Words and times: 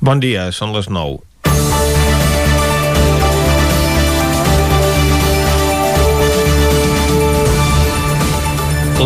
Bon 0.00 0.20
dia, 0.22 0.52
són 0.54 0.70
les 0.76 0.86
9. 0.86 1.24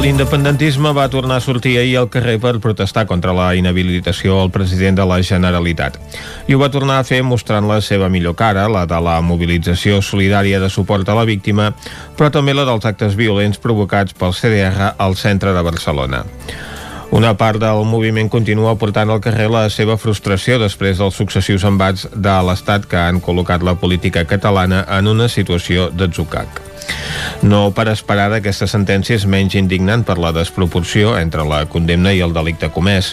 L'independentisme 0.03 0.91
va 0.97 1.07
tornar 1.09 1.37
a 1.39 1.45
sortir 1.45 1.77
ahir 1.79 1.95
al 2.01 2.09
carrer 2.13 2.35
per 2.43 2.59
protestar 2.61 3.05
contra 3.07 3.33
la 3.37 3.53
inhabilitació 3.55 4.39
al 4.41 4.51
president 4.51 4.99
de 4.99 5.07
la 5.09 5.21
Generalitat. 5.23 5.97
I 6.49 6.57
ho 6.57 6.61
va 6.61 6.69
tornar 6.75 6.99
a 7.01 7.07
fer 7.09 7.23
mostrant 7.23 7.69
la 7.71 7.79
seva 7.81 8.11
millor 8.13 8.35
cara, 8.37 8.67
la 8.69 8.83
de 8.89 8.99
la 9.01 9.21
mobilització 9.25 10.03
solidària 10.03 10.61
de 10.61 10.69
suport 10.69 11.09
a 11.09 11.17
la 11.17 11.25
víctima, 11.29 11.71
però 12.19 12.33
també 12.35 12.53
la 12.53 12.67
dels 12.69 12.85
actes 12.89 13.17
violents 13.17 13.63
provocats 13.63 14.13
pel 14.13 14.37
CDR 14.37 14.93
al 14.99 15.17
centre 15.17 15.57
de 15.57 15.65
Barcelona. 15.71 16.25
Una 17.13 17.35
part 17.37 17.61
del 17.61 17.83
moviment 17.85 18.31
continua 18.33 18.71
portant 18.81 19.11
al 19.13 19.21
carrer 19.21 19.51
la 19.53 19.67
seva 19.69 19.99
frustració 20.01 20.57
després 20.63 20.97
dels 20.97 21.19
successius 21.21 21.67
embats 21.69 22.07
de 22.09 22.37
l'Estat 22.49 22.87
que 22.89 22.97
han 22.97 23.19
col·locat 23.21 23.61
la 23.69 23.75
política 23.77 24.23
catalana 24.25 24.79
en 24.97 25.11
una 25.11 25.27
situació 25.29 25.91
d'atzucac. 25.93 26.63
No 27.45 27.67
per 27.77 27.91
esperar 27.93 28.31
d'aquesta 28.33 28.65
sentència 28.65 29.19
és 29.21 29.29
menys 29.29 29.59
indignant 29.61 30.07
per 30.09 30.17
la 30.17 30.33
desproporció 30.33 31.13
entre 31.19 31.45
la 31.45 31.67
condemna 31.69 32.15
i 32.17 32.25
el 32.25 32.33
delicte 32.33 32.73
comès. 32.73 33.13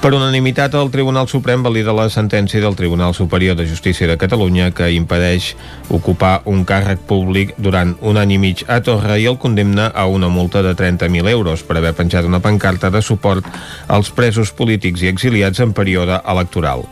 Per 0.00 0.14
unanimitat, 0.16 0.72
el 0.80 0.88
Tribunal 0.88 1.26
Suprem 1.28 1.60
valida 1.60 1.92
la 1.92 2.06
sentència 2.08 2.62
del 2.64 2.72
Tribunal 2.72 3.12
Superior 3.12 3.52
de 3.58 3.66
Justícia 3.68 4.06
de 4.08 4.16
Catalunya 4.16 4.70
que 4.72 4.86
impedeix 4.96 5.50
ocupar 5.92 6.38
un 6.48 6.62
càrrec 6.64 7.02
públic 7.04 7.52
durant 7.60 7.92
un 8.00 8.16
any 8.16 8.32
i 8.32 8.38
mig 8.40 8.62
a 8.64 8.78
Torre 8.80 9.18
i 9.20 9.26
el 9.28 9.36
condemna 9.36 9.90
a 9.92 10.06
una 10.08 10.30
multa 10.32 10.62
de 10.64 10.72
30.000 10.72 11.28
euros 11.28 11.60
per 11.68 11.76
haver 11.76 11.92
penjat 11.98 12.24
una 12.24 12.40
pancarta 12.40 12.88
de 12.88 13.02
suport 13.04 13.44
als 13.92 14.08
presos 14.08 14.54
polítics 14.56 15.04
i 15.04 15.10
exiliats 15.12 15.60
en 15.60 15.74
període 15.76 16.22
electoral. 16.24 16.86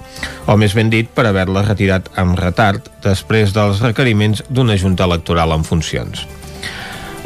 O 0.44 0.58
més 0.60 0.76
ben 0.76 0.92
dit, 0.92 1.08
per 1.08 1.24
haver-la 1.30 1.64
retirat 1.64 2.12
amb 2.20 2.36
retard 2.36 2.92
després 3.08 3.56
dels 3.56 3.80
requeriments 3.88 4.44
d'una 4.50 4.76
junta 4.76 5.08
electoral 5.08 5.56
en 5.56 5.64
funcions. 5.64 6.26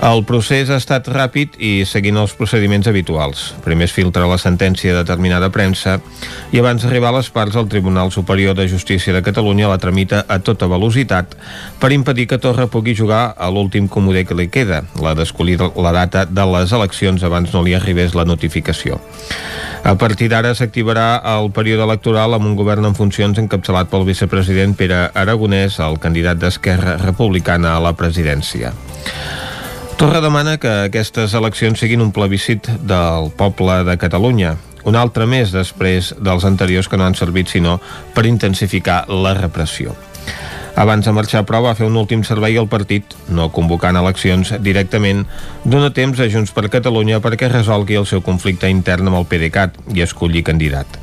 El 0.03 0.25
procés 0.27 0.67
ha 0.67 0.81
estat 0.81 1.07
ràpid 1.07 1.61
i 1.63 1.85
seguint 1.87 2.17
els 2.19 2.33
procediments 2.35 2.89
habituals. 2.91 3.43
Primer 3.63 3.87
es 3.87 3.93
filtra 3.95 4.27
la 4.27 4.39
sentència 4.41 4.97
determinada 4.97 5.47
a 5.47 5.53
premsa 5.55 5.93
i 6.51 6.59
abans 6.59 6.83
d'arribar 6.83 7.13
a 7.13 7.17
les 7.21 7.29
parts 7.31 7.55
el 7.55 7.69
Tribunal 7.71 8.11
Superior 8.11 8.57
de 8.59 8.67
Justícia 8.67 9.15
de 9.15 9.21
Catalunya 9.23 9.69
la 9.71 9.79
tramita 9.79 10.25
a 10.27 10.41
tota 10.43 10.67
velocitat 10.67 11.37
per 11.79 11.93
impedir 11.95 12.27
que 12.27 12.41
Torra 12.43 12.67
pugui 12.67 12.97
jugar 12.99 13.37
a 13.39 13.51
l'últim 13.55 13.87
comodé 13.87 14.25
que 14.27 14.35
li 14.35 14.49
queda, 14.51 14.81
la 14.99 15.13
d'escollir 15.15 15.61
la 15.63 15.93
data 15.95 16.25
de 16.27 16.47
les 16.51 16.75
eleccions 16.75 17.23
abans 17.23 17.55
no 17.55 17.63
li 17.63 17.77
arribés 17.79 18.19
la 18.19 18.27
notificació. 18.27 18.99
A 19.87 19.95
partir 19.95 20.33
d'ara 20.35 20.51
s'activarà 20.59 21.23
el 21.37 21.53
període 21.55 21.87
electoral 21.87 22.35
amb 22.35 22.51
un 22.51 22.59
govern 22.59 22.91
en 22.91 22.99
funcions 22.99 23.39
encapçalat 23.39 23.87
pel 23.87 24.09
vicepresident 24.11 24.75
Pere 24.75 25.13
Aragonès, 25.15 25.79
el 25.79 26.03
candidat 26.03 26.43
d'Esquerra 26.43 26.99
Republicana 27.07 27.77
a 27.77 27.87
la 27.87 27.95
presidència. 27.95 28.75
Torra 29.97 30.21
demana 30.21 30.57
que 30.59 30.71
aquestes 30.89 31.35
eleccions 31.39 31.79
siguin 31.79 32.03
un 32.03 32.13
plebiscit 32.13 32.67
del 32.89 33.31
poble 33.39 33.83
de 33.87 33.97
Catalunya, 34.01 34.57
un 34.89 34.97
altre 34.99 35.29
més 35.31 35.53
després 35.55 36.13
dels 36.19 36.47
anteriors 36.49 36.89
que 36.91 36.99
no 36.99 37.07
han 37.07 37.19
servit 37.19 37.53
sinó 37.53 37.79
per 38.15 38.27
intensificar 38.27 39.05
la 39.09 39.35
repressió. 39.39 39.95
Abans 40.75 41.05
de 41.05 41.13
marxar, 41.13 41.45
però, 41.45 41.61
va 41.61 41.75
fer 41.77 41.85
un 41.85 41.99
últim 42.01 42.23
servei 42.25 42.57
al 42.57 42.69
partit, 42.73 43.13
no 43.29 43.51
convocant 43.53 43.99
eleccions 44.01 44.55
directament, 44.65 45.27
dona 45.65 45.93
temps 45.93 46.19
a 46.19 46.31
Junts 46.33 46.55
per 46.57 46.71
Catalunya 46.73 47.21
perquè 47.21 47.51
resolgui 47.53 48.01
el 48.01 48.09
seu 48.09 48.25
conflicte 48.25 48.71
intern 48.73 49.11
amb 49.11 49.21
el 49.21 49.29
PDeCAT 49.29 49.77
i 49.93 50.07
escolli 50.07 50.43
candidat. 50.43 50.99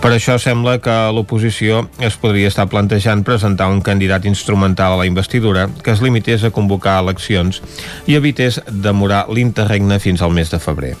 Per 0.00 0.08
això 0.16 0.38
sembla 0.40 0.78
que 0.80 0.94
l'oposició 1.12 1.82
es 2.00 2.14
podria 2.16 2.48
estar 2.48 2.64
plantejant 2.72 3.20
presentar 3.20 3.66
un 3.68 3.82
candidat 3.84 4.24
instrumental 4.24 4.94
a 4.94 5.00
la 5.02 5.04
investidura 5.04 5.66
que 5.84 5.92
es 5.92 6.00
limités 6.00 6.40
a 6.42 6.50
convocar 6.56 6.96
eleccions 7.02 7.60
i 8.08 8.16
evités 8.16 8.62
demorar 8.70 9.26
l'interregne 9.28 10.00
fins 10.00 10.22
al 10.24 10.32
mes 10.32 10.48
de 10.48 10.58
febrer. 10.58 10.94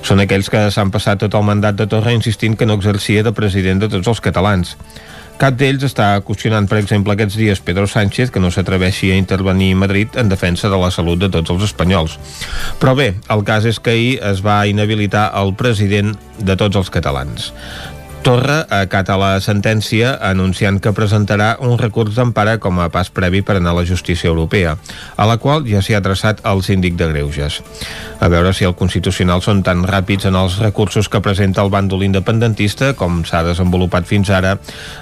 Són 0.00 0.22
aquells 0.24 0.48
que 0.48 0.62
s'han 0.72 0.92
passat 0.94 1.20
tot 1.20 1.36
el 1.36 1.44
mandat 1.44 1.76
de 1.76 1.86
Torra 1.92 2.14
insistint 2.16 2.56
que 2.56 2.64
no 2.64 2.78
exercia 2.80 3.24
de 3.26 3.34
president 3.36 3.84
de 3.84 3.90
tots 3.92 4.08
els 4.08 4.24
catalans. 4.24 4.72
Cap 5.36 5.58
d'ells 5.60 5.82
està 5.84 6.14
qüestionant, 6.24 6.64
per 6.64 6.78
exemple, 6.80 7.12
aquests 7.12 7.36
dies 7.36 7.60
Pedro 7.60 7.84
Sánchez 7.84 8.30
que 8.32 8.40
no 8.40 8.48
s'atreveixi 8.48 9.10
a 9.12 9.18
intervenir 9.20 9.74
a 9.74 9.80
Madrid 9.82 10.16
en 10.16 10.30
defensa 10.32 10.70
de 10.72 10.78
la 10.80 10.88
salut 10.94 11.20
de 11.20 11.28
tots 11.28 11.52
els 11.52 11.66
espanyols. 11.68 12.16
Però 12.80 12.96
bé, 12.96 13.10
el 13.28 13.44
cas 13.44 13.68
és 13.68 13.76
que 13.76 13.92
ahir 13.92 14.14
es 14.24 14.40
va 14.46 14.62
inhabilitar 14.64 15.26
el 15.36 15.52
president 15.52 16.16
de 16.40 16.56
tots 16.56 16.80
els 16.80 16.88
catalans. 16.94 17.50
Torra 18.26 18.64
acata 18.74 19.14
la 19.14 19.36
sentència 19.38 20.16
anunciant 20.26 20.80
que 20.82 20.90
presentarà 20.90 21.52
un 21.62 21.76
recurs 21.78 22.16
d'empara 22.16 22.56
com 22.58 22.80
a 22.82 22.88
pas 22.90 23.06
previ 23.14 23.38
per 23.46 23.54
anar 23.60 23.70
a 23.70 23.76
la 23.76 23.84
justícia 23.86 24.26
europea, 24.26 24.72
a 25.14 25.26
la 25.30 25.36
qual 25.38 25.62
ja 25.70 25.78
s'hi 25.78 25.94
ha 25.94 26.00
traçat 26.02 26.42
el 26.50 26.64
síndic 26.66 26.96
de 26.98 27.06
Greuges. 27.12 27.60
A 28.18 28.26
veure 28.26 28.50
si 28.50 28.66
el 28.66 28.74
Constitucional 28.74 29.44
són 29.46 29.60
tan 29.62 29.84
ràpids 29.86 30.26
en 30.26 30.34
els 30.34 30.56
recursos 30.58 31.06
que 31.06 31.20
presenta 31.22 31.62
el 31.62 31.70
bàndol 31.70 32.02
independentista 32.02 32.96
com 32.98 33.20
s'ha 33.22 33.44
desenvolupat 33.46 34.10
fins 34.10 34.34
ara 34.34 34.56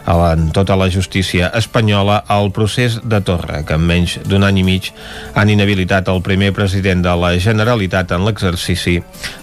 en 0.04 0.50
tota 0.52 0.76
la 0.76 0.91
justícia 0.92 1.48
espanyola 1.56 2.18
al 2.28 2.52
procés 2.52 3.00
de 3.00 3.22
Torra, 3.24 3.62
que 3.64 3.80
en 3.80 3.88
menys 3.88 4.18
d'un 4.28 4.44
any 4.44 4.60
i 4.60 4.66
mig 4.68 4.92
han 5.32 5.48
inhabilitat 5.48 6.12
el 6.12 6.20
primer 6.20 6.52
president 6.52 7.00
de 7.00 7.16
la 7.16 7.32
Generalitat 7.41 8.12
en 8.12 8.28
l'exercici 8.28 8.98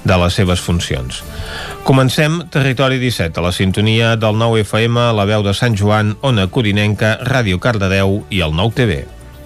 de 0.05 0.21
les 0.21 0.37
seves 0.37 0.61
funcions. 0.61 1.23
Comencem 1.81 2.43
Territori 2.53 3.01
17, 3.01 3.41
a 3.41 3.49
la 3.49 3.55
sintonia 3.71 4.17
del 4.17 4.35
9 4.37 4.65
FM, 4.67 4.99
la 5.15 5.23
veu 5.23 5.45
de 5.47 5.53
Sant 5.55 5.77
Joan, 5.79 6.17
Ona 6.27 6.49
Corinenca, 6.51 7.13
Ràdio 7.23 7.55
Cardedeu 7.63 8.17
i 8.27 8.43
el 8.43 8.51
9 8.51 8.75
TV. 8.75 8.97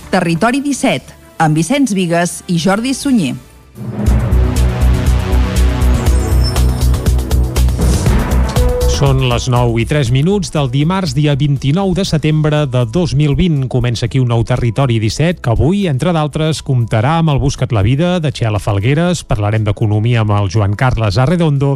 Territori 0.09 0.63
17, 0.65 1.13
amb 1.45 1.61
Vicenç 1.61 1.93
Vigues 1.93 2.39
i 2.49 2.57
Jordi 2.57 2.97
Sunyer. 2.97 3.35
Són 8.95 9.25
les 9.27 9.49
9 9.51 9.81
i 9.81 9.83
3 9.83 10.07
minuts 10.15 10.53
del 10.53 10.69
dimarts, 10.71 11.11
dia 11.11 11.33
29 11.35 11.97
de 11.97 12.03
setembre 12.07 12.61
de 12.71 12.85
2020. 12.87 13.65
Comença 13.67 14.05
aquí 14.07 14.21
un 14.23 14.29
nou 14.31 14.45
Territori 14.47 15.01
17 15.03 15.41
que 15.43 15.51
avui, 15.51 15.81
entre 15.91 16.13
d'altres, 16.15 16.61
comptarà 16.63 17.17
amb 17.19 17.33
el 17.33 17.41
Buscat 17.43 17.75
la 17.75 17.83
Vida 17.83 18.21
de 18.23 18.31
Txela 18.31 18.61
Falgueres, 18.63 19.25
parlarem 19.27 19.65
d'economia 19.67 20.21
amb 20.23 20.31
el 20.37 20.47
Joan 20.53 20.77
Carles 20.79 21.17
Arredondo 21.19 21.73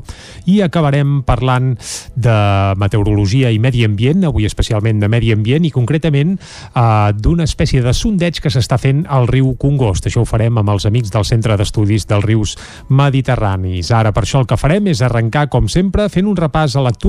i 0.48 0.62
acabarem 0.64 1.18
parlant 1.28 1.74
de 2.16 2.38
meteorologia 2.80 3.52
i 3.52 3.60
medi 3.60 3.84
ambient, 3.84 4.24
avui 4.24 4.48
especialment 4.48 5.04
de 5.04 5.12
medi 5.12 5.34
ambient 5.36 5.68
i 5.68 5.74
concretament 5.76 6.38
eh, 6.40 7.12
d'una 7.20 7.50
espècie 7.52 7.84
de 7.84 7.92
sondeig 7.92 8.40
que 8.40 8.54
s'està 8.54 8.80
fent 8.80 9.04
al 9.12 9.28
riu 9.28 9.58
Congost. 9.60 10.08
Això 10.08 10.24
ho 10.24 10.30
farem 10.30 10.64
amb 10.64 10.72
els 10.72 10.88
amics 10.88 11.12
del 11.12 11.28
Centre 11.28 11.60
d'Estudis 11.60 12.08
dels 12.08 12.24
Rius 12.24 12.56
Mediterranis. 12.88 13.92
Ara, 13.92 14.16
per 14.16 14.24
això 14.24 14.40
el 14.40 14.48
que 14.48 14.62
farem 14.64 14.88
és 14.88 15.04
arrencar, 15.04 15.50
com 15.52 15.68
sempre, 15.68 16.08
fent 16.08 16.32
un 16.32 16.40
repàs 16.40 16.80
a 16.80 16.88
l'actualitat 16.88 17.09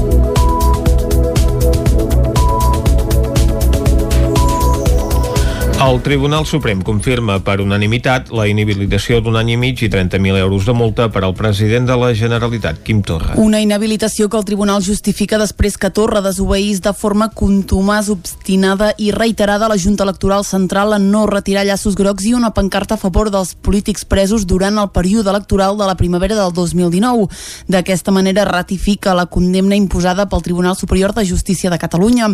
El 5.81 5.99
Tribunal 6.03 6.45
Suprem 6.45 6.83
confirma 6.85 7.39
per 7.41 7.55
unanimitat 7.57 8.27
la 8.37 8.43
inhabilitació 8.45 9.17
d'un 9.25 9.39
any 9.39 9.47
i 9.49 9.57
mig 9.57 9.79
i 9.81 9.87
30.000 9.89 10.37
euros 10.37 10.67
de 10.69 10.75
multa 10.77 11.07
per 11.09 11.23
al 11.25 11.33
president 11.33 11.87
de 11.89 11.95
la 11.97 12.11
Generalitat, 12.13 12.83
Quim 12.85 12.99
Torra. 13.01 13.33
Una 13.41 13.57
inhabilitació 13.63 14.27
que 14.29 14.37
el 14.37 14.45
Tribunal 14.45 14.83
justifica 14.85 15.39
després 15.41 15.79
que 15.81 15.89
Torra 15.89 16.21
desobeís 16.21 16.83
de 16.85 16.93
forma 16.93 17.31
contumàs, 17.33 18.11
obstinada 18.13 18.91
i 19.01 19.09
reiterada 19.15 19.65
a 19.65 19.71
la 19.71 19.77
Junta 19.81 20.05
Electoral 20.05 20.45
Central 20.45 20.93
en 20.99 21.07
no 21.09 21.23
retirar 21.25 21.65
llaços 21.65 21.97
grocs 21.97 22.29
i 22.29 22.35
una 22.37 22.53
pancarta 22.53 22.99
a 22.99 23.01
favor 23.01 23.31
dels 23.33 23.55
polítics 23.55 24.05
presos 24.05 24.45
durant 24.45 24.77
el 24.77 24.91
període 24.93 25.33
electoral 25.33 25.81
de 25.81 25.89
la 25.89 25.97
primavera 25.97 26.37
del 26.37 26.53
2019. 26.53 27.25
D'aquesta 27.73 28.13
manera 28.13 28.45
ratifica 28.45 29.17
la 29.17 29.25
condemna 29.25 29.73
imposada 29.73 30.29
pel 30.29 30.45
Tribunal 30.45 30.77
Superior 30.77 31.17
de 31.17 31.25
Justícia 31.25 31.73
de 31.73 31.81
Catalunya. 31.81 32.29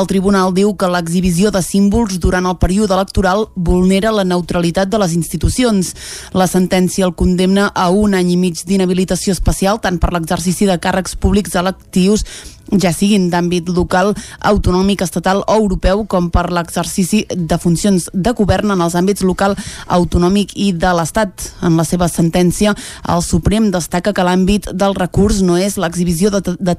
El 0.00 0.08
Tribunal 0.08 0.56
diu 0.56 0.72
que 0.80 0.88
l'exhibició 0.88 1.52
de 1.52 1.60
símbols 1.60 2.16
durant 2.24 2.48
el 2.48 2.56
període 2.56 2.85
electoral 2.94 3.46
vulnera 3.54 4.12
la 4.14 4.24
neutralitat 4.24 4.90
de 4.92 5.00
les 5.02 5.14
institucions. 5.16 5.94
La 6.32 6.46
sentència 6.50 7.06
el 7.06 7.14
condemna 7.14 7.70
a 7.74 7.88
un 7.90 8.14
any 8.14 8.34
i 8.34 8.40
mig 8.40 8.62
d'inhabilitació 8.66 9.34
especial 9.36 9.80
tant 9.80 9.98
per 10.02 10.12
l'exercici 10.14 10.68
de 10.68 10.78
càrrecs 10.82 11.16
públics 11.18 11.56
electius 11.56 12.26
ja 12.72 12.92
siguin 12.92 13.28
d'àmbit 13.30 13.68
local, 13.70 14.14
autonòmic, 14.40 15.02
estatal 15.02 15.42
o 15.46 15.56
europeu, 15.56 16.04
com 16.06 16.30
per 16.30 16.48
l'exercici 16.50 17.24
de 17.30 17.58
funcions 17.58 18.08
de 18.12 18.32
govern 18.36 18.74
en 18.74 18.82
els 18.82 18.96
àmbits 18.98 19.22
local, 19.26 19.56
autonòmic 19.86 20.54
i 20.56 20.72
de 20.72 20.92
l'Estat. 20.96 21.50
En 21.66 21.76
la 21.78 21.84
seva 21.84 22.08
sentència, 22.10 22.74
el 23.08 23.22
Suprem 23.22 23.70
destaca 23.70 24.12
que 24.12 24.24
l'àmbit 24.26 24.70
del 24.74 24.96
recurs 24.98 25.42
no 25.46 25.56
és 25.56 25.76
l'exhibició 25.78 26.30
de, 26.34 26.42
de, 26.42 26.56
de 26.58 26.74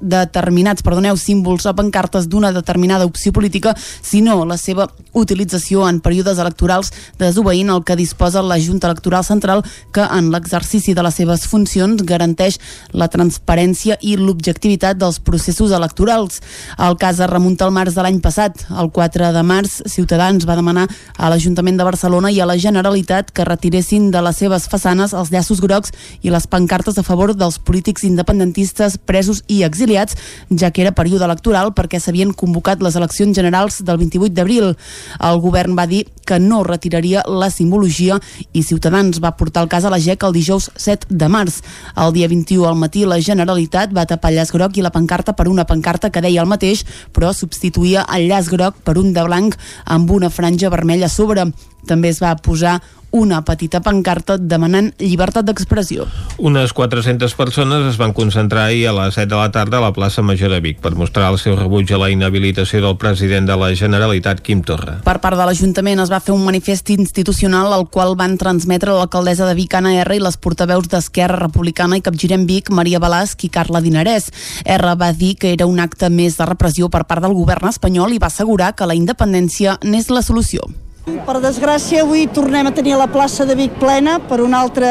determinats 0.00 0.84
perdoneu, 0.86 1.16
símbols 1.20 1.66
o 1.66 1.74
pancartes 1.76 2.28
d'una 2.28 2.52
determinada 2.52 3.06
opció 3.06 3.32
política, 3.32 3.74
sinó 3.76 4.44
la 4.44 4.56
seva 4.56 4.88
utilització 5.12 5.86
en 5.88 6.00
períodes 6.00 6.38
electorals 6.38 6.92
desobeint 7.18 7.70
el 7.72 7.84
que 7.84 7.96
disposa 7.96 8.42
la 8.42 8.58
Junta 8.60 8.88
Electoral 8.90 9.24
Central 9.24 9.64
que 9.92 10.04
en 10.04 10.30
l'exercici 10.32 10.94
de 10.94 11.04
les 11.04 11.14
seves 11.14 11.46
funcions 11.48 12.02
garanteix 12.06 12.58
la 12.92 13.08
transparència 13.12 13.98
i 14.00 14.16
l'objectivitat 14.20 14.85
dels 14.94 15.18
processos 15.18 15.72
electorals. 15.72 16.40
El 16.78 16.96
cas 17.00 17.18
es 17.18 17.30
remunta 17.30 17.64
al 17.66 17.72
març 17.74 17.96
de 17.96 18.04
l'any 18.04 18.20
passat. 18.22 18.66
El 18.70 18.92
4 18.94 19.32
de 19.34 19.42
març, 19.42 19.80
Ciutadans 19.90 20.46
va 20.46 20.56
demanar 20.58 20.86
a 21.16 21.30
l'Ajuntament 21.32 21.78
de 21.78 21.86
Barcelona 21.88 22.30
i 22.30 22.40
a 22.40 22.46
la 22.46 22.58
Generalitat 22.60 23.32
que 23.32 23.44
retiressin 23.48 24.10
de 24.14 24.22
les 24.22 24.36
seves 24.36 24.68
façanes 24.70 25.14
els 25.16 25.32
llaços 25.32 25.60
grocs 25.64 25.92
i 26.22 26.30
les 26.30 26.46
pancartes 26.46 26.98
a 26.98 27.04
favor 27.06 27.34
dels 27.34 27.58
polítics 27.58 28.04
independentistes 28.06 28.98
presos 28.98 29.42
i 29.48 29.62
exiliats, 29.66 30.16
ja 30.50 30.70
que 30.70 30.84
era 30.84 30.94
període 30.94 31.24
electoral 31.24 31.72
perquè 31.74 32.00
s'havien 32.00 32.34
convocat 32.36 32.82
les 32.84 32.96
eleccions 32.96 33.34
generals 33.36 33.82
del 33.82 33.98
28 33.98 34.34
d'abril. 34.36 34.74
El 35.20 35.40
govern 35.40 35.76
va 35.78 35.86
dir 35.90 36.04
que 36.26 36.38
no 36.42 36.62
retiraria 36.64 37.22
la 37.26 37.48
simbologia 37.50 38.18
i 38.52 38.62
Ciutadans 38.66 39.20
va 39.22 39.36
portar 39.38 39.62
el 39.64 39.70
cas 39.72 39.84
a 39.84 39.92
la 39.92 40.00
GEC 40.02 40.26
el 40.26 40.34
dijous 40.36 40.70
7 40.76 41.08
de 41.10 41.28
març. 41.32 41.60
El 41.96 42.12
dia 42.12 42.28
21 42.28 42.66
al 42.68 42.76
matí 42.76 43.04
la 43.06 43.20
Generalitat 43.22 43.94
va 43.96 44.06
tapar 44.08 44.34
llaç 44.34 44.52
groc 44.52 44.75
i 44.76 44.84
la 44.84 44.92
pancarta 44.94 45.34
per 45.36 45.48
una 45.48 45.66
pancarta 45.66 46.10
que 46.10 46.22
deia 46.24 46.42
el 46.42 46.50
mateix, 46.50 46.84
però 47.12 47.32
substituïa 47.32 48.06
el 48.16 48.28
llaç 48.30 48.50
groc 48.52 48.82
per 48.84 48.96
un 49.00 49.12
de 49.16 49.24
blanc 49.26 49.56
amb 49.84 50.10
una 50.10 50.30
franja 50.30 50.70
vermella 50.72 51.10
a 51.10 51.12
sobre. 51.12 51.48
També 51.86 52.12
es 52.12 52.22
va 52.22 52.34
posar 52.36 52.80
una 53.16 53.40
petita 53.44 53.80
pancarta 53.80 54.36
demanant 54.36 54.90
llibertat 55.00 55.46
d'expressió. 55.46 56.04
Unes 56.36 56.72
400 56.76 57.32
persones 57.38 57.86
es 57.88 57.96
van 58.00 58.12
concentrar 58.12 58.66
ahir 58.66 58.88
a 58.90 58.94
les 58.96 59.16
7 59.16 59.30
de 59.30 59.38
la 59.38 59.50
tarda 59.52 59.78
a 59.78 59.84
la 59.86 59.92
plaça 59.96 60.22
Major 60.22 60.52
de 60.52 60.60
Vic 60.60 60.82
per 60.84 60.94
mostrar 60.94 61.30
el 61.32 61.38
seu 61.40 61.56
rebuig 61.56 61.92
a 61.92 62.00
la 62.02 62.10
inhabilitació 62.12 62.82
del 62.84 62.98
president 63.00 63.48
de 63.48 63.56
la 63.56 63.72
Generalitat, 63.74 64.42
Quim 64.44 64.62
Torra. 64.62 64.98
Per 65.06 65.16
part 65.24 65.38
de 65.38 65.48
l'Ajuntament 65.48 66.02
es 66.04 66.12
va 66.12 66.20
fer 66.20 66.34
un 66.34 66.44
manifest 66.44 66.90
institucional 66.92 67.72
al 67.72 67.88
qual 67.88 68.16
van 68.20 68.36
transmetre 68.36 68.92
l'alcaldessa 68.92 69.48
de 69.48 69.56
Vic, 69.56 69.74
Anna 69.74 69.94
R, 70.04 70.16
i 70.16 70.22
les 70.22 70.36
portaveus 70.36 70.90
d'Esquerra 70.92 71.40
Republicana 71.40 71.96
i 71.96 72.04
Capgirem 72.04 72.46
Vic, 72.46 72.70
Maria 72.70 73.00
Balasc 73.00 73.46
i 73.48 73.52
Carla 73.52 73.80
Dinarès. 73.80 74.28
R 74.64 74.96
va 74.96 75.12
dir 75.12 75.36
que 75.40 75.54
era 75.56 75.66
un 75.66 75.80
acte 75.80 76.10
més 76.10 76.36
de 76.36 76.48
repressió 76.48 76.90
per 76.92 77.06
part 77.08 77.24
del 77.24 77.36
govern 77.36 77.70
espanyol 77.72 78.12
i 78.12 78.20
va 78.20 78.28
assegurar 78.28 78.74
que 78.76 78.88
la 78.88 78.98
independència 78.98 79.78
n'és 79.84 80.12
la 80.12 80.22
solució. 80.26 80.66
Per 81.06 81.38
desgràcia, 81.38 82.00
avui 82.02 82.24
tornem 82.34 82.66
a 82.66 82.72
tenir 82.74 82.96
la 82.98 83.06
plaça 83.06 83.44
de 83.46 83.54
Vic 83.54 83.76
plena 83.78 84.16
per 84.18 84.40
una 84.42 84.58
altra 84.58 84.88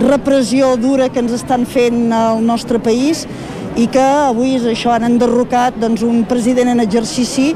repressió 0.00 0.72
dura 0.74 1.06
que 1.06 1.22
ens 1.22 1.36
estan 1.36 1.68
fent 1.70 2.10
al 2.10 2.42
nostre 2.42 2.80
país 2.82 3.20
i 3.78 3.86
que 3.86 4.02
avui 4.02 4.56
és 4.56 4.66
això, 4.66 4.90
han 4.90 5.06
enderrocat 5.06 5.78
doncs, 5.78 6.02
un 6.02 6.24
president 6.26 6.72
en 6.72 6.82
exercici 6.82 7.52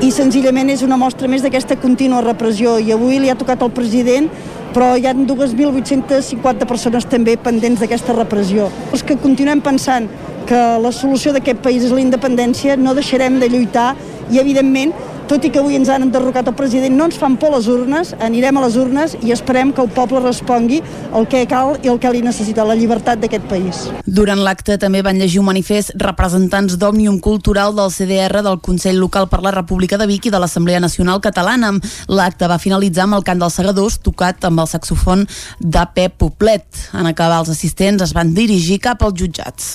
i 0.00 0.08
senzillament 0.08 0.72
és 0.72 0.86
una 0.86 0.96
mostra 0.96 1.28
més 1.28 1.44
d'aquesta 1.44 1.76
contínua 1.84 2.24
repressió 2.24 2.78
i 2.80 2.96
avui 2.96 3.20
li 3.20 3.28
ha 3.28 3.36
tocat 3.36 3.60
al 3.60 3.74
president 3.76 4.32
però 4.72 4.94
hi 4.96 5.04
ha 5.04 5.12
2.850 5.12 6.64
persones 6.64 7.04
també 7.04 7.36
pendents 7.36 7.84
d'aquesta 7.84 8.16
repressió. 8.16 8.70
Els 8.88 9.04
que 9.04 9.20
continuem 9.20 9.60
pensant 9.60 10.08
que 10.48 10.64
la 10.80 10.96
solució 10.96 11.36
d'aquest 11.36 11.60
país 11.60 11.84
és 11.84 11.92
la 11.92 12.00
independència, 12.00 12.80
no 12.80 12.96
deixarem 12.96 13.36
de 13.36 13.52
lluitar 13.52 13.90
i, 14.30 14.40
evidentment, 14.40 14.96
tot 15.32 15.46
i 15.46 15.48
que 15.48 15.62
avui 15.62 15.78
ens 15.78 15.88
han 15.88 16.02
enderrocat 16.04 16.50
el 16.50 16.52
president, 16.52 16.92
no 16.92 17.06
ens 17.08 17.16
fan 17.16 17.38
por 17.40 17.54
les 17.54 17.64
urnes, 17.72 18.10
anirem 18.20 18.58
a 18.58 18.62
les 18.66 18.74
urnes 18.76 19.14
i 19.24 19.30
esperem 19.32 19.70
que 19.72 19.80
el 19.80 19.88
poble 19.88 20.20
respongui 20.20 20.82
el 21.16 21.24
que 21.24 21.40
cal 21.48 21.78
i 21.80 21.88
el 21.88 21.96
que 22.02 22.10
li 22.12 22.20
necessita, 22.20 22.66
la 22.68 22.76
llibertat 22.76 23.22
d'aquest 23.22 23.46
país. 23.48 23.80
Durant 24.04 24.42
l'acte 24.44 24.76
també 24.82 25.00
van 25.00 25.16
llegir 25.16 25.40
un 25.40 25.48
manifest 25.48 25.94
representants 26.02 26.76
d'Òmnium 26.76 27.16
Cultural 27.24 27.72
del 27.78 27.88
CDR, 27.94 28.42
del 28.44 28.58
Consell 28.60 29.00
Local 29.00 29.30
per 29.32 29.40
la 29.40 29.54
República 29.56 29.96
de 29.96 30.08
Vic 30.10 30.28
i 30.28 30.34
de 30.34 30.40
l'Assemblea 30.42 30.82
Nacional 30.84 31.22
Catalana. 31.24 31.70
L'acte 32.12 32.50
va 32.52 32.60
finalitzar 32.60 33.08
amb 33.08 33.16
el 33.16 33.24
cant 33.24 33.40
dels 33.40 33.56
segadors 33.56 34.02
tocat 34.04 34.44
amb 34.44 34.60
el 34.60 34.68
saxofon 34.68 35.24
de 35.60 35.86
Pep 35.96 36.20
Poblet. 36.20 36.66
En 36.92 37.08
acabar 37.08 37.40
els 37.40 37.54
assistents 37.56 38.04
es 38.04 38.12
van 38.12 38.34
dirigir 38.36 38.82
cap 38.84 39.00
als 39.00 39.16
jutjats. 39.16 39.72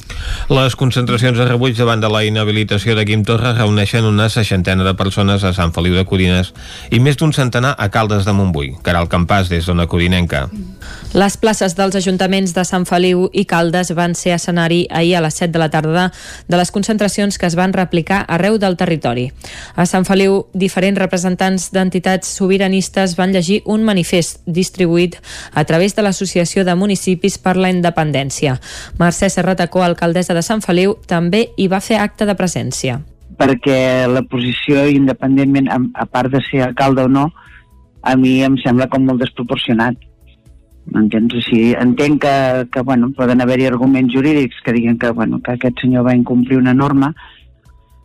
Les 0.54 0.78
concentracions 0.78 1.42
de 1.42 1.50
rebuig 1.50 1.74
davant 1.82 2.06
de 2.06 2.14
la 2.14 2.22
inhabilitació 2.30 2.94
de 2.94 3.10
Quim 3.10 3.26
Torra 3.26 3.58
reuneixen 3.58 4.06
una 4.06 4.30
seixantena 4.30 4.86
de 4.86 4.94
persones 4.94 5.47
a 5.48 5.56
Sant 5.56 5.74
Feliu 5.76 5.96
de 5.98 6.06
Codines 6.06 6.54
i 6.92 7.00
més 7.04 7.18
d'un 7.18 7.34
centenar 7.34 7.74
a 7.78 7.90
Caldes 7.94 8.28
de 8.28 8.34
Montbui. 8.36 8.74
Caral 8.84 9.10
Campàs, 9.12 9.50
des 9.50 9.66
d'Ona 9.66 9.88
Codinenca. 9.88 10.48
Les 11.18 11.38
places 11.40 11.74
dels 11.78 11.96
ajuntaments 11.96 12.54
de 12.54 12.64
Sant 12.68 12.86
Feliu 12.86 13.28
i 13.34 13.46
Caldes 13.48 13.94
van 13.96 14.14
ser 14.16 14.36
escenari 14.36 14.84
ahir 14.92 15.16
a 15.18 15.24
les 15.24 15.40
7 15.40 15.52
de 15.56 15.62
la 15.62 15.70
tarda 15.74 16.12
de 16.48 16.60
les 16.60 16.72
concentracions 16.72 17.38
que 17.38 17.48
es 17.48 17.56
van 17.56 17.74
replicar 17.74 18.26
arreu 18.28 18.60
del 18.60 18.78
territori. 18.78 19.30
A 19.76 19.88
Sant 19.90 20.06
Feliu, 20.06 20.44
diferents 20.54 21.00
representants 21.00 21.72
d'entitats 21.74 22.30
sobiranistes 22.38 23.16
van 23.18 23.34
llegir 23.34 23.62
un 23.66 23.84
manifest 23.88 24.44
distribuït 24.46 25.18
a 25.54 25.64
través 25.66 25.96
de 25.96 26.04
l'Associació 26.06 26.66
de 26.68 26.76
Municipis 26.76 27.38
per 27.38 27.58
la 27.58 27.72
Independència. 27.74 28.60
Mercè 29.00 29.30
Serratacó, 29.32 29.84
alcaldessa 29.84 30.36
de 30.38 30.44
Sant 30.44 30.62
Feliu, 30.62 30.98
també 31.08 31.48
hi 31.58 31.68
va 31.72 31.82
fer 31.82 32.02
acte 32.04 32.28
de 32.28 32.36
presència 32.36 33.02
perquè 33.38 34.08
la 34.10 34.24
posició, 34.26 34.88
independentment, 34.90 35.70
a, 35.70 35.78
a 36.04 36.06
part 36.10 36.34
de 36.34 36.42
ser 36.50 36.64
alcalde 36.66 37.06
o 37.06 37.12
no, 37.12 37.30
a 38.02 38.16
mi 38.18 38.40
em 38.46 38.58
sembla 38.64 38.90
com 38.92 39.06
molt 39.06 39.22
desproporcionat. 39.22 39.98
M'entens? 40.94 41.34
O 41.36 41.42
sigui, 41.44 41.74
entenc 41.76 42.22
que, 42.24 42.36
que 42.74 42.84
bueno, 42.88 43.12
poden 43.16 43.44
haver-hi 43.44 43.68
arguments 43.68 44.14
jurídics 44.16 44.62
que 44.64 44.74
diguen 44.74 44.98
que, 44.98 45.12
bueno, 45.12 45.42
que 45.44 45.58
aquest 45.58 45.84
senyor 45.84 46.08
va 46.08 46.16
incomplir 46.16 46.62
una 46.62 46.74
norma, 46.74 47.12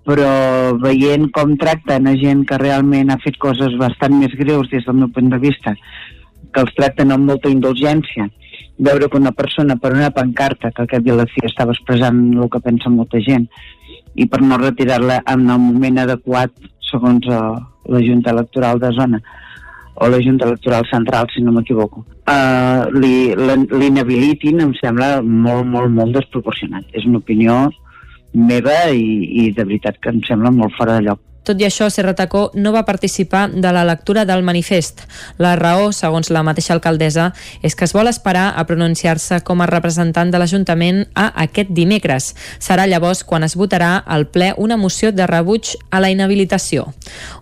però 0.03 0.75
veient 0.83 1.29
com 1.35 1.55
tracten 1.59 2.11
a 2.11 2.17
gent 2.19 2.43
que 2.49 2.59
realment 2.59 3.13
ha 3.13 3.21
fet 3.23 3.39
coses 3.39 3.77
bastant 3.79 4.17
més 4.19 4.35
greus 4.39 4.71
des 4.73 4.85
del 4.89 4.99
meu 4.99 5.13
punt 5.15 5.31
de 5.31 5.39
vista, 5.39 5.77
que 6.53 6.65
els 6.65 6.75
tracten 6.75 7.15
amb 7.15 7.31
molta 7.31 7.53
indulgència, 7.53 8.27
veure 8.83 9.09
que 9.09 9.21
una 9.21 9.33
persona 9.33 9.77
per 9.79 9.93
una 9.95 10.11
pancarta 10.11 10.73
que 10.75 10.83
aquest 10.83 11.07
dia 11.07 11.15
la 11.15 11.29
fi 11.31 11.47
estava 11.47 11.75
expressant 11.77 12.19
el 12.35 12.51
que 12.51 12.61
pensa 12.65 12.91
molta 12.91 13.21
gent 13.23 13.47
i 14.15 14.27
per 14.29 14.43
no 14.43 14.59
retirar-la 14.61 15.23
en 15.33 15.49
el 15.49 15.61
moment 15.61 16.03
adequat 16.03 16.53
segons 16.91 17.27
uh, 17.29 17.57
la 17.89 18.03
Junta 18.05 18.35
Electoral 18.35 18.81
de 18.83 18.93
Zona 18.97 19.23
o 19.95 20.09
la 20.09 20.21
Junta 20.25 20.47
Electoral 20.47 20.87
Central, 20.91 21.29
si 21.35 21.43
no 21.43 21.53
m'equivoco. 21.53 22.05
Uh, 22.25 22.89
L'inhabilitin 22.97 24.63
em 24.65 24.73
sembla 24.79 25.19
molt, 25.23 25.67
molt, 25.69 25.93
molt 25.93 26.17
desproporcionat. 26.17 26.87
És 26.97 27.05
una 27.09 27.21
opinió 27.21 27.59
meva 28.33 28.79
i, 28.89 29.05
i 29.45 29.51
de 29.53 29.67
veritat 29.69 30.01
que 30.01 30.13
em 30.15 30.23
sembla 30.29 30.53
molt 30.55 30.73
fora 30.79 30.97
de 30.97 31.09
lloc. 31.09 31.21
Tot 31.43 31.59
i 31.59 31.67
això, 31.67 31.89
Serratacó 31.91 32.53
no 32.55 32.71
va 32.71 32.85
participar 32.87 33.49
de 33.51 33.73
la 33.75 33.83
lectura 33.85 34.23
del 34.25 34.45
manifest. 34.47 35.01
La 35.43 35.57
raó, 35.59 35.89
segons 35.91 36.31
la 36.31 36.45
mateixa 36.47 36.71
alcaldessa, 36.77 37.33
és 37.67 37.75
que 37.75 37.83
es 37.85 37.95
vol 37.97 38.07
esperar 38.07 38.53
a 38.55 38.63
pronunciar-se 38.69 39.41
com 39.43 39.61
a 39.61 39.67
representant 39.67 40.31
de 40.31 40.39
l'Ajuntament 40.39 41.03
a 41.19 41.33
aquest 41.43 41.73
dimecres. 41.75 42.29
Serà 42.63 42.87
llavors 42.87 43.25
quan 43.27 43.43
es 43.43 43.57
votarà 43.59 43.97
al 44.07 44.29
ple 44.31 44.53
una 44.57 44.77
moció 44.79 45.11
de 45.11 45.27
rebuig 45.27 45.73
a 45.91 45.99
la 45.99 46.13
inhabilitació. 46.15 46.93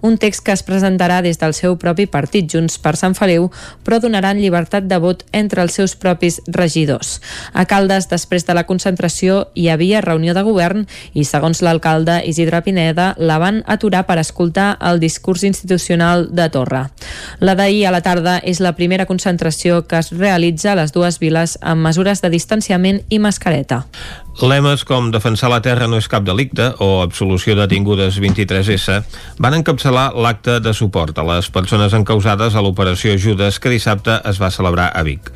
Un 0.01 0.17
text 0.17 0.47
que 0.47 0.57
es 0.57 0.65
presentarà 0.65 1.21
des 1.21 1.37
del 1.37 1.53
seu 1.53 1.77
propi 1.77 2.09
partit, 2.09 2.49
Junts 2.49 2.79
per 2.81 2.97
Sant 2.97 3.15
Feliu, 3.15 3.51
però 3.85 4.01
donaran 4.01 4.41
llibertat 4.41 4.89
de 4.89 4.97
vot 4.97 5.27
entre 5.37 5.61
els 5.61 5.77
seus 5.77 5.93
propis 5.95 6.41
regidors. 6.49 7.19
A 7.53 7.67
Caldes, 7.69 8.09
després 8.09 8.49
de 8.49 8.57
la 8.57 8.65
concentració, 8.65 9.51
hi 9.55 9.69
havia 9.69 10.01
reunió 10.01 10.33
de 10.33 10.47
govern 10.47 10.89
i, 11.13 11.29
segons 11.29 11.61
l'alcalde 11.61 12.23
Isidre 12.25 12.65
Pineda, 12.65 13.13
la 13.19 13.37
van 13.37 13.61
aturar 13.69 13.90
aturar 13.91 14.07
per 14.07 14.19
escoltar 14.19 14.79
el 14.81 15.01
discurs 15.01 15.43
institucional 15.45 16.29
de 16.31 16.49
Torra. 16.51 16.91
La 17.41 17.57
d'ahir 17.59 17.87
a 17.87 17.91
la 17.91 18.03
tarda 18.03 18.39
és 18.39 18.61
la 18.61 18.77
primera 18.77 19.07
concentració 19.07 19.87
que 19.89 19.99
es 19.99 20.13
realitza 20.13 20.73
a 20.73 20.79
les 20.79 20.93
dues 20.93 21.19
viles 21.19 21.59
amb 21.61 21.83
mesures 21.83 22.23
de 22.23 22.31
distanciament 22.31 23.03
i 23.09 23.19
mascareta. 23.19 23.87
Lemes 24.41 24.87
com 24.89 25.11
defensar 25.13 25.51
la 25.53 25.59
terra 25.61 25.85
no 25.85 25.99
és 26.01 26.07
cap 26.09 26.25
delicte 26.25 26.71
o 26.81 27.03
absolució 27.03 27.53
detingudes 27.59 28.17
23S 28.25 29.03
van 29.37 29.53
encapçalar 29.59 30.15
l'acte 30.17 30.55
de 30.65 30.73
suport 30.73 31.19
a 31.21 31.25
les 31.29 31.51
persones 31.53 31.93
encausades 31.93 32.57
a 32.57 32.63
l'operació 32.65 33.19
Judes 33.21 33.59
que 33.61 33.69
dissabte 33.69 34.15
es 34.31 34.41
va 34.41 34.49
celebrar 34.49 34.87
a 34.97 35.03
Vic. 35.05 35.29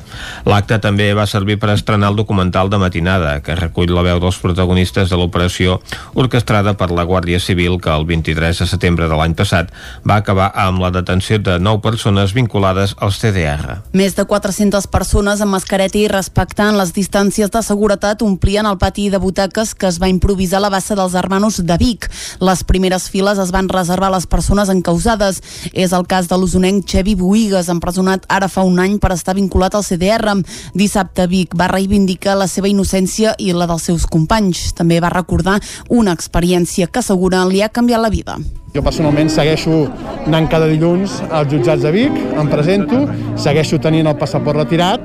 L'acte 0.49 0.79
també 0.81 1.11
va 1.13 1.27
servir 1.29 1.59
per 1.61 1.69
estrenar 1.75 2.09
el 2.09 2.17
documental 2.17 2.71
de 2.73 2.79
matinada 2.81 3.35
que 3.45 3.53
recull 3.59 3.93
la 3.93 4.01
veu 4.07 4.23
dels 4.23 4.39
protagonistes 4.41 5.13
de 5.13 5.21
l'operació 5.21 5.77
orquestrada 6.15 6.73
per 6.73 6.89
la 6.89 7.05
Guàrdia 7.05 7.37
Civil 7.37 7.77
que 7.77 7.93
el 7.93 8.09
23 8.09 8.63
de 8.63 8.69
setembre 8.73 9.05
de 9.05 9.21
l'any 9.21 9.37
passat 9.37 9.69
va 10.01 10.17
acabar 10.17 10.49
amb 10.65 10.81
la 10.81 10.89
detenció 10.89 11.37
de 11.37 11.59
9 11.61 11.83
persones 11.85 12.33
vinculades 12.33 12.97
als 12.97 13.21
CDR. 13.21 13.83
Més 13.93 14.17
de 14.17 14.25
400 14.25 14.89
persones 14.89 15.45
amb 15.45 15.59
mascareta 15.59 16.01
i 16.01 16.09
respectant 16.09 16.73
les 16.81 16.97
distàncies 16.97 17.53
de 17.53 17.61
seguretat 17.61 18.25
omplien 18.25 18.65
el 18.65 18.81
pati 18.81 18.94
de 18.95 19.19
butaques 19.19 19.73
que 19.75 19.87
es 19.87 19.99
va 20.01 20.09
improvisar 20.09 20.57
a 20.57 20.65
la 20.65 20.71
bassa 20.71 20.95
dels 20.95 21.13
hermanos 21.19 21.59
de 21.67 21.77
Vic. 21.77 22.07
Les 22.39 22.63
primeres 22.63 23.09
files 23.11 23.37
es 23.41 23.51
van 23.51 23.69
reservar 23.69 24.07
a 24.09 24.15
les 24.15 24.27
persones 24.27 24.71
encausades. 24.71 25.41
És 25.73 25.93
el 25.93 26.07
cas 26.07 26.29
de 26.31 26.39
l'usonenc 26.39 26.87
Xevi 26.87 27.15
Boigues, 27.19 27.69
empresonat 27.69 28.25
ara 28.31 28.47
fa 28.47 28.63
un 28.63 28.79
any 28.79 28.97
per 29.03 29.11
estar 29.13 29.35
vinculat 29.35 29.75
al 29.75 29.83
CDR. 29.83 30.37
Dissabte 30.73 31.27
Vic 31.27 31.55
va 31.59 31.69
reivindicar 31.71 32.37
la 32.39 32.47
seva 32.47 32.71
innocència 32.71 33.35
i 33.37 33.51
la 33.53 33.67
dels 33.67 33.89
seus 33.91 34.07
companys. 34.07 34.71
També 34.77 35.01
va 35.03 35.13
recordar 35.13 35.59
una 35.89 36.15
experiència 36.15 36.87
que 36.87 37.03
assegura 37.03 37.45
li 37.45 37.61
ha 37.61 37.69
canviat 37.69 38.01
la 38.01 38.13
vida. 38.13 38.39
Jo 38.75 38.81
personalment 38.83 39.29
segueixo 39.31 39.85
anant 40.25 40.49
cada 40.51 40.67
dilluns 40.67 41.21
als 41.29 41.51
jutjats 41.53 41.85
de 41.85 41.93
Vic, 41.95 42.17
em 42.35 42.49
presento, 42.51 43.05
segueixo 43.39 43.79
tenint 43.79 44.09
el 44.11 44.17
passaport 44.19 44.65
retirat 44.65 45.03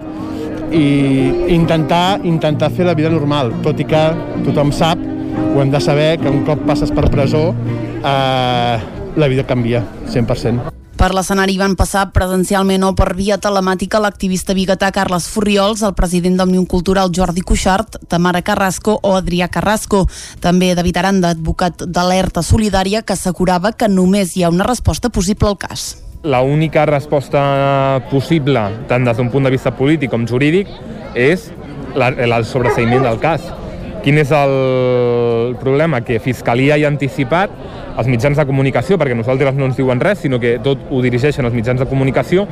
i 0.73 1.53
intentar, 1.55 2.21
intentar 2.25 2.71
fer 2.71 2.87
la 2.87 2.95
vida 2.95 3.11
normal, 3.13 3.53
tot 3.65 3.81
i 3.81 3.87
que 3.89 4.03
tothom 4.47 4.73
sap, 4.73 4.99
ho 5.51 5.63
hem 5.63 5.71
de 5.71 5.81
saber, 5.83 6.19
que 6.21 6.31
un 6.31 6.45
cop 6.47 6.63
passes 6.67 6.93
per 6.95 7.09
presó 7.11 7.51
eh, 8.05 8.77
la 9.17 9.29
vida 9.31 9.47
canvia, 9.47 9.85
100%. 10.11 10.71
Per 11.01 11.15
l'escenari 11.17 11.55
van 11.57 11.79
passar 11.81 12.11
presencialment 12.13 12.83
o 12.85 12.91
per 12.93 13.15
via 13.17 13.39
telemàtica 13.41 14.03
l'activista 14.05 14.53
biguetà 14.53 14.91
Carles 14.93 15.31
Furriols, 15.33 15.81
el 15.81 15.95
president 15.97 16.37
d'Òmnium 16.37 16.67
Cultural 16.69 17.09
Jordi 17.09 17.41
Cuixart, 17.41 17.97
Tamara 18.13 18.43
Carrasco 18.45 18.99
o 19.01 19.15
Adrià 19.17 19.49
Carrasco. 19.49 20.03
També 20.45 20.75
David 20.77 21.01
Aranda, 21.01 21.33
advocat 21.33 21.87
d'alerta 21.89 22.45
solidària, 22.45 23.01
que 23.01 23.17
assegurava 23.17 23.73
que 23.73 23.89
només 23.89 24.37
hi 24.37 24.45
ha 24.45 24.53
una 24.53 24.69
resposta 24.69 25.09
possible 25.09 25.49
al 25.49 25.57
cas. 25.57 26.10
La 26.23 26.43
única 26.43 26.85
resposta 26.85 28.03
possible, 28.11 28.61
tant 28.91 29.07
des 29.09 29.17
d'un 29.17 29.31
punt 29.33 29.47
de 29.47 29.51
vista 29.55 29.71
polític 29.73 30.11
com 30.13 30.27
jurídic, 30.29 30.69
és 31.17 31.47
la, 31.97 32.11
el 32.13 32.45
sobreseïment 32.45 33.07
del 33.07 33.17
cas. 33.23 33.47
Quin 34.05 34.21
és 34.21 34.29
el 34.37 35.57
problema? 35.63 36.03
Que 36.05 36.21
Fiscalia 36.21 36.77
hi 36.77 36.85
ha 36.85 36.93
anticipat 36.93 37.57
els 37.97 38.13
mitjans 38.13 38.37
de 38.37 38.45
comunicació, 38.45 39.01
perquè 39.01 39.17
nosaltres 39.17 39.57
no 39.57 39.71
ens 39.71 39.81
diuen 39.81 40.05
res, 40.05 40.21
sinó 40.21 40.37
que 40.45 40.59
tot 40.61 40.85
ho 40.93 41.01
dirigeixen 41.01 41.49
els 41.49 41.57
mitjans 41.57 41.81
de 41.81 41.89
comunicació, 41.89 42.45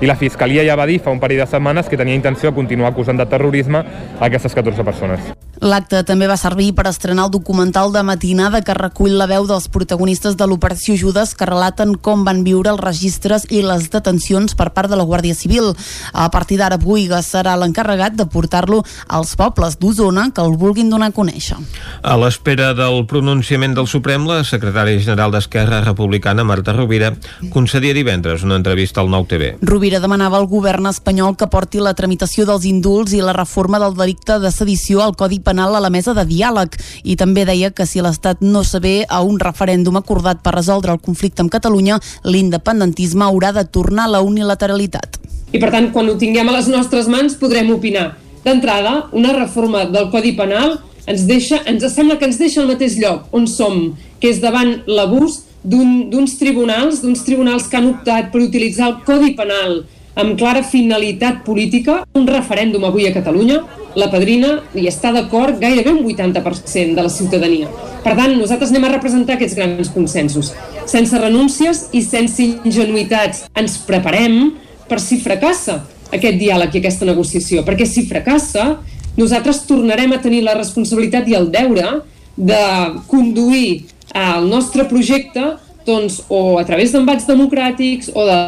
i 0.00 0.06
la 0.06 0.14
Fiscalia 0.14 0.62
ja 0.62 0.78
va 0.78 0.86
dir 0.86 1.02
fa 1.02 1.10
un 1.10 1.18
parell 1.18 1.42
de 1.42 1.50
setmanes 1.50 1.90
que 1.90 1.98
tenia 1.98 2.14
intenció 2.14 2.52
de 2.52 2.62
continuar 2.62 2.94
acusant 2.94 3.18
de 3.18 3.26
terrorisme 3.26 3.82
aquestes 4.22 4.54
14 4.54 4.86
persones. 4.86 5.32
L'acte 5.60 5.98
també 6.08 6.24
va 6.24 6.38
servir 6.40 6.70
per 6.72 6.86
estrenar 6.88 7.26
el 7.26 7.32
documental 7.34 7.90
de 7.92 8.00
matinada 8.00 8.62
que 8.64 8.72
recull 8.72 9.12
la 9.20 9.26
veu 9.28 9.44
dels 9.44 9.66
protagonistes 9.68 10.38
de 10.40 10.46
l'Operació 10.48 10.94
Judes 10.96 11.34
que 11.36 11.44
relaten 11.44 11.98
com 12.00 12.22
van 12.24 12.38
viure 12.46 12.70
els 12.72 12.80
registres 12.80 13.44
i 13.52 13.60
les 13.60 13.90
detencions 13.92 14.56
per 14.56 14.70
part 14.72 14.88
de 14.88 14.96
la 14.96 15.04
Guàrdia 15.04 15.36
Civil. 15.36 15.74
A 16.16 16.30
partir 16.32 16.56
d'ara, 16.56 16.78
Buiga 16.80 17.18
serà 17.20 17.58
l'encarregat 17.60 18.16
de 18.16 18.24
portar-lo 18.24 18.78
als 19.06 19.34
pobles 19.36 19.76
d'Osona 19.76 20.30
que 20.32 20.40
el 20.40 20.56
vulguin 20.56 20.88
donar 20.88 21.10
a 21.10 21.14
conèixer. 21.18 21.58
A 22.00 22.16
l'espera 22.16 22.70
del 22.72 23.04
pronunciament 23.04 23.76
del 23.76 23.90
Suprem, 23.90 24.24
la 24.24 24.40
secretària 24.48 24.96
general 24.96 25.36
d'Esquerra 25.36 25.82
Republicana, 25.84 26.40
Marta 26.40 26.72
Rovira, 26.72 27.12
concedia 27.52 27.92
divendres 27.92 28.46
una 28.48 28.56
entrevista 28.56 29.04
al 29.04 29.12
Nou 29.12 29.28
TV. 29.28 29.58
Rovira 29.60 30.00
demanava 30.00 30.40
al 30.40 30.48
govern 30.48 30.88
espanyol 30.88 31.36
que 31.36 31.52
porti 31.52 31.84
la 31.84 31.92
tramitació 31.92 32.48
dels 32.48 32.64
indults 32.64 33.12
i 33.12 33.20
la 33.20 33.36
reforma 33.36 33.76
del 33.76 34.00
delicte 34.00 34.40
de 34.40 34.56
sedició 34.56 35.04
al 35.04 35.12
Codi 35.20 35.36
penal 35.36 35.49
a 35.58 35.80
la 35.80 35.90
mesa 35.90 36.14
de 36.14 36.24
diàleg 36.24 36.76
i 37.04 37.16
també 37.16 37.44
deia 37.44 37.70
que 37.70 37.86
si 37.86 38.00
l'Estat 38.00 38.40
no 38.40 38.62
saber 38.64 39.04
a 39.08 39.22
un 39.22 39.40
referèndum 39.40 39.96
acordat 39.96 40.42
per 40.42 40.54
resoldre 40.54 40.92
el 40.92 41.00
conflicte 41.00 41.42
amb 41.42 41.50
Catalunya, 41.50 41.98
l'independentisme 42.24 43.24
haurà 43.24 43.52
de 43.52 43.64
tornar 43.64 44.06
a 44.06 44.14
la 44.16 44.20
unilateralitat. 44.22 45.18
I 45.52 45.58
per 45.58 45.70
tant, 45.74 45.90
quan 45.92 46.08
ho 46.08 46.16
tinguem 46.18 46.48
a 46.48 46.54
les 46.54 46.68
nostres 46.70 47.08
mans 47.10 47.34
podrem 47.34 47.72
opinar. 47.74 48.14
D'entrada, 48.44 49.10
una 49.12 49.34
reforma 49.34 49.84
del 49.90 50.10
Codi 50.10 50.32
Penal 50.38 50.78
ens 51.10 51.26
deixa, 51.26 51.60
ens 51.66 51.84
sembla 51.92 52.16
que 52.18 52.28
ens 52.28 52.38
deixa 52.38 52.62
al 52.62 52.70
mateix 52.70 52.96
lloc 53.00 53.32
on 53.34 53.48
som, 53.50 53.96
que 54.20 54.30
és 54.30 54.40
davant 54.40 54.78
l'abús 54.86 55.42
d'uns 55.62 56.14
un, 56.16 56.28
tribunals, 56.40 57.02
d'uns 57.02 57.24
tribunals 57.26 57.66
que 57.68 57.76
han 57.76 57.90
optat 57.90 58.30
per 58.32 58.40
utilitzar 58.46 58.88
el 58.88 59.00
Codi 59.04 59.34
Penal 59.36 59.82
amb 60.20 60.36
clara 60.38 60.62
finalitat 60.62 61.42
política, 61.46 62.04
un 62.14 62.26
referèndum 62.28 62.84
avui 62.84 63.06
a 63.08 63.14
Catalunya, 63.14 63.60
la 63.98 64.10
padrina 64.12 64.58
hi 64.76 64.86
està 64.86 65.10
d'acord 65.14 65.58
gairebé 65.58 65.92
un 65.94 66.04
80% 66.06 66.94
de 66.94 67.02
la 67.02 67.10
ciutadania. 67.10 67.70
Per 68.04 68.14
tant, 68.16 68.34
nosaltres 68.38 68.70
anem 68.70 68.86
a 68.86 68.92
representar 68.92 69.36
aquests 69.36 69.56
grans 69.58 69.90
consensos, 69.94 70.52
sense 70.90 71.18
renúncies 71.18 71.88
i 71.96 72.04
sense 72.04 72.44
ingenuïtats. 72.44 73.46
Ens 73.58 73.78
preparem 73.88 74.52
per 74.90 75.00
si 75.02 75.18
fracassa 75.22 75.80
aquest 76.10 76.38
diàleg 76.38 76.74
i 76.74 76.82
aquesta 76.82 77.08
negociació, 77.08 77.64
perquè 77.66 77.86
si 77.86 78.06
fracassa, 78.08 78.76
nosaltres 79.18 79.64
tornarem 79.68 80.14
a 80.14 80.22
tenir 80.22 80.44
la 80.46 80.56
responsabilitat 80.58 81.28
i 81.28 81.36
el 81.38 81.50
deure 81.50 82.00
de 82.36 82.62
conduir 83.10 83.86
el 84.16 84.48
nostre 84.50 84.86
projecte 84.90 85.56
doncs, 85.86 86.22
o 86.28 86.58
a 86.60 86.64
través 86.66 86.92
d'embats 86.92 87.26
democràtics 87.28 88.10
o 88.14 88.24
de 88.28 88.38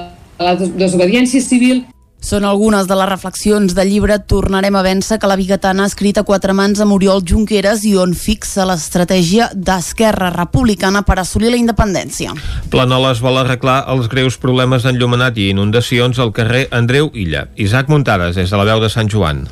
la 0.45 0.55
desobediència 0.59 1.43
civil 1.43 1.85
són 2.23 2.45
algunes 2.47 2.87
de 2.87 2.95
les 2.95 3.09
reflexions 3.11 3.73
del 3.75 3.89
llibre 3.91 4.15
Tornarem 4.31 4.77
a 4.79 4.85
vèncer 4.87 5.19
que 5.19 5.27
la 5.27 5.37
Bigatana 5.37 5.83
ha 5.83 5.91
escrit 5.91 6.21
a 6.21 6.23
quatre 6.23 6.55
mans 6.55 6.79
amb 6.81 6.95
Oriol 6.95 7.25
Junqueras 7.27 7.83
i 7.89 7.97
on 7.99 8.15
fixa 8.15 8.63
l'estratègia 8.69 9.49
d'Esquerra 9.55 10.31
Republicana 10.31 11.03
per 11.03 11.19
assolir 11.19 11.51
la 11.51 11.59
independència. 11.59 12.37
Planoles 12.71 13.25
vol 13.25 13.41
arreglar 13.43 13.81
els 13.91 14.07
greus 14.13 14.39
problemes 14.39 14.87
d'enllumenat 14.87 15.43
i 15.43 15.51
inundacions 15.51 16.23
al 16.23 16.31
carrer 16.37 16.69
Andreu 16.71 17.11
Illa. 17.13 17.49
Isaac 17.57 17.91
Muntades, 17.91 18.39
des 18.39 18.55
de 18.55 18.63
la 18.63 18.71
veu 18.71 18.87
de 18.87 18.93
Sant 18.93 19.11
Joan. 19.11 19.43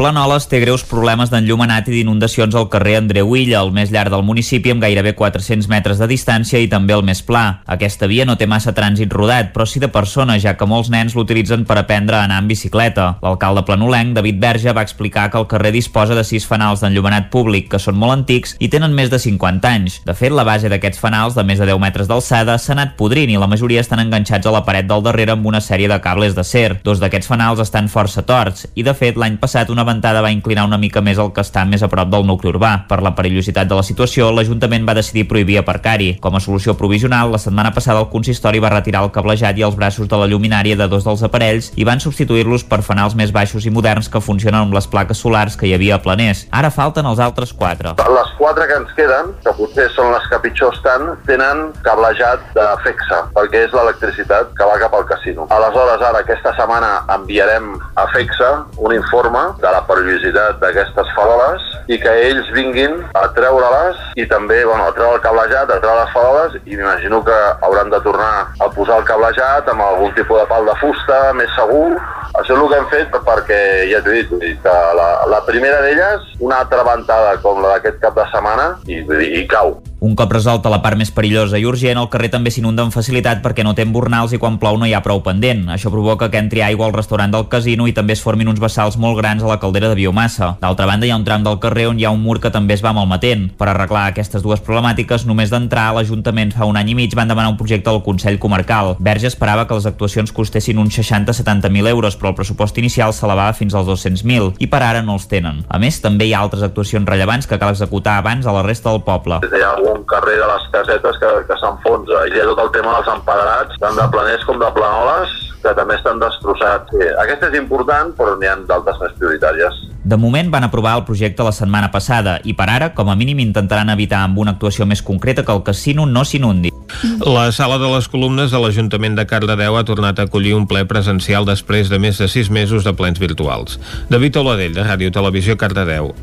Planoles 0.00 0.46
té 0.48 0.62
greus 0.62 0.80
problemes 0.88 1.28
d'enllumenat 1.28 1.90
i 1.90 1.92
d'inundacions 1.92 2.54
al 2.56 2.70
carrer 2.72 2.94
Andreu 2.96 3.34
Illa, 3.36 3.58
el 3.60 3.68
més 3.76 3.90
llarg 3.92 4.08
del 4.14 4.22
municipi, 4.24 4.70
amb 4.72 4.80
gairebé 4.80 5.10
400 5.12 5.66
metres 5.68 5.98
de 6.00 6.06
distància 6.08 6.56
i 6.56 6.70
també 6.72 6.94
el 6.96 7.02
més 7.04 7.18
pla. 7.20 7.60
Aquesta 7.68 8.08
via 8.08 8.24
no 8.24 8.38
té 8.40 8.46
massa 8.48 8.72
trànsit 8.72 9.12
rodat, 9.12 9.50
però 9.52 9.66
sí 9.68 9.76
de 9.76 9.90
persones, 9.92 10.40
ja 10.40 10.54
que 10.56 10.64
molts 10.64 10.88
nens 10.88 11.12
l'utilitzen 11.12 11.66
per 11.68 11.76
aprendre 11.76 12.16
a 12.16 12.22
anar 12.24 12.38
en 12.40 12.48
bicicleta. 12.48 13.10
L'alcalde 13.20 13.66
planolenc, 13.68 14.14
David 14.16 14.38
Verge, 14.40 14.72
va 14.72 14.86
explicar 14.88 15.26
que 15.28 15.36
el 15.36 15.44
carrer 15.52 15.74
disposa 15.76 16.16
de 16.16 16.24
sis 16.24 16.48
fanals 16.48 16.80
d'enllumenat 16.80 17.28
públic, 17.28 17.68
que 17.68 17.82
són 17.84 18.00
molt 18.00 18.16
antics 18.16 18.56
i 18.56 18.72
tenen 18.72 18.96
més 18.96 19.12
de 19.12 19.20
50 19.20 19.68
anys. 19.68 20.00
De 20.08 20.16
fet, 20.16 20.32
la 20.32 20.48
base 20.48 20.72
d'aquests 20.72 21.04
fanals, 21.04 21.36
de 21.36 21.44
més 21.44 21.60
de 21.60 21.68
10 21.68 21.82
metres 21.84 22.08
d'alçada, 22.08 22.56
s'ha 22.56 22.72
anat 22.72 22.96
podrint 22.96 23.28
i 23.28 23.36
la 23.36 23.50
majoria 23.52 23.84
estan 23.84 24.00
enganxats 24.00 24.48
a 24.48 24.56
la 24.56 24.64
paret 24.64 24.88
del 24.88 25.04
darrere 25.04 25.36
amb 25.36 25.52
una 25.52 25.60
sèrie 25.60 25.92
de 25.92 26.00
cables 26.00 26.32
d'acer. 26.40 26.80
Dos 26.88 27.04
d'aquests 27.04 27.28
fanals 27.28 27.60
estan 27.68 27.92
força 27.92 28.24
torts 28.24 28.64
i, 28.72 28.80
de 28.80 28.96
fet, 28.96 29.20
l'any 29.20 29.36
passat 29.36 29.68
una 29.68 29.89
ventada 29.90 30.22
va 30.24 30.32
inclinar 30.32 30.64
una 30.68 30.78
mica 30.80 31.02
més 31.04 31.18
el 31.18 31.32
que 31.34 31.44
està 31.44 31.66
més 31.68 31.82
a 31.82 31.90
prop 31.92 32.08
del 32.12 32.26
nucli 32.28 32.52
urbà. 32.52 32.72
Per 32.88 33.00
la 33.04 33.14
perillositat 33.18 33.68
de 33.68 33.76
la 33.78 33.84
situació, 33.86 34.30
l'Ajuntament 34.32 34.86
va 34.88 34.96
decidir 34.96 35.26
prohibir 35.28 35.58
aparcar-hi. 35.60 36.14
Com 36.24 36.38
a 36.38 36.42
solució 36.42 36.76
provisional, 36.78 37.32
la 37.34 37.42
setmana 37.42 37.74
passada 37.76 38.00
el 38.00 38.10
consistori 38.12 38.62
va 38.62 38.72
retirar 38.72 39.04
el 39.04 39.12
cablejat 39.14 39.58
i 39.58 39.66
els 39.66 39.76
braços 39.76 40.08
de 40.08 40.20
la 40.20 40.28
lluminària 40.30 40.78
de 40.78 40.88
dos 40.88 41.04
dels 41.06 41.24
aparells 41.26 41.72
i 41.76 41.86
van 41.88 42.00
substituir-los 42.00 42.64
per 42.70 42.80
fanals 42.86 43.16
més 43.18 43.34
baixos 43.34 43.66
i 43.66 43.74
moderns 43.74 44.08
que 44.08 44.22
funcionen 44.22 44.62
amb 44.62 44.76
les 44.76 44.88
plaques 44.90 45.18
solars 45.18 45.56
que 45.58 45.68
hi 45.68 45.74
havia 45.74 45.98
a 45.98 46.02
Planers. 46.04 46.46
Ara 46.50 46.70
falten 46.74 47.06
els 47.06 47.20
altres 47.20 47.52
quatre. 47.52 47.94
Les 48.00 48.32
quatre 48.38 48.66
que 48.66 48.78
ens 48.80 48.92
queden, 48.96 49.32
que 49.44 49.54
potser 49.58 49.88
són 49.94 50.12
les 50.14 50.26
que 50.30 50.40
pitjor 50.44 50.74
estan, 50.74 51.08
tenen 51.28 51.66
cablejat 51.86 52.44
de 52.56 52.66
FEXA, 52.84 53.20
perquè 53.36 53.64
és 53.66 53.74
l'electricitat 53.76 54.54
que 54.56 54.68
va 54.68 54.78
cap 54.82 54.94
al 54.96 55.06
casino. 55.08 55.46
Aleshores, 55.56 56.02
ara, 56.08 56.22
aquesta 56.24 56.54
setmana 56.58 56.92
enviarem 57.16 57.72
a 58.00 58.06
FEXA 58.14 58.50
un 58.78 58.94
informe 58.96 59.42
de 59.60 59.74
la 59.74 59.79
perillositat 59.88 60.60
d'aquestes 60.62 61.10
faroles 61.16 61.66
i 61.90 61.98
que 62.00 62.12
ells 62.28 62.48
vinguin 62.54 62.96
a 63.18 63.26
treure-les 63.36 64.00
i 64.20 64.26
també 64.30 64.60
bueno, 64.64 64.86
a 64.86 64.94
treure 64.96 65.18
el 65.18 65.24
cablejat, 65.24 65.70
a 65.70 65.80
treure 65.82 66.04
les 66.04 66.14
faroles 66.14 66.56
i 66.64 66.76
m'imagino 66.76 67.22
que 67.26 67.38
hauran 67.66 67.90
de 67.90 68.00
tornar 68.06 68.32
a 68.60 68.70
posar 68.76 69.00
el 69.00 69.08
cablejat 69.08 69.68
amb 69.72 69.86
algun 69.86 70.14
tipus 70.18 70.42
de 70.42 70.48
pal 70.50 70.68
de 70.68 70.76
fusta 70.80 71.20
més 71.38 71.52
segur. 71.58 71.98
Això 72.38 72.54
és 72.54 72.58
el 72.60 72.68
que 72.70 72.78
hem 72.78 72.90
fet 72.94 73.20
perquè, 73.26 73.60
ja 73.90 74.02
t'he 74.04 74.20
dit, 74.20 74.34
que 74.62 74.74
la, 74.98 75.08
la 75.30 75.44
primera 75.48 75.80
d'elles, 75.82 76.34
una 76.40 76.62
altra 76.62 76.86
ventada 76.86 77.36
com 77.42 77.62
la 77.64 77.76
d'aquest 77.76 78.02
cap 78.04 78.18
de 78.18 78.28
setmana 78.34 78.74
i, 78.86 79.00
i, 79.02 79.32
i 79.42 79.46
cau. 79.50 79.78
Un 80.00 80.14
cop 80.16 80.30
resolta 80.32 80.70
la 80.72 80.78
part 80.80 80.96
més 80.96 81.10
perillosa 81.12 81.58
i 81.60 81.66
urgent, 81.68 81.98
el 82.00 82.06
carrer 82.08 82.30
també 82.32 82.48
s'inunda 82.48 82.86
amb 82.86 82.94
facilitat 82.94 83.42
perquè 83.44 83.60
no 83.66 83.74
té 83.76 83.84
embornals 83.84 84.32
i 84.32 84.38
quan 84.40 84.54
plou 84.56 84.78
no 84.80 84.86
hi 84.88 84.94
ha 84.96 85.02
prou 85.04 85.18
pendent. 85.20 85.66
Això 85.74 85.90
provoca 85.92 86.30
que 86.32 86.40
entri 86.40 86.62
aigua 86.64 86.86
al 86.86 86.94
restaurant 86.94 87.28
del 87.34 87.44
casino 87.52 87.84
i 87.84 87.92
també 87.92 88.14
es 88.16 88.22
formin 88.24 88.48
uns 88.48 88.62
vessals 88.62 88.96
molt 88.96 89.18
grans 89.18 89.44
a 89.44 89.50
la 89.50 89.58
caldera 89.60 89.90
de 89.90 89.98
biomassa. 89.98 90.54
D'altra 90.62 90.86
banda, 90.88 91.04
hi 91.04 91.12
ha 91.12 91.18
un 91.20 91.26
tram 91.28 91.44
del 91.44 91.58
carrer 91.60 91.84
on 91.90 92.00
hi 92.00 92.06
ha 92.08 92.14
un 92.16 92.22
mur 92.24 92.38
que 92.40 92.48
també 92.48 92.78
es 92.78 92.84
va 92.84 92.94
malmetent. 92.96 93.50
Per 93.60 93.68
arreglar 93.68 94.06
aquestes 94.08 94.40
dues 94.40 94.62
problemàtiques, 94.64 95.26
només 95.28 95.52
d'entrar, 95.52 95.90
l'Ajuntament 95.92 96.56
fa 96.56 96.64
un 96.64 96.80
any 96.80 96.94
i 96.94 96.96
mig 96.96 97.12
van 97.12 97.28
demanar 97.28 97.52
un 97.52 97.60
projecte 97.60 97.92
al 97.92 98.00
Consell 98.00 98.40
Comarcal. 98.40 98.94
Verge 99.04 99.28
esperava 99.28 99.66
que 99.68 99.76
les 99.76 99.90
actuacions 99.90 100.32
costessin 100.32 100.80
uns 100.80 100.96
60-70.000 100.96 101.92
euros, 101.92 102.16
però 102.16 102.32
el 102.32 102.38
pressupost 102.40 102.80
inicial 102.80 103.12
s'elevava 103.12 103.52
fins 103.52 103.76
als 103.76 103.92
200.000 103.92 104.56
i 104.64 104.72
per 104.72 104.80
ara 104.80 105.04
no 105.04 105.20
els 105.20 105.28
tenen. 105.28 105.60
A 105.68 105.76
més, 105.76 106.00
també 106.00 106.30
hi 106.30 106.32
ha 106.32 106.40
altres 106.40 106.64
actuacions 106.64 107.04
rellevants 107.04 107.44
que 107.44 107.60
cal 107.60 107.76
executar 107.76 108.16
abans 108.16 108.48
a 108.48 108.56
la 108.56 108.64
resta 108.64 108.88
del 108.88 109.04
poble. 109.04 109.42
Ha 109.44 109.89
un 109.92 110.06
carrer 110.08 110.38
de 110.40 110.48
les 110.48 110.66
casetes 110.72 111.20
que, 111.20 111.30
que 111.48 111.60
s'enfonsa. 111.60 112.24
I 112.28 112.34
hi 112.34 112.42
ha 112.42 112.48
tot 112.52 112.64
el 112.64 112.74
tema 112.76 112.96
dels 112.96 113.12
empadrats, 113.14 113.78
tant 113.82 113.98
de 113.98 114.08
planers 114.14 114.48
com 114.48 114.60
de 114.60 114.72
planoles, 114.76 115.36
que 115.60 115.72
també 115.76 115.96
estan 115.98 116.20
destrossats. 116.20 116.90
Sí, 116.94 117.06
aquesta 117.22 117.50
és 117.50 117.58
important, 117.60 118.14
però 118.16 118.36
n'hi 118.38 118.48
ha 118.48 118.56
d'altres 118.68 119.00
més 119.02 119.16
prioritàries. 119.18 119.86
De 120.10 120.16
moment 120.16 120.48
van 120.50 120.64
aprovar 120.64 120.94
el 120.96 121.04
projecte 121.04 121.44
la 121.44 121.52
setmana 121.52 121.90
passada 121.92 122.38
i 122.48 122.54
per 122.56 122.70
ara, 122.72 122.88
com 122.96 123.10
a 123.12 123.16
mínim, 123.18 123.42
intentaran 123.44 123.92
evitar 123.92 124.22
amb 124.24 124.40
una 124.40 124.54
actuació 124.56 124.86
més 124.88 125.04
concreta 125.04 125.44
que 125.44 125.52
el 125.52 125.62
casino 125.66 126.06
no 126.06 126.24
s'inundi. 126.24 126.72
La 127.20 127.50
sala 127.52 127.76
de 127.78 127.90
les 127.92 128.08
columnes 128.08 128.50
de 128.50 128.58
l'Ajuntament 128.62 129.18
de 129.18 129.26
Cardedeu 129.28 129.76
ha 129.76 129.84
tornat 129.84 130.18
a 130.18 130.26
acollir 130.26 130.56
un 130.56 130.66
ple 130.70 130.86
presencial 130.88 131.46
després 131.46 131.92
de 131.92 132.00
més 132.00 132.18
de 132.18 132.28
sis 132.32 132.50
mesos 132.50 132.84
de 132.88 132.96
plens 132.96 133.20
virtuals. 133.20 133.78
David 134.08 134.40
Oladell, 134.40 134.74
de 134.74 134.88
Ràdio 134.88 135.12
Televisió 135.12 135.60
Cardedeu. 135.60 136.14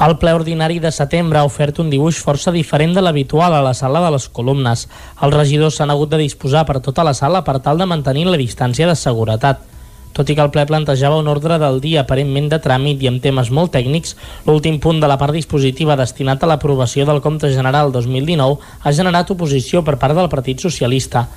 El 0.00 0.16
ple 0.18 0.32
ordinari 0.32 0.78
de 0.80 0.90
setembre 0.90 1.38
ha 1.38 1.46
ofert 1.46 1.76
un 1.82 1.90
dibuix 1.92 2.16
força 2.24 2.50
diferent 2.54 2.94
de 2.96 3.02
l'habitual 3.04 3.52
a 3.54 3.60
la 3.62 3.74
sala 3.76 4.00
de 4.00 4.10
les 4.14 4.24
columnes. 4.28 4.86
Els 5.20 5.34
regidors 5.34 5.76
s'han 5.76 5.92
hagut 5.92 6.10
de 6.10 6.18
disposar 6.22 6.64
per 6.66 6.80
tota 6.80 7.04
la 7.04 7.12
sala 7.14 7.44
per 7.44 7.58
tal 7.60 7.78
de 7.78 7.86
mantenir 7.86 8.24
la 8.26 8.40
distància 8.40 8.88
de 8.88 8.96
seguretat. 8.96 9.60
Tot 10.12 10.28
i 10.28 10.34
que 10.34 10.42
el 10.44 10.50
ple 10.52 10.64
plantejava 10.68 11.20
un 11.20 11.28
ordre 11.28 11.58
del 11.60 11.78
dia 11.84 12.02
aparentment 12.02 12.48
de 12.52 12.58
tràmit 12.64 13.04
i 13.04 13.08
amb 13.12 13.22
temes 13.22 13.52
molt 13.52 13.72
tècnics, 13.76 14.16
l'últim 14.48 14.80
punt 14.80 15.00
de 15.00 15.08
la 15.08 15.20
part 15.20 15.36
dispositiva 15.36 15.96
destinat 15.96 16.42
a 16.42 16.50
l'aprovació 16.50 17.06
del 17.08 17.22
Compte 17.24 17.52
General 17.52 17.92
2019 17.92 18.58
ha 18.82 18.92
generat 18.92 19.30
oposició 19.30 19.84
per 19.84 20.00
part 20.00 20.16
del 20.16 20.32
Partit 20.32 20.60
Socialista. 20.60 21.28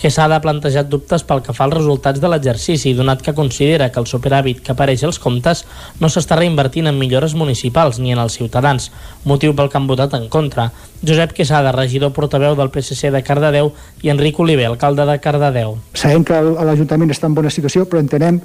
Quesada 0.00 0.36
ha 0.36 0.42
plantejat 0.42 0.88
dubtes 0.90 1.22
pel 1.22 1.42
que 1.46 1.54
fa 1.54 1.66
als 1.68 1.76
resultats 1.76 2.20
de 2.22 2.30
l'exercici, 2.30 2.94
donat 2.98 3.22
que 3.22 3.34
considera 3.36 3.90
que 3.92 4.00
el 4.02 4.08
superàvit 4.10 4.62
que 4.64 4.72
apareix 4.74 5.04
als 5.06 5.20
comptes 5.22 5.62
no 6.00 6.10
s'està 6.10 6.38
reinvertint 6.38 6.90
en 6.90 6.98
millores 6.98 7.36
municipals 7.38 8.00
ni 8.02 8.14
en 8.14 8.22
els 8.22 8.38
ciutadans, 8.40 8.90
motiu 9.24 9.54
pel 9.54 9.70
que 9.70 9.78
han 9.78 9.86
votat 9.86 10.16
en 10.18 10.28
contra. 10.32 10.70
Josep 11.06 11.36
Quesada, 11.36 11.72
regidor 11.76 12.12
portaveu 12.16 12.56
del 12.58 12.72
PSC 12.74 13.12
de 13.14 13.22
Cardedeu, 13.22 13.72
i 14.02 14.10
Enric 14.10 14.40
Oliver, 14.40 14.66
alcalde 14.72 15.06
de 15.06 15.18
Cardedeu. 15.22 15.76
Sabem 15.94 16.24
que 16.26 16.40
l'Ajuntament 16.40 17.14
està 17.14 17.30
en 17.30 17.38
bona 17.38 17.50
situació, 17.54 17.86
però 17.86 18.02
entenem 18.02 18.40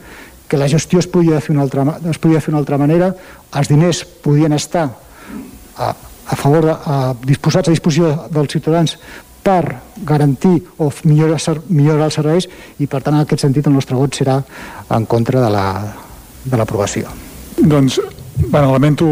que 0.48 0.58
la 0.58 0.70
gestió 0.70 1.00
es 1.00 1.08
podia 1.08 1.42
fer 1.42 1.56
una 1.56 1.66
altra, 1.66 1.84
es 2.10 2.20
podia 2.22 2.42
fer 2.42 2.54
una 2.54 2.62
altra 2.62 2.78
manera, 2.80 3.12
els 3.58 3.70
diners 3.70 4.04
podien 4.24 4.54
estar 4.56 4.88
a, 5.78 5.90
a 6.28 6.36
favor 6.36 6.66
de, 6.66 6.76
a, 6.76 7.14
disposats 7.26 7.68
a 7.68 7.76
disposició 7.76 8.30
dels 8.32 8.52
ciutadans 8.56 8.98
per 9.48 9.80
garantir 10.04 10.60
o 10.78 10.90
millorar, 11.08 11.40
millorar 11.72 12.10
els 12.10 12.18
serveis 12.20 12.48
i 12.84 12.88
per 12.92 13.00
tant 13.04 13.16
en 13.16 13.24
aquest 13.24 13.46
sentit 13.46 13.68
el 13.70 13.76
nostre 13.78 13.96
vot 13.96 14.16
serà 14.20 14.42
en 14.92 15.06
contra 15.08 15.40
de 15.40 15.52
l'aprovació. 16.58 17.08
La, 17.08 17.68
doncs, 17.72 18.02
bueno, 18.50 18.74
lamento 18.74 19.08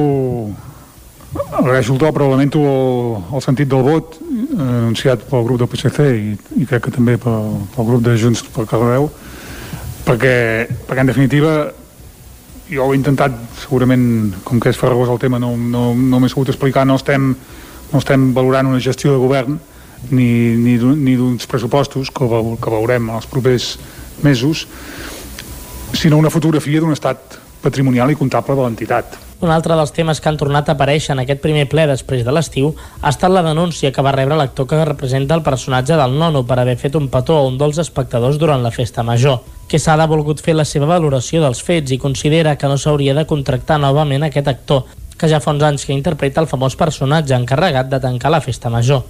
agraeixo 1.55 1.93
el 1.93 1.99
to, 1.99 2.11
però 2.11 2.27
lamento 2.29 2.59
el, 2.59 3.21
el 3.35 3.43
sentit 3.43 3.69
del 3.71 3.83
vot 3.85 4.17
eh, 4.19 4.59
anunciat 4.59 5.23
pel 5.29 5.45
grup 5.47 5.61
del 5.61 5.69
PSC 5.71 6.09
i, 6.11 6.35
i 6.61 6.67
crec 6.67 6.87
que 6.87 6.93
també 6.95 7.15
pel, 7.21 7.55
pel 7.75 7.87
grup 7.87 8.03
de 8.03 8.15
Junts 8.19 8.43
per 8.55 8.67
Carreu 8.69 9.07
perquè, 10.05 10.35
perquè 10.87 11.03
en 11.03 11.11
definitiva 11.11 11.53
jo 12.67 12.87
ho 12.87 12.91
he 12.91 12.97
intentat 12.97 13.35
segurament 13.61 14.33
com 14.43 14.59
que 14.59 14.71
és 14.73 14.79
farragós 14.79 15.11
el 15.13 15.21
tema 15.21 15.39
no, 15.39 15.53
no, 15.55 15.93
no 15.95 16.19
m'he 16.19 16.31
sabut 16.31 16.51
explicar 16.51 16.85
no 16.87 16.97
estem, 16.99 17.31
no 17.91 18.03
estem 18.03 18.31
valorant 18.35 18.71
una 18.71 18.83
gestió 18.83 19.13
de 19.13 19.23
govern 19.23 19.59
ni, 20.11 20.55
ni, 20.55 20.77
ni 20.77 21.15
d'uns 21.19 21.47
pressupostos 21.49 22.11
que, 22.11 22.27
que 22.27 22.73
veurem 22.73 23.09
els 23.15 23.27
propers 23.31 23.75
mesos, 24.23 24.65
sinó 25.95 26.17
una 26.17 26.33
fotografia 26.33 26.81
d'un 26.81 26.95
estat 26.95 27.39
patrimonial 27.65 28.11
i 28.11 28.17
comptable 28.19 28.55
de 28.55 28.65
l'entitat. 28.65 29.15
Un 29.43 29.51
altre 29.51 29.75
dels 29.75 29.91
temes 29.91 30.21
que 30.21 30.29
han 30.29 30.37
tornat 30.39 30.69
a 30.69 30.75
aparèixer 30.77 31.11
en 31.13 31.21
aquest 31.21 31.41
primer 31.43 31.65
ple 31.69 31.83
després 31.89 32.23
de 32.23 32.31
l'estiu 32.31 32.69
ha 33.01 33.11
estat 33.11 33.33
la 33.33 33.43
denúncia 33.43 33.91
que 33.91 34.03
va 34.05 34.13
rebre 34.15 34.37
l'actor 34.39 34.67
que 34.69 34.79
representa 34.87 35.35
el 35.35 35.43
personatge 35.43 35.97
del 35.99 36.15
nono 36.21 36.45
per 36.47 36.59
haver 36.61 36.77
fet 36.79 36.95
un 36.95 37.09
petó 37.11 37.35
a 37.37 37.47
un 37.49 37.57
dels 37.59 37.81
espectadors 37.83 38.39
durant 38.39 38.63
la 38.63 38.71
festa 38.71 39.03
major. 39.03 39.41
Quesada 39.67 40.05
ha 40.05 40.11
volgut 40.11 40.41
fer 40.45 40.55
la 40.55 40.65
seva 40.65 40.87
valoració 40.87 41.41
dels 41.43 41.63
fets 41.65 41.91
i 41.91 41.99
considera 41.99 42.55
que 42.55 42.69
no 42.71 42.77
s'hauria 42.77 43.17
de 43.17 43.25
contractar 43.27 43.79
novament 43.81 44.23
aquest 44.23 44.47
actor, 44.47 44.85
que 45.17 45.27
ja 45.27 45.41
fa 45.43 45.51
uns 45.51 45.63
anys 45.67 45.85
que 45.85 45.93
interpreta 45.93 46.41
el 46.41 46.47
famós 46.47 46.79
personatge 46.79 47.35
encarregat 47.35 47.91
de 47.91 47.99
tancar 47.99 48.31
la 48.31 48.43
festa 48.45 48.69
major. 48.69 49.03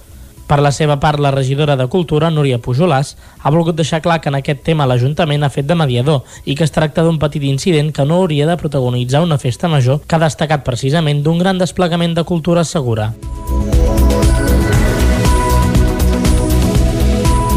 Per 0.45 0.59
la 0.61 0.69
seva 0.71 0.99
part, 1.01 1.17
la 1.19 1.31
regidora 1.33 1.75
de 1.75 1.87
Cultura, 1.89 2.29
Núria 2.29 2.59
Pujolàs, 2.61 3.15
ha 3.41 3.51
volgut 3.53 3.77
deixar 3.79 4.03
clar 4.05 4.19
que 4.21 4.29
en 4.29 4.37
aquest 4.37 4.61
tema 4.67 4.85
l'Ajuntament 4.85 5.43
ha 5.43 5.49
fet 5.49 5.65
de 5.65 5.77
mediador 5.79 6.21
i 6.45 6.53
que 6.53 6.67
es 6.67 6.75
tracta 6.75 7.01
d'un 7.01 7.17
petit 7.17 7.43
incident 7.49 7.89
que 7.91 8.05
no 8.05 8.21
hauria 8.21 8.45
de 8.45 8.57
protagonitzar 8.61 9.23
una 9.25 9.39
festa 9.41 9.71
major 9.71 10.03
que 10.05 10.19
ha 10.19 10.21
destacat 10.27 10.61
precisament 10.67 11.25
d'un 11.25 11.41
gran 11.41 11.57
desplegament 11.57 12.13
de 12.13 12.23
cultura 12.29 12.63
segura. 12.63 13.13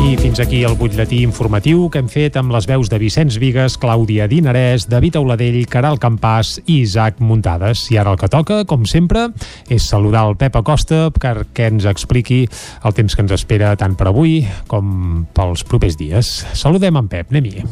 I 0.08 0.14
fins 0.16 0.38
aquí 0.40 0.62
el 0.64 0.72
butlletí 0.80 1.18
informatiu 1.20 1.82
que 1.92 2.00
hem 2.00 2.06
fet 2.08 2.38
amb 2.40 2.54
les 2.54 2.64
veus 2.64 2.88
de 2.88 2.96
Vicenç 2.96 3.36
Vigues, 3.42 3.74
Clàudia 3.76 4.24
Dinarès, 4.30 4.86
David 4.88 5.18
Auladell, 5.20 5.58
Caral 5.68 5.98
Campàs 6.00 6.54
i 6.64 6.78
Isaac 6.80 7.18
Muntades. 7.20 7.82
I 7.92 7.98
ara 8.00 8.14
el 8.14 8.16
que 8.16 8.30
toca, 8.32 8.62
com 8.64 8.87
sempre, 8.88 9.26
és 9.68 9.85
saludar 9.85 10.24
el 10.30 10.38
Pep 10.40 10.56
Acosta 10.56 11.11
perquè 11.12 11.68
ens 11.68 11.85
expliqui 11.85 12.46
el 12.48 12.96
temps 12.96 13.12
que 13.12 13.26
ens 13.26 13.37
espera 13.37 13.74
tant 13.76 13.98
per 14.00 14.09
avui 14.09 14.38
com 14.70 15.26
pels 15.37 15.66
propers 15.68 16.00
dies. 16.00 16.38
Saludem 16.56 16.96
en 16.96 17.12
Pep, 17.12 17.28
anem-hi. 17.28 17.66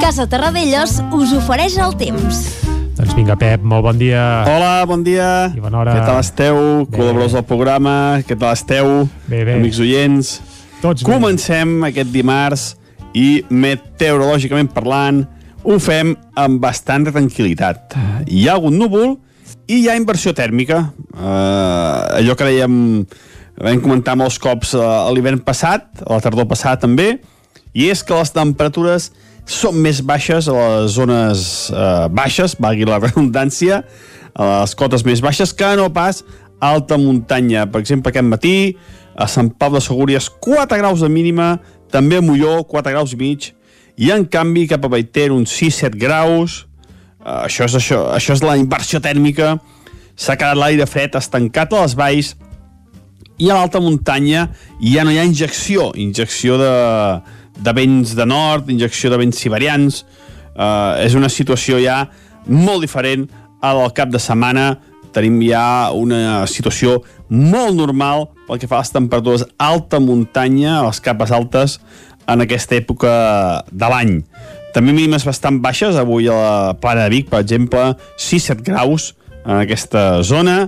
Casa 0.00 0.24
Terradellos 0.24 1.02
us 1.12 1.36
ofereix 1.36 1.76
el 1.84 2.00
temps. 2.00 2.65
Doncs 2.96 3.12
vinga, 3.12 3.34
Pep, 3.36 3.60
molt 3.60 3.84
bon 3.84 3.98
dia. 4.00 4.20
Hola, 4.48 4.86
bon 4.88 5.02
dia. 5.04 5.52
I 5.52 5.60
bona 5.60 5.82
hora. 5.82 5.92
Què 5.98 6.04
tal 6.06 6.20
esteu? 6.22 6.58
Bé. 6.86 6.96
Col·laboradors 6.96 7.34
del 7.36 7.44
programa, 7.44 7.92
què 8.24 8.36
tal 8.40 8.54
esteu? 8.56 8.92
Bé, 9.28 9.42
bé. 9.44 9.58
Amics 9.58 9.80
oients. 9.84 10.30
Tots 10.80 11.04
bé. 11.04 11.10
Comencem 11.10 11.74
aquest 11.90 12.08
dimarts 12.14 12.64
i 13.12 13.42
meteorològicament 13.52 14.72
parlant 14.72 15.26
ho 15.66 15.76
fem 15.82 16.14
amb 16.40 16.62
bastanta 16.62 17.12
tranquil·litat. 17.12 17.98
Hi 18.32 18.46
ha 18.48 18.56
algun 18.56 18.80
núvol 18.80 19.18
i 19.68 19.82
hi 19.82 19.90
ha 19.90 19.98
inversió 20.00 20.32
tèrmica. 20.32 20.80
Uh, 21.12 22.16
allò 22.22 22.32
que 22.32 22.48
dèiem, 22.48 22.80
vam 23.60 23.84
comentar 23.84 24.16
molts 24.16 24.40
cops 24.40 24.72
uh, 24.72 25.04
l'hivern 25.12 25.44
passat, 25.44 26.00
a 26.00 26.16
la 26.16 26.24
tardor 26.24 26.48
passada 26.48 26.80
també, 26.88 27.18
i 27.76 27.90
és 27.92 28.00
que 28.00 28.16
les 28.16 28.32
temperatures 28.32 29.10
són 29.46 29.78
més 29.78 30.02
baixes 30.02 30.48
a 30.50 30.54
les 30.56 30.96
zones 30.98 31.46
eh, 31.70 32.08
baixes, 32.10 32.56
valgui 32.60 32.86
la 32.88 32.98
redundància, 33.04 33.82
a 34.36 34.50
les 34.60 34.74
cotes 34.76 35.06
més 35.06 35.22
baixes, 35.24 35.54
que 35.56 35.72
no 35.78 35.88
pas 35.94 36.22
a 36.60 36.72
alta 36.74 36.98
muntanya. 36.98 37.66
Per 37.70 37.80
exemple, 37.80 38.12
aquest 38.12 38.28
matí, 38.28 38.56
a 39.16 39.28
Sant 39.30 39.52
Pau 39.56 39.72
de 39.72 39.80
Segúries, 39.80 40.28
4 40.42 40.78
graus 40.82 41.00
de 41.04 41.08
mínima, 41.12 41.56
també 41.92 42.18
a 42.18 42.24
Molló, 42.24 42.58
4 42.68 42.92
graus 42.92 43.14
i 43.14 43.20
mig, 43.20 43.52
i 43.96 44.10
en 44.12 44.26
canvi 44.28 44.66
cap 44.68 44.84
a 44.84 44.90
Baiter 44.92 45.30
uns 45.32 45.54
6-7 45.56 45.96
graus, 46.00 46.64
uh, 47.22 47.46
això, 47.46 47.64
és 47.64 47.78
això, 47.78 48.02
això 48.12 48.36
és 48.36 48.44
la 48.44 48.58
inversió 48.60 49.00
tèrmica, 49.00 49.54
s'ha 50.16 50.36
quedat 50.36 50.58
l'aire 50.58 50.84
fred 50.88 51.16
estancat 51.16 51.72
a 51.72 51.86
les 51.86 51.96
valls, 51.96 52.34
i 53.38 53.50
a 53.50 53.56
l'alta 53.56 53.80
muntanya 53.84 54.46
ja 54.80 55.04
no 55.04 55.12
hi 55.12 55.18
ha 55.20 55.24
injecció, 55.28 55.90
injecció 56.00 56.56
de, 56.60 56.70
de 57.56 57.72
vents 57.76 58.14
de 58.16 58.26
nord, 58.26 58.70
injecció 58.70 59.10
de 59.12 59.20
vents 59.20 59.38
siberians. 59.40 60.04
Uh, 60.56 60.96
és 61.04 61.16
una 61.16 61.28
situació 61.32 61.80
ja 61.82 62.06
molt 62.46 62.84
diferent 62.84 63.26
a 63.60 63.74
del 63.76 63.92
cap 63.96 64.12
de 64.12 64.20
setmana. 64.22 64.76
Tenim 65.16 65.38
ja 65.44 65.92
una 65.96 66.44
situació 66.50 67.00
molt 67.28 67.76
normal 67.76 68.28
pel 68.46 68.60
que 68.60 68.68
fa 68.70 68.78
a 68.78 68.84
les 68.84 68.92
temperatures 68.92 69.46
alta 69.58 70.00
muntanya, 70.00 70.78
a 70.78 70.86
les 70.86 71.00
capes 71.02 71.32
altes, 71.32 71.78
en 72.28 72.42
aquesta 72.42 72.76
època 72.78 73.12
de 73.70 73.90
l'any. 73.90 74.18
També 74.76 74.92
mínimes 74.92 75.24
bastant 75.24 75.60
baixes, 75.64 75.96
avui 75.96 76.28
a 76.28 76.36
la 76.36 76.74
Plana 76.80 77.06
de 77.06 77.14
Vic, 77.14 77.30
per 77.32 77.40
exemple, 77.40 77.94
6-7 78.20 78.66
graus 78.66 79.14
en 79.46 79.62
aquesta 79.62 80.22
zona, 80.26 80.66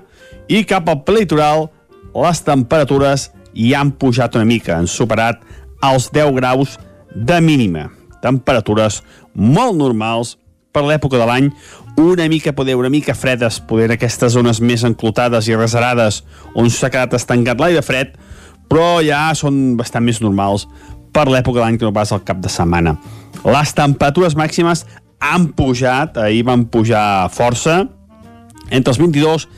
i 0.49 0.63
cap 0.65 0.89
al 0.89 1.03
litoral 1.13 1.69
les 2.17 2.41
temperatures 2.41 3.29
hi 3.53 3.75
han 3.77 3.91
pujat 4.01 4.39
una 4.39 4.49
mica, 4.49 4.79
han 4.79 4.89
superat 4.89 5.43
als 5.81 6.11
10 6.13 6.35
graus 6.37 6.79
de 7.15 7.41
mínima. 7.41 7.89
Temperatures 8.23 9.03
molt 9.35 9.77
normals 9.79 10.37
per 10.73 10.85
l'època 10.85 11.19
de 11.19 11.27
l'any, 11.27 11.51
una 11.99 12.29
mica, 12.31 12.53
poder, 12.55 12.77
una 12.79 12.91
mica 12.91 13.15
fredes, 13.15 13.59
poder 13.61 13.89
en 13.89 13.97
aquestes 13.97 14.35
zones 14.37 14.61
més 14.61 14.85
enclotades 14.87 15.49
i 15.49 15.57
reserades 15.57 16.23
on 16.55 16.71
s'ha 16.71 16.91
quedat 16.93 17.17
estancat 17.19 17.59
l'aire 17.59 17.83
fred, 17.83 18.15
però 18.69 18.99
ja 19.03 19.29
són 19.35 19.77
bastant 19.79 20.05
més 20.07 20.21
normals 20.23 20.69
per 21.15 21.27
l'època 21.27 21.59
de 21.59 21.65
l'any 21.65 21.79
que 21.81 21.89
no 21.89 21.95
pas 21.97 22.13
al 22.13 22.23
cap 22.27 22.39
de 22.45 22.53
setmana. 22.53 22.99
Les 23.47 23.75
temperatures 23.75 24.37
màximes 24.39 24.85
han 25.19 25.49
pujat, 25.57 26.19
ahir 26.21 26.45
van 26.47 26.67
pujar 26.71 27.31
força, 27.35 27.81
entre 28.71 28.93
els 28.93 29.01
22 29.01 29.49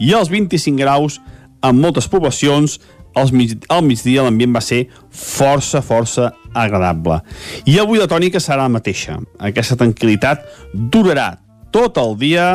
i 0.00 0.14
els 0.16 0.30
25 0.32 0.80
graus 0.80 1.18
en 1.66 1.76
moltes 1.76 2.08
poblacions, 2.08 2.78
al, 3.14 3.30
mig, 3.32 3.56
al 3.68 3.84
migdia 3.86 4.24
l'ambient 4.24 4.54
va 4.54 4.62
ser 4.64 4.84
força, 5.10 5.82
força 5.82 6.30
agradable. 6.54 7.20
I 7.66 7.78
avui 7.82 8.00
la 8.00 8.08
tònica 8.10 8.42
serà 8.42 8.64
la 8.64 8.72
mateixa. 8.72 9.18
Aquesta 9.38 9.78
tranquil·litat 9.80 10.44
durarà 10.74 11.32
tot 11.74 11.98
el 12.02 12.16
dia, 12.20 12.46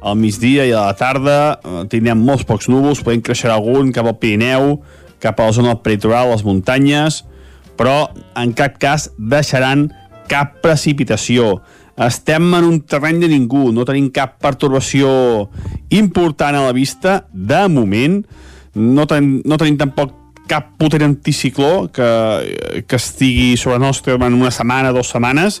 al 0.00 0.18
migdia 0.20 0.66
i 0.68 0.72
a 0.72 0.88
la 0.88 0.96
tarda 0.98 1.38
eh, 1.56 1.82
tindrem 1.90 2.20
molts 2.22 2.46
pocs 2.48 2.68
núvols, 2.70 3.02
podem 3.04 3.22
creixer 3.24 3.50
algun 3.50 3.92
cap 3.94 4.06
al 4.06 4.18
Pirineu, 4.20 4.76
cap 5.22 5.40
a 5.40 5.48
la 5.48 5.56
zona 5.56 5.74
peritoral, 5.82 6.30
les 6.32 6.44
muntanyes, 6.46 7.24
però 7.78 8.10
en 8.38 8.54
cap 8.58 8.78
cas 8.82 9.08
deixaran 9.18 9.88
cap 10.30 10.58
precipitació. 10.62 11.58
Estem 11.98 12.52
en 12.54 12.66
un 12.66 12.76
terreny 12.86 13.24
de 13.24 13.30
ningú, 13.32 13.72
no 13.74 13.86
tenim 13.86 14.06
cap 14.14 14.36
pertorbació 14.42 15.48
important 15.90 16.54
a 16.54 16.68
la 16.68 16.74
vista, 16.76 17.24
de 17.32 17.64
moment, 17.72 18.20
no, 18.78 19.04
ten, 19.10 19.38
no 19.44 19.58
tenim 19.60 19.76
tampoc 19.80 20.14
cap 20.48 20.70
potent 20.80 21.04
anticicló 21.04 21.88
que, 21.92 22.08
que 22.88 22.96
estigui 22.96 23.56
sobre 23.60 23.78
nostre 23.82 24.16
en 24.16 24.38
una 24.38 24.52
setmana, 24.54 24.94
dues 24.96 25.10
setmanes, 25.12 25.60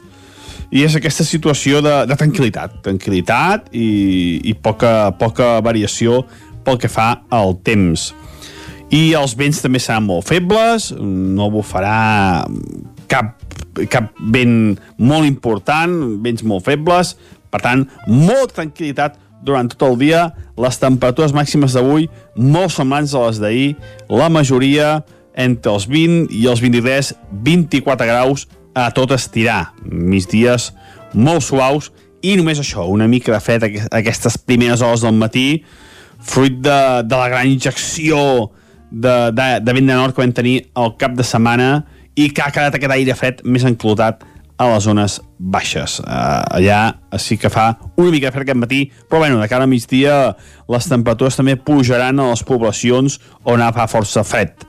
i 0.72 0.84
és 0.84 0.96
aquesta 0.96 1.24
situació 1.24 1.82
de, 1.84 1.94
de 2.08 2.16
tranquil·litat, 2.18 2.80
tranquil·litat 2.84 3.70
i, 3.76 3.88
i 4.48 4.54
poca, 4.54 5.10
poca 5.20 5.56
variació 5.64 6.22
pel 6.64 6.80
que 6.80 6.90
fa 6.92 7.10
al 7.32 7.56
temps. 7.64 8.10
I 8.92 9.12
els 9.16 9.34
vents 9.36 9.60
també 9.60 9.80
seran 9.80 10.06
molt 10.08 10.28
febles, 10.28 10.90
no 10.96 11.50
bufarà 11.52 12.46
cap, 13.08 13.34
cap 13.92 14.12
vent 14.32 14.76
molt 14.96 15.28
important, 15.28 15.94
vents 16.24 16.44
molt 16.44 16.64
febles, 16.68 17.16
per 17.48 17.60
tant, 17.64 17.86
molta 18.08 18.62
tranquil·litat 18.62 19.16
durant 19.48 19.70
tot 19.72 19.86
el 19.88 19.96
dia, 20.00 20.26
les 20.60 20.80
temperatures 20.80 21.34
màximes 21.36 21.74
d'avui 21.76 22.08
molt 22.36 22.74
semblants 22.74 23.14
a 23.14 23.24
les 23.26 23.40
d'ahir, 23.42 23.70
la 24.12 24.28
majoria 24.32 24.98
entre 25.38 25.72
els 25.72 25.86
20 25.88 26.34
i 26.34 26.46
els 26.50 26.60
23, 26.60 27.12
24 27.46 28.08
graus 28.10 28.46
a 28.74 28.88
tot 28.94 29.14
estirar. 29.14 29.72
Migdies 29.86 30.72
molt 31.14 31.46
suaus 31.46 31.92
i 32.22 32.34
només 32.38 32.58
això, 32.60 32.84
una 32.90 33.06
mica 33.08 33.32
de 33.32 33.40
fred 33.42 33.66
aquestes 33.94 34.38
primeres 34.42 34.82
hores 34.82 35.04
del 35.06 35.14
matí, 35.14 35.62
fruit 36.18 36.58
de, 36.60 36.78
de 37.06 37.14
la 37.14 37.28
gran 37.30 37.46
injecció 37.46 38.50
de, 38.90 39.30
de, 39.32 39.46
de 39.62 39.74
vent 39.76 39.86
de 39.86 39.94
nord 39.94 40.16
que 40.16 40.24
vam 40.24 40.34
tenir 40.34 40.56
al 40.74 40.96
cap 40.98 41.14
de 41.14 41.26
setmana 41.26 41.84
i 42.18 42.30
que 42.34 42.42
ha 42.42 42.50
quedat 42.50 42.74
aquest 42.74 42.94
aire 42.96 43.14
fred 43.14 43.44
més 43.46 43.66
enclotat 43.68 44.24
a 44.58 44.66
les 44.72 44.84
zones 44.84 45.18
baixes. 45.38 45.98
Uh, 46.02 46.42
allà 46.58 46.80
sí 47.22 47.38
que 47.38 47.50
fa 47.50 47.70
una 47.96 48.10
mica 48.10 48.32
fred 48.34 48.48
aquest 48.48 48.58
matí, 48.58 48.80
però 49.08 49.22
bueno, 49.22 49.38
de 49.40 49.48
cara 49.48 49.64
a 49.64 49.70
migdia 49.70 50.34
les 50.68 50.88
temperatures 50.90 51.38
també 51.38 51.54
pujaran 51.56 52.18
a 52.18 52.30
les 52.32 52.42
poblacions 52.44 53.20
on 53.46 53.62
fa 53.74 53.86
força 53.90 54.26
fred. 54.26 54.66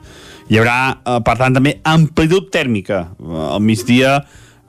Hi 0.50 0.58
haurà, 0.58 0.76
uh, 1.02 1.18
per 1.26 1.36
tant, 1.38 1.54
també 1.54 1.76
amplitud 1.86 2.48
tèrmica. 2.54 3.08
Uh, 3.18 3.50
al 3.56 3.60
migdia, 3.66 4.20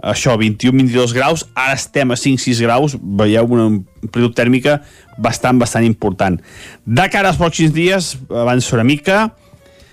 això, 0.01 0.33
21-22 0.41 1.13
graus, 1.13 1.45
ara 1.53 1.77
estem 1.77 2.13
a 2.13 2.17
5-6 2.17 2.63
graus, 2.65 2.97
veieu 2.97 3.53
una 3.53 3.67
amplitud 3.69 4.33
tèrmica 4.37 4.79
bastant, 5.21 5.61
bastant 5.61 5.85
important. 5.85 6.41
De 6.85 7.07
cara 7.13 7.29
als 7.29 7.37
pròxims 7.41 7.73
dies, 7.77 8.15
abans 8.29 8.73
una 8.73 8.85
mica, 8.87 9.27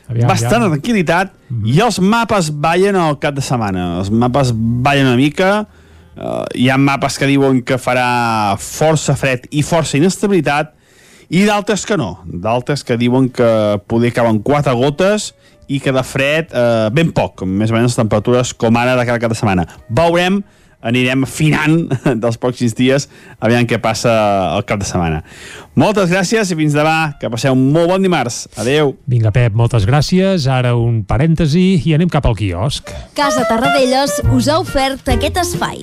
aviam, 0.09 0.29
bastant 0.29 0.63
aviam. 0.63 0.77
tranquil·litat 0.77 1.33
mm 1.33 1.61
-hmm. 1.63 1.75
i 1.75 1.81
els 1.81 2.01
mapes 2.01 2.51
ballen 2.51 2.97
al 2.97 3.19
cap 3.19 3.35
de 3.35 3.41
setmana. 3.41 3.99
Els 3.99 4.11
mapes 4.11 4.53
ballen 4.55 5.07
una 5.07 5.17
mica, 5.17 5.67
uh, 6.17 6.45
hi 6.55 6.71
ha 6.71 6.77
mapes 6.77 7.19
que 7.19 7.27
diuen 7.27 7.63
que 7.63 7.79
farà 7.79 8.57
força 8.57 9.15
fred 9.17 9.47
i 9.51 9.63
força 9.63 9.97
inestabilitat 9.97 10.75
i 11.29 11.45
d'altres 11.45 11.85
que 11.85 11.97
no, 11.97 12.23
d'altres 12.25 12.83
que 12.85 12.97
diuen 12.97 13.29
que 13.29 13.81
poder 13.87 14.13
cauen 14.17 14.41
quatre 14.43 14.73
gotes 14.73 15.35
i 15.69 15.81
que 15.85 15.93
de 15.93 16.03
fred 16.03 16.55
eh, 16.57 16.89
ben 16.97 17.11
poc, 17.13 17.45
més 17.45 17.69
o 17.69 17.77
menys 17.77 17.97
temperatures 17.99 18.55
com 18.57 18.77
ara 18.81 18.97
de 18.97 19.05
cada 19.05 19.21
cap 19.21 19.35
de 19.35 19.37
setmana. 19.37 19.67
Veurem 19.93 20.41
anirem 20.83 21.25
afinant 21.27 21.89
dels 22.23 22.39
pròxims 22.41 22.77
dies 22.79 23.09
aviam 23.43 23.67
què 23.69 23.81
passa 23.83 24.13
el 24.57 24.67
cap 24.69 24.83
de 24.83 24.89
setmana. 24.89 25.23
Moltes 25.79 26.11
gràcies 26.11 26.51
i 26.51 26.59
fins 26.59 26.75
demà, 26.75 27.15
que 27.21 27.31
passeu 27.31 27.55
un 27.55 27.69
molt 27.75 27.91
bon 27.93 28.03
dimarts. 28.03 28.47
Adeu. 28.59 28.97
Vinga, 29.07 29.31
Pep, 29.35 29.55
moltes 29.59 29.87
gràcies. 29.87 30.49
Ara 30.51 30.75
un 30.79 31.05
parèntesi 31.07 31.69
i 31.87 31.95
anem 31.95 32.11
cap 32.11 32.27
al 32.27 32.39
quiosc. 32.39 32.91
Casa 33.19 33.47
Tarradellas 33.51 34.21
us 34.35 34.51
ha 34.51 34.59
ofert 34.65 35.15
aquest 35.15 35.43
espai. 35.47 35.83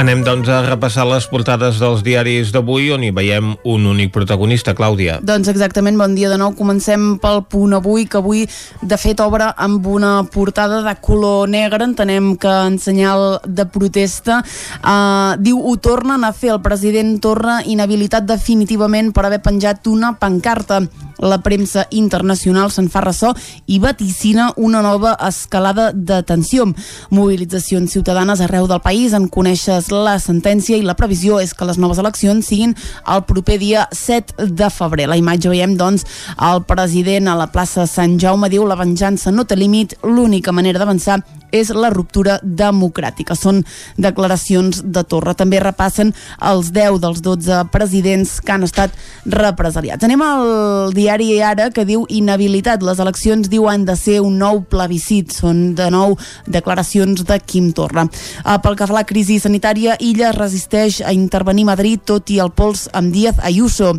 Anem, 0.00 0.22
doncs, 0.24 0.48
a 0.48 0.62
repassar 0.64 1.04
les 1.04 1.26
portades 1.28 1.76
dels 1.76 2.00
diaris 2.00 2.54
d'avui, 2.54 2.86
on 2.94 3.02
hi 3.04 3.10
veiem 3.12 3.50
un 3.68 3.82
únic 3.90 4.14
protagonista, 4.14 4.72
Clàudia. 4.72 5.18
Doncs 5.20 5.50
exactament, 5.52 5.98
bon 6.00 6.14
dia 6.16 6.30
de 6.32 6.38
nou. 6.40 6.54
Comencem 6.56 7.18
pel 7.20 7.42
punt 7.52 7.76
avui, 7.76 8.06
que 8.08 8.16
avui, 8.16 8.46
de 8.80 8.96
fet, 8.96 9.20
obre 9.20 9.50
amb 9.60 9.84
una 9.92 10.14
portada 10.32 10.80
de 10.86 10.94
color 11.04 11.52
negre, 11.52 11.84
entenem 11.84 12.32
que 12.40 12.48
en 12.70 12.80
senyal 12.80 13.42
de 13.44 13.68
protesta. 13.68 14.40
Uh, 14.80 15.36
diu, 15.36 15.60
ho 15.60 15.76
tornen 15.76 16.24
a 16.24 16.32
fer 16.32 16.54
el 16.54 16.62
president 16.64 17.18
Torra 17.20 17.60
inhabilitat 17.68 18.24
definitivament 18.24 19.12
per 19.12 19.28
haver 19.28 19.42
penjat 19.44 19.84
una 19.92 20.14
pancarta. 20.16 20.80
La 21.20 21.40
premsa 21.44 21.86
internacional 21.90 22.70
se'n 22.72 22.88
fa 22.88 23.02
ressò 23.04 23.32
i 23.66 23.78
vaticina 23.78 24.50
una 24.56 24.80
nova 24.80 25.16
escalada 25.28 25.90
de 25.92 26.22
tensió. 26.24 26.64
Mobilitzacions 27.10 27.92
ciutadanes 27.92 28.40
arreu 28.40 28.66
del 28.70 28.80
país 28.80 29.12
en 29.16 29.28
coneixes 29.28 29.90
la 29.92 30.16
sentència 30.18 30.78
i 30.78 30.86
la 30.86 30.96
previsió 30.96 31.40
és 31.40 31.52
que 31.54 31.68
les 31.68 31.78
noves 31.78 32.00
eleccions 32.00 32.46
siguin 32.46 32.74
el 33.06 33.24
proper 33.28 33.58
dia 33.60 33.86
7 33.92 34.48
de 34.48 34.70
febrer. 34.72 35.08
La 35.10 35.18
imatge 35.20 35.52
veiem, 35.52 35.76
doncs, 35.76 36.06
el 36.50 36.64
president 36.64 37.28
a 37.28 37.36
la 37.36 37.50
plaça 37.52 37.86
Sant 37.90 38.16
Jaume 38.20 38.48
diu 38.48 38.64
la 38.64 38.78
venjança 38.80 39.32
no 39.34 39.44
té 39.44 39.58
límit, 39.60 39.98
l'única 40.02 40.52
manera 40.56 40.80
d'avançar 40.80 41.20
és 41.52 41.72
la 41.74 41.90
ruptura 41.90 42.38
democràtica. 42.42 43.34
Són 43.34 43.64
declaracions 43.98 44.84
de 44.86 45.02
Torra. 45.04 45.34
També 45.34 45.60
repassen 45.60 46.14
els 46.38 46.70
10 46.72 47.00
dels 47.02 47.22
12 47.26 47.64
presidents 47.74 48.38
que 48.40 48.54
han 48.54 48.66
estat 48.66 48.94
represaliats. 49.26 50.06
Anem 50.06 50.22
al 50.22 50.94
diari 50.94 51.09
Ara 51.10 51.70
que 51.74 51.84
diu 51.84 52.04
inhabilitat. 52.08 52.82
Les 52.86 53.00
eleccions 53.02 53.48
diuen 53.50 53.84
de 53.84 53.96
ser 53.96 54.20
un 54.20 54.38
nou 54.38 54.62
plebiscit. 54.62 55.32
Són 55.34 55.74
de 55.74 55.90
nou 55.90 56.16
declaracions 56.46 57.24
de 57.26 57.40
Quim 57.40 57.72
Torra. 57.72 58.06
Ah, 58.44 58.60
pel 58.62 58.76
que 58.76 58.86
fa 58.86 58.94
a 58.94 59.00
la 59.00 59.08
crisi 59.08 59.40
sanitària, 59.42 59.98
Illa 60.00 60.32
resisteix 60.36 61.00
a 61.02 61.12
intervenir 61.16 61.66
Madrid 61.68 62.04
tot 62.04 62.30
i 62.30 62.40
el 62.40 62.54
pols 62.54 62.88
amb 62.92 63.12
Díaz 63.14 63.42
Ayuso 63.42 63.98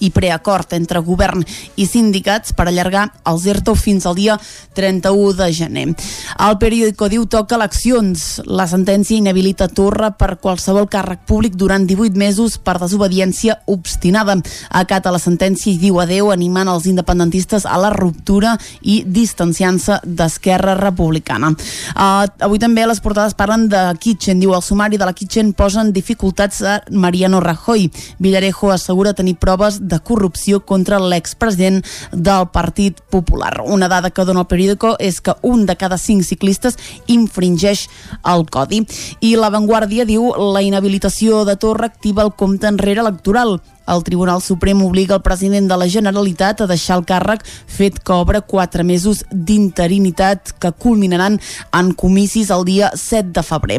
i 0.00 0.10
preacord 0.10 0.72
entre 0.76 1.00
govern 1.00 1.44
i 1.76 1.86
sindicats 1.86 2.52
per 2.56 2.68
allargar 2.68 3.08
els 3.26 3.46
ERTO 3.46 3.74
fins 3.78 4.06
al 4.06 4.16
dia 4.18 4.38
31 4.76 5.32
de 5.38 5.48
gener. 5.52 5.86
El 6.46 6.58
periòdico 6.60 7.08
diu 7.08 7.26
toca 7.30 7.56
eleccions. 7.56 8.42
La 8.46 8.66
sentència 8.68 9.16
inhabilita 9.16 9.68
Torra 9.68 10.12
per 10.18 10.36
qualsevol 10.42 10.88
càrrec 10.92 11.24
públic 11.28 11.56
durant 11.56 11.86
18 11.86 12.18
mesos 12.18 12.58
per 12.58 12.76
desobediència 12.82 13.60
obstinada. 13.66 14.36
Acata 14.70 15.12
la 15.14 15.22
sentència 15.22 15.72
i 15.72 15.78
diu 15.80 16.00
adeu 16.02 16.30
animant 16.32 16.68
els 16.72 16.86
independentistes 16.90 17.66
a 17.66 17.78
la 17.80 17.92
ruptura 17.94 18.56
i 18.82 19.02
distanciant-se 19.06 20.00
d'Esquerra 20.04 20.76
Republicana. 20.78 21.52
Uh, 21.96 22.26
avui 22.44 22.60
també 22.62 22.86
les 22.86 23.00
portades 23.00 23.36
parlen 23.38 23.68
de 23.72 23.82
Kitchen. 24.00 24.40
Diu 24.42 24.54
el 24.56 24.64
sumari 24.64 25.00
de 25.00 25.08
la 25.08 25.14
Kitchen 25.16 25.52
posen 25.56 25.92
dificultats 25.96 26.62
a 26.62 26.80
Mariano 26.90 27.40
Rajoy. 27.40 27.88
Villarejo 28.18 28.70
assegura 28.72 29.14
tenir 29.16 29.36
proves 29.40 29.80
de 29.86 30.00
corrupció 30.00 30.60
contra 30.66 30.98
l'expresident 31.00 31.82
del 32.12 32.48
Partit 32.52 33.00
Popular. 33.10 33.62
Una 33.64 33.88
dada 33.88 34.10
que 34.10 34.26
dona 34.26 34.42
el 34.44 34.50
periòdico 34.50 34.96
és 34.98 35.20
que 35.20 35.36
un 35.42 35.64
de 35.66 35.78
cada 35.78 35.98
cinc 35.98 36.26
ciclistes 36.26 36.76
infringeix 37.06 37.86
el 38.26 38.46
codi. 38.50 38.82
I 39.20 39.36
l'avantguàrdia 39.38 40.06
diu 40.08 40.32
la 40.52 40.62
inhabilitació 40.66 41.44
de 41.46 41.56
Torra 41.56 41.86
activa 41.86 42.26
el 42.26 42.34
compte 42.34 42.68
enrere 42.68 43.04
electoral. 43.04 43.60
El 43.86 44.02
Tribunal 44.04 44.42
Suprem 44.42 44.82
obliga 44.84 45.16
el 45.16 45.22
president 45.22 45.68
de 45.70 45.76
la 45.78 45.88
Generalitat 45.88 46.60
a 46.60 46.68
deixar 46.70 46.98
el 46.98 47.06
càrrec 47.06 47.44
fet 47.46 47.98
que 48.02 48.14
obre 48.14 48.42
quatre 48.42 48.84
mesos 48.84 49.24
d'interinitat 49.30 50.54
que 50.60 50.72
culminaran 50.72 51.38
en 51.72 51.92
comicis 51.94 52.50
el 52.50 52.64
dia 52.66 52.90
7 52.94 53.32
de 53.36 53.44
febrer. 53.46 53.78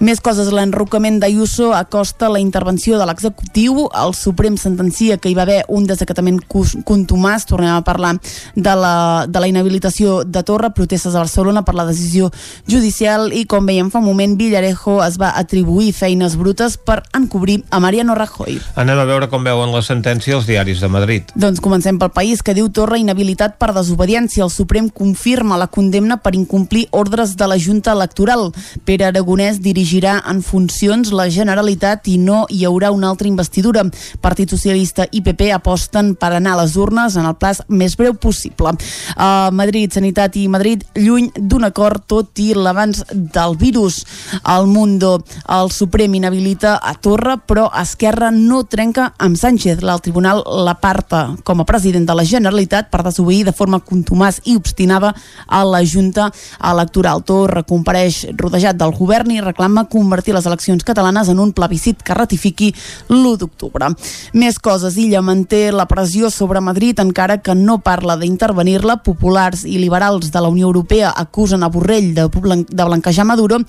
Més 0.00 0.20
coses, 0.24 0.50
l'enrocament 0.52 1.20
d'Ayuso 1.22 1.72
acosta 1.76 2.30
la 2.32 2.40
intervenció 2.40 2.98
de 2.98 3.06
l'executiu, 3.08 3.88
el 3.92 4.14
Suprem 4.16 4.56
sentencia 4.56 5.18
que 5.18 5.30
hi 5.30 5.36
va 5.36 5.44
haver 5.46 5.62
un 5.68 5.86
desacatament 5.88 6.40
contumàs, 6.48 7.46
tornem 7.48 7.74
a 7.74 7.84
parlar 7.84 8.14
de 8.54 8.76
la, 8.76 9.26
de 9.28 9.40
la 9.42 9.48
inhabilitació 9.48 10.22
de 10.24 10.42
Torra, 10.46 10.72
protestes 10.74 11.14
a 11.14 11.24
Barcelona 11.24 11.64
per 11.66 11.74
la 11.76 11.86
decisió 11.88 12.30
judicial 12.68 13.32
i 13.36 13.44
com 13.48 13.66
veiem 13.68 13.90
fa 13.92 14.00
un 14.00 14.08
moment 14.08 14.36
Villarejo 14.38 15.00
es 15.04 15.18
va 15.20 15.32
atribuir 15.38 15.92
feines 15.96 16.36
brutes 16.40 16.76
per 16.78 17.02
encobrir 17.16 17.62
a 17.70 17.80
Mariano 17.80 18.14
Rajoy. 18.18 18.58
Anem 18.76 18.98
a 18.98 19.06
veure 19.08 19.28
com 19.30 19.41
com 19.42 19.48
veuen 19.50 19.72
la 19.74 19.82
sentència 19.82 20.36
els 20.36 20.46
diaris 20.46 20.80
de 20.82 20.88
Madrid. 20.92 21.30
Doncs 21.34 21.60
comencem 21.62 21.96
pel 21.98 22.12
país, 22.14 22.42
que 22.46 22.54
diu 22.54 22.68
Torra 22.70 22.98
inhabilitat 23.00 23.56
per 23.58 23.72
desobediència. 23.74 24.44
El 24.44 24.52
Suprem 24.54 24.86
confirma 24.88 25.58
la 25.58 25.66
condemna 25.66 26.20
per 26.22 26.36
incomplir 26.38 26.84
ordres 26.94 27.34
de 27.36 27.48
la 27.50 27.58
Junta 27.58 27.90
Electoral. 27.96 28.52
Pere 28.86 29.08
Aragonès 29.08 29.58
dirigirà 29.64 30.20
en 30.30 30.44
funcions 30.46 31.10
la 31.10 31.26
Generalitat 31.32 32.06
i 32.12 32.18
no 32.22 32.44
hi 32.50 32.62
haurà 32.68 32.92
una 32.94 33.10
altra 33.10 33.26
investidura. 33.26 33.82
Partit 34.22 34.52
Socialista 34.54 35.08
i 35.10 35.24
PP 35.26 35.50
aposten 35.56 36.14
per 36.14 36.32
anar 36.36 36.54
a 36.54 36.62
les 36.62 36.76
urnes 36.78 37.18
en 37.18 37.26
el 37.26 37.34
plaç 37.34 37.64
més 37.68 37.98
breu 37.98 38.14
possible. 38.14 38.76
A 39.16 39.50
Madrid, 39.50 39.90
Sanitat 39.90 40.38
i 40.38 40.46
Madrid 40.52 40.86
lluny 40.94 41.32
d'un 41.34 41.66
acord 41.66 42.06
tot 42.06 42.38
i 42.38 42.52
l'abans 42.54 43.02
del 43.10 43.58
virus. 43.58 44.04
Al 44.44 44.70
Mundo, 44.70 45.16
el 45.50 45.74
Suprem 45.74 46.14
inhabilita 46.20 46.78
a 46.78 46.94
Torra, 46.94 47.40
però 47.42 47.66
Esquerra 47.82 48.30
no 48.30 48.62
trenca 48.70 49.10
amb 49.18 49.31
Sánchez. 49.36 49.82
El 49.82 50.00
tribunal 50.00 50.42
l'aparta 50.64 51.36
com 51.44 51.60
a 51.60 51.64
president 51.64 52.06
de 52.08 52.14
la 52.14 52.24
Generalitat 52.24 52.90
per 52.90 53.02
desobeir 53.06 53.44
de 53.46 53.52
forma 53.52 53.80
contumàs 53.80 54.40
i 54.44 54.56
obstinada 54.56 55.14
a 55.46 55.62
la 55.64 55.82
Junta 55.84 56.30
Electoral. 56.58 57.22
Torra 57.24 57.62
compareix 57.62 58.26
rodejat 58.38 58.76
del 58.76 58.94
govern 58.96 59.30
i 59.30 59.40
reclama 59.40 59.86
convertir 59.90 60.34
les 60.34 60.46
eleccions 60.46 60.84
catalanes 60.84 61.28
en 61.28 61.40
un 61.40 61.52
plebiscit 61.52 62.02
que 62.02 62.14
ratifiqui 62.14 62.72
l'1 63.08 63.36
d'octubre. 63.40 63.90
Més 64.32 64.58
coses. 64.58 64.96
Illa 64.96 65.22
manté 65.22 65.70
la 65.72 65.86
pressió 65.86 66.30
sobre 66.30 66.60
Madrid 66.60 67.00
encara 67.00 67.40
que 67.42 67.54
no 67.54 67.78
parla 67.78 68.16
d'intervenir-la. 68.16 69.00
Populars 69.02 69.64
i 69.64 69.78
liberals 69.78 70.30
de 70.32 70.40
la 70.40 70.48
Unió 70.48 70.66
Europea 70.66 71.12
acusen 71.16 71.62
a 71.62 71.68
Borrell 71.68 72.14
de, 72.14 72.28
de 72.28 72.84
blanquejar 72.84 73.26
Maduro 73.26 73.60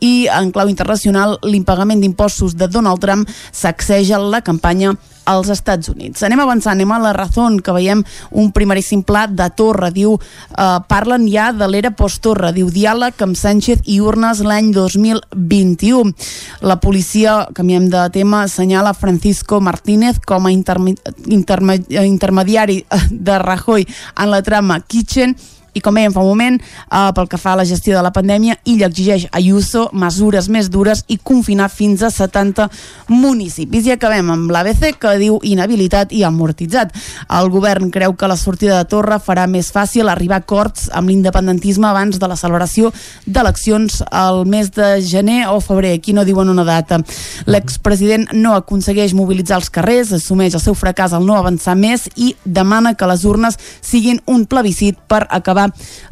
i 0.00 0.26
en 0.32 0.50
clau 0.54 0.68
internacional 0.68 1.38
l'impagament 1.42 2.00
d'impostos 2.00 2.56
de 2.56 2.68
Donald 2.68 3.00
Trump 3.00 3.28
sacseja 3.52 4.18
la 4.18 4.42
campanya 4.42 4.94
als 5.30 5.50
Estats 5.52 5.90
Units. 5.92 6.22
Anem 6.26 6.42
avançant, 6.42 6.74
anem 6.76 6.92
a 6.92 6.98
la 7.02 7.12
Razón, 7.16 7.60
que 7.60 7.74
veiem 7.74 8.02
un 8.30 8.50
primeríssim 8.52 9.02
pla 9.06 9.26
de 9.26 9.48
Torra. 9.56 9.90
Diu, 9.94 10.16
eh, 10.16 10.78
parlen 10.88 11.28
ja 11.30 11.50
de 11.52 11.68
l'era 11.68 11.92
post-Torra. 11.94 12.52
Diu, 12.52 12.70
diàleg 12.70 13.22
amb 13.22 13.36
Sánchez 13.36 13.84
i 13.86 14.00
urnes 14.00 14.42
l'any 14.42 14.72
2021. 14.74 16.14
La 16.60 16.80
policia, 16.80 17.48
canviem 17.54 17.88
de 17.90 18.08
tema, 18.10 18.44
assenyala 18.44 18.94
Francisco 18.94 19.60
Martínez 19.60 20.18
com 20.26 20.46
a 20.46 20.52
interme 20.52 20.94
interme 21.26 21.80
intermediari 22.04 22.84
de 23.10 23.38
Rajoy 23.38 23.86
en 24.16 24.30
la 24.30 24.42
trama 24.42 24.80
Kitchen 24.80 25.36
i 25.74 25.80
com 25.80 25.94
dèiem 25.94 26.12
fa 26.14 26.22
un 26.24 26.30
moment, 26.32 26.60
eh, 26.60 27.10
pel 27.14 27.28
que 27.28 27.38
fa 27.38 27.52
a 27.52 27.60
la 27.60 27.64
gestió 27.64 27.96
de 27.96 28.02
la 28.02 28.12
pandèmia, 28.12 28.58
ell 28.64 28.82
exigeix 28.82 29.26
a 29.26 29.38
Ayuso 29.40 29.88
mesures 29.92 30.48
més 30.48 30.68
dures 30.70 31.04
i 31.08 31.16
confinar 31.16 31.70
fins 31.72 32.02
a 32.02 32.10
70 32.10 32.68
municipis. 33.08 33.86
I 33.86 33.96
acabem 33.96 34.30
amb 34.30 34.50
l'ABC, 34.52 34.98
que 35.00 35.16
diu 35.18 35.38
inhabilitat 35.42 36.12
i 36.12 36.22
amortitzat. 36.24 36.92
El 37.38 37.50
govern 37.50 37.90
creu 37.90 38.14
que 38.16 38.28
la 38.28 38.36
sortida 38.36 38.78
de 38.78 38.88
Torra 38.90 39.20
farà 39.22 39.46
més 39.48 39.70
fàcil 39.72 40.08
arribar 40.08 40.40
a 40.40 40.44
acords 40.44 40.88
amb 40.92 41.08
l'independentisme 41.08 41.88
abans 41.88 42.18
de 42.18 42.28
la 42.28 42.36
celebració 42.36 42.92
d'eleccions 43.26 44.02
al 44.10 44.44
mes 44.46 44.70
de 44.76 45.00
gener 45.02 45.48
o 45.48 45.60
febrer. 45.60 45.94
Aquí 45.98 46.12
no 46.12 46.24
diuen 46.24 46.48
una 46.48 46.64
data. 46.64 47.00
L'expresident 47.46 48.28
no 48.32 48.54
aconsegueix 48.58 49.14
mobilitzar 49.16 49.60
els 49.60 49.70
carrers, 49.70 50.12
assumeix 50.12 50.54
el 50.54 50.64
seu 50.64 50.76
fracàs 50.78 51.14
al 51.16 51.26
no 51.26 51.36
avançar 51.38 51.76
més 51.78 52.08
i 52.16 52.34
demana 52.44 52.94
que 52.94 53.08
les 53.10 53.24
urnes 53.24 53.58
siguin 53.80 54.20
un 54.26 54.46
plebiscit 54.50 54.98
per 55.10 55.24
acabar 55.30 55.59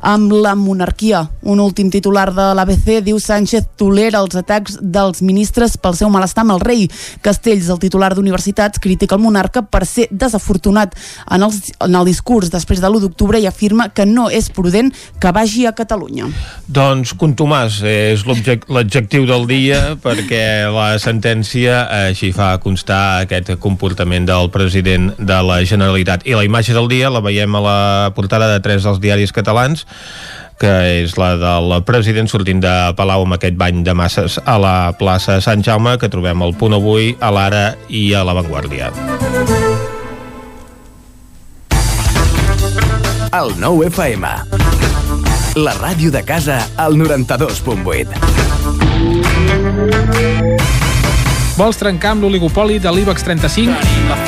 amb 0.00 0.32
la 0.32 0.54
monarquia. 0.58 1.24
Un 1.42 1.60
últim 1.64 1.90
titular 1.90 2.28
de 2.34 2.50
l'ABC 2.56 3.00
diu 3.06 3.18
Sánchez 3.22 3.68
tolera 3.78 4.22
els 4.22 4.36
atacs 4.38 4.78
dels 4.82 5.22
ministres 5.22 5.76
pel 5.80 5.96
seu 5.98 6.10
malestar 6.12 6.44
amb 6.44 6.56
el 6.56 6.64
rei. 6.64 6.86
Castells, 7.24 7.70
el 7.72 7.80
titular 7.82 8.12
d'universitats, 8.14 8.80
critica 8.82 9.16
el 9.16 9.22
monarca 9.24 9.62
per 9.62 9.84
ser 9.86 10.08
desafortunat 10.10 10.96
en, 11.30 11.46
els, 11.46 11.72
en 11.84 11.94
el 11.98 12.08
discurs 12.08 12.52
després 12.52 12.82
de 12.82 12.90
l'1 12.90 13.04
d'octubre 13.06 13.40
i 13.40 13.48
afirma 13.48 13.88
que 13.94 14.06
no 14.06 14.28
és 14.30 14.50
prudent 14.54 14.92
que 15.20 15.32
vagi 15.34 15.66
a 15.66 15.74
Catalunya. 15.76 16.28
Doncs 16.66 17.14
contumàs 17.18 17.80
és 17.86 18.24
l'adjectiu 18.26 19.26
del 19.28 19.46
dia 19.48 19.80
perquè 20.02 20.68
la 20.72 20.90
sentència 21.02 21.84
així 22.08 22.32
fa 22.36 22.54
constar 22.62 23.24
aquest 23.24 23.54
comportament 23.62 24.26
del 24.28 24.50
president 24.54 25.12
de 25.18 25.38
la 25.44 25.60
Generalitat. 25.68 26.26
I 26.28 26.36
la 26.36 26.44
imatge 26.46 26.74
del 26.76 26.88
dia 26.90 27.12
la 27.12 27.22
veiem 27.24 27.54
a 27.54 27.62
la 27.64 27.78
portada 28.16 28.50
de 28.52 28.60
tres 28.64 28.84
dels 28.86 29.00
diaris 29.02 29.32
catalans 29.38 29.86
que 30.58 30.70
és 31.04 31.14
la 31.18 31.36
del 31.38 31.72
president 31.86 32.26
sortint 32.30 32.60
de 32.62 32.72
Palau 32.98 33.22
amb 33.24 33.36
aquest 33.36 33.54
bany 33.58 33.84
de 33.86 33.94
masses 33.94 34.40
a 34.42 34.58
la 34.58 34.92
plaça 34.98 35.38
Sant 35.44 35.62
Jaume 35.62 35.94
que 36.02 36.10
trobem 36.10 36.42
al 36.42 36.54
punt 36.58 36.74
avui, 36.74 37.14
a 37.22 37.30
l'Ara 37.30 37.76
i 37.88 38.10
a 38.14 38.24
la 38.26 38.34
Vanguardia. 38.34 38.90
El 43.38 43.54
nou 43.60 43.84
FM. 43.86 44.24
La 45.62 45.74
ràdio 45.78 46.10
de 46.10 46.22
casa 46.26 46.58
al 46.80 46.96
92.8. 46.98 48.08
Vols 51.58 51.78
trencar 51.78 52.16
amb 52.16 52.22
l'oligopoli 52.24 52.78
de 52.82 52.90
l'IBEX 52.94 53.26
35? 53.26 54.27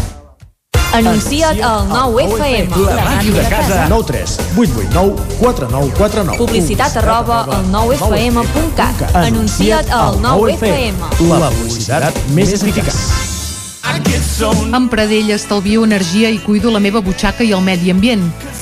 Anuncia't 0.93 1.61
al 1.63 1.87
9FM. 1.87 2.75
La 2.85 3.03
màquina 3.05 3.39
de 3.39 3.47
casa. 3.47 3.87
9 3.87 4.03
3 4.07 4.39
8 4.57 4.71
8 4.75 4.89
9 4.91 5.15
4 5.39 5.69
9 5.71 5.91
4 5.97 6.23
9 6.23 6.37
Publicitat 6.37 6.97
arroba 6.97 7.45
al 7.47 7.65
9FM.cat. 7.71 9.15
Anuncia't 9.15 9.89
al 9.89 10.19
9FM. 10.19 10.99
La 11.29 11.49
publicitat 11.49 12.19
més 12.35 12.51
eficaç. 12.59 12.91
Amb 14.75 14.91
Pradell 14.91 15.31
estalvio 15.31 15.85
energia 15.87 16.29
i 16.29 16.39
cuido 16.43 16.71
la 16.71 16.79
meva 16.83 16.99
butxaca 16.99 17.43
i 17.47 17.53
el 17.55 17.63
medi 17.63 17.91
ambient. 17.91 18.27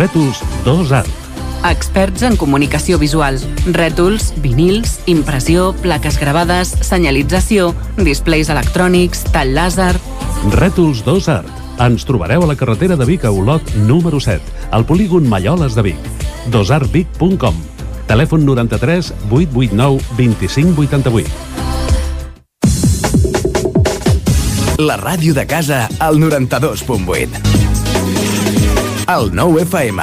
Rètols 0.00 0.40
2 0.64 0.92
Art. 0.96 1.10
experts 1.68 2.22
en 2.24 2.38
comunicació 2.40 2.96
visual, 2.96 3.36
rètols, 3.76 4.30
vinils, 4.40 4.94
impressió, 5.04 5.74
plaques 5.82 6.16
gravades, 6.16 6.72
senyalització, 6.80 7.74
displays 7.98 8.48
electrònics, 8.48 9.28
tall 9.34 9.52
làser... 9.52 9.92
Rètols 10.56 11.04
2 11.04 11.28
Art. 11.34 11.52
Ens 11.84 12.08
trobareu 12.08 12.40
a 12.46 12.48
la 12.48 12.56
carretera 12.56 12.96
de 12.96 13.04
Vic 13.04 13.28
a 13.28 13.30
Olot 13.30 13.60
número 13.84 14.16
7, 14.24 14.40
al 14.72 14.88
polígon 14.88 15.28
Malloles 15.28 15.76
de 15.76 15.84
Vic. 15.90 16.00
dosartvic.com 16.48 17.60
Telèfon 18.08 18.48
93 18.48 19.12
889 19.28 20.00
2588. 20.16 21.28
La 24.80 24.96
ràdio 24.96 25.36
de 25.36 25.44
casa 25.44 25.90
al 26.00 26.16
92.8. 26.16 27.69
El 29.10 29.34
9 29.34 29.62
FM. 29.62 30.02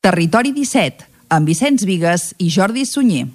Territori 0.00 0.52
17, 0.56 1.04
amb 1.28 1.52
Vicenç 1.52 1.84
Vigues 1.84 2.30
i 2.40 2.48
Jordi 2.48 2.86
Sunyer. 2.88 3.26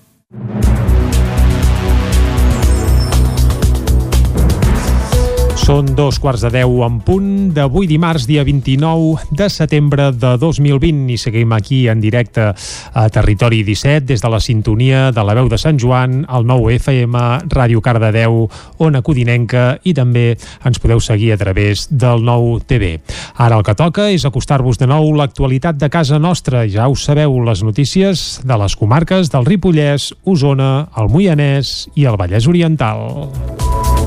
Són 5.69 5.85
dos 5.93 6.17
quarts 6.17 6.41
de 6.41 6.49
deu 6.49 6.79
en 6.81 6.95
punt 7.05 7.51
d'avui 7.53 7.85
dimarts, 7.85 8.23
dia 8.25 8.41
29 8.41 9.27
de 9.37 9.45
setembre 9.53 10.07
de 10.17 10.31
2020 10.41 11.11
i 11.13 11.17
seguim 11.21 11.53
aquí 11.53 11.83
en 11.91 12.01
directe 12.01 12.47
a 12.49 13.03
Territori 13.13 13.59
17 13.67 14.07
des 14.09 14.23
de 14.23 14.31
la 14.33 14.39
sintonia 14.41 15.11
de 15.13 15.21
la 15.21 15.35
veu 15.37 15.45
de 15.45 15.59
Sant 15.61 15.77
Joan, 15.77 16.23
el 16.25 16.49
9 16.49 16.73
FM, 16.79 17.21
Ràdio 17.53 17.83
Cardedeu, 17.85 18.47
Ona 18.81 19.03
Codinenca 19.05 19.77
i 19.85 19.93
també 19.93 20.31
ens 20.65 20.81
podeu 20.81 21.05
seguir 21.05 21.35
a 21.35 21.37
través 21.37 21.85
del 21.91 22.25
nou 22.25 22.57
TV. 22.65 22.95
Ara 23.37 23.61
el 23.61 23.67
que 23.67 23.77
toca 23.77 24.09
és 24.09 24.25
acostar-vos 24.25 24.81
de 24.81 24.89
nou 24.89 25.13
l'actualitat 25.21 25.77
de 25.77 25.93
casa 25.93 26.17
nostra. 26.17 26.65
Ja 26.65 26.89
us 26.89 27.05
sabeu 27.05 27.37
les 27.45 27.61
notícies 27.61 28.41
de 28.41 28.57
les 28.57 28.73
comarques 28.73 29.29
del 29.29 29.45
Ripollès, 29.45 30.15
Osona, 30.25 30.87
el 30.97 31.13
Moianès 31.13 31.91
i 31.93 32.09
el 32.09 32.17
Vallès 32.17 32.49
Oriental. 32.49 33.98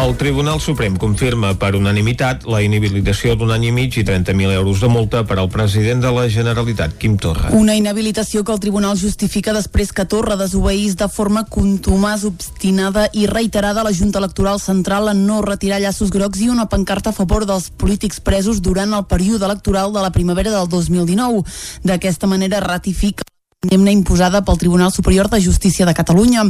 El 0.00 0.16
Tribunal 0.16 0.62
Suprem 0.64 0.94
confirma 0.96 1.50
per 1.60 1.74
unanimitat 1.76 2.46
la 2.48 2.62
inhabilitació 2.64 3.34
d'un 3.36 3.50
any 3.52 3.66
i 3.68 3.72
mig 3.76 3.98
i 4.00 4.04
30.000 4.08 4.54
euros 4.56 4.80
de 4.80 4.88
multa 4.88 5.20
per 5.28 5.36
al 5.42 5.50
president 5.52 6.00
de 6.00 6.12
la 6.16 6.24
Generalitat, 6.32 6.94
Quim 6.96 7.18
Torra. 7.20 7.50
Una 7.52 7.74
inhabilitació 7.76 8.40
que 8.40 8.54
el 8.56 8.62
Tribunal 8.64 8.96
justifica 8.96 9.52
després 9.52 9.92
que 9.92 10.08
Torra 10.08 10.38
desobeís 10.40 10.96
de 10.96 11.10
forma 11.12 11.44
contumàs, 11.44 12.24
obstinada 12.24 13.10
i 13.12 13.26
reiterada 13.28 13.84
a 13.84 13.88
la 13.90 13.92
Junta 13.92 14.24
Electoral 14.24 14.60
Central 14.64 15.12
en 15.12 15.26
no 15.28 15.42
retirar 15.44 15.82
llaços 15.84 16.14
grocs 16.14 16.40
i 16.40 16.48
una 16.48 16.70
pancarta 16.72 17.12
a 17.12 17.18
favor 17.20 17.44
dels 17.44 17.68
polítics 17.68 18.24
presos 18.24 18.64
durant 18.64 18.96
el 18.96 19.04
període 19.04 19.44
electoral 19.44 19.92
de 19.92 20.00
la 20.00 20.14
primavera 20.16 20.56
del 20.56 20.68
2019. 20.68 21.44
D'aquesta 21.84 22.26
manera 22.30 22.64
ratifica 22.64 23.28
condemna 23.60 23.90
imposada 23.92 24.40
pel 24.40 24.56
Tribunal 24.56 24.90
Superior 24.90 25.28
de 25.28 25.38
Justícia 25.38 25.84
de 25.84 25.92
Catalunya. 25.92 26.46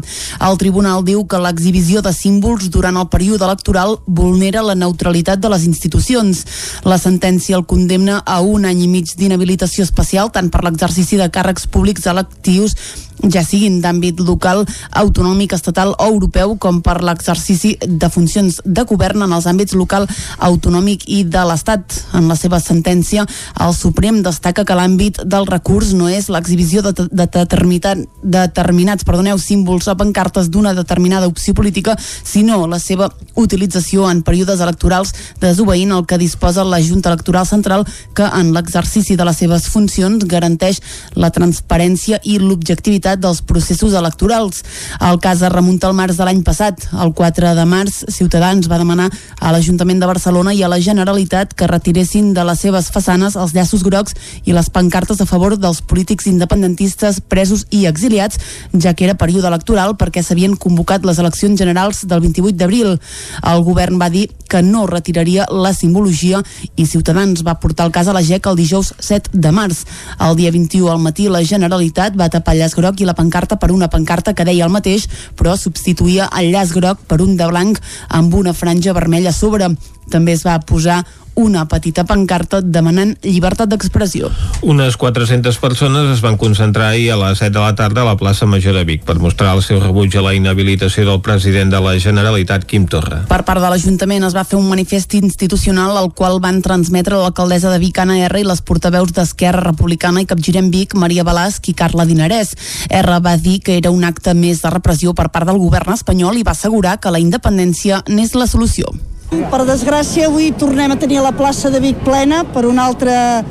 El 0.47 0.59
tribunal 0.63 1.03
diu 1.03 1.25
que 1.27 1.41
l'exhibició 1.43 2.05
de 2.07 2.13
símbols 2.15 2.69
durant 2.71 3.01
el 3.01 3.09
període 3.11 3.43
electoral 3.43 3.97
vulnera 4.07 4.63
la 4.63 4.77
neutralitat 4.79 5.43
de 5.43 5.51
les 5.51 5.67
institucions. 5.67 6.45
La 6.87 7.01
sentència 7.03 7.59
el 7.59 7.67
condemna 7.67 8.21
a 8.23 8.39
un 8.47 8.63
any 8.71 8.85
i 8.85 8.89
mig 8.95 9.11
d'inhabilitació 9.19 9.83
especial 9.83 10.31
tant 10.31 10.55
per 10.55 10.63
l'exercici 10.63 11.19
de 11.19 11.27
càrrecs 11.35 11.67
públics 11.67 12.07
electius 12.07 12.79
ja 13.29 13.43
siguin 13.45 13.81
d'àmbit 13.83 14.21
local, 14.25 14.65
autonòmic, 14.97 15.53
estatal 15.53 15.93
o 15.99 16.07
europeu, 16.09 16.57
com 16.59 16.81
per 16.83 17.01
l'exercici 17.05 17.77
de 17.85 18.09
funcions 18.09 18.61
de 18.65 18.85
govern 18.89 19.27
en 19.27 19.35
els 19.37 19.47
àmbits 19.51 19.77
local, 19.77 20.07
autonòmic 20.39 21.05
i 21.09 21.23
de 21.25 21.45
l'Estat. 21.45 21.85
En 22.17 22.29
la 22.29 22.37
seva 22.39 22.61
sentència, 22.61 23.27
el 23.61 23.75
Suprem 23.77 24.23
destaca 24.23 24.65
que 24.65 24.77
l'àmbit 24.77 25.23
del 25.25 25.47
recurs 25.49 25.93
no 25.97 26.09
és 26.09 26.31
l'exhibició 26.33 26.83
de, 26.87 26.95
de 26.95 27.27
determinat, 27.27 28.07
determinats 28.23 29.05
perdoneu, 29.05 29.39
símbols 29.39 29.89
o 29.91 29.97
pancartes 29.97 30.51
d'una 30.51 30.75
determinada 30.75 31.29
opció 31.29 31.55
política, 31.55 31.97
sinó 32.01 32.67
la 32.67 32.79
seva 32.79 33.11
utilització 33.35 34.09
en 34.11 34.23
períodes 34.23 34.61
electorals 34.61 35.15
desobeint 35.41 35.93
el 35.93 36.07
que 36.07 36.19
disposa 36.19 36.65
la 36.65 36.81
Junta 36.83 37.11
Electoral 37.11 37.47
Central 37.47 37.87
que 38.15 38.27
en 38.27 38.53
l'exercici 38.55 39.17
de 39.17 39.27
les 39.27 39.41
seves 39.43 39.69
funcions 39.73 40.25
garanteix 40.29 40.81
la 41.15 41.31
transparència 41.35 42.21
i 42.25 42.39
l'objectivitat 42.39 43.10
dels 43.17 43.41
processos 43.43 43.95
electorals. 43.99 44.63
El 45.01 45.19
cas 45.21 45.43
es 45.43 45.53
remunta 45.53 45.89
al 45.89 45.97
març 45.99 46.19
de 46.19 46.27
l'any 46.29 46.43
passat. 46.47 46.87
El 46.93 47.15
4 47.17 47.55
de 47.57 47.65
març, 47.67 48.05
Ciutadans 48.13 48.69
va 48.71 48.79
demanar 48.79 49.09
a 49.41 49.53
l'Ajuntament 49.55 50.01
de 50.01 50.11
Barcelona 50.11 50.55
i 50.55 50.63
a 50.63 50.69
la 50.71 50.81
Generalitat 50.81 51.55
que 51.55 51.67
retiressin 51.71 52.33
de 52.35 52.45
les 52.45 52.61
seves 52.61 52.91
façanes 52.95 53.37
els 53.37 53.55
llaços 53.57 53.83
grocs 53.87 54.15
i 54.45 54.55
les 54.57 54.71
pancartes 54.71 55.21
a 55.21 55.27
favor 55.27 55.57
dels 55.59 55.81
polítics 55.83 56.29
independentistes 56.31 57.21
presos 57.21 57.67
i 57.71 57.87
exiliats, 57.91 58.39
ja 58.73 58.95
que 58.95 59.07
era 59.09 59.19
període 59.19 59.49
electoral 59.49 59.97
perquè 59.99 60.23
s'havien 60.23 60.57
convocat 60.61 61.05
les 61.07 61.19
eleccions 61.19 61.59
generals 61.59 62.05
del 62.07 62.21
28 62.21 62.57
d'abril. 62.61 62.99
El 63.43 63.65
govern 63.67 63.99
va 64.01 64.11
dir 64.11 64.29
que 64.51 64.63
no 64.63 64.87
retiraria 64.87 65.47
la 65.51 65.73
simbologia 65.75 66.43
i 66.77 66.87
Ciutadans 66.87 67.45
va 67.47 67.59
portar 67.63 67.87
el 67.87 67.95
cas 67.95 68.09
a 68.09 68.15
la 68.17 68.23
GEC 68.27 68.51
el 68.51 68.59
dijous 68.59 68.93
7 68.99 69.31
de 69.33 69.53
març. 69.55 69.85
El 70.19 70.37
dia 70.37 70.51
21 70.51 70.91
al 70.91 71.01
matí 71.03 71.29
la 71.31 71.45
Generalitat 71.47 72.19
va 72.19 72.31
tapar 72.33 72.57
llaç 72.59 72.75
groc 72.77 73.00
i 73.01 73.09
la 73.09 73.17
pancarta 73.19 73.57
per 73.57 73.71
una 73.73 73.89
pancarta 73.89 74.35
que 74.35 74.47
deia 74.47 74.67
el 74.67 74.75
mateix, 74.75 75.09
però 75.37 75.57
substituïa 75.57 76.31
el 76.39 76.53
llaç 76.53 76.75
groc 76.77 77.03
per 77.09 77.21
un 77.25 77.37
de 77.37 77.49
blanc 77.51 77.81
amb 78.09 78.35
una 78.35 78.55
franja 78.55 78.95
vermella 78.97 79.35
a 79.35 79.37
sobre. 79.37 79.73
També 80.11 80.35
es 80.37 80.45
va 80.47 80.59
posar 80.61 81.05
una 81.41 81.65
petita 81.69 82.05
pancarta 82.05 82.61
demanant 82.61 83.15
llibertat 83.25 83.71
d'expressió. 83.73 84.29
Unes 84.61 84.97
400 85.01 85.57
persones 85.63 86.11
es 86.13 86.21
van 86.25 86.37
concentrar 86.37 86.91
ahir 86.93 87.11
a 87.15 87.19
les 87.21 87.41
7 87.41 87.55
de 87.57 87.63
la 87.63 87.75
tarda 87.75 88.03
a 88.03 88.09
la 88.11 88.17
plaça 88.21 88.47
Major 88.47 88.77
de 88.77 88.85
Vic 88.85 89.05
per 89.09 89.19
mostrar 89.19 89.55
el 89.57 89.63
seu 89.65 89.81
rebuig 89.81 90.17
a 90.17 90.25
la 90.25 90.35
inhabilitació 90.37 91.07
del 91.09 91.23
president 91.25 91.73
de 91.73 91.81
la 91.81 91.97
Generalitat, 91.99 92.67
Quim 92.69 92.87
Torra. 92.91 93.23
Per 93.31 93.41
part 93.49 93.63
de 93.65 93.71
l'Ajuntament 93.73 94.29
es 94.29 94.37
va 94.37 94.45
fer 94.45 94.59
un 94.61 94.69
manifest 94.69 95.17
institucional 95.19 95.97
al 95.97 96.13
qual 96.17 96.41
van 96.45 96.61
transmetre 96.63 97.17
l'alcaldessa 97.17 97.73
de 97.73 97.81
Vic, 97.83 97.99
Anna 97.99 98.19
R, 98.29 98.41
i 98.41 98.47
les 98.47 98.63
portaveus 98.63 99.15
d'Esquerra 99.17 99.65
Republicana 99.71 100.21
i 100.21 100.29
Capgirem 100.29 100.71
Vic, 100.71 100.95
Maria 100.95 101.25
Balasc 101.25 101.73
i 101.73 101.77
Carla 101.77 102.07
Dinarès. 102.09 102.55
R 102.89 103.21
va 103.25 103.37
dir 103.37 103.61
que 103.65 103.79
era 103.81 103.91
un 103.95 104.05
acte 104.05 104.35
més 104.35 104.63
de 104.63 104.75
repressió 104.75 105.15
per 105.17 105.31
part 105.33 105.49
del 105.49 105.61
govern 105.63 105.97
espanyol 105.97 106.37
i 106.37 106.45
va 106.47 106.57
assegurar 106.57 106.99
que 107.01 107.13
la 107.15 107.23
independència 107.23 108.05
n'és 108.09 108.37
la 108.37 108.51
solució. 108.51 108.93
Per 109.31 109.61
desgràcia, 109.63 110.27
avui 110.27 110.49
tornem 110.59 110.91
a 110.91 110.97
tenir 110.99 111.21
la 111.23 111.31
plaça 111.31 111.71
de 111.71 111.79
Vic 111.79 112.01
plena 112.03 112.41
per 112.51 112.65
una 112.67 112.89
altra 112.91 113.45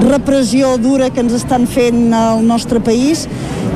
repressió 0.00 0.72
dura 0.82 1.06
que 1.14 1.22
ens 1.22 1.36
estan 1.36 1.68
fent 1.70 2.10
al 2.18 2.42
nostre 2.42 2.80
país 2.82 3.28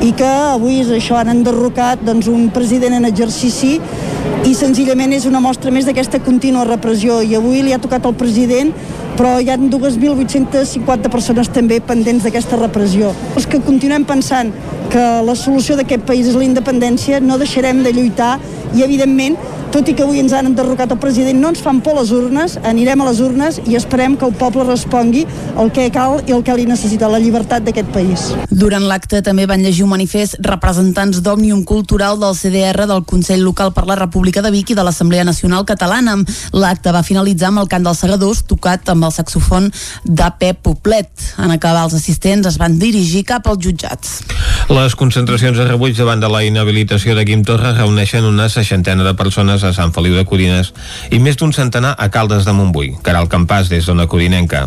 i 0.02 0.10
que 0.18 0.26
avui 0.26 0.80
és 0.82 0.90
això, 0.90 1.14
han 1.20 1.30
enderrocat 1.30 2.02
doncs, 2.02 2.26
un 2.26 2.48
president 2.50 2.98
en 2.98 3.06
exercici 3.06 3.76
i 3.78 4.56
senzillament 4.58 5.14
és 5.14 5.28
una 5.30 5.38
mostra 5.44 5.70
més 5.70 5.86
d'aquesta 5.86 6.18
contínua 6.26 6.66
repressió 6.66 7.20
i 7.22 7.38
avui 7.38 7.62
li 7.62 7.76
ha 7.76 7.78
tocat 7.78 8.10
al 8.10 8.18
president 8.18 8.74
però 9.14 9.36
hi 9.38 9.46
ha 9.46 9.54
2.850 9.54 11.06
persones 11.06 11.54
també 11.54 11.78
pendents 11.78 12.26
d'aquesta 12.26 12.58
repressió. 12.58 13.14
Els 13.38 13.46
que 13.46 13.62
continuem 13.62 14.02
pensant 14.08 14.50
que 14.90 15.04
la 15.22 15.38
solució 15.38 15.78
d'aquest 15.78 16.02
país 16.02 16.26
és 16.32 16.34
la 16.34 16.48
independència, 16.48 17.22
no 17.22 17.38
deixarem 17.38 17.84
de 17.86 17.94
lluitar 17.94 18.40
i, 18.74 18.82
evidentment, 18.82 19.38
tot 19.74 19.88
i 19.90 19.94
que 19.98 20.04
avui 20.04 20.20
ens 20.22 20.30
han 20.30 20.46
enderrocat 20.46 20.92
el 20.94 21.00
president, 21.02 21.40
no 21.42 21.48
ens 21.50 21.58
fan 21.58 21.80
por 21.82 21.96
les 21.98 22.12
urnes, 22.14 22.52
anirem 22.62 23.00
a 23.02 23.08
les 23.08 23.18
urnes 23.24 23.56
i 23.66 23.74
esperem 23.74 24.12
que 24.14 24.22
el 24.28 24.34
poble 24.38 24.62
respongui 24.68 25.24
el 25.58 25.72
que 25.74 25.88
cal 25.90 26.20
i 26.28 26.34
el 26.36 26.44
que 26.46 26.54
li 26.54 26.66
necessita, 26.68 27.08
la 27.10 27.18
llibertat 27.18 27.64
d'aquest 27.66 27.90
país. 27.90 28.28
Durant 28.54 28.86
l'acte 28.86 29.18
també 29.26 29.48
van 29.50 29.64
llegir 29.66 29.82
un 29.82 29.90
manifest 29.90 30.36
representants 30.46 31.18
d'Òmnium 31.26 31.64
Cultural 31.66 32.20
del 32.22 32.36
CDR, 32.38 32.86
del 32.86 33.02
Consell 33.02 33.42
Local 33.42 33.72
per 33.74 33.82
la 33.88 33.96
República 33.98 34.44
de 34.46 34.52
Vic 34.54 34.70
i 34.70 34.76
de 34.78 34.84
l'Assemblea 34.86 35.26
Nacional 35.26 35.66
Catalana. 35.66 36.14
L'acte 36.54 36.94
va 36.94 37.02
finalitzar 37.02 37.50
amb 37.50 37.64
el 37.64 37.70
cant 37.72 37.82
dels 37.82 38.04
segadors 38.06 38.44
tocat 38.46 38.94
amb 38.94 39.08
el 39.08 39.16
saxofon 39.16 39.66
de 40.04 40.30
Pep 40.38 40.62
Poblet. 40.62 41.10
En 41.42 41.50
acabar 41.50 41.88
els 41.88 41.98
assistents 41.98 42.46
es 42.46 42.60
van 42.62 42.78
dirigir 42.78 43.24
cap 43.26 43.50
als 43.50 43.66
jutjats. 43.66 44.20
Les 44.70 44.94
concentracions 44.94 45.58
de 45.58 45.66
rebuig 45.66 45.98
davant 45.98 46.22
de 46.22 46.30
la 46.30 46.44
inhabilitació 46.46 47.18
de 47.18 47.26
Quim 47.26 47.42
Torra 47.42 47.74
reuneixen 47.74 48.24
una 48.24 48.46
seixantena 48.48 49.02
de 49.02 49.18
persones 49.18 49.63
a 49.64 49.72
Sant 49.76 49.92
Feliu 49.96 50.14
de 50.16 50.24
Codines 50.28 50.72
i 51.10 51.18
més 51.22 51.38
d'un 51.40 51.52
centenar 51.52 51.94
a 51.98 52.08
Caldes 52.12 52.44
de 52.46 52.52
Montbui. 52.56 52.92
Caral 53.02 53.28
Campàs, 53.32 53.70
des 53.72 53.86
d'Ona 53.86 54.06
Codinenca. 54.10 54.66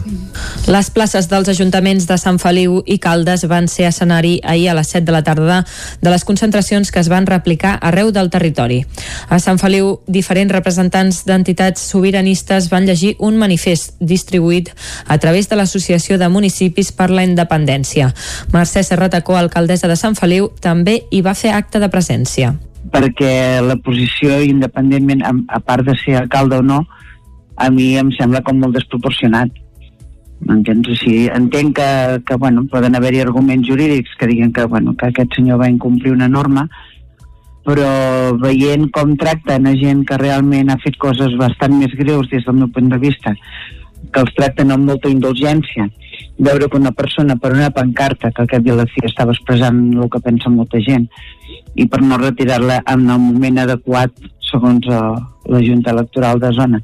Les 0.68 0.90
places 0.92 1.30
dels 1.32 1.50
ajuntaments 1.54 2.08
de 2.10 2.18
Sant 2.18 2.40
Feliu 2.42 2.82
i 2.86 2.98
Caldes 3.04 3.46
van 3.48 3.70
ser 3.72 3.88
escenari 3.92 4.38
ahir 4.44 4.70
a 4.72 4.78
les 4.78 4.92
7 4.94 5.06
de 5.08 5.16
la 5.16 5.24
tarda 5.24 5.64
de 6.02 6.10
les 6.14 6.26
concentracions 6.26 6.92
que 6.92 7.00
es 7.00 7.10
van 7.10 7.28
replicar 7.28 7.78
arreu 7.82 8.12
del 8.12 8.30
territori. 8.34 8.84
A 9.30 9.40
Sant 9.40 9.62
Feliu, 9.62 9.98
diferents 10.08 10.54
representants 10.54 11.24
d'entitats 11.28 11.82
sobiranistes 11.92 12.70
van 12.74 12.86
llegir 12.88 13.16
un 13.20 13.38
manifest 13.38 13.96
distribuït 14.00 14.74
a 15.08 15.18
través 15.18 15.50
de 15.50 15.58
l'Associació 15.60 16.18
de 16.18 16.30
Municipis 16.30 16.92
per 16.92 17.10
la 17.10 17.26
Independència. 17.28 18.12
Mercè 18.54 18.84
Serratacó, 18.84 19.38
alcaldessa 19.38 19.88
de 19.88 20.00
Sant 20.00 20.16
Feliu, 20.16 20.52
també 20.62 21.04
hi 21.12 21.22
va 21.22 21.36
fer 21.38 21.54
acte 21.56 21.80
de 21.80 21.92
presència. 21.94 22.56
Perquè 22.94 23.60
la 23.64 23.78
posició 23.84 24.40
independentment, 24.46 25.24
a, 25.26 25.60
part 25.60 25.86
de 25.88 25.96
ser 26.04 26.18
alcalde 26.22 26.62
o 26.62 26.66
no, 26.66 26.82
a 27.58 27.70
mi 27.74 27.96
em 27.98 28.12
sembla 28.16 28.44
com 28.46 28.60
molt 28.62 28.78
desproporcionat. 28.78 29.52
M'entens? 30.48 30.86
O 30.94 30.96
sigui, 31.00 31.26
entenc 31.34 31.80
que, 31.80 31.90
que 32.28 32.38
bueno, 32.38 32.68
poden 32.72 32.96
haver-hi 32.96 33.24
arguments 33.24 33.68
jurídics 33.68 34.14
que 34.20 34.30
diguen 34.30 34.54
que, 34.54 34.68
bueno, 34.70 34.94
que 34.96 35.10
aquest 35.10 35.34
senyor 35.36 35.60
va 35.64 35.72
incomplir 35.72 36.14
una 36.14 36.30
norma, 36.30 36.68
però 37.68 37.90
veient 38.40 38.88
com 38.96 39.18
tracten 39.20 39.68
a 39.68 39.74
gent 39.76 40.06
que 40.08 40.20
realment 40.22 40.70
ha 40.72 40.78
fet 40.84 40.96
coses 41.02 41.34
bastant 41.40 41.74
més 41.76 41.92
greus 42.00 42.30
des 42.32 42.46
del 42.46 42.62
meu 42.62 42.70
punt 42.72 42.94
de 42.94 43.00
vista, 43.02 43.34
que 44.14 44.24
els 44.24 44.36
tracten 44.38 44.72
amb 44.72 44.88
molta 44.88 45.12
indulgència, 45.12 45.90
veure 46.38 46.70
que 46.70 46.78
una 46.78 46.92
persona 46.92 47.36
per 47.36 47.54
una 47.54 47.70
pancarta 47.74 48.32
que 48.32 48.44
al 48.44 48.50
cap 48.52 48.66
i 48.66 48.74
a 48.74 48.78
la 48.82 48.88
fi 48.92 49.06
estava 49.08 49.34
expressant 49.34 49.80
el 49.96 50.10
que 50.14 50.22
pensa 50.24 50.54
molta 50.54 50.82
gent 50.84 51.08
i 51.76 51.88
per 51.90 52.02
no 52.02 52.20
retirar-la 52.22 52.82
en 52.94 53.10
el 53.10 53.20
moment 53.22 53.64
adequat 53.64 54.14
segons 54.52 54.88
uh, 54.88 55.18
la 55.52 55.62
Junta 55.64 55.92
Electoral 55.92 56.40
de 56.40 56.52
Zona 56.56 56.82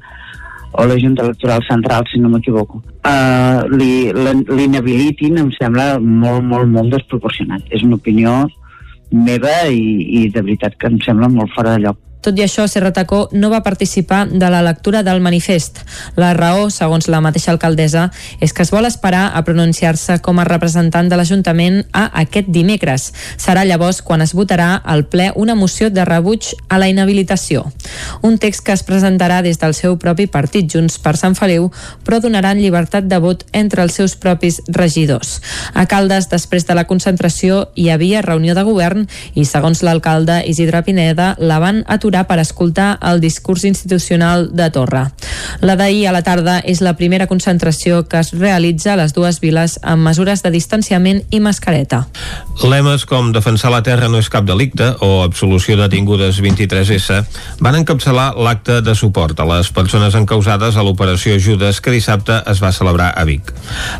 o 0.74 0.84
la 0.86 0.98
Junta 0.98 1.22
Electoral 1.22 1.62
Central, 1.68 2.02
si 2.10 2.18
no 2.18 2.28
m'equivoco, 2.32 2.80
uh, 3.06 3.62
l'inhabilitin 3.70 5.38
em 5.38 5.52
sembla 5.54 6.00
molt, 6.02 6.42
molt, 6.42 6.66
molt 6.66 6.90
desproporcionat. 6.96 7.62
És 7.70 7.84
una 7.86 7.94
opinió 8.00 8.40
meva 9.14 9.52
i, 9.70 10.24
i 10.24 10.24
de 10.34 10.42
veritat 10.42 10.74
que 10.80 10.90
em 10.90 10.98
sembla 11.04 11.30
molt 11.30 11.54
fora 11.54 11.76
de 11.76 11.84
lloc. 11.86 12.00
Tot 12.24 12.38
i 12.40 12.42
això, 12.46 12.64
Serra 12.64 12.88
Tacó 12.96 13.26
no 13.36 13.50
va 13.52 13.60
participar 13.60 14.22
de 14.30 14.48
la 14.48 14.62
lectura 14.64 15.02
del 15.04 15.20
manifest. 15.20 15.82
La 16.16 16.30
raó, 16.32 16.70
segons 16.72 17.04
la 17.12 17.20
mateixa 17.20 17.50
alcaldessa, 17.52 18.06
és 18.40 18.54
que 18.56 18.64
es 18.64 18.70
vol 18.72 18.88
esperar 18.88 19.26
a 19.36 19.42
pronunciar-se 19.44 20.16
com 20.24 20.40
a 20.40 20.46
representant 20.48 21.10
de 21.10 21.18
l'Ajuntament 21.20 21.82
a 21.92 22.06
aquest 22.22 22.48
dimecres. 22.48 23.10
Serà 23.36 23.66
llavors 23.68 24.00
quan 24.00 24.24
es 24.24 24.32
votarà 24.32 24.70
al 24.80 25.04
ple 25.12 25.26
una 25.36 25.54
moció 25.54 25.90
de 25.92 26.06
rebuig 26.08 26.48
a 26.72 26.78
la 26.80 26.88
inhabilitació. 26.88 27.66
Un 28.22 28.38
text 28.40 28.64
que 28.64 28.72
es 28.72 28.86
presentarà 28.88 29.42
des 29.44 29.60
del 29.60 29.76
seu 29.76 29.98
propi 30.00 30.24
partit, 30.24 30.64
Junts 30.72 30.96
per 30.96 31.18
Sant 31.20 31.36
Feliu, 31.36 31.68
però 32.08 32.22
donaran 32.24 32.56
llibertat 32.56 33.04
de 33.04 33.20
vot 33.20 33.44
entre 33.52 33.84
els 33.84 34.00
seus 34.00 34.16
propis 34.16 34.62
regidors. 34.68 35.42
A 35.74 35.84
Caldes, 35.84 36.30
després 36.32 36.64
de 36.64 36.78
la 36.78 36.86
concentració, 36.88 37.66
hi 37.76 37.90
havia 37.92 38.24
reunió 38.24 38.56
de 38.56 38.64
govern 38.64 39.04
i, 39.34 39.44
segons 39.44 39.84
l'alcalde 39.84 40.40
Isidre 40.48 40.80
Pineda, 40.88 41.34
la 41.36 41.60
van 41.60 41.84
aturar 41.84 42.13
aturar 42.14 42.26
per 42.28 42.38
escoltar 42.38 42.98
el 43.02 43.20
discurs 43.20 43.64
institucional 43.64 44.50
de 44.54 44.70
Torra. 44.70 45.10
La 45.60 45.74
d'ahir 45.76 46.06
a 46.06 46.12
la 46.12 46.22
tarda 46.22 46.60
és 46.60 46.80
la 46.80 46.94
primera 46.94 47.26
concentració 47.26 48.04
que 48.08 48.20
es 48.20 48.32
realitza 48.32 48.92
a 48.92 48.96
les 48.96 49.14
dues 49.14 49.40
viles 49.40 49.78
amb 49.82 50.04
mesures 50.06 50.42
de 50.42 50.50
distanciament 50.50 51.22
i 51.30 51.40
mascareta. 51.40 52.06
Lemes 52.62 53.04
com 53.06 53.32
defensar 53.32 53.72
la 53.72 53.82
terra 53.82 54.08
no 54.08 54.18
és 54.18 54.30
cap 54.30 54.46
delicte 54.46 54.94
o 55.02 55.24
absolució 55.24 55.76
detingudes 55.76 56.38
23S 56.40 57.24
van 57.60 57.80
encapçalar 57.80 58.34
l'acte 58.38 58.80
de 58.80 58.94
suport 58.94 59.40
a 59.40 59.48
les 59.48 59.70
persones 59.74 60.14
encausades 60.14 60.76
a 60.76 60.84
l'operació 60.86 61.38
Judes 61.38 61.80
que 61.80 61.90
dissabte 61.90 62.42
es 62.46 62.62
va 62.62 62.72
celebrar 62.72 63.12
a 63.16 63.24
Vic. 63.24 63.50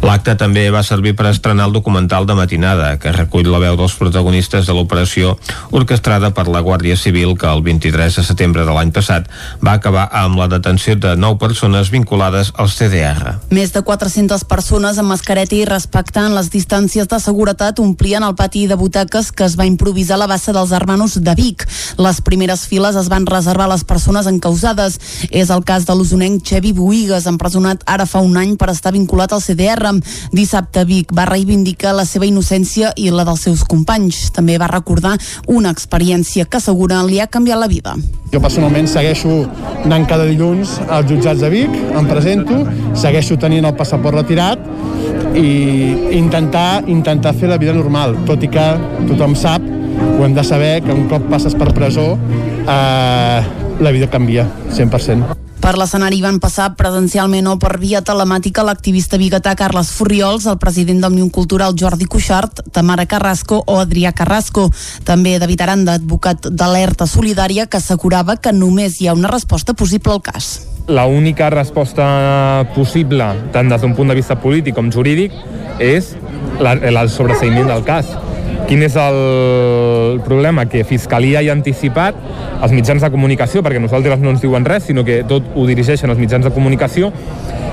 L'acte 0.02 0.36
també 0.38 0.68
va 0.70 0.84
servir 0.86 1.16
per 1.16 1.26
estrenar 1.32 1.66
el 1.66 1.74
documental 1.74 2.26
de 2.26 2.38
matinada 2.38 2.94
que 2.98 3.12
recull 3.12 3.50
la 3.50 3.58
veu 3.58 3.76
dels 3.76 3.98
protagonistes 3.98 4.66
de 4.68 4.76
l'operació 4.76 5.34
orquestrada 5.72 6.30
per 6.34 6.46
la 6.48 6.62
Guàrdia 6.62 6.96
Civil 6.96 7.34
que 7.38 7.50
el 7.50 7.64
23 7.64 8.03
3 8.04 8.16
de 8.20 8.24
setembre 8.26 8.64
de 8.68 8.72
l'any 8.74 8.90
passat 8.92 9.28
va 9.64 9.78
acabar 9.78 10.04
amb 10.12 10.36
la 10.36 10.48
detenció 10.52 10.96
de 11.00 11.14
9 11.16 11.38
persones 11.40 11.88
vinculades 11.90 12.50
al 12.60 12.68
CDR. 12.68 13.38
Més 13.54 13.72
de 13.72 13.80
400 13.80 14.44
persones 14.44 14.98
amb 15.00 15.08
mascareta 15.08 15.56
i 15.56 15.64
respectant 15.64 16.34
les 16.36 16.50
distàncies 16.52 17.08
de 17.08 17.20
seguretat 17.22 17.80
omplien 17.80 18.26
el 18.26 18.36
pati 18.36 18.66
de 18.68 18.76
butaques 18.76 19.30
que 19.32 19.46
es 19.48 19.56
va 19.56 19.64
improvisar 19.64 20.18
a 20.18 20.24
la 20.24 20.28
bassa 20.28 20.52
dels 20.52 20.74
hermanos 20.76 21.16
de 21.24 21.34
Vic. 21.38 21.64
Les 21.96 22.20
primeres 22.20 22.66
files 22.68 22.96
es 23.00 23.08
van 23.08 23.24
reservar 23.26 23.70
a 23.70 23.72
les 23.72 23.84
persones 23.88 24.28
encausades. 24.28 24.98
És 25.30 25.50
el 25.50 25.64
cas 25.64 25.86
de 25.88 25.96
l'usonenc 25.96 26.44
Xevi 26.44 26.74
Boigues, 26.76 27.28
empresonat 27.30 27.82
ara 27.88 28.04
fa 28.06 28.20
un 28.20 28.36
any 28.36 28.56
per 28.60 28.68
estar 28.74 28.92
vinculat 28.92 29.32
al 29.32 29.42
CDR. 29.42 29.94
Dissabte 30.32 30.84
Vic 30.84 31.14
va 31.16 31.28
reivindicar 31.30 31.94
la 31.96 32.04
seva 32.04 32.28
innocència 32.28 32.92
i 32.96 33.08
la 33.10 33.24
dels 33.24 33.48
seus 33.48 33.64
companys. 33.64 34.28
També 34.36 34.58
va 34.60 34.68
recordar 34.70 35.16
una 35.48 35.72
experiència 35.72 36.44
que 36.44 36.60
assegura 36.60 37.02
li 37.06 37.20
ha 37.20 37.30
canviat 37.30 37.60
la 37.60 37.70
vida. 37.70 37.93
Jo 38.32 38.40
personalment 38.42 38.88
segueixo 38.90 39.44
anant 39.84 40.06
cada 40.10 40.26
dilluns 40.26 40.78
als 40.88 41.10
jutjats 41.10 41.42
de 41.44 41.50
Vic, 41.52 41.76
em 41.94 42.08
presento, 42.10 42.64
segueixo 42.98 43.38
tenint 43.40 43.68
el 43.68 43.76
passaport 43.78 44.18
retirat 44.18 44.60
i 45.38 45.46
intentar, 46.18 46.82
intentar 46.90 47.34
fer 47.38 47.50
la 47.50 47.58
vida 47.58 47.74
normal, 47.76 48.16
tot 48.26 48.42
i 48.42 48.50
que 48.50 48.66
tothom 49.10 49.36
sap, 49.38 49.62
ho 50.24 50.26
hem 50.26 50.34
de 50.34 50.44
saber, 50.44 50.82
que 50.82 50.92
un 50.92 51.06
cop 51.08 51.22
passes 51.28 51.52
per 51.54 51.74
presó 51.76 52.14
eh, 52.16 53.40
la 53.80 53.90
vida 53.90 54.08
canvia, 54.08 54.48
100%. 54.72 55.36
Per 55.60 55.72
l'escenari 55.80 56.20
van 56.20 56.38
passar 56.40 56.70
presencialment 56.76 57.46
o 57.48 57.54
per 57.60 57.78
via 57.80 58.02
telemàtica 58.04 58.64
l'activista 58.64 59.16
biguetà 59.20 59.54
Carles 59.56 59.90
Furriols, 59.96 60.46
el 60.48 60.58
president 60.60 61.00
d'Òmnium 61.04 61.30
Cultural 61.32 61.76
Jordi 61.76 62.08
Cuixart, 62.08 62.62
Tamara 62.72 63.06
Carrasco 63.08 63.62
o 63.66 63.78
Adrià 63.80 64.12
Carrasco. 64.16 64.70
També 65.04 65.38
David 65.40 65.64
Aranda, 65.64 65.96
advocat 66.00 66.48
d'alerta 66.48 67.08
solidària, 67.08 67.66
que 67.66 67.80
assegurava 67.80 68.36
que 68.36 68.52
només 68.52 69.00
hi 69.00 69.08
ha 69.08 69.16
una 69.16 69.32
resposta 69.32 69.72
possible 69.72 70.12
al 70.12 70.22
cas. 70.24 70.68
La 70.88 71.06
única 71.08 71.48
resposta 71.52 72.68
possible, 72.74 73.28
tant 73.52 73.72
des 73.72 73.80
d'un 73.80 73.96
punt 73.96 74.12
de 74.12 74.20
vista 74.20 74.36
polític 74.40 74.76
com 74.76 74.92
jurídic, 74.92 75.32
és 75.80 76.12
la, 76.60 76.76
el 76.76 77.08
sobreseïment 77.08 77.72
del 77.72 77.84
cas 77.88 78.12
Quin 78.68 78.82
és 78.82 78.94
el 78.96 80.20
problema? 80.24 80.64
Que 80.70 80.84
Fiscalia 80.88 81.42
ja 81.44 81.52
ha 81.52 81.58
anticipat 81.58 82.16
els 82.64 82.72
mitjans 82.72 83.02
de 83.04 83.10
comunicació, 83.12 83.62
perquè 83.64 83.82
nosaltres 83.82 84.22
no 84.22 84.32
ens 84.32 84.44
diuen 84.44 84.64
res, 84.64 84.86
sinó 84.88 85.04
que 85.04 85.22
tot 85.28 85.52
ho 85.54 85.66
dirigeixen 85.68 86.10
els 86.10 86.20
mitjans 86.22 86.46
de 86.46 86.52
comunicació, 86.54 87.12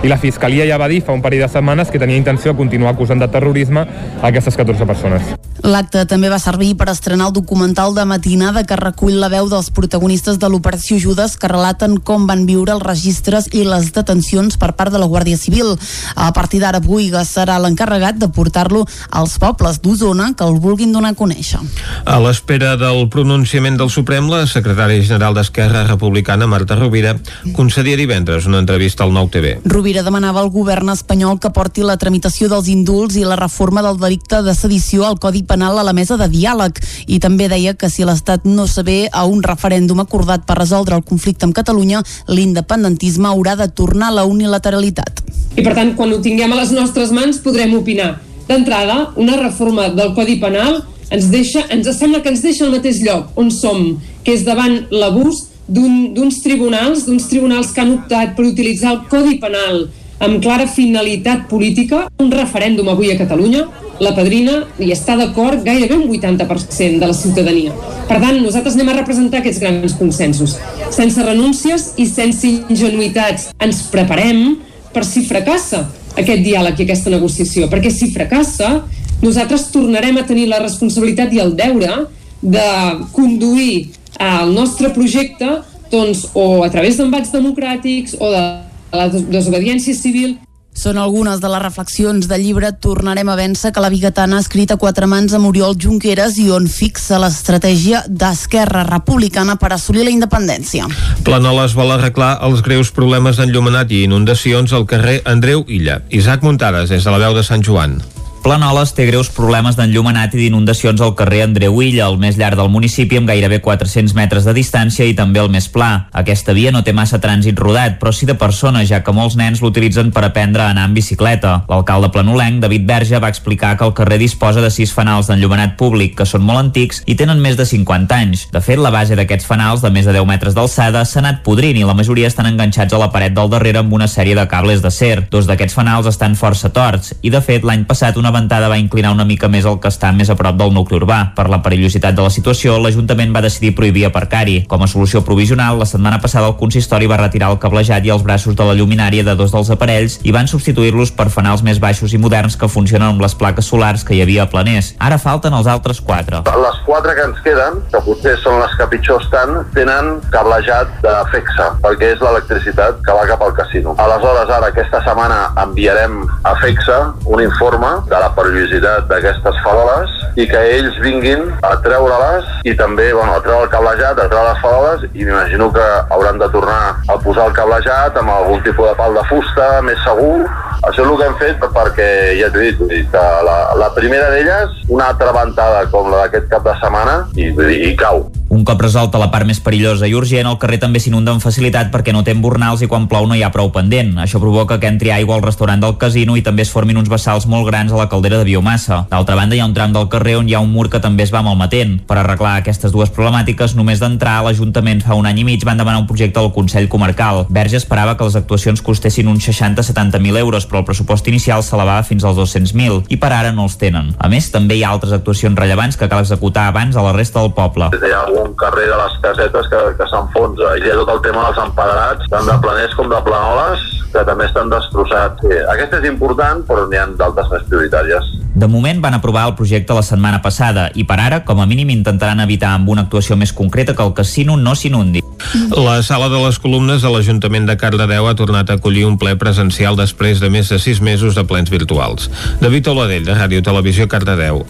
i 0.02 0.10
la 0.10 0.18
Fiscalia 0.18 0.66
ja 0.66 0.80
va 0.82 0.90
dir 0.90 1.04
fa 1.06 1.14
un 1.14 1.22
parell 1.22 1.44
de 1.44 1.48
setmanes 1.52 1.92
que 1.94 2.00
tenia 2.02 2.18
intenció 2.18 2.52
de 2.52 2.58
continuar 2.58 2.96
acusant 2.96 3.22
de 3.22 3.28
terrorisme 3.30 3.86
a 3.86 4.28
aquestes 4.32 4.58
14 4.58 4.88
persones. 4.90 5.36
L'acte 5.62 6.02
també 6.10 6.32
va 6.32 6.40
servir 6.42 6.72
per 6.74 6.88
estrenar 6.90 7.28
el 7.30 7.36
documental 7.36 7.94
de 7.94 8.02
matinada 8.10 8.64
que 8.66 8.80
recull 8.80 9.20
la 9.22 9.30
veu 9.30 9.46
dels 9.52 9.70
protagonistes 9.70 10.40
de 10.42 10.50
l'operació 10.50 10.98
Judes 10.98 11.36
que 11.38 11.52
relaten 11.52 12.00
com 12.02 12.26
van 12.26 12.48
viure 12.50 12.74
els 12.74 12.82
registres 12.82 13.46
i 13.54 13.62
les 13.68 13.92
detencions 13.94 14.58
per 14.58 14.72
part 14.80 14.90
de 14.90 14.98
la 14.98 15.06
Guàrdia 15.06 15.38
Civil. 15.38 15.76
A 16.16 16.32
partir 16.34 16.64
d'ara, 16.64 16.82
Buiga 16.82 17.22
serà 17.22 17.60
l'encarregat 17.62 18.18
de 18.18 18.32
portar-lo 18.34 18.88
als 19.12 19.38
pobles 19.38 19.84
d'Osona 19.86 20.32
que 20.34 20.50
el 20.50 20.58
vulguin 20.62 20.94
donar 20.94 21.12
a 21.16 21.18
conèixer. 21.18 21.60
A 22.06 22.20
l'espera 22.24 22.76
del 22.80 23.08
pronunciament 23.12 23.78
del 23.80 23.90
Suprem, 23.90 24.30
la 24.32 24.46
secretària 24.48 25.02
general 25.04 25.36
d'Esquerra 25.36 25.84
Republicana, 25.90 26.48
Marta 26.48 26.78
Rovira, 26.78 27.16
concedia 27.58 27.98
divendres 28.00 28.48
una 28.50 28.62
entrevista 28.62 29.04
al 29.04 29.14
Nou 29.16 29.30
TV. 29.34 29.58
Rovira 29.66 30.06
demanava 30.06 30.42
al 30.44 30.52
govern 30.54 30.94
espanyol 30.94 31.40
que 31.42 31.52
porti 31.56 31.86
la 31.86 31.98
tramitació 32.02 32.50
dels 32.52 32.70
indults 32.72 33.18
i 33.20 33.26
la 33.28 33.40
reforma 33.40 33.84
del 33.86 34.00
delicte 34.00 34.42
de 34.46 34.56
sedició 34.56 35.06
al 35.08 35.20
Codi 35.20 35.44
Penal 35.44 35.80
a 35.80 35.86
la 35.88 35.96
mesa 35.98 36.18
de 36.22 36.30
diàleg 36.32 36.80
i 37.08 37.20
també 37.20 37.50
deia 37.52 37.74
que 37.74 37.90
si 37.90 38.06
l'Estat 38.08 38.46
no 38.46 38.68
sabe 38.68 39.08
a 39.12 39.26
un 39.26 39.44
referèndum 39.44 40.00
acordat 40.04 40.46
per 40.48 40.60
resoldre 40.62 40.96
el 40.96 41.06
conflicte 41.08 41.48
amb 41.48 41.58
Catalunya, 41.58 42.04
l'independentisme 42.30 43.30
haurà 43.30 43.58
de 43.60 43.70
tornar 43.70 44.12
a 44.12 44.20
la 44.22 44.28
unilateralitat. 44.30 45.24
I 45.58 45.64
per 45.66 45.76
tant, 45.76 45.96
quan 45.98 46.14
ho 46.14 46.22
tinguem 46.24 46.54
a 46.54 46.62
les 46.62 46.72
nostres 46.76 47.12
mans 47.16 47.42
podrem 47.44 47.74
opinar. 47.76 48.14
D'entrada, 48.52 49.14
una 49.16 49.38
reforma 49.40 49.88
del 49.96 50.12
Codi 50.12 50.36
Penal 50.42 50.82
ens 51.12 51.30
deixa, 51.32 51.64
ens 51.72 51.88
sembla 51.96 52.20
que 52.20 52.32
ens 52.34 52.42
deixa 52.44 52.66
al 52.66 52.74
mateix 52.76 53.00
lloc 53.06 53.38
on 53.40 53.48
som, 53.52 53.94
que 54.26 54.36
és 54.36 54.44
davant 54.44 54.76
l'abús 54.92 55.46
d'uns 55.72 56.20
un, 56.20 56.34
tribunals, 56.44 57.06
d'uns 57.08 57.30
tribunals 57.32 57.72
que 57.72 57.80
han 57.84 57.94
optat 57.96 58.34
per 58.36 58.50
utilitzar 58.50 58.92
el 58.92 59.06
Codi 59.12 59.38
Penal 59.40 59.86
amb 60.22 60.42
clara 60.44 60.68
finalitat 60.68 61.48
política, 61.50 62.04
un 62.20 62.32
referèndum 62.34 62.92
avui 62.92 63.14
a 63.14 63.18
Catalunya, 63.18 63.64
la 64.04 64.12
padrina 64.18 64.58
hi 64.82 64.92
està 64.94 65.16
d'acord 65.18 65.64
gairebé 65.64 65.96
un 65.96 66.10
80% 66.12 67.00
de 67.00 67.08
la 67.08 67.16
ciutadania. 67.16 67.72
Per 68.10 68.20
tant, 68.20 68.42
nosaltres 68.44 68.76
anem 68.76 68.92
a 68.92 68.98
representar 69.00 69.40
aquests 69.40 69.64
grans 69.64 69.96
consensos, 69.98 70.58
sense 70.92 71.24
renúncies 71.24 71.94
i 72.02 72.10
sense 72.10 72.52
ingenuïtats. 72.52 73.50
Ens 73.64 73.86
preparem 73.94 74.60
per 74.92 75.08
si 75.08 75.24
fracassa 75.26 75.86
aquest 76.18 76.44
diàleg 76.44 76.80
i 76.80 76.86
aquesta 76.86 77.14
negociació, 77.14 77.70
perquè 77.72 77.92
si 77.94 78.12
fracassa, 78.12 78.82
nosaltres 79.22 79.70
tornarem 79.74 80.18
a 80.18 80.26
tenir 80.28 80.48
la 80.50 80.62
responsabilitat 80.64 81.34
i 81.34 81.42
el 81.44 81.56
deure 81.56 82.08
de 82.42 82.70
conduir 83.14 83.92
el 84.20 84.54
nostre 84.56 84.90
projecte 84.94 85.62
doncs, 85.92 86.28
o 86.34 86.64
a 86.64 86.70
través 86.74 86.98
d'embats 86.98 87.34
democràtics 87.34 88.16
o 88.20 88.32
de 88.32 88.44
la 88.92 89.08
desobediència 89.12 89.96
civil 89.96 90.38
són 90.82 90.98
algunes 90.98 91.38
de 91.38 91.50
les 91.52 91.62
reflexions 91.62 92.26
del 92.26 92.42
llibre 92.42 92.72
Tornarem 92.82 93.30
a 93.30 93.36
vèncer 93.38 93.70
que 93.74 93.82
la 93.84 93.92
Bigatana 93.94 94.40
ha 94.40 94.42
escrit 94.42 94.72
a 94.74 94.80
quatre 94.82 95.06
mans 95.06 95.36
amb 95.38 95.52
Oriol 95.52 95.76
Junqueras 95.78 96.40
i 96.42 96.48
on 96.50 96.66
fixa 96.72 97.20
l'estratègia 97.22 98.02
d'Esquerra 98.08 98.82
Republicana 98.88 99.60
per 99.62 99.70
assolir 99.76 100.08
la 100.08 100.14
independència. 100.16 100.88
Planoles 101.28 101.76
vol 101.78 101.94
arreglar 101.94 102.32
els 102.48 102.64
greus 102.66 102.90
problemes 102.96 103.38
d'enllumenat 103.38 103.94
i 103.94 104.02
inundacions 104.08 104.74
al 104.74 104.88
carrer 104.90 105.20
Andreu 105.30 105.68
Illa. 105.70 106.02
Isaac 106.10 106.42
Muntades, 106.42 106.90
des 106.90 107.06
de 107.06 107.14
la 107.14 107.22
veu 107.22 107.38
de 107.38 107.46
Sant 107.46 107.62
Joan. 107.62 108.00
Planoles 108.42 108.90
té 108.98 109.04
greus 109.06 109.28
problemes 109.30 109.76
d'enllumenat 109.78 110.32
i 110.34 110.40
d'inundacions 110.40 111.02
al 111.06 111.12
carrer 111.14 111.44
Andreu 111.44 111.76
Illa, 111.86 112.08
el 112.10 112.16
més 112.18 112.40
llarg 112.40 112.58
del 112.58 112.72
municipi 112.74 113.20
amb 113.20 113.30
gairebé 113.30 113.60
400 113.62 114.16
metres 114.18 114.48
de 114.48 114.56
distància 114.58 115.06
i 115.06 115.14
també 115.14 115.38
el 115.44 115.52
més 115.54 115.68
pla. 115.70 116.08
Aquesta 116.18 116.56
via 116.58 116.72
no 116.74 116.82
té 116.82 116.90
massa 116.90 117.20
trànsit 117.22 117.60
rodat, 117.62 118.00
però 118.02 118.10
sí 118.10 118.26
de 118.26 118.34
persones, 118.34 118.88
ja 118.90 119.04
que 119.06 119.14
molts 119.14 119.36
nens 119.38 119.62
l'utilitzen 119.62 120.10
per 120.10 120.24
aprendre 120.26 120.64
a 120.66 120.72
anar 120.74 120.88
en 120.90 120.96
bicicleta. 120.98 121.52
L'alcalde 121.70 122.10
planolenc, 122.16 122.64
David 122.64 122.88
Verge, 122.90 123.20
va 123.22 123.30
explicar 123.30 123.76
que 123.78 123.86
el 123.86 123.94
carrer 123.94 124.18
disposa 124.18 124.66
de 124.66 124.74
sis 124.74 124.90
fanals 124.90 125.30
d'enllumenat 125.30 125.78
públic, 125.78 126.18
que 126.18 126.26
són 126.26 126.42
molt 126.42 126.64
antics 126.64 127.04
i 127.06 127.14
tenen 127.22 127.46
més 127.46 127.62
de 127.62 127.70
50 127.70 128.18
anys. 128.18 128.48
De 128.50 128.64
fet, 128.66 128.82
la 128.82 128.90
base 128.90 129.14
d'aquests 129.14 129.46
fanals, 129.46 129.86
de 129.86 129.94
més 129.94 130.10
de 130.10 130.18
10 130.18 130.26
metres 130.26 130.58
d'alçada, 130.58 131.06
s'ha 131.06 131.22
anat 131.22 131.44
podrint 131.46 131.78
i 131.78 131.86
la 131.86 131.94
majoria 131.94 132.34
estan 132.34 132.50
enganxats 132.50 132.98
a 132.98 133.04
la 133.06 133.12
paret 133.14 133.38
del 133.38 133.54
darrere 133.54 133.86
amb 133.86 133.94
una 133.94 134.10
sèrie 134.10 134.34
de 134.34 134.50
cables 134.50 134.82
d'acer. 134.82 135.28
Dos 135.30 135.46
d'aquests 135.46 135.78
fanals 135.78 136.10
estan 136.10 136.34
força 136.34 136.74
torts 136.74 137.14
i, 137.22 137.30
de 137.30 137.46
fet, 137.46 137.62
l'any 137.62 137.86
passat 137.86 138.18
una 138.18 138.31
ventada 138.34 138.70
va 138.72 138.80
inclinar 138.82 139.12
una 139.14 139.26
mica 139.26 139.50
més 139.52 139.66
el 139.70 139.80
que 139.82 139.92
està 139.92 140.12
més 140.16 140.30
a 140.30 140.36
prop 140.40 140.58
del 140.58 140.74
nucli 140.74 140.98
urbà. 140.98 141.20
Per 141.36 141.48
la 141.52 141.62
perillositat 141.64 142.16
de 142.18 142.26
la 142.26 142.34
situació, 142.34 142.78
l'Ajuntament 142.82 143.36
va 143.36 143.44
decidir 143.46 143.76
prohibir 143.76 144.06
aparcar-hi. 144.08 144.62
Com 144.72 144.84
a 144.84 144.90
solució 144.92 145.24
provisional, 145.28 145.80
la 145.80 145.90
setmana 145.90 146.22
passada 146.24 146.50
el 146.50 146.58
consistori 146.60 147.10
va 147.12 147.20
retirar 147.22 147.52
el 147.52 147.60
cablejat 147.60 148.06
i 148.06 148.14
els 148.14 148.24
braços 148.24 148.56
de 148.56 148.68
la 148.68 148.76
lluminària 148.78 149.26
de 149.28 149.36
dos 149.36 149.54
dels 149.54 149.72
aparells 149.74 150.20
i 150.24 150.34
van 150.36 150.48
substituir-los 150.48 151.14
per 151.18 151.30
fanals 151.34 151.64
més 151.66 151.80
baixos 151.84 152.14
i 152.14 152.22
moderns 152.22 152.58
que 152.58 152.70
funcionen 152.72 153.10
amb 153.10 153.22
les 153.24 153.36
plaques 153.36 153.68
solars 153.68 154.06
que 154.08 154.16
hi 154.16 154.22
havia 154.24 154.46
a 154.46 154.50
Planers. 154.52 154.94
Ara 155.00 155.20
falten 155.22 155.54
els 155.58 155.68
altres 155.68 156.02
quatre. 156.02 156.44
Les 156.48 156.82
quatre 156.86 157.16
que 157.18 157.26
ens 157.30 157.42
queden, 157.46 157.82
que 157.92 158.02
potser 158.06 158.36
són 158.44 158.60
les 158.62 158.76
que 158.78 158.88
pitjor 158.94 159.22
estan, 159.24 159.62
tenen 159.76 160.14
cablejat 160.34 160.92
de 161.04 161.16
FEXA, 161.34 161.68
perquè 161.84 162.14
és 162.16 162.24
l'electricitat 162.24 163.02
que 163.06 163.18
va 163.18 163.28
cap 163.30 163.42
al 163.46 163.56
casino. 163.58 163.96
Aleshores, 164.02 164.50
ara, 164.50 164.72
aquesta 164.72 165.02
setmana 165.06 165.40
enviarem 165.66 166.22
a 166.48 166.56
FEXA 166.62 167.00
un 167.26 167.44
informe 167.44 167.92
de 168.10 168.21
la 168.22 168.30
perillositat 168.38 169.08
d'aquestes 169.10 169.62
faroles 169.66 170.18
i 170.40 170.48
que 170.48 170.62
ells 170.78 170.98
vinguin 171.04 171.44
a 171.68 171.74
treure-les 171.84 172.48
i 172.70 172.76
també, 172.80 173.10
bueno, 173.18 173.36
a 173.36 173.44
treure 173.44 173.66
el 173.66 173.72
cablejat, 173.74 174.20
a 174.20 174.30
treure 174.32 174.52
les 174.52 174.62
faroles 174.64 175.06
i 175.12 175.26
m'imagino 175.26 175.72
que 175.76 175.88
hauran 176.16 176.40
de 176.40 176.50
tornar 176.54 176.82
a 177.10 177.18
posar 177.26 177.50
el 177.50 177.56
cablejat 177.58 178.20
amb 178.22 178.34
algun 178.38 178.62
tipus 178.64 178.92
de 178.92 178.96
pal 179.00 179.18
de 179.18 179.26
fusta 179.32 179.70
més 179.86 180.00
segur. 180.06 180.46
Això 180.88 181.04
és 181.04 181.08
el 181.08 181.18
que 181.18 181.28
hem 181.28 181.40
fet 181.42 181.66
perquè, 181.76 182.10
ja 182.40 182.50
t'he 182.54 182.72
dit, 182.72 183.14
la, 183.14 183.58
la 183.78 183.90
primera 183.98 184.32
d'elles, 184.34 184.80
una 184.90 185.12
altra 185.12 185.34
ventada 185.36 185.84
com 185.92 186.10
la 186.12 186.26
d'aquest 186.26 186.48
cap 186.52 186.66
de 186.66 186.78
setmana 186.82 187.18
i, 187.36 187.52
i 187.92 187.92
cau. 188.00 188.26
Un 188.52 188.66
cop 188.68 188.82
resolta 188.84 189.20
la 189.22 189.30
part 189.32 189.48
més 189.48 189.62
perillosa 189.64 190.10
i 190.10 190.16
urgent, 190.18 190.50
el 190.50 190.58
carrer 190.60 190.82
també 190.82 191.00
s'inunda 191.00 191.32
amb 191.32 191.44
facilitat 191.44 191.88
perquè 191.94 192.12
no 192.12 192.24
té 192.28 192.34
embornals 192.36 192.82
i 192.84 192.90
quan 192.92 193.08
plou 193.12 193.24
no 193.30 193.38
hi 193.38 193.46
ha 193.46 193.52
prou 193.54 193.72
pendent. 193.72 194.18
Això 194.20 194.42
provoca 194.44 194.76
que 194.82 194.90
entri 194.92 195.14
aigua 195.16 195.38
al 195.38 195.46
restaurant 195.46 195.80
del 195.80 195.96
casino 196.02 196.36
i 196.36 196.44
també 196.44 196.66
es 196.66 196.74
formin 196.74 197.00
uns 197.00 197.12
vessals 197.12 197.48
molt 197.48 197.70
grans 197.70 197.94
a 197.96 198.02
la 198.02 198.10
caldera 198.12 198.42
de 198.42 198.48
biomassa. 198.50 199.06
D'altra 199.12 199.38
banda, 199.40 199.56
hi 199.56 199.62
ha 199.64 199.68
un 199.70 199.76
tram 199.78 199.96
del 199.96 200.10
carrer 200.12 200.38
on 200.42 200.50
hi 200.50 200.56
ha 200.58 200.62
un 200.64 200.72
mur 200.74 200.90
que 200.92 201.02
també 201.04 201.24
es 201.24 201.32
va 201.34 201.44
malmetent. 201.46 201.98
Per 202.08 202.18
arreglar 202.20 202.58
aquestes 202.60 202.92
dues 202.92 203.14
problemàtiques, 203.16 203.76
només 203.80 204.04
d'entrar, 204.04 204.42
l'Ajuntament 204.46 205.04
fa 205.06 205.18
un 205.20 205.30
any 205.30 205.42
i 205.42 205.48
mig 205.48 205.66
van 205.68 205.80
demanar 205.80 206.04
un 206.04 206.10
projecte 206.10 206.42
al 206.42 206.52
Consell 206.56 206.90
Comarcal. 206.92 207.46
Verge 207.50 207.80
esperava 207.80 208.18
que 208.18 208.28
les 208.28 208.38
actuacions 208.40 208.84
costessin 208.84 209.32
uns 209.32 209.48
60-70.000 209.48 210.42
euros, 210.44 210.68
però 210.68 210.82
el 210.82 210.88
pressupost 210.90 211.28
inicial 211.32 211.64
s'elevava 211.64 212.04
fins 212.08 212.26
als 212.28 212.38
200.000 212.40 213.08
i 213.10 213.20
per 213.22 213.32
ara 213.32 213.56
no 213.56 213.70
els 213.70 213.80
tenen. 213.82 214.12
A 214.20 214.30
més, 214.32 214.52
també 214.52 214.78
hi 214.78 214.84
ha 214.84 214.92
altres 214.92 215.16
actuacions 215.16 215.58
rellevants 215.58 215.98
que 215.98 216.10
cal 216.12 216.26
executar 216.26 216.68
abans 216.70 216.98
a 216.98 217.06
la 217.06 217.16
resta 217.16 217.40
del 217.40 217.56
poble. 217.56 217.92
Hi 217.96 218.12
ha 218.12 218.26
algun 218.26 218.54
carrer 218.60 218.90
de 218.92 219.00
les 219.00 219.18
casetes 219.24 219.72
que, 219.72 219.82
que 220.00 220.10
s'enfonsa 220.12 220.76
hi 220.82 220.90
ha 220.90 221.00
tot 221.02 221.10
el 221.16 221.24
tema 221.26 221.48
dels 221.48 221.60
empadrats, 221.66 222.30
tant 222.32 222.48
de 222.48 222.58
planers 222.64 222.94
com 222.98 223.10
de 223.12 223.20
planoles, 223.26 223.84
que 224.12 224.24
també 224.28 224.48
estan 224.48 224.72
destrossats. 224.72 225.42
Sí, 225.44 225.58
aquest 225.74 225.96
és 226.00 226.08
important, 226.10 226.64
però 226.68 226.86
n'hi 226.90 227.00
ha 227.00 227.08
d'altres 227.20 227.52
més 227.54 227.68
prioritàries. 228.02 228.40
De 228.54 228.68
moment 228.68 229.02
van 229.02 229.14
aprovar 229.14 229.48
el 229.48 229.56
projecte 229.56 229.94
la 229.94 230.04
setmana 230.04 230.42
passada 230.42 230.90
i 230.96 231.06
per 231.08 231.20
ara, 231.20 231.44
com 231.46 231.62
a 231.62 231.66
mínim, 231.66 231.90
intentaran 231.90 232.40
evitar 232.44 232.74
amb 232.76 232.90
una 232.90 233.06
actuació 233.06 233.38
més 233.38 233.54
concreta 233.54 233.96
que 233.96 234.04
el 234.04 234.14
casino 234.14 234.58
no 234.58 234.76
s'inundi. 234.76 235.24
La 235.72 236.02
sala 236.04 236.30
de 236.30 236.42
les 236.44 236.60
columnes 236.60 237.02
de 237.02 237.10
l'Ajuntament 237.10 237.66
de 237.66 237.78
Cardedeu 237.78 238.28
ha 238.28 238.36
tornat 238.36 238.70
a 238.70 238.78
acollir 238.78 239.06
un 239.08 239.18
ple 239.18 239.36
presencial 239.40 239.96
després 239.96 240.40
de 240.40 240.50
més 240.50 240.70
de 240.70 240.80
sis 240.80 241.02
mesos 241.02 241.36
de 241.36 241.46
plens 241.48 241.72
virtuals. 241.72 242.30
David 242.62 242.92
Oladell, 242.92 243.26
de 243.26 243.38
Ràdio 243.38 243.64
Televisió 243.64 244.08
Cardedeu. 244.08 244.66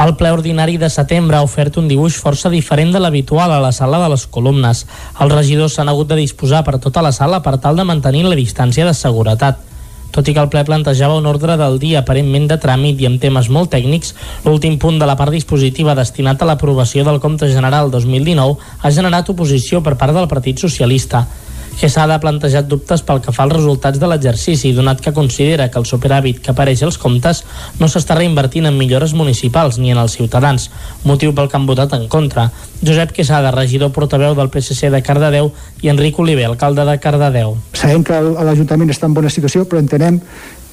El 0.00 0.14
ple 0.16 0.30
ordinari 0.32 0.76
de 0.78 0.88
setembre 0.88 1.36
ha 1.36 1.44
ofert 1.44 1.76
un 1.76 1.88
dibuix 1.90 2.14
força 2.16 2.50
diferent 2.50 2.92
de 2.94 3.00
l'habitual 3.02 3.52
a 3.52 3.60
la 3.60 3.72
sala 3.72 3.98
de 4.02 4.10
les 4.12 4.26
columnes. 4.26 4.86
Els 5.20 5.34
regidors 5.34 5.74
s'han 5.76 5.90
hagut 5.90 6.08
de 6.08 6.18
disposar 6.20 6.62
per 6.64 6.78
tota 6.78 7.02
la 7.02 7.12
sala 7.12 7.42
per 7.42 7.58
tal 7.58 7.76
de 7.76 7.84
mantenir 7.84 8.24
la 8.24 8.38
distància 8.38 8.86
de 8.86 8.94
seguretat. 8.94 9.69
Tot 10.10 10.28
i 10.28 10.34
que 10.34 10.42
el 10.42 10.48
ple 10.50 10.64
plantejava 10.66 11.18
un 11.18 11.28
ordre 11.30 11.56
del 11.60 11.78
dia 11.82 12.00
aparentment 12.02 12.48
de 12.50 12.58
tràmit 12.62 13.00
i 13.00 13.06
amb 13.08 13.20
temes 13.22 13.50
molt 13.52 13.70
tècnics, 13.74 14.14
l'últim 14.44 14.78
punt 14.82 14.98
de 14.98 15.06
la 15.06 15.16
part 15.18 15.34
dispositiva 15.34 15.94
destinat 15.98 16.42
a 16.42 16.50
l'aprovació 16.50 17.04
del 17.06 17.20
Compte 17.22 17.50
General 17.52 17.90
2019 17.94 18.58
ha 18.82 18.90
generat 18.90 19.30
oposició 19.30 19.84
per 19.86 19.96
part 20.00 20.16
del 20.16 20.28
Partit 20.28 20.58
Socialista. 20.58 21.26
Quesada 21.80 22.18
ha 22.18 22.20
plantejat 22.20 22.66
dubtes 22.68 23.00
pel 23.08 23.22
que 23.24 23.32
fa 23.32 23.46
als 23.46 23.54
resultats 23.54 23.96
de 23.96 24.08
l'exercici, 24.10 24.74
donat 24.76 24.98
que 25.00 25.14
considera 25.16 25.70
que 25.72 25.80
el 25.80 25.86
superàvit 25.88 26.42
que 26.44 26.50
apareix 26.52 26.82
als 26.84 26.98
comptes 27.00 27.38
no 27.80 27.88
s'està 27.88 28.18
reinvertint 28.18 28.68
en 28.68 28.76
millores 28.76 29.14
municipals 29.16 29.78
ni 29.80 29.88
en 29.94 30.00
els 30.02 30.18
ciutadans, 30.18 30.66
motiu 31.08 31.32
pel 31.32 31.48
que 31.48 31.56
han 31.56 31.64
votat 31.64 31.94
en 31.96 32.04
contra. 32.12 32.50
Josep 32.84 33.14
Quesada, 33.16 33.48
regidor 33.54 33.94
portaveu 33.96 34.36
del 34.36 34.50
PSC 34.52 34.90
de 34.92 35.00
Cardedeu, 35.00 35.48
i 35.80 35.88
Enric 35.88 36.18
Oliver, 36.20 36.50
alcalde 36.50 36.84
de 36.84 36.98
Cardedeu. 37.00 37.56
Sabem 37.72 38.04
que 38.04 38.18
l'Ajuntament 38.28 38.92
està 38.92 39.08
en 39.08 39.14
bona 39.16 39.32
situació, 39.32 39.64
però 39.64 39.80
entenem 39.80 40.18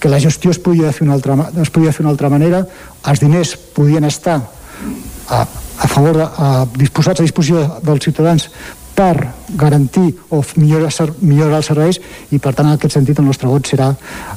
que 0.01 0.12
la 0.12 0.20
gestió 0.20 0.51
es 0.51 0.60
podia 0.60 0.91
fer 0.91 1.08
una 1.08 1.16
altra, 1.16 1.38
es 1.62 1.72
podia 1.72 1.93
fer 1.95 2.03
una 2.03 2.12
altra 2.12 2.28
manera, 2.30 2.66
els 3.08 3.24
diners 3.24 3.55
podien 3.78 4.03
estar 4.03 4.41
a, 4.43 5.39
a 5.39 5.88
favor 5.88 6.20
de, 6.20 6.28
a, 6.28 6.51
disposats 6.76 7.24
a 7.24 7.26
disposició 7.26 7.64
dels 7.88 8.03
ciutadans 8.03 8.49
per 8.98 9.30
garantir 9.54 10.10
o 10.34 10.41
millorar, 10.58 10.89
millorar 11.22 11.62
els 11.62 11.70
serveis 11.70 12.02
i 12.34 12.41
per 12.41 12.56
tant 12.58 12.72
en 12.72 12.80
aquest 12.80 12.98
sentit 12.98 13.20
el 13.22 13.30
nostre 13.30 13.50
vot 13.50 13.70
serà 13.70 13.91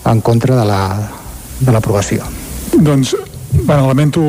en 0.05 0.21
contra 0.21 0.59
de 0.59 0.69
la 0.69 0.83
de 1.61 1.73
l'aprovació. 1.73 2.25
Doncs, 2.77 3.15
bueno, 3.53 3.87
lamento 3.89 4.23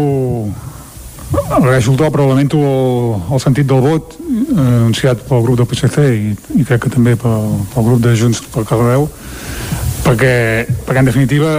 agraeixo 1.51 1.91
el 1.93 1.97
to, 1.97 2.09
però 2.11 2.27
lamento 2.27 2.59
el, 2.59 3.21
el 3.31 3.39
sentit 3.39 3.67
del 3.67 3.79
vot 3.83 4.17
eh, 4.19 4.59
anunciat 4.59 5.23
pel 5.27 5.43
grup 5.45 5.61
del 5.61 5.67
PSC 5.69 6.07
i, 6.11 6.33
i 6.59 6.65
crec 6.67 6.85
que 6.85 6.91
també 6.91 7.15
pel, 7.19 7.53
pel 7.71 7.87
grup 7.87 8.01
de 8.03 8.15
Junts 8.19 8.41
pel 8.51 8.67
Cardeu 8.67 9.07
perquè, 10.03 10.33
perquè 10.83 11.03
en 11.03 11.07
definitiva 11.07 11.53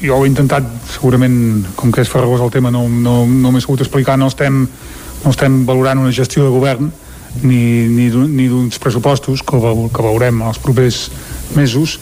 jo 0.00 0.16
ho 0.16 0.24
he 0.24 0.30
intentat 0.30 0.64
segurament 0.94 1.36
com 1.76 1.92
que 1.92 2.04
és 2.04 2.12
farragós 2.12 2.40
el 2.44 2.52
tema 2.54 2.72
no, 2.72 2.86
no, 2.88 3.22
no 3.28 3.52
m'he 3.52 3.60
sabut 3.64 3.84
explicar 3.84 4.16
no 4.20 4.30
estem, 4.32 4.64
no 5.24 5.32
estem 5.32 5.62
valorant 5.68 6.00
una 6.00 6.12
gestió 6.16 6.46
de 6.46 6.54
govern 6.56 6.92
ni, 7.42 7.88
ni, 7.90 8.08
ni 8.10 8.48
d'uns 8.48 8.78
pressupostos 8.78 9.42
que, 9.42 9.58
que 9.58 10.06
veurem 10.06 10.42
els 10.46 10.60
propers 10.62 11.08
mesos 11.56 11.98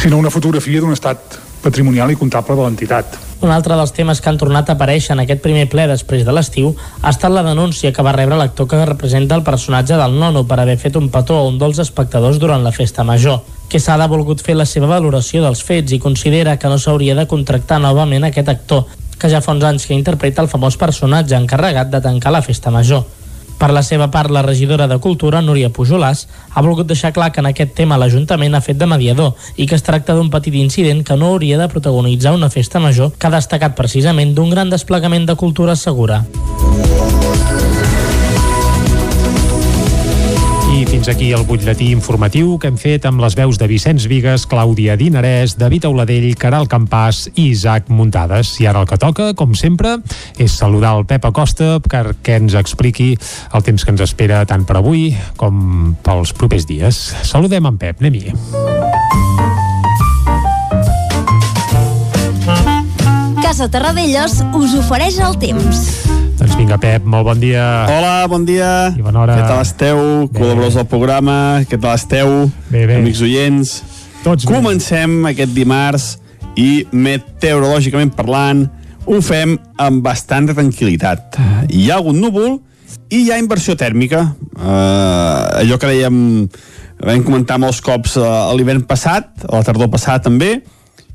sinó 0.00 0.18
una 0.18 0.32
fotografia 0.34 0.80
d'un 0.80 0.94
estat 0.94 1.38
patrimonial 1.62 2.10
i 2.10 2.18
comptable 2.18 2.56
de 2.58 2.64
l'entitat. 2.64 3.18
Un 3.42 3.50
altre 3.50 3.74
dels 3.74 3.90
temes 3.94 4.20
que 4.22 4.28
han 4.30 4.38
tornat 4.38 4.68
a 4.70 4.74
aparèixer 4.76 5.16
en 5.16 5.22
aquest 5.22 5.40
primer 5.42 5.64
ple 5.70 5.88
després 5.90 6.22
de 6.26 6.34
l'estiu 6.34 6.72
ha 7.00 7.10
estat 7.10 7.32
la 7.34 7.42
denúncia 7.46 7.90
que 7.94 8.04
va 8.06 8.14
rebre 8.14 8.38
l'actor 8.38 8.68
que 8.70 8.84
representa 8.86 9.34
el 9.34 9.42
personatge 9.46 9.98
del 9.98 10.14
nono 10.18 10.44
per 10.46 10.60
haver 10.62 10.76
fet 10.78 10.98
un 10.98 11.08
petó 11.10 11.38
a 11.38 11.48
un 11.48 11.58
dels 11.58 11.80
espectadors 11.82 12.38
durant 12.38 12.62
la 12.62 12.74
festa 12.74 13.02
major. 13.02 13.40
Quesada 13.68 14.06
ha 14.06 14.12
volgut 14.12 14.42
fer 14.46 14.54
la 14.58 14.66
seva 14.66 14.90
valoració 14.90 15.42
dels 15.42 15.62
fets 15.66 15.94
i 15.94 15.98
considera 16.02 16.58
que 16.58 16.70
no 16.70 16.78
s'hauria 16.78 17.16
de 17.18 17.26
contractar 17.26 17.80
novament 17.82 18.28
aquest 18.28 18.52
actor, 18.52 18.86
que 19.18 19.30
ja 19.30 19.42
fa 19.42 19.54
uns 19.54 19.66
anys 19.66 19.86
que 19.86 19.98
interpreta 19.98 20.42
el 20.42 20.50
famós 20.50 20.78
personatge 20.78 21.38
encarregat 21.38 21.90
de 21.90 22.02
tancar 22.04 22.34
la 22.34 22.42
festa 22.46 22.70
major. 22.70 23.06
Per 23.62 23.70
la 23.70 23.84
seva 23.86 24.08
part, 24.10 24.32
la 24.34 24.40
regidora 24.42 24.88
de 24.90 24.96
Cultura, 24.98 25.38
Núria 25.38 25.68
Pujolàs, 25.70 26.24
ha 26.50 26.64
volgut 26.66 26.88
deixar 26.90 27.12
clar 27.14 27.28
que 27.30 27.38
en 27.38 27.46
aquest 27.46 27.76
tema 27.78 27.94
l'Ajuntament 27.94 28.58
ha 28.58 28.60
fet 28.64 28.80
de 28.80 28.88
mediador 28.90 29.36
i 29.54 29.68
que 29.70 29.78
es 29.78 29.86
tracta 29.86 30.16
d'un 30.18 30.32
petit 30.34 30.56
incident 30.58 31.04
que 31.06 31.14
no 31.14 31.30
hauria 31.30 31.60
de 31.60 31.68
protagonitzar 31.70 32.34
una 32.34 32.50
festa 32.50 32.82
major 32.82 33.12
que 33.14 33.30
ha 33.30 33.36
destacat 33.36 33.78
precisament 33.78 34.34
d'un 34.34 34.50
gran 34.50 34.74
desplegament 34.74 35.30
de 35.30 35.38
cultura 35.38 35.78
segura. 35.78 36.24
Fins 40.92 41.08
aquí 41.08 41.30
el 41.32 41.46
butlletí 41.48 41.86
informatiu 41.88 42.58
que 42.60 42.68
hem 42.68 42.76
fet 42.76 43.06
amb 43.08 43.22
les 43.24 43.32
veus 43.32 43.56
de 43.56 43.64
Vicenç 43.64 44.04
Vigues, 44.10 44.42
Clàudia 44.44 44.92
Dinarès, 45.00 45.54
David 45.56 45.86
Auladell, 45.88 46.26
Caral 46.36 46.68
Campàs 46.68 47.30
i 47.32 47.46
Isaac 47.54 47.88
Muntades. 47.88 48.50
I 48.60 48.68
ara 48.68 48.82
el 48.84 48.90
que 48.90 48.98
toca, 49.00 49.30
com 49.32 49.56
sempre, 49.56 49.94
és 50.36 50.52
saludar 50.52 50.92
el 50.98 51.06
Pep 51.08 51.24
Acosta 51.24 51.78
perquè 51.80 52.36
ens 52.42 52.52
expliqui 52.60 53.14
el 53.16 53.64
temps 53.64 53.88
que 53.88 53.94
ens 53.96 54.04
espera 54.04 54.44
tant 54.44 54.68
per 54.68 54.76
avui 54.82 55.14
com 55.40 55.96
pels 56.04 56.36
propers 56.36 56.68
dies. 56.68 57.00
Saludem 57.24 57.72
en 57.72 57.80
Pep, 57.80 58.04
anem-hi. 58.04 58.36
Casa 63.40 63.72
Terradellos 63.72 64.42
us 64.52 64.76
ofereix 64.84 65.24
el 65.24 65.40
temps. 65.40 66.11
Doncs 66.52 66.66
vinga, 66.68 66.76
Pep, 66.76 67.04
molt 67.08 67.24
bon 67.24 67.38
dia. 67.40 67.64
Hola, 67.88 68.26
bon 68.28 68.42
dia. 68.44 68.92
I 68.92 69.00
bona 69.00 69.22
hora. 69.22 69.38
Què 69.38 69.44
tal 69.48 69.62
esteu? 69.64 70.00
Col·laboradors 70.36 70.74
del 70.76 70.84
programa, 70.84 71.36
què 71.64 71.78
tal 71.80 71.94
esteu? 71.96 72.32
Bé, 72.68 72.82
bé. 72.84 72.98
Amics 73.00 73.22
oients. 73.24 73.70
Tots 74.20 74.44
Comencem 74.44 75.14
bé. 75.22 75.30
aquest 75.30 75.54
dimarts 75.56 76.08
i 76.60 76.84
meteorològicament 76.92 78.12
parlant 78.12 78.66
ho 79.08 79.22
fem 79.24 79.54
amb 79.80 80.04
bastant 80.04 80.50
tranquil·litat. 80.50 81.40
Hi 81.72 81.86
ha 81.88 81.96
algun 81.96 82.20
núvol 82.20 82.58
i 83.08 83.22
hi 83.22 83.32
ha 83.32 83.40
inversió 83.40 83.72
tèrmica. 83.80 84.20
Uh, 84.52 85.62
allò 85.62 85.80
que 85.80 85.88
dèiem, 85.88 86.20
vam 87.00 87.24
comentar 87.30 87.56
molts 87.64 87.80
cops 87.80 88.18
uh, 88.20 88.52
l'hivern 88.52 88.84
passat, 88.84 89.32
a 89.48 89.54
la 89.56 89.64
tardor 89.64 89.88
passada 89.88 90.26
també, 90.28 90.58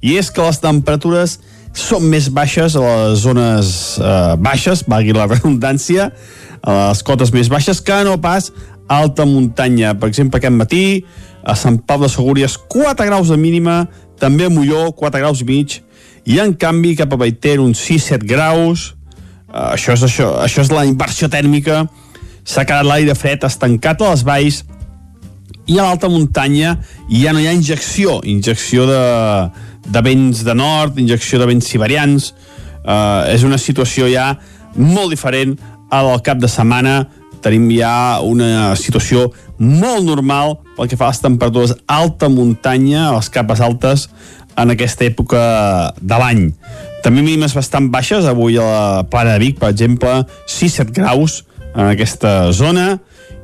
i 0.01 0.17
és 0.17 0.33
que 0.33 0.41
les 0.41 0.65
temperatures 0.65 1.37
són 1.77 2.07
més 2.09 2.27
baixes 2.33 2.75
a 2.75 2.81
les 2.81 3.21
zones 3.21 3.69
uh, 4.01 4.35
baixes, 4.41 4.83
valgui 4.89 5.13
la 5.15 5.27
redundància, 5.29 6.09
a 6.61 6.77
les 6.89 7.03
cotes 7.05 7.31
més 7.35 7.51
baixes, 7.53 7.81
que 7.81 8.01
no 8.07 8.17
pas 8.21 8.49
a 8.87 8.99
alta 9.03 9.27
muntanya. 9.29 9.93
Per 9.99 10.09
exemple, 10.09 10.41
aquest 10.41 10.57
matí, 10.57 10.83
a 11.45 11.55
Sant 11.55 11.79
Pau 11.87 12.01
de 12.01 12.09
Segúries, 12.11 12.57
4 12.71 13.07
graus 13.07 13.29
de 13.31 13.37
mínima, 13.39 13.85
també 14.19 14.47
a 14.47 14.51
Molló, 14.53 14.89
4 14.97 15.21
graus 15.21 15.43
i 15.43 15.47
mig, 15.47 15.77
i 16.27 16.41
en 16.43 16.55
canvi 16.59 16.95
cap 16.99 17.13
a 17.13 17.19
Baiter 17.21 17.59
uns 17.63 17.83
6-7 17.85 18.25
graus, 18.27 18.89
uh, 19.53 19.71
això, 19.75 19.93
és 19.93 20.07
això, 20.09 20.33
això 20.43 20.65
és 20.65 20.73
la 20.73 20.87
inversió 20.89 21.29
tèrmica, 21.31 21.85
s'ha 22.47 22.65
quedat 22.65 22.87
l'aire 22.87 23.15
fred 23.15 23.45
estancat 23.47 24.01
a 24.01 24.11
les 24.15 24.25
valls, 24.27 24.63
i 25.67 25.77
a 25.77 25.83
l'alta 25.83 26.09
muntanya 26.09 26.77
ja 27.11 27.33
no 27.33 27.41
hi 27.43 27.47
ha 27.47 27.55
injecció, 27.55 28.21
injecció 28.23 28.87
de, 28.87 29.01
de 29.87 30.03
vents 30.03 30.43
de 30.47 30.55
nord, 30.55 30.99
injecció 30.99 31.39
de 31.39 31.47
vents 31.49 31.67
siberians, 31.67 32.31
uh, 32.83 33.27
és 33.31 33.43
una 33.47 33.59
situació 33.59 34.07
ja 34.11 34.33
molt 34.77 35.11
diferent 35.11 35.57
a 35.91 36.03
del 36.07 36.23
cap 36.23 36.39
de 36.39 36.49
setmana, 36.51 37.01
tenim 37.43 37.67
ja 37.71 38.19
una 38.25 38.75
situació 38.79 39.27
molt 39.59 40.05
normal 40.05 40.57
pel 40.77 40.89
que 40.89 40.97
fa 40.99 41.07
a 41.07 41.13
les 41.13 41.21
temperatures 41.23 41.75
alta 41.87 42.29
muntanya, 42.31 43.09
a 43.09 43.15
les 43.17 43.29
capes 43.33 43.61
altes, 43.63 44.07
en 44.57 44.73
aquesta 44.73 45.05
època 45.05 45.41
de 46.01 46.17
l'any. 46.17 46.47
També 47.05 47.21
mínimes 47.21 47.53
bastant 47.55 47.91
baixes, 47.93 48.25
avui 48.25 48.57
a 48.57 48.65
la 48.65 49.03
Plana 49.09 49.35
de 49.35 49.43
Vic, 49.45 49.59
per 49.61 49.69
exemple, 49.71 50.23
6-7 50.49 50.95
graus 50.95 51.43
en 51.75 51.85
aquesta 51.91 52.51
zona, 52.51 52.97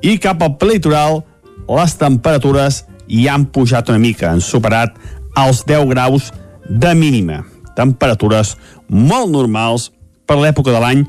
i 0.04 0.18
cap 0.20 0.42
al 0.44 0.58
litoral 0.68 1.22
les 1.70 1.96
temperatures 2.00 2.84
hi 3.08 3.28
han 3.28 3.46
pujat 3.52 3.90
una 3.92 4.02
mica, 4.02 4.32
han 4.32 4.42
superat 4.42 4.96
els 5.40 5.64
10 5.68 5.90
graus 5.92 6.32
de 6.70 6.94
mínima. 6.96 7.44
Temperatures 7.76 8.56
molt 8.88 9.32
normals 9.32 9.90
per 10.30 10.38
l'època 10.40 10.72
de 10.72 10.80
l'any, 10.80 11.04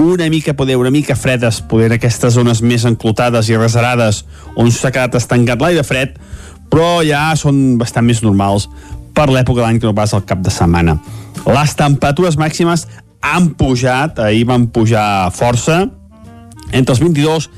una 0.00 0.28
mica, 0.32 0.54
poder, 0.56 0.76
una 0.80 0.92
mica 0.92 1.16
fredes, 1.18 1.60
poder 1.60 1.90
en 1.90 1.96
aquestes 1.98 2.36
zones 2.36 2.62
més 2.62 2.86
enclotades 2.88 3.50
i 3.50 3.58
reserades 3.58 4.22
on 4.56 4.70
s'ha 4.72 4.92
quedat 4.94 5.18
estancat 5.18 5.60
l'aire 5.60 5.84
fred, 5.84 6.14
però 6.70 7.00
ja 7.04 7.30
són 7.36 7.76
bastant 7.80 8.06
més 8.06 8.22
normals 8.22 8.68
per 9.16 9.28
l'època 9.28 9.60
de 9.60 9.66
l'any 9.66 9.80
que 9.80 9.88
no 9.90 9.96
pas 9.96 10.14
al 10.14 10.24
cap 10.24 10.40
de 10.44 10.52
setmana. 10.54 10.96
Les 11.46 11.74
temperatures 11.76 12.38
màximes 12.40 12.86
han 13.20 13.50
pujat, 13.58 14.20
ahir 14.22 14.46
van 14.48 14.68
pujar 14.72 15.30
força, 15.34 15.82
entre 16.70 16.94
els 16.94 17.02
22 17.02 17.50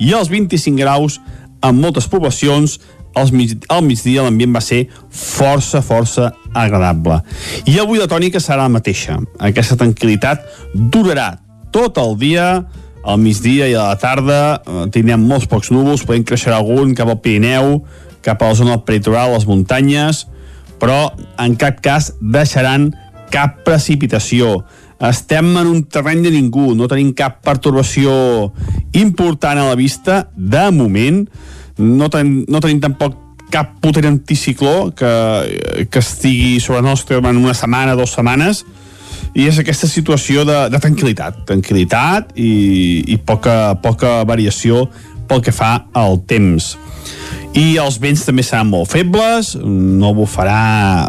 i 0.00 0.14
els 0.16 0.30
25 0.32 0.80
graus 0.80 1.18
en 1.62 1.76
moltes 1.80 2.08
poblacions, 2.08 2.78
al, 3.14 3.30
mig, 3.34 3.56
migdia 3.82 4.24
l'ambient 4.24 4.52
va 4.54 4.62
ser 4.62 4.84
força, 5.10 5.82
força 5.82 6.30
agradable. 6.54 7.20
I 7.66 7.78
avui 7.82 7.98
la 7.98 8.08
tònica 8.10 8.40
serà 8.42 8.64
la 8.64 8.72
mateixa. 8.72 9.18
Aquesta 9.42 9.78
tranquil·litat 9.80 10.46
durarà 10.74 11.32
tot 11.74 11.98
el 12.02 12.16
dia, 12.20 12.46
al 13.02 13.18
migdia 13.18 13.68
i 13.70 13.74
a 13.74 13.90
la 13.90 13.98
tarda 13.98 14.40
eh, 14.58 14.86
tindrem 14.94 15.22
molts 15.26 15.48
pocs 15.50 15.72
núvols, 15.74 16.04
podem 16.06 16.24
creixer 16.26 16.52
algun 16.54 16.94
cap 16.98 17.10
al 17.10 17.20
Pirineu, 17.22 17.80
cap 18.24 18.42
a 18.42 18.50
la 18.50 18.58
zona 18.58 18.80
peritoral, 18.84 19.32
les 19.34 19.46
muntanyes, 19.48 20.26
però 20.80 21.10
en 21.40 21.56
cap 21.60 21.80
cas 21.84 22.12
deixaran 22.20 22.90
cap 23.32 23.62
precipitació. 23.66 24.60
Estem 25.00 25.54
en 25.56 25.66
un 25.66 25.84
terreny 25.88 26.20
de 26.26 26.34
ningú, 26.34 26.74
no 26.76 26.88
tenim 26.90 27.14
cap 27.16 27.38
pertorbació 27.46 28.12
important 28.92 29.62
a 29.62 29.70
la 29.70 29.78
vista, 29.78 30.26
de 30.36 30.66
moment. 30.76 31.22
No, 31.80 32.10
ten, 32.12 32.42
no 32.48 32.60
tenim 32.60 32.82
tampoc 32.84 33.16
cap 33.50 33.72
potent 33.82 34.06
anticicló 34.06 34.90
que, 34.94 35.10
que 35.90 36.02
estigui 36.04 36.60
sobre 36.60 36.82
nostre 36.84 37.16
en 37.16 37.40
una 37.40 37.56
setmana, 37.56 37.96
dues 37.96 38.12
setmanes, 38.12 38.64
i 39.34 39.46
és 39.48 39.58
aquesta 39.62 39.88
situació 39.88 40.44
de, 40.44 40.58
de 40.72 40.80
tranquil·litat, 40.82 41.44
tranquil·litat 41.48 42.34
i, 42.36 42.52
i 43.14 43.18
poca, 43.24 43.76
poca 43.82 44.20
variació 44.28 44.84
pel 45.30 45.42
que 45.46 45.54
fa 45.54 45.86
al 45.94 46.20
temps. 46.28 46.74
I 47.56 47.78
els 47.82 47.98
vents 48.02 48.26
també 48.26 48.44
seran 48.46 48.70
molt 48.70 48.90
febles, 48.90 49.54
no 49.64 50.12
bufarà 50.14 51.08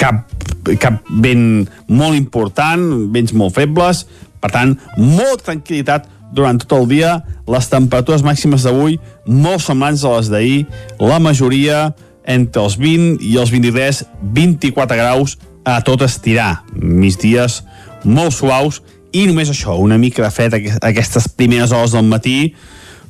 cap, 0.00 0.35
cap 0.80 1.02
vent 1.22 1.66
molt 1.88 2.16
important, 2.18 2.82
vents 3.14 3.34
molt 3.36 3.54
febles, 3.56 4.04
per 4.42 4.52
tant, 4.54 4.74
molta 4.98 5.52
tranquil·litat 5.52 6.10
durant 6.36 6.58
tot 6.60 6.74
el 6.80 6.88
dia, 6.90 7.12
les 7.46 7.68
temperatures 7.70 8.24
màximes 8.26 8.66
d'avui 8.66 8.98
molt 9.26 9.62
semblants 9.62 10.04
a 10.04 10.16
les 10.16 10.30
d'ahir, 10.32 10.60
la 11.00 11.20
majoria 11.22 11.90
entre 12.26 12.64
els 12.66 12.76
20 12.80 13.22
i 13.22 13.36
els 13.38 13.52
23, 13.54 14.02
24 14.34 14.98
graus 14.98 15.36
a 15.66 15.78
tot 15.86 16.02
estirar, 16.06 16.64
migdies 16.74 17.62
molt 18.06 18.34
suaus 18.34 18.82
i 19.14 19.24
només 19.26 19.50
això, 19.50 19.76
una 19.80 19.98
mica 19.98 20.24
de 20.24 20.30
fred 20.34 20.54
aquestes 20.82 21.28
primeres 21.38 21.72
hores 21.72 21.94
del 21.94 22.06
matí, 22.06 22.54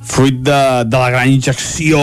fruit 0.07 0.37
de, 0.45 0.61
de 0.85 0.97
la 0.97 1.09
gran 1.11 1.29
injecció 1.29 1.99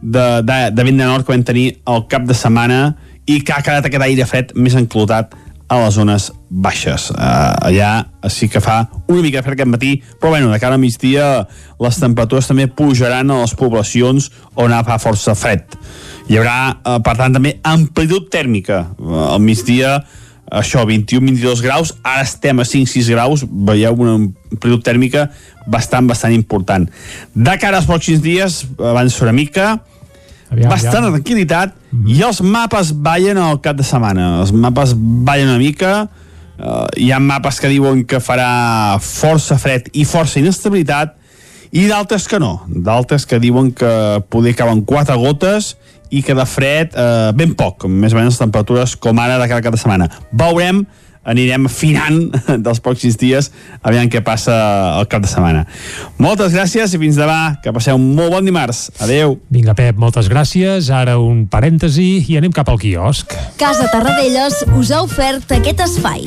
de, 0.00 0.42
de, 0.46 0.58
de 0.72 0.86
vent 0.86 1.02
de 1.02 1.04
nord 1.04 1.26
que 1.26 1.34
vam 1.34 1.44
tenir 1.44 1.66
al 1.84 2.06
cap 2.10 2.24
de 2.26 2.34
setmana 2.38 2.96
i 3.26 3.40
que 3.42 3.54
ha 3.54 3.62
quedat 3.64 3.88
aquest 3.88 4.06
aire 4.06 4.26
fred 4.28 4.54
més 4.54 4.76
enclotat 4.78 5.34
a 5.68 5.80
les 5.82 5.96
zones 5.98 6.28
baixes. 6.48 7.08
Uh, 7.10 7.56
allà 7.66 8.06
sí 8.30 8.46
que 8.48 8.62
fa 8.62 8.84
una 9.10 9.22
mica 9.24 9.42
fred 9.42 9.56
aquest 9.56 9.70
matí, 9.72 9.92
però 10.20 10.36
bueno, 10.36 10.52
de 10.52 10.60
cara 10.62 10.78
a 10.78 10.80
migdia 10.80 11.46
les 11.82 11.98
temperatures 11.98 12.46
també 12.46 12.68
pujaran 12.70 13.32
a 13.34 13.40
les 13.42 13.56
poblacions 13.58 14.30
on 14.54 14.76
fa 14.86 15.00
força 15.02 15.34
fred. 15.34 15.74
Hi 16.30 16.38
haurà, 16.38 16.58
uh, 16.78 17.00
per 17.02 17.16
tant, 17.18 17.34
també 17.34 17.56
amplitud 17.66 18.30
tèrmica. 18.30 18.84
Uh, 18.98 19.26
al 19.32 19.42
migdia 19.42 19.98
això, 20.46 20.84
21-22 20.86 21.62
graus, 21.64 21.92
ara 22.06 22.22
estem 22.22 22.62
a 22.62 22.66
5-6 22.66 23.10
graus, 23.10 23.42
veieu 23.50 23.98
una 23.98 24.14
amplitud 24.20 24.84
tèrmica 24.86 25.26
bastant, 25.66 26.06
bastant 26.06 26.34
important. 26.34 26.86
De 27.34 27.56
cara 27.58 27.80
als 27.80 27.88
pròxims 27.90 28.22
dies, 28.22 28.62
abans 28.78 29.18
una 29.22 29.34
mica, 29.34 29.72
aviam, 30.50 30.70
bastant 30.70 31.02
aviam. 31.04 31.18
tranquil·litat, 31.18 31.74
mm 31.90 32.12
i 32.12 32.22
els 32.22 32.42
mapes 32.44 32.92
ballen 32.92 33.38
al 33.40 33.60
cap 33.64 33.76
de 33.76 33.84
setmana. 33.86 34.40
Els 34.42 34.52
mapes 34.52 34.92
ballen 34.96 35.48
una 35.48 35.58
mica, 35.58 35.92
uh, 36.06 36.86
hi 36.96 37.10
ha 37.12 37.18
mapes 37.18 37.60
que 37.60 37.70
diuen 37.72 38.04
que 38.04 38.20
farà 38.20 38.98
força 39.00 39.58
fred 39.58 39.88
i 39.92 40.04
força 40.04 40.38
inestabilitat, 40.38 41.16
i 41.76 41.86
d'altres 41.90 42.28
que 42.30 42.38
no, 42.38 42.62
d'altres 42.68 43.26
que 43.26 43.40
diuen 43.42 43.72
que 43.74 43.90
poder 44.30 44.54
cauen 44.56 44.84
quatre 44.86 45.16
gotes 45.18 45.74
i 46.10 46.22
que 46.22 46.36
de 46.38 46.44
fred 46.46 46.94
eh, 46.94 47.32
ben 47.36 47.56
poc, 47.58 47.88
més 47.90 48.14
o 48.14 48.20
menys 48.20 48.36
les 48.36 48.40
temperatures 48.40 48.94
com 49.02 49.18
ara 49.18 49.40
de 49.40 49.48
cada 49.50 49.64
cap 49.64 49.74
de 49.74 49.80
setmana. 49.80 50.06
Veurem 50.30 50.84
anirem 51.26 51.66
afinant 51.68 52.30
dels 52.66 52.82
pròxims 52.82 53.18
dies 53.20 53.50
aviam 53.82 54.10
què 54.10 54.22
passa 54.24 54.54
el 55.00 55.08
cap 55.10 55.24
de 55.24 55.30
setmana. 55.30 55.64
Moltes 56.22 56.54
gràcies 56.56 56.94
i 56.94 57.00
fins 57.02 57.18
demà, 57.18 57.58
que 57.62 57.74
passeu 57.74 57.98
un 57.98 58.12
molt 58.16 58.34
bon 58.34 58.46
dimarts. 58.46 58.86
Adeu. 59.02 59.38
Vinga, 59.52 59.76
Pep, 59.78 59.98
moltes 60.00 60.30
gràcies. 60.32 60.90
Ara 60.94 61.18
un 61.22 61.46
parèntesi 61.50 62.08
i 62.26 62.38
anem 62.40 62.54
cap 62.54 62.70
al 62.72 62.80
quiosc. 62.82 63.34
Casa 63.60 63.90
Tarradellas 63.92 64.62
us 64.78 64.94
ha 64.94 65.02
ofert 65.06 65.58
aquest 65.58 65.82
espai. 65.86 66.26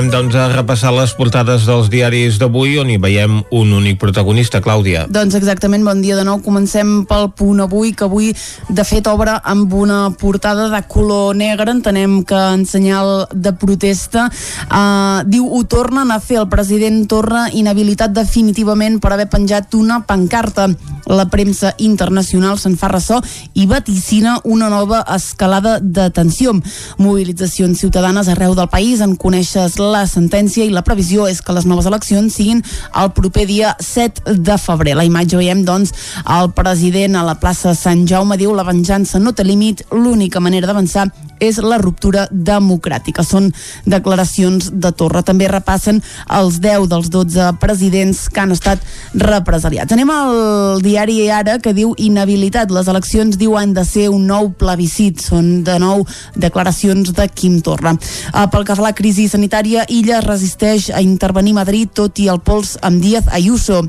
Anem 0.00 0.14
doncs 0.14 0.36
a 0.40 0.46
repassar 0.48 0.94
les 0.96 1.10
portades 1.12 1.66
dels 1.68 1.90
diaris 1.92 2.38
d'avui 2.40 2.78
on 2.80 2.88
hi 2.88 2.94
veiem 2.96 3.34
un 3.52 3.72
únic 3.76 3.98
protagonista, 4.00 4.62
Clàudia. 4.64 5.02
Doncs 5.12 5.34
exactament, 5.36 5.82
bon 5.84 5.98
dia 6.00 6.16
de 6.16 6.22
nou. 6.24 6.38
Comencem 6.40 7.02
pel 7.04 7.26
punt 7.36 7.60
avui, 7.60 7.90
que 7.92 8.06
avui 8.06 8.30
de 8.32 8.86
fet 8.88 9.10
obre 9.12 9.34
amb 9.44 9.74
una 9.76 9.98
portada 10.16 10.70
de 10.72 10.80
color 10.88 11.36
negre, 11.36 11.74
entenem 11.76 12.22
que 12.24 12.38
en 12.54 12.64
senyal 12.64 13.26
de 13.28 13.52
protesta. 13.52 14.30
Uh, 14.70 15.20
diu, 15.28 15.44
ho 15.44 15.60
tornen 15.68 16.14
a 16.14 16.16
fer, 16.24 16.38
el 16.40 16.48
president 16.48 17.02
torna 17.04 17.50
inhabilitat 17.52 18.16
definitivament 18.16 19.02
per 19.04 19.12
haver 19.12 19.28
penjat 19.28 19.76
una 19.76 20.00
pancarta. 20.08 20.70
La 21.10 21.26
premsa 21.28 21.74
internacional 21.82 22.56
se'n 22.60 22.76
fa 22.78 22.88
ressò 22.88 23.18
i 23.58 23.66
vaticina 23.66 24.38
una 24.44 24.68
nova 24.72 25.02
escalada 25.12 25.76
de 25.82 26.08
tensió. 26.14 26.54
Mobilitzacions 27.02 27.84
ciutadanes 27.84 28.32
arreu 28.32 28.54
del 28.54 28.70
país 28.70 29.04
en 29.04 29.16
coneixes 29.18 29.76
la 29.90 30.06
sentència 30.08 30.64
i 30.64 30.72
la 30.74 30.84
previsió 30.86 31.26
és 31.28 31.42
que 31.42 31.54
les 31.56 31.66
noves 31.68 31.88
eleccions 31.90 32.34
siguin 32.34 32.62
el 33.02 33.10
proper 33.16 33.46
dia 33.48 33.74
7 33.80 34.36
de 34.38 34.58
febrer. 34.60 34.96
La 34.98 35.06
imatge 35.08 35.38
veiem, 35.40 35.64
doncs, 35.66 35.94
el 36.38 36.52
president 36.56 37.18
a 37.18 37.26
la 37.26 37.36
plaça 37.40 37.74
Sant 37.78 38.06
Jaume 38.08 38.38
diu 38.40 38.54
la 38.54 38.66
venjança 38.66 39.20
no 39.20 39.34
té 39.34 39.46
límit, 39.46 39.84
l'única 39.90 40.40
manera 40.40 40.70
d'avançar 40.70 41.08
és 41.40 41.58
la 41.64 41.78
ruptura 41.80 42.26
democràtica. 42.30 43.24
Són 43.26 43.50
declaracions 43.88 44.70
de 44.72 44.92
Torra. 44.92 45.24
També 45.26 45.48
repassen 45.50 46.02
els 46.28 46.60
10 46.62 46.88
dels 46.92 47.10
12 47.10 47.50
presidents 47.60 48.26
que 48.28 48.44
han 48.44 48.54
estat 48.54 48.84
represaliats. 49.14 49.92
Anem 49.96 50.12
al 50.14 50.84
diari 50.84 51.22
Ara, 51.30 51.58
que 51.58 51.74
diu 51.76 51.94
inhabilitat. 51.98 52.70
Les 52.70 52.88
eleccions, 52.88 53.38
diu, 53.40 53.56
han 53.58 53.74
de 53.74 53.84
ser 53.88 54.08
un 54.12 54.26
nou 54.28 54.52
plebiscit. 54.60 55.20
Són, 55.30 55.62
de 55.64 55.78
nou, 55.82 56.04
declaracions 56.36 57.14
de 57.16 57.28
Quim 57.28 57.60
Torra. 57.64 57.96
Uh, 58.34 58.46
pel 58.52 58.66
que 58.66 58.76
fa 58.76 58.84
a 58.86 58.90
la 58.90 58.96
crisi 58.96 59.28
sanitària, 59.30 59.86
Illa 59.88 60.20
resisteix 60.24 60.90
a 60.94 61.02
intervenir 61.04 61.56
Madrid 61.56 61.92
tot 61.94 62.18
i 62.20 62.28
el 62.32 62.40
pols 62.44 62.76
amb 62.86 63.02
Díaz 63.02 63.28
Ayuso 63.32 63.82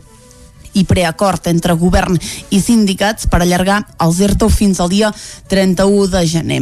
i 0.74 0.86
preacord 0.88 1.48
entre 1.52 1.76
govern 1.80 2.18
i 2.50 2.62
sindicats 2.62 3.28
per 3.32 3.42
allargar 3.42 3.82
els 4.02 4.20
ERTO 4.24 4.50
fins 4.50 4.80
al 4.80 4.90
dia 4.92 5.12
31 5.52 6.08
de 6.12 6.26
gener. 6.28 6.62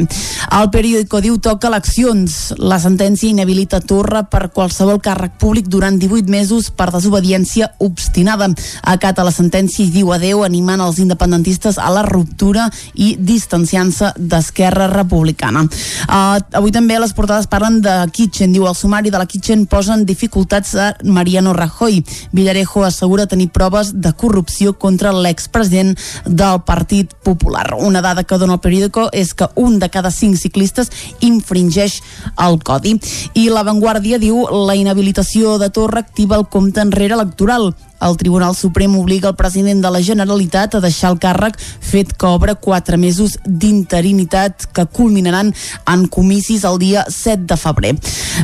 El 0.55 0.69
periòdico 0.73 1.21
diu 1.21 1.37
toca 1.43 1.69
eleccions. 1.69 2.53
La 2.57 2.79
sentència 2.81 3.29
inhabilita 3.29 3.81
Torra 3.81 4.23
per 4.29 4.49
qualsevol 4.55 4.99
càrrec 5.03 5.37
públic 5.41 5.67
durant 5.69 5.97
18 5.99 6.29
mesos 6.31 6.69
per 6.71 6.89
desobediència 6.93 7.71
obstinada. 7.79 8.49
Acata 8.83 9.25
la 9.25 9.33
sentència 9.35 9.85
i 9.85 9.91
diu 9.93 10.13
adeu 10.15 10.43
animant 10.45 10.81
els 10.85 10.99
independentistes 11.03 11.77
a 11.77 11.89
la 11.93 12.03
ruptura 12.07 12.69
i 12.95 13.15
distanciant-se 13.19 14.13
d'Esquerra 14.17 14.89
Republicana. 14.91 15.65
Uh, 16.09 16.39
avui 16.57 16.73
també 16.75 16.99
les 16.99 17.13
portades 17.13 17.49
parlen 17.49 17.81
de 17.85 17.95
Kitchen. 18.13 18.53
Diu 18.55 18.67
el 18.69 18.77
sumari 18.77 19.13
de 19.13 19.21
la 19.21 19.27
Kitchen 19.29 19.65
posen 19.69 20.05
dificultats 20.05 20.75
a 20.75 20.91
Mariano 21.03 21.53
Rajoy. 21.53 22.01
Villarejo 22.33 22.83
assegura 22.85 23.27
tenir 23.27 23.49
proves 23.53 23.93
de 23.99 24.13
corrupció 24.13 24.73
contra 24.79 25.11
l'expresident 25.13 25.95
del 26.25 26.63
Partit 26.65 27.13
Popular. 27.23 27.75
Una 27.77 28.01
dada 28.01 28.23
que 28.23 28.39
dona 28.39 28.55
el 28.57 28.63
periòdico 28.63 29.09
és 29.11 29.33
que 29.35 29.49
un 29.55 29.79
de 29.79 29.91
cada 29.91 30.11
cinc 30.11 30.39
ciclistes 30.39 30.91
infringeix 31.19 31.99
el 32.39 32.59
codi. 32.63 32.95
I 33.35 33.49
l'avantguàrdia 33.51 34.21
diu 34.21 34.45
la 34.67 34.77
inhabilitació 34.79 35.57
de 35.59 35.69
Torra 35.69 36.03
activa 36.05 36.39
el 36.39 36.47
compte 36.47 36.81
enrere 36.81 37.19
electoral. 37.19 37.73
El 38.01 38.17
Tribunal 38.17 38.55
Suprem 38.55 38.95
obliga 38.97 39.29
el 39.29 39.35
president 39.35 39.81
de 39.83 39.91
la 39.91 40.01
Generalitat 40.01 40.75
a 40.75 40.83
deixar 40.83 41.11
el 41.13 41.19
càrrec 41.19 41.57
fet 41.59 42.13
que 42.13 42.27
obre 42.29 42.55
quatre 42.55 42.97
mesos 42.97 43.37
d'interinitat 43.45 44.69
que 44.73 44.85
culminaran 44.85 45.53
en 45.89 46.07
comicis 46.07 46.63
el 46.63 46.79
dia 46.79 47.05
7 47.09 47.45
de 47.49 47.57
febrer. 47.59 47.93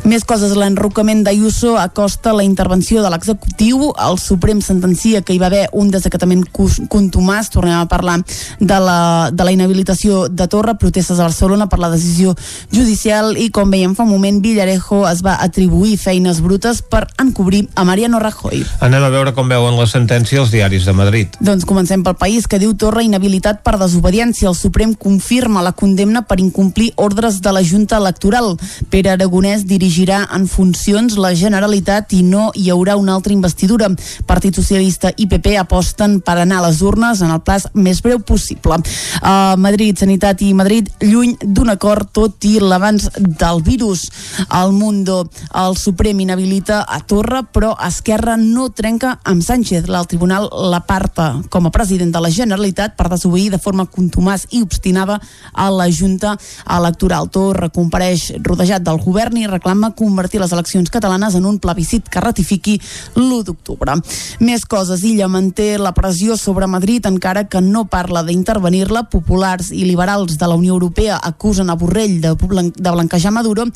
Més 0.03 0.25
coses, 0.27 0.55
l'enrocament 0.57 1.23
d'Ayuso 1.23 1.75
acosta 1.79 2.33
la 2.35 2.43
intervenció 2.43 3.03
de 3.03 3.11
l'executiu. 3.13 3.91
El 3.95 4.19
Suprem 4.19 4.61
sentencia 4.61 5.21
que 5.21 5.35
hi 5.35 5.39
va 5.41 5.47
haver 5.47 5.65
un 5.73 5.91
desacatament 5.93 6.43
contumàs. 6.51 7.51
Tornem 7.53 7.77
a 7.79 7.87
parlar 7.91 8.19
de 8.59 8.79
la, 8.79 9.29
de 9.31 9.47
la 9.47 9.53
inhabilitació 9.55 10.25
de 10.29 10.47
Torra, 10.51 10.75
protestes 10.81 11.19
a 11.19 11.27
Barcelona 11.29 11.69
per 11.71 11.79
la 11.79 11.91
decisió 11.93 12.35
judicial 12.73 13.35
i, 13.39 13.49
com 13.55 13.71
veiem 13.71 13.95
fa 13.95 14.03
un 14.03 14.11
moment, 14.13 14.41
Villarejo 14.43 15.03
es 15.09 15.23
va 15.25 15.37
atribuir 15.43 15.95
feines 16.01 16.41
brutes 16.43 16.81
per 16.81 17.05
encobrir 17.21 17.65
a 17.75 17.85
Mariano 17.87 18.19
Rajoy. 18.19 18.65
Anem 18.85 19.03
a 19.03 19.11
veure 19.13 19.33
com 19.37 19.44
com 19.45 19.51
veuen 19.53 19.75
la 19.77 19.85
sentència 19.85 20.39
els 20.41 20.49
diaris 20.49 20.87
de 20.87 20.93
Madrid. 20.97 21.35
Doncs 21.37 21.67
comencem 21.69 22.01
pel 22.01 22.15
país, 22.17 22.47
que 22.49 22.57
diu 22.57 22.71
Torra 22.81 23.03
inhabilitat 23.05 23.59
per 23.61 23.75
desobediència. 23.77 24.47
El 24.49 24.55
Suprem 24.57 24.95
confirma 24.97 25.61
la 25.61 25.75
condemna 25.77 26.23
per 26.25 26.39
incomplir 26.41 26.87
ordres 26.97 27.37
de 27.45 27.51
la 27.53 27.61
Junta 27.61 27.99
Electoral. 28.01 28.55
Pere 28.89 29.11
Aragonès 29.13 29.67
dirigirà 29.69 30.23
en 30.33 30.47
funcions 30.49 31.19
la 31.21 31.35
Generalitat 31.37 32.15
i 32.17 32.23
no 32.25 32.47
hi 32.57 32.71
haurà 32.73 32.95
una 32.97 33.13
altra 33.13 33.35
investidura. 33.35 33.91
Partit 34.25 34.57
Socialista 34.57 35.11
i 35.13 35.27
PP 35.29 35.59
aposten 35.61 36.17
per 36.25 36.39
anar 36.41 36.63
a 36.63 36.65
les 36.71 36.81
urnes 36.81 37.21
en 37.21 37.35
el 37.35 37.43
plaç 37.45 37.67
més 37.75 38.01
breu 38.01 38.23
possible. 38.25 38.79
Uh, 39.21 39.53
Madrid, 39.61 39.93
Sanitat 40.01 40.41
i 40.41 40.55
Madrid 40.57 40.89
lluny 41.05 41.35
d'un 41.43 41.69
acord 41.75 42.09
tot 42.17 42.49
i 42.49 42.55
l'abans 42.57 43.11
del 43.19 43.61
virus. 43.61 44.07
El 44.49 44.73
Mundo, 44.73 45.21
el 45.53 45.77
Suprem 45.77 46.25
inhabilita 46.25 46.81
a 46.81 47.01
Torra, 47.05 47.43
però 47.45 47.75
Esquerra 47.85 48.39
no 48.41 48.71
trenca 48.73 49.19
amb 49.23 49.34
amb 49.35 49.43
Sánchez. 49.43 49.89
El 49.89 50.07
tribunal 50.07 50.47
l'aparta 50.71 51.41
com 51.51 51.67
a 51.67 51.71
president 51.71 52.11
de 52.13 52.19
la 52.23 52.31
Generalitat 52.31 52.95
per 52.95 53.09
desobeir 53.11 53.49
de 53.51 53.59
forma 53.59 53.85
contumàs 53.91 54.45
i 54.55 54.61
obstinada 54.63 55.17
a 55.51 55.67
la 55.71 55.89
Junta 55.91 56.35
Electoral. 56.71 57.27
Torra 57.29 57.69
compareix 57.73 58.29
rodejat 58.43 58.83
del 58.85 59.01
govern 59.03 59.37
i 59.37 59.47
reclama 59.51 59.91
convertir 59.97 60.39
les 60.39 60.53
eleccions 60.55 60.91
catalanes 60.91 61.35
en 61.35 61.45
un 61.45 61.59
plebiscit 61.59 62.07
que 62.07 62.23
ratifiqui 62.23 62.77
l'1 63.15 63.43
d'octubre. 63.49 63.97
Més 64.39 64.65
coses. 64.65 65.03
Illa 65.03 65.27
manté 65.27 65.75
la 65.77 65.93
pressió 65.93 66.37
sobre 66.39 66.67
Madrid 66.67 67.05
encara 67.05 67.45
que 67.49 67.61
no 67.61 67.85
parla 67.91 68.23
d'intervenir-la. 68.23 69.09
Populars 69.11 69.71
i 69.71 69.83
liberals 69.83 70.39
de 70.39 70.47
la 70.47 70.55
Unió 70.55 70.73
Europea 70.79 71.19
acusen 71.21 71.69
a 71.69 71.75
Borrell 71.75 72.21
de, 72.21 72.35
de 72.35 72.91
blanquejar 72.91 73.35
Maduro 73.35 73.67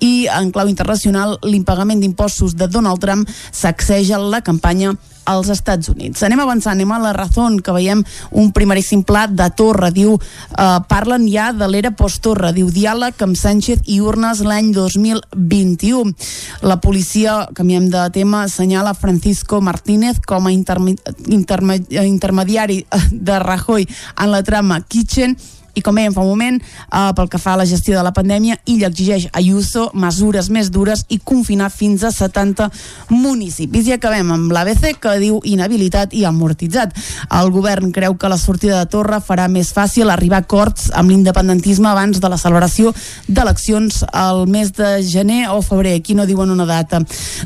i 0.00 0.26
en 0.28 0.52
clau 0.52 0.68
internacional 0.68 1.38
l'impagament 1.42 2.04
d'impostos 2.04 2.56
de 2.56 2.68
Donald 2.68 3.00
Trump 3.00 3.28
sacseja 3.52 4.18
la 4.20 4.42
campanya 4.42 4.92
als 5.26 5.50
Estats 5.52 5.90
Units. 5.92 6.22
Anem 6.22 6.40
avançant, 6.40 6.76
anem 6.76 6.92
a 6.92 7.00
la 7.02 7.12
raó 7.12 7.48
que 7.62 7.74
veiem 7.74 8.02
un 8.30 8.52
primeríssim 8.56 9.02
pla 9.04 9.26
de 9.26 9.48
Torra. 9.58 9.90
Diu, 9.90 10.16
eh, 10.16 10.78
parlen 10.88 11.26
ja 11.28 11.52
de 11.52 11.68
l'era 11.68 11.90
post-Torra. 11.90 12.52
Diu, 12.52 12.70
diàleg 12.70 13.20
amb 13.22 13.36
Sánchez 13.36 13.84
i 13.86 14.00
urnes 14.00 14.40
l'any 14.40 14.72
2021. 14.72 16.14
La 16.62 16.80
policia, 16.80 17.48
canviem 17.54 17.90
de 17.90 18.08
tema, 18.14 18.44
assenyala 18.44 18.94
Francisco 18.94 19.60
Martínez 19.60 20.20
com 20.24 20.46
a 20.46 20.52
interme 20.52 20.96
interme 21.28 21.82
intermediari 21.90 22.86
de 23.10 23.38
Rajoy 23.38 23.86
en 24.22 24.30
la 24.30 24.42
trama 24.42 24.80
Kitchen 24.80 25.36
i 25.76 25.82
com 25.84 25.96
dèiem 25.96 26.14
fa 26.16 26.24
un 26.24 26.32
moment, 26.32 26.56
eh, 26.58 27.10
pel 27.16 27.28
que 27.28 27.38
fa 27.38 27.52
a 27.54 27.60
la 27.60 27.66
gestió 27.68 27.96
de 27.96 28.02
la 28.02 28.14
pandèmia, 28.16 28.58
ell 28.64 28.84
exigeix 28.88 29.26
a 29.26 29.36
Ayuso 29.36 29.90
mesures 29.94 30.48
més 30.50 30.70
dures 30.72 31.04
i 31.12 31.18
confinar 31.18 31.68
fins 31.70 32.02
a 32.02 32.10
70 32.10 32.70
municipis. 33.10 33.86
I 33.86 33.96
acabem 33.96 34.32
amb 34.32 34.52
l'ABC 34.52 34.96
que 35.00 35.18
diu 35.20 35.40
inhabilitat 35.44 36.14
i 36.16 36.24
amortitzat. 36.24 36.96
El 37.30 37.50
govern 37.52 37.92
creu 37.92 38.16
que 38.16 38.30
la 38.32 38.38
sortida 38.40 38.80
de 38.80 38.90
Torra 38.90 39.20
farà 39.20 39.46
més 39.52 39.72
fàcil 39.76 40.10
arribar 40.10 40.40
a 40.40 40.46
acords 40.46 40.88
amb 40.96 41.12
l'independentisme 41.12 41.88
abans 41.90 42.20
de 42.20 42.28
la 42.28 42.38
celebració 42.40 42.94
d'eleccions 43.28 44.04
al 44.12 44.46
mes 44.48 44.72
de 44.72 45.02
gener 45.04 45.50
o 45.52 45.60
febrer. 45.62 45.96
Aquí 46.00 46.14
no 46.14 46.26
diuen 46.26 46.50
una 46.50 46.66
data. 46.66 47.02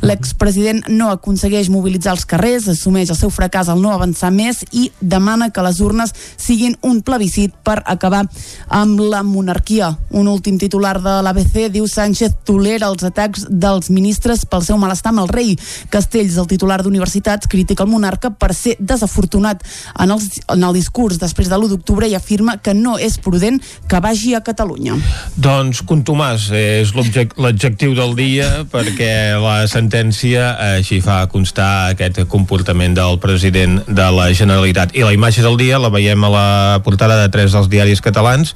L'expresident 0.07 0.85
no 0.89 1.11
aconsegueix 1.11 1.69
mobilitzar 1.69 2.15
els 2.15 2.27
carrers, 2.29 2.69
assumeix 2.69 3.11
el 3.11 3.19
seu 3.19 3.35
fracàs 3.35 3.69
al 3.69 3.83
no 3.83 3.91
avançar 3.93 4.31
més 4.31 4.63
i 4.71 4.91
demana 5.01 5.51
que 5.51 5.65
les 5.67 5.81
urnes 5.81 6.15
siguin 6.37 6.77
un 6.87 7.03
plebiscit 7.03 7.55
per 7.67 7.81
acabar 7.85 8.20
amb 8.69 9.01
la 9.01 9.23
monarquia. 9.27 9.91
Un 10.11 10.29
últim 10.29 10.59
titular 10.59 10.97
de 11.03 11.17
l'ABC 11.25 11.69
diu 11.73 11.87
Sánchez 11.89 12.37
tolera 12.47 12.91
els 12.91 13.05
atacs 13.07 13.47
dels 13.51 13.91
ministres 13.91 14.45
pel 14.49 14.65
seu 14.67 14.79
malestar 14.81 15.13
amb 15.15 15.25
el 15.25 15.31
rei. 15.33 15.57
Castells, 15.91 16.39
el 16.41 16.49
titular 16.51 16.81
d'universitats, 16.83 17.49
critica 17.51 17.85
el 17.85 17.93
monarca 17.93 18.31
per 18.31 18.53
ser 18.55 18.77
desafortunat 18.79 19.63
en 19.99 20.15
el, 20.15 20.23
en 20.55 20.65
el 20.65 20.77
discurs 20.77 21.21
després 21.21 21.51
de 21.51 21.57
l'1 21.59 21.73
d'octubre 21.75 22.09
i 22.09 22.17
afirma 22.19 22.59
que 22.63 22.75
no 22.75 22.97
és 22.99 23.19
prudent 23.23 23.61
que 23.89 24.01
vagi 24.03 24.35
a 24.35 24.43
Catalunya. 24.45 24.97
Doncs 25.37 25.83
contumàs 25.87 26.51
és 26.57 26.93
l'adjectiu 26.95 27.95
del 27.99 28.15
dia 28.19 28.49
perquè 28.71 29.39
la 29.41 29.65
sentència 29.71 30.55
així 30.77 31.01
fa 31.05 31.23
constar 31.31 31.91
aquest 31.95 32.23
comportament 32.31 32.95
del 32.97 33.19
president 33.23 33.81
de 33.87 34.09
la 34.15 34.31
Generalitat. 34.37 34.95
I 34.97 35.05
la 35.07 35.15
imatge 35.17 35.45
del 35.45 35.59
dia 35.61 35.81
la 35.81 35.93
veiem 35.93 36.25
a 36.25 36.33
la 36.33 36.49
portada 36.85 37.19
de 37.21 37.29
tres 37.33 37.55
dels 37.57 37.71
diaris 37.71 38.03
catalans, 38.11 38.55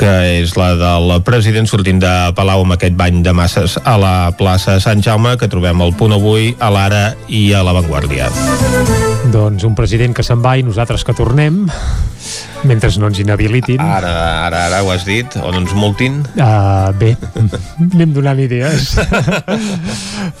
que 0.00 0.10
és 0.40 0.56
la 0.58 0.72
del 0.80 1.14
president 1.26 1.68
sortint 1.70 2.00
de 2.02 2.14
Palau 2.36 2.64
amb 2.64 2.76
aquest 2.76 2.96
bany 2.98 3.22
de 3.22 3.34
masses 3.36 3.76
a 3.84 3.96
la 4.00 4.14
plaça 4.36 4.80
Sant 4.82 5.04
Jaume, 5.04 5.36
que 5.38 5.50
trobem 5.52 5.84
al 5.84 5.94
punt 5.94 6.16
avui, 6.16 6.54
a 6.58 6.72
l'Ara 6.72 7.04
i 7.28 7.50
a 7.54 7.62
l'Avantguàrdia. 7.66 8.30
Doncs 9.30 9.68
un 9.68 9.76
president 9.78 10.16
que 10.16 10.26
se'n 10.26 10.42
va 10.42 10.56
i 10.58 10.66
nosaltres 10.66 11.04
que 11.06 11.14
tornem 11.14 11.66
Mentre 12.68 12.90
no 13.00 13.08
ens 13.08 13.18
inhabilitin. 13.22 13.80
Ara, 13.80 14.10
ara, 14.46 14.64
ara 14.68 14.80
ho 14.84 14.90
has 14.92 15.06
dit, 15.08 15.36
o 15.40 15.48
no 15.52 15.62
ens 15.62 15.72
multin. 15.72 16.18
Uh, 16.36 16.90
bé, 17.00 17.14
anem 17.80 18.12
donant 18.12 18.40
idees. 18.42 18.90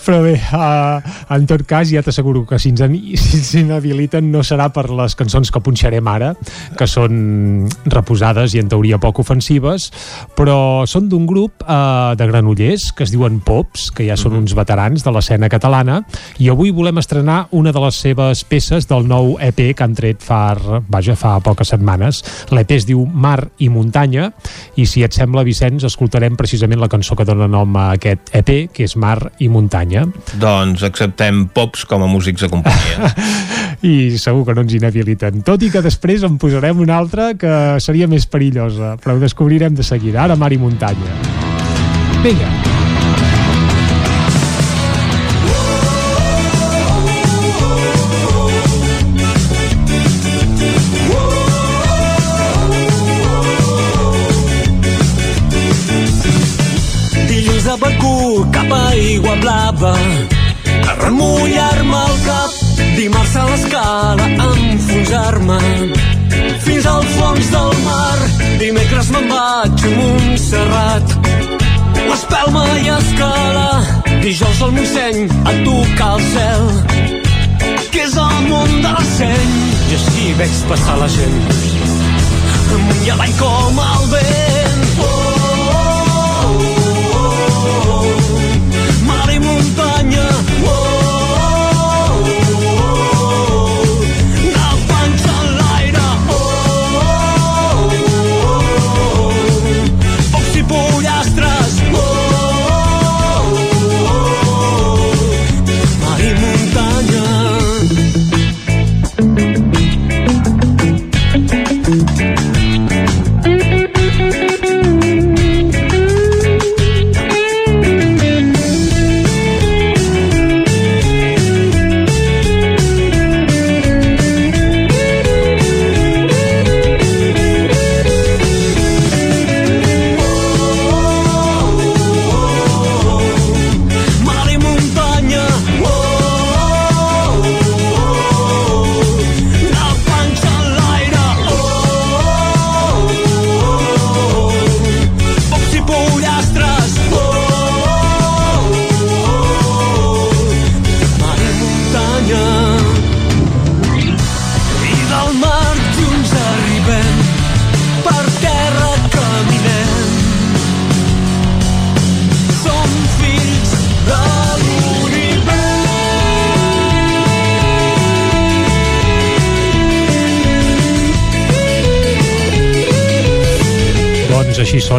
Però 0.04 0.18
bé, 0.24 0.34
uh, 0.52 1.00
en 1.32 1.46
tot 1.48 1.64
cas, 1.68 1.88
ja 1.88 2.02
t'asseguro 2.04 2.42
que 2.48 2.58
si 2.60 2.74
ens, 2.74 2.82
si 3.24 3.38
ens 3.38 3.52
inhabiliten 3.62 4.28
no 4.32 4.44
serà 4.46 4.68
per 4.74 4.88
les 4.92 5.16
cançons 5.16 5.48
que 5.50 5.62
punxarem 5.64 6.10
ara, 6.12 6.34
que 6.76 6.88
són 6.90 7.68
reposades 7.88 8.54
i 8.54 8.60
en 8.60 8.68
teoria 8.68 9.00
poc 9.00 9.22
ofensives, 9.24 9.88
però 10.36 10.84
són 10.90 11.08
d'un 11.08 11.24
grup 11.30 11.64
uh, 11.64 12.12
de 12.20 12.28
granollers 12.28 12.90
que 12.96 13.06
es 13.08 13.14
diuen 13.14 13.40
Pops, 13.46 13.88
que 13.96 14.04
ja 14.10 14.18
són 14.20 14.36
uns 14.42 14.52
veterans 14.58 15.06
de 15.06 15.14
l'escena 15.14 15.48
catalana, 15.52 16.02
i 16.38 16.52
avui 16.52 16.74
volem 16.76 17.00
estrenar 17.00 17.46
una 17.56 17.72
de 17.72 17.84
les 17.86 18.02
seves 18.04 18.44
peces 18.44 18.88
del 18.90 19.08
nou 19.08 19.38
EP 19.40 19.70
que 19.72 19.86
han 19.86 19.96
tret 19.96 20.20
fa, 20.20 20.42
vaja, 20.90 21.16
fa 21.16 21.38
poques 21.44 21.72
setmanes. 21.72 22.09
L'EP 22.54 22.74
es 22.76 22.86
diu 22.88 23.04
Mar 23.06 23.38
i 23.62 23.70
Muntanya, 23.72 24.30
i 24.80 24.86
si 24.88 25.04
et 25.06 25.16
sembla, 25.16 25.44
Vicenç, 25.46 25.84
escoltarem 25.88 26.36
precisament 26.38 26.80
la 26.80 26.90
cançó 26.90 27.16
que 27.18 27.26
dona 27.28 27.48
nom 27.50 27.76
a 27.78 27.90
aquest 27.96 28.32
EP, 28.36 28.52
que 28.74 28.86
és 28.88 28.96
Mar 29.00 29.18
i 29.38 29.50
Muntanya. 29.52 30.06
Doncs 30.40 30.84
acceptem 30.86 31.46
Pops 31.54 31.86
com 31.88 32.04
a 32.04 32.10
músics 32.10 32.46
de 32.46 32.50
companyia. 32.52 33.12
I 33.90 34.18
segur 34.20 34.44
que 34.46 34.56
no 34.56 34.66
ens 34.66 34.74
inhabiliten. 34.76 35.40
Tot 35.46 35.62
i 35.64 35.70
que 35.72 35.84
després 35.84 36.26
en 36.26 36.36
posarem 36.40 36.82
una 36.82 36.98
altra 37.00 37.32
que 37.38 37.54
seria 37.80 38.10
més 38.10 38.28
perillosa, 38.28 38.96
però 39.00 39.16
ho 39.16 39.22
descobrirem 39.22 39.76
de 39.78 39.86
seguida. 39.86 40.26
Ara 40.26 40.36
Mar 40.36 40.52
i 40.52 40.60
Muntanya. 40.60 41.16
Vinga. 42.20 42.52
Dilluns 42.52 42.79
l'escala 64.10 64.26
enfonsar-me 64.72 65.58
fins 66.64 66.86
al 66.86 67.04
fons 67.14 67.50
del 67.50 67.74
mar. 67.84 68.18
Dimecres 68.58 69.10
me'n 69.10 69.28
vaig 69.28 69.84
a 69.86 69.90
Montserrat. 69.98 71.14
L'espelma 72.08 72.64
i 72.82 72.88
escala 72.90 73.68
dijous 74.22 74.62
al 74.62 74.72
Montseny 74.72 75.28
a 75.44 75.52
tocar 75.64 76.14
el 76.16 76.24
cel 76.34 76.66
que 77.90 78.02
és 78.06 78.16
el 78.16 78.48
món 78.48 78.80
de 78.82 78.90
la 78.90 79.04
seny. 79.16 79.52
I 79.90 79.98
així 79.98 80.32
veig 80.38 80.62
passar 80.70 80.98
la 80.98 81.08
gent. 81.08 81.38
Amunt 82.74 83.04
i 83.06 83.14
avall 83.14 83.36
com 83.38 83.84
el 83.86 84.10
vent 84.14 84.59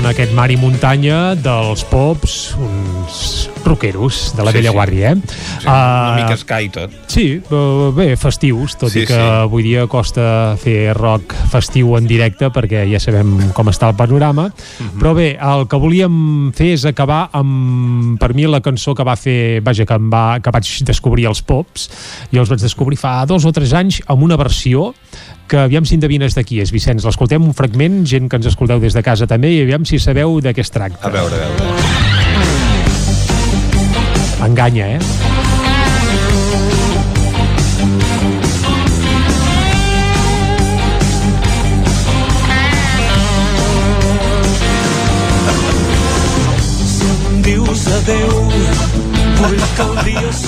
Sona 0.02 0.16
aquest 0.16 0.32
mar 0.34 0.48
i 0.50 0.56
muntanya 0.58 1.36
dels 1.38 1.84
pops, 1.86 2.56
uns 2.58 3.44
rockeros 3.62 4.32
de 4.34 4.42
la 4.42 4.50
Sí, 4.50 4.58
vella 4.58 4.72
sí. 4.72 4.76
guàrdia. 4.76 5.12
Sí, 5.62 5.68
una 5.68 6.16
mica 6.18 6.38
sky 6.42 6.70
tot. 6.74 6.96
Sí, 7.06 7.26
eh, 7.38 7.92
bé, 7.94 8.16
festius, 8.18 8.74
tot 8.82 8.90
Sí, 8.90 9.04
i 9.04 9.06
que 9.06 9.14
sí. 9.14 9.20
avui 9.20 9.62
dia 9.62 9.86
costa 9.86 10.58
fer 10.58 10.96
rock 10.98 11.36
festiu 11.52 11.94
en 12.00 12.08
directe 12.10 12.50
perquè 12.50 12.82
ja 12.90 12.98
sabem 13.00 13.52
com 13.54 13.68
està 13.70 13.90
el 13.92 13.96
panorama, 13.96 14.48
Mhm. 14.80 14.98
però 15.00 15.14
bé, 15.14 15.38
el 15.40 15.68
que 15.68 15.78
volíem 15.78 16.52
fer 16.52 16.74
és 16.74 16.86
acabar 16.86 17.30
amb, 17.34 18.18
per 18.20 18.34
mi, 18.34 18.48
la 18.48 18.60
cançó 18.60 18.96
que 18.96 19.04
va 19.04 19.16
fer, 19.16 19.62
vaja, 19.62 19.86
que, 19.86 19.94
em 19.94 20.10
va, 20.10 20.40
que 20.40 20.50
vaig 20.50 20.66
descobrir 20.84 21.28
els 21.28 21.44
pops, 21.44 21.92
jo 22.34 22.40
els 22.40 22.50
vaig 22.50 22.60
descobrir 22.60 22.98
fa 22.98 23.24
dos 23.28 23.46
o 23.46 23.52
tres 23.52 23.72
anys 23.74 24.02
amb 24.08 24.24
una 24.24 24.36
versió 24.36 24.96
que 25.52 25.60
aviam 25.60 25.84
si 25.84 25.98
endevines 26.00 26.32
de 26.38 26.46
qui 26.48 26.62
és, 26.64 26.72
Vicenç. 26.72 27.04
L'escoltem 27.04 27.44
un 27.44 27.52
fragment, 27.58 28.06
gent 28.08 28.30
que 28.32 28.40
ens 28.40 28.48
escolteu 28.48 28.80
des 28.80 28.96
de 28.96 29.04
casa 29.04 29.28
també, 29.28 29.52
i 29.52 29.60
aviam 29.66 29.84
si 29.84 30.00
sabeu 30.00 30.40
de 30.40 30.56
què 30.56 30.64
es 30.64 30.72
tracta. 30.72 31.04
A 31.04 31.12
veure, 31.12 31.36
a 31.36 31.40
veure. 31.60 31.68
Enganya, 34.48 34.96
eh? 34.96 35.00
dius 47.42 47.88
adeu 48.00 48.71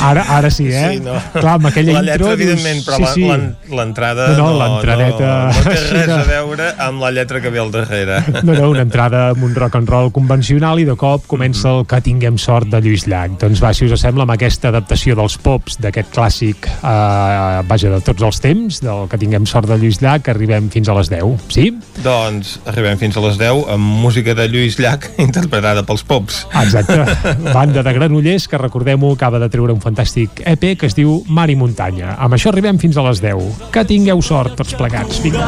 Ara, 0.04 0.24
ara 0.38 0.50
sí, 0.52 0.68
eh? 0.68 0.96
Sí, 0.96 1.00
no. 1.04 1.16
Clar, 1.34 1.56
amb 1.58 1.68
aquella 1.70 1.94
la 1.96 2.02
lletra, 2.04 2.28
intro... 2.28 2.32
evidentment, 2.36 2.82
però 2.86 2.98
sí, 3.00 3.08
sí. 3.14 3.24
l'en- 3.28 3.56
l'entrada 3.74 4.28
No, 4.34 4.36
no, 4.38 4.48
no, 4.52 4.60
l'entradeta 4.60 5.30
no, 5.30 5.54
no 5.54 5.64
té 5.64 5.76
res 5.94 6.12
a 6.14 6.24
veure 6.28 6.68
amb 6.86 7.04
la 7.04 7.12
lletra 7.16 7.42
que 7.44 7.52
ve 7.54 7.62
al 7.62 7.72
darrere. 7.74 8.20
No, 8.44 8.54
no, 8.54 8.70
una 8.72 8.84
entrada 8.86 9.24
amb 9.32 9.44
un 9.48 9.56
rock 9.56 9.78
and 9.80 9.90
roll 9.90 10.12
convencional 10.16 10.82
i 10.82 10.86
de 10.88 10.96
cop 11.00 11.26
comença 11.32 11.72
el 11.72 11.86
Que 11.90 12.02
tinguem 12.04 12.38
sort 12.42 12.70
de 12.72 12.82
Lluís 12.84 13.06
Llach. 13.10 13.38
Doncs 13.42 13.62
va, 13.64 13.74
si 13.76 13.88
us 13.88 13.96
sembla, 14.04 14.26
amb 14.28 14.36
aquesta 14.36 14.70
adaptació 14.74 15.16
dels 15.20 15.38
pops 15.44 15.80
d'aquest 15.84 16.12
clàssic, 16.16 16.68
eh, 16.68 17.64
vaja, 17.70 17.94
de 17.96 18.02
tots 18.06 18.24
els 18.28 18.42
temps, 18.44 18.82
del 18.84 19.08
Que 19.12 19.20
tinguem 19.22 19.48
sort 19.50 19.70
de 19.72 19.78
Lluís 19.82 20.02
Llach, 20.04 20.30
arribem 20.34 20.70
fins 20.74 20.90
a 20.92 20.98
les 21.00 21.12
10, 21.12 21.48
sí? 21.54 21.70
doncs 22.04 22.58
arribem 22.68 22.98
fins 23.00 23.16
a 23.18 23.22
les 23.24 23.38
10 23.40 23.68
amb 23.76 23.94
música 24.04 24.34
de 24.36 24.48
Lluís 24.52 24.80
Llach 24.82 25.08
interpretada 25.24 25.86
pels 25.88 26.04
Pops. 26.08 26.44
Exacte. 26.64 27.00
Banda 27.56 27.84
de 27.86 27.94
Granollers, 27.96 28.48
que 28.52 28.58
recordem-ho, 28.84 29.14
acaba 29.14 29.40
de 29.40 29.48
treure 29.50 29.74
un 29.74 29.80
fantàstic 29.80 30.44
EP 30.44 30.76
que 30.78 30.88
es 30.90 30.96
diu 30.96 31.24
Mar 31.28 31.50
i 31.50 31.56
Muntanya. 31.56 32.18
Amb 32.20 32.36
això 32.36 32.52
arribem 32.52 32.78
fins 32.78 32.98
a 32.98 33.06
les 33.08 33.22
10. 33.24 33.72
Que 33.72 33.86
tingueu 33.88 34.22
sort 34.22 34.58
tots 34.60 34.76
plegats. 34.76 35.22
Vinga. 35.24 35.48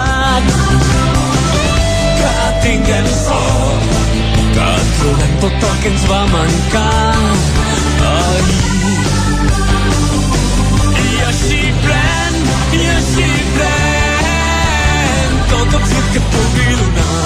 que 2.15 2.31
tinguem 2.63 3.07
sort 3.11 3.91
que 4.55 4.69
trobem 4.99 5.33
tot 5.41 5.65
el 5.67 5.75
que 5.83 5.89
ens 5.91 6.05
va 6.09 6.21
mancar 6.31 7.25
i 11.03 11.21
així 11.27 11.61
pren 11.83 12.39
i 12.79 12.81
així 12.95 13.27
pren 13.59 15.37
tot 15.51 15.77
èxit 15.81 16.11
que 16.15 16.23
et 16.23 16.33
pugui 16.33 16.81
donar 16.81 17.21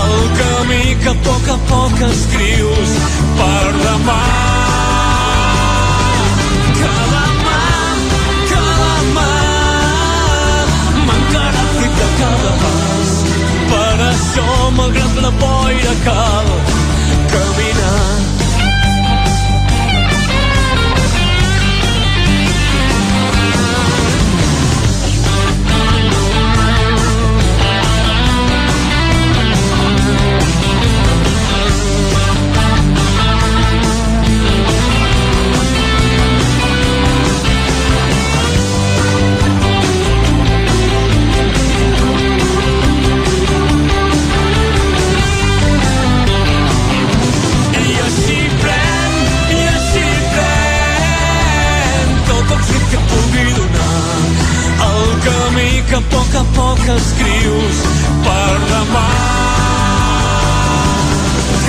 el 0.00 0.18
camí 0.40 0.82
que 1.04 1.12
a 1.12 1.20
poc 1.28 1.54
a 1.58 1.62
poc 1.68 2.04
escrius 2.14 2.98
per 3.36 3.64
demà 3.82 4.45
malgrat 14.76 15.14
la 15.24 15.30
boira 15.42 15.94
cal 16.04 16.46
caminar 17.32 17.75
que 55.96 56.02
a 56.02 56.08
poc 56.10 56.34
a 56.34 56.44
poc 56.54 56.80
escrius 56.92 57.78
per 58.24 58.54
demà. 58.70 59.04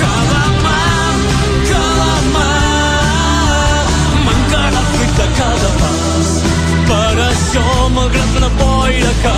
Cada 0.00 0.42
mà, 0.64 0.80
cada 1.70 2.12
mà, 2.34 2.50
m'encara 4.26 4.82
de 5.20 5.28
cada 5.40 5.70
pas. 5.80 6.28
Per 6.90 7.14
això, 7.30 7.66
malgrat 7.96 8.40
la 8.44 8.50
boira, 8.60 9.12
cal 9.22 9.37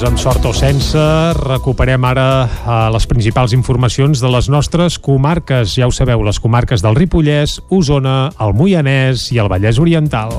Doncs 0.00 0.14
amb 0.14 0.20
sort 0.22 0.46
o 0.48 0.50
sense, 0.56 1.00
recuperem 1.36 2.06
ara 2.08 2.24
eh, 2.48 2.76
les 2.94 3.04
principals 3.04 3.52
informacions 3.52 4.22
de 4.24 4.30
les 4.32 4.48
nostres 4.48 4.96
comarques. 4.96 5.76
Ja 5.76 5.90
ho 5.90 5.92
sabeu, 5.92 6.24
les 6.24 6.40
comarques 6.40 6.80
del 6.80 6.96
Ripollès, 6.96 7.58
Osona, 7.68 8.30
el 8.40 8.56
Moianès 8.56 9.28
i 9.36 9.44
el 9.44 9.52
Vallès 9.52 9.76
Oriental. 9.76 10.32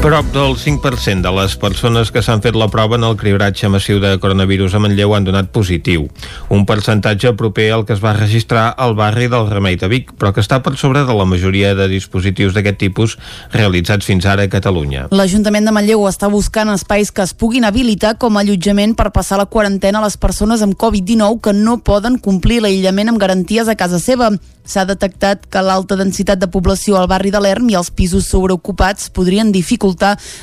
Prop 0.00 0.24
del 0.32 0.56
5% 0.56 1.20
de 1.20 1.30
les 1.36 1.54
persones 1.60 2.08
que 2.08 2.22
s'han 2.24 2.40
fet 2.40 2.56
la 2.56 2.70
prova 2.72 2.96
en 2.96 3.02
el 3.04 3.18
cribratge 3.20 3.68
massiu 3.68 3.98
de 4.00 4.14
coronavirus 4.16 4.72
a 4.72 4.78
Manlleu 4.80 5.12
han 5.12 5.26
donat 5.26 5.50
positiu. 5.52 6.06
Un 6.48 6.62
percentatge 6.64 7.34
proper 7.36 7.66
al 7.74 7.84
que 7.84 7.92
es 7.92 8.00
va 8.00 8.14
registrar 8.16 8.70
al 8.80 8.94
barri 8.96 9.28
del 9.28 9.50
Remei 9.50 9.76
de 9.76 9.90
Vic, 9.92 10.14
però 10.16 10.32
que 10.32 10.40
està 10.40 10.62
per 10.64 10.72
sobre 10.80 11.02
de 11.04 11.16
la 11.18 11.26
majoria 11.28 11.74
de 11.76 11.84
dispositius 11.92 12.56
d'aquest 12.56 12.78
tipus 12.80 13.18
realitzats 13.52 14.08
fins 14.08 14.24
ara 14.24 14.46
a 14.48 14.52
Catalunya. 14.52 15.10
L'Ajuntament 15.12 15.68
de 15.68 15.74
Manlleu 15.76 16.06
està 16.08 16.32
buscant 16.32 16.72
espais 16.72 17.12
que 17.12 17.26
es 17.28 17.36
puguin 17.36 17.68
habilitar 17.68 18.14
com 18.16 18.38
a 18.38 18.40
allotjament 18.40 18.96
per 18.96 19.10
passar 19.12 19.36
la 19.36 19.50
quarantena 19.52 20.00
a 20.00 20.06
les 20.08 20.16
persones 20.16 20.64
amb 20.64 20.80
Covid-19 20.80 21.42
que 21.44 21.52
no 21.52 21.76
poden 21.84 22.16
complir 22.16 22.62
l'aïllament 22.64 23.12
amb 23.12 23.20
garanties 23.20 23.68
a 23.68 23.76
casa 23.76 24.00
seva. 24.00 24.32
S'ha 24.64 24.86
detectat 24.86 25.44
que 25.50 25.60
l'alta 25.64 25.96
densitat 25.98 26.38
de 26.40 26.48
població 26.48 26.96
al 26.96 27.08
barri 27.10 27.32
de 27.34 27.40
l'Erm 27.42 27.68
i 27.72 27.76
els 27.76 27.90
pisos 27.90 28.28
sobreocupats 28.30 29.08
podrien 29.10 29.50
dificultar 29.52 29.89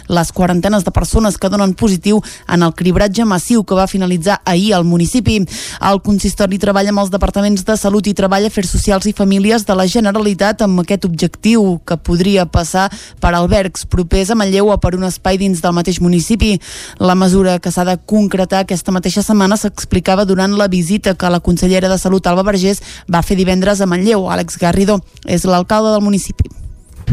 les 0.07 0.31
quarantenes 0.31 0.83
de 0.83 0.91
persones 0.91 1.37
que 1.37 1.49
donen 1.49 1.73
positiu 1.73 2.21
en 2.47 2.63
el 2.63 2.73
cribratge 2.73 3.25
massiu 3.25 3.63
que 3.63 3.75
va 3.75 3.87
finalitzar 3.87 4.41
ahir 4.45 4.73
al 4.73 4.85
municipi. 4.85 5.39
El 5.81 6.01
consistori 6.01 6.59
treballa 6.59 6.91
amb 6.93 7.03
els 7.03 7.11
departaments 7.13 7.65
de 7.65 7.77
Salut 7.77 8.07
i 8.07 8.15
Treball, 8.17 8.47
Afers 8.47 8.71
Socials 8.73 9.07
i 9.07 9.13
Famílies 9.13 9.65
de 9.67 9.75
la 9.75 9.87
Generalitat 9.87 10.61
amb 10.65 10.83
aquest 10.83 11.05
objectiu 11.05 11.79
que 11.85 11.97
podria 11.97 12.45
passar 12.45 12.87
per 13.21 13.33
albergs 13.33 13.85
propers 13.85 14.31
a 14.31 14.37
Manlleu 14.39 14.71
o 14.73 14.77
per 14.81 14.95
un 14.97 15.07
espai 15.07 15.39
dins 15.41 15.61
del 15.63 15.75
mateix 15.77 16.01
municipi. 16.01 16.55
La 16.99 17.15
mesura 17.15 17.59
que 17.59 17.71
s'ha 17.71 17.85
de 17.87 17.97
concretar 18.05 18.63
aquesta 18.65 18.93
mateixa 18.95 19.23
setmana 19.25 19.57
s'explicava 19.57 20.25
durant 20.25 20.57
la 20.57 20.67
visita 20.67 21.15
que 21.15 21.29
la 21.29 21.41
consellera 21.41 21.89
de 21.89 21.97
Salut, 21.97 22.27
Alba 22.27 22.45
Vergés, 22.51 22.81
va 23.11 23.23
fer 23.23 23.37
divendres 23.39 23.81
a 23.81 23.89
Manlleu. 23.89 24.29
Àlex 24.31 24.59
Garrido 24.61 25.01
és 25.25 25.45
l'alcalde 25.45 25.93
del 25.95 26.05
municipi 26.05 26.66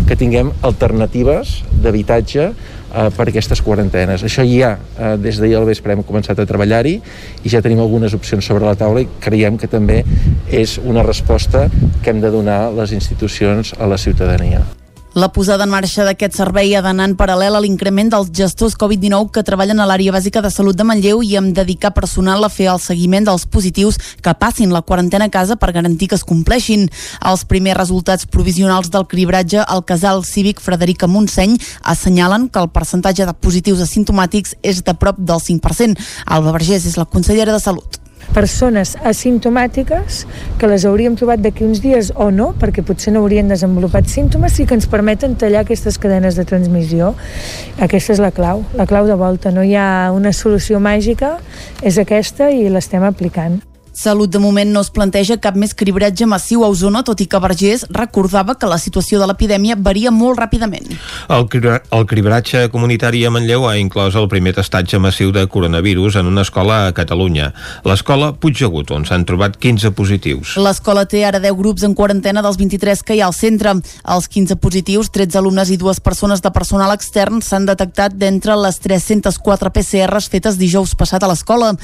que 0.04 0.16
tinguem 0.18 0.52
alternatives 0.62 1.62
d'habitatge 1.82 2.46
eh, 2.50 3.08
per 3.16 3.28
aquestes 3.30 3.62
quarantenes. 3.64 4.24
Això 4.26 4.44
ja 4.46 4.74
eh, 4.76 5.16
des 5.20 5.40
d'ahir 5.40 5.58
al 5.60 5.68
vespre 5.68 5.96
hem 5.96 6.04
començat 6.06 6.38
a 6.38 6.46
treballar-hi 6.48 6.98
i 7.42 7.52
ja 7.52 7.62
tenim 7.64 7.82
algunes 7.84 8.14
opcions 8.16 8.44
sobre 8.44 8.68
la 8.68 8.76
taula 8.78 9.04
i 9.04 9.10
creiem 9.20 9.58
que 9.58 9.70
també 9.70 10.02
és 10.50 10.78
una 10.84 11.06
resposta 11.06 11.68
que 12.02 12.10
hem 12.12 12.24
de 12.24 12.32
donar 12.34 12.68
les 12.76 12.92
institucions 12.92 13.74
a 13.78 13.90
la 13.90 13.98
ciutadania. 13.98 14.64
La 15.14 15.28
posada 15.30 15.62
en 15.62 15.70
marxa 15.70 16.02
d'aquest 16.02 16.34
servei 16.34 16.72
ha 16.74 16.80
d'anar 16.82 17.04
en 17.06 17.12
paral·lel 17.14 17.54
a 17.54 17.60
l'increment 17.62 18.08
dels 18.10 18.32
gestors 18.34 18.74
Covid-19 18.74 19.30
que 19.30 19.44
treballen 19.46 19.78
a 19.78 19.86
l'àrea 19.86 20.10
bàsica 20.10 20.42
de 20.42 20.50
salut 20.50 20.74
de 20.74 20.82
Manlleu 20.82 21.22
i 21.22 21.36
amb 21.38 21.54
dedicar 21.54 21.92
personal 21.94 22.42
a 22.42 22.50
fer 22.50 22.66
el 22.72 22.82
seguiment 22.82 23.28
dels 23.28 23.46
positius 23.46 24.00
que 24.18 24.34
passin 24.34 24.74
la 24.74 24.82
quarantena 24.82 25.30
a 25.30 25.34
casa 25.38 25.54
per 25.54 25.70
garantir 25.70 26.10
que 26.10 26.18
es 26.18 26.26
compleixin. 26.26 26.88
Els 27.22 27.46
primers 27.46 27.78
resultats 27.78 28.26
provisionals 28.26 28.90
del 28.90 29.06
cribratge 29.06 29.62
al 29.62 29.86
casal 29.86 30.26
cívic 30.26 30.58
Frederica 30.58 31.06
Montseny 31.06 31.60
assenyalen 31.94 32.48
que 32.50 32.58
el 32.66 32.72
percentatge 32.74 33.22
de 33.22 33.38
positius 33.38 33.86
asimptomàtics 33.86 34.58
és 34.66 34.82
de 34.82 34.98
prop 34.98 35.22
del 35.22 35.38
5%. 35.38 35.94
Alba 36.26 36.58
Vergés 36.58 36.90
és 36.90 36.98
la 36.98 37.06
consellera 37.06 37.54
de 37.54 37.62
Salut 37.62 38.03
persones 38.32 38.94
asimptomàtiques 39.02 40.22
que 40.60 40.70
les 40.70 40.86
hauríem 40.88 41.18
trobat 41.18 41.42
d'aquí 41.44 41.66
uns 41.66 41.82
dies 41.84 42.12
o 42.14 42.30
no, 42.30 42.52
perquè 42.60 42.84
potser 42.86 43.12
no 43.14 43.24
haurien 43.24 43.50
desenvolupat 43.50 44.08
símptomes 44.10 44.58
i 44.60 44.68
que 44.70 44.78
ens 44.78 44.88
permeten 44.90 45.36
tallar 45.40 45.64
aquestes 45.64 45.98
cadenes 45.98 46.38
de 46.38 46.46
transmissió. 46.48 47.12
Aquesta 47.82 48.16
és 48.16 48.22
la 48.22 48.32
clau, 48.34 48.64
la 48.78 48.88
clau 48.88 49.10
de 49.10 49.18
volta. 49.18 49.52
No 49.52 49.66
hi 49.66 49.76
ha 49.76 50.10
una 50.14 50.32
solució 50.32 50.80
màgica, 50.80 51.36
és 51.82 52.00
aquesta 52.00 52.50
i 52.54 52.68
l'estem 52.70 53.04
aplicant. 53.04 53.60
Salut 53.94 54.28
de 54.28 54.40
moment 54.42 54.72
no 54.74 54.80
es 54.82 54.88
planteja 54.90 55.36
cap 55.38 55.54
més 55.54 55.70
cribratge 55.78 56.26
massiu 56.26 56.64
a 56.66 56.68
Osona, 56.72 57.04
tot 57.06 57.20
i 57.22 57.28
que 57.30 57.38
Vergés 57.38 57.84
recordava 57.94 58.56
que 58.58 58.66
la 58.66 58.74
situació 58.82 59.20
de 59.20 59.28
l'epidèmia 59.30 59.76
varia 59.78 60.10
molt 60.10 60.40
ràpidament. 60.42 60.88
El, 61.30 61.44
cri 61.46 61.70
el 61.70 62.06
cribratge 62.10 62.64
comunitari 62.72 63.20
a 63.22 63.30
Manlleu 63.30 63.68
ha 63.68 63.76
inclòs 63.78 64.16
el 64.18 64.26
primer 64.32 64.50
testatge 64.56 64.98
massiu 64.98 65.30
de 65.30 65.44
coronavirus 65.46 66.18
en 66.18 66.26
una 66.26 66.42
escola 66.42 66.80
a 66.88 66.96
Catalunya, 66.96 67.52
l'escola 67.86 68.32
Puigdegut, 68.34 68.90
on 68.90 69.06
s'han 69.06 69.28
trobat 69.28 69.60
15 69.62 69.94
positius. 69.94 70.56
L'escola 70.58 71.06
té 71.06 71.22
ara 71.28 71.38
10 71.38 71.54
grups 71.62 71.86
en 71.86 71.94
quarantena 71.94 72.42
dels 72.42 72.58
23 72.58 73.06
que 73.06 73.14
hi 73.14 73.22
ha 73.22 73.30
al 73.30 73.38
centre. 73.38 73.76
Els 73.78 74.26
15 74.26 74.58
positius, 74.58 75.12
13 75.14 75.38
alumnes 75.38 75.70
i 75.70 75.78
dues 75.78 76.02
persones 76.02 76.42
de 76.42 76.50
personal 76.50 76.96
extern 76.96 77.38
s'han 77.46 77.70
detectat 77.70 78.18
d'entre 78.18 78.58
les 78.58 78.82
304 78.82 79.70
PCRs 79.70 80.28
fetes 80.34 80.58
dijous 80.58 80.98
passat 80.98 81.22
a 81.22 81.30
l'escola. 81.30 81.76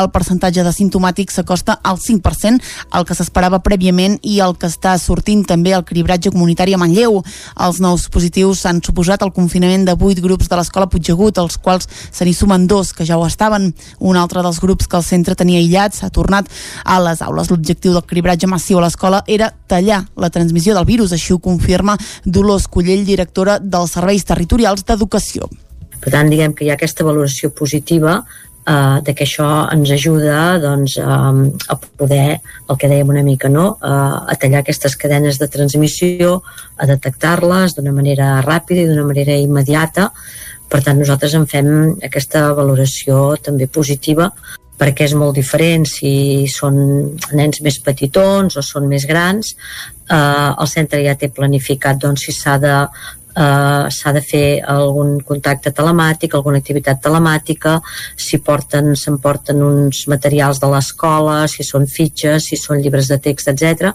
El 0.00 0.08
percentatge 0.16 0.64
de 0.64 0.72
simptomàtics 0.72 1.36
s'acosta 1.36 1.57
al 1.66 1.98
5%, 1.98 2.62
el 2.94 3.06
que 3.08 3.16
s'esperava 3.16 3.60
prèviament 3.64 4.18
i 4.22 4.38
el 4.44 4.56
que 4.58 4.68
està 4.70 4.94
sortint 5.00 5.44
també 5.48 5.74
al 5.74 5.84
cribratge 5.88 6.32
comunitari 6.34 6.74
a 6.74 6.80
Manlleu. 6.80 7.22
Els 7.66 7.80
nous 7.80 8.08
positius 8.12 8.64
han 8.66 8.82
suposat 8.84 9.22
el 9.22 9.32
confinament 9.32 9.86
de 9.88 9.96
8 9.96 10.22
grups 10.24 10.48
de 10.48 10.58
l'escola 10.58 10.88
Puigdegut, 10.88 11.38
als 11.38 11.58
quals 11.58 11.88
se 11.88 12.24
n'hi 12.24 12.34
sumen 12.34 12.66
dos 12.66 12.92
que 12.92 13.06
ja 13.06 13.18
ho 13.18 13.26
estaven. 13.26 13.72
Un 13.98 14.16
altre 14.16 14.42
dels 14.42 14.60
grups 14.60 14.86
que 14.88 14.96
el 14.96 15.06
centre 15.06 15.34
tenia 15.34 15.60
aïllats 15.60 16.02
ha 16.04 16.10
tornat 16.10 16.48
a 16.84 16.98
les 17.02 17.22
aules. 17.22 17.50
L'objectiu 17.50 17.94
del 17.94 18.06
cribratge 18.06 18.46
massiu 18.46 18.78
a 18.78 18.86
l'escola 18.86 19.22
era 19.26 19.52
tallar 19.66 20.04
la 20.16 20.30
transmissió 20.30 20.74
del 20.74 20.88
virus, 20.88 21.12
així 21.12 21.32
ho 21.32 21.38
confirma 21.38 21.98
Dolors 22.24 22.68
Collell, 22.68 23.04
directora 23.06 23.58
dels 23.58 23.96
Serveis 23.96 24.24
Territorials 24.24 24.84
d'Educació. 24.84 25.48
Per 25.98 26.12
tant, 26.14 26.28
diguem 26.30 26.54
que 26.54 26.64
hi 26.64 26.70
ha 26.70 26.76
aquesta 26.78 27.04
valoració 27.06 27.50
positiva 27.54 28.20
eh, 28.68 29.00
de 29.02 29.14
que 29.14 29.24
això 29.24 29.48
ens 29.72 29.90
ajuda 29.94 30.58
doncs, 30.62 30.98
eh, 30.98 31.04
a 31.72 31.78
poder, 32.00 32.40
el 32.68 32.76
que 32.76 32.90
dèiem 32.90 33.08
una 33.14 33.24
mica, 33.24 33.48
no? 33.48 33.78
eh, 33.82 34.32
a 34.32 34.36
tallar 34.40 34.62
aquestes 34.62 34.96
cadenes 34.96 35.40
de 35.40 35.48
transmissió, 35.48 36.42
a 36.76 36.86
detectar-les 36.86 37.74
d'una 37.76 37.94
manera 37.96 38.38
ràpida 38.44 38.84
i 38.84 38.90
d'una 38.90 39.08
manera 39.08 39.36
immediata. 39.36 40.10
Per 40.68 40.82
tant, 40.84 40.98
nosaltres 41.00 41.34
en 41.34 41.46
fem 41.48 41.68
aquesta 42.04 42.50
valoració 42.54 43.36
també 43.42 43.66
positiva 43.72 44.28
perquè 44.78 45.08
és 45.08 45.14
molt 45.18 45.34
diferent 45.34 45.82
si 45.90 46.46
són 46.46 46.76
nens 47.34 47.62
més 47.66 47.80
petitons 47.82 48.54
o 48.54 48.62
són 48.62 48.86
més 48.86 49.08
grans. 49.10 49.56
Eh, 50.06 50.50
el 50.62 50.68
centre 50.70 51.02
ja 51.02 51.16
té 51.18 51.32
planificat 51.34 51.98
doncs, 51.98 52.28
si 52.28 52.36
s'ha 52.36 52.58
de 52.62 52.74
eh, 53.38 53.86
s'ha 53.94 54.12
de 54.16 54.22
fer 54.24 54.46
algun 54.74 55.18
contacte 55.30 55.72
telemàtic, 55.74 56.34
alguna 56.34 56.60
activitat 56.62 57.00
telemàtica, 57.04 57.78
si 58.16 58.40
porten, 58.44 58.94
s'emporten 58.96 59.62
uns 59.62 60.04
materials 60.10 60.60
de 60.62 60.70
l'escola, 60.74 61.40
si 61.48 61.66
són 61.66 61.86
fitxes, 61.86 62.50
si 62.50 62.58
són 62.60 62.82
llibres 62.82 63.10
de 63.12 63.20
text, 63.22 63.52
etc. 63.54 63.92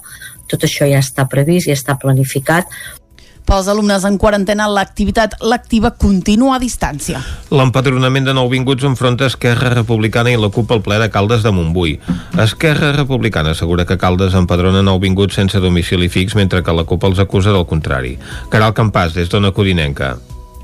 Tot 0.48 0.68
això 0.68 0.88
ja 0.90 1.04
està 1.04 1.28
previst, 1.30 1.70
ja 1.70 1.78
està 1.78 1.98
planificat, 2.00 2.70
pels 3.46 3.70
alumnes 3.72 4.04
en 4.08 4.18
quarantena, 4.18 4.68
l'activitat 4.72 5.38
lectiva 5.44 5.94
continua 6.00 6.58
a 6.58 6.62
distància. 6.64 7.22
L'empadronament 7.54 8.28
de 8.28 8.36
nouvinguts 8.38 8.88
enfronta 8.90 9.30
Esquerra 9.30 9.74
Republicana 9.76 10.34
i 10.34 10.40
la 10.40 10.52
CUP 10.54 10.74
al 10.74 10.84
ple 10.86 11.00
de 11.04 11.10
Caldes 11.14 11.46
de 11.46 11.54
Montbui. 11.56 12.00
Esquerra 12.42 12.92
Republicana 12.98 13.54
assegura 13.54 13.86
que 13.86 14.00
Caldes 14.02 14.36
empadrona 14.40 14.84
nouvinguts 14.84 15.40
sense 15.40 15.60
domicili 15.64 16.10
fix, 16.10 16.36
mentre 16.36 16.64
que 16.64 16.76
la 16.76 16.88
CUP 16.90 17.10
els 17.12 17.24
acusa 17.24 17.54
del 17.54 17.68
contrari. 17.70 18.18
Caral 18.50 18.74
Campàs, 18.74 19.14
des 19.14 19.30
d'Ona 19.30 19.54
Codinenca. 19.54 20.16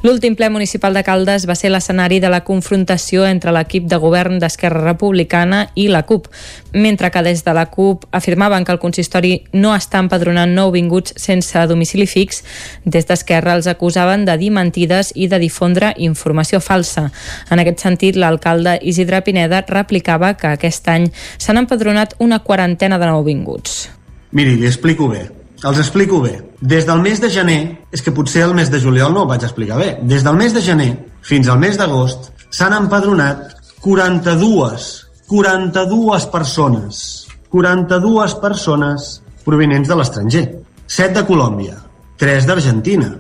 L'últim 0.02 0.32
ple 0.39 0.47
municipal 0.47 0.95
de 0.95 1.02
Caldes 1.04 1.43
va 1.43 1.58
ser 1.60 1.74
l'escenari 1.74 2.22
de 2.24 2.30
la 2.32 2.45
confrontació 2.47 3.26
entre 3.28 3.52
l'equip 3.52 3.84
de 3.91 3.97
govern 4.00 4.38
d'Esquerra 4.39 4.80
Republicana 4.86 5.66
i 5.76 5.89
la 5.91 6.06
CUP, 6.08 6.30
mentre 6.72 7.10
que 7.12 7.24
des 7.26 7.41
de 7.43 7.54
la 7.58 7.66
CUP 7.68 8.06
afirmaven 8.16 8.64
que 8.64 8.72
el 8.72 8.80
consistori 8.80 9.34
no 9.52 9.74
està 9.76 10.00
empadronant 10.00 10.54
nouvinguts 10.56 11.18
sense 11.20 11.66
domicili 11.68 12.08
fix, 12.08 12.45
des 12.86 13.10
d'Esquerra 13.10 13.58
els 13.60 13.68
acusaven 13.68 14.24
de 14.24 14.38
dir 14.39 14.54
mentides 14.56 15.12
i 15.16 15.28
de 15.28 15.39
difondre 15.43 15.91
informació 15.97 16.62
falsa. 16.64 17.10
En 17.52 17.60
aquest 17.60 17.84
sentit, 17.84 18.16
l'alcalde 18.16 18.78
Isidre 18.80 19.20
Pineda 19.28 19.66
replicava 19.68 20.32
que 20.39 20.54
aquest 20.54 20.88
any 20.88 21.10
s'han 21.36 21.60
empadronat 21.60 22.16
una 22.20 22.39
quarantena 22.39 23.02
de 23.04 23.12
nouvinguts. 23.12 23.89
Miri, 24.32 24.56
li 24.56 24.72
explico 24.72 25.12
bé. 25.12 25.39
Els 25.64 25.80
explico 25.82 26.22
bé. 26.24 26.38
Des 26.62 26.86
del 26.88 27.01
mes 27.03 27.20
de 27.20 27.30
gener, 27.32 27.62
és 27.91 28.01
que 28.03 28.14
potser 28.16 28.45
el 28.45 28.55
mes 28.55 28.72
de 28.72 28.80
juliol 28.80 29.14
no 29.14 29.26
ho 29.26 29.30
vaig 29.30 29.43
explicar 29.43 29.80
bé, 29.80 29.89
des 30.01 30.24
del 30.24 30.38
mes 30.39 30.53
de 30.55 30.64
gener 30.64 30.91
fins 31.26 31.49
al 31.49 31.60
mes 31.60 31.78
d'agost 31.78 32.32
s'han 32.49 32.76
empadronat 32.78 33.55
42, 33.84 34.88
42 35.28 36.26
persones, 36.32 37.28
42 37.51 38.36
persones 38.41 39.10
provinents 39.45 39.88
de 39.88 39.95
l'estranger. 39.95 40.45
7 40.89 41.14
de 41.20 41.26
Colòmbia, 41.28 41.76
3 42.18 42.47
d'Argentina, 42.49 43.12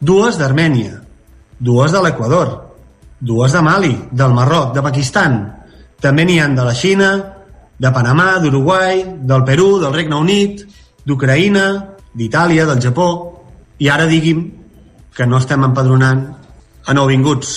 2 0.00 0.38
d'Armènia, 0.40 0.98
2 1.60 1.92
de 1.92 2.02
l'Equador, 2.02 2.50
2 3.20 3.52
de 3.52 3.62
Mali, 3.62 3.94
del 4.10 4.34
Marroc, 4.34 4.74
de 4.74 4.82
Pakistan. 4.82 5.36
També 6.00 6.24
n'hi 6.24 6.40
han 6.42 6.56
de 6.56 6.64
la 6.66 6.74
Xina, 6.74 7.10
de 7.78 7.92
Panamà, 7.94 8.38
d'Uruguai, 8.42 9.04
del 9.22 9.44
Perú, 9.44 9.78
del 9.80 9.94
Regne 9.94 10.18
Unit, 10.18 10.66
d'Ucraïna, 11.04 11.64
d'Itàlia, 12.14 12.66
del 12.66 12.80
Japó, 12.80 13.08
i 13.78 13.90
ara 13.90 14.06
digui'm 14.06 14.44
que 15.14 15.26
no 15.26 15.38
estem 15.38 15.64
empadronant 15.64 16.24
a 16.86 16.94
nouvinguts. 16.94 17.50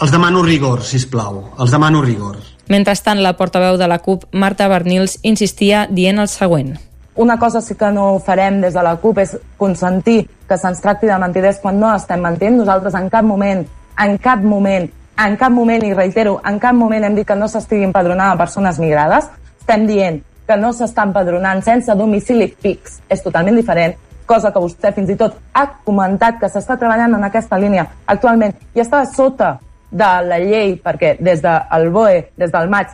Els 0.00 0.12
demano 0.12 0.42
rigor, 0.44 0.82
si 0.84 1.00
plau. 1.08 1.40
Els 1.58 1.72
demano 1.72 2.02
rigor. 2.04 2.36
Mentrestant, 2.68 3.22
la 3.22 3.36
portaveu 3.38 3.78
de 3.78 3.86
la 3.88 4.00
CUP, 4.02 4.26
Marta 4.32 4.68
Bernils, 4.68 5.18
insistia 5.22 5.86
dient 5.90 6.18
el 6.18 6.28
següent. 6.28 6.74
Una 7.16 7.38
cosa 7.38 7.62
sí 7.62 7.74
que 7.74 7.88
no 7.94 8.18
farem 8.20 8.60
des 8.60 8.74
de 8.74 8.82
la 8.84 8.96
CUP 9.00 9.18
és 9.22 9.36
consentir 9.56 10.26
que 10.48 10.58
se'ns 10.58 10.82
tracti 10.84 11.08
de 11.08 11.16
mentiders 11.18 11.62
quan 11.62 11.78
no 11.80 11.94
estem 11.94 12.20
mentint. 12.20 12.58
Nosaltres 12.58 12.94
en 12.94 13.08
cap 13.08 13.24
moment, 13.24 13.64
en 14.04 14.18
cap 14.18 14.42
moment, 14.44 14.90
en 15.16 15.36
cap 15.40 15.52
moment, 15.52 15.84
i 15.86 15.94
reitero, 15.94 16.40
en 16.44 16.58
cap 16.60 16.74
moment 16.76 17.04
hem 17.06 17.16
dit 17.16 17.26
que 17.26 17.38
no 17.38 17.48
s'estigui 17.48 17.86
empadronant 17.88 18.34
a 18.34 18.38
persones 18.38 18.78
migrades. 18.82 19.30
Estem 19.62 19.86
dient 19.88 20.20
que 20.46 20.56
no 20.56 20.72
s'està 20.72 21.04
empadronant 21.06 21.62
sense 21.64 21.94
domicili 21.98 22.48
fix. 22.62 23.00
És 23.08 23.22
totalment 23.22 23.56
diferent 23.58 23.96
cosa 24.26 24.50
que 24.52 24.60
vostè 24.60 24.92
fins 24.94 25.10
i 25.10 25.16
tot 25.16 25.36
ha 25.54 25.66
comentat 25.86 26.40
que 26.40 26.50
s'està 26.50 26.76
treballant 26.78 27.14
en 27.14 27.24
aquesta 27.28 27.58
línia 27.62 27.86
actualment 28.10 28.56
i 28.74 28.82
està 28.82 29.04
sota 29.06 29.56
de 29.90 30.08
la 30.26 30.38
llei 30.42 30.74
perquè 30.82 31.14
des 31.22 31.42
del 31.42 31.90
BOE, 31.94 32.24
des 32.36 32.50
del 32.52 32.68
maig, 32.68 32.90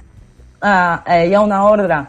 eh, 0.62 0.96
eh, 1.06 1.22
hi 1.28 1.34
ha 1.34 1.40
una 1.40 1.64
ordre, 1.64 2.02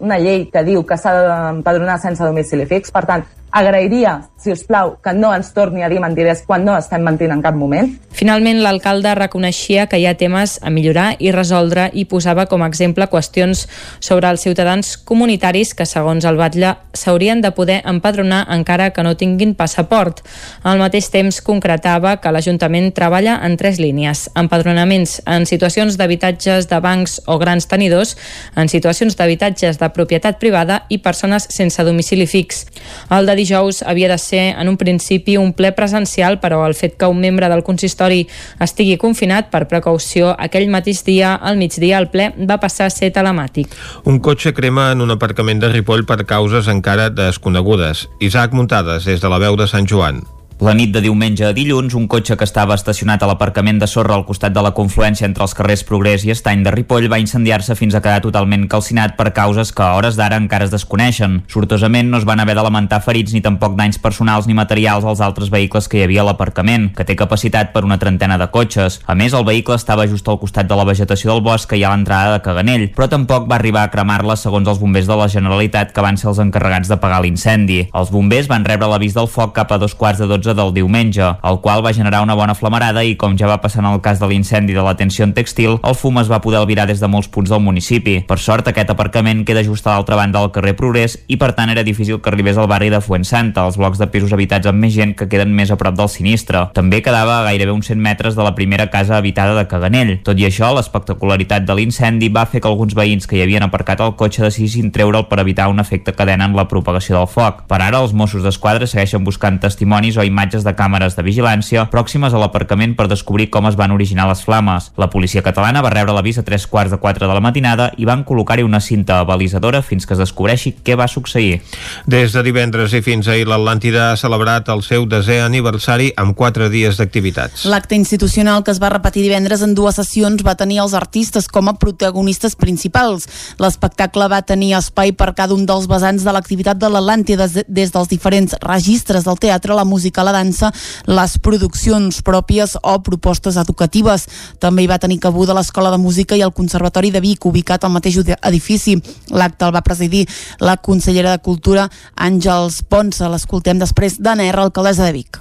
una 0.00 0.18
llei 0.18 0.46
que 0.50 0.64
diu 0.64 0.82
que 0.86 0.96
s'ha 0.96 1.12
d'empadronar 1.20 1.98
sense 2.00 2.24
domicili 2.24 2.66
fix. 2.66 2.90
Per 2.90 3.04
tant, 3.06 3.24
agrairia, 3.50 4.30
si 4.38 4.52
us 4.52 4.64
plau, 4.64 4.96
que 5.02 5.12
no 5.12 5.34
ens 5.34 5.52
torni 5.52 5.82
a 5.82 5.88
dir 5.90 6.00
mentiders 6.00 6.44
quan 6.46 6.64
no 6.64 6.76
estem 6.78 7.02
mentint 7.04 7.32
en 7.34 7.42
cap 7.44 7.56
moment. 7.56 7.90
Finalment, 8.16 8.60
l'alcalde 8.64 9.12
reconeixia 9.14 9.86
que 9.86 9.98
hi 10.00 10.06
ha 10.08 10.16
temes 10.18 10.58
a 10.62 10.70
millorar 10.70 11.14
i 11.18 11.30
resoldre 11.34 11.88
i 11.92 12.06
posava 12.10 12.46
com 12.50 12.62
a 12.62 12.68
exemple 12.70 13.06
qüestions 13.10 13.66
sobre 14.00 14.30
els 14.30 14.42
ciutadans 14.44 14.96
comunitaris 14.96 15.74
que, 15.74 15.86
segons 15.86 16.26
el 16.26 16.38
batlle, 16.40 16.74
s'haurien 16.94 17.40
de 17.40 17.52
poder 17.56 17.80
empadronar 17.88 18.42
encara 18.50 18.90
que 18.90 19.04
no 19.06 19.16
tinguin 19.16 19.54
passaport. 19.54 20.22
Al 20.62 20.80
mateix 20.82 21.10
temps, 21.10 21.40
concretava 21.44 22.16
que 22.20 22.32
l'Ajuntament 22.32 22.90
treballa 22.96 23.38
en 23.46 23.56
tres 23.60 23.80
línies. 23.82 24.28
Empadronaments 24.34 25.20
en 25.26 25.46
situacions 25.46 25.96
d'habitatges 26.00 26.68
de 26.70 26.80
bancs 26.80 27.20
o 27.26 27.38
grans 27.38 27.68
tenidors, 27.70 28.16
en 28.56 28.68
situacions 28.68 29.16
d'habitatges 29.16 29.78
de 29.80 29.90
propietat 29.94 30.40
privada 30.42 30.84
i 30.88 30.98
persones 30.98 31.46
sense 31.50 31.84
domicili 31.84 32.26
fix. 32.26 32.64
El 33.10 33.26
de 33.26 33.39
dijous 33.40 33.82
havia 33.82 34.10
de 34.12 34.18
ser 34.20 34.44
en 34.52 34.68
un 34.70 34.78
principi 34.80 35.36
un 35.40 35.52
ple 35.56 35.72
presencial, 35.76 36.38
però 36.40 36.62
el 36.68 36.76
fet 36.78 36.96
que 37.00 37.08
un 37.10 37.20
membre 37.20 37.48
del 37.50 37.64
consistori 37.66 38.22
estigui 38.60 38.98
confinat 39.00 39.50
per 39.50 39.66
precaució 39.70 40.34
aquell 40.38 40.70
mateix 40.70 41.04
dia, 41.06 41.34
al 41.34 41.58
migdia, 41.60 41.98
el 41.98 42.10
ple 42.12 42.30
va 42.46 42.60
passar 42.62 42.88
a 42.88 42.94
ser 42.94 43.12
telemàtic. 43.16 43.72
Un 44.04 44.20
cotxe 44.20 44.54
crema 44.56 44.90
en 44.94 45.04
un 45.04 45.16
aparcament 45.16 45.62
de 45.62 45.72
Ripoll 45.72 46.06
per 46.08 46.22
causes 46.26 46.68
encara 46.68 47.10
desconegudes. 47.10 48.08
Isaac 48.20 48.52
Muntades, 48.56 49.08
des 49.08 49.24
de 49.24 49.32
la 49.32 49.42
veu 49.42 49.56
de 49.56 49.68
Sant 49.70 49.88
Joan. 49.88 50.22
La 50.60 50.74
nit 50.76 50.90
de 50.92 51.00
diumenge 51.00 51.46
a 51.46 51.54
dilluns, 51.56 51.94
un 51.96 52.04
cotxe 52.04 52.34
que 52.36 52.44
estava 52.44 52.74
estacionat 52.76 53.22
a 53.24 53.28
l'aparcament 53.30 53.78
de 53.80 53.86
sorra 53.88 54.12
al 54.18 54.26
costat 54.28 54.52
de 54.52 54.60
la 54.60 54.74
confluència 54.76 55.24
entre 55.24 55.46
els 55.46 55.54
carrers 55.56 55.80
Progrés 55.88 56.26
i 56.28 56.34
Estany 56.34 56.60
de 56.66 56.74
Ripoll 56.74 57.06
va 57.08 57.16
incendiar-se 57.22 57.72
fins 57.78 57.94
a 57.96 58.02
quedar 58.04 58.20
totalment 58.20 58.66
calcinat 58.68 59.14
per 59.16 59.30
causes 59.32 59.72
que 59.72 59.80
a 59.80 59.94
hores 59.96 60.18
d'ara 60.18 60.36
encara 60.36 60.66
es 60.68 60.74
desconeixen. 60.74 61.38
Sortosament 61.48 62.10
no 62.12 62.18
es 62.20 62.26
van 62.28 62.44
haver 62.44 62.58
de 62.58 62.64
lamentar 62.66 62.98
ferits 63.00 63.32
ni 63.32 63.40
tampoc 63.40 63.78
danys 63.78 63.96
personals 64.04 64.50
ni 64.50 64.58
materials 64.58 65.06
als 65.08 65.22
altres 65.24 65.48
vehicles 65.48 65.88
que 65.88 65.96
hi 65.96 66.02
havia 66.04 66.20
a 66.20 66.26
l'aparcament, 66.28 66.90
que 66.92 67.08
té 67.08 67.16
capacitat 67.16 67.72
per 67.72 67.86
una 67.88 67.96
trentena 67.96 68.36
de 68.36 68.50
cotxes. 68.52 69.00
A 69.08 69.16
més, 69.16 69.32
el 69.32 69.48
vehicle 69.48 69.80
estava 69.80 70.04
just 70.12 70.28
al 70.28 70.42
costat 70.44 70.68
de 70.68 70.76
la 70.76 70.84
vegetació 70.84 71.32
del 71.32 71.40
bosc 71.40 71.72
que 71.72 71.80
hi 71.80 71.86
ha 71.86 71.94
a 71.94 71.96
l'entrada 71.96 72.36
de 72.36 72.44
Caganell, 72.44 72.86
però 72.92 73.08
tampoc 73.08 73.48
va 73.48 73.56
arribar 73.56 73.86
a 73.88 73.94
cremar-la 73.96 74.36
segons 74.36 74.68
els 74.68 74.84
bombers 74.84 75.08
de 75.08 75.16
la 75.22 75.32
Generalitat 75.38 75.96
que 75.96 76.04
van 76.04 76.20
ser 76.20 76.28
els 76.34 76.44
encarregats 76.44 76.92
d'apagar 76.92 77.24
l'incendi. 77.24 77.86
Els 77.96 78.12
bombers 78.12 78.52
van 78.52 78.68
rebre 78.68 78.92
l'avís 78.92 79.16
del 79.16 79.32
foc 79.32 79.56
cap 79.56 79.72
a 79.72 79.80
dos 79.80 79.96
quarts 79.96 80.20
de 80.20 80.28
dotze 80.50 80.60
del 80.60 80.74
diumenge, 80.74 81.22
el 81.42 81.60
qual 81.60 81.84
va 81.84 81.92
generar 81.92 82.22
una 82.22 82.34
bona 82.34 82.54
flamarada 82.54 83.02
i, 83.04 83.16
com 83.16 83.36
ja 83.38 83.48
va 83.48 83.60
passar 83.60 83.82
en 83.84 83.90
el 83.92 84.00
cas 84.00 84.20
de 84.20 84.26
l'incendi 84.28 84.74
de 84.74 84.82
l'atenció 84.82 85.24
en 85.24 85.32
textil, 85.34 85.78
el 85.82 85.94
fum 85.94 86.18
es 86.18 86.30
va 86.30 86.40
poder 86.40 86.58
albirar 86.60 86.86
des 86.86 87.00
de 87.00 87.08
molts 87.08 87.28
punts 87.28 87.50
del 87.50 87.60
municipi. 87.60 88.20
Per 88.26 88.38
sort, 88.38 88.68
aquest 88.68 88.90
aparcament 88.90 89.44
queda 89.46 89.64
just 89.64 89.86
a 89.86 89.94
l'altra 89.94 90.16
banda 90.16 90.40
del 90.40 90.52
carrer 90.52 90.76
Progrés 90.76 91.18
i, 91.28 91.36
per 91.36 91.52
tant, 91.54 91.70
era 91.70 91.84
difícil 91.84 92.20
que 92.20 92.30
arribés 92.30 92.58
al 92.58 92.68
barri 92.68 92.90
de 92.90 93.00
Fuensanta, 93.00 93.64
els 93.66 93.78
blocs 93.78 93.98
de 93.98 94.08
pisos 94.10 94.32
habitats 94.32 94.66
amb 94.66 94.80
més 94.80 94.94
gent 94.94 95.14
que 95.16 95.28
queden 95.28 95.54
més 95.54 95.70
a 95.70 95.78
prop 95.78 95.96
del 95.96 96.08
sinistre. 96.08 96.66
També 96.74 97.02
quedava 97.02 97.40
a 97.40 97.44
gairebé 97.48 97.72
uns 97.72 97.90
100 97.90 98.00
metres 98.00 98.36
de 98.36 98.44
la 98.44 98.54
primera 98.54 98.90
casa 98.90 99.16
habitada 99.18 99.56
de 99.58 99.66
Caganell. 99.68 100.16
Tot 100.24 100.38
i 100.38 100.46
això, 100.48 100.72
l'espectacularitat 100.74 101.66
de 101.66 101.76
l'incendi 101.76 102.30
va 102.32 102.46
fer 102.46 102.60
que 102.60 102.70
alguns 102.70 102.94
veïns 102.96 103.26
que 103.26 103.38
hi 103.38 103.44
havien 103.44 103.66
aparcat 103.66 104.00
el 104.00 104.16
cotxe 104.18 104.44
decidissin 104.44 104.90
treure'l 104.94 105.28
per 105.28 105.40
evitar 105.40 105.68
un 105.70 105.80
efecte 105.80 106.14
cadena 106.16 106.48
en 106.48 106.56
la 106.56 106.66
propagació 106.68 107.18
del 107.18 107.30
foc. 107.30 107.64
Per 107.70 107.80
ara, 107.80 108.00
els 108.00 108.14
Mossos 108.16 108.44
d'Esquadra 108.44 108.88
segueixen 108.88 109.24
buscant 109.24 109.60
testimonis 109.60 110.16
o 110.16 110.24
imatges 110.26 110.39
de 110.48 110.72
càmeres 110.72 111.16
de 111.16 111.22
vigilància 111.22 111.82
pròximes 111.92 112.32
a 112.32 112.38
l'aparcament 112.40 112.94
per 112.96 113.06
descobrir 113.10 113.50
com 113.52 113.66
es 113.68 113.76
van 113.76 113.92
originar 113.92 114.26
les 114.28 114.40
flames. 114.40 114.86
La 114.96 115.10
policia 115.12 115.42
catalana 115.44 115.82
va 115.84 115.90
rebre 115.92 116.14
l'avís 116.16 116.38
a 116.40 116.42
tres 116.42 116.66
quarts 116.66 116.90
de 116.90 116.96
quatre 116.96 117.26
de 117.28 117.34
la 117.34 117.42
matinada 117.44 117.90
i 118.00 118.06
van 118.08 118.24
col·locar-hi 118.24 118.64
una 118.64 118.80
cinta 118.80 119.18
avalisadora 119.20 119.82
fins 119.82 120.06
que 120.06 120.14
es 120.16 120.22
descobreixi 120.22 120.72
què 120.82 120.96
va 120.96 121.08
succeir. 121.08 121.60
Des 122.06 122.32
de 122.32 122.42
divendres 122.42 122.94
i 122.96 123.02
fins 123.04 123.28
ahir 123.28 123.46
l'Atlàntida 123.46 124.10
ha 124.10 124.16
celebrat 124.16 124.70
el 124.72 124.80
seu 124.82 125.04
desè 125.04 125.42
aniversari 125.44 126.08
amb 126.16 126.34
quatre 126.36 126.70
dies 126.72 126.96
d'activitats. 126.96 127.66
L'acte 127.68 127.94
institucional 127.94 128.64
que 128.64 128.72
es 128.72 128.80
va 128.80 128.88
repetir 128.88 129.26
divendres 129.26 129.60
en 129.62 129.74
dues 129.76 130.00
sessions 130.00 130.40
va 130.46 130.56
tenir 130.56 130.80
els 130.80 130.96
artistes 130.96 131.48
com 131.48 131.68
a 131.68 131.76
protagonistes 131.76 132.56
principals. 132.56 133.28
L'espectacle 133.60 134.30
va 134.32 134.40
tenir 134.40 134.72
espai 134.80 135.12
per 135.12 135.34
cada 135.36 135.54
un 135.54 135.66
dels 135.68 135.86
vessants 135.90 136.24
de 136.24 136.32
l'activitat 136.32 136.80
de 136.80 136.88
l'Atlàntida 136.88 137.44
des, 137.44 137.68
des 137.68 137.92
dels 137.92 138.08
diferents 138.08 138.56
registres 138.64 139.28
del 139.28 139.38
teatre, 139.38 139.76
la 139.76 139.84
música, 139.84 140.24
la 140.24 140.29
dansa, 140.32 140.72
les 141.06 141.36
produccions 141.38 142.22
pròpies 142.26 142.76
o 142.82 142.96
propostes 143.02 143.58
educatives. 143.60 144.26
També 144.58 144.84
hi 144.84 144.90
va 144.90 145.00
tenir 145.02 145.20
cabuda 145.20 145.56
l'Escola 145.56 145.90
de 145.90 146.00
Música 146.00 146.38
i 146.38 146.44
el 146.46 146.54
Conservatori 146.56 147.10
de 147.10 147.20
Vic, 147.20 147.46
ubicat 147.46 147.84
al 147.84 147.94
mateix 147.94 148.20
edifici. 148.20 148.98
L'acte 149.30 149.66
el 149.66 149.74
va 149.74 149.84
presidir 149.86 150.26
la 150.60 150.76
consellera 150.76 151.36
de 151.36 151.44
Cultura, 151.44 151.88
Àngels 152.16 152.82
Ponsa. 152.88 153.30
L'escoltem 153.30 153.78
després 153.78 154.20
d'Anna 154.20 154.50
R, 154.50 154.66
alcaldessa 154.66 155.06
de 155.08 155.16
Vic. 155.20 155.40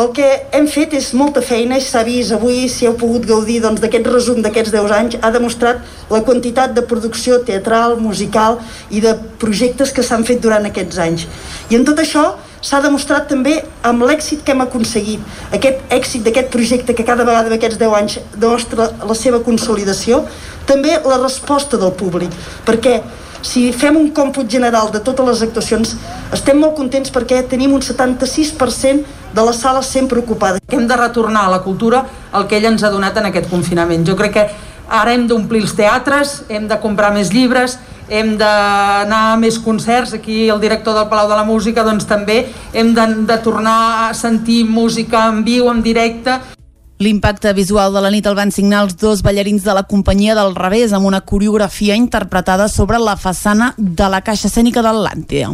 El 0.00 0.06
que 0.16 0.26
hem 0.56 0.64
fet 0.72 0.94
és 0.96 1.10
molta 1.20 1.42
feina 1.44 1.76
i 1.76 1.82
s'ha 1.84 2.00
vist 2.06 2.32
avui, 2.32 2.62
si 2.72 2.86
heu 2.88 2.94
pogut 2.96 3.26
gaudir 3.28 3.58
doncs, 3.60 3.82
d'aquest 3.82 4.06
doncs, 4.06 4.14
resum 4.14 4.38
d'aquests 4.40 4.72
10 4.72 4.94
anys, 4.98 5.16
ha 5.20 5.30
demostrat 5.34 5.82
la 6.08 6.22
quantitat 6.24 6.72
de 6.72 6.84
producció 6.88 7.42
teatral, 7.44 7.98
musical 8.00 8.56
i 8.88 9.02
de 9.04 9.12
projectes 9.42 9.92
que 9.92 10.04
s'han 10.06 10.24
fet 10.24 10.40
durant 10.40 10.64
aquests 10.64 10.96
anys. 10.96 11.26
I 11.68 11.76
en 11.76 11.84
tot 11.84 12.00
això 12.00 12.24
s'ha 12.62 12.80
demostrat 12.80 13.26
també 13.28 13.56
amb 13.82 14.04
l'èxit 14.06 14.44
que 14.46 14.54
hem 14.54 14.62
aconseguit, 14.62 15.20
aquest 15.52 15.82
èxit 15.90 16.22
d'aquest 16.22 16.52
projecte 16.54 16.94
que 16.94 17.04
cada 17.04 17.26
vegada 17.26 17.50
d'aquests 17.50 17.80
10 17.80 17.96
anys 17.98 18.20
demostra 18.36 18.88
la 19.02 19.16
seva 19.18 19.42
consolidació, 19.42 20.22
també 20.66 20.94
la 21.04 21.18
resposta 21.18 21.76
del 21.76 21.92
públic, 21.98 22.30
perquè 22.64 23.00
si 23.42 23.72
fem 23.74 23.96
un 23.98 24.12
còmput 24.14 24.46
general 24.46 24.92
de 24.94 25.00
totes 25.02 25.26
les 25.26 25.42
actuacions, 25.42 25.96
estem 26.32 26.60
molt 26.62 26.76
contents 26.78 27.10
perquè 27.10 27.42
tenim 27.50 27.74
un 27.74 27.82
76% 27.82 29.34
de 29.34 29.46
les 29.48 29.58
sales 29.58 29.88
sempre 29.90 30.22
ocupades. 30.22 30.62
Hem 30.70 30.86
de 30.86 30.96
retornar 30.96 31.48
a 31.48 31.54
la 31.56 31.62
cultura 31.64 32.04
el 32.38 32.46
que 32.46 32.60
ell 32.60 32.70
ens 32.70 32.84
ha 32.84 32.92
donat 32.94 33.18
en 33.18 33.26
aquest 33.26 33.50
confinament. 33.50 34.06
Jo 34.06 34.14
crec 34.14 34.36
que 34.36 34.46
ara 34.88 35.12
hem 35.16 35.26
d'omplir 35.26 35.64
els 35.64 35.74
teatres, 35.74 36.42
hem 36.48 36.68
de 36.70 36.78
comprar 36.78 37.10
més 37.16 37.32
llibres, 37.34 37.80
hem 38.08 38.34
d'anar 38.40 39.22
a 39.32 39.36
més 39.40 39.58
concerts, 39.62 40.14
aquí 40.14 40.48
el 40.48 40.60
director 40.60 40.96
del 40.96 41.08
Palau 41.10 41.28
de 41.30 41.38
la 41.38 41.46
Música 41.48 41.84
doncs 41.86 42.08
també 42.08 42.46
hem 42.72 42.94
de, 42.96 43.06
de 43.28 43.38
tornar 43.44 44.08
a 44.08 44.10
sentir 44.14 44.64
música 44.64 45.28
en 45.28 45.44
viu, 45.46 45.70
en 45.70 45.82
directe 45.84 46.40
L'impacte 47.02 47.50
visual 47.52 47.90
de 47.90 48.00
la 48.04 48.10
nit 48.14 48.26
el 48.30 48.36
van 48.38 48.52
signar 48.54 48.84
els 48.84 48.94
dos 48.94 49.24
ballarins 49.26 49.64
de 49.66 49.72
la 49.74 49.82
companyia 49.90 50.36
del 50.38 50.52
revés 50.54 50.92
amb 50.94 51.08
una 51.08 51.18
coreografia 51.26 51.96
interpretada 51.98 52.68
sobre 52.70 53.00
la 53.02 53.16
façana 53.18 53.72
de 53.76 54.06
la 54.12 54.20
Caixa 54.22 54.46
Escènica 54.46 54.84
d'Atlàntida. 54.86 55.48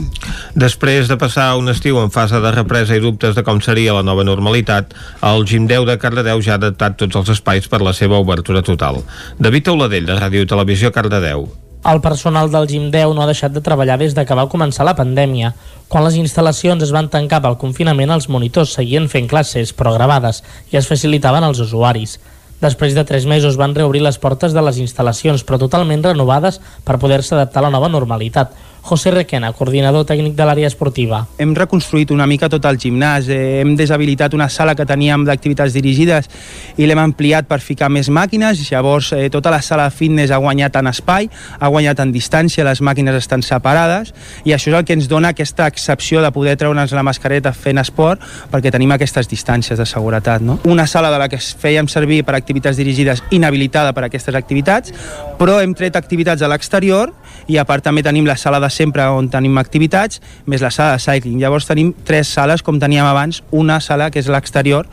Després 0.60 1.08
de 1.08 1.16
passar 1.16 1.46
un 1.56 1.72
estiu 1.72 2.02
en 2.02 2.12
fase 2.12 2.42
de 2.44 2.52
represa 2.52 2.98
i 2.98 3.00
dubtes 3.00 3.32
de 3.38 3.46
com 3.46 3.62
seria 3.64 3.94
la 3.96 4.04
nova 4.04 4.26
normalitat, 4.28 4.92
el 5.30 5.46
Gimdeu 5.48 5.88
de 5.88 5.96
Cardedeu 6.02 6.42
ja 6.44 6.58
ha 6.58 6.60
adaptat 6.60 6.98
tots 7.00 7.16
els 7.16 7.32
espais 7.38 7.70
per 7.70 7.80
la 7.80 7.96
seva 7.96 8.20
obertura 8.20 8.60
total. 8.60 9.00
David 9.40 9.72
Auladell, 9.72 10.04
de 10.10 10.20
Ràdio 10.20 10.44
Televisió 10.52 10.92
Cardedeu. 10.92 11.48
El 11.88 12.02
personal 12.04 12.50
del 12.52 12.66
Gim 12.68 12.90
10 12.92 13.14
no 13.16 13.22
ha 13.24 13.26
deixat 13.30 13.54
de 13.54 13.62
treballar 13.64 13.94
des 13.96 14.12
de 14.12 14.24
que 14.28 14.36
va 14.36 14.50
començar 14.52 14.84
la 14.84 14.92
pandèmia. 14.98 15.54
Quan 15.88 16.02
les 16.04 16.18
instal·lacions 16.20 16.84
es 16.84 16.90
van 16.92 17.06
tancar 17.08 17.38
pel 17.40 17.56
confinament, 17.62 18.10
els 18.12 18.26
monitors 18.28 18.74
seguien 18.76 19.06
fent 19.08 19.30
classes, 19.30 19.72
però 19.72 19.94
gravades, 19.94 20.42
i 20.68 20.76
es 20.76 20.88
facilitaven 20.90 21.46
als 21.46 21.62
usuaris. 21.64 22.18
Després 22.60 22.92
de 22.92 23.06
tres 23.08 23.24
mesos 23.24 23.56
van 23.56 23.72
reobrir 23.72 24.02
les 24.04 24.20
portes 24.20 24.52
de 24.52 24.66
les 24.66 24.82
instal·lacions, 24.84 25.46
però 25.48 25.56
totalment 25.62 26.04
renovades 26.04 26.60
per 26.84 26.98
poder-se 27.00 27.32
adaptar 27.38 27.62
a 27.62 27.68
la 27.70 27.72
nova 27.78 27.88
normalitat. 27.88 28.52
José 28.82 29.10
Requena, 29.10 29.52
coordinador 29.52 30.06
tècnic 30.08 30.34
de 30.36 30.44
l'àrea 30.46 30.68
esportiva. 30.70 31.24
Hem 31.38 31.54
reconstruït 31.56 32.12
una 32.14 32.26
mica 32.26 32.48
tot 32.48 32.64
el 32.64 32.78
gimnàs, 32.80 33.28
eh, 33.28 33.60
hem 33.60 33.74
deshabilitat 33.76 34.34
una 34.34 34.48
sala 34.48 34.74
que 34.74 34.86
teníem 34.86 35.24
d'activitats 35.24 35.72
dirigides 35.72 36.28
i 36.76 36.86
l'hem 36.86 36.98
ampliat 36.98 37.46
per 37.46 37.60
ficar 37.60 37.90
més 37.90 38.08
màquines, 38.08 38.62
llavors 38.70 39.12
eh, 39.12 39.28
tota 39.30 39.50
la 39.50 39.60
sala 39.62 39.84
de 39.84 39.96
fitness 39.96 40.30
ha 40.30 40.38
guanyat 40.38 40.76
en 40.76 40.86
espai, 40.86 41.28
ha 41.60 41.68
guanyat 41.68 42.00
en 42.00 42.12
distància, 42.12 42.64
les 42.64 42.80
màquines 42.80 43.14
estan 43.14 43.42
separades 43.42 44.14
i 44.44 44.54
això 44.56 44.70
és 44.72 44.78
el 44.78 44.84
que 44.84 44.96
ens 44.96 45.08
dona 45.08 45.34
aquesta 45.34 45.66
excepció 45.66 46.22
de 46.22 46.32
poder 46.32 46.56
treure'ns 46.56 46.92
la 46.92 47.02
mascareta 47.02 47.52
fent 47.52 47.78
esport 47.78 48.22
perquè 48.50 48.72
tenim 48.72 48.92
aquestes 48.92 49.28
distàncies 49.28 49.78
de 49.78 49.86
seguretat. 49.86 50.40
No? 50.40 50.60
Una 50.64 50.86
sala 50.86 51.10
de 51.10 51.18
la 51.18 51.28
que 51.28 51.38
fèiem 51.38 51.88
servir 51.88 52.22
per 52.24 52.36
activitats 52.38 52.78
dirigides 52.78 53.22
inhabilitada 53.30 53.92
per 53.92 54.04
a 54.04 54.08
aquestes 54.08 54.34
activitats, 54.34 54.94
però 55.38 55.60
hem 55.60 55.74
tret 55.74 55.96
activitats 55.96 56.42
a 56.42 56.48
l'exterior 56.48 57.12
i 57.48 57.58
a 57.58 57.64
part 57.68 57.84
també 57.84 58.02
tenim 58.02 58.26
la 58.26 58.36
sala 58.36 58.60
de 58.60 58.67
sempre 58.70 59.04
on 59.08 59.28
tenim 59.32 59.58
activitats, 59.60 60.20
més 60.46 60.62
la 60.64 60.70
sala 60.74 60.96
de 60.96 61.02
cycling. 61.02 61.38
Llavors 61.40 61.66
tenim 61.68 61.92
tres 62.04 62.30
sales, 62.32 62.62
com 62.62 62.78
teníem 62.80 63.06
abans, 63.06 63.42
una 63.50 63.80
sala 63.80 64.10
que 64.10 64.22
és 64.22 64.30
l'exterior, 64.30 64.88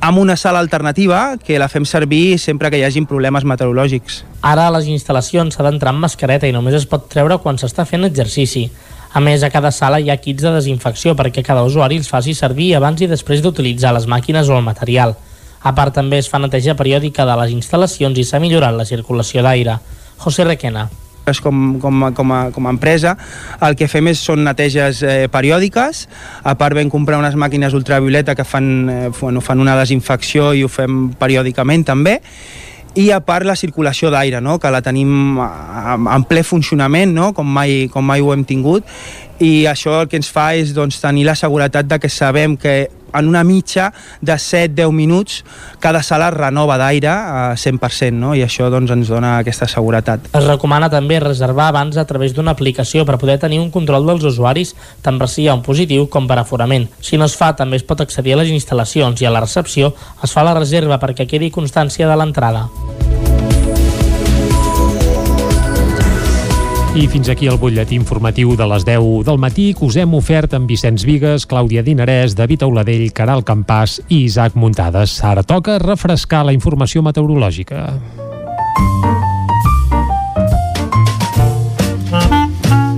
amb 0.00 0.18
una 0.18 0.36
sala 0.36 0.60
alternativa 0.60 1.36
que 1.42 1.58
la 1.58 1.68
fem 1.68 1.86
servir 1.88 2.38
sempre 2.38 2.70
que 2.70 2.80
hi 2.80 2.84
hagin 2.86 3.08
problemes 3.10 3.44
meteorològics. 3.44 4.22
Ara 4.42 4.68
les 4.74 4.88
instal·lacions 4.92 5.56
s'ha 5.56 5.66
d'entrar 5.66 5.94
amb 5.94 6.06
mascareta 6.06 6.48
i 6.48 6.54
només 6.56 6.78
es 6.78 6.86
pot 6.86 7.08
treure 7.12 7.40
quan 7.42 7.58
s'està 7.60 7.86
fent 7.88 8.06
exercici. 8.08 8.68
A 9.12 9.20
més, 9.20 9.42
a 9.42 9.50
cada 9.50 9.72
sala 9.74 9.98
hi 9.98 10.10
ha 10.10 10.20
kits 10.22 10.44
de 10.46 10.52
desinfecció 10.54 11.16
perquè 11.18 11.42
cada 11.42 11.64
usuari 11.66 11.98
els 11.98 12.08
faci 12.08 12.34
servir 12.34 12.76
abans 12.78 13.02
i 13.02 13.10
després 13.10 13.42
d'utilitzar 13.42 13.92
les 13.96 14.06
màquines 14.06 14.48
o 14.48 14.56
el 14.56 14.62
material. 14.62 15.16
A 15.62 15.74
part, 15.74 15.92
també 15.94 16.22
es 16.22 16.30
fa 16.30 16.38
neteja 16.38 16.78
periòdica 16.78 17.26
de 17.26 17.36
les 17.42 17.52
instal·lacions 17.58 18.16
i 18.16 18.24
s'ha 18.24 18.40
millorat 18.40 18.78
la 18.78 18.88
circulació 18.88 19.42
d'aire. 19.42 19.80
José 20.20 20.46
Requena 20.46 20.88
com, 21.42 21.78
com, 21.78 22.06
com, 22.16 22.32
a, 22.32 22.40
com 22.50 22.66
a 22.66 22.72
empresa 22.72 23.16
el 23.62 23.76
que 23.78 23.86
fem 23.90 24.10
és, 24.10 24.22
són 24.24 24.42
neteges 24.46 25.02
eh, 25.06 25.28
periòdiques 25.30 26.06
a 26.42 26.56
part 26.58 26.74
vam 26.74 26.90
comprar 26.90 27.20
unes 27.20 27.36
màquines 27.38 27.76
ultravioleta 27.76 28.34
que 28.34 28.44
fan, 28.44 28.66
eh, 28.90 29.10
bueno, 29.20 29.44
fan 29.44 29.62
una 29.62 29.76
desinfecció 29.78 30.50
i 30.54 30.64
ho 30.64 30.72
fem 30.72 31.12
periòdicament 31.20 31.86
també 31.92 32.18
i 32.98 33.10
a 33.14 33.20
part 33.22 33.46
la 33.46 33.54
circulació 33.54 34.10
d'aire, 34.10 34.40
no? 34.42 34.58
que 34.58 34.70
la 34.72 34.80
tenim 34.82 35.38
en 35.38 36.24
ple 36.26 36.42
funcionament, 36.42 37.12
no? 37.14 37.30
com, 37.36 37.46
mai, 37.46 37.84
com 37.92 38.02
mai 38.02 38.18
ho 38.18 38.32
hem 38.34 38.42
tingut, 38.42 38.86
i 39.40 39.66
això 39.66 40.02
el 40.02 40.08
que 40.08 40.20
ens 40.20 40.28
fa 40.30 40.52
és 40.54 40.74
doncs, 40.76 41.00
tenir 41.00 41.24
la 41.24 41.36
seguretat 41.38 41.88
de 41.88 41.98
que 41.98 42.10
sabem 42.12 42.56
que 42.60 42.90
en 43.12 43.26
una 43.26 43.42
mitja 43.42 43.92
de 44.20 44.34
7-10 44.34 44.92
minuts 44.92 45.44
cada 45.80 46.02
sala 46.02 46.28
es 46.28 46.36
renova 46.36 46.76
d'aire 46.78 47.08
a 47.10 47.56
100%, 47.56 48.12
no? 48.14 48.34
i 48.36 48.44
això 48.44 48.70
doncs, 48.70 48.92
ens 48.92 49.10
dona 49.10 49.38
aquesta 49.40 49.66
seguretat. 49.66 50.30
Es 50.36 50.46
recomana 50.46 50.90
també 50.92 51.18
reservar 51.20 51.70
abans 51.72 51.96
a 51.96 52.06
través 52.06 52.36
d'una 52.36 52.54
aplicació 52.54 53.06
per 53.08 53.18
poder 53.18 53.40
tenir 53.42 53.60
un 53.60 53.72
control 53.74 54.06
dels 54.06 54.28
usuaris 54.34 54.74
tant 55.02 55.18
per 55.18 55.30
si 55.32 55.44
hi 55.44 55.48
ha 55.50 55.58
un 55.58 55.64
positiu 55.66 56.06
com 56.12 56.28
per 56.30 56.38
aforament. 56.38 56.88
Si 57.00 57.18
no 57.18 57.26
es 57.26 57.36
fa, 57.36 57.54
també 57.56 57.80
es 57.80 57.86
pot 57.86 58.00
accedir 58.04 58.36
a 58.36 58.42
les 58.44 58.52
instal·lacions 58.52 59.24
i 59.24 59.26
a 59.26 59.34
la 59.34 59.42
recepció 59.42 59.94
es 60.22 60.36
fa 60.36 60.46
la 60.46 60.56
reserva 60.58 61.00
perquè 61.00 61.26
quedi 61.26 61.50
constància 61.50 62.08
de 62.08 62.20
l'entrada. 62.20 62.68
I 66.90 67.04
fins 67.06 67.28
aquí 67.30 67.46
el 67.46 67.54
butlletí 67.54 67.94
informatiu 67.94 68.56
de 68.58 68.66
les 68.66 68.82
10 68.82 69.22
del 69.22 69.36
matí 69.38 69.68
que 69.78 69.84
us 69.86 69.94
hem 69.94 70.10
ofert 70.18 70.56
amb 70.58 70.66
Vicenç 70.66 71.04
Vigues, 71.06 71.46
Clàudia 71.46 71.84
Dinarès, 71.86 72.34
David 72.34 72.64
Auladell, 72.66 73.04
Caral 73.14 73.44
Campàs 73.46 74.00
i 74.08 74.24
Isaac 74.24 74.56
Muntades. 74.58 75.14
Ara 75.22 75.44
toca 75.46 75.78
refrescar 75.78 76.42
la 76.48 76.52
informació 76.56 77.04
meteorològica. 77.06 77.84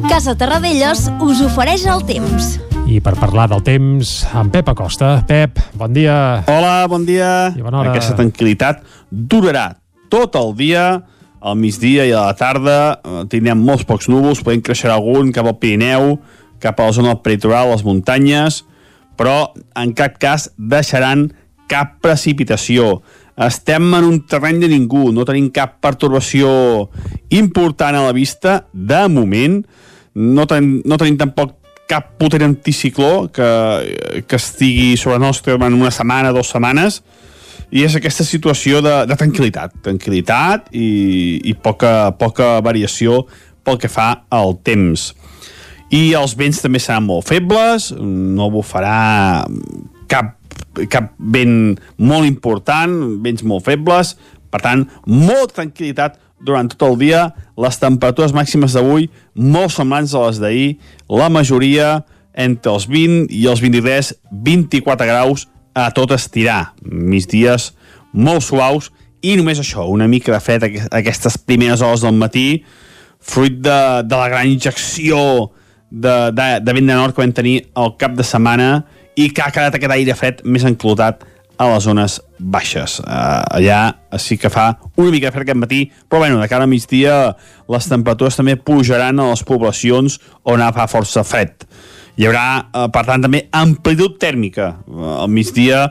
Casa 0.08 0.38
Terradellos 0.40 1.10
us 1.20 1.44
ofereix 1.44 1.84
el 1.84 2.08
temps. 2.08 2.56
I 2.88 2.96
per 3.04 3.12
parlar 3.20 3.50
del 3.52 3.60
temps, 3.60 4.22
en 4.32 4.48
Pep 4.56 4.72
Acosta. 4.72 5.18
Pep, 5.28 5.60
bon 5.76 5.92
dia. 5.92 6.46
Hola, 6.48 6.86
bon 6.88 7.04
dia. 7.04 7.52
I 7.52 7.60
bona 7.60 7.84
hora. 7.84 7.92
Aquesta 7.92 8.16
tranquil·litat 8.16 8.80
durarà 9.12 9.68
tot 10.08 10.32
el 10.40 10.56
dia, 10.56 11.02
al 11.42 11.58
migdia 11.58 12.06
i 12.06 12.12
a 12.14 12.28
la 12.28 12.36
tarda. 12.38 12.78
Eh, 13.02 13.24
tindrem 13.32 13.60
molts 13.60 13.86
pocs 13.88 14.08
núvols, 14.12 14.42
podem 14.44 14.62
creixer 14.64 14.92
algun 14.92 15.32
cap 15.34 15.48
al 15.48 15.58
Pirineu, 15.60 16.16
cap 16.62 16.78
a 16.80 16.88
la 16.88 16.96
zona 16.96 17.16
peritoral, 17.22 17.72
les 17.72 17.84
muntanyes, 17.86 18.62
però 19.18 19.52
en 19.78 19.92
cap 19.98 20.18
cas 20.22 20.50
deixaran 20.56 21.30
cap 21.70 21.98
precipitació. 22.04 23.00
Estem 23.42 23.88
en 23.96 24.04
un 24.04 24.20
terreny 24.28 24.60
de 24.62 24.68
ningú, 24.70 25.08
no 25.12 25.24
tenim 25.28 25.48
cap 25.54 25.78
pertorbació 25.82 26.52
important 27.32 27.96
a 27.96 28.04
la 28.06 28.12
vista, 28.12 28.66
de 28.72 29.02
moment. 29.08 29.62
No 30.14 30.46
tenim, 30.46 30.82
no 30.84 30.98
tenim 31.00 31.16
tampoc 31.20 31.56
cap 31.88 32.12
potent 32.20 32.44
anticicló 32.46 33.28
que, 33.32 34.22
que 34.28 34.38
estigui 34.38 34.96
sobre 34.96 35.18
nostre 35.20 35.56
en 35.56 35.74
una 35.74 35.90
setmana, 35.90 36.32
dues 36.32 36.52
setmanes, 36.52 37.02
i 37.72 37.86
és 37.86 37.96
aquesta 37.96 38.24
situació 38.28 38.82
de, 38.84 38.92
de 39.08 39.16
tranquil·litat, 39.16 39.78
tranquil·litat 39.84 40.68
i, 40.76 41.40
i 41.48 41.54
poca, 41.56 42.12
poca 42.20 42.58
variació 42.64 43.22
pel 43.64 43.78
que 43.80 43.88
fa 43.88 44.26
al 44.32 44.58
temps. 44.66 45.12
I 45.92 46.12
els 46.16 46.36
vents 46.36 46.60
també 46.60 46.80
seran 46.80 47.06
molt 47.08 47.28
febles, 47.28 47.90
no 47.96 48.50
bufarà 48.52 49.44
cap, 50.12 50.34
cap 50.92 51.12
vent 51.16 51.78
molt 51.96 52.28
important, 52.28 52.92
vents 53.24 53.44
molt 53.48 53.64
febles, 53.68 54.16
per 54.52 54.60
tant, 54.64 54.84
molta 55.08 55.62
tranquil·litat 55.62 56.20
durant 56.44 56.68
tot 56.68 56.84
el 56.90 56.98
dia, 57.00 57.22
les 57.56 57.78
temperatures 57.80 58.34
màximes 58.36 58.74
d'avui 58.76 59.08
molt 59.32 59.72
semblants 59.72 60.12
a 60.12 60.26
les 60.26 60.42
d'ahir, 60.42 60.68
la 61.08 61.30
majoria 61.32 62.02
entre 62.32 62.72
els 62.74 62.88
20 62.90 63.32
i 63.32 63.46
els 63.48 63.62
23, 63.64 64.12
24 64.44 65.08
graus 65.08 65.46
a 65.74 65.88
tot 65.96 66.14
estirar. 66.16 66.74
Migdies 66.82 67.72
molt 68.12 68.44
suaus 68.44 68.90
i 69.22 69.36
només 69.38 69.60
això, 69.62 69.86
una 69.88 70.08
mica 70.10 70.32
de 70.34 70.40
fred 70.42 70.64
aquestes 70.90 71.38
primeres 71.38 71.82
hores 71.82 72.02
del 72.02 72.16
matí, 72.18 72.64
fruit 73.22 73.60
de, 73.62 73.80
de 74.02 74.16
la 74.18 74.28
gran 74.28 74.50
injecció 74.50 75.52
de, 75.90 76.32
de, 76.34 76.48
de 76.64 76.74
vent 76.74 76.88
de 76.88 76.96
nord 76.96 77.14
que 77.14 77.22
vam 77.22 77.34
tenir 77.36 77.58
al 77.78 77.94
cap 78.00 78.16
de 78.18 78.26
setmana 78.26 78.82
i 79.14 79.28
que 79.30 79.44
ha 79.44 79.52
quedat 79.54 79.76
aquest 79.76 79.94
aire 79.94 80.16
fred 80.18 80.42
més 80.42 80.64
enclotat 80.66 81.22
a 81.62 81.68
les 81.68 81.84
zones 81.84 82.18
baixes. 82.38 82.98
Uh, 83.04 83.44
allà 83.54 84.18
sí 84.18 84.38
que 84.40 84.50
fa 84.50 84.72
una 84.96 85.12
mica 85.12 85.28
de 85.28 85.34
fred 85.36 85.46
aquest 85.46 85.60
matí, 85.60 85.82
però 86.08 86.24
bueno, 86.24 86.40
de 86.40 86.48
cara 86.50 86.66
a 86.66 86.70
migdia 86.70 87.36
les 87.70 87.88
temperatures 87.88 88.38
també 88.40 88.56
pujaran 88.56 89.20
a 89.20 89.30
les 89.30 89.44
poblacions 89.46 90.18
on 90.42 90.64
fa 90.74 90.88
força 90.90 91.22
fred. 91.22 91.68
Hi 92.16 92.26
haurà, 92.28 92.46
uh, 92.76 92.88
per 92.92 93.06
tant, 93.08 93.22
també 93.24 93.46
amplitud 93.56 94.18
tèrmica. 94.20 94.74
Uh, 94.84 95.22
al 95.22 95.30
migdia, 95.32 95.86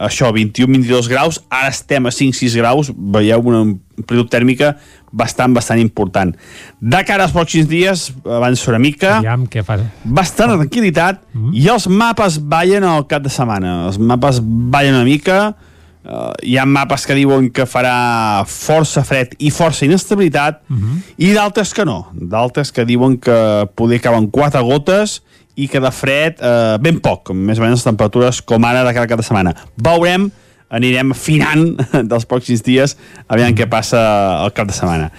això, 0.00 0.30
21-22 0.34 1.08
graus, 1.10 1.38
ara 1.52 1.70
estem 1.70 2.08
a 2.08 2.12
5-6 2.14 2.56
graus, 2.58 2.90
veieu 2.90 3.46
una 3.46 3.62
amplitud 3.62 4.30
tèrmica 4.32 4.74
bastant, 5.12 5.54
bastant 5.54 5.80
important. 5.82 6.34
De 6.80 7.00
cara 7.06 7.26
als 7.26 7.34
pròxims 7.34 7.68
dies, 7.70 8.08
abans 8.24 8.66
una 8.70 8.80
mica, 8.82 9.16
Aviam, 9.18 9.46
què 9.50 9.62
fa? 9.66 9.78
bastant 10.04 10.54
tranquil·litat, 10.56 11.22
mm 11.32 11.40
-hmm. 11.40 11.54
i 11.54 11.68
els 11.68 11.86
mapes 11.86 12.38
ballen 12.38 12.84
al 12.84 13.06
cap 13.06 13.22
de 13.22 13.30
setmana. 13.30 13.86
Els 13.86 13.98
mapes 13.98 14.40
ballen 14.42 14.94
una 14.94 15.04
mica, 15.04 15.54
uh, 16.04 16.32
hi 16.42 16.56
ha 16.56 16.64
mapes 16.64 17.06
que 17.06 17.14
diuen 17.14 17.50
que 17.50 17.66
farà 17.66 18.44
força 18.46 19.04
fred 19.04 19.34
i 19.38 19.50
força 19.50 19.84
inestabilitat, 19.84 20.62
mm 20.68 20.76
-hmm. 20.76 21.02
i 21.16 21.32
d'altres 21.32 21.74
que 21.74 21.84
no. 21.84 22.08
D'altres 22.14 22.72
que 22.72 22.84
diuen 22.84 23.18
que 23.18 23.68
poder 23.74 24.00
cauen 24.00 24.30
quatre 24.30 24.60
gotes 24.62 25.22
i 25.56 25.66
que 25.70 25.80
de 25.82 25.90
fred 25.94 26.38
eh, 26.38 26.76
ben 26.82 27.00
poc, 27.02 27.32
més 27.34 27.58
o 27.58 27.64
menys 27.64 27.80
les 27.80 27.88
temperatures 27.88 28.42
com 28.46 28.64
ara 28.68 28.84
de 28.86 28.94
cada 28.96 29.10
cap 29.10 29.20
de 29.20 29.26
setmana. 29.26 29.54
Veurem 29.76 30.28
anirem 30.70 31.10
afinant 31.14 31.74
dels 32.10 32.26
pròxims 32.30 32.62
dies 32.62 32.94
aviam 33.30 33.54
què 33.58 33.66
passa 33.70 34.00
al 34.44 34.52
cap 34.54 34.68
de 34.70 34.74
setmana. 34.76 35.10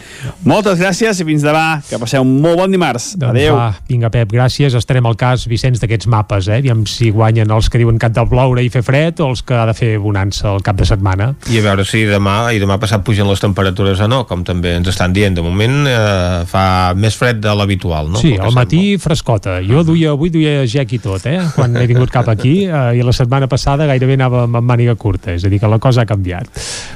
Moltes 0.47 0.79
gràcies 0.79 1.19
i 1.21 1.27
fins 1.27 1.43
demà. 1.45 1.81
Que 1.87 1.99
passeu 2.01 2.23
un 2.23 2.37
molt 2.43 2.59
bon 2.59 2.71
dimarts. 2.71 3.11
Doncs 3.19 3.35
Adéu. 3.35 3.55
Va, 3.57 3.67
vinga, 3.89 4.11
Pep, 4.13 4.31
gràcies. 4.31 4.75
Estarem 4.77 5.05
al 5.07 5.17
cas, 5.19 5.45
Vicenç, 5.51 5.81
d'aquests 5.83 6.07
mapes, 6.11 6.47
eh? 6.51 6.61
Aviam 6.61 6.85
si 6.89 7.11
guanyen 7.11 7.51
els 7.51 7.69
que 7.71 7.81
diuen 7.81 7.99
que 7.99 8.07
ha 8.07 8.13
de 8.15 8.25
ploure 8.31 8.63
i 8.63 8.71
fer 8.73 8.83
fred 8.85 9.19
o 9.23 9.29
els 9.31 9.43
que 9.47 9.57
ha 9.57 9.65
de 9.69 9.75
fer 9.77 9.91
bonança 10.01 10.49
al 10.51 10.63
cap 10.65 10.79
de 10.79 10.87
setmana. 10.87 11.31
I 11.51 11.59
a 11.59 11.65
veure 11.65 11.85
si 11.87 12.03
demà 12.07 12.37
i 12.55 12.61
demà 12.61 12.79
passat 12.81 13.03
pugen 13.07 13.27
les 13.29 13.43
temperatures 13.43 13.99
o 14.03 14.09
no, 14.11 14.23
com 14.29 14.45
també 14.47 14.75
ens 14.79 14.87
estan 14.91 15.15
dient. 15.15 15.35
De 15.35 15.43
moment 15.45 15.87
eh, 15.87 16.43
fa 16.51 16.65
més 16.95 17.15
fred 17.17 17.41
de 17.43 17.55
l'habitual, 17.55 18.11
no? 18.11 18.21
Sí, 18.23 18.33
al 18.37 18.51
sembla. 18.51 18.63
matí 18.63 18.81
frescota. 19.01 19.59
Jo 19.65 19.83
duia, 19.87 20.15
avui 20.15 20.31
duia 20.33 20.65
gec 20.69 20.95
i 20.97 21.01
tot, 21.03 21.27
eh? 21.31 21.39
Quan 21.55 21.75
he 21.79 21.87
vingut 21.89 22.11
cap 22.13 22.29
aquí, 22.31 22.65
eh, 22.67 22.83
i 22.99 23.05
la 23.05 23.15
setmana 23.15 23.51
passada 23.51 23.87
gairebé 23.89 24.19
anava 24.19 24.45
amb 24.47 24.61
màniga 24.67 24.95
curta. 24.99 25.35
És 25.41 25.47
a 25.47 25.49
dir, 25.49 25.57
que 25.61 25.69
la 25.69 25.79
cosa 25.81 26.03
ha 26.03 26.09
canviat. 26.09 26.49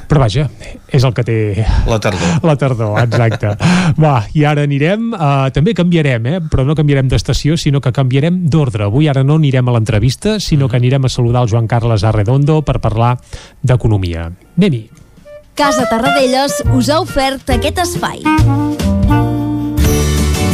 Però 0.06 0.22
vaja, 0.22 0.46
és 0.94 1.04
el 1.04 1.14
que 1.18 1.26
té... 1.26 1.38
La 1.90 1.98
tardor. 2.02 2.36
La 2.50 2.56
tardor, 2.62 3.00
exacte. 3.02 3.56
Va, 3.98 4.20
i 4.38 4.46
ara 4.46 4.66
anirem, 4.70 5.08
uh, 5.18 5.48
també 5.56 5.74
canviarem, 5.78 6.30
eh? 6.30 6.42
però 6.52 6.66
no 6.68 6.78
canviarem 6.78 7.10
d'estació, 7.10 7.58
sinó 7.58 7.82
que 7.82 7.94
canviarem 7.96 8.44
d'ordre. 8.52 8.86
Avui 8.86 9.10
ara 9.10 9.26
no 9.26 9.40
anirem 9.42 9.66
a 9.72 9.78
l'entrevista, 9.78 10.38
sinó 10.40 10.70
que 10.70 10.78
anirem 10.78 11.10
a 11.10 11.12
saludar 11.12 11.46
el 11.46 11.50
Joan 11.50 11.72
Carles 11.72 12.06
Arredondo 12.06 12.62
per 12.66 12.78
parlar 12.84 13.16
d'economia. 13.66 14.30
Anem-hi. 14.60 14.86
Casa 15.56 15.88
Tarradellas 15.90 16.62
us 16.76 16.92
ha 16.92 17.00
ofert 17.02 17.56
aquest 17.56 17.82
espai. 17.88 18.22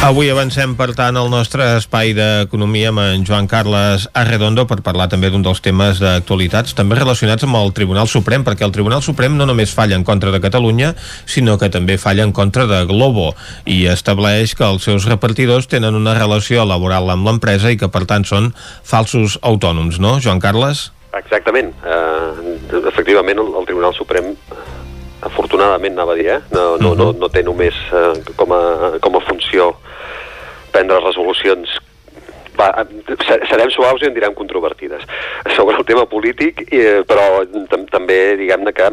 Avui 0.00 0.30
avancem, 0.32 0.72
per 0.80 0.94
tant, 0.96 1.12
el 1.20 1.26
nostre 1.28 1.66
espai 1.76 2.14
d'economia 2.16 2.88
amb 2.88 3.02
en 3.02 3.24
Joan 3.28 3.44
Carles 3.44 4.06
Arredondo 4.16 4.64
per 4.64 4.78
parlar 4.80 5.10
també 5.12 5.28
d'un 5.28 5.42
dels 5.44 5.60
temes 5.60 6.00
d'actualitats 6.00 6.72
també 6.78 6.96
relacionats 6.96 7.44
amb 7.44 7.58
el 7.58 7.74
Tribunal 7.76 8.08
Suprem, 8.08 8.40
perquè 8.46 8.64
el 8.64 8.72
Tribunal 8.72 9.04
Suprem 9.04 9.36
no 9.36 9.44
només 9.44 9.74
falla 9.76 9.98
en 10.00 10.06
contra 10.08 10.32
de 10.32 10.40
Catalunya, 10.40 10.94
sinó 11.28 11.58
que 11.60 11.68
també 11.68 11.98
falla 12.00 12.24
en 12.24 12.32
contra 12.32 12.64
de 12.64 12.80
Globo 12.88 13.34
i 13.68 13.82
estableix 13.92 14.56
que 14.56 14.64
els 14.64 14.88
seus 14.88 15.04
repartidors 15.04 15.68
tenen 15.68 15.98
una 16.00 16.16
relació 16.16 16.64
laboral 16.64 17.12
amb 17.12 17.28
l'empresa 17.28 17.68
i 17.68 17.76
que, 17.76 17.92
per 17.92 18.06
tant, 18.08 18.24
són 18.24 18.54
falsos 18.80 19.36
autònoms, 19.44 20.00
no, 20.00 20.16
Joan 20.16 20.40
Carles? 20.40 20.88
Exactament. 21.12 21.74
Uh, 21.84 22.56
efectivament, 22.88 23.36
el, 23.36 23.52
el 23.52 23.68
Tribunal 23.68 23.92
Suprem 24.00 24.32
afortunadament 25.26 25.96
anava 25.96 26.14
a 26.16 26.18
dir, 26.18 26.28
eh? 26.36 26.40
no, 26.54 26.76
no, 26.80 26.94
no, 26.98 27.10
no 27.16 27.28
té 27.32 27.42
només 27.46 27.76
uh, 27.92 28.14
com, 28.36 28.52
a, 28.56 28.96
com 29.04 29.18
a 29.18 29.22
funció 29.28 29.74
prendre 30.72 31.00
resolucions. 31.02 31.78
Va, 32.58 32.70
serem 33.48 33.70
suaus 33.72 34.02
i 34.02 34.08
en 34.10 34.16
direm 34.16 34.34
controvertides. 34.36 35.06
Sobre 35.56 35.78
el 35.78 35.86
tema 35.88 36.04
polític, 36.10 36.66
eh, 36.68 37.00
però 37.08 37.44
també 37.92 38.20
diguem-ne 38.40 38.74
que 38.76 38.90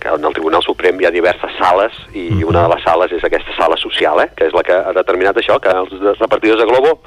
que 0.00 0.08
en 0.08 0.24
el 0.24 0.34
Tribunal 0.34 0.62
Suprem 0.62 0.98
hi 1.00 1.06
ha 1.08 1.12
diverses 1.14 1.54
sales 1.58 1.94
i 2.16 2.42
una 2.44 2.64
de 2.64 2.72
les 2.74 2.82
sales 2.84 3.12
és 3.14 3.24
aquesta 3.24 3.54
sala 3.56 3.76
social, 3.80 4.20
eh, 4.22 4.28
que 4.36 4.48
és 4.48 4.56
la 4.56 4.64
que 4.66 4.74
ha 4.74 4.92
determinat 4.96 5.38
això, 5.40 5.58
que 5.62 5.72
els 5.72 6.18
repartidors 6.20 6.60
de 6.60 6.66
Globo 6.68 6.98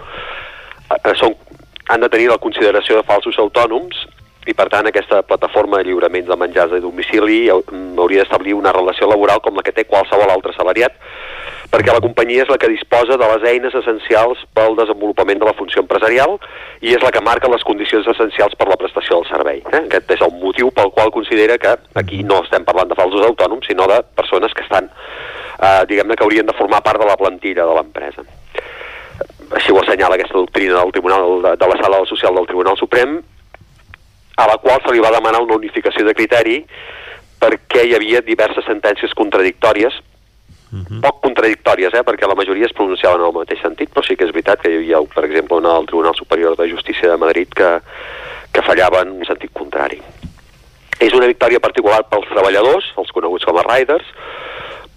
eh, 0.95 1.13
són, 1.19 1.35
han 1.89 2.01
de 2.01 2.09
tenir 2.09 2.29
la 2.31 2.39
consideració 2.41 2.99
de 2.99 3.07
falsos 3.07 3.37
autònoms 3.41 4.05
i 4.47 4.55
per 4.57 4.67
tant 4.73 4.87
aquesta 4.89 5.21
plataforma 5.21 5.77
de 5.77 5.89
lliuraments 5.89 6.29
de 6.29 6.37
menjars 6.39 6.71
de 6.73 6.81
domicili 6.81 7.43
hauria 7.51 8.23
d'establir 8.23 8.55
una 8.57 8.73
relació 8.73 9.09
laboral 9.09 9.41
com 9.41 9.55
la 9.55 9.63
que 9.65 9.75
té 9.75 9.85
qualsevol 9.85 10.33
altre 10.33 10.55
salariat 10.57 10.97
perquè 11.71 11.93
la 11.93 12.03
companyia 12.03 12.43
és 12.43 12.51
la 12.51 12.57
que 12.59 12.69
disposa 12.69 13.15
de 13.17 13.27
les 13.31 13.45
eines 13.47 13.75
essencials 13.79 14.41
pel 14.57 14.75
desenvolupament 14.75 15.39
de 15.39 15.47
la 15.47 15.55
funció 15.55 15.83
empresarial 15.85 16.35
i 16.83 16.91
és 16.97 17.05
la 17.05 17.13
que 17.15 17.23
marca 17.23 17.51
les 17.51 17.63
condicions 17.63 18.07
essencials 18.11 18.57
per 18.59 18.67
la 18.67 18.77
prestació 18.81 19.21
del 19.21 19.29
servei. 19.29 19.61
Eh? 19.71 19.83
Aquest 19.85 20.11
és 20.17 20.25
el 20.25 20.35
motiu 20.41 20.73
pel 20.75 20.91
qual 20.91 21.13
considera 21.15 21.57
que 21.61 21.77
aquí 22.01 22.21
no 22.27 22.41
estem 22.43 22.67
parlant 22.67 22.91
de 22.91 22.99
falsos 22.99 23.23
autònoms, 23.29 23.69
sinó 23.71 23.87
de 23.87 24.01
persones 24.19 24.53
que 24.53 24.67
estan, 24.67 24.91
eh, 25.61 25.81
diguem-ne, 25.87 26.19
que 26.19 26.27
haurien 26.27 26.49
de 26.49 26.57
formar 26.59 26.83
part 26.83 26.99
de 26.99 27.07
la 27.07 27.15
plantilla 27.15 27.65
de 27.69 27.79
l'empresa. 27.79 28.27
Així 29.55 29.71
ho 29.71 29.79
assenyala 29.79 30.15
aquesta 30.19 30.39
doctrina 30.39 30.79
del 30.79 30.91
Tribunal 30.91 31.41
de, 31.43 31.55
de 31.59 31.71
la 31.71 31.79
Sala 31.79 32.03
Social 32.09 32.35
del 32.35 32.47
Tribunal 32.51 32.77
Suprem, 32.79 33.21
a 34.37 34.47
la 34.47 34.57
qual 34.57 34.79
se 34.83 34.93
li 34.93 35.03
va 35.03 35.11
demanar 35.11 35.41
una 35.41 35.57
unificació 35.59 36.05
de 36.05 36.15
criteri 36.15 36.61
perquè 37.41 37.87
hi 37.87 37.95
havia 37.97 38.21
diverses 38.21 38.65
sentències 38.65 39.13
contradictòries 39.17 39.99
Uh 40.71 40.79
-huh. 40.87 41.01
poc 41.01 41.19
contradictòries, 41.21 41.93
eh, 41.93 42.03
perquè 42.03 42.25
la 42.27 42.35
majoria 42.35 42.65
es 42.65 42.71
pronunciaven 42.71 43.19
en 43.19 43.27
el 43.27 43.33
mateix 43.33 43.59
sentit, 43.59 43.89
però 43.91 44.01
sí 44.07 44.15
que 44.15 44.23
és 44.23 44.31
veritat 44.31 44.61
que 44.61 44.69
hi 44.71 44.77
havia, 44.77 45.01
per 45.13 45.25
exemple, 45.25 45.57
una 45.57 45.73
del 45.73 45.85
Tribunal 45.85 46.15
Superior 46.15 46.55
de 46.55 46.69
Justícia 46.69 47.11
de 47.11 47.17
Madrid 47.17 47.49
que, 47.49 47.81
que 48.53 48.61
fallava 48.61 49.01
en 49.01 49.09
un 49.11 49.25
sentit 49.25 49.51
contrari. 49.51 50.01
És 50.97 51.13
una 51.13 51.27
victòria 51.27 51.59
particular 51.59 52.07
pels 52.07 52.27
treballadors, 52.29 52.85
els 52.97 53.11
coneguts 53.11 53.43
com 53.43 53.57
a 53.57 53.63
riders, 53.63 54.05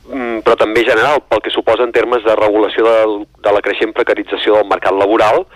mm, 0.07 0.39
però 0.45 0.57
també 0.57 0.85
general 0.85 1.25
pel 1.29 1.43
que 1.43 1.51
suposa 1.51 1.83
en 1.83 1.93
termes 1.93 2.23
de 2.23 2.37
regulació 2.37 2.85
de, 2.85 3.27
de 3.43 3.53
la 3.53 3.61
creixent 3.61 3.93
precarització 3.93 4.55
del 4.55 4.69
mercat 4.69 4.93
laboral, 4.93 5.47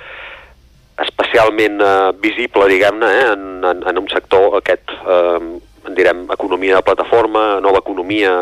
especialment 1.04 1.80
eh, 1.80 2.12
visible, 2.22 2.68
diguem-ne, 2.70 3.08
eh, 3.08 3.32
en, 3.32 3.64
en, 3.64 3.82
en 3.90 4.00
un 4.02 4.08
sector 4.10 4.58
aquest 4.58 4.94
eh, 4.98 5.58
en 5.88 5.94
direm 5.96 6.26
economia 6.32 6.76
de 6.76 6.84
plataforma, 6.84 7.60
nova 7.64 7.80
economia, 7.80 8.32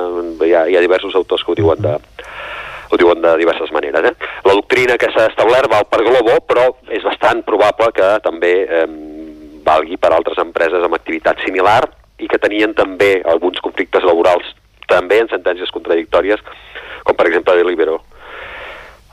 hi 0.42 0.54
ha, 0.54 0.66
hi 0.66 0.76
ha 0.76 0.82
diversos 0.82 1.14
autors 1.14 1.44
que 1.44 1.52
ho 1.52 1.58
diuen 1.58 1.82
de, 1.84 1.94
ho 2.90 2.98
diuen 2.98 3.22
de 3.22 3.36
diverses 3.38 3.70
maneres. 3.72 4.10
Eh? 4.10 4.30
La 4.46 4.56
doctrina 4.56 4.98
que 4.98 5.10
s'ha 5.14 5.28
establert 5.30 5.70
val 5.70 5.86
per 5.90 6.02
Globo, 6.06 6.40
però 6.48 6.66
és 6.90 7.06
bastant 7.06 7.44
probable 7.46 7.92
que 7.94 8.10
també 8.24 8.52
eh, 8.64 8.86
valgui 9.66 9.98
per 9.98 10.12
altres 10.14 10.38
empreses 10.42 10.82
amb 10.82 10.98
activitat 10.98 11.42
similar 11.46 11.82
i 12.22 12.28
que 12.30 12.40
tenien 12.42 12.74
també 12.74 13.18
alguns 13.28 13.60
conflictes 13.62 14.06
laborals 14.06 14.54
també 14.86 15.18
en 15.20 15.30
sentències 15.30 15.72
contradictòries, 15.74 16.42
com 17.06 17.16
per 17.18 17.26
exemple 17.28 17.56
Deliveroo. 17.58 17.98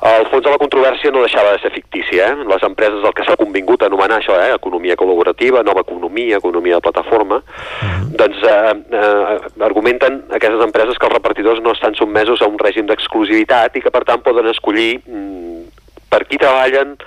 El 0.03 0.25
fons 0.27 0.43
de 0.43 0.51
la 0.51 0.59
controvèrsia 0.59 1.13
no 1.15 1.21
deixava 1.23 1.53
de 1.53 1.61
ser 1.63 1.71
fictícia. 1.71 2.25
Eh? 2.33 2.47
Les 2.49 2.63
empreses 2.67 3.05
el 3.07 3.13
que 3.15 3.23
s'ha 3.23 3.37
convingut 3.39 3.83
a 3.83 3.87
anomenar 3.87 4.17
això, 4.19 4.35
eh? 4.35 4.51
economia 4.55 4.97
col·laborativa, 4.99 5.63
nova 5.63 5.85
economia, 5.85 6.41
economia 6.41 6.75
de 6.75 6.85
plataforma, 6.87 7.37
uh 7.39 7.87
-huh. 7.87 8.09
doncs 8.19 8.43
eh, 8.43 8.73
eh, 8.99 9.63
argumenten 9.63 10.23
aquestes 10.29 10.65
empreses 10.65 10.97
que 10.97 11.07
els 11.07 11.15
repartidors 11.15 11.61
no 11.61 11.71
estan 11.71 11.95
sotmesos 11.95 12.41
a 12.41 12.47
un 12.47 12.59
règim 12.59 12.85
d'exclusivitat 12.85 13.75
i 13.77 13.81
que 13.81 13.91
per 13.91 14.03
tant 14.03 14.21
poden 14.21 14.47
escollir 14.47 14.99
mm, 15.05 15.63
per 16.09 16.27
qui 16.27 16.37
treballen, 16.37 16.97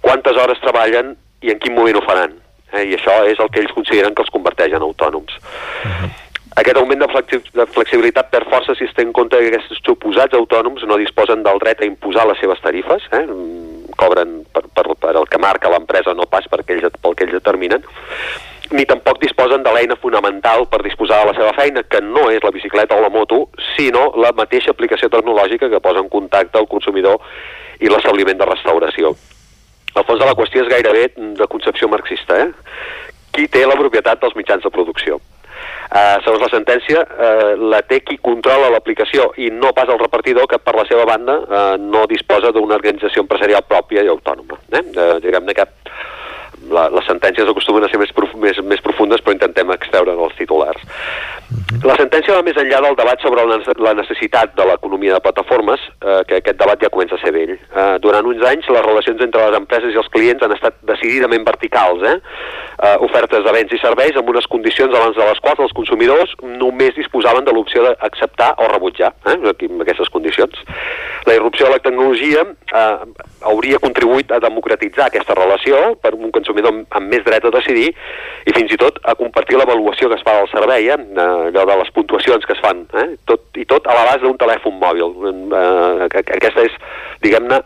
quantes 0.00 0.36
hores 0.36 0.60
treballen 0.60 1.16
i 1.40 1.50
en 1.50 1.58
quin 1.58 1.74
moment 1.74 1.96
ho 1.96 2.02
faran. 2.02 2.32
Eh? 2.72 2.84
I 2.84 2.94
això 2.96 3.24
és 3.28 3.38
el 3.38 3.48
que 3.48 3.60
ells 3.60 3.72
consideren 3.72 4.14
que 4.14 4.22
els 4.22 4.30
converteix 4.30 4.72
en 4.72 4.82
autònoms. 4.82 5.32
Uh 5.84 5.88
-huh. 5.88 6.21
Aquest 6.60 6.76
augment 6.76 7.00
de, 7.00 7.08
flexi 7.08 7.38
de 7.56 7.64
flexibilitat 7.72 8.28
per 8.32 8.42
força 8.50 8.74
si 8.76 8.84
es 8.84 8.92
té 8.92 9.04
en 9.06 9.12
compte 9.16 9.38
que 9.40 9.48
aquests 9.48 9.80
suposats 9.86 10.36
autònoms 10.36 10.84
no 10.88 10.98
disposen 11.00 11.44
del 11.46 11.60
dret 11.62 11.80
a 11.80 11.88
imposar 11.88 12.26
les 12.28 12.40
seves 12.42 12.60
tarifes, 12.60 13.06
eh? 13.16 13.24
cobren 13.96 14.42
per, 14.52 14.66
per, 14.76 14.84
per 15.00 15.14
el 15.16 15.28
que 15.32 15.40
marca 15.40 15.72
l'empresa, 15.72 16.12
no 16.16 16.28
pas 16.28 16.48
per 16.52 16.60
ells, 16.66 16.92
pel 17.00 17.16
que 17.16 17.24
ells 17.24 17.38
determinen, 17.38 17.86
ni 18.76 18.84
tampoc 18.88 19.20
disposen 19.22 19.64
de 19.64 19.72
l'eina 19.72 19.96
fonamental 20.00 20.66
per 20.68 20.82
disposar 20.84 21.22
de 21.22 21.30
la 21.30 21.36
seva 21.40 21.56
feina, 21.56 21.84
que 21.88 22.00
no 22.04 22.28
és 22.32 22.44
la 22.44 22.52
bicicleta 22.52 22.96
o 22.96 23.04
la 23.04 23.12
moto, 23.12 23.46
sinó 23.72 24.10
la 24.20 24.32
mateixa 24.36 24.76
aplicació 24.76 25.08
tecnològica 25.12 25.72
que 25.72 25.80
posa 25.80 26.04
en 26.04 26.12
contacte 26.12 26.60
el 26.60 26.68
consumidor 26.68 27.20
i 27.80 27.88
l'establiment 27.88 28.40
de 28.40 28.48
restauració. 28.52 29.16
El 29.92 30.08
fons 30.08 30.20
de 30.20 30.28
la 30.28 30.36
qüestió 30.36 30.64
és 30.64 30.72
gairebé 30.72 31.10
de 31.16 31.48
concepció 31.52 31.88
marxista. 31.92 32.38
Eh? 32.44 32.48
Qui 33.32 33.48
té 33.48 33.64
la 33.68 33.76
propietat 33.76 34.20
dels 34.20 34.36
mitjans 34.36 34.64
de 34.64 34.72
producció? 34.72 35.20
Uh, 35.92 36.16
segons 36.24 36.40
la 36.40 36.48
sentència, 36.48 37.02
uh, 37.04 37.52
la 37.68 37.82
té 37.84 37.98
qui 38.00 38.16
controla 38.24 38.70
l'aplicació 38.72 39.26
i 39.36 39.50
no 39.52 39.74
pas 39.76 39.90
el 39.92 40.00
repartidor 40.00 40.46
que 40.48 40.56
per 40.56 40.72
la 40.78 40.86
seva 40.88 41.04
banda 41.04 41.34
uh, 41.42 41.74
no 41.76 42.06
disposa 42.08 42.48
d'una 42.54 42.78
organització 42.78 43.26
empresarial 43.26 43.66
pròpia 43.68 44.06
i 44.06 44.08
autònoma. 44.08 44.56
Eh? 44.72 44.80
Uh, 44.94 45.18
Diguem-ne 45.20 45.56
que 45.58 45.66
la, 46.72 46.86
les 46.96 47.04
sentències 47.10 47.48
acostumen 47.48 47.84
a 47.84 47.90
ser 47.92 48.00
més, 48.00 48.14
prof, 48.16 48.32
més, 48.40 48.56
més 48.64 48.80
profundes 48.80 49.20
però 49.20 49.36
intentem 49.36 49.74
extreure 49.76 50.16
els 50.16 50.38
titulars. 50.38 50.88
La 51.80 51.94
sentència 51.96 52.34
va 52.36 52.44
més 52.44 52.58
enllà 52.60 52.82
del 52.84 52.96
debat 52.98 53.22
sobre 53.24 53.42
la 53.48 53.94
necessitat 53.96 54.52
de 54.58 54.64
l'economia 54.68 55.14
de 55.16 55.22
plataformes, 55.24 55.80
eh, 56.04 56.18
que 56.28 56.40
aquest 56.42 56.58
debat 56.60 56.82
ja 56.82 56.90
comença 56.92 57.16
a 57.16 57.22
ser 57.22 57.32
vell. 57.32 57.54
Eh, 57.56 57.98
durant 58.04 58.26
uns 58.28 58.44
anys 58.44 58.68
les 58.68 58.84
relacions 58.84 59.22
entre 59.24 59.46
les 59.46 59.56
empreses 59.56 59.94
i 59.94 60.00
els 60.02 60.10
clients 60.12 60.44
han 60.44 60.52
estat 60.52 60.76
decididament 60.90 61.46
verticals, 61.48 62.04
eh? 62.04 62.18
Eh, 62.82 62.96
ofertes 63.06 63.44
de 63.44 63.52
béns 63.54 63.72
i 63.72 63.78
serveis 63.78 64.16
amb 64.18 64.28
unes 64.28 64.46
condicions 64.50 64.94
abans 64.94 65.16
de 65.16 65.24
les 65.28 65.40
quals 65.44 65.60
els 65.62 65.74
consumidors 65.76 66.32
només 66.42 66.96
disposaven 66.96 67.44
de 67.46 67.52
l'opció 67.54 67.84
d'acceptar 67.86 68.48
o 68.58 68.68
rebutjar 68.72 69.12
eh? 69.30 69.36
Amb 69.38 69.84
aquestes 69.84 70.10
condicions. 70.10 70.56
La 71.28 71.36
irrupció 71.36 71.68
de 71.68 71.76
la 71.76 71.82
tecnologia 71.84 72.42
eh, 72.42 72.96
hauria 73.52 73.78
contribuït 73.82 74.32
a 74.34 74.40
democratitzar 74.42 75.06
aquesta 75.06 75.36
relació 75.38 75.94
per 76.02 76.14
un 76.18 76.32
consumidor 76.34 76.82
amb 76.90 77.06
més 77.06 77.22
dret 77.22 77.46
a 77.46 77.54
decidir 77.54 77.92
i 77.92 78.56
fins 78.56 78.74
i 78.74 78.80
tot 78.80 78.98
a 79.06 79.14
compartir 79.14 79.60
l'avaluació 79.60 80.10
que 80.10 80.18
es 80.18 80.26
fa 80.26 80.40
del 80.40 80.50
servei. 80.50 80.90
Eh, 80.90 80.98
allò 81.22 81.61
de 81.68 81.76
les 81.80 81.92
puntuacions 81.94 82.46
que 82.46 82.56
es 82.56 82.62
fan, 82.64 82.84
eh? 82.98 83.08
tot, 83.28 83.44
i 83.58 83.66
tot 83.68 83.86
a 83.86 83.96
l'abast 83.96 84.24
d'un 84.24 84.38
telèfon 84.40 84.78
mòbil. 84.80 85.16
Eh, 85.58 86.10
aquesta 86.36 86.66
és, 86.66 86.76
diguem-ne, 87.24 87.62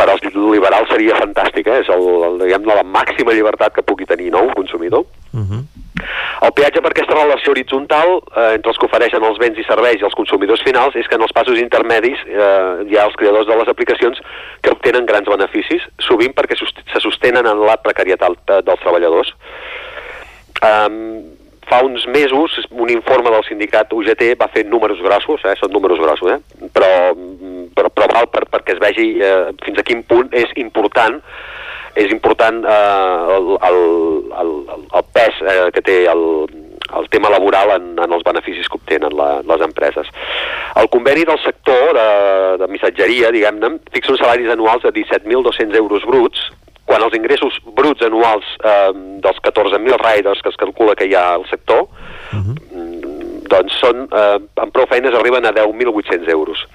per 0.00 0.08
als 0.08 0.22
liberals 0.32 0.88
seria 0.88 1.18
fantàstic, 1.18 1.68
eh? 1.68 1.82
és 1.82 1.90
el, 1.92 2.06
el, 2.24 2.38
diguem 2.40 2.68
la 2.68 2.80
màxima 2.86 3.34
llibertat 3.36 3.74
que 3.76 3.84
pugui 3.84 4.08
tenir 4.08 4.30
no, 4.32 4.46
un 4.48 4.54
consumidor. 4.56 5.04
Uh 5.36 5.44
-huh. 5.44 5.62
El 6.46 6.52
peatge 6.56 6.80
per 6.80 6.90
aquesta 6.90 7.14
relació 7.14 7.52
horitzontal 7.52 8.08
eh, 8.16 8.54
entre 8.56 8.70
els 8.72 8.78
que 8.78 8.86
ofereixen 8.86 9.24
els 9.24 9.38
béns 9.38 9.58
i 9.58 9.64
serveis 9.68 10.00
i 10.00 10.06
els 10.08 10.16
consumidors 10.16 10.62
finals 10.64 10.96
és 10.96 11.06
que 11.08 11.18
en 11.18 11.22
els 11.26 11.32
passos 11.36 11.58
intermedis 11.58 12.18
eh, 12.26 12.88
hi 12.88 12.96
ha 12.96 13.04
els 13.04 13.16
creadors 13.20 13.46
de 13.46 13.56
les 13.60 13.68
aplicacions 13.68 14.22
que 14.62 14.70
obtenen 14.70 15.06
grans 15.06 15.28
beneficis, 15.28 15.82
sovint 15.98 16.32
perquè 16.32 16.56
se 16.56 17.00
sostenen 17.00 17.46
en 17.46 17.60
la 17.60 17.76
precarietat 17.76 18.32
dels 18.64 18.80
treballadors. 18.80 19.34
Um, 20.60 21.39
fa 21.70 21.84
uns 21.86 22.06
mesos 22.10 22.58
un 22.70 22.90
informe 22.90 23.30
del 23.30 23.46
sindicat 23.46 23.92
UGT 23.94 24.34
va 24.40 24.50
fer 24.52 24.66
números 24.66 25.00
grossos, 25.04 25.44
eh, 25.46 25.54
són 25.60 25.72
números 25.72 26.02
grossos, 26.02 26.34
eh, 26.34 26.68
però, 26.74 26.90
però, 27.76 27.92
però 27.94 28.10
val 28.10 28.30
per, 28.32 28.46
perquè 28.50 28.74
es 28.74 28.82
vegi 28.82 29.12
eh, 29.22 29.52
fins 29.64 29.78
a 29.78 29.86
quin 29.86 30.02
punt 30.08 30.34
és 30.34 30.50
important 30.58 31.20
és 31.98 32.10
important 32.14 32.64
eh, 32.64 33.36
el, 33.36 33.48
el, 33.68 33.80
el, 34.42 34.52
el 34.98 35.06
pes 35.14 35.40
eh, 35.42 35.70
que 35.74 35.82
té 35.86 35.96
el, 36.10 36.24
el 36.98 37.08
tema 37.10 37.30
laboral 37.30 37.74
en, 37.76 37.90
en 37.98 38.14
els 38.14 38.26
beneficis 38.26 38.68
que 38.70 38.78
obtenen 38.78 39.14
la, 39.16 39.30
les 39.46 39.64
empreses. 39.66 40.10
El 40.80 40.88
conveni 40.90 41.26
del 41.26 41.38
sector 41.42 41.94
de, 41.98 42.08
de 42.62 42.70
missatgeria, 42.70 43.32
diguem-ne, 43.34 43.76
fixa 43.94 44.14
uns 44.14 44.22
salaris 44.22 44.50
anuals 44.54 44.86
de 44.86 44.94
17.200 45.02 45.78
euros 45.82 46.06
bruts, 46.06 46.46
quan 46.90 47.06
els 47.06 47.14
ingressos 47.14 47.56
bruts 47.78 48.02
anuals 48.02 48.46
eh, 48.66 48.90
dels 49.22 49.38
14.000 49.46 49.98
riders 50.02 50.42
que 50.42 50.50
es 50.50 50.58
calcula 50.58 50.96
que 50.98 51.06
hi 51.06 51.14
ha 51.14 51.26
al 51.36 51.46
sector, 51.50 51.86
uh 51.86 52.40
-huh. 52.40 52.56
doncs 53.52 53.78
són, 53.78 54.08
eh, 54.10 54.38
amb 54.64 54.72
prou 54.74 54.86
feines 54.90 55.14
arriben 55.14 55.46
a 55.46 55.52
10.800 55.52 56.28
euros. 56.28 56.66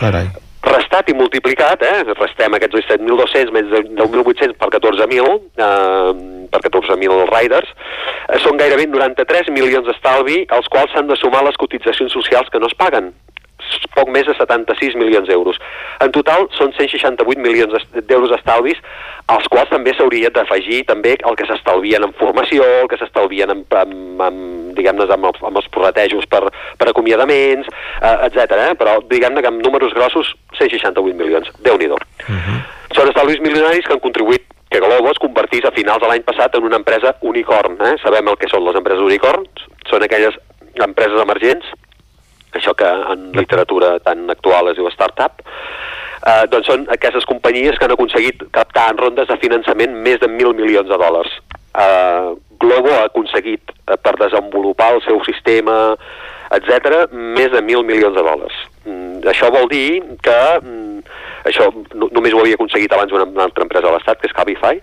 Carai. 0.00 0.28
Restat 0.64 1.08
i 1.10 1.14
multiplicat, 1.14 1.82
eh, 1.82 2.04
restem 2.20 2.54
aquests 2.54 2.76
17.200 2.76 3.52
menys 3.52 3.70
10.800 4.00 4.56
per 4.60 4.68
14.000, 4.68 5.40
eh, 5.56 6.12
per 6.52 6.60
14.000 6.60 7.26
riders, 7.36 7.68
eh, 8.28 8.38
són 8.38 8.56
gairebé 8.56 8.86
93 8.86 9.48
milions 9.48 9.86
d'estalvi, 9.86 10.44
als 10.48 10.68
quals 10.68 10.92
s'han 10.92 11.06
de 11.06 11.16
sumar 11.16 11.44
les 11.44 11.56
cotitzacions 11.56 12.12
socials 12.12 12.48
que 12.50 12.58
no 12.58 12.66
es 12.66 12.74
paguen 12.74 13.12
poc 13.94 14.10
més 14.12 14.26
de 14.26 14.34
76 14.38 14.96
milions 15.00 15.28
d'euros. 15.28 15.58
En 16.04 16.12
total 16.14 16.46
són 16.56 16.72
168 16.76 17.40
milions 17.40 17.74
d'euros 17.94 18.34
estalvis, 18.38 18.80
als 19.32 19.48
quals 19.48 19.70
també 19.72 19.94
s'hauria 19.96 20.30
d'afegir 20.34 20.82
també 20.88 21.14
el 21.24 21.36
que 21.38 21.46
s'estalvien 21.48 22.04
en 22.04 22.12
formació, 22.18 22.64
el 22.82 22.88
que 22.92 22.98
s'estalvien 23.00 23.52
en, 23.54 23.64
en, 23.80 23.94
en, 24.26 24.40
diguem-ne 24.76 25.06
amb, 25.08 25.28
els, 25.30 25.42
amb 25.42 25.60
els 25.60 25.68
porretejos 25.74 26.26
per, 26.30 26.42
per 26.80 26.90
acomiadaments, 26.90 27.68
eh, 28.00 28.16
etc. 28.28 28.58
Eh? 28.68 28.72
Però 28.80 28.98
diguem-ne 29.10 29.44
que 29.44 29.52
amb 29.52 29.64
números 29.64 29.94
grossos 29.96 30.34
168 30.58 31.16
milions. 31.18 31.52
Déu-n'hi-do. 31.64 31.96
Uh 31.96 32.34
-huh. 32.34 32.58
Són 32.94 33.08
estalvis 33.08 33.40
milionaris 33.40 33.86
que 33.86 33.92
han 33.92 34.04
contribuït 34.04 34.44
que 34.70 34.80
Globo 34.80 35.10
es 35.10 35.18
convertís 35.18 35.64
a 35.64 35.70
finals 35.70 36.02
de 36.02 36.08
l'any 36.08 36.22
passat 36.22 36.54
en 36.54 36.64
una 36.64 36.76
empresa 36.76 37.14
unicorn. 37.22 37.76
Eh? 37.80 37.96
Sabem 38.02 38.28
el 38.28 38.36
que 38.36 38.48
són 38.48 38.64
les 38.64 38.74
empreses 38.74 39.02
unicorns, 39.02 39.48
són 39.88 40.02
aquelles 40.02 40.34
empreses 40.82 41.20
emergents 41.22 41.66
això 42.58 42.74
que 42.78 42.88
en 43.14 43.30
literatura 43.36 43.98
tan 44.04 44.28
actual 44.30 44.70
es 44.72 44.78
diu 44.78 44.88
startup, 44.92 45.42
eh, 46.24 46.44
doncs 46.52 46.70
són 46.70 46.86
aquestes 46.94 47.26
companyies 47.30 47.78
que 47.78 47.88
han 47.88 47.96
aconseguit 47.96 48.46
captar 48.54 48.90
en 48.92 49.00
rondes 49.02 49.28
de 49.28 49.38
finançament 49.42 49.96
més 50.06 50.20
de 50.22 50.30
mil 50.30 50.54
milions 50.54 50.88
de 50.88 51.00
dòlars. 51.00 51.32
Eh, 51.74 52.34
Globo 52.60 52.92
ha 52.94 53.04
aconseguit, 53.10 53.74
eh, 53.88 53.96
per 53.96 54.16
desenvolupar 54.20 54.94
el 54.94 55.02
seu 55.02 55.20
sistema, 55.24 55.96
etc 56.54 57.08
més 57.12 57.50
de 57.52 57.60
mil 57.62 57.82
milions 57.84 58.14
de 58.14 58.22
dòlars. 58.22 58.56
Mm, 58.84 59.22
això 59.30 59.50
vol 59.52 59.68
dir 59.68 60.02
que 60.22 60.40
mm, 60.60 60.98
això 61.50 61.68
no, 61.94 62.08
només 62.12 62.34
ho 62.34 62.42
havia 62.42 62.58
aconseguit 62.58 62.92
abans 62.92 63.12
una, 63.12 63.24
una 63.24 63.46
altra 63.48 63.64
empresa 63.64 63.86
de 63.86 63.94
l'Estat, 63.94 64.20
que 64.20 64.28
és 64.30 64.36
Cabify, 64.36 64.80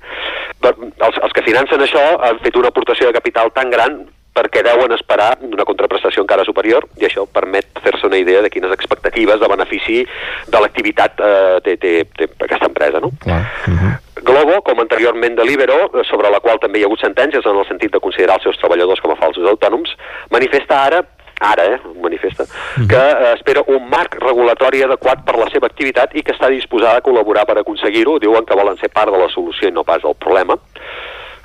però 0.62 0.90
els, 1.08 1.22
els 1.22 1.36
que 1.38 1.46
financen 1.46 1.82
això 1.86 2.02
han 2.22 2.42
fet 2.44 2.58
una 2.58 2.72
aportació 2.74 3.10
de 3.10 3.18
capital 3.18 3.54
tan 3.56 3.72
gran 3.74 4.02
perquè 4.34 4.64
deuen 4.64 4.94
esperar 4.96 5.34
una 5.44 5.66
contraprestació 5.68 6.24
encara 6.24 6.46
superior 6.48 6.88
i 7.02 7.08
això 7.08 7.26
permet 7.28 7.68
fer-se 7.84 8.08
una 8.08 8.20
idea 8.22 8.42
de 8.42 8.50
quines 8.50 8.72
expectatives 8.72 9.40
de 9.42 9.50
benefici 9.52 10.00
de 10.48 10.62
l'activitat 10.64 11.20
eh, 11.20 11.60
té, 11.66 11.76
té, 11.82 11.94
té 12.16 12.30
aquesta 12.40 12.70
empresa. 12.72 13.04
No? 13.04 13.12
Clar. 13.20 13.42
Uh 13.68 13.74
-huh. 13.74 13.94
Globo, 14.24 14.62
com 14.62 14.80
anteriorment 14.80 15.36
de 15.36 15.44
Libero, 15.46 15.92
sobre 16.10 16.30
la 16.30 16.40
qual 16.40 16.60
també 16.60 16.80
hi 16.80 16.84
ha 16.84 16.86
hagut 16.86 17.02
sentències 17.02 17.46
en 17.46 17.58
el 17.58 17.68
sentit 17.68 17.92
de 17.92 18.00
considerar 18.00 18.36
els 18.36 18.44
seus 18.44 18.58
treballadors 18.58 19.02
com 19.02 19.12
a 19.12 19.16
falsos 19.16 19.48
autònoms, 19.50 19.90
manifesta 20.30 20.84
ara 20.86 21.04
ara, 21.42 21.66
eh, 21.66 21.80
manifesta, 22.00 22.44
uh 22.44 22.50
-huh. 22.50 22.88
que 22.88 22.96
eh, 22.96 23.34
espera 23.34 23.64
un 23.66 23.90
marc 23.90 24.16
regulatori 24.20 24.84
adequat 24.84 25.26
per 25.26 25.36
la 25.38 25.50
seva 25.50 25.66
activitat 25.66 26.16
i 26.16 26.22
que 26.22 26.34
està 26.34 26.48
disposada 26.50 26.98
a 26.98 27.02
col·laborar 27.02 27.46
per 27.46 27.58
aconseguir-ho. 27.58 28.20
Diuen 28.20 28.46
que 28.46 28.56
volen 28.56 28.78
ser 28.78 28.90
part 28.90 29.12
de 29.12 29.18
la 29.18 29.30
solució 29.30 29.68
i 29.68 29.72
no 29.72 29.84
pas 29.84 30.02
del 30.04 30.16
problema 30.16 30.56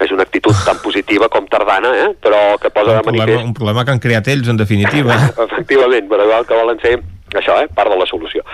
és 0.05 0.13
una 0.13 0.27
actitud 0.27 0.57
tan 0.67 0.79
positiva 0.85 1.29
com 1.33 1.47
tardana, 1.49 1.93
eh? 2.05 2.09
però 2.21 2.57
que 2.61 2.71
posa 2.71 2.99
un 2.99 3.01
de 3.01 3.11
manifest... 3.11 3.31
Problema, 3.31 3.51
un 3.51 3.55
problema 3.57 3.85
que 3.85 3.95
han 3.95 4.03
creat 4.03 4.29
ells, 4.33 4.49
en 4.53 4.61
definitiva. 4.61 5.17
Efectivament, 5.49 6.09
però 6.11 6.27
igual 6.29 6.49
que 6.49 6.59
volen 6.59 6.83
ser 6.83 6.97
això, 7.35 7.57
eh? 7.63 7.69
part 7.75 7.91
de 7.91 7.99
la 7.99 8.07
solució. 8.09 8.45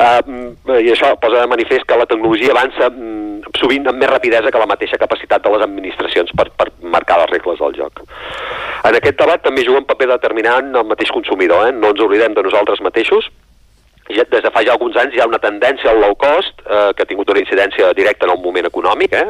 Uh, 0.00 0.52
I 0.80 0.92
això 0.92 1.12
posa 1.20 1.42
de 1.42 1.50
manifest 1.50 1.86
que 1.88 1.98
la 1.98 2.08
tecnologia 2.08 2.54
avança 2.54 2.90
um, 2.90 3.40
sovint 3.58 3.86
amb 3.88 4.00
més 4.00 4.10
rapidesa 4.10 4.52
que 4.52 4.62
la 4.62 4.68
mateixa 4.70 5.00
capacitat 5.00 5.44
de 5.44 5.52
les 5.54 5.66
administracions 5.66 6.32
per, 6.36 6.50
per 6.56 6.70
marcar 6.82 7.20
les 7.22 7.34
regles 7.36 7.60
del 7.60 7.76
joc. 7.78 8.02
En 8.88 8.96
aquest 8.96 9.18
debat 9.20 9.42
també 9.44 9.64
juga 9.66 9.82
un 9.82 9.88
paper 9.88 10.08
determinant 10.14 10.74
el 10.74 10.88
mateix 10.88 11.12
consumidor, 11.14 11.68
eh? 11.68 11.76
no 11.76 11.92
ens 11.94 12.02
oblidem 12.04 12.36
de 12.36 12.44
nosaltres 12.46 12.82
mateixos, 12.84 13.28
ja, 14.16 14.24
des 14.30 14.44
de 14.44 14.52
fa 14.54 14.62
ja 14.66 14.74
alguns 14.76 14.96
anys 15.00 15.16
hi 15.16 15.22
ha 15.22 15.28
una 15.28 15.40
tendència 15.42 15.90
al 15.90 16.00
low 16.02 16.14
cost 16.20 16.62
eh, 16.66 16.90
que 16.94 17.04
ha 17.04 17.10
tingut 17.10 17.30
una 17.30 17.42
incidència 17.42 17.92
directa 17.98 18.26
en 18.26 18.34
el 18.36 18.42
moment 18.44 18.68
econòmic, 18.70 19.16
eh? 19.16 19.28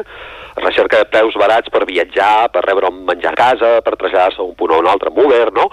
recerca 0.61 0.99
de 0.99 1.07
preus 1.07 1.35
barats 1.39 1.71
per 1.71 1.85
viatjar, 1.87 2.49
per 2.51 2.65
rebre 2.65 2.89
un 2.91 3.03
menjar 3.07 3.31
a 3.31 3.39
casa, 3.39 3.69
per 3.85 3.95
traslladar-se 3.95 4.41
d'un 4.41 4.55
punt 4.59 4.73
a 4.75 4.81
un 4.83 4.89
altre 4.91 5.11
amb 5.11 5.21
Uber, 5.23 5.45
no? 5.55 5.69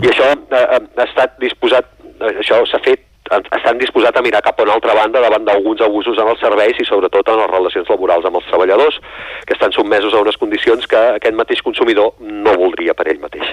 I 0.00 0.08
això 0.10 0.30
eh, 0.32 0.62
eh 0.62 0.80
ha 0.80 1.08
estat 1.08 1.36
disposat, 1.42 1.90
eh, 2.20 2.38
això 2.40 2.62
s'ha 2.70 2.80
fet 2.84 3.04
estan 3.32 3.78
disposats 3.80 4.18
a 4.18 4.22
mirar 4.22 4.42
cap 4.44 4.58
a 4.60 4.64
una 4.66 4.74
altra 4.76 4.94
banda 4.94 5.20
davant 5.24 5.46
d'alguns 5.46 5.80
abusos 5.80 6.18
en 6.20 6.28
els 6.28 6.40
serveis 6.44 6.76
i 6.80 6.84
sobretot 6.84 7.28
en 7.32 7.40
les 7.40 7.50
relacions 7.50 7.88
laborals 7.88 8.26
amb 8.28 8.36
els 8.36 8.48
treballadors, 8.50 8.98
que 9.46 9.56
estan 9.56 9.72
sotmesos 9.72 10.12
a 10.12 10.20
unes 10.20 10.36
condicions 10.36 10.86
que 10.86 11.00
aquest 11.16 11.36
mateix 11.38 11.62
consumidor 11.64 12.12
no 12.20 12.56
voldria 12.60 12.94
per 12.94 13.08
ell 13.08 13.22
mateix. 13.24 13.48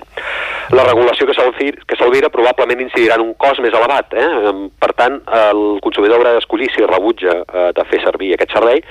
La 0.76 0.84
regulació 0.88 1.27
que 1.27 1.98
s'alvira 1.98 2.34
probablement 2.34 2.84
incidirà 2.84 3.15
en 3.15 3.26
un 3.30 3.34
cost 3.39 3.64
més 3.64 3.73
elevat. 3.76 4.14
Eh? 4.14 4.53
Per 4.80 4.91
tant, 4.99 5.19
el 5.39 5.80
consumidor 5.84 6.19
haurà 6.19 6.35
d'escollir 6.35 6.72
si 6.76 6.85
rebutja 6.85 7.41
eh, 7.41 7.68
de 7.76 7.88
fer 7.88 8.03
servir 8.03 8.35
aquest 8.35 8.56
servei 8.56 8.84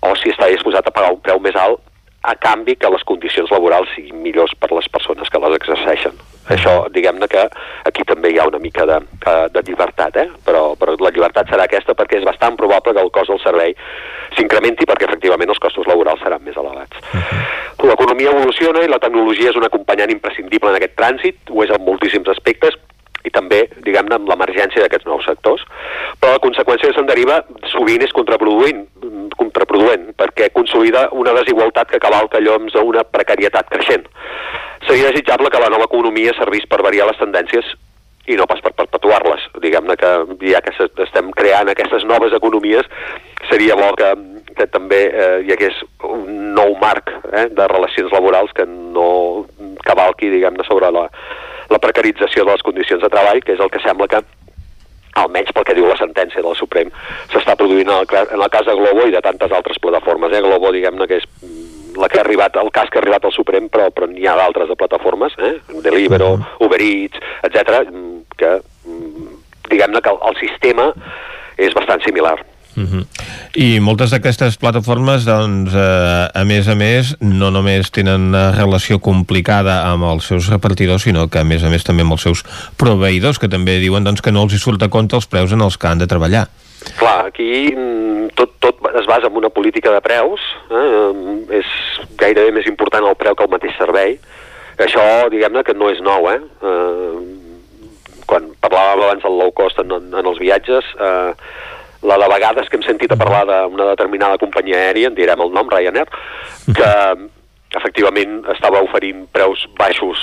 o 0.00 0.16
si 0.16 0.32
està 0.32 0.48
disposat 0.50 0.88
a 0.88 0.94
pagar 0.94 1.12
un 1.12 1.24
preu 1.24 1.40
més 1.44 1.56
alt 1.56 1.80
a 2.22 2.36
canvi 2.38 2.76
que 2.78 2.90
les 2.90 3.02
condicions 3.04 3.50
laborals 3.50 3.90
siguin 3.96 4.22
millors 4.22 4.54
per 4.58 4.70
les 4.72 4.88
persones 4.88 5.28
que 5.28 5.42
les 5.42 5.58
exerceixen. 5.58 6.31
Això, 6.50 6.88
diguem-ne 6.90 7.28
que 7.30 7.44
aquí 7.86 8.02
també 8.08 8.32
hi 8.32 8.38
ha 8.40 8.48
una 8.48 8.58
mica 8.58 8.86
de, 8.88 8.98
de 9.54 9.62
llibertat, 9.66 10.16
eh? 10.18 10.28
però, 10.46 10.72
però 10.78 10.96
la 10.98 11.12
llibertat 11.14 11.50
serà 11.52 11.68
aquesta 11.68 11.94
perquè 11.94 12.18
és 12.18 12.26
bastant 12.26 12.56
probable 12.58 12.94
que 12.96 13.04
el 13.04 13.12
cost 13.14 13.30
del 13.30 13.42
servei 13.44 13.76
s'incrementi 14.34 14.88
perquè 14.88 15.06
efectivament 15.06 15.52
els 15.54 15.62
costos 15.62 15.86
laborals 15.86 16.22
seran 16.24 16.42
més 16.42 16.58
elevats. 16.58 16.98
L'economia 17.82 18.34
evoluciona 18.34 18.82
i 18.82 18.90
la 18.90 19.00
tecnologia 19.02 19.50
és 19.52 19.58
un 19.58 19.68
acompanyant 19.68 20.10
imprescindible 20.10 20.72
en 20.72 20.80
aquest 20.80 20.98
trànsit, 20.98 21.38
ho 21.50 21.62
és 21.62 21.70
en 21.74 21.86
moltíssims 21.86 22.30
aspectes, 22.34 22.78
i 23.24 23.30
també, 23.34 23.62
diguem-ne, 23.86 24.16
amb 24.18 24.30
l'emergència 24.30 24.82
d'aquests 24.82 25.08
nous 25.08 25.26
sectors. 25.28 25.62
Però 26.20 26.34
la 26.34 26.42
conseqüència 26.42 26.90
que 26.90 26.96
se'n 26.96 27.08
deriva 27.10 27.40
sovint 27.72 28.02
és 28.04 28.14
contraproduint, 28.16 28.84
contraproduent, 29.38 30.10
perquè 30.18 30.50
consolida 30.56 31.08
una 31.18 31.34
desigualtat 31.38 31.92
que 31.92 32.02
cavalca 32.02 32.42
lloms 32.42 32.76
a 32.76 32.84
una 32.86 33.04
precarietat 33.04 33.70
creixent. 33.72 34.08
Seria 34.88 35.10
desitjable 35.10 35.50
que 35.50 35.62
la 35.62 35.70
nova 35.72 35.88
economia 35.90 36.34
servís 36.38 36.66
per 36.68 36.82
variar 36.82 37.08
les 37.08 37.20
tendències 37.20 37.74
i 38.30 38.36
no 38.38 38.46
pas 38.46 38.60
per 38.62 38.72
perpetuar-les. 38.78 39.48
Diguem-ne 39.62 39.96
que 39.98 40.10
ja 40.46 40.60
que 40.62 40.74
estem 41.04 41.30
creant 41.38 41.70
aquestes 41.70 42.04
noves 42.06 42.34
economies, 42.36 42.86
seria 43.50 43.76
bo 43.78 43.90
que, 43.98 44.12
que 44.58 44.66
també 44.70 45.00
eh, 45.10 45.38
hi 45.46 45.54
hagués 45.54 45.80
un 46.06 46.52
nou 46.54 46.76
marc 46.82 47.10
eh, 47.32 47.48
de 47.50 47.70
relacions 47.72 48.14
laborals 48.14 48.54
que 48.54 48.66
no 48.68 49.08
cavalqui, 49.82 50.30
diguem-ne, 50.30 50.66
sobre 50.68 50.92
la, 50.94 51.08
la 51.72 51.80
precarització 51.82 52.46
de 52.46 52.52
les 52.52 52.64
condicions 52.66 53.02
de 53.02 53.10
treball, 53.12 53.42
que 53.44 53.56
és 53.56 53.60
el 53.64 53.72
que 53.72 53.82
sembla 53.84 54.08
que 54.12 54.22
almenys 55.22 55.52
pel 55.52 55.66
que 55.68 55.76
diu 55.76 55.88
la 55.88 55.98
sentència 56.00 56.40
del 56.44 56.56
Suprem, 56.56 56.88
s'està 57.32 57.56
produint 57.60 57.90
en 57.90 57.98
el, 57.98 58.06
en 58.22 58.40
el 58.40 58.52
cas 58.52 58.64
de 58.68 58.76
Globo 58.78 59.04
i 59.08 59.12
de 59.12 59.20
tantes 59.24 59.52
altres 59.52 59.80
plataformes. 59.82 60.32
Eh? 60.32 60.40
Globo, 60.44 60.72
diguem-ne, 60.72 61.08
que 61.10 61.20
és 61.20 61.28
la 62.00 62.08
que 62.08 62.16
ha 62.16 62.24
arribat, 62.24 62.56
el 62.56 62.72
cas 62.72 62.88
que 62.88 62.96
ha 62.96 63.02
arribat 63.02 63.26
al 63.28 63.34
Suprem, 63.36 63.68
però, 63.72 63.90
però 63.92 64.08
n'hi 64.08 64.24
ha 64.24 64.38
d'altres 64.38 64.72
de 64.72 64.78
plataformes, 64.80 65.36
eh? 65.44 65.58
Deliveroo, 65.84 66.38
Uber 66.64 66.80
Eats, 66.80 67.20
etc 67.44 67.84
que 68.42 68.60
diguem-ne 69.70 70.02
que 70.02 70.10
el, 70.12 70.18
el 70.30 70.40
sistema 70.40 70.90
és 71.60 71.74
bastant 71.76 72.02
similar. 72.06 72.36
Uh 72.76 72.82
-huh. 72.82 73.04
I 73.54 73.80
moltes 73.80 74.10
d'aquestes 74.10 74.56
plataformes, 74.56 75.24
doncs, 75.24 75.74
eh, 75.74 76.28
a 76.34 76.44
més 76.44 76.68
a 76.68 76.74
més, 76.74 77.16
no 77.20 77.50
només 77.50 77.90
tenen 77.90 78.28
una 78.28 78.52
relació 78.52 78.98
complicada 78.98 79.82
amb 79.90 80.04
els 80.04 80.24
seus 80.24 80.48
repartidors, 80.48 81.02
sinó 81.02 81.28
que, 81.28 81.38
a 81.38 81.44
més 81.44 81.62
a 81.64 81.68
més, 81.68 81.84
també 81.84 82.02
amb 82.02 82.12
els 82.12 82.22
seus 82.22 82.44
proveïdors, 82.76 83.38
que 83.38 83.48
també 83.48 83.78
diuen 83.78 84.04
doncs, 84.04 84.22
que 84.22 84.32
no 84.32 84.42
els 84.42 84.54
hi 84.54 84.58
surt 84.58 84.82
a 84.82 84.88
compte 84.88 85.16
els 85.16 85.26
preus 85.26 85.52
en 85.52 85.60
els 85.60 85.76
que 85.76 85.86
han 85.86 85.98
de 85.98 86.06
treballar. 86.06 86.48
Clar, 86.98 87.26
aquí 87.26 87.74
mm, 87.76 88.28
tot, 88.34 88.50
tot 88.58 88.76
es 88.98 89.06
basa 89.06 89.26
en 89.26 89.36
una 89.36 89.50
política 89.50 89.92
de 89.92 90.00
preus, 90.00 90.40
eh? 90.70 91.58
és 91.60 91.66
gairebé 92.18 92.50
més 92.52 92.66
important 92.66 93.04
el 93.04 93.18
preu 93.20 93.34
que 93.34 93.44
el 93.44 93.50
mateix 93.50 93.76
servei. 93.78 94.18
Això, 94.78 95.28
diguem-ne, 95.30 95.62
que 95.62 95.74
no 95.74 95.90
és 95.90 96.00
nou, 96.00 96.30
eh? 96.30 96.40
eh 96.62 97.38
quan 98.32 98.46
parlàvem 98.64 99.02
abans 99.02 99.24
del 99.26 99.34
low 99.36 99.50
cost 99.52 99.78
en, 99.82 99.90
en 99.92 100.26
els 100.26 100.38
viatges, 100.40 100.86
eh, 100.96 101.32
la 102.02 102.18
de 102.18 102.28
vegades 102.34 102.68
que 102.68 102.78
hem 102.78 102.84
sentit 102.86 103.12
a 103.12 103.18
parlar 103.20 103.44
d'una 103.46 103.92
determinada 103.92 104.38
companyia 104.38 104.80
aèria, 104.88 105.10
en 105.10 105.18
direm 105.18 105.40
el 105.40 105.52
nom, 105.54 105.70
Ryanair, 105.70 106.08
que 106.74 106.92
efectivament 107.78 108.42
estava 108.52 108.82
oferint 108.84 109.26
preus 109.32 109.64
baixos 109.78 110.22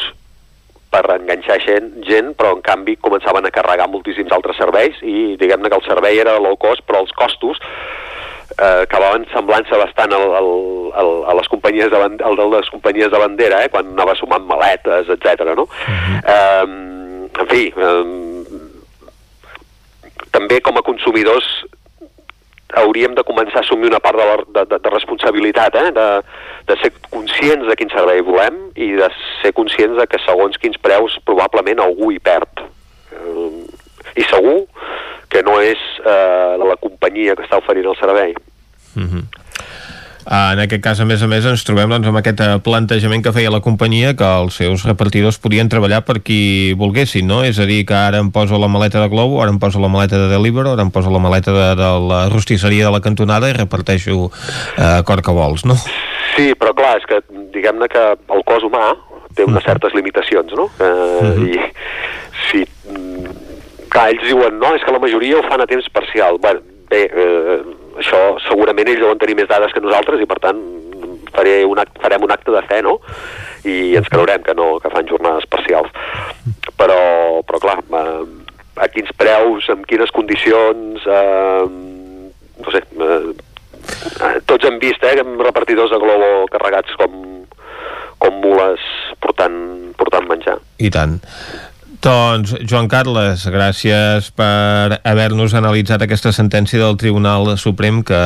per 0.90 1.04
enganxar 1.14 1.60
gent, 1.62 1.90
gent, 2.08 2.34
però 2.38 2.56
en 2.56 2.64
canvi 2.66 2.98
començaven 2.98 3.46
a 3.46 3.54
carregar 3.54 3.90
moltíssims 3.90 4.34
altres 4.34 4.58
serveis 4.58 4.98
i 5.06 5.36
diguem-ne 5.40 5.70
que 5.70 5.78
el 5.78 5.86
servei 5.86 6.18
era 6.22 6.40
low 6.42 6.58
cost, 6.58 6.82
però 6.88 7.04
els 7.04 7.14
costos 7.18 7.62
eh, 8.58 8.82
acabaven 8.88 9.28
semblant-se 9.34 9.78
bastant 9.78 10.16
al, 10.18 10.34
al, 10.40 10.50
al, 11.02 11.12
a 11.30 11.38
les 11.38 11.52
companyies 11.54 11.94
de, 11.94 12.02
al 12.26 12.40
de 12.42 12.48
les 12.56 12.72
companyies 12.74 13.14
de 13.14 13.22
bandera, 13.22 13.62
eh, 13.64 13.70
quan 13.70 13.94
anava 13.94 14.18
sumant 14.18 14.50
maletes, 14.50 15.14
etc. 15.14 15.54
no? 15.54 15.70
Uh 15.70 15.70
-huh. 15.70 16.20
eh, 16.36 16.66
en 17.40 17.48
fi, 17.54 17.64
eh, 17.70 18.39
també 20.32 20.60
com 20.62 20.78
a 20.78 20.86
consumidors 20.86 21.48
hauríem 22.78 23.16
de 23.18 23.24
començar 23.26 23.62
a 23.62 23.64
assumir 23.66 23.90
una 23.90 24.00
part 24.00 24.18
de, 24.20 24.26
la, 24.26 24.36
de, 24.46 24.66
de, 24.70 24.80
de 24.84 24.90
responsabilitat, 24.94 25.76
eh? 25.76 25.92
de, 25.96 26.08
de 26.70 26.78
ser 26.84 26.92
conscients 27.10 27.66
de 27.68 27.76
quin 27.80 27.90
servei 27.94 28.22
volem 28.26 28.60
i 28.78 28.92
de 29.00 29.10
ser 29.42 29.54
conscients 29.58 29.98
de 29.98 30.06
que 30.10 30.22
segons 30.26 30.60
quins 30.62 30.78
preus 30.82 31.18
probablement 31.26 31.82
algú 31.82 32.12
hi 32.14 32.20
perd. 32.22 32.62
Eh, 33.16 33.50
I 34.22 34.26
segur 34.30 34.62
que 35.30 35.42
no 35.46 35.60
és 35.62 35.82
eh, 36.02 36.58
la 36.62 36.78
companyia 36.82 37.36
que 37.38 37.46
està 37.46 37.58
oferint 37.62 37.90
el 37.90 37.98
servei. 38.02 38.36
Mm 38.96 39.08
-hmm. 39.08 39.24
Uh, 40.28 40.52
en 40.54 40.60
aquest 40.66 40.84
cas, 40.84 41.00
a 41.00 41.06
més 41.08 41.22
a 41.24 41.28
més, 41.32 41.46
ens 41.48 41.64
trobem 41.66 41.90
doncs, 41.90 42.08
amb 42.12 42.20
aquest 42.20 42.42
eh, 42.44 42.58
plantejament 42.62 43.24
que 43.24 43.32
feia 43.34 43.50
la 43.54 43.62
companyia 43.66 44.12
que 44.20 44.28
els 44.44 44.60
seus 44.60 44.84
repartidors 44.86 45.40
podien 45.42 45.72
treballar 45.72 46.02
per 46.06 46.20
qui 46.26 46.76
volguessin, 46.78 47.26
no? 47.26 47.40
És 47.48 47.58
a 47.58 47.66
dir, 47.70 47.80
que 47.88 47.96
ara 47.96 48.20
em 48.20 48.30
poso 48.36 48.60
la 48.60 48.70
maleta 48.70 49.00
de 49.02 49.08
Globo, 49.10 49.40
ara 49.42 49.54
em 49.54 49.58
poso 49.64 49.80
la 49.82 49.90
maleta 49.90 50.20
de 50.20 50.28
Deliveroo, 50.30 50.76
ara 50.76 50.86
em 50.86 50.92
poso 50.92 51.10
la 51.10 51.24
maleta 51.24 51.56
de, 51.56 51.68
de 51.80 51.92
la 52.12 52.22
rostisseria 52.30 52.90
de 52.90 52.94
la 52.94 53.02
cantonada 53.02 53.50
i 53.50 53.56
reparteixo 53.58 54.28
uh, 54.28 55.00
cor 55.08 55.24
que 55.26 55.34
vols, 55.34 55.66
no? 55.66 55.80
Sí, 56.36 56.52
però 56.60 56.76
clar, 56.76 56.98
és 57.00 57.08
que 57.10 57.24
diguem-ne 57.56 57.90
que 57.90 58.06
el 58.20 58.46
cos 58.46 58.68
humà 58.68 58.92
té 59.36 59.48
unes 59.48 59.64
certes 59.64 59.96
limitacions, 59.96 60.52
no? 60.54 60.70
-huh. 60.78 61.48
I 61.48 61.60
si... 62.50 62.66
Clar, 63.90 64.12
ells 64.12 64.28
diuen, 64.28 64.60
no, 64.62 64.76
és 64.76 64.84
que 64.86 64.94
la 64.94 65.02
majoria 65.02 65.40
ho 65.40 65.48
fan 65.50 65.62
a 65.62 65.66
temps 65.66 65.90
parcial. 65.90 66.38
Bueno, 66.38 66.60
bé, 66.92 67.08
eh, 67.10 67.60
això 68.00 68.20
segurament 68.48 68.90
ells 68.90 69.04
deuen 69.04 69.20
tenir 69.22 69.38
més 69.40 69.50
dades 69.50 69.74
que 69.76 69.84
nosaltres 69.84 70.22
i 70.24 70.28
per 70.30 70.40
tant 70.44 70.62
faré 71.36 71.64
un 71.68 71.80
act, 71.80 72.00
farem 72.02 72.26
un 72.26 72.34
acte 72.34 72.52
de 72.52 72.62
fe, 72.68 72.82
no? 72.86 72.98
I 73.68 73.96
ens 74.00 74.10
creurem 74.12 74.44
que 74.44 74.56
no, 74.58 74.78
que 74.84 74.92
fan 74.94 75.08
jornades 75.10 75.48
parcials. 75.52 75.92
Però, 76.80 77.00
però 77.48 77.62
clar, 77.62 77.78
eh, 77.84 78.24
a 78.80 78.88
quins 78.92 79.12
preus, 79.20 79.68
amb 79.72 79.86
quines 79.90 80.12
condicions, 80.16 81.06
eh, 81.06 81.66
no 82.60 82.76
sé, 82.76 82.84
eh, 82.84 84.40
tots 84.50 84.68
hem 84.68 84.80
vist, 84.82 85.04
eh, 85.04 85.20
amb 85.24 85.42
repartidors 85.44 85.92
de 85.92 86.00
Globo 86.02 86.48
carregats 86.52 86.96
com, 87.00 87.18
com 88.20 88.40
mules 88.44 88.84
portant, 89.24 89.60
portant 90.00 90.28
menjar. 90.30 90.60
I 90.80 90.92
tant. 90.94 91.20
Doncs, 92.00 92.54
Joan 92.64 92.88
Carles, 92.88 93.42
gràcies 93.52 94.30
per 94.32 95.02
haver-nos 95.04 95.52
analitzat 95.58 96.06
aquesta 96.06 96.32
sentència 96.32 96.80
del 96.80 96.96
Tribunal 96.96 97.58
Suprem 97.60 98.00
que 98.08 98.20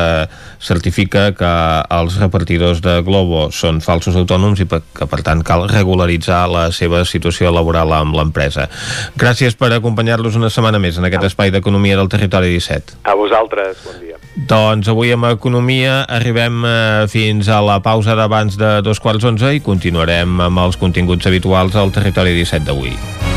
certifica 0.61 1.31
que 1.33 1.53
els 1.97 2.19
repartidors 2.21 2.83
de 2.85 2.99
Globo 3.01 3.47
són 3.49 3.81
falsos 3.81 4.19
autònoms 4.19 4.61
i 4.61 4.69
que, 4.69 5.07
per 5.09 5.21
tant, 5.25 5.41
cal 5.41 5.65
regularitzar 5.71 6.43
la 6.53 6.67
seva 6.69 7.01
situació 7.01 7.49
laboral 7.49 7.95
amb 7.97 8.13
l'empresa. 8.19 8.67
Gràcies 9.17 9.57
per 9.57 9.71
acompanyar-los 9.73 10.37
una 10.37 10.53
setmana 10.53 10.77
més 10.77 11.01
en 11.01 11.09
aquest 11.09 11.31
espai 11.33 11.49
d'Economia 11.49 11.97
del 11.97 12.13
Territori 12.13 12.53
17. 12.53 13.01
A 13.09 13.17
vosaltres, 13.17 13.81
bon 13.89 13.97
dia. 14.05 14.21
Doncs 14.53 14.93
avui 14.93 15.17
amb 15.17 15.31
Economia 15.33 16.03
arribem 16.05 16.61
eh, 16.61 16.77
fins 17.09 17.49
a 17.49 17.57
la 17.65 17.81
pausa 17.81 18.13
d'abans 18.13 18.53
de 18.53 18.75
dos 18.85 19.01
quarts 19.01 19.25
onze 19.25 19.55
i 19.57 19.65
continuarem 19.65 20.45
amb 20.45 20.67
els 20.69 20.77
continguts 20.77 21.25
habituals 21.25 21.73
al 21.73 21.89
Territori 21.89 22.37
17 22.37 22.69
d'avui. 22.69 23.32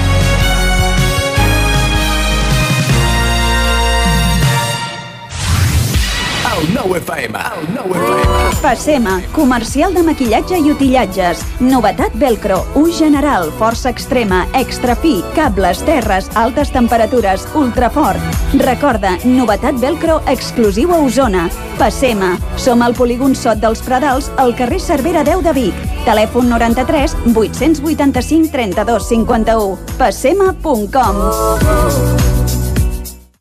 El 6.67 6.73
nou 6.75 6.97
FM. 6.97 7.39
El 7.39 7.67
nou 7.77 7.93
FM. 7.95 9.11
Comercial 9.31 9.93
de 9.95 10.03
maquillatge 10.03 10.59
i 10.59 10.73
utillatges. 10.73 11.39
Novetat 11.63 12.15
Velcro, 12.19 12.57
ús 12.81 12.97
general, 12.99 13.53
força 13.61 13.93
extrema, 13.95 14.41
extra 14.59 14.97
fi, 14.99 15.21
cables, 15.37 15.85
terres, 15.87 16.27
altes 16.35 16.73
temperatures, 16.75 17.47
ultrafort. 17.55 18.19
Recorda, 18.59 19.15
novetat 19.23 19.79
Velcro 19.79 20.19
exclusiu 20.27 20.91
a 20.91 20.99
Osona. 21.07 21.47
Passema. 21.79 22.33
Som 22.59 22.83
al 22.83 22.99
polígon 22.99 23.37
Sot 23.39 23.63
dels 23.63 23.85
Pradals, 23.87 24.33
al 24.37 24.57
carrer 24.59 24.81
Cervera 24.83 25.23
10 25.23 25.47
de 25.47 25.55
Vic. 25.55 25.87
Telèfon 26.09 26.51
93 26.51 27.15
885 27.31 28.51
32 28.51 29.09
51. 29.13 29.79
Passema.com 30.03 31.23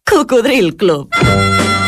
Cocodril 0.06 0.76
Club. 0.78 1.10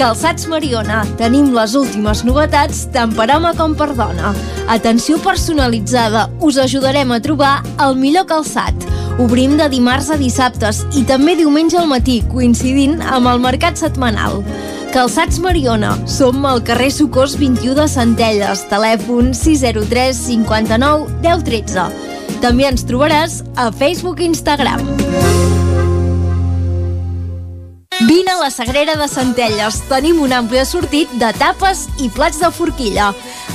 Calçats 0.00 0.46
Mariona. 0.48 1.02
Tenim 1.20 1.50
les 1.52 1.74
últimes 1.76 2.22
novetats 2.24 2.86
tant 2.94 3.10
per 3.12 3.26
home 3.34 3.50
com 3.58 3.74
per 3.76 3.90
dona. 3.98 4.30
Atenció 4.72 5.18
personalitzada. 5.20 6.22
Us 6.40 6.56
ajudarem 6.62 7.12
a 7.12 7.18
trobar 7.20 7.58
el 7.84 7.98
millor 8.00 8.24
calçat. 8.30 8.86
Obrim 9.20 9.58
de 9.60 9.66
dimarts 9.68 10.08
a 10.08 10.16
dissabtes 10.16 10.86
i 10.96 11.04
també 11.04 11.34
diumenge 11.36 11.76
al 11.76 11.90
matí, 11.90 12.22
coincidint 12.32 12.96
amb 13.04 13.28
el 13.28 13.44
mercat 13.44 13.76
setmanal. 13.76 14.40
Calçats 14.94 15.36
Mariona. 15.44 15.92
Som 16.08 16.48
al 16.48 16.64
carrer 16.64 16.88
Socors 16.96 17.36
21 17.36 17.76
de 17.82 17.88
Centelles. 17.92 18.64
Telèfon 18.72 19.34
603 19.36 20.24
59 20.30 21.20
10 21.28 21.44
13. 21.50 21.90
També 22.40 22.70
ens 22.72 22.88
trobaràs 22.88 23.42
a 23.60 23.68
Facebook 23.68 24.24
i 24.24 24.32
Instagram. 24.32 25.68
Vine 28.06 28.30
a 28.30 28.38
la 28.38 28.50
Sagrera 28.50 28.94
de 28.96 29.06
Centelles. 29.08 29.82
Tenim 29.88 30.22
un 30.24 30.32
ampli 30.32 30.58
assortit 30.62 31.10
de 31.20 31.28
tapes 31.36 31.82
i 32.00 32.08
plats 32.08 32.40
de 32.40 32.48
forquilla. 32.54 33.10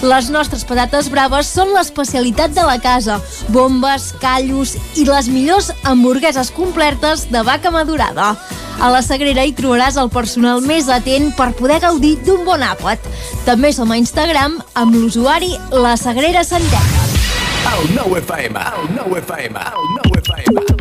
Les 0.05 0.30
nostres 0.30 0.61
patates 0.69 1.09
braves 1.09 1.49
són 1.49 1.73
l'especialitat 1.73 2.53
de 2.53 2.65
la 2.67 2.77
casa. 2.81 3.17
Bombes, 3.49 4.11
callos 4.22 4.76
i 5.01 5.07
les 5.09 5.31
millors 5.34 5.72
hamburgueses 5.84 6.53
complertes 6.53 7.26
de 7.34 7.41
vaca 7.47 7.73
madurada. 7.73 8.35
A 8.77 8.91
la 8.93 9.01
Sagrera 9.01 9.47
hi 9.47 9.55
trobaràs 9.57 9.97
el 9.97 10.11
personal 10.13 10.61
més 10.61 10.91
atent 10.93 11.31
per 11.34 11.53
poder 11.57 11.81
gaudir 11.81 12.17
d'un 12.27 12.45
bon 12.45 12.61
àpat. 12.61 13.01
També 13.49 13.73
som 13.73 13.89
a 13.89 13.97
Instagram 13.97 14.59
amb 14.76 14.99
l'usuari 14.99 15.55
La 15.73 15.97
Sagrera 15.97 16.45
Centelles. 16.45 17.17
El 17.65 17.89
9FM, 17.97 18.61
el 18.61 18.89
9FM, 19.01 19.69
el 19.73 19.93
9FM. 19.99 20.74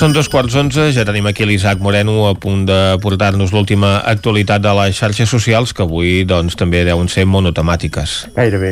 Són 0.00 0.14
dos 0.16 0.30
quarts 0.32 0.54
onze, 0.56 0.86
ja 0.96 1.02
tenim 1.04 1.26
aquí 1.28 1.44
l'Isaac 1.44 1.82
Moreno 1.84 2.22
a 2.24 2.32
punt 2.40 2.62
de 2.64 2.76
portar-nos 3.02 3.50
l'última 3.52 3.98
actualitat 4.08 4.62
de 4.64 4.72
les 4.78 4.96
xarxes 4.96 5.28
socials, 5.28 5.74
que 5.76 5.84
avui 5.84 6.22
doncs, 6.24 6.56
també 6.56 6.80
deuen 6.88 7.10
ser 7.12 7.26
monotemàtiques. 7.28 8.14
Gairebé. 8.32 8.70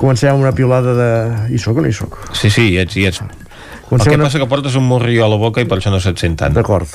Comencem 0.00 0.32
amb 0.32 0.42
una 0.42 0.50
piolada 0.56 0.96
de... 0.98 1.10
Hi 1.54 1.60
soc 1.62 1.78
o 1.78 1.84
no 1.84 1.86
hi 1.86 1.94
soc? 1.94 2.18
Sí, 2.34 2.50
sí, 2.50 2.64
hi 2.72 2.80
ets, 2.82 2.96
hi 2.98 3.06
ets. 3.12 3.22
Comencem 3.86 4.08
El 4.08 4.10
que 4.10 4.18
una- 4.18 4.26
passa 4.26 4.42
que 4.42 4.50
portes 4.50 4.74
un 4.74 4.88
morrió 4.90 5.28
a 5.28 5.30
la 5.30 5.38
boca 5.38 5.62
i 5.62 5.70
per 5.70 5.78
això 5.78 5.94
no 5.94 6.02
se't 6.02 6.18
sent 6.18 6.34
tant. 6.42 6.58
D'acord. 6.58 6.90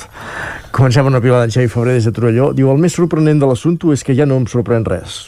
Comencem 0.76 1.06
amb 1.06 1.14
una 1.14 1.22
piolada 1.24 1.46
d'en 1.48 1.56
Xavi 1.56 1.72
Febrer 1.72 1.96
des 1.96 2.10
de 2.10 2.12
Torelló. 2.12 2.50
Diu, 2.52 2.68
el 2.74 2.84
més 2.84 2.92
sorprenent 2.92 3.40
de 3.40 3.48
l'assumpte 3.48 3.88
és 3.96 4.04
que 4.04 4.12
ja 4.20 4.28
no 4.28 4.36
em 4.36 4.44
sorprèn 4.52 4.84
res. 4.84 5.22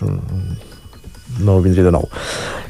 No 1.41 1.61
vindré 1.65 1.85
de 1.87 1.93
nou. 1.95 2.09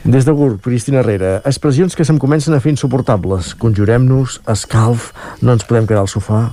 Des 0.05 0.27
de 0.27 0.33
Gurb, 0.33 0.61
Cristina 0.63 1.01
Herrera. 1.01 1.41
Expressions 1.47 1.95
que 1.97 2.05
se'm 2.05 2.19
comencen 2.23 2.55
a 2.55 2.61
fer 2.61 2.73
insuportables. 2.75 3.55
Conjurem-nos, 3.59 4.41
escalf, 4.51 5.13
no 5.43 5.55
ens 5.55 5.67
podem 5.67 5.87
quedar 5.87 6.03
al 6.03 6.11
sofà. 6.11 6.51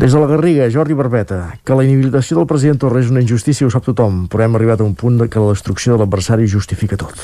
Des 0.00 0.12
de 0.12 0.20
la 0.20 0.26
Garriga, 0.26 0.70
Jordi 0.72 0.94
Barbeta, 0.96 1.58
que 1.64 1.76
la 1.76 1.84
inhabilitació 1.84 2.38
del 2.38 2.48
president 2.48 2.80
Torra 2.80 3.02
és 3.02 3.10
una 3.12 3.20
injustícia 3.20 3.66
ho 3.66 3.72
sap 3.72 3.84
tothom, 3.84 4.24
però 4.32 4.46
hem 4.46 4.56
arribat 4.56 4.80
a 4.80 4.86
un 4.86 4.94
punt 4.96 5.18
de 5.20 5.28
que 5.28 5.42
la 5.42 5.52
destrucció 5.52 5.92
de 5.92 6.00
l'adversari 6.00 6.48
justifica 6.48 6.96
tot. 6.96 7.20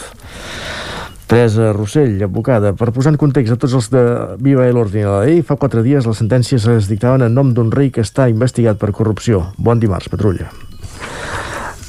Teresa 1.26 1.72
Rossell, 1.72 2.20
advocada, 2.22 2.74
per 2.76 2.92
posar 2.94 3.14
en 3.14 3.18
context 3.18 3.56
a 3.56 3.58
tots 3.58 3.74
els 3.80 3.88
de 3.90 4.04
Viva 4.44 4.68
i 4.68 4.76
l'Ordre 4.76 5.00
i 5.00 5.08
la 5.08 5.24
Llei, 5.24 5.40
fa 5.40 5.56
quatre 5.56 5.82
dies 5.82 6.06
les 6.06 6.22
sentències 6.22 6.68
es 6.76 6.92
dictaven 6.92 7.24
en 7.26 7.34
nom 7.34 7.56
d'un 7.56 7.72
rei 7.72 7.90
que 7.90 8.04
està 8.04 8.28
investigat 8.30 8.78
per 8.78 8.92
corrupció. 8.92 9.46
Bon 9.56 9.80
dimarts, 9.80 10.12
patrulla. 10.12 10.52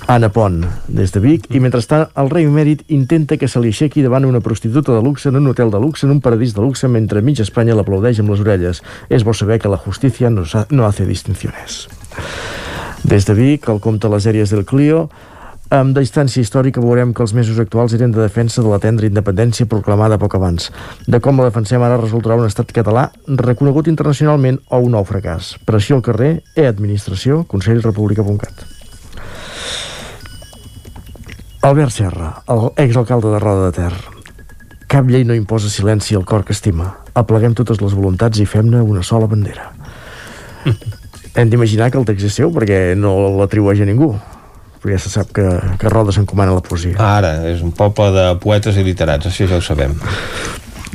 Anna 0.10 0.30
Pont, 0.30 0.64
des 0.88 1.12
de 1.12 1.20
Vic, 1.20 1.50
i 1.52 1.60
mentrestant 1.60 2.06
el 2.16 2.30
rei 2.32 2.46
emèrit 2.48 2.86
intenta 2.96 3.36
que 3.36 3.50
se 3.52 3.60
li 3.60 3.74
aixequi 3.74 4.06
davant 4.06 4.24
una 4.24 4.40
prostituta 4.40 4.94
de 4.96 5.02
luxe 5.04 5.28
en 5.28 5.36
un 5.36 5.50
hotel 5.52 5.68
de 5.68 5.82
luxe, 5.84 6.06
en 6.08 6.14
un 6.14 6.22
paradís 6.24 6.54
de 6.56 6.64
luxe, 6.64 6.88
mentre 6.88 7.20
mig 7.22 7.42
Espanya 7.44 7.76
l'aplaudeix 7.76 8.22
amb 8.24 8.32
les 8.32 8.40
orelles. 8.40 8.80
És 9.12 9.26
bo 9.28 9.36
saber 9.36 9.58
que 9.60 9.68
la 9.68 9.82
justícia 9.84 10.30
no, 10.32 10.46
no 10.72 10.86
hace 10.88 11.06
distinciones. 11.06 11.90
Des 13.04 13.28
de 13.28 13.36
Vic, 13.36 13.68
el 13.68 13.82
compte 13.84 14.08
Les 14.08 14.30
Èries 14.32 14.56
del 14.56 14.64
Clio, 14.64 15.10
amb 15.76 15.92
distància 16.00 16.40
històrica 16.40 16.80
veurem 16.80 17.12
que 17.12 17.26
els 17.28 17.36
mesos 17.36 17.60
actuals 17.60 17.92
eren 18.00 18.16
de 18.16 18.24
defensa 18.24 18.64
de 18.64 18.72
la 18.72 18.80
tendra 18.80 19.12
independència 19.12 19.68
proclamada 19.68 20.16
poc 20.18 20.40
abans. 20.40 20.72
De 21.04 21.20
com 21.20 21.36
la 21.36 21.50
defensem 21.52 21.84
ara 21.84 22.00
resultarà 22.00 22.40
un 22.40 22.48
estat 22.48 22.72
català 22.72 23.10
reconegut 23.28 23.92
internacionalment 23.92 24.64
o 24.72 24.80
un 24.88 24.96
nou 24.96 25.04
fracàs. 25.04 25.58
Pressió 25.68 26.00
al 26.00 26.08
carrer, 26.08 26.34
e-administració, 26.56 27.44
consellrepublica.cat. 27.52 28.77
Albert 31.68 31.91
Serra, 31.91 32.44
el 32.48 32.72
exalcalde 32.77 33.27
de 33.27 33.39
Roda 33.39 33.65
de 33.65 33.72
Ter. 33.76 33.94
Cap 34.88 35.10
llei 35.11 35.26
no 35.27 35.35
imposa 35.35 35.68
silenci 35.68 36.15
al 36.15 36.23
cor 36.23 36.45
que 36.48 36.53
estima. 36.56 36.94
Apleguem 37.11 37.57
totes 37.60 37.81
les 37.84 37.91
voluntats 37.91 38.39
i 38.39 38.45
fem-ne 38.48 38.80
una 38.80 39.03
sola 39.03 39.27
bandera. 39.27 39.65
Hem 41.35 41.52
d'imaginar 41.52 41.89
que 41.91 41.99
el 41.99 42.07
text 42.07 42.30
és 42.30 42.38
seu 42.39 42.53
perquè 42.56 42.95
no 42.95 43.11
l'atribueix 43.41 43.84
a 43.84 43.89
ningú. 43.89 44.14
Però 44.80 44.95
ja 44.95 45.02
se 45.03 45.11
sap 45.11 45.35
que, 45.35 45.44
que 45.81 45.91
Roda 45.91 46.15
s'encomana 46.15 46.56
la 46.56 46.64
poesia. 46.64 46.95
Ara, 47.03 47.34
és 47.52 47.60
un 47.60 47.76
poble 47.76 48.14
de 48.15 48.26
poetes 48.39 48.80
i 48.80 48.88
literats, 48.88 49.27
això 49.27 49.52
ja 49.52 49.60
ho 49.60 49.68
sabem. 49.68 49.99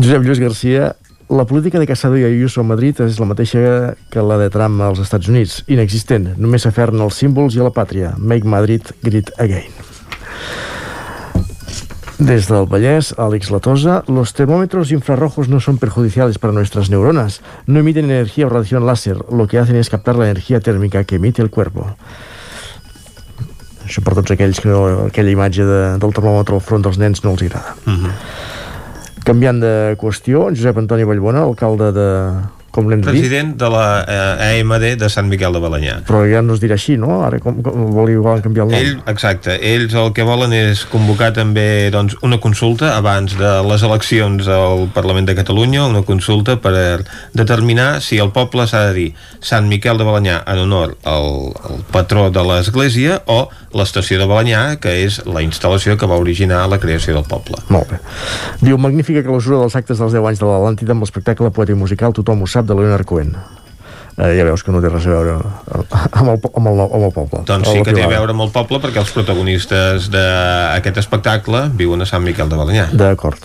Josep 0.01 0.25
Lluís 0.25 0.41
Garcia, 0.41 0.95
la 1.29 1.45
política 1.45 1.85
de 1.85 1.93
Casado 1.93 2.17
i 2.17 2.25
Ayuso 2.25 2.65
a 2.65 2.71
Madrid 2.73 3.05
és 3.05 3.21
la 3.21 3.29
mateixa 3.29 3.93
que 4.09 4.25
la 4.25 4.41
de 4.41 4.49
Trump 4.49 4.81
als 4.89 5.05
Estats 5.05 5.29
Units, 5.29 5.61
inexistent, 5.69 6.33
només 6.41 6.65
s'aferren 6.65 7.05
als 7.05 7.21
símbols 7.21 7.61
i 7.61 7.61
a 7.61 7.69
la 7.69 7.77
pàtria. 7.77 8.17
Make 8.17 8.49
Madrid 8.49 8.97
great 9.05 9.37
again. 9.37 9.92
Desde 12.19 12.57
el 12.57 12.67
Vallès, 12.67 13.15
Alex 13.19 13.51
Latosa, 13.51 14.05
los 14.07 14.33
termómetros 14.33 14.93
infrarrojos 14.93 15.49
no 15.49 15.59
son 15.59 15.79
perjudiciales 15.79 16.39
para 16.39 16.53
nuestras 16.53 16.89
neuronas. 16.89 17.41
No 17.67 17.81
emiten 17.81 18.05
energía 18.05 18.47
o 18.47 18.49
radiación 18.49 18.87
láser. 18.87 19.19
Lo 19.33 19.49
que 19.49 19.59
hacen 19.59 19.75
es 19.75 19.91
captar 19.91 20.15
la 20.15 20.31
energía 20.31 20.61
térmica 20.61 21.03
que 21.03 21.17
emite 21.17 21.43
el 21.43 21.51
cuerpo. 21.51 21.97
Això 23.83 24.03
per 24.07 24.15
tots 24.15 24.31
aquells 24.31 24.61
que 24.63 24.71
no, 24.71 25.09
aquella 25.09 25.33
imatge 25.35 25.67
de, 25.67 25.81
del 25.99 26.15
termòmetre 26.15 26.55
al 26.55 26.63
front 26.63 26.87
dels 26.87 27.01
nens 27.03 27.25
no 27.25 27.35
els 27.35 27.43
agrada. 27.43 27.75
Canviant 29.27 29.59
de 29.63 29.75
qüestió, 29.99 30.47
Josep 30.55 30.79
Antoni 30.79 31.05
Vallbona, 31.09 31.43
alcalde 31.43 31.91
de... 31.97 32.09
Com 32.73 32.89
l'hem 32.89 33.03
dit? 33.03 33.11
President 33.11 33.53
de 33.61 33.69
la 33.69 33.87
eh, 34.09 34.61
AMD 34.63 34.87
de 35.01 35.09
Sant 35.13 35.29
Miquel 35.29 35.53
de 35.53 35.61
Balanyà. 35.61 35.99
Però 36.09 36.23
ja 36.29 36.41
no 36.45 36.57
es 36.57 36.63
dirà 36.63 36.79
així, 36.79 36.97
no? 37.01 37.21
Ara 37.27 37.41
com, 37.43 37.59
com 37.65 37.91
volen, 37.93 38.23
volen 38.25 38.45
canviar 38.45 38.65
el 38.65 38.73
nom. 38.73 38.79
Ell, 38.81 38.95
exacte, 39.13 39.59
ells 39.61 39.93
el 39.99 40.13
que 40.17 40.25
volen 40.25 40.55
és 40.57 40.87
convocar 40.89 41.33
també 41.37 41.91
doncs, 41.93 42.17
una 42.25 42.41
consulta 42.41 42.95
abans 42.97 43.37
de 43.37 43.53
les 43.69 43.85
eleccions 43.85 44.49
al 44.49 44.87
Parlament 44.95 45.29
de 45.29 45.37
Catalunya, 45.37 45.85
una 45.91 46.05
consulta 46.09 46.57
per 46.65 47.03
determinar 47.37 48.01
si 48.01 48.21
el 48.23 48.33
poble 48.33 48.65
s'ha 48.71 48.87
de 48.89 48.97
dir 48.97 49.09
Sant 49.45 49.69
Miquel 49.69 50.01
de 50.01 50.09
Balanyà 50.09 50.41
en 50.49 50.65
honor 50.65 50.97
al, 51.05 51.53
al 51.69 51.85
patró 51.93 52.31
de 52.33 52.47
l'Església 52.49 53.21
o 53.29 53.45
l'estació 53.77 54.19
de 54.21 54.29
Balanyà, 54.29 54.63
que 54.81 54.93
és 55.05 55.19
la 55.29 55.43
instal·lació 55.45 55.97
que 56.01 56.09
va 56.09 56.19
originar 56.21 56.65
la 56.69 56.79
creació 56.81 57.17
del 57.17 57.29
poble. 57.29 57.61
Molt 57.73 57.93
bé. 57.93 58.01
Diu, 58.61 58.79
magnífica 58.81 59.25
clausura 59.25 59.63
dels 59.63 59.77
actes 59.79 60.01
dels 60.01 60.13
10 60.17 60.29
anys 60.33 60.43
de 60.43 60.49
l'Atlàntida 60.49 60.97
amb 60.97 61.05
l'espectacle 61.05 61.53
poeta 61.53 61.75
i 61.75 61.79
musical 61.79 62.17
Tothom 62.17 62.45
ho 62.45 62.49
sap 62.51 62.62
de 62.67 62.79
Leonard 62.79 63.09
Cohen. 63.09 63.35
Eh, 64.19 64.35
ja 64.37 64.45
veus 64.45 64.61
que 64.61 64.73
no 64.75 64.83
té 64.85 64.91
res 64.93 65.07
a 65.09 65.13
veure 65.15 65.35
amb 66.21 66.29
el, 66.29 66.35
amb 66.37 66.69
el, 66.69 66.81
amb 66.85 67.05
el 67.07 67.13
poble. 67.15 67.41
Doncs 67.49 67.71
sí 67.73 67.81
que 67.81 67.95
té 67.97 68.03
a 68.05 68.11
veure 68.11 68.35
amb 68.35 68.45
el 68.45 68.51
poble 68.53 68.77
perquè 68.83 69.01
els 69.01 69.13
protagonistes 69.15 70.11
d'aquest 70.13 71.01
espectacle 71.01 71.65
viuen 71.79 72.05
a 72.05 72.09
Sant 72.09 72.21
Miquel 72.25 72.51
de 72.53 72.59
Balanyà. 72.61 72.91
D'acord. 72.93 73.41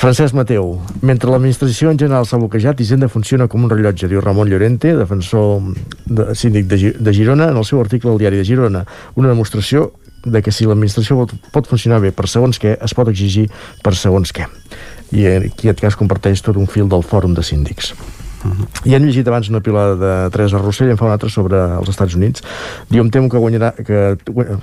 Francesc 0.00 0.36
Mateu. 0.36 0.74
Mentre 1.00 1.32
l'administració 1.32 1.94
en 1.94 1.98
general 2.00 2.28
s'ha 2.28 2.38
bloquejat, 2.40 2.84
Hisenda 2.84 3.08
funciona 3.08 3.48
com 3.48 3.64
un 3.64 3.72
rellotge, 3.72 4.08
diu 4.12 4.20
Ramon 4.20 4.52
Llorente, 4.52 4.92
defensor 5.00 5.72
de, 6.04 6.28
síndic 6.36 6.68
de, 6.68 6.92
de 7.00 7.16
Girona, 7.16 7.48
en 7.48 7.56
el 7.56 7.64
seu 7.64 7.80
article 7.80 8.12
al 8.12 8.20
diari 8.20 8.40
de 8.40 8.44
Girona. 8.44 8.84
Una 9.16 9.32
demostració 9.32 9.94
de 10.24 10.44
que 10.44 10.52
si 10.52 10.68
l'administració 10.68 11.22
pot, 11.22 11.32
pot 11.56 11.68
funcionar 11.72 12.04
bé 12.04 12.12
per 12.12 12.28
segons 12.28 12.60
què, 12.60 12.76
es 12.76 12.94
pot 12.96 13.08
exigir 13.08 13.48
per 13.80 13.96
segons 13.96 14.36
què. 14.36 14.44
I 15.16 15.24
aquí 15.40 15.70
en 15.70 15.72
aquest 15.72 15.86
cas 15.88 15.98
comparteix 15.98 16.44
tot 16.44 16.60
un 16.60 16.68
fil 16.68 16.88
del 16.92 17.02
fòrum 17.02 17.32
de 17.34 17.42
síndics. 17.42 17.94
I 18.88 18.94
hem 18.96 19.04
llegit 19.04 19.28
abans 19.28 19.50
una 19.52 19.60
pilada 19.60 19.96
de 20.00 20.12
Teresa 20.32 20.60
Rossell, 20.60 20.92
en 20.92 21.00
fa 21.00 21.08
una 21.08 21.16
altra 21.18 21.28
sobre 21.32 21.60
els 21.76 21.90
Estats 21.92 22.16
Units. 22.16 22.44
Diu, 22.88 23.04
em 23.04 23.10
temo 23.12 23.28
que 23.28 23.40
guanyarà, 23.42 23.74
que, 23.76 24.16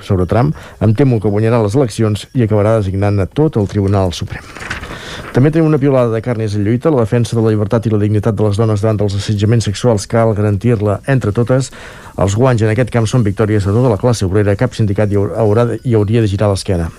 sobre 0.07 0.25
Trump, 0.25 0.55
em 0.81 0.95
temo 0.97 1.21
que 1.21 1.29
guanyarà 1.29 1.61
les 1.63 1.77
eleccions 1.77 2.27
i 2.33 2.47
acabarà 2.47 2.79
designant 2.79 3.21
a 3.21 3.27
tot 3.29 3.59
el 3.61 3.69
Tribunal 3.69 4.15
Suprem. 4.17 4.45
També 5.33 5.51
tenim 5.53 5.67
una 5.69 5.77
piolada 5.81 6.09
de 6.09 6.21
Carnes 6.25 6.55
en 6.57 6.63
lluita, 6.65 6.89
la 6.93 7.03
defensa 7.03 7.35
de 7.37 7.43
la 7.45 7.51
llibertat 7.53 7.85
i 7.85 7.91
la 7.93 7.99
dignitat 8.01 8.37
de 8.37 8.45
les 8.45 8.57
dones 8.57 8.81
davant 8.81 9.01
dels 9.01 9.17
assetjaments 9.19 9.67
sexuals 9.69 10.07
cal 10.09 10.33
garantir-la 10.37 11.01
entre 11.13 11.33
totes. 11.35 11.69
Els 12.17 12.37
guanys 12.37 12.65
en 12.65 12.73
aquest 12.73 12.93
camp 12.93 13.05
són 13.09 13.25
victòries 13.27 13.67
de 13.67 13.75
tota 13.75 13.93
la 13.93 14.01
classe 14.01 14.25
obrera, 14.25 14.57
cap 14.57 14.73
sindicat 14.73 15.13
hi 15.13 15.21
haurà 15.21 15.69
hi 15.83 15.93
hauria 15.93 16.25
de 16.25 16.31
girar 16.33 16.49
l'esquena. 16.53 16.89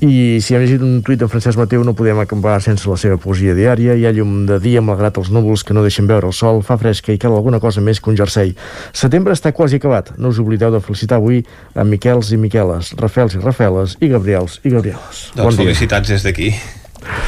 I 0.00 0.40
si 0.40 0.54
hem 0.56 0.62
llegit 0.62 0.80
un 0.80 1.02
tuit 1.04 1.20
de 1.20 1.26
Francesc 1.28 1.58
Mateu 1.60 1.82
no 1.84 1.92
podem 1.92 2.16
acabar 2.22 2.54
sense 2.64 2.88
la 2.88 2.96
seva 2.96 3.18
poesia 3.20 3.52
diària. 3.52 3.92
Hi 3.92 4.06
ha 4.08 4.12
llum 4.16 4.46
de 4.48 4.56
dia 4.62 4.80
malgrat 4.80 5.18
els 5.20 5.28
núvols 5.28 5.60
que 5.60 5.76
no 5.76 5.82
deixen 5.84 6.08
veure 6.08 6.30
el 6.30 6.32
sol, 6.32 6.62
fa 6.64 6.78
fresca 6.80 7.12
i 7.12 7.20
cal 7.20 7.36
alguna 7.36 7.60
cosa 7.60 7.84
més 7.84 8.00
que 8.00 8.08
un 8.08 8.16
jersei. 8.16 8.54
Setembre 8.96 9.36
està 9.36 9.52
quasi 9.52 9.76
acabat. 9.76 10.14
No 10.16 10.32
us 10.32 10.40
oblideu 10.40 10.72
de 10.72 10.80
felicitar 10.80 11.18
avui 11.20 11.42
a 11.76 11.84
Miquels 11.84 12.32
i 12.32 12.40
Miqueles, 12.40 12.94
Rafels 12.96 13.36
i 13.36 13.42
Rafeles 13.44 13.98
i 14.00 14.08
Gabriels 14.14 14.56
i 14.64 14.72
Gabrieles. 14.72 15.22
Doncs 15.36 15.60
felicitats 15.60 16.14
des 16.16 16.24
d'aquí. 16.24 16.48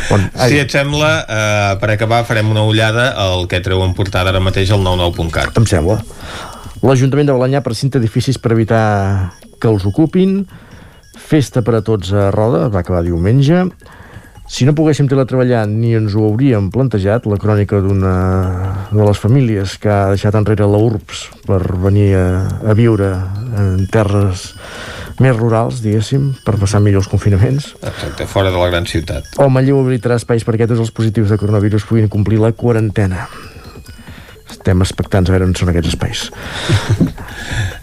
Bon, 0.08 0.24
si 0.48 0.56
et 0.60 0.72
sembla, 0.72 1.12
eh, 1.28 1.76
per 1.80 1.92
acabar 1.92 2.24
farem 2.24 2.48
una 2.56 2.64
ullada 2.64 3.10
al 3.20 3.46
que 3.52 3.60
treu 3.60 3.84
en 3.84 3.92
portada 3.92 4.32
ara 4.32 4.40
mateix 4.40 4.72
al 4.72 4.80
99.cat. 4.80 5.60
Em 5.60 5.68
sembla. 5.68 6.00
L'Ajuntament 6.80 7.28
de 7.28 7.36
Balanyà 7.36 7.60
presenta 7.60 8.00
edificis 8.00 8.40
per 8.40 8.56
evitar 8.56 8.84
que 9.60 9.68
els 9.68 9.84
ocupin 9.84 10.40
Festa 11.22 11.62
per 11.64 11.78
a 11.78 11.82
tots 11.86 12.12
a 12.12 12.30
Roda, 12.34 12.66
va 12.72 12.82
acabar 12.82 13.04
diumenge. 13.06 13.66
Si 14.52 14.66
no 14.68 14.74
poguéssim 14.76 15.06
teletreballar 15.08 15.62
ni 15.70 15.94
ens 15.96 16.12
ho 16.18 16.26
hauríem 16.26 16.66
plantejat, 16.74 17.24
la 17.30 17.38
crònica 17.40 17.78
d'una 17.80 18.16
de 18.90 19.06
les 19.06 19.20
famílies 19.22 19.78
que 19.80 19.88
ha 19.88 20.10
deixat 20.12 20.36
enrere 20.36 20.66
la 20.68 20.80
URBS 20.82 21.22
per 21.46 21.62
venir 21.86 22.10
a, 22.18 22.26
a 22.60 22.74
viure 22.76 23.14
en 23.62 23.86
terres 23.92 24.50
més 25.22 25.36
rurals, 25.38 25.80
diguéssim, 25.84 26.32
per 26.44 26.58
passar 26.60 26.82
millor 26.84 27.04
els 27.04 27.08
confinaments. 27.08 27.70
Exacte, 27.80 28.26
fora 28.28 28.52
de 28.52 28.60
la 28.60 28.68
gran 28.72 28.88
ciutat. 28.90 29.30
O 29.40 29.48
Manlleu 29.52 29.80
habilitarà 29.80 30.18
espais 30.20 30.44
perquè 30.44 30.68
tots 30.68 30.82
els 30.82 30.92
positius 30.92 31.32
de 31.32 31.40
coronavirus 31.40 31.86
puguin 31.88 32.10
complir 32.12 32.42
la 32.42 32.52
quarantena. 32.52 33.28
Estem 34.62 34.78
expectants 34.84 35.26
a 35.26 35.32
veure 35.34 35.48
on 35.48 35.56
són 35.58 35.72
aquests 35.72 35.88
espais. 35.90 36.20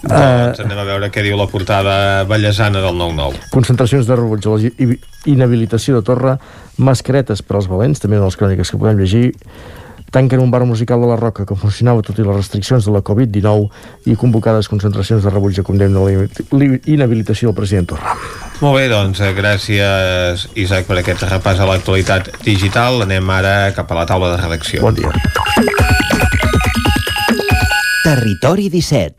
doncs 0.07 0.61
anem 0.63 0.79
a 0.79 0.85
veure 0.87 1.09
què 1.11 1.19
diu 1.25 1.35
la 1.35 1.49
portada 1.51 2.23
ballesana 2.29 2.79
del 2.79 2.95
9-9. 2.95 3.49
Concentracions 3.51 4.07
de 4.07 4.15
rebuig 4.15 4.47
a 4.47 4.53
la 4.55 4.71
i- 4.71 4.99
inhabilitació 5.33 5.99
de 5.99 6.05
Torra, 6.07 6.37
mascaretes 6.79 7.43
per 7.43 7.57
als 7.59 7.67
valents, 7.67 7.99
també 7.99 8.15
de 8.15 8.23
les 8.23 8.39
cròniques 8.39 8.71
que 8.71 8.79
podem 8.79 9.01
llegir, 9.03 9.33
tanquen 10.09 10.39
un 10.41 10.49
bar 10.49 10.63
musical 10.65 11.03
de 11.03 11.09
la 11.11 11.17
Roca 11.19 11.43
que 11.45 11.53
funcionava 11.59 12.01
tot 12.01 12.17
i 12.17 12.23
les 12.25 12.39
restriccions 12.39 12.87
de 12.87 12.95
la 12.95 13.03
Covid-19 13.05 13.67
i 14.09 14.15
convocades 14.17 14.71
concentracions 14.71 15.21
de 15.27 15.29
rebuig 15.35 15.59
a 15.59 15.67
condemna 15.67 15.99
a 15.99 16.07
la 16.07 16.25
li- 16.63 16.79
inhabilitació 16.95 17.51
del 17.51 17.59
president 17.59 17.91
Torra. 17.91 18.15
Molt 18.63 18.79
bé, 18.79 18.87
doncs 18.91 19.19
eh, 19.19 19.33
gràcies 19.35 20.47
Isaac 20.55 20.87
per 20.87 21.01
aquest 21.03 21.27
repàs 21.27 21.59
a 21.59 21.67
l'actualitat 21.69 22.31
digital. 22.47 23.03
Anem 23.03 23.29
ara 23.35 23.57
cap 23.75 23.91
a 23.91 23.99
la 23.99 24.07
taula 24.09 24.31
de 24.31 24.41
redacció. 24.47 24.81
Bon 24.87 24.95
dia. 24.95 25.11
Territori 28.09 28.69
17 28.69 29.13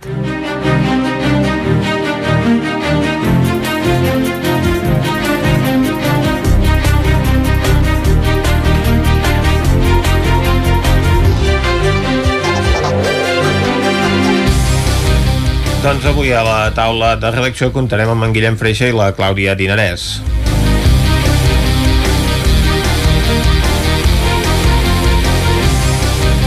Doncs 15.81 16.05
avui 16.05 16.33
a 16.35 16.43
la 16.43 16.73
taula 16.75 17.15
de 17.15 17.31
redacció 17.31 17.71
comptarem 17.71 18.11
amb 18.11 18.27
en 18.27 18.35
Guillem 18.35 18.59
Freixa 18.59 18.91
i 18.91 18.99
la 18.99 19.13
Clàudia 19.15 19.55
Dinarès. 19.55 20.11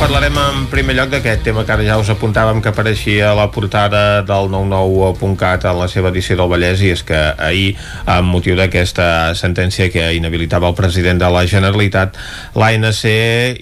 Parlarem 0.04 0.36
en 0.36 0.66
primer 0.68 0.98
lloc 0.98 1.14
d'aquest 1.14 1.46
tema 1.48 1.62
que 1.64 1.72
ara 1.72 1.84
ja 1.88 1.96
us 1.96 2.10
apuntàvem 2.12 2.58
que 2.60 2.68
apareixia 2.74 3.30
a 3.30 3.36
la 3.38 3.46
portada 3.56 4.20
del 4.28 4.50
99.cat 4.52 5.64
en 5.70 5.78
la 5.80 5.86
seva 5.88 6.10
edició 6.12 6.36
del 6.36 6.50
Vallès 6.52 6.82
i 6.84 6.90
és 6.92 7.06
que 7.08 7.16
ahir, 7.16 7.70
amb 8.12 8.28
motiu 8.36 8.58
d'aquesta 8.60 9.32
sentència 9.40 9.88
que 9.94 10.10
inhabilitava 10.18 10.68
el 10.68 10.76
president 10.76 11.22
de 11.22 11.30
la 11.32 11.46
Generalitat, 11.48 12.20
l'ANC 12.60 13.04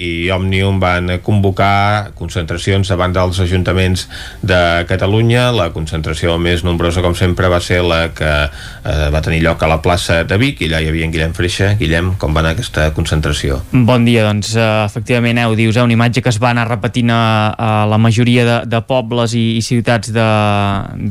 i 0.02 0.32
Òmnium 0.34 0.80
van 0.82 1.12
convocar 1.22 2.10
concentracions 2.18 2.90
davant 2.90 3.14
dels 3.14 3.38
ajuntaments 3.46 4.08
de 4.42 4.82
Catalunya. 4.90 5.52
La 5.54 5.70
concentració 5.70 6.40
més 6.42 6.66
nombrosa, 6.66 7.06
com 7.06 7.14
sempre, 7.14 7.54
va 7.54 7.62
ser 7.62 7.84
la 7.86 8.08
que 8.18 8.34
eh, 8.50 9.08
va 9.14 9.22
tenir 9.22 9.44
lloc 9.46 9.62
a 9.62 9.70
la 9.70 9.78
plaça 9.86 10.24
de 10.26 10.42
Vic 10.42 10.66
i 10.66 10.72
allà 10.72 10.82
hi 10.82 10.90
havia 10.90 11.06
en 11.06 11.14
Guillem 11.14 11.38
Freixa. 11.38 11.76
Guillem, 11.78 12.16
com 12.18 12.34
va 12.34 12.42
anar 12.42 12.58
aquesta 12.58 12.90
concentració? 12.98 13.62
Bon 13.78 14.10
dia, 14.10 14.26
doncs 14.26 14.56
eh, 14.58 14.68
efectivament 14.90 15.46
ho 15.46 15.54
dius, 15.54 15.78
eh, 15.78 15.86
una 15.86 16.00
imatge 16.00 16.26
que 16.26 16.31
es 16.32 16.40
va 16.42 16.52
anar 16.56 16.66
repetint 16.70 17.12
a, 17.14 17.22
a 17.54 17.70
la 17.92 18.00
majoria 18.02 18.46
de, 18.48 18.58
de 18.72 18.82
pobles 18.88 19.36
i, 19.38 19.44
i 19.60 19.62
ciutats 19.66 20.12
de, 20.16 20.28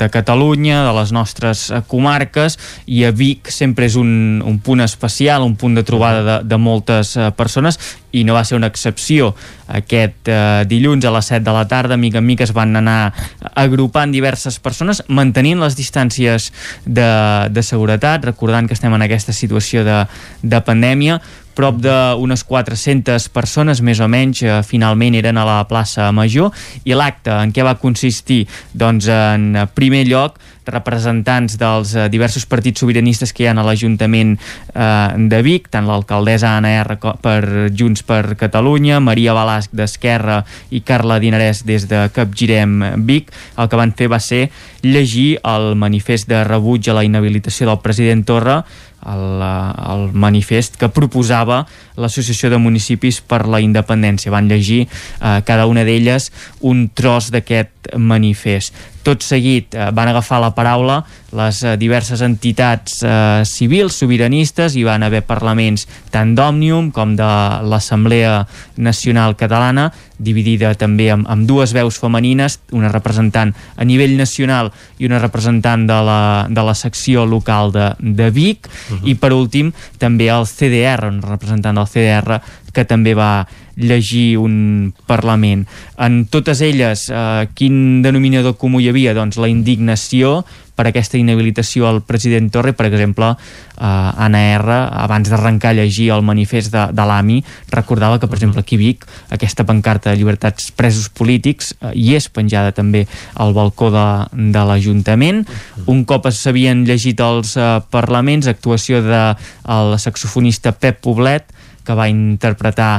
de 0.00 0.10
Catalunya, 0.12 0.82
de 0.88 0.94
les 0.96 1.12
nostres 1.14 1.68
eh, 1.70 1.82
comarques, 1.90 2.58
i 2.90 3.04
a 3.06 3.12
Vic 3.14 3.52
sempre 3.52 3.86
és 3.90 3.96
un, 4.00 4.40
un 4.46 4.58
punt 4.64 4.82
especial, 4.84 5.44
un 5.46 5.56
punt 5.60 5.76
de 5.78 5.84
trobada 5.86 6.22
de, 6.26 6.36
de 6.48 6.60
moltes 6.60 7.16
eh, 7.16 7.30
persones, 7.36 7.78
i 8.12 8.24
no 8.26 8.34
va 8.34 8.42
ser 8.44 8.58
una 8.58 8.70
excepció. 8.70 9.34
Aquest 9.70 10.30
eh, 10.30 10.64
dilluns 10.70 11.06
a 11.06 11.12
les 11.14 11.30
7 11.30 11.44
de 11.46 11.54
la 11.54 11.66
tarda, 11.70 11.98
mica 12.00 12.18
en 12.18 12.26
mica, 12.26 12.44
es 12.44 12.54
van 12.56 12.74
anar 12.80 13.12
agrupant 13.54 14.10
diverses 14.12 14.58
persones, 14.62 15.04
mantenint 15.08 15.62
les 15.62 15.76
distàncies 15.78 16.50
de, 16.84 17.10
de 17.50 17.62
seguretat, 17.66 18.24
recordant 18.32 18.66
que 18.66 18.74
estem 18.78 18.94
en 18.96 19.06
aquesta 19.06 19.36
situació 19.36 19.84
de, 19.86 20.02
de 20.42 20.62
pandèmia, 20.66 21.20
prop 21.56 21.80
d'unes 21.82 22.44
400 22.46 23.28
persones 23.34 23.82
més 23.84 24.00
o 24.00 24.08
menys 24.10 24.44
eh, 24.44 24.60
finalment 24.66 25.18
eren 25.18 25.40
a 25.40 25.46
la 25.48 25.58
plaça 25.70 26.10
Major. 26.14 26.54
I 26.84 26.96
l'acte 26.96 27.34
en 27.34 27.52
què 27.54 27.66
va 27.66 27.78
consistir? 27.80 28.44
Doncs 28.74 29.10
en 29.10 29.52
primer 29.74 30.06
lloc 30.08 30.38
representants 30.70 31.56
dels 31.60 31.94
eh, 31.94 32.08
diversos 32.12 32.46
partits 32.46 32.82
sobiranistes 32.82 33.32
que 33.34 33.44
hi 33.44 33.48
ha 33.50 33.54
a 33.56 33.64
l'Ajuntament 33.66 34.36
eh, 34.36 35.28
de 35.30 35.40
Vic, 35.44 35.68
tant 35.72 35.88
l'alcaldessa 35.88 36.54
Anna 36.56 36.72
R 36.82 36.98
per 37.22 37.70
Junts 37.76 38.04
per 38.06 38.36
Catalunya, 38.40 39.00
Maria 39.02 39.34
Balasc 39.36 39.74
d'Esquerra 39.76 40.40
i 40.70 40.82
Carla 40.86 41.20
Dinarès 41.22 41.64
des 41.66 41.88
de 41.90 42.06
Capgirem 42.14 43.04
Vic, 43.06 43.32
el 43.58 43.70
que 43.70 43.80
van 43.80 43.94
fer 43.96 44.10
va 44.12 44.20
ser 44.22 44.46
llegir 44.82 45.40
el 45.44 45.74
manifest 45.76 46.28
de 46.30 46.44
rebuig 46.46 46.88
a 46.88 46.96
la 46.96 47.04
inhabilitació 47.04 47.68
del 47.68 47.82
president 47.84 48.24
Torra 48.28 48.60
el, 49.06 49.42
el 49.42 50.06
manifest 50.12 50.76
que 50.80 50.90
proposava 50.92 51.64
l'Associació 52.00 52.50
de 52.52 52.60
Municipis 52.60 53.20
per 53.20 53.46
la 53.48 53.60
Independència. 53.64 54.32
Van 54.32 54.48
llegir 54.50 54.82
eh, 54.86 55.40
cada 55.46 55.66
una 55.70 55.84
d'elles 55.86 56.30
un 56.60 56.88
tros 56.94 57.30
d'aquest 57.34 57.94
manifest. 57.96 58.74
Tot 59.10 59.24
seguit 59.26 59.74
eh, 59.74 59.88
van 59.90 60.06
agafar 60.12 60.38
la 60.38 60.52
paraula 60.54 61.00
les 61.34 61.62
eh, 61.62 61.76
diverses 61.78 62.20
entitats 62.22 63.00
eh, 63.02 63.42
civils, 63.46 63.96
sobiranistes, 63.98 64.74
hi 64.74 64.84
van 64.86 65.02
haver 65.06 65.22
parlaments 65.26 65.86
tant 66.10 66.34
d'Òmnium 66.34 66.90
com 66.94 67.16
de 67.18 67.30
l'Assemblea 67.70 68.44
Nacional 68.78 69.36
Catalana, 69.38 69.88
dividida 70.20 70.72
també 70.78 71.08
amb, 71.14 71.28
amb 71.30 71.46
dues 71.48 71.72
veus 71.74 71.98
femenines, 72.02 72.58
una 72.76 72.90
representant 72.92 73.54
a 73.76 73.86
nivell 73.88 74.16
nacional 74.18 74.70
i 74.98 75.08
una 75.08 75.20
representant 75.22 75.86
de 75.88 75.98
la, 76.06 76.20
de 76.50 76.64
la 76.66 76.74
secció 76.74 77.24
local 77.26 77.72
de, 77.74 77.92
de 77.98 78.30
Vic, 78.30 78.66
uh 78.66 78.96
-huh. 78.96 79.08
i 79.10 79.14
per 79.14 79.32
últim 79.32 79.72
també 79.98 80.28
el 80.28 80.46
CDR, 80.46 81.08
un 81.08 81.22
representant 81.22 81.76
del 81.76 81.88
CDR 81.88 82.40
que 82.72 82.84
també 82.84 83.14
va 83.14 83.46
llegir 83.76 84.38
un 84.38 84.92
Parlament. 85.06 85.66
En 85.98 86.24
totes 86.30 86.60
elles, 86.60 87.08
eh, 87.10 87.48
quin 87.54 88.02
denominador 88.02 88.56
comú 88.56 88.80
hi 88.80 88.90
havia? 88.90 89.14
Doncs 89.14 89.38
la 89.40 89.48
indignació 89.48 90.44
per 90.80 90.88
aquesta 90.88 91.18
inhabilitació 91.20 91.84
al 91.88 92.00
president 92.08 92.48
Torre, 92.52 92.72
per 92.72 92.86
exemple, 92.88 93.34
eh, 93.34 93.84
Anna 93.84 94.40
R, 94.56 94.78
abans 95.04 95.28
d'arrencar 95.28 95.74
a 95.74 95.78
llegir 95.80 96.08
el 96.14 96.24
manifest 96.24 96.72
de, 96.72 96.86
de 96.96 97.06
l'AMI, 97.06 97.42
recordava 97.74 98.18
que, 98.18 98.30
per 98.30 98.38
exemple, 98.38 98.64
aquí 98.64 98.78
a 98.78 98.80
Vic, 98.80 99.04
aquesta 99.36 99.66
pancarta 99.68 100.10
de 100.10 100.16
llibertats 100.16 100.70
presos 100.72 101.10
polítics 101.12 101.74
eh, 101.74 101.92
hi 101.92 102.16
és 102.16 102.30
penjada 102.32 102.72
també 102.72 103.04
al 103.36 103.52
balcó 103.56 103.90
de, 103.92 104.06
de 104.32 104.64
l'Ajuntament. 104.70 105.44
Un 105.84 106.04
cop 106.08 106.30
s'havien 106.32 106.86
llegit 106.88 107.20
els 107.20 107.56
eh, 107.60 107.70
parlaments, 107.92 108.48
actuació 108.48 109.04
de 109.04 109.24
el 109.68 109.98
saxofonista 110.00 110.72
Pep 110.72 111.02
Poblet, 111.04 111.44
que 111.90 111.98
va 111.98 112.10
interpretar 112.10 112.92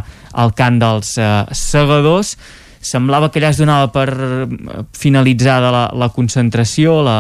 el 0.44 0.52
cant 0.58 0.82
dels 0.82 1.16
eh, 1.18 1.32
segadors. 1.56 2.36
Semblava 2.82 3.30
que 3.30 3.40
allà 3.40 3.52
es 3.54 3.62
donava 3.62 3.92
per 3.94 4.08
finalitzada 4.98 5.70
la, 5.72 5.84
la 5.94 6.10
concentració, 6.12 7.00
la, 7.06 7.18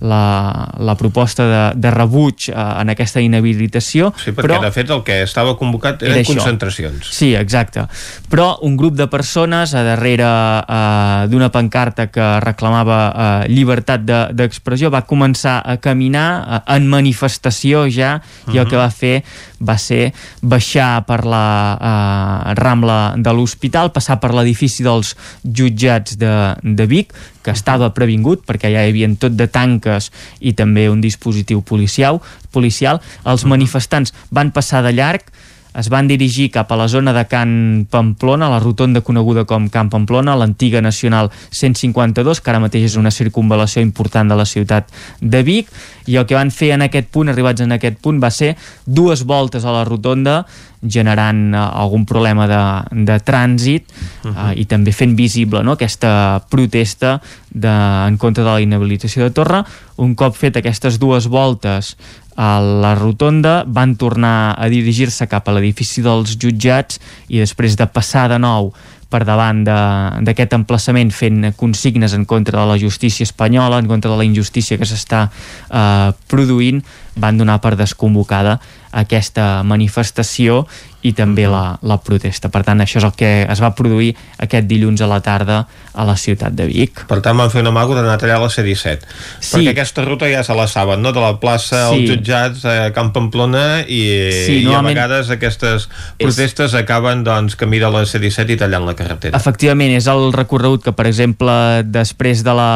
la, 0.00 0.68
la 0.78 0.94
proposta 0.96 1.46
de, 1.48 1.62
de 1.80 1.90
rebuig 1.90 2.48
eh, 2.50 2.54
en 2.54 2.92
aquesta 2.92 3.22
inhabilitació. 3.24 4.12
Sí, 4.18 4.32
perquè 4.32 4.54
però, 4.54 4.60
de 4.62 4.72
fet 4.74 4.92
el 4.94 5.02
que 5.06 5.20
estava 5.24 5.56
convocat 5.58 6.02
eren 6.04 6.16
Era 6.16 6.22
això. 6.22 6.36
concentracions. 6.36 7.10
Sí, 7.14 7.32
exacte. 7.38 7.86
Però 8.30 8.50
un 8.66 8.76
grup 8.78 8.96
de 8.98 9.08
persones 9.10 9.74
a 9.74 9.84
darrere 9.86 10.28
eh, 10.28 11.28
d'una 11.32 11.50
pancarta 11.54 12.08
que 12.12 12.28
reclamava 12.44 12.98
eh, 13.08 13.52
llibertat 13.52 14.06
d'expressió 14.36 14.88
de, 14.88 14.96
va 14.98 15.04
començar 15.08 15.58
a 15.64 15.78
caminar 15.82 16.28
eh, 16.38 16.62
en 16.76 16.88
manifestació 16.88 17.86
ja 17.90 18.18
uh 18.18 18.22
-huh. 18.22 18.54
i 18.54 18.58
el 18.58 18.68
que 18.68 18.76
va 18.76 18.90
fer 18.90 19.22
va 19.58 19.76
ser 19.78 20.12
baixar 20.40 21.04
per 21.06 21.24
la 21.26 21.78
eh, 21.78 22.54
Rambla 22.54 23.14
de 23.16 23.32
l'Hospital, 23.32 23.92
passar 23.92 24.18
per 24.20 24.32
l'edifici 24.34 24.84
dels 24.86 25.14
jutjats 25.42 26.16
de, 26.18 26.54
de 26.62 26.86
Vic, 26.86 27.12
que 27.48 27.56
estava 27.56 27.88
previngut 27.96 28.44
perquè 28.44 28.68
ja 28.74 28.84
hi 28.84 28.92
havia 28.92 29.08
tot 29.16 29.32
de 29.32 29.48
tanques 29.48 30.10
i 30.44 30.52
també 30.52 30.88
un 30.92 31.00
dispositiu 31.00 31.62
policial, 31.64 32.20
policial. 32.52 33.00
els 33.24 33.46
manifestants 33.48 34.12
van 34.30 34.52
passar 34.52 34.84
de 34.84 34.92
llarg 34.92 35.32
es 35.78 35.88
van 35.88 36.08
dirigir 36.10 36.48
cap 36.50 36.72
a 36.72 36.76
la 36.76 36.88
zona 36.88 37.12
de 37.14 37.24
Can 37.30 37.86
Pamplona, 37.90 38.48
la 38.50 38.58
rotonda 38.58 39.02
coneguda 39.06 39.44
com 39.46 39.68
Can 39.70 39.90
Pamplona, 39.90 40.34
l'antiga 40.36 40.82
Nacional 40.82 41.30
152, 41.50 42.40
que 42.42 42.50
ara 42.50 42.62
mateix 42.62 42.88
és 42.90 42.96
una 42.98 43.14
circunvalació 43.14 43.84
important 43.84 44.28
de 44.28 44.38
la 44.38 44.46
ciutat 44.48 44.90
de 45.20 45.42
Vic, 45.46 45.70
i 46.08 46.16
el 46.16 46.26
que 46.26 46.34
van 46.34 46.50
fer 46.50 46.72
en 46.74 46.82
aquest 46.86 47.12
punt, 47.14 47.30
arribats 47.30 47.62
en 47.62 47.76
aquest 47.76 48.00
punt, 48.02 48.18
va 48.18 48.32
ser 48.34 48.56
dues 48.86 49.22
voltes 49.28 49.64
a 49.64 49.74
la 49.74 49.84
rotonda 49.86 50.40
generant 50.82 51.54
uh, 51.54 51.64
algun 51.82 52.04
problema 52.06 52.46
de, 52.48 52.60
de 53.06 53.18
trànsit 53.26 53.90
uh, 53.90 54.30
uh, 54.30 54.52
i 54.54 54.64
també 54.70 54.94
fent 54.94 55.16
visible 55.18 55.62
no, 55.66 55.74
aquesta 55.74 56.40
protesta 56.50 57.18
de, 57.50 57.72
en 58.06 58.18
contra 58.18 58.44
de 58.44 58.50
la 58.50 58.62
inhabilitació 58.62 59.26
de 59.26 59.34
Torra. 59.34 59.64
Un 59.98 60.14
cop 60.18 60.36
fet 60.38 60.58
aquestes 60.58 61.00
dues 61.02 61.26
voltes 61.26 61.96
a 62.38 62.60
la 62.62 62.94
rotonda 62.94 63.64
van 63.66 63.96
tornar 63.98 64.54
a 64.54 64.68
dirigir-se 64.70 65.26
cap 65.26 65.48
a 65.48 65.56
l'edifici 65.56 66.04
dels 66.06 66.36
jutjats 66.38 67.00
i 67.26 67.42
després 67.42 67.74
de 67.74 67.88
passar 67.90 68.28
de 68.30 68.38
nou 68.38 68.70
per 69.08 69.24
davant 69.24 69.62
d'aquest 69.64 70.52
emplaçament 70.54 71.10
fent 71.10 71.48
consignes 71.56 72.12
en 72.14 72.26
contra 72.28 72.60
de 72.60 72.66
la 72.68 72.78
justícia 72.78 73.24
espanyola, 73.24 73.80
en 73.80 73.88
contra 73.88 74.12
de 74.12 74.18
la 74.20 74.26
injustícia 74.28 74.76
que 74.78 74.86
s'està 74.86 75.24
eh, 75.32 76.10
produint, 76.28 76.82
van 77.16 77.40
donar 77.40 77.58
per 77.64 77.74
desconvocada 77.74 78.58
aquesta 78.92 79.64
manifestació 79.64 80.66
i 81.06 81.12
també 81.14 81.46
la, 81.46 81.78
la 81.86 81.98
protesta. 82.02 82.50
Per 82.50 82.64
tant, 82.66 82.80
això 82.82 82.98
és 82.98 83.06
el 83.06 83.14
que 83.18 83.30
es 83.46 83.60
va 83.62 83.70
produir 83.78 84.14
aquest 84.42 84.66
dilluns 84.66 85.02
a 85.04 85.08
la 85.10 85.20
tarda 85.22 85.62
a 85.98 86.04
la 86.06 86.14
ciutat 86.18 86.54
de 86.54 86.66
Vic. 86.70 87.04
Per 87.10 87.18
tant, 87.22 87.36
van 87.38 87.50
fer 87.50 87.62
un 87.62 87.70
amago 87.70 87.94
d'anar 87.96 88.16
a 88.16 88.20
tallar 88.20 88.38
la 88.42 88.48
C-17. 88.50 89.06
Sí. 89.40 89.56
Perquè 89.56 89.72
aquesta 89.72 90.04
ruta 90.06 90.28
ja 90.30 90.44
se 90.46 90.54
la 90.54 90.68
saben, 90.70 91.02
no? 91.02 91.12
De 91.14 91.22
la 91.22 91.36
plaça 91.42 91.88
sí. 91.88 92.02
als 92.02 92.10
jutjats 92.12 92.64
a 92.68 92.76
Camp 92.94 93.12
Pamplona 93.14 93.82
i, 93.82 94.02
sí, 94.46 94.60
i 94.62 94.74
a 94.74 94.82
vegades 94.86 95.30
aquestes 95.34 95.88
protestes 96.20 96.72
és... 96.72 96.78
acaben 96.82 97.24
doncs, 97.26 97.56
camí 97.58 97.82
de 97.82 97.90
la 97.90 98.04
C-17 98.06 98.54
i 98.54 98.58
tallant 98.60 98.86
la 98.86 98.94
carretera. 98.98 99.38
Efectivament, 99.38 99.94
és 99.98 100.06
el 100.10 100.32
recorregut 100.34 100.86
que, 100.86 100.94
per 100.94 101.08
exemple, 101.10 101.52
després 101.86 102.44
de 102.46 102.54
la, 102.58 102.72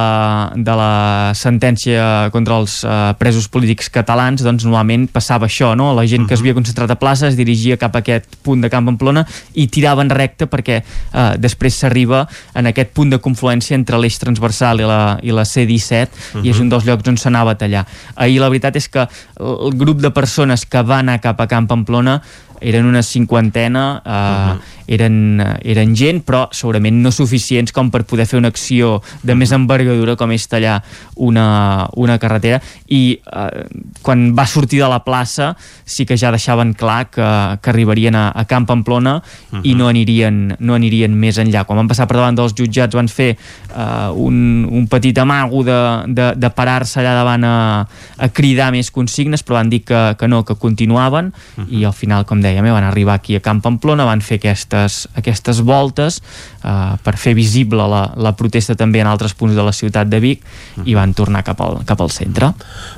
de 0.54 0.78
la 0.78 0.92
sentència 1.38 2.30
contra 2.34 2.58
els 2.62 2.80
uh, 2.86 3.12
presos 3.18 3.46
polítics 3.50 3.90
catalans, 3.92 4.42
doncs 4.42 4.66
normalment 4.66 5.06
passava 5.10 5.50
això, 5.50 5.74
no? 5.78 5.92
La 5.94 6.06
gent 6.10 6.26
que 6.26 6.38
es 6.38 6.42
havia 6.42 6.58
concentrat 6.58 6.90
a 6.90 6.98
plaça 6.98 7.30
es 7.30 7.38
dirigia 7.38 7.78
cap 7.78 7.94
a 7.94 8.02
aquest 8.02 8.11
punt 8.42 8.62
de 8.62 8.70
Camp 8.70 8.86
Pamplona 8.86 9.24
i 9.54 9.68
tiraven 9.72 10.10
recte 10.10 10.46
perquè 10.50 10.80
eh, 10.82 11.32
després 11.38 11.78
s'arriba 11.78 12.26
en 12.54 12.66
aquest 12.66 12.92
punt 12.92 13.10
de 13.10 13.20
confluència 13.22 13.76
entre 13.78 13.98
l'eix 13.98 14.18
transversal 14.18 14.80
i 14.80 14.88
la, 14.88 15.18
i 15.22 15.32
la 15.32 15.44
C-17 15.44 16.02
uh 16.02 16.08
-huh. 16.08 16.44
i 16.44 16.50
és 16.50 16.60
un 16.60 16.68
dels 16.68 16.84
llocs 16.84 17.08
on 17.08 17.16
s'anava 17.16 17.52
a 17.52 17.54
tallar. 17.54 17.86
Ahir 18.16 18.40
la 18.40 18.48
veritat 18.48 18.76
és 18.76 18.88
que 18.88 19.08
el 19.40 19.74
grup 19.74 20.00
de 20.00 20.10
persones 20.10 20.66
que 20.66 20.82
va 20.82 20.98
anar 20.98 21.20
cap 21.20 21.40
a 21.40 21.46
Camp 21.46 21.68
Pamplona 21.68 22.22
eren 22.62 22.86
una 22.86 23.02
cinquantena, 23.02 24.02
eh, 24.04 24.10
uh 24.10 24.58
-huh. 24.58 24.60
eren, 24.86 25.40
eren 25.62 25.94
gent, 25.96 26.22
però 26.24 26.48
segurament 26.50 27.02
no 27.02 27.10
suficients 27.10 27.72
com 27.72 27.90
per 27.90 28.04
poder 28.04 28.26
fer 28.26 28.38
una 28.38 28.48
acció 28.48 29.02
de 29.22 29.34
més 29.34 29.52
envergadura 29.52 30.16
com 30.16 30.30
és 30.32 30.46
tallar 30.48 30.82
una, 31.16 31.88
una 31.96 32.18
carretera 32.18 32.60
i 32.88 33.18
eh, 33.24 33.64
quan 34.02 34.34
va 34.36 34.46
sortir 34.46 34.80
de 34.80 34.88
la 34.88 35.02
plaça 35.04 35.56
sí 35.84 36.04
que 36.04 36.16
ja 36.16 36.30
deixaven 36.30 36.74
clar 36.74 37.10
que, 37.10 37.58
que 37.62 37.70
arribarien 37.70 38.14
a, 38.14 38.32
a 38.34 38.44
Camp 38.44 38.66
Pamplona 38.66 39.16
uh 39.16 39.22
-huh. 39.58 39.60
i 39.62 39.74
no 39.74 39.88
anirien, 39.88 40.56
no 40.58 40.74
anirien 40.74 41.14
més 41.14 41.38
enllà. 41.38 41.64
Quan 41.64 41.78
van 41.78 41.88
passar 41.88 42.06
per 42.06 42.16
davant 42.16 42.34
dels 42.34 42.54
jutjats 42.54 42.94
van 42.94 43.08
fer 43.08 43.36
eh, 43.76 44.10
un, 44.14 44.68
un 44.70 44.86
petit 44.86 45.18
amago 45.18 45.62
de, 45.64 45.78
de, 46.06 46.34
de 46.36 46.50
parar-se 46.50 47.00
allà 47.00 47.14
davant 47.14 47.44
a, 47.44 47.86
a 48.18 48.28
cridar 48.28 48.70
més 48.72 48.90
consignes, 48.90 49.42
però 49.42 49.54
van 49.54 49.70
dir 49.70 49.82
que, 49.84 50.14
que 50.18 50.28
no, 50.28 50.44
que 50.44 50.54
continuaven 50.54 51.32
uh 51.32 51.64
-huh. 51.64 51.70
i 51.70 51.84
al 51.84 51.92
final, 51.92 52.24
com 52.24 52.40
deia, 52.40 52.51
dèiem, 52.52 52.68
eh, 52.68 52.74
van 52.74 52.86
arribar 52.86 53.16
aquí 53.18 53.36
a 53.36 53.42
Camp 53.44 53.62
Pamplona, 53.64 54.06
van 54.08 54.22
fer 54.24 54.38
aquestes, 54.40 55.06
aquestes 55.18 55.62
voltes 55.64 56.20
eh, 56.62 56.96
per 57.02 57.16
fer 57.20 57.34
visible 57.38 57.86
la, 57.88 58.02
la 58.16 58.32
protesta 58.38 58.76
també 58.78 59.02
en 59.02 59.10
altres 59.10 59.34
punts 59.38 59.56
de 59.56 59.64
la 59.64 59.74
ciutat 59.76 60.10
de 60.10 60.20
Vic 60.22 60.44
i 60.84 60.96
van 60.96 61.14
tornar 61.14 61.44
cap 61.46 61.60
al, 61.64 61.80
cap 61.88 62.00
al 62.00 62.10
centre. 62.14 62.52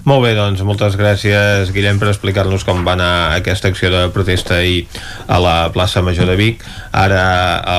Molt 0.05 0.25
bé, 0.25 0.35
doncs 0.39 0.63
moltes 0.67 0.99
gràcies 1.01 1.73
Guillem 1.75 2.01
per 2.01 2.11
explicar-nos 2.13 2.65
com 2.67 2.85
va 2.87 2.95
anar 2.99 3.13
aquesta 3.39 3.71
acció 3.73 3.91
de 3.93 4.07
protesta 4.15 4.61
ahir 4.61 4.85
a 5.27 5.41
la 5.43 5.57
plaça 5.75 6.03
Major 6.05 6.29
de 6.31 6.37
Vic. 6.39 6.65
Ara 6.95 7.25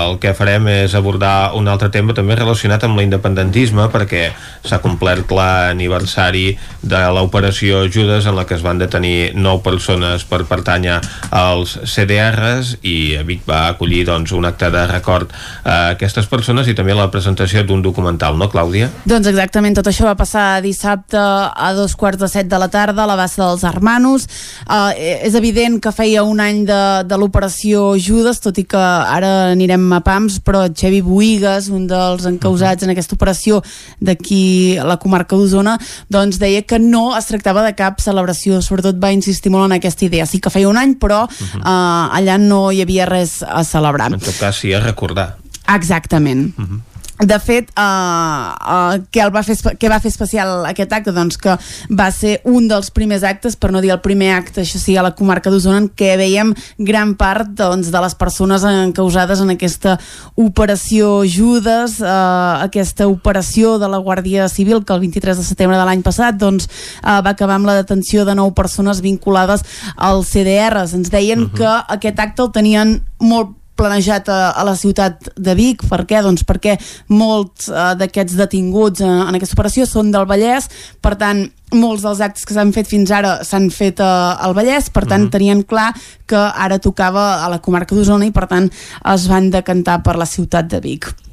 el 0.01 0.19
que 0.23 0.35
farem 0.37 0.67
és 0.71 0.95
abordar 0.97 1.53
un 1.57 1.69
altre 1.71 1.89
tema 1.93 2.15
també 2.17 2.37
relacionat 2.37 2.83
amb 2.85 2.99
l'independentisme 2.99 3.87
perquè 3.93 4.27
s'ha 4.65 4.81
complert 4.83 5.31
l'aniversari 5.35 6.55
de 6.81 7.01
l'operació 7.15 7.85
Judes 7.91 8.25
en 8.25 8.35
la 8.37 8.45
que 8.45 8.57
es 8.57 8.63
van 8.65 8.81
detenir 8.81 9.33
nou 9.37 9.61
persones 9.65 10.25
per 10.27 10.43
pertànyer 10.49 10.99
als 11.35 11.77
CDRs 11.85 12.75
i 12.83 13.17
Vic 13.25 13.45
va 13.47 13.67
acollir 13.69 14.05
doncs, 14.09 14.33
un 14.35 14.45
acte 14.45 14.69
de 14.73 14.85
record 14.89 15.31
a 15.75 15.91
aquestes 15.93 16.27
persones 16.31 16.69
i 16.71 16.75
també 16.77 16.95
la 16.95 17.09
presentació 17.11 17.63
d'un 17.67 17.81
documental, 17.83 18.37
no, 18.39 18.47
Clàudia? 18.51 18.87
Doncs 19.07 19.27
exactament, 19.31 19.75
tot 19.77 19.89
això 19.89 20.07
va 20.07 20.15
passar 20.17 20.61
dissabte 20.63 21.19
a 21.19 21.71
dos 21.75 21.95
quarts 21.99 22.21
de 22.21 22.29
set 22.31 22.49
de 22.51 22.59
la 22.61 22.69
tarda 22.71 23.03
a 23.03 23.09
la 23.09 23.17
bassa 23.19 23.43
dels 23.43 23.65
Hermanos. 23.67 24.27
Uh, 24.65 24.93
és 24.95 25.35
evident 25.35 25.77
que 25.83 25.93
feia 25.95 26.23
un 26.23 26.39
any 26.43 26.63
de, 26.67 26.81
de 27.07 27.19
l'operació 27.19 27.93
Judes, 27.99 28.39
tot 28.43 28.57
i 28.61 28.65
que 28.69 28.79
ara 28.79 29.51
anirem 29.51 29.87
a 29.97 30.01
PAMS, 30.05 30.39
però 30.45 30.65
Xevi 30.71 31.01
Boigues, 31.05 31.69
un 31.73 31.87
dels 31.91 32.27
encausats 32.29 32.85
en 32.85 32.93
aquesta 32.93 33.17
operació 33.17 33.61
d'aquí 33.99 34.77
a 34.79 34.87
la 34.87 34.99
comarca 35.01 35.37
d'Osona, 35.37 35.77
doncs 36.11 36.39
deia 36.41 36.63
que 36.67 36.79
no 36.79 37.07
es 37.17 37.29
tractava 37.31 37.65
de 37.65 37.75
cap 37.77 38.01
celebració, 38.03 38.61
sobretot 38.63 38.99
va 39.01 39.13
insistir 39.15 39.51
molt 39.53 39.69
en 39.69 39.79
aquesta 39.79 40.07
idea. 40.07 40.27
Sí 40.29 40.39
que 40.39 40.53
feia 40.53 40.71
un 40.71 40.79
any, 40.79 40.95
però 41.01 41.25
uh, 41.25 41.65
allà 41.65 42.39
no 42.41 42.69
hi 42.71 42.83
havia 42.85 43.09
res 43.09 43.41
a 43.43 43.65
celebrar. 43.67 44.11
En 44.13 44.21
tot 44.21 44.37
cas, 44.39 44.61
sí 44.61 44.73
a 44.73 44.83
recordar. 44.83 45.33
Exactament. 45.67 46.53
Uh 46.57 46.65
-huh 46.65 46.95
de 47.17 47.37
fet, 47.39 47.69
uh, 47.79 48.51
uh, 48.59 48.95
què, 49.07 49.21
el 49.23 49.31
va 49.31 49.39
fer, 49.45 49.55
què 49.79 49.87
va 49.87 50.01
fer 50.03 50.09
especial 50.11 50.65
aquest 50.67 50.91
acte? 50.97 51.13
Doncs 51.15 51.37
que 51.39 51.53
va 51.95 52.09
ser 52.11 52.41
un 52.51 52.67
dels 52.67 52.91
primers 52.91 53.23
actes, 53.23 53.55
per 53.55 53.69
no 53.71 53.79
dir 53.79 53.93
el 53.95 54.01
primer 54.03 54.33
acte, 54.35 54.65
això 54.65 54.81
sí, 54.81 54.97
a 54.99 55.05
la 55.05 55.13
comarca 55.15 55.53
d'Osona, 55.53 55.79
en 55.79 55.87
què 55.95 56.17
veiem 56.19 56.51
gran 56.75 57.15
part 57.15 57.55
doncs, 57.55 57.93
de 57.93 58.03
les 58.03 58.17
persones 58.19 58.67
encausades 58.67 59.39
en 59.39 59.55
aquesta 59.55 59.95
operació 60.35 61.23
Judes, 61.23 62.01
uh, 62.03 62.59
aquesta 62.67 63.07
operació 63.07 63.77
de 63.79 63.87
la 63.95 64.03
Guàrdia 64.03 64.49
Civil, 64.51 64.83
que 64.83 64.93
el 64.93 65.05
23 65.07 65.39
de 65.39 65.47
setembre 65.47 65.79
de 65.79 65.87
l'any 65.87 66.03
passat 66.03 66.35
doncs, 66.35 66.67
uh, 66.99 67.21
va 67.23 67.31
acabar 67.31 67.55
amb 67.55 67.71
la 67.71 67.79
detenció 67.79 68.27
de 68.27 68.35
nou 68.35 68.51
persones 68.51 68.99
vinculades 68.99 69.63
als 69.95 70.35
CDRs. 70.35 70.99
Ens 70.99 71.15
deien 71.15 71.47
uh 71.47 71.47
-huh. 71.47 71.55
que 71.55 71.93
aquest 71.95 72.19
acte 72.19 72.41
el 72.43 72.51
tenien 72.51 72.99
molt 73.19 73.55
planejat 73.75 74.29
a, 74.29 74.39
a 74.55 74.63
la 74.67 74.75
ciutat 74.79 75.29
de 75.35 75.55
Vic. 75.57 75.83
Per 75.89 76.03
què? 76.07 76.21
Doncs 76.25 76.45
perquè 76.47 76.77
molts 77.11 77.69
uh, 77.71 77.93
d'aquests 77.99 78.37
detinguts 78.39 79.03
uh, 79.03 79.27
en 79.27 79.37
aquesta 79.37 79.57
operació 79.57 79.87
són 79.89 80.11
del 80.13 80.27
Vallès, 80.29 80.69
per 81.03 81.15
tant, 81.19 81.45
molts 81.75 82.05
dels 82.05 82.21
actes 82.23 82.45
que 82.47 82.55
s'han 82.55 82.71
fet 82.75 82.87
fins 82.87 83.11
ara 83.11 83.39
s'han 83.43 83.67
fet 83.73 83.99
uh, 84.03 84.37
al 84.39 84.55
Vallès, 84.57 84.89
per 84.89 85.05
tant, 85.05 85.11
uh 85.11 85.25
mhm. 85.25 85.27
-huh. 85.27 85.31
tenien 85.37 85.63
clar 85.63 85.93
que 86.25 86.37
ara 86.37 86.79
tocava 86.79 87.43
a 87.43 87.49
la 87.49 87.59
comarca 87.59 87.95
d'Osona 87.95 88.25
i, 88.25 88.31
per 88.31 88.47
tant, 88.47 88.69
es 89.13 89.27
van 89.27 89.49
decantar 89.49 90.01
per 90.03 90.15
la 90.15 90.25
ciutat 90.25 90.67
de 90.67 90.79
Vic. 90.79 91.24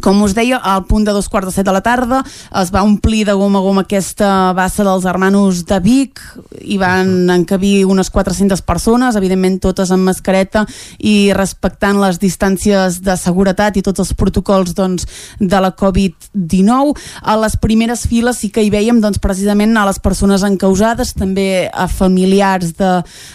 Com 0.00 0.22
us 0.24 0.32
deia, 0.32 0.56
al 0.56 0.86
punt 0.88 1.04
de 1.04 1.12
dos 1.12 1.28
quarts 1.28 1.50
de 1.50 1.52
set 1.52 1.66
de 1.66 1.72
la 1.74 1.82
tarda 1.84 2.22
es 2.60 2.70
va 2.72 2.80
omplir 2.86 3.26
de 3.28 3.34
gom 3.36 3.56
a 3.58 3.60
gom 3.60 3.82
aquesta 3.82 4.52
bassa 4.56 4.86
dels 4.86 5.04
hermanos 5.04 5.66
de 5.68 5.78
Vic 5.84 6.22
i 6.64 6.78
van 6.80 7.28
encabir 7.34 7.84
unes 7.84 8.08
400 8.10 8.62
persones, 8.64 9.18
evidentment 9.20 9.58
totes 9.60 9.92
amb 9.92 10.08
mascareta 10.08 10.64
i 10.98 11.32
respectant 11.36 12.00
les 12.00 12.20
distàncies 12.22 13.02
de 13.04 13.16
seguretat 13.20 13.76
i 13.76 13.82
tots 13.84 14.00
els 14.00 14.14
protocols 14.16 14.72
doncs, 14.78 15.04
de 15.38 15.60
la 15.60 15.74
Covid-19. 15.76 16.96
A 17.20 17.36
les 17.42 17.58
primeres 17.60 18.06
files 18.08 18.40
sí 18.40 18.48
que 18.48 18.64
hi 18.64 18.72
veiem 18.72 19.02
doncs, 19.02 19.20
precisament 19.20 19.76
a 19.76 19.84
les 19.90 20.00
persones 20.00 20.46
encausades, 20.46 21.12
també 21.18 21.68
a 21.68 21.86
familiars 21.90 22.72
de, 22.80 22.94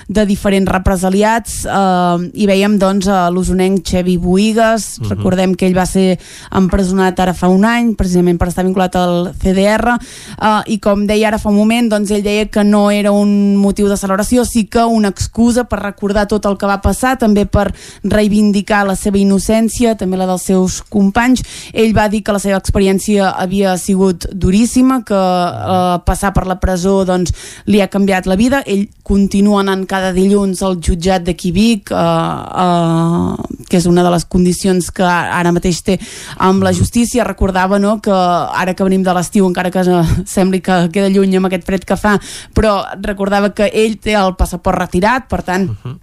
de 0.09 0.25
diferents 0.25 0.73
represaliats. 0.73 1.59
Eh, 1.69 2.31
hi 2.33 2.49
veiem 2.49 2.79
doncs, 2.81 3.11
a 3.11 3.27
l'usonenc 3.29 3.85
Xevi 3.85 4.17
Boigues, 4.17 4.97
uh 4.97 5.03
-huh. 5.03 5.09
recordem 5.13 5.53
que 5.53 5.67
ell 5.67 5.77
va 5.77 5.85
ser 5.85 6.17
empresonat 6.55 7.19
ara 7.19 7.33
fa 7.37 7.49
un 7.51 7.65
any, 7.67 7.93
precisament 7.97 8.37
per 8.39 8.49
estar 8.51 8.65
vinculat 8.65 8.95
al 8.99 9.31
CDR, 9.41 9.97
uh, 9.97 10.61
i 10.67 10.79
com 10.83 11.05
deia 11.07 11.29
ara 11.31 11.39
fa 11.41 11.49
un 11.51 11.57
moment, 11.59 11.89
doncs 11.91 12.11
ell 12.15 12.23
deia 12.25 12.47
que 12.51 12.63
no 12.63 12.87
era 12.91 13.11
un 13.11 13.55
motiu 13.59 13.89
de 13.89 13.97
celebració, 13.99 14.45
sí 14.45 14.65
que 14.71 14.83
una 14.85 15.11
excusa 15.13 15.65
per 15.67 15.81
recordar 15.83 16.27
tot 16.27 16.45
el 16.45 16.57
que 16.57 16.69
va 16.69 16.79
passar, 16.83 17.17
també 17.19 17.45
per 17.45 17.69
reivindicar 18.03 18.85
la 18.87 18.95
seva 18.95 19.19
innocència, 19.19 19.95
també 19.97 20.19
la 20.19 20.27
dels 20.29 20.47
seus 20.49 20.79
companys. 20.81 21.43
Ell 21.73 21.95
va 21.97 22.07
dir 22.11 22.23
que 22.23 22.35
la 22.35 22.41
seva 22.43 22.59
experiència 22.61 23.31
havia 23.35 23.77
sigut 23.81 24.29
duríssima, 24.33 25.01
que 25.07 25.17
uh, 25.17 25.97
passar 26.05 26.33
per 26.35 26.45
la 26.47 26.59
presó 26.61 27.01
doncs, 27.07 27.33
li 27.67 27.81
ha 27.81 27.89
canviat 27.91 28.27
la 28.29 28.37
vida. 28.39 28.63
Ell 28.65 28.87
continua 29.07 29.61
anant 29.63 29.85
cada 29.89 30.11
dilluns 30.15 30.61
al 30.65 30.79
jutjat 30.83 31.23
de 31.23 31.35
Vic, 31.47 31.91
uh, 31.91 31.97
uh, 31.97 33.63
que 33.69 33.77
és 33.79 33.85
una 33.87 34.03
de 34.03 34.11
les 34.11 34.25
condicions 34.25 34.89
que 34.91 35.05
ara 35.05 35.53
mateix 35.55 35.79
té 35.85 35.97
amb 36.37 36.63
la 36.63 36.73
justícia 36.73 37.25
recordava 37.27 37.79
no, 37.79 37.97
que 38.01 38.13
ara 38.13 38.73
que 38.73 38.87
venim 38.87 39.03
de 39.03 39.13
l'estiu 39.13 39.47
encara 39.47 39.71
que 39.71 39.83
sembli 40.25 40.61
que 40.61 40.87
queda 40.93 41.11
lluny 41.13 41.37
amb 41.37 41.49
aquest 41.49 41.65
fred 41.67 41.85
que 41.87 41.99
fa 41.99 42.17
però 42.53 42.79
recordava 43.01 43.53
que 43.53 43.71
ell 43.73 43.97
té 44.01 44.17
el 44.17 44.35
passaport 44.39 44.79
retirat 44.85 45.29
per 45.29 45.43
tant 45.43 45.69
uh 45.69 45.79
-huh 45.83 45.97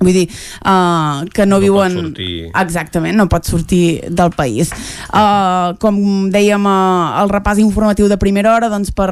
vull 0.00 0.16
dir 0.16 0.26
uh, 0.64 1.28
que 1.32 1.44
no, 1.46 1.58
no 1.58 1.60
viuen 1.60 2.14
exactament, 2.56 3.16
no 3.16 3.28
pot 3.28 3.44
sortir 3.44 4.00
del 4.08 4.32
país. 4.32 4.72
Uh, 5.12 5.76
com 5.82 6.30
dèiem 6.32 6.64
uh, 6.66 7.20
el 7.20 7.32
repàs 7.32 7.60
informatiu 7.60 8.08
de 8.08 8.18
primera 8.20 8.54
hora 8.54 8.70
doncs 8.72 8.94
per 8.96 9.10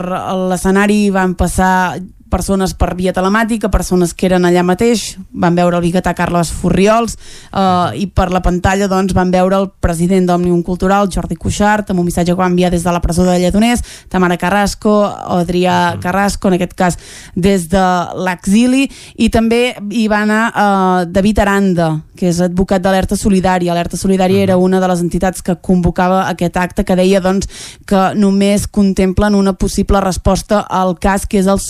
l'escenari 0.49 1.11
van 1.15 1.37
passar 1.39 2.01
persones 2.31 2.75
per 2.79 2.95
via 2.99 3.13
telemàtica, 3.17 3.71
persones 3.73 4.15
que 4.15 4.29
eren 4.29 4.47
allà 4.47 4.63
mateix, 4.67 5.17
van 5.33 5.57
veure 5.57 5.79
el 5.79 5.85
biguetà 5.85 6.15
Carles 6.17 6.51
Furriols 6.55 7.17
eh, 7.17 8.01
i 8.03 8.07
per 8.07 8.29
la 8.35 8.43
pantalla 8.45 8.89
doncs, 8.91 9.15
van 9.17 9.33
veure 9.35 9.59
el 9.59 9.69
president 9.81 10.29
d'Òmnium 10.29 10.63
Cultural, 10.67 11.11
Jordi 11.13 11.37
Cuixart, 11.37 11.91
amb 11.91 12.03
un 12.03 12.09
missatge 12.09 12.35
que 12.35 12.41
va 12.41 12.51
enviar 12.51 12.71
des 12.75 12.85
de 12.85 12.93
la 12.95 13.03
presó 13.05 13.25
de 13.27 13.39
Lledoners, 13.39 13.85
Tamara 14.09 14.39
Carrasco, 14.41 14.95
Adrià 15.39 15.99
Carrasco, 16.03 16.49
en 16.49 16.59
aquest 16.59 16.77
cas 16.79 16.99
des 17.35 17.69
de 17.73 17.87
l'exili, 18.25 18.87
i 19.17 19.31
també 19.33 19.63
hi 19.91 20.07
va 20.11 20.23
anar 20.27 20.43
eh, 20.49 21.09
David 21.13 21.43
Aranda, 21.45 21.91
que 22.19 22.29
és 22.33 22.41
advocat 22.43 22.83
d'Alerta 22.83 23.17
Solidària. 23.17 23.73
Alerta 23.73 23.97
Solidària 23.97 24.43
era 24.43 24.59
una 24.59 24.81
de 24.83 24.89
les 24.91 25.03
entitats 25.05 25.43
que 25.45 25.57
convocava 25.63 26.25
aquest 26.29 26.57
acte 26.59 26.85
que 26.85 26.97
deia 26.99 27.23
doncs, 27.23 27.49
que 27.87 28.09
només 28.19 28.67
contemplen 28.67 29.37
una 29.39 29.55
possible 29.55 30.01
resposta 30.03 30.65
al 30.69 30.97
cas 30.99 31.27
que 31.27 31.39
és 31.39 31.47
el 31.47 31.63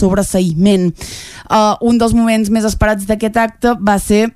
sobreseïment. 0.49 0.93
Uh, 1.51 1.77
un 1.81 1.99
dels 1.99 2.15
moments 2.15 2.51
més 2.51 2.65
esperats 2.65 3.07
d'aquest 3.07 3.37
acte 3.37 3.77
va 3.81 3.99
ser 3.99 4.29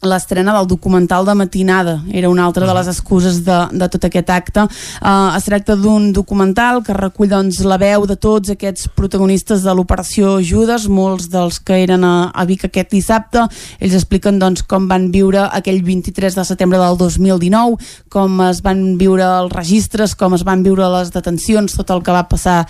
l'estrena 0.00 0.54
del 0.56 0.66
documental 0.66 1.26
de 1.26 1.34
matinada. 1.34 2.00
Era 2.10 2.30
una 2.30 2.46
altra 2.46 2.66
de 2.66 2.72
les 2.72 2.86
excuses 2.88 3.44
de, 3.44 3.68
de 3.70 3.86
tot 3.92 4.06
aquest 4.06 4.30
acte. 4.30 4.62
Uh, 5.02 5.36
es 5.36 5.44
tracta 5.44 5.76
d'un 5.76 6.06
documental 6.16 6.80
que 6.82 6.94
recull 6.96 7.28
doncs, 7.28 7.58
la 7.60 7.76
veu 7.76 8.06
de 8.08 8.16
tots 8.16 8.48
aquests 8.48 8.88
protagonistes 8.96 9.60
de 9.60 9.74
l'operació 9.76 10.38
Judes 10.40 10.86
molts 10.88 11.28
dels 11.28 11.58
que 11.60 11.82
eren 11.82 12.06
a, 12.08 12.30
a 12.32 12.44
Vic 12.48 12.64
aquest 12.64 12.96
dissabte. 12.96 13.44
Ells 13.78 13.98
expliquen 13.98 14.40
doncs, 14.40 14.64
com 14.64 14.88
van 14.88 15.10
viure 15.12 15.44
aquell 15.52 15.82
23 15.84 16.38
de 16.38 16.46
setembre 16.48 16.80
del 16.80 16.96
2019 16.96 17.76
com 18.08 18.40
es 18.48 18.64
van 18.64 18.96
viure 18.96 19.28
els 19.42 19.52
registres 19.52 20.16
com 20.16 20.32
es 20.32 20.46
van 20.48 20.64
viure 20.64 20.88
les 20.96 21.12
detencions 21.12 21.76
tot 21.76 21.92
el 21.92 22.00
que 22.00 22.16
va 22.16 22.24
passar 22.30 22.62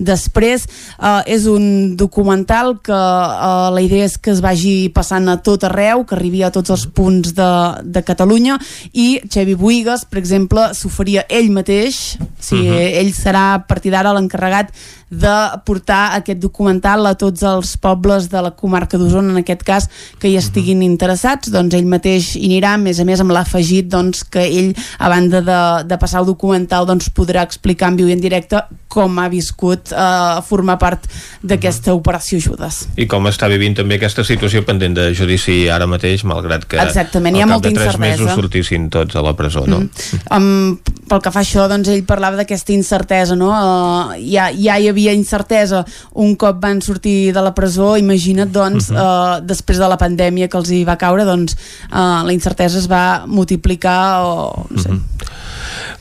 després 0.00 0.64
uh, 0.98 1.20
és 1.28 1.46
un 1.50 1.96
documental 2.00 2.78
que 2.82 2.96
uh, 2.96 3.68
la 3.70 3.82
idea 3.84 4.08
és 4.08 4.16
que 4.18 4.32
es 4.32 4.40
vagi 4.42 4.90
passant 4.94 5.28
a 5.28 5.38
tot 5.44 5.64
arreu, 5.68 6.04
que 6.08 6.16
arribi 6.16 6.42
a 6.42 6.52
tots 6.54 6.72
els 6.72 6.86
punts 6.96 7.34
de, 7.36 7.50
de 7.84 8.02
Catalunya 8.06 8.58
i 8.92 9.20
Xevi 9.28 9.54
Buigas, 9.60 10.06
per 10.08 10.18
exemple, 10.22 10.70
s'oferia 10.74 11.26
ell 11.28 11.52
mateix, 11.52 12.16
o 12.20 12.30
sigui, 12.40 12.68
uh 12.68 12.74
-huh. 12.74 12.98
ell 13.04 13.12
serà 13.14 13.44
a 13.54 13.62
partir 13.66 13.92
d'ara 13.92 14.14
l'encarregat 14.16 14.72
de 15.10 15.34
portar 15.66 16.14
aquest 16.14 16.38
documental 16.38 17.04
a 17.10 17.16
tots 17.18 17.42
els 17.42 17.74
pobles 17.82 18.28
de 18.30 18.42
la 18.46 18.52
comarca 18.54 18.98
d'Osona, 18.98 19.34
en 19.34 19.42
aquest 19.42 19.64
cas, 19.66 19.88
que 20.22 20.30
hi 20.30 20.36
estiguin 20.38 20.84
interessats, 20.86 21.50
doncs 21.50 21.74
ell 21.74 21.88
mateix 21.90 22.36
hi 22.38 22.46
anirà, 22.46 22.76
a 22.78 22.82
més 22.82 23.00
a 23.02 23.06
més 23.08 23.20
amb 23.22 23.34
l'afegit 23.34 23.90
doncs, 23.90 24.22
que 24.30 24.46
ell, 24.46 24.70
a 24.98 25.10
banda 25.10 25.42
de, 25.42 25.60
de 25.90 25.98
passar 25.98 26.22
el 26.22 26.30
documental, 26.30 26.86
doncs, 26.86 27.10
podrà 27.10 27.42
explicar 27.42 27.90
en 27.90 27.98
viu 27.98 28.10
i 28.10 28.14
en 28.14 28.22
directe 28.22 28.62
com 28.90 29.18
ha 29.22 29.26
viscut 29.30 29.92
eh, 29.92 30.38
formar 30.46 30.78
part 30.78 31.06
d'aquesta 31.42 31.94
operació 31.94 32.38
Judes. 32.42 32.84
I 32.98 33.06
com 33.10 33.26
està 33.30 33.50
vivint 33.50 33.74
també 33.78 33.98
aquesta 33.98 34.24
situació 34.26 34.62
pendent 34.66 34.94
de 34.98 35.10
judici 35.14 35.64
ara 35.70 35.86
mateix, 35.90 36.24
malgrat 36.26 36.66
que 36.70 36.78
Exactament, 36.82 37.36
hi 37.36 37.44
ha 37.44 37.50
molta 37.50 37.70
incertesa. 37.70 38.02
mesos 38.02 38.32
sortissin 38.38 38.88
tots 38.90 39.18
a 39.18 39.22
la 39.26 39.34
presó, 39.38 39.66
no? 39.66 39.82
Mm. 39.82 40.22
Um, 40.34 40.96
pel 41.10 41.22
que 41.22 41.32
fa 41.34 41.42
a 41.42 41.46
això, 41.46 41.66
doncs 41.70 41.90
ell 41.90 42.02
parlava 42.06 42.38
d'aquesta 42.38 42.74
incertesa, 42.74 43.34
no? 43.38 43.50
Uh, 43.50 44.14
ja, 44.22 44.50
ja 44.54 44.78
hi 44.78 44.90
havia 44.90 44.99
incertesa 45.08 45.84
un 46.12 46.36
cop 46.36 46.60
van 46.60 46.82
sortir 46.82 47.32
de 47.32 47.40
la 47.40 47.54
presó, 47.54 47.96
imagina't, 47.96 48.52
doncs, 48.52 48.90
uh 48.90 48.96
-huh. 48.96 49.40
uh, 49.40 49.46
després 49.46 49.78
de 49.78 49.88
la 49.88 49.96
pandèmia 49.96 50.48
que 50.48 50.58
els 50.58 50.70
hi 50.70 50.84
va 50.84 50.96
caure, 50.96 51.24
doncs, 51.24 51.56
uh, 51.92 52.22
la 52.26 52.32
incertesa 52.32 52.78
es 52.78 52.88
va 52.88 53.24
multiplicar 53.26 54.24
o, 54.24 54.66
no 54.68 54.82
sé, 54.82 54.90
uh 54.90 54.94
-huh. 54.94 55.00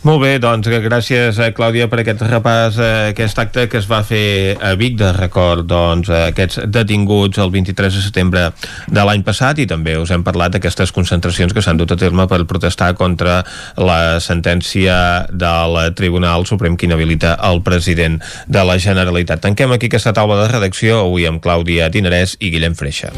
Molt 0.07 0.21
bé, 0.23 0.31
doncs 0.39 0.67
gràcies 0.69 1.39
a 1.43 1.49
Clàudia 1.55 1.89
per 1.91 2.01
aquest 2.01 2.21
repàs, 2.23 2.77
eh, 2.79 3.09
aquest 3.11 3.39
acte 3.41 3.67
que 3.67 3.79
es 3.81 3.87
va 3.89 3.99
fer 4.07 4.55
a 4.61 4.73
Vic 4.79 4.95
de 4.99 5.11
record 5.15 5.67
doncs, 5.67 6.09
a 6.09 6.29
aquests 6.29 6.61
detinguts 6.71 7.41
el 7.43 7.51
23 7.51 7.97
de 7.97 8.03
setembre 8.05 8.45
de 8.87 9.03
l'any 9.05 9.23
passat 9.27 9.59
i 9.59 9.67
també 9.67 9.97
us 9.99 10.11
hem 10.15 10.23
parlat 10.23 10.55
d'aquestes 10.55 10.93
concentracions 10.95 11.53
que 11.53 11.61
s'han 11.61 11.77
dut 11.77 11.91
a 11.91 11.99
terme 11.99 12.27
per 12.31 12.45
protestar 12.47 12.93
contra 12.95 13.43
la 13.77 14.19
sentència 14.23 15.27
del 15.31 15.79
Tribunal 15.95 16.47
Suprem 16.47 16.77
que 16.77 16.87
inhabilita 16.87 17.35
el 17.49 17.61
president 17.61 18.21
de 18.47 18.63
la 18.63 18.79
Generalitat. 18.79 19.43
Tanquem 19.43 19.75
aquí 19.75 19.91
aquesta 19.91 20.13
taula 20.13 20.39
de 20.43 20.47
redacció 20.51 21.03
avui 21.05 21.27
amb 21.27 21.43
Clàudia 21.43 21.89
Dinarès 21.91 22.37
i 22.39 22.53
Guillem 22.53 22.75
Freixa. 22.79 23.11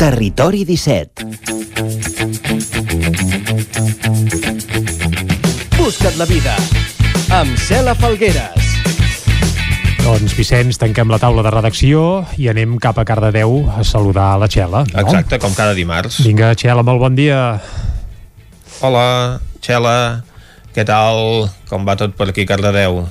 Territori 0.00 0.64
17 0.64 1.50
Busca't 5.80 6.16
la 6.20 6.26
vida 6.28 6.52
amb 7.32 7.56
Cela 7.56 7.94
Falgueres. 7.96 8.66
Doncs, 10.00 10.34
Vicenç, 10.36 10.76
tanquem 10.80 11.08
la 11.12 11.18
taula 11.22 11.40
de 11.46 11.52
redacció 11.52 12.00
i 12.40 12.48
anem 12.52 12.74
cap 12.82 12.98
a 13.00 13.04
Cardedeu 13.08 13.62
a 13.72 13.84
saludar 13.86 14.32
la 14.40 14.48
Txela. 14.50 14.82
No? 14.90 15.00
Exacte, 15.04 15.38
com 15.40 15.54
cada 15.56 15.72
dimarts. 15.76 16.18
Vinga, 16.26 16.52
Txela, 16.58 16.84
molt 16.86 17.00
bon 17.00 17.16
dia. 17.16 17.38
Hola, 18.84 19.06
Txela, 19.60 19.94
què 20.74 20.84
tal? 20.88 21.48
Com 21.70 21.86
va 21.88 21.96
tot 22.00 22.16
per 22.18 22.28
aquí, 22.32 22.44
Cardedeu? 22.48 23.04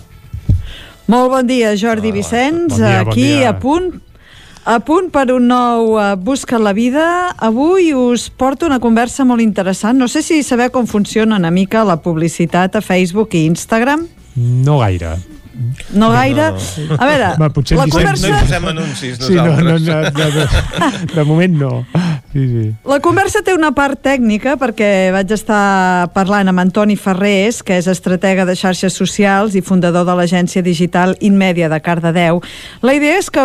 Molt 1.10 1.34
bon 1.34 1.50
dia, 1.50 1.74
Jordi 1.80 2.12
Vicenç. 2.14 2.76
bon 2.76 2.86
dia, 2.86 3.04
bon 3.04 3.14
Aquí 3.16 3.28
dia. 3.40 3.50
a 3.50 3.58
punt 3.60 3.92
a 4.66 4.80
punt 4.86 5.10
per 5.14 5.30
un 5.34 5.48
nou 5.50 5.96
uh, 5.98 6.16
Busca 6.20 6.60
la 6.60 6.74
vida. 6.74 7.34
Avui 7.38 7.94
us 7.94 8.30
porto 8.30 8.68
una 8.68 8.80
conversa 8.80 9.26
molt 9.26 9.42
interessant. 9.42 9.98
No 10.00 10.08
sé 10.08 10.22
si 10.26 10.42
sabeu 10.44 10.70
com 10.72 10.88
funciona 10.88 11.38
una 11.40 11.52
mica 11.52 11.84
la 11.88 11.98
publicitat 12.04 12.76
a 12.76 12.82
Facebook 12.82 13.34
i 13.36 13.46
Instagram. 13.50 14.08
No 14.36 14.80
gaire. 14.80 15.16
No 15.92 16.12
gaire. 16.14 16.52
No. 16.54 16.96
A 16.98 17.06
veure, 17.10 17.32
Va, 17.40 17.50
la 17.50 17.88
conversa... 17.90 18.30
No 18.30 18.38
hi 18.38 18.44
posem 18.46 18.68
anuncis, 18.72 19.18
Sí, 19.20 19.34
no, 19.36 19.48
no, 19.58 19.74
nosaltres. 19.74 20.14
no, 20.14 20.30
no, 20.30 21.00
de, 21.10 21.16
de 21.16 21.26
moment 21.28 21.58
no. 21.60 21.72
Sí, 22.32 22.46
sí. 22.48 22.64
La 22.86 23.00
conversa 23.02 23.42
té 23.42 23.56
una 23.58 23.72
part 23.74 23.98
tècnica 24.06 24.54
perquè 24.62 25.10
vaig 25.14 25.32
estar 25.34 26.10
parlant 26.14 26.52
amb 26.52 26.62
Antoni 26.62 26.94
Ferrés, 27.00 27.64
que 27.66 27.80
és 27.82 27.88
estratega 27.90 28.46
de 28.46 28.54
xarxes 28.58 28.94
socials 28.94 29.56
i 29.58 29.64
fundador 29.66 30.06
de 30.06 30.14
l'agència 30.14 30.62
digital 30.62 31.16
Inmèdia 31.26 31.72
de 31.72 31.80
Cardedeu. 31.82 32.42
La 32.86 32.94
idea 32.94 33.18
és 33.18 33.32
que 33.34 33.42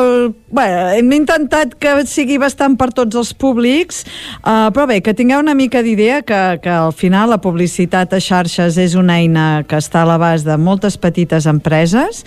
bé, 0.55 0.67
hem 0.99 1.13
intentat 1.17 1.73
que 1.81 1.95
sigui 2.11 2.37
bastant 2.43 2.77
per 2.77 2.91
tots 2.93 3.17
els 3.17 3.33
públics, 3.33 4.03
uh, 4.43 4.69
però 4.75 4.85
bé, 4.91 5.01
que 5.01 5.17
tingueu 5.17 5.41
una 5.41 5.57
mica 5.57 5.81
d'idea 5.83 6.21
que, 6.21 6.43
que 6.61 6.75
al 6.75 6.93
final 6.93 7.33
la 7.33 7.41
publicitat 7.41 8.13
a 8.13 8.21
xarxes 8.21 8.77
és 8.81 8.99
una 9.01 9.17
eina 9.23 9.65
que 9.69 9.81
està 9.81 10.03
a 10.05 10.11
l'abast 10.13 10.45
de 10.45 10.59
moltes 10.61 11.01
petites 11.01 11.49
empreses 11.49 12.21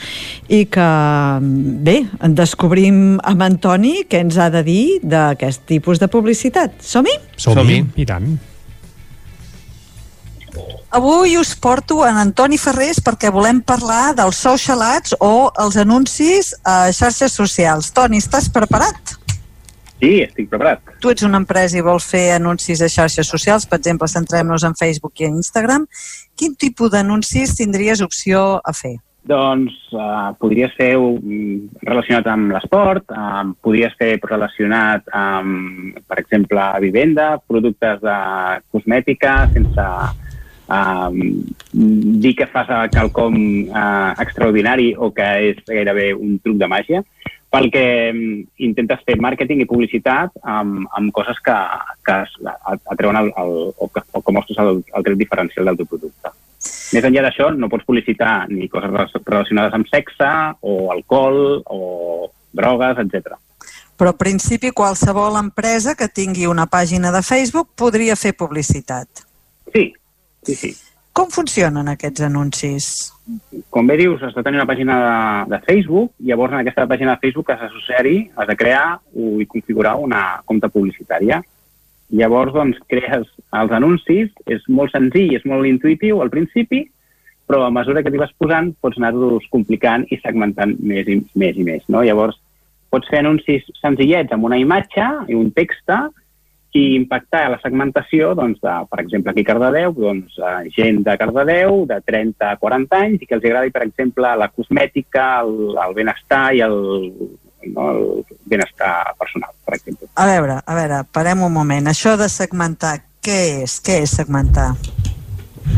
i 0.50 0.64
que, 0.66 0.90
bé, 1.86 2.00
descobrim 2.34 3.22
amb 3.22 3.46
Antoni 3.46 4.08
què 4.10 4.26
ens 4.26 4.42
ha 4.42 4.50
de 4.50 4.66
dir 4.66 4.84
d'aquest 5.06 5.68
tipus 5.70 6.02
de 6.02 6.10
publicitat. 6.10 6.47
Som-hi? 6.80 7.18
Som-hi, 7.38 7.82
i 7.95 8.06
tant. 8.06 8.38
Avui 10.90 11.38
us 11.38 11.53
porto 11.56 11.99
en 12.07 12.18
Antoni 12.18 12.57
Ferrés 12.57 13.02
perquè 13.03 13.30
volem 13.34 13.60
parlar 13.61 14.15
dels 14.18 14.40
social 14.40 14.82
ads 14.82 15.14
o 15.19 15.52
els 15.60 15.78
anuncis 15.78 16.53
a 16.64 16.88
xarxes 16.95 17.36
socials. 17.36 17.91
Toni, 17.94 18.22
estàs 18.24 18.48
preparat? 18.53 19.18
Sí, 19.98 20.22
estic 20.24 20.48
preparat. 20.49 20.94
Tu 21.02 21.11
ets 21.11 21.26
una 21.26 21.41
empresa 21.41 21.78
i 21.78 21.84
vols 21.86 22.06
fer 22.07 22.32
anuncis 22.36 22.82
a 22.86 22.90
xarxes 22.90 23.28
socials, 23.28 23.65
per 23.65 23.80
exemple, 23.82 24.07
centrem-nos 24.07 24.64
en 24.64 24.78
Facebook 24.78 25.19
i 25.19 25.28
en 25.28 25.40
Instagram. 25.41 25.88
Quin 26.38 26.56
tipus 26.56 26.94
d'anuncis 26.94 27.56
tindries 27.57 28.02
opció 28.06 28.61
a 28.64 28.74
fer? 28.78 28.95
Doncs 29.28 29.76
podries 30.40 30.72
fer 30.78 30.94
um, 30.95 31.68
relacionat 31.84 32.28
amb 32.32 32.54
l'esport, 32.56 33.12
um, 33.12 33.52
podries 33.64 33.95
fer 33.99 34.14
relacionat 34.24 35.10
amb, 35.16 35.98
per 36.08 36.22
exemple, 36.22 36.64
vivenda, 36.84 37.34
productes 37.44 37.99
de 38.04 38.16
cosmètica, 38.72 39.36
sense 39.52 39.88
um, 40.72 41.20
dir 42.24 42.34
que 42.40 42.48
fas 42.54 42.72
quelcom 42.95 43.38
uh, 43.68 44.16
extraordinari 44.24 44.94
o 44.95 45.12
que 45.12 45.28
és 45.52 45.62
gairebé 45.68 46.14
un 46.16 46.40
truc 46.44 46.62
de 46.64 46.72
màgia, 46.72 47.04
perquè 47.52 47.86
um, 48.14 48.26
intentes 48.64 49.04
fer 49.08 49.20
màrqueting 49.20 49.64
i 49.64 49.70
publicitat 49.70 50.40
amb, 50.44 50.88
amb 50.95 51.12
coses 51.16 51.44
que, 51.44 51.60
que 52.08 52.20
atreuen 52.95 53.24
el, 53.26 53.32
el, 53.44 53.56
o, 53.76 53.91
que, 53.91 54.08
o 54.12 54.24
que 54.24 54.40
mostres 54.40 54.64
el, 54.64 54.84
el 54.88 55.08
tret 55.10 55.26
diferencial 55.26 55.68
del 55.68 55.84
teu 55.84 55.95
producte. 55.98 56.38
Més 56.94 57.04
enllà 57.04 57.22
d'això, 57.26 57.50
no 57.56 57.68
pots 57.70 57.86
publicitar 57.86 58.48
ni 58.50 58.70
coses 58.72 58.90
rela- 58.90 59.24
relacionades 59.26 59.74
amb 59.76 59.88
sexe 59.92 60.30
o 60.62 60.92
alcohol 60.94 61.62
o 61.66 62.32
drogues, 62.56 62.98
etc. 63.04 63.36
Però, 63.98 64.12
en 64.14 64.18
principi, 64.18 64.72
qualsevol 64.72 65.36
empresa 65.40 65.96
que 65.98 66.08
tingui 66.08 66.46
una 66.48 66.68
pàgina 66.70 67.12
de 67.12 67.24
Facebook 67.26 67.72
podria 67.76 68.16
fer 68.16 68.34
publicitat. 68.38 69.26
Sí, 69.74 69.92
sí, 70.46 70.56
sí. 70.56 70.76
Com 71.18 71.32
funcionen 71.34 71.88
aquests 71.90 72.22
anuncis? 72.22 72.88
Com 73.74 73.88
bé 73.90 73.96
dius, 73.98 74.22
has 74.24 74.36
de 74.38 74.44
tenir 74.46 74.60
una 74.62 74.68
pàgina 74.70 74.98
de, 75.02 75.56
de 75.56 75.60
Facebook, 75.66 76.12
llavors 76.20 76.54
en 76.54 76.60
aquesta 76.62 76.86
pàgina 76.88 77.16
de 77.16 77.24
Facebook 77.26 77.50
has 77.52 77.64
d'associar-hi, 77.66 78.30
has 78.38 78.48
de 78.48 78.56
crear 78.56 79.00
i 79.18 79.48
configurar 79.50 79.96
una 79.98 80.22
compte 80.46 80.70
publicitària. 80.70 81.42
Llavors, 82.16 82.54
doncs, 82.56 82.78
crees 82.88 83.28
els 83.58 83.74
anuncis, 83.76 84.30
és 84.48 84.64
molt 84.72 84.94
senzill, 84.96 85.34
és 85.36 85.44
molt 85.46 85.68
intuïtiu 85.68 86.22
al 86.24 86.32
principi, 86.32 86.86
però 87.48 87.66
a 87.66 87.72
mesura 87.72 88.04
que 88.04 88.12
t'hi 88.12 88.22
vas 88.22 88.36
posant 88.40 88.74
pots 88.84 89.00
anar-los 89.00 89.48
complicant 89.52 90.06
i 90.12 90.20
segmentant 90.20 90.76
més 90.80 91.08
i 91.08 91.22
més. 91.36 91.58
I 91.58 91.66
més 91.68 91.84
no? 91.92 92.04
Llavors, 92.04 92.40
pots 92.92 93.10
fer 93.12 93.20
anuncis 93.24 93.68
senzillets 93.82 94.32
amb 94.32 94.48
una 94.48 94.60
imatge 94.60 95.08
i 95.28 95.36
un 95.36 95.52
text 95.56 95.92
i 96.78 96.84
impactar 96.96 97.48
la 97.50 97.60
segmentació, 97.64 98.34
doncs, 98.38 98.60
de, 98.62 98.74
per 98.92 99.00
exemple, 99.02 99.32
aquí 99.32 99.44
a 99.46 99.48
Cardedeu, 99.48 99.96
doncs, 99.98 100.36
gent 100.76 101.00
de 101.08 101.16
Cardedeu 101.18 101.86
de 101.90 101.98
30 102.06 102.52
a 102.52 102.58
40 102.62 103.00
anys 103.08 103.24
i 103.24 103.28
que 103.30 103.38
els 103.38 103.48
agradi, 103.48 103.74
per 103.74 103.84
exemple, 103.88 104.34
la 104.38 104.50
cosmètica, 104.54 105.26
el, 105.42 105.74
el 105.74 105.96
benestar 105.98 106.44
i 106.54 106.62
el, 106.68 106.78
no, 107.66 107.90
el 107.92 108.38
benestar 108.46 109.14
personal, 109.20 109.52
per 109.66 109.76
exemple. 109.76 110.10
A 110.16 110.26
veure, 110.30 110.62
a 110.66 110.78
veure, 110.78 111.04
parem 111.14 111.44
un 111.48 111.54
moment. 111.54 111.90
Això 111.92 112.16
de 112.20 112.30
segmentar, 112.30 112.98
què 113.24 113.38
és? 113.64 113.80
Què 113.84 114.02
és 114.06 114.16
segmentar? 114.20 114.74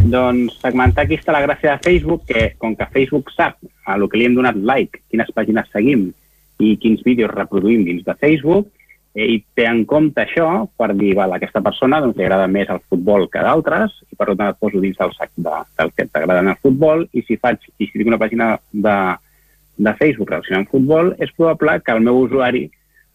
Doncs 0.10 0.60
segmentar 0.61 1.03
aquí 1.03 1.18
està 1.19 1.34
la 1.35 1.43
gràcia 1.43 1.76
de 1.76 1.84
Facebook, 1.84 2.26
que 2.30 2.53
com 2.61 2.76
que 2.77 2.88
Facebook 2.93 3.31
sap 3.35 3.57
a 3.85 3.95
el 3.97 4.07
que 4.10 4.19
li 4.19 4.27
hem 4.30 4.35
donat 4.38 4.57
like, 4.57 5.01
quines 5.11 5.31
pàgines 5.35 5.69
seguim 5.73 6.10
i 6.60 6.76
quins 6.81 7.01
vídeos 7.06 7.31
reproduïm 7.34 7.85
dins 7.88 8.03
de 8.06 8.15
Facebook, 8.19 8.69
eh, 9.15 9.26
i 9.26 9.39
té 9.56 9.65
en 9.68 9.84
compte 9.89 10.22
això 10.23 10.68
per 10.77 10.91
dir, 10.93 11.14
val, 11.18 11.34
aquesta 11.35 11.64
persona 11.65 12.01
doncs, 12.03 12.18
li 12.18 12.27
agrada 12.27 12.47
més 12.51 12.69
el 12.69 12.81
futbol 12.89 13.27
que 13.31 13.43
d'altres, 13.43 13.95
i 14.11 14.19
per 14.19 14.30
tant 14.34 14.51
et 14.51 14.60
poso 14.61 14.84
dins 14.84 14.99
del 14.99 15.15
sac 15.18 15.34
de, 15.35 15.56
del 15.80 15.93
que 15.95 16.07
t'agrada 16.07 16.45
el 16.45 16.61
futbol, 16.61 17.07
i 17.14 17.26
si 17.27 17.39
faig, 17.41 17.65
i 17.80 17.89
si 17.89 17.97
tinc 17.97 18.11
una 18.14 18.22
pàgina 18.22 18.53
de, 18.72 18.97
de 19.80 19.95
Facebook 19.95 20.30
relacionada 20.30 20.65
amb 20.65 20.73
futbol, 20.76 21.14
és 21.23 21.31
probable 21.38 21.80
que 21.85 21.95
el 21.95 22.03
meu 22.03 22.19
usuari 22.26 22.68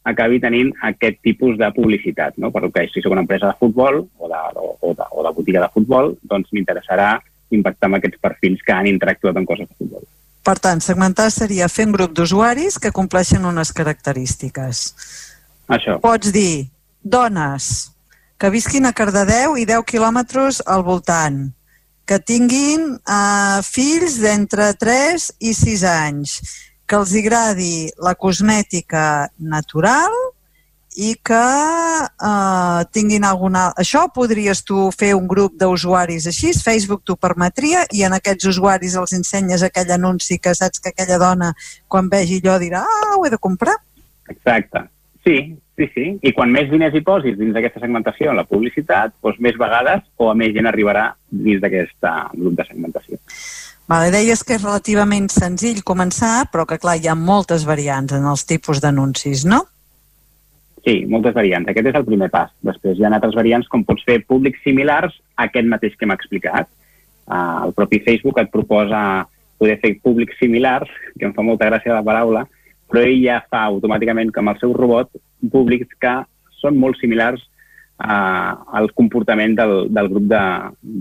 acabi 0.09 0.41
tenint 0.41 0.73
aquest 0.89 1.21
tipus 1.25 1.57
de 1.61 1.69
publicitat. 1.77 2.37
No? 2.41 2.51
Perquè 2.55 2.89
si 2.93 3.05
sóc 3.05 3.13
una 3.13 3.25
empresa 3.25 3.53
de 3.53 3.59
futbol 3.61 4.03
o 4.05 4.33
de, 4.33 4.43
o 4.81 4.93
de, 4.97 5.07
o 5.11 5.25
de 5.25 5.33
botiga 5.37 5.65
de 5.65 5.71
futbol, 5.77 6.13
doncs 6.29 6.53
m'interessarà 6.57 7.15
impactar 7.55 7.89
amb 7.89 8.01
aquests 8.01 8.21
perfils 8.21 8.65
que 8.65 8.75
han 8.75 8.89
interactuat 8.91 9.37
amb 9.37 9.49
coses 9.49 9.69
de 9.69 9.77
futbol. 9.79 10.05
Per 10.45 10.59
tant, 10.61 10.83
segmentar 10.85 11.31
seria 11.33 11.71
fer 11.73 11.87
un 11.89 11.95
grup 11.97 12.13
d'usuaris 12.17 12.77
que 12.81 12.93
compleixen 12.93 13.47
unes 13.49 13.73
característiques. 13.73 14.85
Això. 15.73 15.97
Pots 16.05 16.33
dir 16.35 16.69
dones 17.01 17.89
que 18.37 18.51
visquin 18.53 18.85
a 18.85 18.93
Cardedeu 18.93 19.57
i 19.57 19.65
10 19.65 19.87
quilòmetres 19.89 20.61
al 20.69 20.85
voltant, 20.85 21.47
que 22.07 22.21
tinguin 22.21 22.95
eh, 22.97 23.59
fills 23.65 24.19
d'entre 24.21 24.73
3 24.81 25.31
i 25.41 25.55
6 25.57 25.85
anys, 25.89 26.37
que 26.85 26.97
els 27.01 27.15
agradi 27.17 27.75
la 28.05 28.15
cosmètica 28.15 29.29
natural 29.41 30.13
i 30.95 31.15
que 31.27 31.35
eh, 31.35 32.81
tinguin 32.95 33.25
alguna... 33.27 33.67
Això 33.81 34.05
podries 34.15 34.63
tu 34.63 34.91
fer 34.95 35.15
un 35.17 35.27
grup 35.31 35.57
d'usuaris 35.59 36.29
així, 36.31 36.53
Facebook 36.55 37.03
t'ho 37.05 37.17
permetria 37.19 37.83
i 37.91 38.05
en 38.07 38.15
aquests 38.15 38.53
usuaris 38.53 38.95
els 39.01 39.17
ensenyes 39.17 39.65
aquell 39.67 39.91
anunci 39.97 40.39
que 40.39 40.55
saps 40.55 40.85
que 40.85 40.93
aquella 40.95 41.19
dona 41.19 41.51
quan 41.89 42.13
vegi 42.13 42.39
allò 42.45 42.61
dirà 42.63 42.85
ah, 42.85 43.17
ho 43.17 43.25
he 43.27 43.33
de 43.33 43.41
comprar. 43.43 43.75
Exacte. 44.31 44.87
Sí, 45.25 45.57
sí, 45.79 45.89
sí. 45.95 46.07
I 46.23 46.33
quan 46.37 46.53
més 46.55 46.71
diners 46.71 46.95
hi 46.95 47.03
posis 47.05 47.37
dins 47.39 47.55
d'aquesta 47.57 47.83
segmentació 47.83 48.33
en 48.33 48.41
la 48.41 48.47
publicitat, 48.49 49.15
doncs 49.25 49.41
més 49.43 49.59
vegades 49.61 50.03
o 50.17 50.31
a 50.31 50.39
més 50.39 50.55
gent 50.57 50.71
arribarà 50.71 51.11
dins 51.31 51.63
d'aquest 51.63 52.09
grup 52.35 52.57
de 52.59 52.67
segmentació. 52.69 53.21
Vale, 53.91 54.09
deies 54.15 54.41
que 54.47 54.57
és 54.57 54.63
relativament 54.65 55.29
senzill 55.29 55.83
començar, 55.85 56.47
però 56.53 56.65
que 56.65 56.81
clar, 56.81 56.97
hi 56.97 57.11
ha 57.11 57.19
moltes 57.19 57.67
variants 57.69 58.15
en 58.17 58.25
els 58.31 58.47
tipus 58.49 58.81
d'anuncis, 58.81 59.45
no? 59.45 59.61
Sí, 60.85 61.03
moltes 61.09 61.35
variants. 61.37 61.69
Aquest 61.69 61.91
és 61.91 61.99
el 61.99 62.07
primer 62.09 62.31
pas. 62.33 62.51
Després 62.65 62.97
hi 62.97 63.05
ha 63.05 63.13
altres 63.13 63.37
variants 63.37 63.69
com 63.73 63.85
pots 63.85 64.05
fer 64.09 64.19
públics 64.29 64.61
similars 64.65 65.13
a 65.37 65.47
aquest 65.49 65.69
mateix 65.69 65.97
que 65.97 66.09
hem 66.09 66.17
explicat. 66.17 66.69
Uh, 67.25 67.69
el 67.69 67.73
propi 67.77 68.01
Facebook 68.05 68.41
et 68.41 68.53
proposa 68.53 69.25
poder 69.61 69.79
fer 69.81 69.95
públics 70.05 70.37
similars, 70.41 70.91
que 71.19 71.29
em 71.29 71.33
fa 71.37 71.45
molta 71.45 71.71
gràcia 71.71 71.97
la 71.97 72.05
paraula, 72.05 72.45
però 72.91 73.05
ell 73.05 73.21
ja 73.23 73.39
fa 73.49 73.65
automàticament, 73.71 74.33
com 74.35 74.49
el 74.53 74.61
seu 74.61 74.75
robot, 74.77 75.13
públics 75.53 75.91
que 76.01 76.15
són 76.61 76.79
molt 76.81 76.99
similars 77.01 77.43
uh, 78.03 78.55
al 78.79 78.91
comportament 78.97 79.57
del, 79.59 79.75
del 79.93 80.09
grup 80.13 80.31
de, 80.31 80.45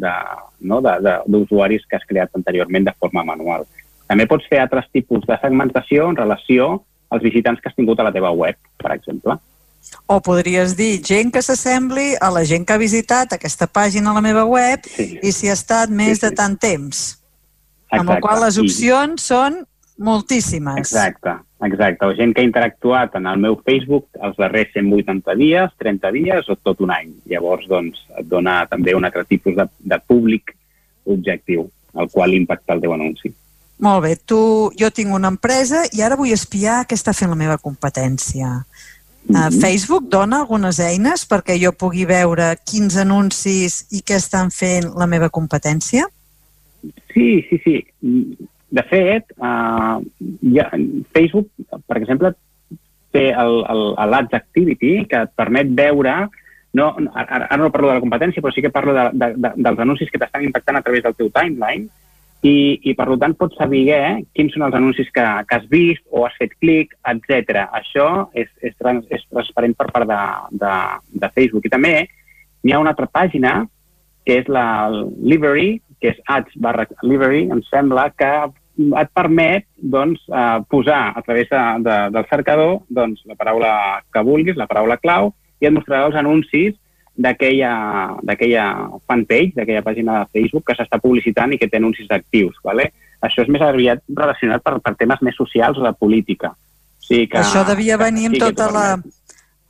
de, 0.04 0.14
no? 0.62 0.82
d'usuaris 0.84 1.86
que 1.88 2.00
has 2.00 2.08
creat 2.10 2.34
anteriorment 2.40 2.90
de 2.90 2.96
forma 3.00 3.24
manual. 3.28 3.66
També 4.10 4.28
pots 4.30 4.48
fer 4.50 4.60
altres 4.62 4.90
tipus 4.92 5.24
de 5.30 5.38
segmentació 5.42 6.10
en 6.12 6.20
relació 6.20 6.84
als 7.14 7.24
visitants 7.24 7.62
que 7.62 7.70
has 7.70 7.78
tingut 7.78 8.00
a 8.00 8.08
la 8.08 8.14
teva 8.14 8.34
web, 8.36 8.58
per 8.82 8.94
exemple. 8.96 9.38
O 10.08 10.20
podries 10.24 10.76
dir 10.80 11.02
gent 11.06 11.32
que 11.34 11.42
s'assembli 11.44 12.14
a 12.22 12.30
la 12.34 12.44
gent 12.48 12.66
que 12.66 12.76
ha 12.76 12.82
visitat 12.82 13.36
aquesta 13.36 13.68
pàgina 13.68 14.12
a 14.12 14.18
la 14.18 14.24
meva 14.24 14.46
web 14.48 14.88
sí. 14.88 15.18
i 15.22 15.34
si 15.36 15.52
ha 15.52 15.58
estat 15.58 15.92
més 15.92 16.18
sí, 16.18 16.22
sí. 16.22 16.26
de 16.28 16.32
tant 16.40 16.56
temps. 16.60 17.04
Exacte. 17.14 18.00
Amb 18.00 18.10
la 18.10 18.20
qual 18.24 18.42
les 18.46 18.58
opcions 18.62 19.22
I... 19.22 19.26
són 19.28 19.60
moltíssimes. 20.04 20.80
Exacte, 20.82 21.36
exacte. 21.66 22.06
O 22.06 22.16
gent 22.16 22.34
que 22.34 22.42
ha 22.42 22.48
interactuat 22.48 23.16
en 23.16 23.28
el 23.30 23.40
meu 23.40 23.56
Facebook 23.66 24.08
els 24.22 24.38
darrers 24.40 24.72
180 24.74 25.36
dies, 25.40 25.72
30 25.80 26.12
dies 26.16 26.50
o 26.50 26.56
tot 26.56 26.82
un 26.84 26.92
any. 26.96 27.14
Llavors, 27.30 27.68
doncs, 27.70 28.02
et 28.20 28.28
dona 28.30 28.64
també 28.72 28.96
un 28.96 29.06
altre 29.06 29.26
tipus 29.30 29.56
de, 29.58 29.68
de 29.80 30.00
públic 30.08 30.56
objectiu 31.06 31.68
al 31.94 32.10
qual 32.10 32.34
impacta 32.34 32.74
el 32.74 32.82
teu 32.82 32.96
anunci. 32.96 33.34
Molt 33.84 34.04
bé, 34.06 34.16
tu, 34.16 34.40
jo 34.80 34.90
tinc 34.96 35.14
una 35.14 35.32
empresa 35.34 35.84
i 35.92 36.02
ara 36.02 36.18
vull 36.18 36.34
espiar 36.34 36.84
què 36.88 36.98
està 36.98 37.14
fent 37.14 37.34
la 37.34 37.40
meva 37.40 37.58
competència. 37.58 38.64
Mm 39.28 39.36
-hmm. 39.36 39.60
Facebook 39.62 40.10
dona 40.10 40.40
algunes 40.42 40.80
eines 40.80 41.28
perquè 41.28 41.56
jo 41.60 41.72
pugui 41.72 42.06
veure 42.06 42.58
quins 42.66 42.98
anuncis 42.98 43.86
i 43.92 44.04
què 44.04 44.16
estan 44.16 44.52
fent 44.52 44.92
la 44.96 45.08
meva 45.08 45.30
competència? 45.30 46.08
Sí, 47.14 47.46
sí, 47.50 47.62
sí 47.64 47.86
de 48.74 48.84
fet, 48.90 49.34
uh, 49.38 50.02
ja, 50.56 50.70
Facebook, 51.14 51.50
per 51.86 52.00
exemple, 52.00 52.34
té 53.14 53.28
l'Ads 53.38 54.34
Activity 54.34 54.94
que 55.10 55.20
et 55.28 55.34
permet 55.38 55.70
veure 55.78 56.16
no, 56.74 56.88
ara, 57.14 57.46
no 57.62 57.70
parlo 57.70 57.92
de 57.92 58.00
la 58.00 58.02
competència, 58.02 58.42
però 58.42 58.54
sí 58.54 58.64
que 58.66 58.74
parlo 58.74 58.96
de, 58.98 59.04
de, 59.14 59.28
de, 59.38 59.52
dels 59.62 59.84
anuncis 59.84 60.10
que 60.10 60.18
t'estan 60.18 60.48
impactant 60.48 60.80
a 60.80 60.82
través 60.86 61.06
del 61.06 61.14
teu 61.20 61.30
timeline 61.36 61.86
i, 62.42 62.56
i 62.90 62.96
per 62.98 63.06
tant 63.22 63.36
pots 63.38 63.60
saber 63.62 63.84
eh, 63.94 64.16
quins 64.34 64.56
són 64.56 64.66
els 64.66 64.80
anuncis 64.80 65.12
que, 65.14 65.28
que 65.48 65.60
has 65.60 65.70
vist 65.70 66.04
o 66.10 66.26
has 66.26 66.34
fet 66.42 66.58
clic, 66.58 66.98
etc. 67.14 67.62
Això 67.78 68.08
és, 68.34 68.50
és, 68.66 68.74
trans, 68.82 69.06
és 69.14 69.22
transparent 69.30 69.78
per 69.78 69.92
part 69.94 70.10
de, 70.10 70.20
de, 70.66 70.74
de 71.22 71.32
Facebook. 71.38 71.70
I 71.70 71.76
també 71.78 71.94
hi 72.04 72.74
ha 72.74 72.82
una 72.82 72.96
altra 72.96 73.06
pàgina 73.06 73.62
que 74.26 74.42
és 74.42 74.50
la 74.52 74.66
Livery, 74.90 75.78
que 76.02 76.16
és 76.16 76.20
ads 76.32 76.58
barra 76.64 76.88
Livery, 77.06 77.46
em 77.54 77.62
sembla, 77.70 78.10
que 78.18 78.34
et 78.78 79.10
permet 79.14 79.66
doncs, 79.78 80.22
eh, 80.30 80.60
posar 80.70 81.14
a 81.16 81.22
través 81.22 81.50
de, 81.50 81.64
de, 81.86 81.98
del 82.16 82.26
cercador 82.30 82.80
doncs, 82.90 83.22
la 83.30 83.36
paraula 83.36 83.74
que 84.12 84.24
vulguis, 84.26 84.58
la 84.58 84.68
paraula 84.68 84.98
clau, 84.98 85.34
i 85.62 85.70
et 85.70 85.74
mostrarà 85.74 86.08
els 86.08 86.18
anuncis 86.18 86.76
d'aquella 87.14 87.74
fanpage, 89.06 89.54
d'aquella 89.54 89.84
pàgina 89.86 90.20
de 90.20 90.40
Facebook 90.40 90.66
que 90.66 90.76
s'està 90.78 90.98
publicitant 91.02 91.54
i 91.54 91.60
que 91.62 91.70
té 91.70 91.78
anuncis 91.78 92.10
actius. 92.10 92.58
¿vale? 92.66 92.90
Això 93.22 93.46
és 93.46 93.52
més 93.54 93.62
aviat 93.62 94.02
relacionat 94.10 94.64
per, 94.66 94.80
per 94.82 94.96
temes 94.98 95.22
més 95.22 95.38
socials 95.38 95.78
o 95.78 95.86
de 95.86 95.94
política. 95.94 96.56
O 96.58 97.06
sigui 97.06 97.28
que, 97.30 97.44
això 97.44 97.62
devia 97.68 98.00
venir 98.02 98.32
amb 98.32 98.42
tota 98.42 98.72
la... 98.74 98.88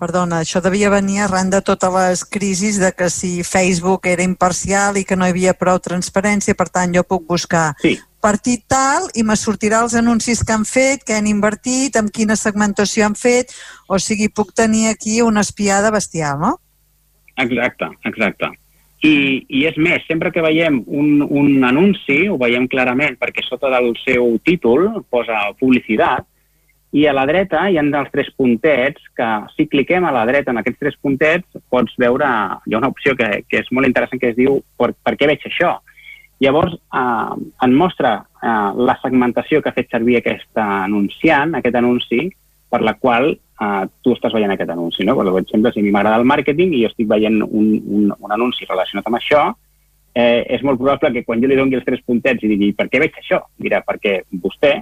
Perdona, 0.04 0.42
això 0.44 0.60
devia 0.60 0.90
venir 0.92 1.22
arran 1.24 1.52
de 1.52 1.62
totes 1.64 1.92
les 1.94 2.24
crisis 2.28 2.80
de 2.82 2.90
que 2.92 3.08
si 3.14 3.44
Facebook 3.48 4.08
era 4.10 4.24
imparcial 4.26 4.98
i 5.00 5.06
que 5.08 5.16
no 5.16 5.28
hi 5.28 5.32
havia 5.32 5.54
prou 5.56 5.78
transparència, 5.80 6.58
per 6.60 6.68
tant 6.74 6.96
jo 6.96 7.06
puc 7.08 7.28
buscar 7.30 7.70
sí 7.84 7.94
partit 8.24 8.64
tal 8.72 9.10
i 9.20 9.26
me 9.28 9.36
sortirà 9.40 9.84
els 9.84 9.96
anuncis 10.00 10.44
que 10.48 10.56
han 10.56 10.66
fet, 10.68 11.04
que 11.04 11.18
han 11.18 11.28
invertit, 11.28 12.00
amb 12.00 12.12
quina 12.16 12.40
segmentació 12.40 13.06
han 13.06 13.20
fet, 13.20 13.54
o 13.92 14.00
sigui, 14.00 14.32
puc 14.32 14.56
tenir 14.56 14.88
aquí 14.90 15.20
una 15.22 15.44
espiada 15.44 15.92
bestial, 15.92 16.40
no? 16.40 16.58
Exacte, 17.44 17.90
exacte. 18.10 18.52
I, 19.04 19.16
i 19.52 19.66
és 19.68 19.76
més, 19.76 20.06
sempre 20.08 20.32
que 20.32 20.44
veiem 20.46 20.80
un, 20.88 21.26
un 21.28 21.66
anunci, 21.68 22.22
ho 22.32 22.38
veiem 22.40 22.70
clarament 22.72 23.18
perquè 23.20 23.44
sota 23.44 23.72
del 23.74 23.92
seu 24.06 24.38
títol 24.48 24.88
posa 25.12 25.50
publicitat, 25.60 26.24
i 26.94 27.08
a 27.10 27.14
la 27.18 27.26
dreta 27.26 27.66
hi 27.68 27.80
ha 27.80 27.84
els 27.84 28.12
tres 28.14 28.30
puntets 28.38 29.02
que 29.18 29.28
si 29.56 29.66
cliquem 29.68 30.06
a 30.06 30.12
la 30.14 30.28
dreta 30.30 30.54
en 30.54 30.62
aquests 30.62 30.80
tres 30.80 30.98
puntets 31.02 31.64
pots 31.74 31.96
veure, 31.98 32.30
hi 32.70 32.76
ha 32.76 32.80
una 32.80 32.92
opció 32.94 33.16
que, 33.18 33.42
que 33.50 33.64
és 33.64 33.72
molt 33.74 33.90
interessant 33.90 34.22
que 34.22 34.30
es 34.30 34.38
diu 34.38 34.60
per, 34.78 34.92
per 35.02 35.16
què 35.18 35.30
veig 35.32 35.42
això? 35.50 35.74
Llavors, 36.44 36.76
eh, 36.76 37.50
en 37.68 37.76
mostra 37.80 38.14
eh, 38.20 38.70
la 38.90 38.98
segmentació 39.02 39.62
que 39.62 39.72
ha 39.72 39.78
fet 39.78 39.92
servir 39.94 40.20
aquest 40.20 40.60
anunciant, 40.60 41.56
aquest 41.60 41.80
anunci, 41.80 42.26
per 42.74 42.82
la 42.82 42.96
qual 43.00 43.32
eh, 43.34 43.84
tu 44.04 44.16
estàs 44.16 44.34
veient 44.36 44.52
aquest 44.54 44.74
anunci. 44.74 45.06
No? 45.08 45.16
Per 45.20 45.28
exemple, 45.40 45.72
si 45.72 45.82
a 45.82 45.86
mi 45.86 45.94
m'agrada 45.94 46.20
el 46.22 46.30
màrqueting 46.30 46.74
i 46.74 46.82
jo 46.84 46.92
estic 46.92 47.08
veient 47.12 47.42
un, 47.46 47.70
un, 47.80 48.10
un 48.18 48.36
anunci 48.36 48.68
relacionat 48.70 49.08
amb 49.10 49.20
això, 49.20 49.44
eh, 50.14 50.42
és 50.58 50.64
molt 50.66 50.82
probable 50.82 51.14
que 51.14 51.26
quan 51.28 51.42
jo 51.42 51.50
li 51.50 51.60
doni 51.60 51.78
els 51.78 51.86
tres 51.86 52.02
puntets 52.06 52.44
i 52.44 52.52
digui 52.52 52.74
per 52.78 52.90
què 52.90 53.02
veig 53.04 53.16
això? 53.20 53.44
Dirà, 53.62 53.84
perquè 53.86 54.22
vostè 54.44 54.76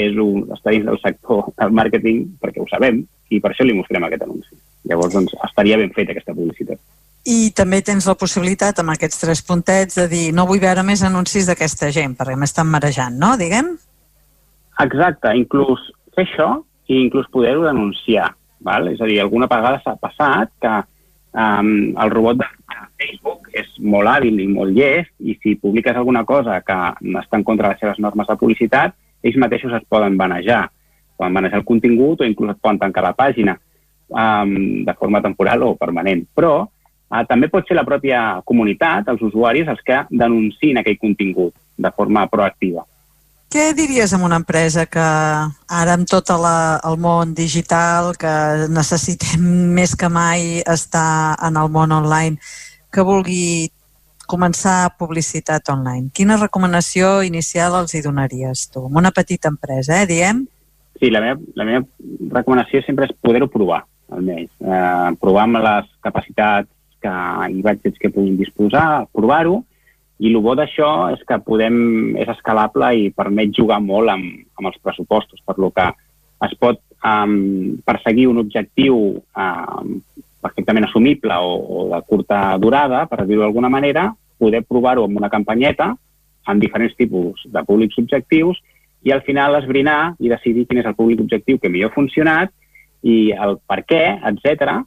és 0.00 0.16
un, 0.16 0.46
està 0.54 0.72
dins 0.72 0.88
del 0.88 1.00
sector 1.02 1.50
del 1.58 1.74
màrqueting, 1.76 2.24
perquè 2.40 2.62
ho 2.62 2.68
sabem, 2.70 3.02
i 3.28 3.40
per 3.40 3.52
això 3.52 3.66
li 3.66 3.76
mostrem 3.76 4.04
aquest 4.06 4.24
anunci. 4.24 4.56
Llavors, 4.88 5.12
doncs, 5.14 5.34
estaria 5.48 5.78
ben 5.80 5.92
feta 5.92 6.14
aquesta 6.14 6.34
publicitat. 6.36 6.80
I 7.28 7.52
també 7.54 7.82
tens 7.86 8.06
la 8.08 8.16
possibilitat 8.18 8.80
amb 8.82 8.94
aquests 8.94 9.20
tres 9.22 9.42
puntets 9.46 9.98
de 10.00 10.08
dir 10.10 10.24
no 10.34 10.46
vull 10.48 10.62
veure 10.62 10.82
més 10.82 11.04
anuncis 11.06 11.46
d'aquesta 11.46 11.92
gent 11.94 12.16
perquè 12.18 12.34
m'estan 12.38 12.70
marejant, 12.70 13.14
no? 13.18 13.36
Diguem? 13.38 13.76
Exacte, 14.82 15.30
inclús 15.38 15.84
fer 16.16 16.26
això 16.26 16.48
i 16.90 16.98
inclús 17.04 17.28
poder-ho 17.30 17.62
denunciar. 17.68 18.32
Val? 18.62 18.88
És 18.92 19.00
a 19.02 19.08
dir, 19.10 19.20
alguna 19.20 19.48
vegada 19.50 19.80
s'ha 19.82 19.94
passat 19.98 20.50
que 20.62 20.74
um, 21.38 21.94
el 21.98 22.10
robot 22.10 22.42
de 22.42 22.48
Facebook 23.02 23.48
és 23.58 23.70
molt 23.78 24.10
hàbil 24.10 24.38
i 24.42 24.48
molt 24.50 24.74
llest 24.74 25.12
i 25.18 25.34
si 25.42 25.56
publiques 25.58 25.96
alguna 25.96 26.24
cosa 26.24 26.60
que 26.62 26.76
està 27.22 27.38
en 27.38 27.46
contra 27.46 27.68
de 27.68 27.74
les 27.74 27.82
seves 27.82 27.98
normes 28.02 28.28
de 28.28 28.38
publicitat, 28.38 28.94
ells 29.22 29.38
mateixos 29.38 29.74
es 29.78 29.86
poden 29.90 30.18
banejar. 30.18 30.64
Poden 31.18 31.34
banejar 31.38 31.60
el 31.60 31.66
contingut 31.66 32.22
o 32.22 32.28
inclús 32.28 32.54
et 32.54 32.62
poden 32.62 32.80
tancar 32.82 33.06
la 33.06 33.16
pàgina 33.18 33.56
um, 34.10 34.54
de 34.86 34.94
forma 34.98 35.22
temporal 35.22 35.66
o 35.66 35.74
permanent. 35.78 36.24
Però 36.34 36.54
uh, 37.12 37.24
també 37.28 37.50
pot 37.52 37.68
ser 37.68 37.76
la 37.76 37.84
pròpia 37.84 38.40
comunitat, 38.48 39.12
els 39.12 39.22
usuaris, 39.28 39.68
els 39.68 39.84
que 39.84 40.00
denunciïn 40.10 40.80
aquell 40.80 40.98
contingut 40.98 41.54
de 41.76 41.92
forma 41.92 42.24
proactiva. 42.32 42.86
Què 43.52 43.74
diries 43.76 44.14
amb 44.16 44.24
una 44.24 44.38
empresa 44.40 44.86
que 44.88 45.02
ara 45.02 45.94
amb 45.98 46.08
tot 46.08 46.30
la, 46.40 46.80
el 46.88 46.96
món 46.96 47.34
digital, 47.36 48.14
que 48.16 48.32
necessitem 48.72 49.44
més 49.78 49.92
que 49.98 50.08
mai 50.08 50.62
estar 50.64 51.36
en 51.44 51.60
el 51.60 51.68
món 51.74 51.92
online, 51.92 52.40
que 52.88 53.04
vulgui 53.04 53.68
començar 54.32 54.94
publicitat 54.96 55.68
online? 55.68 56.08
Quina 56.16 56.40
recomanació 56.40 57.18
inicial 57.28 57.76
els 57.82 57.92
hi 57.92 58.00
donaries 58.00 58.70
tu? 58.72 58.86
Amb 58.88 59.02
una 59.02 59.12
petita 59.12 59.52
empresa, 59.52 60.00
eh, 60.00 60.08
diem? 60.08 60.46
Sí, 60.96 61.12
la 61.12 61.20
meva, 61.20 61.52
la 61.60 61.68
meva 61.68 61.84
recomanació 62.32 62.80
sempre 62.86 63.10
és 63.10 63.16
poder-ho 63.20 63.52
provar, 63.52 63.82
almenys. 64.16 64.48
Eh, 64.64 65.12
provar 65.20 65.44
amb 65.44 65.60
les 65.60 65.92
capacitats 66.00 66.71
que 67.02 67.16
i 67.50 67.60
budgets 67.64 67.98
que 68.00 68.10
puguin 68.14 68.38
disposar, 68.38 69.04
provar-ho, 69.12 69.60
i 70.22 70.30
el 70.30 70.38
bo 70.44 70.54
d'això 70.54 70.88
és 71.12 71.22
que 71.26 71.40
podem, 71.42 71.76
és 72.20 72.28
escalable 72.30 72.92
i 72.94 73.10
permet 73.16 73.54
jugar 73.56 73.80
molt 73.82 74.12
amb, 74.12 74.42
amb 74.58 74.70
els 74.70 74.78
pressupostos, 74.82 75.42
per 75.44 75.56
lo 75.58 75.72
que 75.74 75.88
es 76.46 76.54
pot 76.62 76.78
um, 77.02 77.78
perseguir 77.86 78.28
un 78.30 78.38
objectiu 78.42 78.98
um, 79.18 79.96
perfectament 80.42 80.86
assumible 80.86 81.34
o, 81.42 81.56
o 81.58 81.88
de 81.90 82.00
curta 82.06 82.44
durada, 82.62 83.06
per 83.10 83.26
dir-ho 83.26 83.42
d'alguna 83.44 83.70
manera, 83.70 84.10
poder 84.38 84.62
provar-ho 84.66 85.06
amb 85.06 85.18
una 85.18 85.30
campanyeta 85.30 85.92
amb 86.50 86.62
diferents 86.62 86.94
tipus 86.98 87.42
de 87.46 87.62
públics 87.66 87.98
objectius 88.02 88.58
i 89.06 89.12
al 89.14 89.22
final 89.26 89.58
esbrinar 89.58 90.14
i 90.22 90.30
decidir 90.30 90.66
quin 90.66 90.82
és 90.82 90.88
el 90.90 90.98
públic 90.98 91.22
objectiu 91.22 91.58
que 91.58 91.70
millor 91.70 91.92
ha 91.92 91.98
funcionat 91.98 92.50
i 93.02 93.34
el 93.34 93.58
per 93.66 93.82
què, 93.86 94.02
etc 94.30 94.82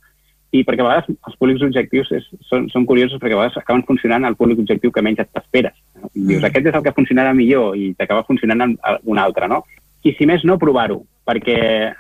i 0.56 0.64
perquè 0.64 0.84
a 0.84 0.88
vegades 0.88 1.10
els 1.12 1.38
públics 1.40 1.64
objectius 1.66 2.12
és, 2.16 2.28
són, 2.48 2.70
són 2.72 2.86
curiosos 2.88 3.20
perquè 3.20 3.36
a 3.36 3.42
vegades 3.42 3.58
acaben 3.60 3.84
funcionant 3.88 4.28
al 4.28 4.38
públic 4.40 4.62
objectiu 4.64 4.94
que 4.94 5.04
menys 5.04 5.24
t'esperes. 5.26 5.76
No? 5.98 6.10
Dius, 6.14 6.40
mm. 6.40 6.48
aquest 6.50 6.70
és 6.70 6.78
el 6.78 6.86
que 6.86 6.96
funcionarà 6.96 7.34
millor 7.36 7.76
i 7.80 7.92
t'acaba 7.98 8.26
funcionant 8.28 8.76
un 9.04 9.22
altre, 9.22 9.50
no? 9.52 9.64
I 10.06 10.14
si 10.14 10.28
més 10.30 10.46
no, 10.46 10.60
provar-ho, 10.62 11.00
perquè 11.26 11.58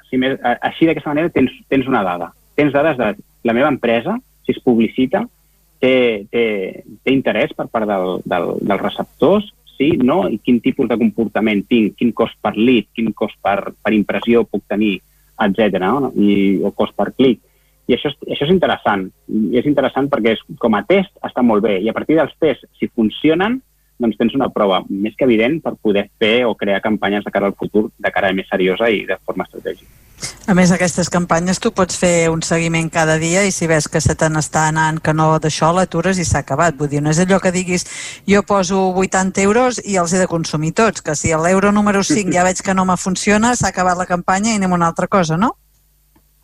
si 0.09 0.19
més, 0.21 0.37
així 0.61 0.85
d'aquesta 0.85 1.11
manera 1.11 1.33
tens, 1.33 1.53
tens 1.71 1.87
una 1.89 2.03
dada. 2.05 2.29
Tens 2.55 2.75
dades 2.75 2.99
de 2.99 3.11
la 3.49 3.55
meva 3.57 3.71
empresa, 3.73 4.13
si 4.45 4.53
es 4.53 4.61
publicita, 4.63 5.23
té, 5.81 5.95
té, 6.31 6.45
té 7.01 7.15
interès 7.15 7.55
per 7.57 7.65
part 7.73 7.89
del, 7.89 8.21
del, 8.29 8.53
dels 8.61 8.83
receptors, 8.83 9.49
sí, 9.75 9.95
no, 9.97 10.21
i 10.31 10.37
quin 10.39 10.61
tipus 10.63 10.87
de 10.91 10.99
comportament 11.01 11.65
tinc, 11.67 11.97
quin 11.99 12.13
cost 12.15 12.37
per 12.45 12.53
lead, 12.55 12.91
quin 12.95 13.11
cost 13.17 13.35
per, 13.43 13.73
per 13.81 13.93
impressió 13.97 14.45
puc 14.47 14.63
tenir, 14.69 14.99
etc. 15.41 15.81
No? 15.81 16.13
I, 16.13 16.61
o 16.63 16.71
cost 16.77 16.95
per 16.95 17.09
clic 17.17 17.41
i 17.87 17.95
això 17.95 18.09
és, 18.11 18.17
això 18.33 18.47
és 18.47 18.53
interessant. 18.53 19.07
I 19.29 19.59
és 19.61 19.69
interessant 19.69 20.09
perquè 20.11 20.35
és, 20.35 20.43
com 20.61 20.77
a 20.77 20.83
test 20.87 21.13
està 21.25 21.43
molt 21.45 21.65
bé. 21.65 21.77
I 21.81 21.89
a 21.91 21.95
partir 21.97 22.17
dels 22.19 22.33
tests, 22.41 22.67
si 22.79 22.89
funcionen, 22.89 23.59
doncs 24.01 24.17
tens 24.19 24.33
una 24.35 24.49
prova 24.51 24.81
més 24.89 25.15
que 25.15 25.27
evident 25.27 25.61
per 25.63 25.77
poder 25.81 26.09
fer 26.19 26.45
o 26.45 26.55
crear 26.59 26.81
campanyes 26.83 27.23
de 27.23 27.31
cara 27.31 27.51
al 27.51 27.55
futur 27.59 27.89
de 27.95 28.11
cara 28.11 28.33
més 28.35 28.49
seriosa 28.51 28.89
i 28.91 29.05
de 29.07 29.17
forma 29.23 29.45
estratègica. 29.47 29.87
A 30.47 30.53
més, 30.53 30.71
aquestes 30.71 31.09
campanyes 31.11 31.59
tu 31.59 31.71
pots 31.75 31.97
fer 31.99 32.29
un 32.31 32.43
seguiment 32.45 32.87
cada 32.93 33.17
dia 33.21 33.43
i 33.47 33.51
si 33.51 33.67
ves 33.67 33.87
que 33.91 34.01
se 34.01 34.15
te 34.15 34.29
n'està 34.31 34.67
anant 34.69 35.01
que 35.03 35.13
no 35.13 35.27
d'això 35.41 35.71
l'atures 35.73 36.19
i 36.21 36.25
s'ha 36.27 36.43
acabat. 36.45 36.77
Vull 36.79 36.91
dir, 36.91 37.01
no 37.03 37.11
és 37.11 37.19
allò 37.23 37.39
que 37.41 37.51
diguis 37.55 37.87
jo 38.29 38.43
poso 38.47 38.79
80 38.93 39.41
euros 39.43 39.81
i 39.83 39.97
els 40.01 40.13
he 40.13 40.21
de 40.21 40.29
consumir 40.31 40.75
tots, 40.77 41.01
que 41.01 41.17
si 41.17 41.33
l'euro 41.33 41.73
número 41.75 42.03
5 42.03 42.33
ja 42.35 42.45
veig 42.47 42.61
que 42.61 42.77
no 42.77 42.85
me 42.85 42.97
funciona, 42.97 43.55
s'ha 43.55 43.73
acabat 43.73 43.97
la 43.97 44.09
campanya 44.09 44.53
i 44.53 44.59
anem 44.59 44.75
a 44.75 44.79
una 44.81 44.91
altra 44.93 45.07
cosa, 45.07 45.37
no? 45.37 45.55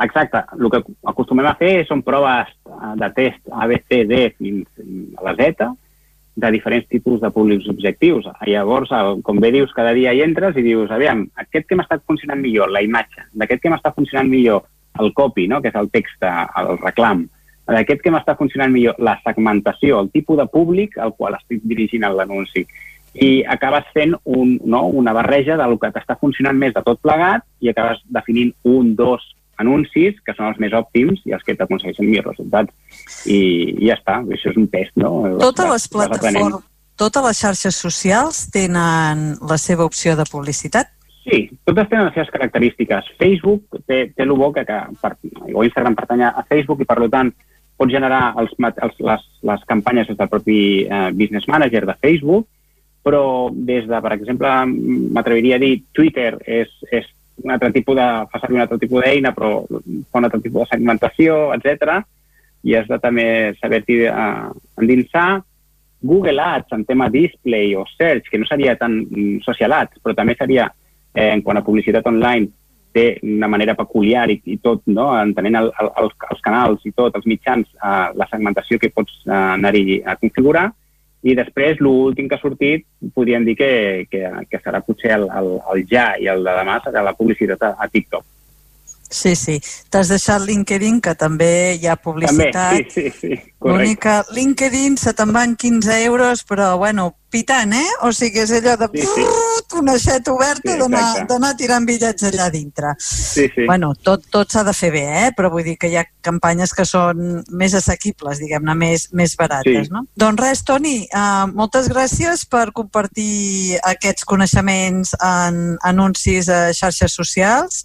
Exacte. 0.01 0.41
El 0.57 0.69
que 0.73 0.81
acostumem 1.11 1.45
a 1.45 1.55
fer 1.59 1.85
són 1.85 2.01
proves 2.05 2.49
de 2.97 3.09
test 3.17 3.41
A, 3.53 3.67
B, 3.69 3.77
C, 3.85 4.03
D 4.09 4.21
fins 4.37 5.19
a 5.19 5.27
la 5.29 5.35
Z 5.37 5.69
de 6.41 6.51
diferents 6.51 6.87
tipus 6.89 7.19
de 7.21 7.29
públics 7.31 7.67
objectius. 7.69 8.27
Llavors, 8.47 8.91
com 9.23 9.39
bé 9.43 9.51
dius, 9.53 9.73
cada 9.75 9.93
dia 9.93 10.13
hi 10.15 10.23
entres 10.25 10.57
i 10.57 10.63
dius, 10.65 10.91
aviam, 10.91 11.25
aquest 11.43 11.67
que 11.69 11.77
m'està 11.77 11.99
funcionant 12.07 12.39
millor, 12.41 12.71
la 12.71 12.81
imatge, 12.85 13.27
d'aquest 13.37 13.61
que 13.61 13.73
m'està 13.73 13.91
funcionant 13.93 14.29
millor, 14.31 14.63
el 14.99 15.13
copy, 15.13 15.47
no? 15.47 15.61
que 15.61 15.69
és 15.71 15.77
el 15.79 15.91
text, 15.91 16.23
el 16.23 16.77
reclam, 16.79 17.27
d'aquest 17.71 18.01
que 18.03 18.13
m'està 18.13 18.35
funcionant 18.39 18.71
millor, 18.73 18.95
la 18.99 19.17
segmentació, 19.25 19.99
el 20.01 20.09
tipus 20.15 20.39
de 20.39 20.47
públic 20.51 20.97
al 20.97 21.13
qual 21.17 21.37
estic 21.37 21.61
dirigint 21.67 22.07
l'anunci. 22.07 22.65
I 23.11 23.43
acabes 23.51 23.91
fent 23.93 24.15
un, 24.23 24.55
no? 24.63 24.85
una 24.87 25.13
barreja 25.13 25.59
del 25.59 25.77
que 25.79 25.91
t'està 25.91 26.15
funcionant 26.19 26.57
més 26.57 26.73
de 26.73 26.83
tot 26.85 26.99
plegat 27.03 27.43
i 27.59 27.69
acabes 27.69 27.99
definint 28.07 28.53
un, 28.63 28.95
dos, 28.95 29.25
anuncis 29.61 30.17
que 30.25 30.33
són 30.37 30.47
els 30.51 30.59
més 30.61 30.73
òptims 30.77 31.21
i 31.27 31.35
els 31.35 31.43
que 31.45 31.55
t'aconsegueixen 31.57 32.07
millors 32.07 32.31
resultats. 32.31 32.73
I, 33.25 33.39
I 33.77 33.89
ja 33.89 33.97
està, 33.99 34.21
això 34.23 34.53
és 34.53 34.59
un 34.61 34.69
test, 34.71 34.95
no? 35.01 35.11
Totes 35.41 35.69
les 35.69 35.87
plataformes, 35.91 36.63
totes 37.01 37.23
les 37.25 37.43
xarxes 37.43 37.77
socials 37.83 38.47
tenen 38.53 39.31
la 39.49 39.57
seva 39.57 39.85
opció 39.87 40.15
de 40.19 40.25
publicitat? 40.29 40.91
Sí, 41.21 41.45
totes 41.65 41.89
tenen 41.89 42.07
les 42.07 42.15
seves 42.17 42.33
característiques. 42.33 43.07
Facebook 43.19 43.81
té, 43.85 44.07
té 44.15 44.25
el 44.25 44.33
bo 44.37 44.51
que, 44.53 44.65
que 44.65 44.79
per, 45.01 45.15
o 45.53 45.63
Instagram 45.65 45.97
pertany 45.97 46.25
a 46.27 46.45
Facebook 46.49 46.81
i 46.81 46.89
per 46.89 46.97
tant 47.13 47.31
pot 47.77 47.89
generar 47.89 48.33
els, 48.37 48.53
els, 48.69 48.97
les, 49.01 49.27
les 49.49 49.63
campanyes 49.69 50.09
des 50.09 50.17
del 50.17 50.29
propi 50.29 50.57
eh, 50.85 51.07
Business 51.17 51.47
Manager 51.49 51.85
de 51.89 51.97
Facebook, 52.01 52.47
però 53.01 53.49
des 53.51 53.87
de, 53.89 54.01
per 54.01 54.13
exemple, 54.13 54.49
m'atreviria 55.15 55.57
a 55.57 55.61
dir 55.61 55.73
Twitter 55.97 56.35
és, 56.45 56.73
és 56.93 57.07
un 57.43 57.53
altre 57.53 57.71
tipus 57.75 57.97
de, 57.97 58.07
fa 58.31 58.41
servir 58.41 58.59
un 58.59 58.65
altre 58.65 58.79
tipus 58.81 59.03
d'eina, 59.03 59.31
però 59.35 59.51
fa 59.67 60.21
un 60.21 60.27
altre 60.27 60.41
tipus 60.41 60.65
de 60.65 60.75
segmentació, 60.75 61.37
etc. 61.55 62.01
I 62.67 62.75
has 62.77 62.89
de 62.89 62.99
també 63.01 63.25
saber-t'hi 63.59 64.03
uh, 64.09 64.51
endinsar. 64.81 65.41
Google 66.01 66.41
Ads 66.41 66.73
en 66.73 66.85
tema 66.85 67.09
display 67.13 67.75
o 67.77 67.85
search, 67.97 68.29
que 68.31 68.39
no 68.41 68.47
seria 68.49 68.73
tan 68.75 69.03
social 69.45 69.75
ads, 69.77 70.01
però 70.01 70.15
també 70.17 70.33
seria, 70.33 70.65
eh, 71.13 71.29
en 71.29 71.43
quant 71.45 71.59
a 71.59 71.63
publicitat 71.65 72.07
online, 72.09 72.49
té 72.91 73.19
una 73.23 73.47
manera 73.47 73.75
peculiar 73.77 74.25
i, 74.33 74.39
i 74.49 74.57
tot, 74.57 74.81
no? 74.89 75.11
entenent 75.15 75.59
el, 75.61 75.69
el, 75.79 75.91
els, 76.01 76.15
els 76.33 76.41
canals 76.43 76.81
i 76.89 76.91
tot, 76.91 77.15
els 77.15 77.27
mitjans, 77.29 77.69
eh, 77.77 78.07
la 78.17 78.27
segmentació 78.31 78.79
que 78.81 78.89
pots 78.89 79.13
eh, 79.27 79.35
anar-hi 79.35 80.01
a 80.01 80.17
configurar, 80.19 80.71
i 81.21 81.35
després, 81.37 81.79
l'últim 81.83 82.27
que 82.29 82.37
ha 82.37 82.41
sortit, 82.41 82.85
podríem 83.13 83.45
dir 83.45 83.55
que, 83.59 83.71
que, 84.09 84.23
que 84.49 84.61
serà 84.63 84.81
potser 84.85 85.13
el, 85.19 85.27
el, 85.29 85.51
el 85.73 85.83
ja 85.89 86.11
i 86.17 86.29
el 86.31 86.41
de 86.45 86.55
demà 86.57 86.79
serà 86.81 87.03
la 87.05 87.13
publicitat 87.17 87.67
a, 87.67 87.75
a 87.77 87.89
TikTok. 87.91 88.25
Sí, 89.11 89.35
sí. 89.35 89.59
T'has 89.91 90.07
deixat 90.07 90.45
LinkedIn, 90.47 91.01
que 91.03 91.13
també 91.19 91.75
hi 91.75 91.87
ha 91.91 91.97
publicitat. 91.99 92.53
També, 92.55 92.85
sí, 92.89 93.09
sí, 93.11 93.35
sí. 93.35 93.39
L'únic 93.61 93.99
que 94.01 94.13
LinkedIn 94.33 94.95
se 94.97 95.11
te'n 95.13 95.33
van 95.35 95.57
15 95.59 95.97
euros, 96.05 96.45
però, 96.47 96.71
bueno, 96.79 97.11
pitant, 97.31 97.73
eh? 97.75 97.89
O 98.07 98.11
sigui, 98.15 98.39
és 98.41 98.51
allò 98.55 98.77
de 98.79 98.87
sí, 98.95 99.03
sí. 99.05 99.25
una 99.77 99.97
xeta 99.99 100.31
oberta 100.33 100.73
sí, 100.73 101.25
d'anar 101.29 101.51
tirant 101.59 101.85
bitllets 101.85 102.23
allà 102.31 102.47
dintre. 102.49 102.93
Sí, 102.99 103.49
sí. 103.53 103.65
Bueno, 103.67 103.91
tot, 103.95 104.23
tot 104.31 104.51
s'ha 104.51 104.63
de 104.67 104.73
fer 104.73 104.91
bé, 104.95 105.03
eh? 105.25 105.31
Però 105.37 105.51
vull 105.51 105.67
dir 105.67 105.75
que 105.79 105.91
hi 105.91 105.97
ha 105.99 106.05
campanyes 106.23 106.73
que 106.73 106.87
són 106.87 107.41
més 107.51 107.75
assequibles, 107.77 108.39
diguem-ne, 108.41 108.75
més, 108.79 109.09
més 109.11 109.35
barates, 109.39 109.89
sí. 109.89 109.93
no? 109.93 110.05
Doncs 110.15 110.41
res, 110.41 110.63
Toni, 110.67 110.95
uh, 111.11 111.45
moltes 111.51 111.91
gràcies 111.91 112.47
per 112.47 112.69
compartir 112.75 113.77
aquests 113.93 114.27
coneixements 114.27 115.13
en 115.19 115.75
anuncis 115.91 116.49
a 116.49 116.69
xarxes 116.75 117.19
socials 117.19 117.83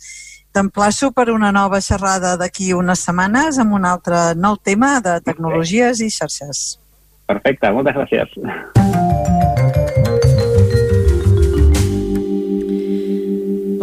T'emplaço 0.57 1.11
per 1.13 1.27
una 1.29 1.51
nova 1.53 1.83
xerrada 1.85 2.31
d'aquí 2.41 2.71
unes 2.73 3.03
setmanes 3.05 3.59
amb 3.61 3.75
un 3.77 3.85
altre 3.85 4.31
nou 4.41 4.55
tema 4.57 4.95
de 5.05 5.19
tecnologies 5.21 6.01
i 6.01 6.09
xarxes. 6.09 6.79
Perfecte, 7.29 7.69
moltes 7.77 7.99
gràcies. 7.99 8.33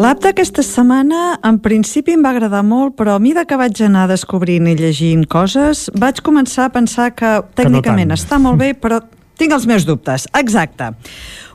L'app 0.01 0.25
d'aquesta 0.25 0.65
setmana 0.65 1.37
en 1.45 1.61
principi 1.61 2.17
em 2.17 2.25
va 2.25 2.33
agradar 2.33 2.63
molt, 2.65 2.97
però 2.97 3.19
a 3.19 3.21
mida 3.21 3.45
que 3.45 3.59
vaig 3.61 3.77
anar 3.85 4.07
descobrint 4.09 4.65
i 4.65 4.73
llegint 4.79 5.27
coses, 5.29 5.91
vaig 5.93 6.25
començar 6.25 6.71
a 6.71 6.73
pensar 6.73 7.11
que 7.13 7.35
tècnicament 7.53 8.09
que 8.09 8.15
no 8.15 8.17
està 8.17 8.41
molt 8.41 8.57
bé, 8.57 8.73
però 8.73 9.03
tinc 9.37 9.53
els 9.53 9.69
meus 9.69 9.85
dubtes. 9.85 10.25
Exacte. 10.41 10.95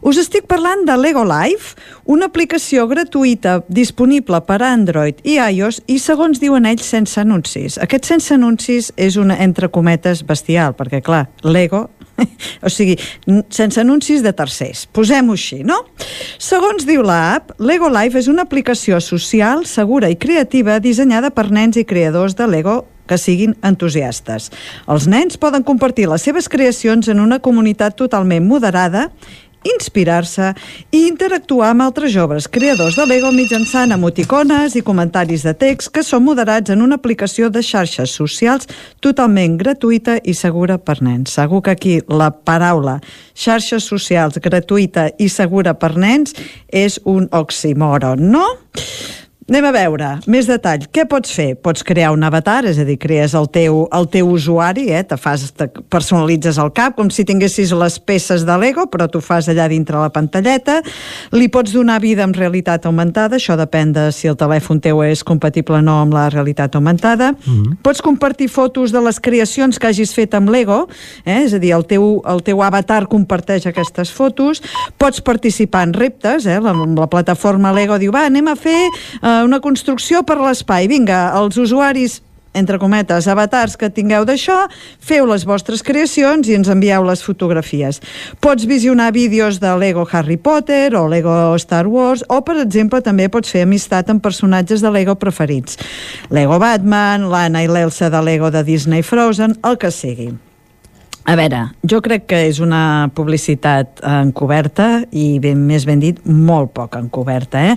Us 0.03 0.19
estic 0.21 0.47
parlant 0.47 0.85
de 0.87 0.95
Lego 0.97 1.25
Life, 1.27 1.75
una 2.07 2.29
aplicació 2.31 2.87
gratuïta 2.87 3.59
disponible 3.69 4.41
per 4.47 4.61
a 4.63 4.73
Android 4.73 5.19
i 5.27 5.39
iOS 5.43 5.83
i 5.91 5.99
segons 5.99 6.39
diuen 6.39 6.69
ells 6.71 6.87
sense 6.87 7.19
anuncis. 7.21 7.79
Aquest 7.83 8.07
sense 8.07 8.35
anuncis 8.35 8.93
és 8.97 9.19
una 9.19 9.39
entre 9.43 9.71
cometes 9.75 10.23
bestial, 10.27 10.77
perquè 10.79 11.03
clar, 11.03 11.27
Lego 11.43 11.89
o 12.67 12.71
sigui, 12.71 12.97
sense 13.51 13.81
anuncis 13.81 14.23
de 14.23 14.33
tercers. 14.35 14.87
Posem-ho 14.95 15.35
així, 15.39 15.63
no? 15.67 15.81
Segons 16.43 16.87
diu 16.89 17.03
l'app, 17.07 17.55
Lego 17.59 17.91
Life 17.93 18.19
és 18.19 18.31
una 18.31 18.47
aplicació 18.47 19.01
social, 19.03 19.67
segura 19.67 20.11
i 20.11 20.19
creativa 20.19 20.79
dissenyada 20.83 21.31
per 21.35 21.49
nens 21.55 21.79
i 21.79 21.87
creadors 21.87 22.39
de 22.39 22.49
Lego 22.51 22.81
que 23.09 23.17
siguin 23.17 23.55
entusiastes. 23.65 24.51
Els 24.87 25.09
nens 25.09 25.39
poden 25.41 25.65
compartir 25.65 26.07
les 26.11 26.23
seves 26.23 26.51
creacions 26.53 27.09
en 27.09 27.23
una 27.25 27.41
comunitat 27.41 27.97
totalment 27.97 28.45
moderada 28.45 29.09
inspirar-se 29.67 30.53
i 30.95 31.05
interactuar 31.09 31.73
amb 31.73 31.85
altres 31.87 32.13
joves 32.15 32.49
creadors 32.51 32.97
de 32.99 33.07
Lego 33.09 33.33
mitjançant 33.35 33.93
emoticones 33.95 34.77
i 34.79 34.85
comentaris 34.87 35.45
de 35.47 35.55
text 35.59 35.93
que 35.95 36.05
són 36.07 36.25
moderats 36.27 36.71
en 36.75 36.83
una 36.85 36.99
aplicació 37.01 37.51
de 37.51 37.63
xarxes 37.65 38.15
socials 38.15 38.69
totalment 39.05 39.59
gratuïta 39.59 40.19
i 40.25 40.35
segura 40.35 40.79
per 40.79 41.01
nens. 41.03 41.35
Segur 41.35 41.63
que 41.63 41.75
aquí 41.75 41.99
la 42.09 42.31
paraula 42.31 42.99
xarxes 43.35 43.87
socials 43.89 44.39
gratuïta 44.43 45.09
i 45.19 45.29
segura 45.29 45.75
per 45.75 45.95
nens 45.97 46.35
és 46.69 47.01
un 47.05 47.29
oxímoron, 47.33 48.31
no? 48.31 48.47
Anem 49.49 49.65
a 49.65 49.71
veure, 49.73 50.09
més 50.29 50.45
detall. 50.45 50.83
Què 50.93 51.07
pots 51.09 51.31
fer? 51.33 51.55
Pots 51.65 51.81
crear 51.81 52.11
un 52.13 52.21
avatar, 52.27 52.67
és 52.69 52.77
a 52.77 52.85
dir, 52.85 52.99
crees 53.01 53.33
el 53.33 53.47
teu, 53.49 53.79
el 53.97 54.09
teu 54.13 54.27
usuari, 54.29 54.91
eh? 54.93 54.99
te 55.09 55.17
fas, 55.17 55.47
te 55.57 55.71
personalitzes 55.89 56.59
el 56.61 56.69
cap, 56.77 56.93
com 56.99 57.09
si 57.09 57.25
tinguessis 57.25 57.73
les 57.73 57.97
peces 57.97 58.45
de 58.45 58.57
Lego, 58.61 58.85
però 58.93 59.07
tu 59.09 59.23
fas 59.25 59.49
allà 59.49 59.65
dintre 59.73 59.97
la 59.97 60.11
pantalleta. 60.13 60.83
Li 61.33 61.49
pots 61.49 61.73
donar 61.73 61.97
vida 62.05 62.27
amb 62.27 62.37
realitat 62.37 62.85
augmentada, 62.85 63.39
això 63.41 63.57
depèn 63.57 63.95
de 63.97 64.11
si 64.13 64.29
el 64.29 64.37
telèfon 64.37 64.83
teu 64.85 65.01
és 65.07 65.25
compatible 65.25 65.81
o 65.81 65.87
no 65.87 65.97
amb 66.03 66.13
la 66.13 66.27
realitat 66.29 66.77
augmentada. 66.77 67.33
Mm 67.33 67.57
-hmm. 67.57 67.79
Pots 67.81 68.05
compartir 68.05 68.51
fotos 68.51 68.93
de 68.93 69.01
les 69.01 69.19
creacions 69.19 69.79
que 69.79 69.87
hagis 69.87 70.13
fet 70.13 70.35
amb 70.35 70.51
Lego, 70.51 70.89
eh? 71.25 71.41
és 71.47 71.55
a 71.55 71.59
dir, 71.59 71.73
el 71.73 71.87
teu, 71.87 72.21
el 72.29 72.43
teu 72.43 72.63
avatar 72.63 73.09
comparteix 73.09 73.65
aquestes 73.65 74.13
fotos. 74.13 74.61
Pots 74.99 75.23
participar 75.23 75.89
en 75.89 75.95
reptes, 75.95 76.45
eh? 76.45 76.61
la, 76.61 76.75
la 76.75 77.09
plataforma 77.09 77.73
Lego 77.73 77.99
diu, 77.99 78.13
va, 78.13 78.27
anem 78.27 78.49
a 78.49 78.55
fer... 78.55 78.85
Eh, 79.23 79.38
una 79.47 79.61
construcció 79.61 80.25
per 80.27 80.39
l'espai. 80.41 80.89
Vinga, 80.91 81.29
els 81.39 81.59
usuaris 81.61 82.21
entre 82.59 82.79
cometes, 82.79 83.29
avatars 83.29 83.77
que 83.79 83.91
tingueu 83.93 84.25
d'això, 84.27 84.67
feu 84.99 85.29
les 85.29 85.45
vostres 85.47 85.85
creacions 85.85 86.49
i 86.49 86.57
ens 86.59 86.71
envieu 86.73 87.05
les 87.07 87.23
fotografies. 87.23 88.01
Pots 88.43 88.67
visionar 88.69 89.13
vídeos 89.13 89.61
de 89.61 89.75
Lego 89.79 90.07
Harry 90.11 90.37
Potter 90.37 90.97
o 90.97 91.07
Lego 91.09 91.55
Star 91.59 91.87
Wars 91.87 92.25
o, 92.29 92.41
per 92.43 92.59
exemple, 92.65 93.03
també 93.05 93.29
pots 93.29 93.53
fer 93.53 93.63
amistat 93.67 94.11
amb 94.11 94.25
personatges 94.25 94.83
de 94.83 94.91
Lego 94.91 95.19
preferits. 95.21 95.79
Lego 96.31 96.59
Batman, 96.59 97.29
l'Anna 97.31 97.63
i 97.63 97.71
l'Elsa 97.71 98.11
de 98.11 98.23
Lego 98.25 98.51
de 98.51 98.65
Disney 98.65 99.03
Frozen, 99.03 99.59
el 99.63 99.79
que 99.79 99.93
sigui. 99.95 100.33
A 101.29 101.35
veure, 101.37 101.59
jo 101.85 101.99
crec 102.01 102.23
que 102.31 102.39
és 102.49 102.57
una 102.65 103.11
publicitat 103.13 103.99
encoberta 104.01 105.03
i 105.13 105.37
ben, 105.45 105.61
més 105.69 105.85
ben 105.85 106.01
dit, 106.01 106.23
molt 106.25 106.71
poc 106.73 106.95
encoberta. 106.97 107.61
Eh? 107.69 107.75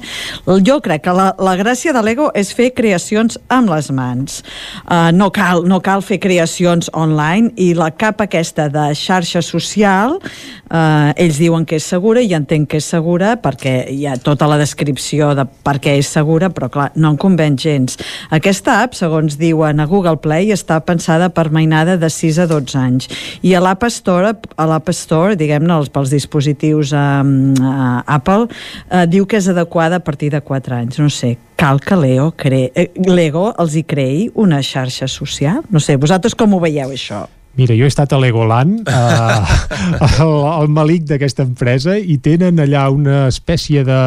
Jo 0.64 0.78
crec 0.80 1.03
que 1.03 1.11
la, 1.18 1.26
la 1.36 1.57
gràcia 1.60 1.91
de 1.91 1.99
l'Ego 1.99 2.30
és 2.38 2.53
fer 2.56 2.69
creacions 2.78 3.36
amb 3.52 3.68
les 3.73 3.90
mans. 3.91 4.38
Uh, 4.86 5.10
no, 5.11 5.28
cal, 5.36 5.65
no 5.68 5.82
cal 5.84 5.99
fer 5.99 6.22
creacions 6.23 6.88
online 6.95 7.52
i 7.60 7.73
la 7.76 7.90
capa 7.91 8.30
aquesta 8.30 8.69
de 8.72 8.86
xarxa 8.95 9.41
social, 9.44 10.15
uh, 10.22 11.11
ells 11.19 11.41
diuen 11.44 11.68
que 11.68 11.82
és 11.82 11.90
segura 11.91 12.23
i 12.23 12.32
entenc 12.38 12.72
que 12.72 12.80
és 12.80 12.88
segura 12.88 13.34
perquè 13.44 13.76
hi 13.91 14.07
ha 14.07 14.15
tota 14.15 14.48
la 14.48 14.61
descripció 14.64 15.34
de 15.36 15.44
per 15.68 15.76
què 15.84 15.98
és 15.99 16.07
segura, 16.07 16.53
però 16.56 16.72
clar, 16.72 16.88
no 16.95 17.11
en 17.11 17.19
convenç 17.19 17.68
gens. 17.68 17.99
Aquesta 18.32 18.80
app, 18.86 18.95
segons 18.95 19.36
diuen 19.44 19.84
a 19.84 19.91
Google 19.91 20.23
Play, 20.23 20.56
està 20.56 20.80
pensada 20.88 21.34
per 21.36 21.49
mainada 21.52 21.99
de 21.99 22.07
6 22.07 22.40
a 22.45 22.49
12 22.56 22.80
anys 22.80 23.11
i 23.41 23.53
a 23.57 23.61
l'App 23.63 23.88
Store, 23.89 24.35
a 24.55 24.68
l'App 24.69 24.91
Store 24.93 25.35
diguem-ne, 25.39 25.80
pels 25.93 26.13
dispositius 26.13 26.93
um, 26.93 27.53
uh, 27.57 28.01
Apple, 28.05 28.47
uh, 28.47 29.05
diu 29.09 29.26
que 29.26 29.39
és 29.41 29.49
adequada 29.49 29.97
a 29.97 30.05
partir 30.05 30.31
de 30.34 30.41
4 30.41 30.77
anys. 30.77 31.01
No 31.01 31.09
sé, 31.09 31.35
cal 31.57 31.81
que 31.81 31.97
Leo 31.97 32.31
cre... 32.38 32.68
Eh, 32.76 32.89
Lego 33.09 33.49
els 33.57 33.76
hi 33.76 33.85
creï 33.88 34.26
una 34.35 34.61
xarxa 34.65 35.09
social? 35.09 35.61
No 35.73 35.81
sé, 35.81 35.97
vosaltres 35.97 36.38
com 36.38 36.53
ho 36.53 36.61
veieu, 36.61 36.93
això? 36.93 37.26
Mira, 37.60 37.76
jo 37.76 37.84
he 37.84 37.91
estat 37.91 38.14
a 38.15 38.19
Legoland, 38.19 38.86
eh, 38.88 40.22
al, 40.23 40.34
al 40.48 40.69
malic 40.72 41.03
d'aquesta 41.10 41.44
empresa, 41.44 41.98
i 41.99 42.15
tenen 42.23 42.61
allà 42.64 42.86
una 42.94 43.26
espècie 43.28 43.84
de, 43.88 43.99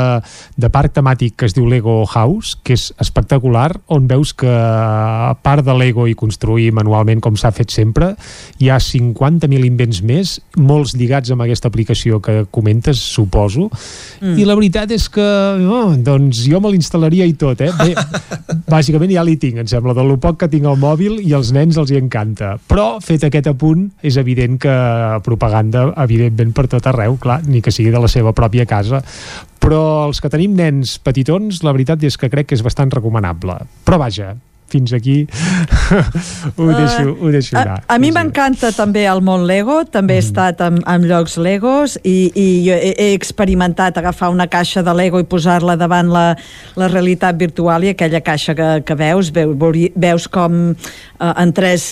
de 0.56 0.70
parc 0.72 0.94
temàtic 0.96 1.36
que 1.36 1.48
es 1.50 1.56
diu 1.56 1.66
Lego 1.68 1.98
House, 2.08 2.54
que 2.64 2.76
és 2.78 2.86
espectacular, 3.02 3.68
on 3.92 4.08
veus 4.08 4.32
que, 4.32 4.48
a 4.48 5.34
part 5.44 5.64
de 5.66 5.74
Lego 5.76 6.06
i 6.08 6.16
construir 6.16 6.70
manualment 6.76 7.20
com 7.24 7.36
s'ha 7.36 7.52
fet 7.52 7.74
sempre, 7.74 8.14
hi 8.62 8.70
ha 8.72 8.78
50.000 8.80 9.68
invents 9.68 10.00
més, 10.06 10.38
molts 10.56 10.96
lligats 10.96 11.34
amb 11.34 11.44
aquesta 11.44 11.68
aplicació 11.68 12.22
que 12.24 12.46
comentes, 12.54 13.02
suposo, 13.14 13.68
mm. 14.22 14.38
i 14.40 14.48
la 14.48 14.56
veritat 14.56 14.94
és 14.96 15.10
que, 15.12 15.28
oh, 15.68 15.92
doncs 16.00 16.46
jo 16.48 16.62
me 16.64 16.72
l'instal·laria 16.72 17.28
i 17.28 17.36
tot, 17.36 17.60
eh? 17.60 17.72
Bé, 17.76 17.92
bàsicament 18.74 19.12
ja 19.12 19.26
l'hi 19.26 19.36
tinc, 19.42 19.60
em 19.60 19.68
sembla, 19.68 19.92
de 19.96 20.06
lo 20.06 20.16
poc 20.22 20.40
que 20.40 20.50
tinc 20.52 20.64
al 20.70 20.80
mòbil 20.80 21.20
i 21.20 21.36
als 21.36 21.52
nens 21.52 21.76
els 21.80 21.92
hi 21.92 22.00
encanta. 22.00 22.54
Però, 22.70 22.94
fet 23.04 23.28
aquest 23.34 23.50
apunt, 23.50 23.88
és 24.06 24.16
evident 24.20 24.56
que 24.62 24.74
propaganda, 25.26 25.88
evidentment, 26.06 26.54
per 26.54 26.68
tot 26.70 26.86
arreu, 26.86 27.18
clar, 27.18 27.40
ni 27.44 27.60
que 27.60 27.74
sigui 27.74 27.90
de 27.90 28.00
la 28.00 28.10
seva 28.10 28.32
pròpia 28.36 28.68
casa. 28.70 29.02
Però 29.58 30.06
els 30.06 30.22
que 30.22 30.30
tenim 30.30 30.54
nens 30.54 30.98
petitons, 31.02 31.64
la 31.66 31.74
veritat 31.74 32.02
és 32.06 32.16
que 32.20 32.30
crec 32.30 32.50
que 32.50 32.58
és 32.58 32.62
bastant 32.62 32.92
recomanable. 32.94 33.58
Però 33.84 33.98
vaja, 33.98 34.34
fins 34.72 34.92
aquí 34.96 35.26
ho 36.56 36.66
deixo, 36.66 37.16
ho 37.20 37.30
deixo 37.30 37.56
anar. 37.56 37.82
A, 37.86 37.94
a 37.94 37.98
mi 38.02 38.10
m'encanta 38.14 38.72
també 38.74 39.04
el 39.10 39.20
món 39.24 39.44
Lego, 39.46 39.82
també 39.84 40.16
mm. 40.16 40.18
he 40.18 40.24
estat 40.24 40.62
en, 40.64 40.80
en 40.90 41.06
llocs 41.08 41.36
Legos 41.38 41.98
i, 42.02 42.30
i 42.34 42.46
jo 42.66 42.76
he, 42.76 42.94
he 42.98 43.10
experimentat 43.14 43.98
agafar 44.00 44.30
una 44.32 44.48
caixa 44.50 44.82
de 44.82 44.94
Lego 44.96 45.20
i 45.22 45.28
posar-la 45.28 45.76
davant 45.80 46.10
la, 46.12 46.24
la 46.80 46.88
realitat 46.90 47.38
virtual 47.38 47.84
i 47.84 47.92
aquella 47.92 48.22
caixa 48.24 48.56
que, 48.58 48.70
que 48.86 48.96
veus, 48.98 49.30
veus, 49.34 49.56
veus 49.94 50.28
com 50.32 50.58
eh, 50.72 51.32
en 51.34 51.54
tres 51.54 51.90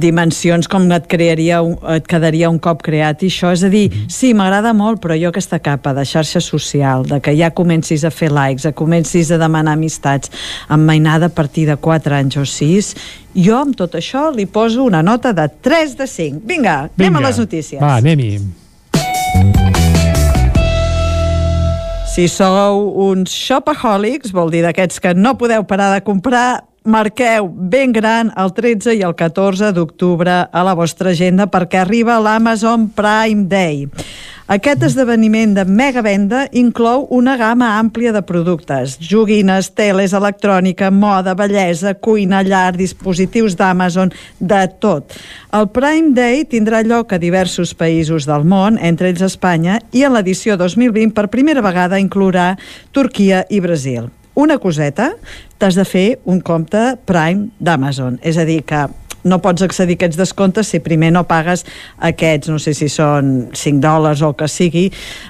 dimensions 0.00 0.70
com 0.70 0.86
et, 0.94 1.08
crearia 1.10 1.60
et 1.96 2.06
quedaria 2.08 2.50
un 2.50 2.60
cop 2.62 2.84
creat 2.86 3.24
i 3.26 3.32
això, 3.32 3.52
és 3.56 3.64
a 3.66 3.72
dir, 3.72 3.88
mm. 3.90 4.08
sí, 4.12 4.32
m'agrada 4.36 4.72
molt, 4.76 5.02
però 5.02 5.18
jo 5.18 5.32
aquesta 5.34 5.60
capa 5.62 5.94
de 5.96 6.06
xarxa 6.08 6.42
social, 6.44 7.04
de 7.08 7.20
que 7.24 7.34
ja 7.36 7.50
comencis 7.56 8.06
a 8.06 8.12
fer 8.14 8.30
likes, 8.32 8.68
a 8.68 8.74
comencis 8.76 9.32
a 9.34 9.40
demanar 9.40 9.76
amistats, 9.76 10.30
amb 10.70 10.86
mainada 10.86 11.30
a 11.30 11.34
partir 11.34 11.66
de 11.68 11.76
4 11.82 12.16
anys 12.20 12.38
o 12.40 12.46
6, 12.46 12.94
jo 13.34 13.58
amb 13.58 13.76
tot 13.76 13.96
això 13.98 14.28
li 14.34 14.46
poso 14.46 14.84
una 14.84 15.02
nota 15.02 15.32
de 15.36 15.48
3 15.48 15.96
de 15.98 16.06
5. 16.06 16.42
Vinga, 16.44 16.90
Vinga. 16.94 17.08
anem 17.08 17.20
a 17.20 17.26
les 17.28 17.38
notícies. 17.42 17.80
Va, 17.82 17.96
anem-hi. 17.98 18.38
Si 22.10 22.26
sou 22.26 22.88
uns 23.06 23.30
shopaholics, 23.30 24.32
vol 24.34 24.50
dir 24.50 24.64
d'aquests 24.66 24.98
que 25.00 25.12
no 25.14 25.36
podeu 25.38 25.62
parar 25.64 25.92
de 25.94 26.00
comprar, 26.02 26.64
marqueu 26.82 27.46
ben 27.48 27.92
gran 27.92 28.32
el 28.40 28.50
13 28.56 28.96
i 28.98 29.04
el 29.06 29.14
14 29.14 29.70
d'octubre 29.76 30.40
a 30.50 30.62
la 30.66 30.74
vostra 30.74 31.12
agenda 31.14 31.46
perquè 31.46 31.82
arriba 31.84 32.18
l'Amazon 32.18 32.88
Prime 32.96 33.46
Day. 33.46 33.86
Aquest 34.50 34.82
esdeveniment 34.82 35.52
de 35.54 35.62
mega 35.62 36.02
venda 36.02 36.40
inclou 36.58 37.04
una 37.14 37.36
gamma 37.38 37.68
àmplia 37.78 38.10
de 38.10 38.18
productes, 38.26 38.96
joguines, 38.98 39.68
teles, 39.78 40.10
electrònica, 40.10 40.88
moda, 40.90 41.36
bellesa, 41.38 41.92
cuina, 41.94 42.40
llar, 42.42 42.72
dispositius 42.74 43.54
d'Amazon, 43.54 44.10
de 44.40 44.64
tot. 44.82 45.14
El 45.54 45.68
Prime 45.70 46.10
Day 46.18 46.42
tindrà 46.50 46.82
lloc 46.82 47.14
a 47.14 47.20
diversos 47.22 47.76
països 47.78 48.26
del 48.26 48.42
món, 48.42 48.80
entre 48.82 49.12
ells 49.12 49.22
Espanya, 49.22 49.78
i 49.94 50.02
en 50.02 50.18
l'edició 50.18 50.58
2020 50.58 51.14
per 51.14 51.30
primera 51.30 51.62
vegada 51.62 52.02
inclourà 52.02 52.56
Turquia 52.90 53.44
i 53.54 53.62
Brasil 53.62 54.10
una 54.40 54.56
coseta, 54.58 55.10
t'has 55.60 55.76
de 55.76 55.84
fer 55.84 56.06
un 56.24 56.38
compte 56.40 56.80
Prime 57.04 57.50
d'Amazon. 57.60 58.18
És 58.24 58.38
a 58.40 58.46
dir, 58.48 58.62
que 58.64 58.86
no 59.24 59.40
pots 59.42 59.62
accedir 59.62 59.96
a 59.96 60.00
aquests 60.00 60.18
descomptes 60.18 60.70
si 60.70 60.80
primer 60.80 61.10
no 61.12 61.24
pagues 61.28 61.64
aquests, 62.10 62.48
no 62.50 62.58
sé 62.62 62.74
si 62.76 62.88
són 62.92 63.50
5 63.56 63.82
dòlars 63.82 64.22
o 64.22 64.30
el 64.30 64.36
que 64.38 64.48
sigui. 64.48 64.86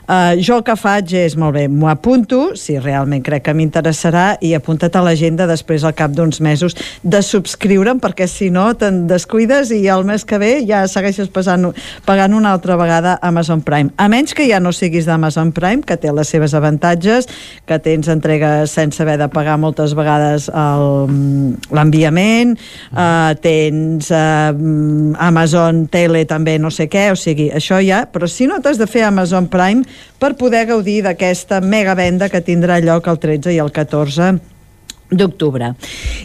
Uh, 0.06 0.36
jo 0.40 0.60
el 0.60 0.64
que 0.66 0.76
faig 0.78 1.14
és, 1.18 1.36
molt 1.40 1.56
bé, 1.56 1.66
m'ho 1.68 1.90
apunto, 1.90 2.56
si 2.58 2.78
realment 2.78 3.24
crec 3.26 3.46
que 3.48 3.54
m'interessarà, 3.56 4.26
i 4.44 4.52
apunta't 4.56 4.98
a 4.98 5.04
l'agenda 5.04 5.48
després 5.50 5.84
al 5.84 5.96
cap 5.98 6.14
d'uns 6.14 6.40
mesos 6.44 6.76
de 7.02 7.22
subscriure'm, 7.24 8.00
perquè 8.02 8.28
si 8.30 8.50
no 8.54 8.68
te'n 8.78 9.06
descuides 9.10 9.72
i 9.74 9.82
el 9.90 10.06
mes 10.08 10.24
que 10.24 10.38
ve 10.40 10.52
ja 10.68 10.84
segueixes 10.90 11.30
passant, 11.32 11.70
pagant 12.06 12.34
una 12.36 12.54
altra 12.54 12.76
vegada 12.80 13.18
Amazon 13.22 13.64
Prime. 13.66 13.90
A 13.96 14.08
menys 14.12 14.34
que 14.36 14.46
ja 14.48 14.60
no 14.62 14.72
siguis 14.76 15.08
d'Amazon 15.08 15.52
Prime, 15.56 15.82
que 15.86 15.98
té 16.00 16.12
les 16.14 16.30
seves 16.30 16.54
avantatges, 16.54 17.28
que 17.66 17.80
tens 17.82 18.08
entregues 18.12 18.72
sense 18.74 19.02
haver 19.02 19.18
de 19.20 19.28
pagar 19.32 19.58
moltes 19.60 19.94
vegades 19.98 20.48
l'enviament, 21.70 22.56
uh, 22.92 23.34
tens 23.42 23.79
tens 23.80 24.10
eh, 24.10 24.52
Amazon 25.18 25.86
Tele 25.90 26.24
també 26.28 26.58
no 26.58 26.70
sé 26.70 26.88
què, 26.90 27.10
o 27.12 27.18
sigui, 27.18 27.50
això 27.54 27.80
ja 27.84 28.04
però 28.12 28.28
si 28.28 28.48
no 28.50 28.60
t'has 28.60 28.78
de 28.80 28.88
fer 28.90 29.06
Amazon 29.08 29.48
Prime 29.50 29.84
per 30.20 30.36
poder 30.36 30.66
gaudir 30.68 31.00
d'aquesta 31.06 31.60
mega 31.60 31.96
venda 31.98 32.28
que 32.28 32.44
tindrà 32.44 32.80
lloc 32.84 33.08
el 33.08 33.20
13 33.20 33.54
i 33.56 33.60
el 33.62 33.72
14 33.72 34.34
d'octubre. 35.10 35.74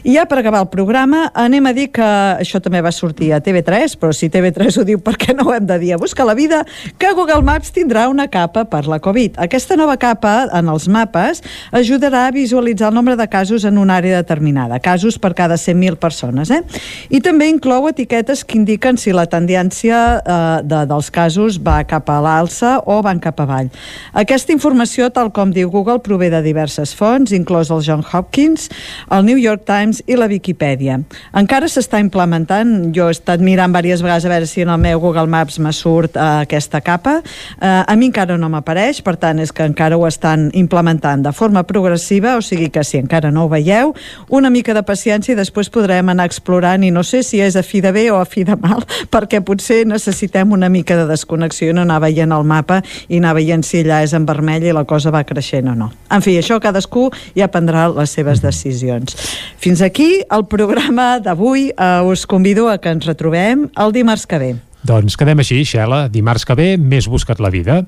I 0.05 0.15
ja 0.15 0.25
per 0.29 0.39
acabar 0.39 0.61
el 0.63 0.69
programa 0.69 1.25
anem 1.33 1.65
a 1.65 1.73
dir 1.73 1.87
que 1.93 2.05
això 2.05 2.61
també 2.61 2.81
va 2.85 2.93
sortir 2.93 3.31
a 3.33 3.41
TV3, 3.43 3.97
però 3.99 4.13
si 4.13 4.29
TV3 4.29 4.79
ho 4.79 4.85
diu 4.87 5.01
per 5.01 5.15
què 5.19 5.33
no 5.35 5.47
ho 5.47 5.53
hem 5.55 5.65
de 5.65 5.77
dir 5.81 5.93
a 5.95 5.99
Busca 6.01 6.25
la 6.25 6.35
Vida, 6.37 6.63
que 7.01 7.13
Google 7.17 7.41
Maps 7.45 7.73
tindrà 7.73 8.07
una 8.11 8.27
capa 8.31 8.65
per 8.69 8.85
la 8.87 8.99
Covid. 9.01 9.39
Aquesta 9.41 9.77
nova 9.79 9.97
capa 9.97 10.45
en 10.53 10.69
els 10.69 10.87
mapes 10.87 11.41
ajudarà 11.75 12.27
a 12.27 12.35
visualitzar 12.35 12.91
el 12.91 12.95
nombre 12.95 13.15
de 13.17 13.27
casos 13.27 13.65
en 13.65 13.79
una 13.81 13.97
àrea 13.97 14.21
determinada, 14.21 14.79
casos 14.79 15.17
per 15.19 15.33
cada 15.33 15.55
100.000 15.55 15.97
persones. 15.97 16.51
Eh? 16.51 16.61
I 17.09 17.21
també 17.25 17.49
inclou 17.49 17.89
etiquetes 17.89 18.45
que 18.45 18.59
indiquen 18.59 18.99
si 19.01 19.13
la 19.15 19.25
tendència 19.25 20.21
eh, 20.21 20.61
de, 20.63 20.83
dels 20.89 21.09
casos 21.13 21.57
va 21.57 21.81
cap 21.89 22.09
a 22.13 22.19
l'alça 22.21 22.77
o 22.85 23.01
van 23.05 23.19
cap 23.23 23.41
avall. 23.41 23.71
Aquesta 24.13 24.53
informació, 24.53 25.09
tal 25.09 25.31
com 25.33 25.51
diu 25.55 25.71
Google, 25.73 26.01
prové 26.05 26.29
de 26.29 26.41
diverses 26.45 26.93
fonts, 26.95 27.33
inclòs 27.35 27.73
el 27.73 27.83
John 27.85 28.05
Hopkins, 28.05 28.69
el 29.11 29.25
New 29.25 29.37
York 29.37 29.65
Times 29.65 30.01
i 30.07 30.17
la 30.17 30.27
Viquipèdia. 30.31 30.99
Encara 31.37 31.69
s'està 31.71 31.99
implementant, 32.03 32.91
jo 32.95 33.09
he 33.09 33.15
estat 33.15 33.43
mirant 33.43 33.73
diverses 33.75 34.03
vegades 34.03 34.25
a 34.25 34.31
veure 34.31 34.47
si 34.49 34.63
en 34.63 34.71
el 34.73 34.79
meu 34.81 34.99
Google 34.99 35.27
Maps 35.27 35.59
me 35.59 35.71
surt 35.73 36.15
uh, 36.15 36.41
aquesta 36.45 36.81
capa, 36.81 37.19
uh, 37.21 37.83
a 37.85 37.95
mi 37.95 38.09
encara 38.09 38.37
no 38.37 38.49
m'apareix, 38.51 39.01
per 39.05 39.15
tant 39.21 39.39
és 39.43 39.51
que 39.51 39.65
encara 39.65 39.97
ho 39.97 40.05
estan 40.07 40.49
implementant 40.53 41.23
de 41.25 41.33
forma 41.35 41.63
progressiva, 41.67 42.35
o 42.37 42.43
sigui 42.45 42.69
que 42.69 42.83
si 42.83 42.99
encara 43.01 43.31
no 43.31 43.45
ho 43.45 43.51
veieu, 43.51 43.93
una 44.29 44.49
mica 44.49 44.73
de 44.73 44.83
paciència 44.85 45.33
i 45.33 45.39
després 45.39 45.71
podrem 45.73 46.09
anar 46.13 46.27
explorant 46.29 46.83
i 46.83 46.91
no 46.91 47.03
sé 47.03 47.23
si 47.23 47.41
és 47.41 47.55
a 47.55 47.63
fi 47.65 47.81
de 47.81 47.91
bé 47.95 48.07
o 48.11 48.19
a 48.19 48.25
fi 48.25 48.45
de 48.47 48.57
mal, 48.59 48.85
perquè 49.13 49.41
potser 49.45 49.83
necessitem 49.87 50.51
una 50.55 50.69
mica 50.69 50.97
de 50.99 51.07
desconnexió 51.09 51.71
i 51.71 51.75
no 51.75 51.85
anar 51.85 52.01
veient 52.03 52.33
el 52.35 52.45
mapa 52.47 52.81
i 53.07 53.19
anar 53.19 53.35
veient 53.37 53.65
si 53.65 53.83
allà 53.83 54.03
és 54.05 54.15
en 54.17 54.25
vermell 54.27 54.65
i 54.65 54.75
la 54.75 54.85
cosa 54.85 55.13
va 55.13 55.25
creixent 55.27 55.71
o 55.71 55.75
no. 55.77 55.91
En 56.11 56.23
fi, 56.25 56.37
això 56.39 56.59
cadascú 56.61 57.09
ja 57.37 57.49
prendrà 57.51 57.87
les 57.93 58.13
seves 58.15 58.41
decisions 58.43 58.64
decisions. 58.65 59.15
Fins 59.61 59.81
aquí 59.85 60.09
el 60.25 60.47
programa 60.49 61.19
d'avui. 61.23 61.69
Uh, 61.77 62.05
us 62.09 62.25
convido 62.25 62.69
a 62.69 62.79
que 62.81 62.91
ens 62.91 63.05
retrobem 63.05 63.69
el 63.77 63.93
dimarts 63.95 64.25
que 64.25 64.41
ve. 64.41 64.55
Doncs 64.85 65.15
quedem 65.17 65.39
així, 65.41 65.63
Xela. 65.65 66.03
Dimarts 66.13 66.45
que 66.45 66.53
ve, 66.57 66.67
més 66.77 67.07
buscat 67.09 67.39
la 67.41 67.49
vida. 67.49 67.79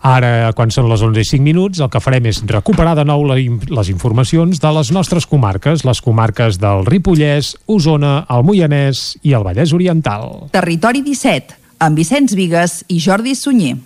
Ara, 0.00 0.50
quan 0.56 0.72
són 0.72 0.88
les 0.88 1.02
11 1.04 1.20
i 1.20 1.28
5 1.28 1.44
minuts, 1.44 1.82
el 1.84 1.90
que 1.92 2.00
farem 2.00 2.30
és 2.30 2.40
recuperar 2.48 2.94
de 2.96 3.04
nou 3.08 3.26
les 3.28 3.92
informacions 3.92 4.62
de 4.62 4.72
les 4.78 4.92
nostres 4.94 5.28
comarques, 5.28 5.84
les 5.84 6.00
comarques 6.00 6.60
del 6.62 6.88
Ripollès, 6.88 7.52
Osona, 7.68 8.22
el 8.32 8.48
Moianès 8.48 9.18
i 9.20 9.36
el 9.36 9.44
Vallès 9.44 9.76
Oriental. 9.76 10.48
Territori 10.56 11.04
17, 11.04 11.60
amb 11.84 12.00
Vicenç 12.00 12.32
Vigues 12.38 12.80
i 12.88 13.02
Jordi 13.04 13.36
Sunyer. 13.36 13.76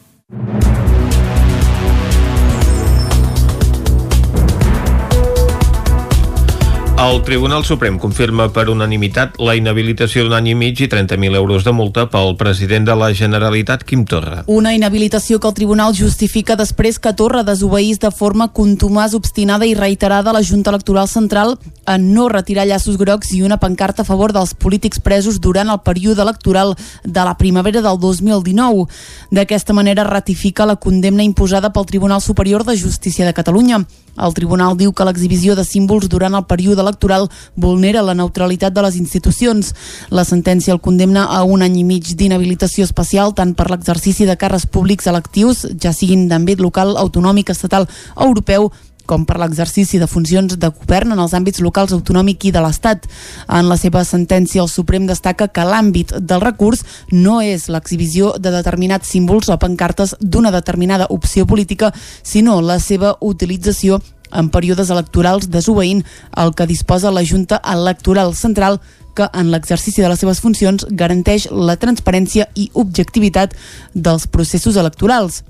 El 7.02 7.24
Tribunal 7.24 7.64
Suprem 7.66 7.96
confirma 7.98 8.44
per 8.54 8.68
unanimitat 8.70 9.34
la 9.42 9.56
inhabilitació 9.58 10.22
d'un 10.22 10.36
any 10.36 10.52
i 10.52 10.54
mig 10.54 10.78
i 10.84 10.86
30.000 10.86 11.34
euros 11.34 11.64
de 11.66 11.72
multa 11.74 12.04
pel 12.12 12.36
president 12.38 12.86
de 12.86 12.94
la 12.94 13.08
Generalitat, 13.10 13.82
Quim 13.82 14.04
Torra. 14.06 14.44
Una 14.46 14.70
inhabilitació 14.76 15.40
que 15.42 15.50
el 15.50 15.56
Tribunal 15.56 15.96
justifica 15.98 16.54
després 16.54 17.00
que 17.02 17.10
Torra 17.18 17.42
desobeís 17.42 17.98
de 17.98 18.12
forma 18.14 18.52
contumàs, 18.54 19.16
obstinada 19.18 19.66
i 19.66 19.74
reiterada 19.74 20.30
a 20.30 20.36
la 20.36 20.44
Junta 20.46 20.70
Electoral 20.70 21.10
Central 21.10 21.56
en 21.94 22.12
no 22.14 22.28
retirar 22.28 22.66
llaços 22.66 22.98
grocs 22.98 23.32
i 23.36 23.42
una 23.42 23.58
pancarta 23.60 24.02
a 24.02 24.08
favor 24.08 24.32
dels 24.32 24.54
polítics 24.54 25.00
presos 25.00 25.40
durant 25.40 25.70
el 25.70 25.80
període 25.84 26.22
electoral 26.22 26.74
de 27.04 27.24
la 27.24 27.36
primavera 27.38 27.82
del 27.82 27.98
2019. 28.00 28.86
D'aquesta 29.30 29.72
manera 29.72 30.04
ratifica 30.04 30.66
la 30.66 30.76
condemna 30.76 31.22
imposada 31.22 31.72
pel 31.72 31.86
Tribunal 31.86 32.20
Superior 32.20 32.64
de 32.64 32.76
Justícia 32.76 33.26
de 33.26 33.34
Catalunya. 33.34 33.84
El 34.20 34.34
tribunal 34.36 34.76
diu 34.76 34.92
que 34.92 35.06
l'exhibició 35.08 35.54
de 35.56 35.64
símbols 35.64 36.10
durant 36.12 36.34
el 36.36 36.44
període 36.44 36.82
electoral 36.84 37.30
vulnera 37.56 38.02
la 38.04 38.14
neutralitat 38.14 38.74
de 38.76 38.84
les 38.84 38.98
institucions. 39.00 39.72
La 40.10 40.26
sentència 40.28 40.74
el 40.74 40.82
condemna 40.84 41.24
a 41.24 41.42
un 41.48 41.64
any 41.64 41.78
i 41.80 41.84
mig 41.88 42.12
d'inhabilitació 42.18 42.84
especial 42.84 43.32
tant 43.32 43.54
per 43.56 43.70
l'exercici 43.70 44.28
de 44.28 44.36
càrrecs 44.36 44.68
públics 44.68 45.08
electius, 45.08 45.64
ja 45.80 45.94
siguin 45.96 46.28
d'àmbit 46.28 46.60
local, 46.60 46.96
autonòmic, 47.00 47.50
estatal 47.56 47.88
o 48.14 48.28
europeu, 48.28 48.70
com 49.06 49.26
per 49.28 49.38
l'exercici 49.40 49.98
de 50.00 50.08
funcions 50.10 50.56
de 50.58 50.70
govern 50.70 51.12
en 51.14 51.20
els 51.22 51.34
àmbits 51.36 51.62
locals 51.64 51.92
autonòmic 51.96 52.46
i 52.48 52.54
de 52.54 52.62
l'Estat. 52.62 53.08
En 53.48 53.68
la 53.68 53.76
seva 53.80 54.04
sentència, 54.08 54.62
el 54.62 54.70
Suprem 54.72 55.06
destaca 55.10 55.48
que 55.48 55.66
l'àmbit 55.66 56.16
del 56.20 56.42
recurs 56.44 56.84
no 57.12 57.40
és 57.42 57.68
l'exhibició 57.68 58.34
de 58.38 58.54
determinats 58.54 59.12
símbols 59.12 59.50
o 59.52 59.58
pancartes 59.58 60.16
d'una 60.20 60.54
determinada 60.54 61.06
opció 61.10 61.46
política, 61.46 61.92
sinó 62.22 62.60
la 62.62 62.78
seva 62.80 63.16
utilització 63.20 64.00
en 64.32 64.48
períodes 64.48 64.90
electorals 64.90 65.50
desobeint 65.52 66.02
el 66.40 66.54
que 66.56 66.66
disposa 66.66 67.12
la 67.12 67.24
Junta 67.24 67.60
Electoral 67.68 68.34
Central 68.34 68.80
que 69.14 69.28
en 69.34 69.50
l'exercici 69.52 70.00
de 70.00 70.08
les 70.08 70.22
seves 70.24 70.40
funcions 70.40 70.86
garanteix 70.88 71.50
la 71.52 71.76
transparència 71.76 72.48
i 72.56 72.70
objectivitat 72.72 73.52
dels 73.92 74.26
processos 74.26 74.78
electorals 74.80 75.42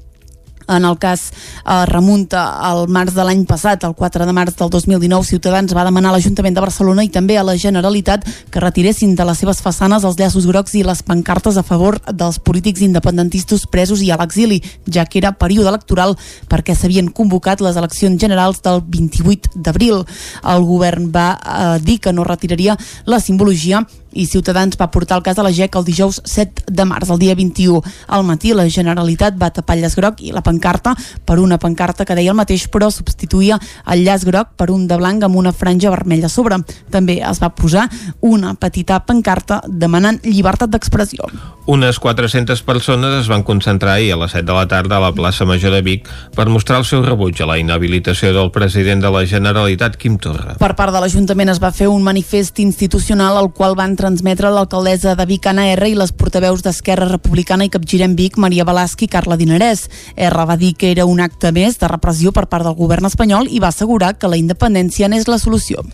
en 0.77 0.85
el 0.85 0.99
cas 0.99 1.31
eh, 1.31 1.85
remunta 1.87 2.45
al 2.69 2.87
març 2.89 3.15
de 3.17 3.25
l'any 3.27 3.45
passat, 3.49 3.85
el 3.85 3.95
4 3.99 4.27
de 4.27 4.35
març 4.37 4.57
del 4.59 4.71
2019, 4.71 5.27
Ciutadans 5.29 5.75
va 5.77 5.85
demanar 5.87 6.11
a 6.11 6.17
l'Ajuntament 6.17 6.57
de 6.57 6.65
Barcelona 6.65 7.05
i 7.05 7.11
també 7.13 7.39
a 7.39 7.45
la 7.47 7.57
Generalitat 7.57 8.27
que 8.51 8.63
retiressin 8.63 9.15
de 9.17 9.27
les 9.29 9.39
seves 9.39 9.63
façanes 9.65 10.05
els 10.05 10.19
llaços 10.19 10.47
grocs 10.49 10.75
i 10.79 10.85
les 10.87 11.03
pancartes 11.07 11.57
a 11.57 11.65
favor 11.67 11.99
dels 12.11 12.39
polítics 12.39 12.83
independentistes 12.85 13.67
presos 13.67 14.03
i 14.03 14.11
a 14.11 14.19
l'exili, 14.21 14.63
ja 14.87 15.07
que 15.07 15.21
era 15.23 15.35
període 15.39 15.71
electoral 15.73 16.17
perquè 16.51 16.77
s'havien 16.77 17.11
convocat 17.11 17.63
les 17.65 17.77
eleccions 17.77 18.21
generals 18.21 18.63
del 18.63 18.83
28 18.83 19.57
d'abril. 19.57 20.05
El 20.43 20.65
govern 20.69 21.11
va 21.15 21.29
eh, 21.37 21.79
dir 21.85 22.01
que 22.01 22.13
no 22.13 22.25
retiraria 22.25 22.77
la 23.07 23.21
simbologia 23.21 23.87
i 24.13 24.27
Ciutadans 24.27 24.79
va 24.81 24.91
portar 24.91 25.19
el 25.19 25.25
cas 25.27 25.39
a 25.39 25.45
la 25.47 25.53
GEC 25.53 25.77
el 25.79 25.87
dijous 25.87 26.21
7 26.25 26.67
de 26.69 26.85
març, 26.89 27.11
el 27.11 27.21
dia 27.21 27.35
21. 27.35 27.83
Al 28.09 28.25
matí 28.29 28.53
la 28.55 28.69
Generalitat 28.71 29.39
va 29.41 29.51
tapar 29.51 29.77
el 29.77 29.85
llaç 29.85 29.97
groc 29.99 30.23
i 30.23 30.33
la 30.33 30.43
pancarta 30.45 30.95
per 31.27 31.39
una 31.41 31.59
pancarta 31.59 32.05
que 32.05 32.17
deia 32.19 32.33
el 32.33 32.39
mateix 32.39 32.69
però 32.73 32.91
substituïa 32.93 33.59
el 33.93 34.05
llaç 34.07 34.27
groc 34.29 34.55
per 34.57 34.71
un 34.71 34.87
de 34.89 34.99
blanc 35.01 35.25
amb 35.25 35.37
una 35.37 35.53
franja 35.53 35.91
vermella 35.91 36.27
a 36.27 36.33
sobre. 36.33 36.61
També 36.91 37.21
es 37.21 37.43
va 37.43 37.53
posar 37.55 37.89
una 38.21 38.55
petita 38.55 39.01
pancarta 39.07 39.63
demanant 39.69 40.21
llibertat 40.25 40.71
d'expressió. 40.71 41.29
Unes 41.67 42.01
400 42.03 42.63
persones 42.67 43.21
es 43.21 43.29
van 43.31 43.45
concentrar 43.47 43.95
ahir 43.95 44.13
a 44.13 44.17
les 44.25 44.33
7 44.35 44.45
de 44.47 44.55
la 44.57 44.67
tarda 44.67 44.97
a 44.97 45.01
la 45.05 45.13
plaça 45.15 45.47
Major 45.47 45.71
de 45.71 45.83
Vic 45.83 46.09
per 46.35 46.49
mostrar 46.51 46.81
el 46.81 46.87
seu 46.89 47.05
rebuig 47.07 47.39
a 47.41 47.47
la 47.47 47.59
inhabilitació 47.61 48.33
del 48.35 48.51
president 48.51 49.03
de 49.05 49.13
la 49.15 49.23
Generalitat, 49.27 49.97
Quim 49.97 50.19
Torra. 50.19 50.57
Per 50.59 50.73
part 50.75 50.95
de 50.95 51.03
l'Ajuntament 51.03 51.53
es 51.53 51.63
va 51.63 51.71
fer 51.71 51.87
un 51.89 52.03
manifest 52.03 52.59
institucional 52.59 53.39
al 53.39 53.53
qual 53.55 53.77
van 53.79 53.95
transmetre 54.03 54.51
l'alcaldessa 54.51 55.15
de 55.15 55.27
Vic, 55.31 55.47
Anna 55.47 55.69
R, 55.77 55.87
i 55.93 55.95
les 55.95 56.11
portaveus 56.11 56.65
d'Esquerra 56.65 57.07
Republicana 57.07 57.69
i 57.69 57.71
Capgirem 57.71 58.17
Vic, 58.19 58.39
Maria 58.43 58.67
Balasqui 58.67 59.07
i 59.07 59.13
Carla 59.13 59.39
Dinarès. 59.39 59.85
R 60.17 60.47
va 60.49 60.57
dir 60.59 60.73
que 60.75 60.91
era 60.91 61.07
un 61.07 61.23
acte 61.23 61.53
més 61.55 61.79
de 61.79 61.91
repressió 61.91 62.33
per 62.35 62.49
part 62.51 62.67
del 62.67 62.75
govern 62.79 63.07
espanyol 63.07 63.47
i 63.47 63.61
va 63.63 63.71
assegurar 63.71 64.17
que 64.19 64.31
la 64.31 64.41
independència 64.41 65.11
n'és 65.13 65.29
la 65.31 65.39
solució. 65.39 65.85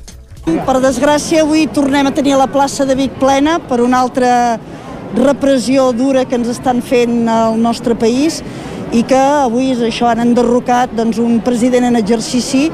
Per 0.49 0.79
desgràcia, 0.81 1.43
avui 1.45 1.67
tornem 1.69 2.09
a 2.09 2.15
tenir 2.17 2.39
la 2.41 2.49
plaça 2.49 2.87
de 2.89 2.97
Vic 2.97 3.19
plena 3.21 3.59
per 3.61 3.83
una 3.85 4.01
altra 4.01 4.31
repressió 5.19 5.91
dura 5.93 6.25
que 6.25 6.39
ens 6.39 6.49
estan 6.55 6.81
fent 6.81 7.29
al 7.29 7.59
nostre 7.61 7.97
país 7.99 8.41
i 8.97 9.03
que 9.05 9.19
avui 9.19 9.75
això, 9.75 10.09
han 10.09 10.25
enderrocat 10.25 10.95
doncs, 10.97 11.21
un 11.21 11.43
president 11.45 11.91
en 11.91 12.01
exercici 12.01 12.71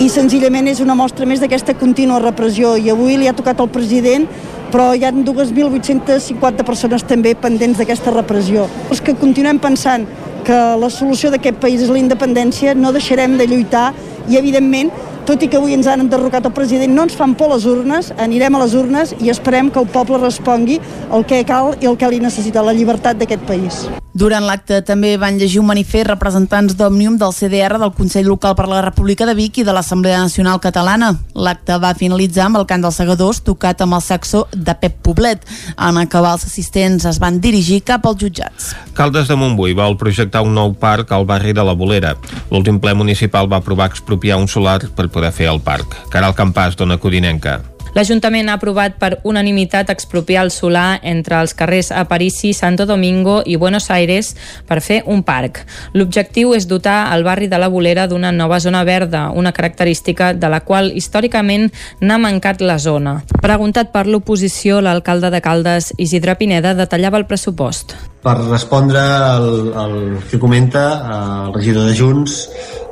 i 0.00 0.08
senzillament 0.08 0.70
és 0.70 0.80
una 0.80 0.96
mostra 0.96 1.26
més 1.28 1.42
d'aquesta 1.42 1.76
contínua 1.78 2.22
repressió 2.22 2.74
i 2.80 2.88
avui 2.90 3.18
li 3.20 3.28
ha 3.28 3.36
tocat 3.36 3.60
al 3.60 3.68
president 3.70 4.24
però 4.72 4.92
hi 4.96 5.04
ha 5.04 5.12
2.850 5.12 6.64
persones 6.64 7.04
també 7.04 7.34
pendents 7.36 7.78
d'aquesta 7.78 8.14
repressió. 8.14 8.66
Els 8.88 9.02
que 9.04 9.14
continuem 9.20 9.60
pensant 9.60 10.06
que 10.46 10.58
la 10.80 10.88
solució 10.90 11.30
d'aquest 11.30 11.60
país 11.62 11.84
és 11.84 11.92
la 11.92 12.00
independència, 12.00 12.74
no 12.74 12.90
deixarem 12.94 13.36
de 13.38 13.46
lluitar 13.46 13.90
i, 14.28 14.38
evidentment, 14.40 14.90
tot 15.26 15.42
i 15.42 15.48
que 15.48 15.58
avui 15.60 15.76
ens 15.76 15.86
han 15.86 16.02
enderrocat 16.02 16.46
el 16.48 16.54
president, 16.56 16.94
no 16.94 17.06
ens 17.06 17.16
fan 17.18 17.36
por 17.38 17.52
les 17.52 17.66
urnes, 17.68 18.10
anirem 18.18 18.56
a 18.58 18.62
les 18.64 18.74
urnes 18.78 19.14
i 19.22 19.30
esperem 19.30 19.70
que 19.70 19.82
el 19.82 19.90
poble 19.92 20.18
respongui 20.18 20.80
el 21.12 21.26
que 21.28 21.44
cal 21.46 21.76
i 21.80 21.90
el 21.90 21.98
que 21.98 22.10
li 22.10 22.22
necessita, 22.22 22.64
la 22.64 22.74
llibertat 22.74 23.20
d'aquest 23.20 23.46
país. 23.46 23.84
Durant 24.12 24.44
l'acte 24.44 24.82
també 24.84 25.14
van 25.16 25.38
llegir 25.40 25.62
un 25.62 25.70
manifest 25.70 26.04
representants 26.10 26.74
d'Òmnium, 26.76 27.14
del 27.16 27.32
CDR, 27.32 27.78
del 27.80 27.94
Consell 27.96 28.26
Local 28.28 28.52
per 28.58 28.66
la 28.68 28.82
República 28.84 29.24
de 29.24 29.32
Vic 29.32 29.62
i 29.62 29.64
de 29.64 29.72
l'Assemblea 29.72 30.18
Nacional 30.20 30.60
Catalana. 30.60 31.14
L'acte 31.32 31.78
va 31.80 31.94
finalitzar 31.96 32.50
amb 32.50 32.60
el 32.60 32.66
cant 32.68 32.84
dels 32.84 32.98
segadors 33.00 33.40
tocat 33.46 33.80
amb 33.80 33.96
el 33.96 34.02
saxo 34.04 34.44
de 34.52 34.74
Pep 34.76 34.98
Poblet. 35.06 35.46
En 35.78 35.96
acabar 35.96 36.34
els 36.36 36.44
assistents 36.44 37.06
es 37.08 37.20
van 37.22 37.40
dirigir 37.40 37.80
cap 37.88 38.04
als 38.04 38.20
jutjats. 38.20 38.74
Caldes 38.92 39.32
de 39.32 39.38
Montbui 39.40 39.72
vol 39.72 39.96
projectar 39.96 40.44
un 40.44 40.52
nou 40.60 40.74
parc 40.76 41.14
al 41.16 41.24
barri 41.24 41.56
de 41.56 41.64
la 41.64 41.72
Bolera. 41.72 42.12
L'últim 42.52 42.82
ple 42.84 42.92
municipal 42.92 43.48
va 43.48 43.62
aprovar 43.64 43.88
expropiar 43.88 44.36
un 44.36 44.44
solar 44.44 44.82
per 44.92 45.08
poder 45.12 45.32
fer 45.36 45.50
el 45.52 45.60
parc. 45.62 45.94
Caral 46.12 46.34
Campàs, 46.38 46.78
dona 46.78 46.98
Codinenca. 46.98 47.60
L'Ajuntament 47.92 48.48
ha 48.48 48.54
aprovat 48.56 48.94
per 48.96 49.18
unanimitat 49.28 49.90
expropiar 49.92 50.46
el 50.46 50.50
solar 50.50 50.96
entre 51.04 51.36
els 51.36 51.52
carrers 51.52 51.90
Aparici, 51.92 52.54
Santo 52.56 52.86
Domingo 52.88 53.42
i 53.44 53.58
Buenos 53.60 53.90
Aires 53.92 54.30
per 54.64 54.80
fer 54.80 55.02
un 55.04 55.20
parc. 55.22 55.60
L'objectiu 55.92 56.54
és 56.56 56.64
dotar 56.70 57.12
el 57.12 57.26
barri 57.26 57.50
de 57.52 57.60
la 57.60 57.68
Bolera 57.68 58.06
d'una 58.08 58.32
nova 58.32 58.62
zona 58.64 58.80
verda, 58.88 59.26
una 59.36 59.52
característica 59.52 60.32
de 60.32 60.48
la 60.48 60.62
qual 60.64 60.88
històricament 60.96 61.68
n'ha 62.00 62.16
mancat 62.16 62.64
la 62.64 62.78
zona. 62.80 63.18
Preguntat 63.44 63.92
per 63.92 64.06
l'oposició, 64.08 64.80
l'alcalde 64.80 65.28
de 65.28 65.44
Caldes, 65.44 65.92
Isidre 65.98 66.38
Pineda, 66.40 66.72
detallava 66.72 67.20
el 67.20 67.28
pressupost. 67.28 67.92
Per 68.22 68.38
respondre 68.46 69.00
al, 69.02 69.48
al 69.76 69.96
que 70.30 70.38
comenta 70.38 70.82
eh, 70.88 71.22
el 71.48 71.54
regidor 71.56 71.90
de 71.90 71.96
Junts, 71.98 72.36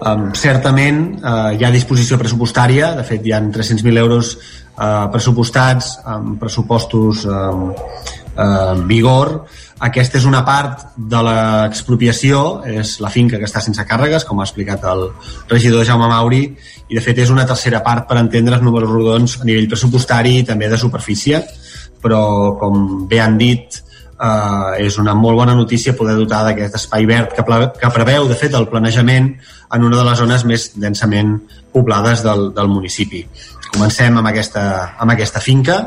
um, 0.03 0.33
certament 0.35 1.05
uh, 1.23 1.53
hi 1.55 1.63
ha 1.65 1.71
disposició 1.71 2.19
pressupostària, 2.19 2.97
de 2.99 3.05
fet 3.07 3.25
hi 3.25 3.33
ha 3.33 3.39
300.000 3.41 4.03
euros 4.03 4.35
uh, 4.81 5.07
pressupostats 5.13 5.93
amb 6.09 6.39
pressupostos 6.41 7.27
um, 7.29 7.69
uh, 7.71 8.75
vigor, 8.89 9.35
aquesta 9.81 10.19
és 10.21 10.27
una 10.29 10.43
part 10.45 10.83
de 10.97 11.21
l'expropiació, 11.25 12.61
és 12.69 12.99
la 13.01 13.13
finca 13.13 13.39
que 13.41 13.49
està 13.49 13.63
sense 13.65 13.85
càrregues, 13.89 14.27
com 14.29 14.41
ha 14.41 14.49
explicat 14.49 14.85
el 14.91 15.07
regidor 15.49 15.87
Jaume 15.89 16.09
Mauri, 16.11 16.43
i 16.91 16.99
de 16.99 17.05
fet 17.05 17.23
és 17.25 17.33
una 17.33 17.47
tercera 17.49 17.81
part 17.87 18.09
per 18.09 18.19
entendre 18.21 18.59
els 18.59 18.67
números 18.67 18.93
rodons 18.93 19.39
a 19.41 19.47
nivell 19.49 19.71
pressupostari 19.71 20.41
i 20.41 20.49
també 20.49 20.69
de 20.69 20.81
superfície, 20.81 21.41
però 22.03 22.59
com 22.61 23.07
bé 23.09 23.23
han 23.25 23.39
dit, 23.41 23.81
eh, 24.21 24.85
és 24.87 24.99
una 25.01 25.15
molt 25.17 25.41
bona 25.41 25.55
notícia 25.57 25.97
poder 25.97 26.17
dotar 26.19 26.43
d'aquest 26.47 26.77
espai 26.81 27.09
verd 27.09 27.35
que, 27.37 27.45
que 27.81 27.93
preveu, 27.95 28.29
de 28.29 28.37
fet, 28.39 28.55
el 28.55 28.69
planejament 28.69 29.33
en 29.73 29.87
una 29.87 29.97
de 29.97 30.05
les 30.07 30.19
zones 30.19 30.45
més 30.45 30.71
densament 30.77 31.39
poblades 31.73 32.25
del, 32.27 32.51
del 32.55 32.69
municipi. 32.69 33.25
Comencem 33.71 34.19
amb 34.19 34.31
aquesta, 34.33 34.65
amb 34.99 35.15
aquesta 35.15 35.43
finca, 35.43 35.81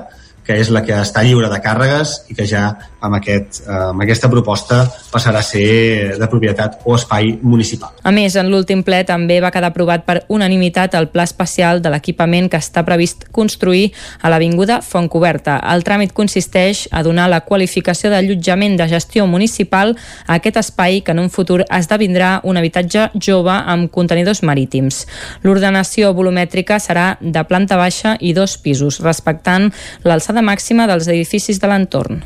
que 0.43 0.57
és 0.59 0.69
la 0.75 0.83
que 0.83 0.95
està 0.99 1.23
lliure 1.23 1.49
de 1.51 1.59
càrregues 1.63 2.17
i 2.31 2.35
que 2.35 2.47
ja 2.47 2.65
amb, 3.03 3.17
aquest, 3.19 3.61
eh, 3.67 3.89
amb 3.91 4.01
aquesta 4.01 4.29
proposta 4.31 4.83
passarà 5.11 5.41
a 5.43 5.45
ser 5.45 6.15
de 6.19 6.27
propietat 6.31 6.79
o 6.85 6.95
espai 6.95 7.33
municipal. 7.41 7.91
A 8.03 8.11
més, 8.15 8.35
en 8.39 8.49
l'últim 8.51 8.83
ple 8.83 9.03
també 9.07 9.39
va 9.43 9.51
quedar 9.51 9.73
aprovat 9.73 10.05
per 10.07 10.23
unanimitat 10.31 10.95
el 10.95 11.09
pla 11.11 11.25
especial 11.27 11.81
de 11.83 11.91
l'equipament 11.91 12.49
que 12.49 12.61
està 12.61 12.85
previst 12.87 13.27
construir 13.35 13.91
a 14.21 14.31
l'Avinguda 14.31 14.79
Fontcoberta. 14.81 15.59
El 15.73 15.83
tràmit 15.83 16.13
consisteix 16.15 16.87
a 16.91 17.03
donar 17.03 17.27
la 17.29 17.41
qualificació 17.43 18.09
d'allotjament 18.13 18.77
de 18.79 18.87
gestió 18.87 19.27
municipal 19.27 19.95
a 20.25 20.39
aquest 20.39 20.61
espai 20.63 21.01
que 21.01 21.11
en 21.11 21.19
un 21.19 21.29
futur 21.29 21.63
esdevindrà 21.67 22.39
un 22.43 22.57
habitatge 22.57 23.09
jove 23.19 23.51
amb 23.51 23.91
contenidors 23.91 24.43
marítims. 24.43 25.03
L'ordenació 25.43 26.13
volumètrica 26.15 26.79
serà 26.79 27.17
de 27.19 27.43
planta 27.43 27.77
baixa 27.77 28.15
i 28.19 28.33
dos 28.33 28.55
pisos, 28.57 29.01
respectant 29.03 29.71
l'alçada 30.03 30.41
màxima 30.41 30.87
dels 30.87 31.09
edificis 31.11 31.59
de 31.59 31.67
l'entorn. 31.67 32.23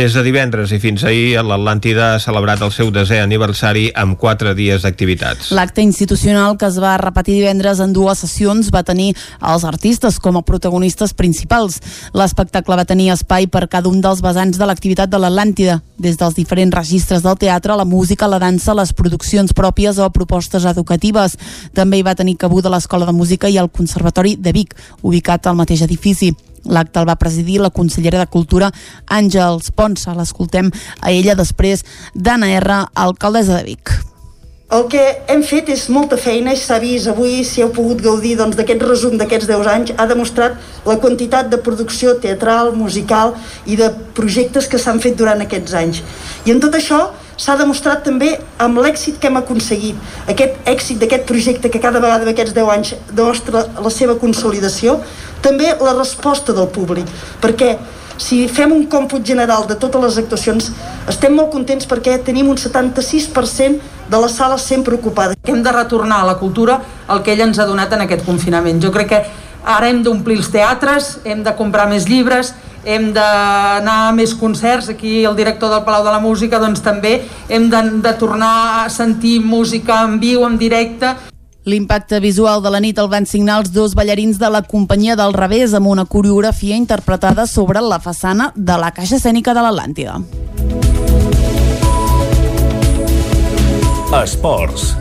Des 0.00 0.14
de 0.16 0.22
divendres 0.24 0.70
i 0.72 0.78
fins 0.80 1.02
ahir, 1.04 1.42
l'Atlàntida 1.44 2.14
ha 2.14 2.20
celebrat 2.24 2.62
el 2.64 2.70
seu 2.72 2.88
desè 2.88 3.18
aniversari 3.20 3.90
amb 4.00 4.16
quatre 4.16 4.54
dies 4.56 4.80
d'activitats. 4.80 5.50
L'acte 5.52 5.84
institucional 5.84 6.56
que 6.56 6.70
es 6.70 6.78
va 6.80 6.94
repetir 6.96 7.34
divendres 7.36 7.82
en 7.84 7.92
dues 7.92 8.22
sessions 8.24 8.70
va 8.72 8.80
tenir 8.80 9.10
els 9.44 9.68
artistes 9.68 10.16
com 10.16 10.40
a 10.40 10.44
protagonistes 10.48 11.12
principals. 11.12 11.82
L'espectacle 12.16 12.80
va 12.80 12.88
tenir 12.88 13.10
espai 13.12 13.50
per 13.52 13.66
cada 13.68 13.92
un 13.92 14.00
dels 14.00 14.24
vessants 14.24 14.56
de 14.56 14.72
l'activitat 14.72 15.12
de 15.12 15.20
l'Atlàntida, 15.20 15.82
des 16.00 16.16
dels 16.16 16.38
diferents 16.38 16.80
registres 16.80 17.20
del 17.20 17.36
teatre, 17.36 17.76
la 17.76 17.84
música, 17.84 18.24
la 18.24 18.40
dansa, 18.40 18.72
les 18.72 18.96
produccions 18.96 19.52
pròpies 19.52 20.00
o 20.00 20.08
propostes 20.16 20.64
educatives. 20.64 21.36
També 21.76 22.00
hi 22.00 22.08
va 22.08 22.16
tenir 22.16 22.40
cabuda 22.40 22.72
l'Escola 22.72 23.04
de 23.04 23.12
Música 23.12 23.52
i 23.52 23.60
el 23.60 23.68
Conservatori 23.68 24.38
de 24.40 24.56
Vic, 24.56 24.72
ubicat 25.02 25.44
al 25.44 25.60
mateix 25.60 25.84
edifici. 25.84 26.32
L'acte 26.64 27.00
el 27.00 27.08
va 27.08 27.18
presidir 27.20 27.60
la 27.60 27.70
consellera 27.70 28.20
de 28.20 28.28
Cultura 28.28 28.70
Àngels 29.08 29.72
Ponsa. 29.72 30.14
L'escoltem 30.16 30.70
a 31.00 31.10
ella 31.10 31.38
després 31.38 31.84
d'Anna 32.14 32.52
R, 32.60 32.84
alcaldessa 32.94 33.60
de 33.60 33.68
Vic. 33.72 33.96
El 34.70 34.84
que 34.86 35.00
hem 35.32 35.40
fet 35.42 35.66
és 35.74 35.88
molta 35.90 36.14
feina 36.14 36.52
s'ha 36.54 36.76
vist 36.78 37.10
avui, 37.10 37.40
si 37.42 37.58
heu 37.58 37.72
pogut 37.74 37.98
gaudir 38.04 38.36
doncs, 38.38 38.54
d'aquest 38.54 38.78
doncs, 38.78 38.92
resum 38.92 39.16
d'aquests 39.18 39.48
10 39.50 39.70
anys, 39.72 39.90
ha 39.98 40.06
demostrat 40.06 40.60
la 40.86 40.94
quantitat 41.02 41.48
de 41.50 41.58
producció 41.58 42.12
teatral, 42.22 42.70
musical 42.78 43.34
i 43.66 43.74
de 43.80 43.88
projectes 44.14 44.70
que 44.70 44.78
s'han 44.78 45.02
fet 45.02 45.18
durant 45.18 45.42
aquests 45.42 45.74
anys. 45.74 46.04
I 46.46 46.54
en 46.54 46.62
tot 46.62 46.78
això 46.78 47.00
s'ha 47.40 47.56
demostrat 47.56 48.02
també 48.04 48.34
amb 48.60 48.82
l'èxit 48.84 49.16
que 49.20 49.30
hem 49.30 49.38
aconseguit. 49.40 49.96
Aquest 50.28 50.68
èxit 50.68 51.00
d'aquest 51.00 51.24
projecte 51.28 51.70
que 51.72 51.80
cada 51.80 52.02
vegada 52.02 52.28
d'aquests 52.28 52.52
10 52.56 52.74
anys 52.74 52.92
demostra 53.12 53.64
la 53.80 53.92
seva 53.94 54.18
consolidació, 54.20 54.98
també 55.40 55.72
la 55.80 55.96
resposta 55.96 56.52
del 56.52 56.68
públic, 56.68 57.08
perquè 57.40 57.78
si 58.20 58.42
fem 58.52 58.72
un 58.76 58.84
còmput 58.92 59.24
general 59.24 59.64
de 59.66 59.78
totes 59.80 60.02
les 60.02 60.18
actuacions, 60.20 60.68
estem 61.08 61.32
molt 61.32 61.48
contents 61.54 61.88
perquè 61.88 62.18
tenim 62.24 62.50
un 62.52 62.58
76% 62.60 63.80
de 64.10 64.20
les 64.20 64.34
sales 64.36 64.66
sempre 64.68 64.98
ocupades. 64.98 65.38
Hem 65.48 65.62
de 65.64 65.72
retornar 65.72 66.20
a 66.20 66.32
la 66.34 66.36
cultura 66.36 66.76
el 67.08 67.22
que 67.24 67.32
ell 67.32 67.46
ens 67.46 67.58
ha 67.58 67.64
donat 67.64 67.94
en 67.96 68.04
aquest 68.04 68.26
confinament. 68.26 68.82
Jo 68.84 68.92
crec 68.92 69.08
que 69.08 69.22
ara 69.64 69.88
hem 69.88 70.02
d'omplir 70.04 70.36
els 70.36 70.50
teatres, 70.52 71.14
hem 71.24 71.40
de 71.46 71.56
comprar 71.56 71.88
més 71.88 72.04
llibres, 72.08 72.52
hem 72.84 73.10
d'anar 73.12 73.96
a 74.08 74.12
més 74.16 74.34
concerts, 74.34 74.88
aquí 74.88 75.24
el 75.24 75.36
director 75.36 75.70
del 75.72 75.84
Palau 75.84 76.04
de 76.04 76.14
la 76.14 76.20
Música 76.20 76.60
doncs 76.62 76.80
també 76.84 77.20
hem 77.48 77.68
de, 77.70 77.82
de 78.04 78.14
tornar 78.20 78.84
a 78.84 78.88
sentir 78.88 79.40
música 79.40 80.02
en 80.04 80.18
viu, 80.22 80.46
en 80.46 80.56
directe 80.58 81.16
L'impacte 81.68 82.18
visual 82.24 82.62
de 82.64 82.70
la 82.72 82.80
nit 82.80 82.98
el 82.98 83.10
van 83.12 83.26
signar 83.28 83.58
els 83.60 83.68
dos 83.74 83.92
ballarins 83.94 84.38
de 84.40 84.48
la 84.48 84.62
companyia 84.64 85.16
del 85.16 85.34
revés 85.36 85.74
amb 85.76 85.90
una 85.92 86.06
coreografia 86.08 86.74
interpretada 86.74 87.44
sobre 87.46 87.84
la 87.84 88.00
façana 88.00 88.48
de 88.56 88.78
la 88.80 88.90
caixa 88.96 89.20
escènica 89.20 89.52
de 89.52 89.66
l'Atlàntida. 89.66 90.16
Esports. 94.22 94.94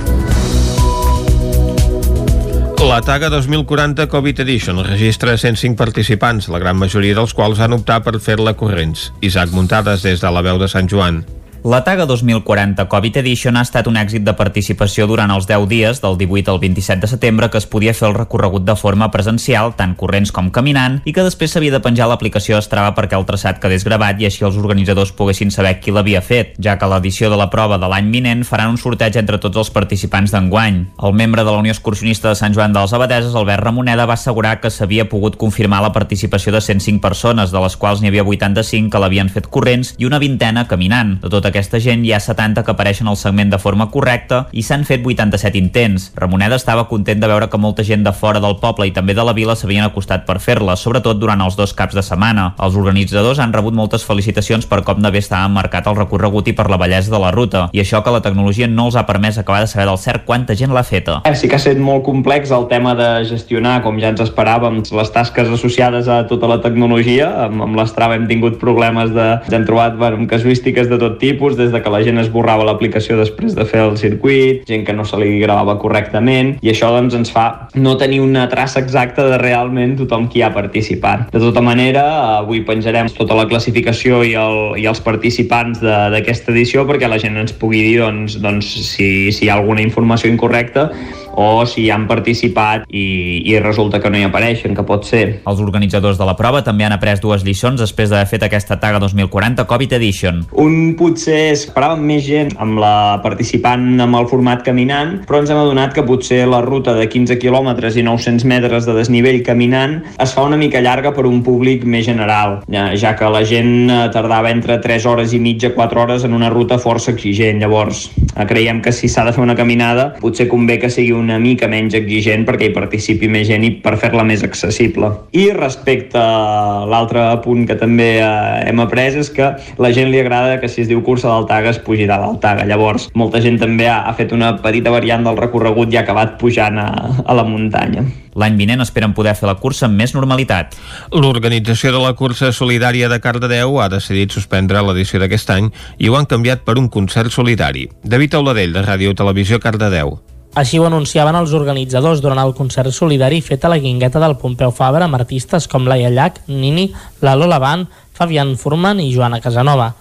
La 2.90 3.02
Taga 3.02 3.30
2040 3.30 4.07
Covid 4.10 4.40
Edition 4.40 4.80
registra 4.84 5.38
105 5.38 5.78
participants, 5.78 6.48
la 6.49 6.57
gran 6.57 6.80
majoria 6.82 7.14
dels 7.14 7.36
quals 7.38 7.61
han 7.61 7.76
optat 7.78 8.02
per 8.07 8.18
fer-la 8.18 8.56
corrents. 8.57 9.11
Isaac 9.22 9.53
Muntades 9.53 10.02
des 10.02 10.24
de 10.24 10.32
la 10.34 10.41
veu 10.41 10.57
de 10.57 10.66
Sant 10.74 10.90
Joan. 10.90 11.22
La 11.64 11.84
Taga 11.84 12.06
2040 12.06 12.88
Covid 12.88 13.18
Edition 13.19 13.57
ha 13.60 13.65
estat 13.65 13.88
un 13.91 13.98
èxit 13.99 14.23
de 14.23 14.31
participació 14.31 15.03
durant 15.11 15.27
els 15.34 15.44
10 15.44 15.65
dies, 15.68 15.98
del 15.99 16.15
18 16.15 16.53
al 16.53 16.60
27 16.61 17.02
de 17.03 17.07
setembre, 17.11 17.49
que 17.52 17.60
es 17.60 17.65
podia 17.68 17.91
fer 17.94 18.07
el 18.07 18.15
recorregut 18.15 18.64
de 18.64 18.77
forma 18.80 19.10
presencial, 19.11 19.73
tant 19.76 19.98
corrents 19.99 20.31
com 20.31 20.48
caminant, 20.56 21.02
i 21.03 21.11
que 21.11 21.26
després 21.26 21.52
s'havia 21.52 21.73
de 21.76 21.81
penjar 21.84 22.07
l'aplicació 22.07 22.61
Strava 22.64 22.94
perquè 22.95 23.18
el 23.19 23.27
traçat 23.27 23.60
quedés 23.60 23.84
gravat 23.84 24.22
i 24.23 24.30
així 24.30 24.45
els 24.48 24.56
organitzadors 24.56 25.11
poguessin 25.11 25.52
saber 25.52 25.81
qui 25.84 25.91
l'havia 25.91 26.22
fet, 26.23 26.53
ja 26.64 26.77
que 26.80 26.88
l'edició 26.88 27.27
de 27.27 27.41
la 27.41 27.49
prova 27.52 27.76
de 27.77 27.91
l'any 27.91 28.07
vinent 28.14 28.45
faran 28.48 28.72
un 28.72 28.80
sorteig 28.80 29.19
entre 29.19 29.41
tots 29.44 29.60
els 29.60 29.73
participants 29.76 30.31
d'enguany. 30.31 30.80
El 31.03 31.14
membre 31.14 31.44
de 31.44 31.52
la 31.52 31.60
Unió 31.60 31.76
Excursionista 31.76 32.31
de 32.31 32.40
Sant 32.40 32.56
Joan 32.56 32.72
de 32.72 32.80
les 32.80 32.95
Abadeses, 32.95 33.36
Albert 33.36 33.68
Ramoneda, 33.68 34.07
va 34.07 34.15
assegurar 34.15 34.61
que 34.64 34.72
s'havia 34.72 35.10
pogut 35.11 35.36
confirmar 35.36 35.84
la 35.84 35.91
participació 35.91 36.56
de 36.56 36.64
105 36.64 37.03
persones, 37.03 37.52
de 37.52 37.60
les 37.60 37.76
quals 37.76 37.99
n'hi 37.99 38.14
havia 38.14 38.23
85 38.23 38.95
que 38.95 39.03
l'havien 39.03 39.27
fet 39.27 39.52
corrents 39.52 39.94
i 39.99 40.07
una 40.07 40.23
vintena 40.23 40.64
caminant. 40.72 41.18
De 41.19 41.27
tota 41.27 41.48
aquesta 41.49 41.81
gent 41.84 42.05
hi 42.05 42.13
ha 42.13 42.21
70 42.23 42.63
que 42.63 42.73
apareixen 42.73 43.09
al 43.09 43.17
segment 43.19 43.51
de 43.51 43.59
forma 43.61 43.89
correcta 43.93 44.45
i 44.51 44.63
s'han 44.65 44.85
fet 44.88 45.05
87 45.05 45.57
intents. 45.59 46.09
Ramoneda 46.15 46.57
estava 46.59 46.88
content 46.89 47.19
de 47.21 47.30
veure 47.31 47.49
que 47.49 47.61
molta 47.61 47.84
gent 47.84 48.05
de 48.05 48.13
fora 48.13 48.41
del 48.43 48.57
poble 48.61 48.88
i 48.88 48.93
també 48.95 49.15
de 49.17 49.26
la 49.26 49.35
vila 49.38 49.55
s'havien 49.57 49.85
acostat 49.85 50.26
per 50.27 50.39
fer-la, 50.43 50.77
sobretot 50.80 51.19
durant 51.19 51.41
els 51.45 51.57
dos 51.59 51.73
caps 51.73 51.97
de 51.97 52.05
setmana. 52.05 52.53
Els 52.61 52.77
organitzadors 52.80 53.41
han 53.43 53.53
rebut 53.53 53.76
moltes 53.76 54.05
felicitacions 54.07 54.67
per 54.69 54.81
com 54.88 55.01
de 55.03 55.11
bé 55.11 55.21
estava 55.23 55.49
marcat 55.51 55.88
el 55.89 55.97
recorregut 55.97 56.47
i 56.49 56.55
per 56.57 56.69
la 56.71 56.80
bellesa 56.81 57.13
de 57.13 57.21
la 57.21 57.31
ruta, 57.35 57.67
i 57.73 57.81
això 57.84 58.03
que 58.03 58.13
la 58.13 58.21
tecnologia 58.26 58.67
no 58.69 58.89
els 58.89 58.97
ha 58.99 59.05
permès 59.09 59.38
acabar 59.41 59.61
de 59.63 59.71
saber 59.71 59.88
del 59.89 59.99
cert 60.01 60.26
quanta 60.26 60.55
gent 60.55 60.73
l'ha 60.76 60.84
feta. 60.85 61.19
Eh, 61.26 61.35
sí 61.35 61.49
que 61.49 61.57
ha 61.57 61.61
estat 61.61 61.80
molt 61.81 62.03
complex 62.05 62.53
el 62.55 62.67
tema 62.71 62.95
de 62.97 63.09
gestionar, 63.30 63.80
com 63.85 63.99
ja 64.01 64.13
ens 64.13 64.23
esperàvem, 64.23 64.81
les 64.99 65.13
tasques 65.15 65.49
associades 65.49 66.07
a 66.07 66.21
tota 66.30 66.49
la 66.49 66.59
tecnologia. 66.63 67.30
Amb, 67.45 67.63
amb 67.67 67.80
l'Strava 67.80 68.17
hem 68.17 68.27
tingut 68.30 68.59
problemes 68.61 69.13
de... 69.15 69.27
Ja 69.49 69.57
hem 69.57 69.67
trobat 69.67 69.97
bueno, 69.99 70.21
casuístiques 70.30 70.89
de 70.91 70.99
tot 71.01 71.17
tipus, 71.21 71.39
des 71.40 71.72
de 71.74 71.80
de 71.80 71.84
que 71.84 71.91
la 71.94 72.02
gent 72.03 72.20
esborrava 72.20 72.66
l'aplicació 72.68 73.18
després 73.20 73.56
de 73.56 73.66
fer 73.68 73.82
el 73.86 73.98
circuit, 73.98 74.64
gent 74.68 74.86
que 74.88 74.95
no 74.95 75.06
se 75.07 75.18
li 75.20 75.40
gravava 75.41 75.78
correctament, 75.82 76.56
i 76.61 76.72
això 76.74 76.91
doncs 76.94 77.16
ens 77.18 77.32
fa 77.34 77.45
no 77.76 77.95
tenir 78.02 78.22
una 78.24 78.48
traça 78.52 78.82
exacta 78.84 79.26
de 79.30 79.40
realment 79.41 79.95
tothom 79.99 80.28
qui 80.32 80.44
ha 80.44 80.52
participat. 80.53 81.30
De 81.34 81.41
tota 81.41 81.64
manera, 81.66 82.03
avui 82.40 82.64
penjarem 82.68 83.10
tota 83.16 83.38
la 83.38 83.48
classificació 83.49 84.22
i, 84.28 84.36
el, 84.40 84.60
i 84.82 84.88
els 84.90 85.02
participants 85.06 85.82
d'aquesta 85.82 86.53
edició 86.53 86.86
perquè 86.90 87.10
la 87.10 87.20
gent 87.22 87.40
ens 87.40 87.56
pugui 87.56 87.82
dir 87.86 87.98
doncs, 88.03 88.40
doncs, 88.44 88.70
si, 88.91 89.32
si 89.36 89.48
hi 89.48 89.52
ha 89.52 89.57
alguna 89.60 89.84
informació 89.86 90.32
incorrecta 90.32 90.90
o 91.34 91.65
si 91.65 91.89
han 91.89 92.07
participat 92.10 92.85
i, 92.89 93.41
i 93.45 93.57
resulta 93.60 93.99
que 94.01 94.10
no 94.10 94.19
hi 94.19 94.26
apareixen, 94.27 94.76
que 94.76 94.85
pot 94.88 95.06
ser. 95.07 95.41
Els 95.49 95.61
organitzadors 95.64 96.19
de 96.19 96.27
la 96.27 96.35
prova 96.39 96.64
també 96.65 96.88
han 96.88 96.95
après 96.95 97.22
dues 97.22 97.43
lliçons 97.45 97.80
després 97.81 98.11
d'haver 98.11 98.30
fet 98.30 98.45
aquesta 98.47 98.80
taga 98.81 99.01
2040 99.03 99.65
Covid 99.69 99.95
Edition. 99.99 100.43
Un 100.60 100.95
potser 100.99 101.53
esperàvem 101.53 102.06
més 102.11 102.26
gent 102.26 102.53
amb 102.60 102.80
la 102.81 103.19
participant 103.23 103.85
amb 104.01 104.19
el 104.19 104.30
format 104.31 104.64
caminant, 104.65 105.19
però 105.27 105.41
ens 105.43 105.51
hem 105.51 105.61
adonat 105.61 105.95
que 105.95 106.06
potser 106.07 106.41
la 106.49 106.61
ruta 106.65 106.95
de 106.97 107.07
15 107.10 107.39
quilòmetres 107.41 107.97
i 107.99 108.06
900 108.06 108.47
metres 108.49 108.88
de 108.88 108.95
desnivell 108.97 109.41
caminant 109.45 109.99
es 110.19 110.34
fa 110.35 110.45
una 110.47 110.57
mica 110.60 110.81
llarga 110.84 111.14
per 111.15 111.26
un 111.30 111.41
públic 111.45 111.85
més 111.85 112.06
general, 112.07 112.60
ja, 112.72 112.89
ja 112.99 113.15
que 113.19 113.30
la 113.31 113.43
gent 113.47 113.89
eh, 113.89 113.99
tardava 114.14 114.51
entre 114.51 114.80
3 114.81 115.07
hores 115.10 115.34
i 115.35 115.41
mitja, 115.43 115.73
4 115.76 116.03
hores 116.03 116.26
en 116.27 116.35
una 116.38 116.49
ruta 116.49 116.80
força 116.80 117.11
exigent. 117.14 117.60
Llavors, 117.61 118.10
eh, 118.35 118.45
creiem 118.49 118.81
que 118.81 118.93
si 118.95 119.10
s'ha 119.10 119.26
de 119.27 119.34
fer 119.35 119.43
una 119.43 119.57
caminada, 119.57 120.14
potser 120.19 120.47
convé 120.51 120.80
que 120.80 120.91
sigui 120.93 121.14
una 121.19 121.39
mica 121.41 121.69
menys 121.71 121.95
exigent 121.97 122.45
perquè 122.47 122.69
hi 122.69 122.75
participi 122.75 123.29
més 123.31 123.47
gent 123.49 123.65
i 123.67 123.71
per 123.83 123.97
fer-la 124.01 124.25
més 124.27 124.43
accessible. 124.47 125.11
I 125.35 125.49
respecte 125.55 126.19
a 126.19 126.85
l'altre 126.89 127.25
punt 127.43 127.65
que 127.69 127.77
també 127.79 128.09
eh, 128.19 128.69
hem 128.69 128.81
après 128.83 129.19
és 129.19 129.31
que 129.33 129.51
la 129.81 129.91
gent 129.95 130.11
li 130.13 130.21
agrada 130.21 130.59
que 130.61 130.71
si 130.71 130.83
es 130.83 130.89
diu 130.89 131.03
cursa 131.05 131.31
del 131.31 131.47
Taga 131.49 131.73
es 131.73 131.81
pugi 131.83 132.07
dalt 132.09 132.25
del 132.25 132.39
Taga. 132.43 132.67
Llavors, 132.69 133.09
molta 133.19 133.43
gent 133.43 133.59
també 133.61 133.89
ha, 133.89 134.01
ha 134.07 134.15
fet 134.17 134.33
una 134.35 134.55
petita 134.63 134.93
variant 134.93 135.27
del 135.27 135.37
recorregut 135.39 135.93
i 135.93 135.99
ha 135.99 136.05
acabat 136.07 136.39
pujant 136.41 136.79
a, 136.81 136.89
a 137.25 137.37
la 137.37 137.45
muntanya. 137.47 138.07
L'any 138.39 138.55
vinent 138.59 138.83
esperen 138.83 139.15
poder 139.17 139.35
fer 139.35 139.49
la 139.49 139.57
cursa 139.59 139.87
amb 139.87 139.99
més 139.99 140.13
normalitat. 140.15 140.77
L'organització 141.11 141.91
de 141.95 142.03
la 142.03 142.13
cursa 142.19 142.53
solidària 142.55 143.09
de 143.11 143.19
Cardedeu 143.23 143.79
ha 143.81 143.89
decidit 143.91 144.35
suspendre 144.35 144.83
l'edició 144.85 145.21
d'aquest 145.21 145.55
any 145.57 145.69
i 145.97 146.09
ho 146.09 146.17
han 146.19 146.29
canviat 146.29 146.63
per 146.63 146.77
un 146.79 146.89
concert 146.93 147.33
solidari. 147.35 147.89
David 148.03 148.39
Auladell, 148.39 148.75
de 148.75 148.85
Ràdio 148.85 149.15
Televisió 149.17 149.59
Cardedeu. 149.59 150.19
Així 150.57 150.80
ho 150.80 150.85
anunciaven 150.88 151.38
els 151.38 151.53
organitzadors 151.53 152.23
durant 152.26 152.39
el 152.41 152.55
concert 152.57 152.89
solidari 152.95 153.38
fet 153.45 153.65
a 153.65 153.69
la 153.69 153.77
guingueta 153.77 154.19
del 154.19 154.38
Pompeu 154.41 154.71
Fabra 154.73 155.05
amb 155.05 155.19
artistes 155.19 155.67
com 155.69 155.85
Laia 155.85 156.09
Llach, 156.09 156.41
Nini, 156.47 156.89
la 157.21 157.35
Lola 157.38 157.59
Van, 157.61 157.85
Fabián 158.17 158.55
Furman 158.57 158.99
i 158.99 159.11
Joana 159.13 159.41
Casanova. 159.41 159.93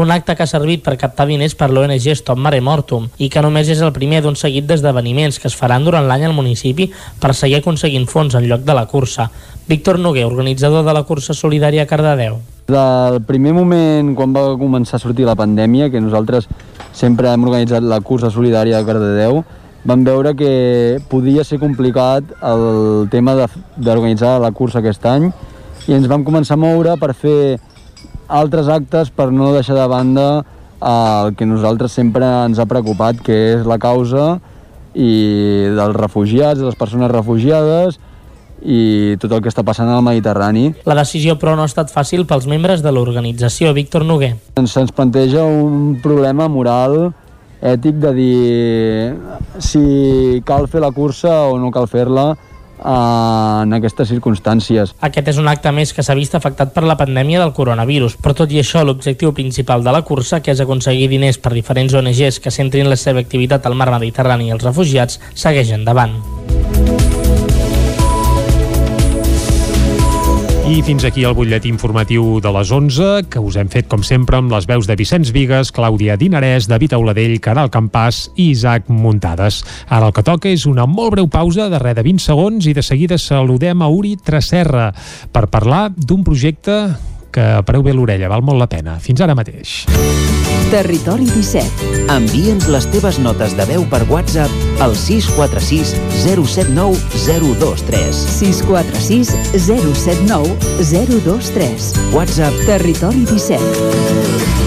Un 0.00 0.10
acte 0.14 0.36
que 0.36 0.44
ha 0.46 0.48
servit 0.48 0.84
per 0.86 0.96
captar 0.96 1.26
diners 1.28 1.56
per 1.58 1.68
l'ONG 1.68 2.14
Stop 2.16 2.38
Mare 2.38 2.62
Mortum 2.64 3.10
i 3.18 3.28
que 3.28 3.42
només 3.44 3.68
és 3.68 3.82
el 3.84 3.92
primer 3.92 4.22
d'un 4.24 4.38
seguit 4.38 4.64
d'esdeveniments 4.64 5.38
que 5.38 5.50
es 5.50 5.56
faran 5.58 5.84
durant 5.84 6.08
l'any 6.08 6.24
al 6.24 6.34
municipi 6.34 6.88
per 7.20 7.34
seguir 7.34 7.58
aconseguint 7.58 8.08
fons 8.08 8.38
en 8.38 8.48
lloc 8.48 8.64
de 8.64 8.76
la 8.78 8.86
cursa. 8.86 9.28
Víctor 9.68 9.98
Noguer, 9.98 10.24
organitzador 10.30 10.86
de 10.86 10.94
la 10.96 11.04
cursa 11.04 11.34
solidària 11.34 11.84
Cardedeu. 11.90 12.40
Del 12.70 13.20
primer 13.26 13.52
moment, 13.52 14.14
quan 14.16 14.32
va 14.32 14.48
començar 14.56 14.96
a 14.96 15.02
sortir 15.02 15.26
la 15.26 15.36
pandèmia, 15.36 15.90
que 15.90 16.00
nosaltres 16.00 16.46
sempre 16.94 17.34
hem 17.34 17.44
organitzat 17.44 17.82
la 17.82 18.00
cursa 18.00 18.30
solidària 18.30 18.78
de 18.78 18.86
Cardedeu, 18.86 19.42
vam 19.84 20.04
veure 20.04 20.34
que 20.36 20.98
podia 21.08 21.44
ser 21.44 21.58
complicat 21.58 22.24
el 22.42 23.08
tema 23.10 23.34
de- 23.34 23.48
d'organitzar 23.76 24.38
la 24.40 24.50
cursa 24.52 24.80
aquest 24.80 25.04
any 25.06 25.30
i 25.88 25.94
ens 25.96 26.08
vam 26.08 26.24
començar 26.24 26.54
a 26.58 26.60
moure 26.60 26.96
per 27.00 27.14
fer 27.14 27.58
altres 28.28 28.68
actes 28.68 29.10
per 29.10 29.30
no 29.32 29.52
deixar 29.54 29.76
de 29.76 29.86
banda 29.88 30.44
el 30.80 31.34
que 31.36 31.44
nosaltres 31.44 31.92
sempre 31.92 32.24
ens 32.46 32.58
ha 32.58 32.64
preocupat, 32.66 33.18
que 33.20 33.56
és 33.56 33.66
la 33.66 33.76
causa 33.78 34.38
i 34.94 35.66
dels 35.76 35.96
refugiats, 35.96 36.58
de 36.60 36.64
les 36.66 36.76
persones 36.78 37.10
refugiades 37.10 37.98
i 38.64 39.16
tot 39.20 39.32
el 39.32 39.40
que 39.40 39.48
està 39.48 39.64
passant 39.64 39.88
al 39.88 40.02
Mediterrani. 40.04 40.74
La 40.84 40.94
decisió, 40.98 41.38
però, 41.40 41.54
no 41.56 41.62
ha 41.64 41.70
estat 41.70 41.92
fàcil 41.92 42.26
pels 42.28 42.46
membres 42.46 42.82
de 42.84 42.92
l'organització. 42.92 43.72
Víctor 43.72 44.04
Noguer. 44.04 44.34
Ens, 44.60 44.76
ens 44.76 44.92
planteja 44.92 45.44
un 45.44 45.98
problema 46.02 46.48
moral, 46.48 47.12
ètic, 47.60 47.98
de 48.00 48.12
dir 48.16 49.16
si 49.60 50.42
cal 50.46 50.68
fer 50.68 50.80
la 50.80 50.92
cursa 50.92 51.50
o 51.50 51.58
no 51.60 51.70
cal 51.74 51.88
fer-la 51.90 52.30
eh, 52.32 53.62
en 53.62 53.74
aquestes 53.76 54.08
circumstàncies. 54.12 54.94
Aquest 55.00 55.32
és 55.34 55.40
un 55.42 55.50
acte 55.52 55.72
més 55.76 55.92
que 55.96 56.04
s'ha 56.06 56.16
vist 56.18 56.34
afectat 56.38 56.72
per 56.74 56.84
la 56.88 56.98
pandèmia 57.00 57.42
del 57.42 57.54
coronavirus, 57.56 58.16
però 58.22 58.36
tot 58.42 58.52
i 58.52 58.62
això 58.62 58.84
l'objectiu 58.84 59.34
principal 59.36 59.84
de 59.84 59.94
la 59.94 60.02
cursa, 60.06 60.40
que 60.40 60.54
és 60.54 60.64
aconseguir 60.64 61.10
diners 61.12 61.38
per 61.38 61.54
diferents 61.56 61.94
ONGs 61.94 62.40
que 62.40 62.54
centrin 62.54 62.90
la 62.90 63.00
seva 63.00 63.20
activitat 63.20 63.66
al 63.66 63.76
mar 63.76 63.90
Mediterrani 63.98 64.48
i 64.48 64.56
els 64.56 64.64
refugiats, 64.64 65.20
segueix 65.34 65.74
endavant. 65.76 66.20
I 70.70 70.84
fins 70.86 71.02
aquí 71.02 71.24
el 71.26 71.32
butlletí 71.34 71.66
informatiu 71.66 72.36
de 72.38 72.50
les 72.54 72.70
11, 72.70 73.24
que 73.26 73.40
us 73.42 73.56
hem 73.58 73.66
fet, 73.72 73.88
com 73.90 74.04
sempre, 74.06 74.38
amb 74.38 74.52
les 74.54 74.68
veus 74.70 74.86
de 74.86 74.94
Vicenç 74.94 75.32
Vigues, 75.34 75.72
Clàudia 75.74 76.14
Dinarès, 76.14 76.68
David 76.70 76.94
Auladell, 76.94 77.40
Caral 77.42 77.72
Campàs 77.74 78.28
i 78.36 78.52
Isaac 78.52 78.86
Muntades. 78.86 79.64
Ara 79.90 80.06
el 80.06 80.14
que 80.14 80.22
toca 80.22 80.46
és 80.46 80.68
una 80.70 80.86
molt 80.86 81.16
breu 81.16 81.26
pausa 81.26 81.66
de 81.72 81.82
res 81.82 81.98
de 81.98 82.06
20 82.06 82.22
segons 82.22 82.70
i 82.70 82.76
de 82.76 82.86
seguida 82.86 83.18
saludem 83.18 83.82
a 83.82 83.90
Uri 83.90 84.14
Tresserra 84.22 84.92
per 85.34 85.48
parlar 85.50 85.88
d'un 85.90 86.22
projecte 86.22 86.84
que 87.32 87.62
pareu 87.66 87.82
bé 87.82 87.94
l'orella, 87.94 88.28
val 88.28 88.42
molt 88.42 88.60
la 88.60 88.68
pena. 88.70 88.98
Fins 89.00 89.20
ara 89.24 89.34
mateix. 89.38 89.84
Territori 90.70 91.26
17. 91.26 92.06
Envia'ns 92.14 92.68
les 92.70 92.86
teves 92.92 93.18
notes 93.18 93.56
de 93.58 93.64
veu 93.66 93.82
per 93.90 94.04
WhatsApp 94.10 94.82
al 94.84 94.94
646 94.94 95.96
079 96.22 96.94
023. 97.26 98.14
646 98.36 99.34
079 99.66 100.54
023. 100.78 101.90
WhatsApp 102.14 102.54
Territori 102.66 103.24
17. 103.26 104.60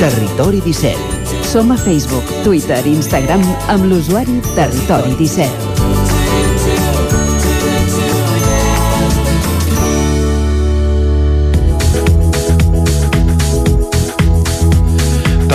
Territori 0.00 0.60
17. 0.64 0.96
Som 1.44 1.70
a 1.70 1.76
Facebook, 1.76 2.24
Twitter 2.42 2.80
i 2.86 2.94
Instagram 2.96 3.44
amb 3.68 3.84
l'usuari 3.90 4.40
Territori 4.56 5.14
17. 5.18 5.79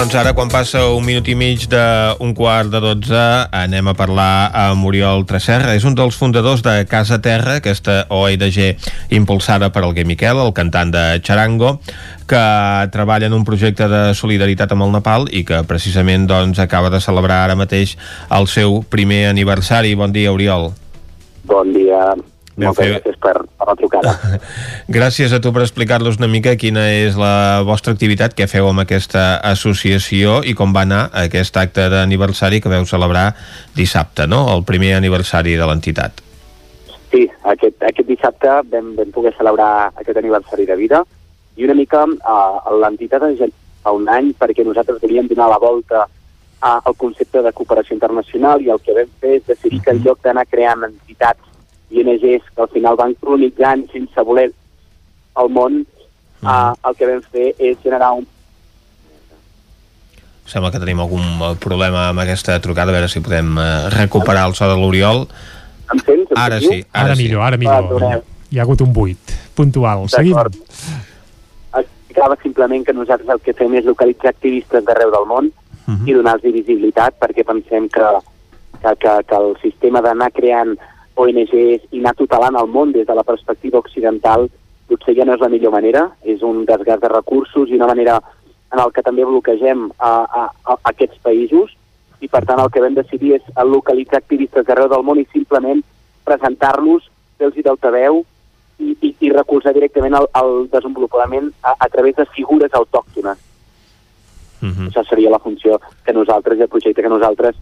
Doncs 0.06 0.19
ara, 0.22 0.36
quan 0.38 0.52
passa 0.53 0.84
un 0.94 1.02
minut 1.02 1.26
i 1.26 1.34
mig 1.34 1.64
d'un 1.65 2.34
quart 2.38 2.69
de 2.69 2.77
dotze, 2.77 3.22
anem 3.57 3.88
a 3.90 3.95
parlar 3.98 4.52
amb 4.53 4.86
Oriol 4.86 5.23
Tresserra. 5.26 5.72
És 5.73 5.82
un 5.90 5.95
dels 5.98 6.14
fundadors 6.14 6.61
de 6.61 6.76
Casa 6.86 7.18
Terra, 7.26 7.56
aquesta 7.57 7.95
ONG 8.14 8.60
impulsada 9.18 9.72
per 9.73 9.82
Alguer 9.82 10.06
Miquel, 10.06 10.44
el 10.44 10.53
cantant 10.53 10.91
de 10.94 11.02
Charango, 11.26 11.80
que 12.30 12.44
treballa 12.94 13.31
en 13.31 13.34
un 13.34 13.47
projecte 13.49 13.89
de 13.89 14.04
solidaritat 14.13 14.78
amb 14.78 14.86
el 14.86 14.94
Nepal 14.94 15.26
i 15.34 15.41
que 15.41 15.63
precisament 15.65 16.29
doncs, 16.29 16.62
acaba 16.62 16.94
de 16.94 17.02
celebrar 17.02 17.41
ara 17.47 17.57
mateix 17.57 17.97
el 18.29 18.46
seu 18.46 18.84
primer 18.86 19.23
aniversari. 19.34 19.97
Bon 19.97 20.13
dia, 20.13 20.38
Oriol. 20.38 20.70
Bon 21.49 21.73
dia. 21.73 22.13
Moltes 22.57 22.77
fer- 22.79 22.91
gràcies 22.95 23.17
per, 23.19 23.34
per 23.59 23.67
la 23.67 23.75
trucada. 23.75 24.13
Gràcies 24.97 25.34
a 25.35 25.41
tu 25.43 25.51
per 25.51 25.65
explicar-nos 25.65 26.19
una 26.21 26.29
mica 26.31 26.53
quina 26.55 26.85
és 26.93 27.17
la 27.19 27.61
vostra 27.67 27.91
activitat, 27.95 28.35
què 28.37 28.47
feu 28.47 28.69
amb 28.69 28.85
aquesta 28.85 29.25
associació 29.43 30.37
i 30.47 30.53
com 30.55 30.71
va 30.75 30.85
anar 30.87 31.09
aquest 31.25 31.57
acte 31.59 31.89
d'aniversari 31.91 32.61
que 32.63 32.71
veu 32.71 32.87
celebrar 32.87 33.34
dissabte, 33.75 34.27
no? 34.27 34.45
El 34.53 34.63
primer 34.63 34.93
aniversari 34.95 35.57
de 35.59 35.67
l'entitat. 35.67 36.23
Sí, 37.11 37.25
aquest, 37.43 37.81
aquest 37.84 38.07
dissabte 38.07 38.59
vam, 38.71 38.93
vam 38.95 39.11
poder 39.15 39.35
celebrar 39.37 39.91
aquest 39.95 40.17
aniversari 40.23 40.65
de 40.67 40.75
vida 40.79 41.03
i 41.55 41.67
una 41.67 41.75
mica 41.77 42.03
uh, 42.03 42.71
l'entitat 42.81 43.23
ens 43.29 43.43
fa 43.84 43.93
un 43.95 44.07
any 44.11 44.31
perquè 44.39 44.65
nosaltres 44.65 45.01
volíem 45.03 45.27
donar 45.27 45.47
la 45.51 45.59
volta 45.61 46.07
al 46.65 46.95
concepte 46.97 47.43
de 47.45 47.51
cooperació 47.53 47.93
internacional 47.93 48.63
i 48.63 48.71
el 48.73 48.79
que 48.81 48.95
vam 48.95 49.11
fer 49.21 49.35
és 49.37 49.43
decidir 49.47 49.81
que 49.84 49.93
en 49.93 50.01
lloc 50.03 50.23
d'anar 50.23 50.47
creant 50.49 50.87
entitats 50.87 51.54
i 51.96 52.04
ONGs 52.04 52.46
que 52.56 52.62
al 52.62 52.70
final 52.74 52.96
van 52.99 53.14
cronitzant 53.22 53.86
sense 53.91 54.22
voler 54.28 54.49
el 55.41 55.49
món, 55.52 55.82
uh, 56.44 56.74
el 56.88 56.96
que 56.96 57.07
vam 57.10 57.22
fer 57.32 57.54
és 57.60 57.78
generar 57.84 58.14
un 58.20 58.28
Sembla 60.46 60.70
que 60.70 60.78
tenim 60.78 60.99
algun 61.02 61.24
eh, 61.41 61.56
problema 61.57 62.04
amb 62.12 62.22
aquesta 62.22 62.60
trucada, 62.62 62.91
a 62.91 62.94
veure 62.94 63.07
si 63.10 63.18
podem 63.26 63.56
eh, 63.57 63.90
recuperar 63.90 64.44
el 64.46 64.54
so 64.54 64.68
de 64.70 64.76
l'Oriol. 64.78 65.24
Em 65.90 66.02
sents? 66.06 66.30
Em 66.30 66.38
Ara 66.38 66.60
sí, 66.62 66.84
ara, 66.94 67.07
Ara 67.07 67.15
sí. 67.15 67.24
millor, 67.24 67.41
ara 67.48 67.56
Ah, 67.57 67.62
millor. 67.64 67.88
doneu. 67.90 68.22
Hi 68.52 68.60
ha 68.60 68.62
hagut 68.62 68.82
un 68.86 68.94
buit 68.94 69.34
puntual. 69.57 70.06
Seguim. 70.14 70.36
D'acord. 70.38 70.54
Explicava 71.82 72.38
simplement 72.44 72.86
que 72.86 72.94
nosaltres 72.94 73.28
el 73.34 73.41
que 73.41 73.54
fem 73.57 73.74
és 73.82 73.86
localitzar 73.90 74.30
activistes 74.36 74.86
d'arreu 74.86 75.10
del 75.18 75.26
món 75.28 75.49
Mhm. 75.88 76.07
i 76.10 76.14
donar-los 76.14 76.54
visibilitat 76.54 77.18
perquè 77.20 77.44
pensem 77.46 77.90
que, 77.90 78.06
que, 78.82 78.94
que, 79.02 79.12
que 79.28 79.36
el 79.36 79.57
sistema 79.62 80.02
d'anar 80.02 80.32
creant 80.32 80.78
ONGs 81.15 81.87
i 81.91 81.99
anar 81.99 82.15
tutelant 82.15 82.57
el 82.60 82.68
món 82.68 82.91
des 82.91 83.07
de 83.07 83.15
la 83.15 83.23
perspectiva 83.23 83.79
occidental 83.79 84.49
potser 84.89 85.15
ja 85.18 85.26
no 85.26 85.34
és 85.34 85.41
la 85.41 85.49
millor 85.49 85.71
manera, 85.73 86.10
és 86.23 86.44
un 86.45 86.65
desgast 86.65 87.02
de 87.02 87.10
recursos 87.10 87.69
i 87.69 87.79
una 87.79 87.87
manera 87.89 88.19
en 88.73 88.81
el 88.81 88.91
que 88.94 89.02
també 89.02 89.26
bloquegem 89.26 89.89
a, 89.97 90.11
a, 90.26 90.44
a 90.73 90.77
aquests 90.91 91.21
països 91.23 91.73
i 92.21 92.29
per 92.31 92.44
tant 92.45 92.61
el 92.61 92.71
que 92.71 92.84
vam 92.84 92.95
decidir 92.97 93.35
és 93.37 93.49
localitzar 93.65 94.21
activistes 94.21 94.65
d'arreu 94.68 94.89
del 94.91 95.03
món 95.03 95.19
i 95.21 95.27
simplement 95.31 95.81
presentar-los, 96.26 97.10
fer-los 97.37 97.65
d'altaveu 97.65 98.23
i, 98.79 98.95
i, 99.02 99.13
i 99.19 99.31
recolzar 99.34 99.73
directament 99.76 100.18
el, 100.19 100.27
el 100.41 100.68
desenvolupament 100.71 101.52
a, 101.61 101.76
a 101.79 101.89
través 101.89 102.15
de 102.19 102.26
figures 102.35 102.73
autòctones. 102.73 103.37
Uh 104.61 104.69
-huh. 104.69 104.87
Això 104.89 105.03
seria 105.07 105.29
la 105.29 105.39
funció 105.39 105.79
que 106.03 106.13
nosaltres 106.13 106.57
i 106.57 106.61
el 106.61 106.69
projecte 106.69 107.02
que 107.02 107.10
nosaltres 107.10 107.55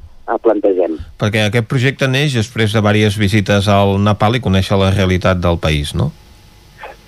plantegem. 0.44 0.98
Perquè 1.20 1.48
aquest 1.48 1.68
projecte 1.72 2.08
neix 2.08 2.36
després 2.38 2.74
de 2.74 2.82
diverses 2.82 3.20
visites 3.20 3.68
al 3.68 3.98
Nepal 4.04 4.38
i 4.38 4.44
conèixer 4.44 4.78
la 4.80 4.92
realitat 4.94 5.42
del 5.44 5.60
país, 5.60 5.94
no? 5.96 6.12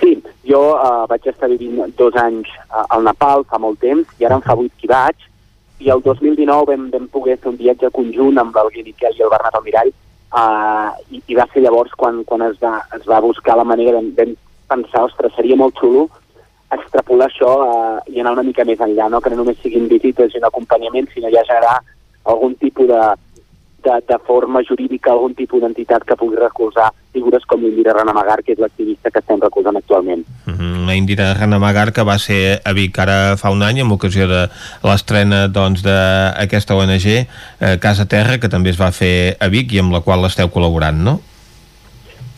Sí, 0.02 0.18
jo 0.48 0.61
eh, 0.76 1.06
vaig 1.10 1.27
estar 1.32 1.50
vivint 1.50 1.94
dos 1.98 2.16
anys 2.19 2.50
eh, 2.52 2.84
al 2.90 3.06
Nepal 3.08 3.45
fa 3.50 3.60
molt 3.61 3.80
temps 3.80 4.10
i 4.19 4.27
ara 4.27 4.40
en 4.40 4.45
fa 4.45 4.58
vuit 4.60 4.74
que 4.82 4.92
vaig 4.92 5.16
i 5.80 5.92
el 5.92 6.02
2019 6.03 6.68
vam, 6.72 6.90
vam 6.92 7.08
poder 7.11 7.38
fer 7.38 7.52
un 7.52 7.60
viatge 7.60 7.92
conjunt 7.95 8.38
amb 8.40 8.56
el 8.61 8.72
Guy 8.74 8.84
Miquel 8.88 9.16
i 9.18 9.24
el 9.24 9.32
Bernat 9.32 9.58
Almirall 9.60 9.92
uh, 9.92 10.92
i, 11.11 11.19
i 11.19 11.35
va 11.35 11.48
ser 11.52 11.64
llavors 11.66 11.92
quan, 12.00 12.22
quan 12.30 12.45
es, 12.48 12.56
va, 12.61 12.77
es 12.95 13.03
va 13.10 13.24
buscar 13.24 13.58
la 13.60 13.68
manera, 13.68 13.98
vam, 13.98 14.14
vam 14.16 14.35
pensar, 14.72 15.03
ostres, 15.10 15.35
seria 15.35 15.58
molt 15.60 15.76
xulo 15.82 16.08
extrapolar 16.76 17.27
això 17.27 17.52
uh, 17.66 18.00
i 18.08 18.22
anar 18.22 18.38
una 18.38 18.45
mica 18.48 18.66
més 18.68 18.80
enllà, 18.82 19.10
no? 19.11 19.22
que 19.22 19.34
no 19.34 19.42
només 19.42 19.60
siguin 19.61 19.90
visites 19.92 20.34
i 20.34 20.40
un 20.40 20.48
acompanyament, 20.48 21.11
sinó 21.11 21.32
ja 21.34 21.44
generar 21.48 21.77
algun 22.26 22.56
tipus 22.56 22.88
de, 22.88 23.02
de, 23.86 24.02
de 24.08 24.18
forma 24.26 24.62
jurídica, 24.64 25.12
algun 25.12 25.36
tipus 25.38 25.62
d'entitat 25.62 26.04
que 26.04 26.18
pugui 26.18 26.40
recolzar 26.42 26.90
figures 27.14 27.45
com 27.48 27.62
l'Indira 27.62 27.94
Ranamagar, 27.95 28.42
que 28.44 28.56
és 28.56 28.60
l'activista 28.60 29.12
que 29.14 29.22
estem 29.22 29.40
recolzant 29.40 29.78
actualment. 29.78 30.26
Uh 30.48 30.54
-huh. 30.54 30.86
La 30.88 30.95
Indira 30.95 31.34
Ranamagar, 31.34 31.94
que 31.94 32.04
va 32.04 32.18
ser 32.20 32.62
a 32.64 32.74
Vic 32.74 33.00
ara 33.00 33.38
fa 33.38 33.52
un 33.52 33.62
any, 33.64 33.80
en 33.80 33.92
ocasió 33.92 34.28
de 34.28 34.50
l'estrena 34.84 35.48
doncs, 35.48 35.84
d'aquesta 35.84 36.76
ONG, 36.76 37.28
eh, 37.62 37.78
Casa 37.80 38.06
Terra, 38.06 38.40
que 38.40 38.50
també 38.50 38.70
es 38.70 38.82
va 38.82 38.92
fer 38.92 39.38
a 39.40 39.48
Vic 39.48 39.72
i 39.74 39.80
amb 39.80 39.94
la 39.94 40.02
qual 40.02 40.26
esteu 40.26 40.48
col·laborant, 40.50 40.98
no? 40.98 41.20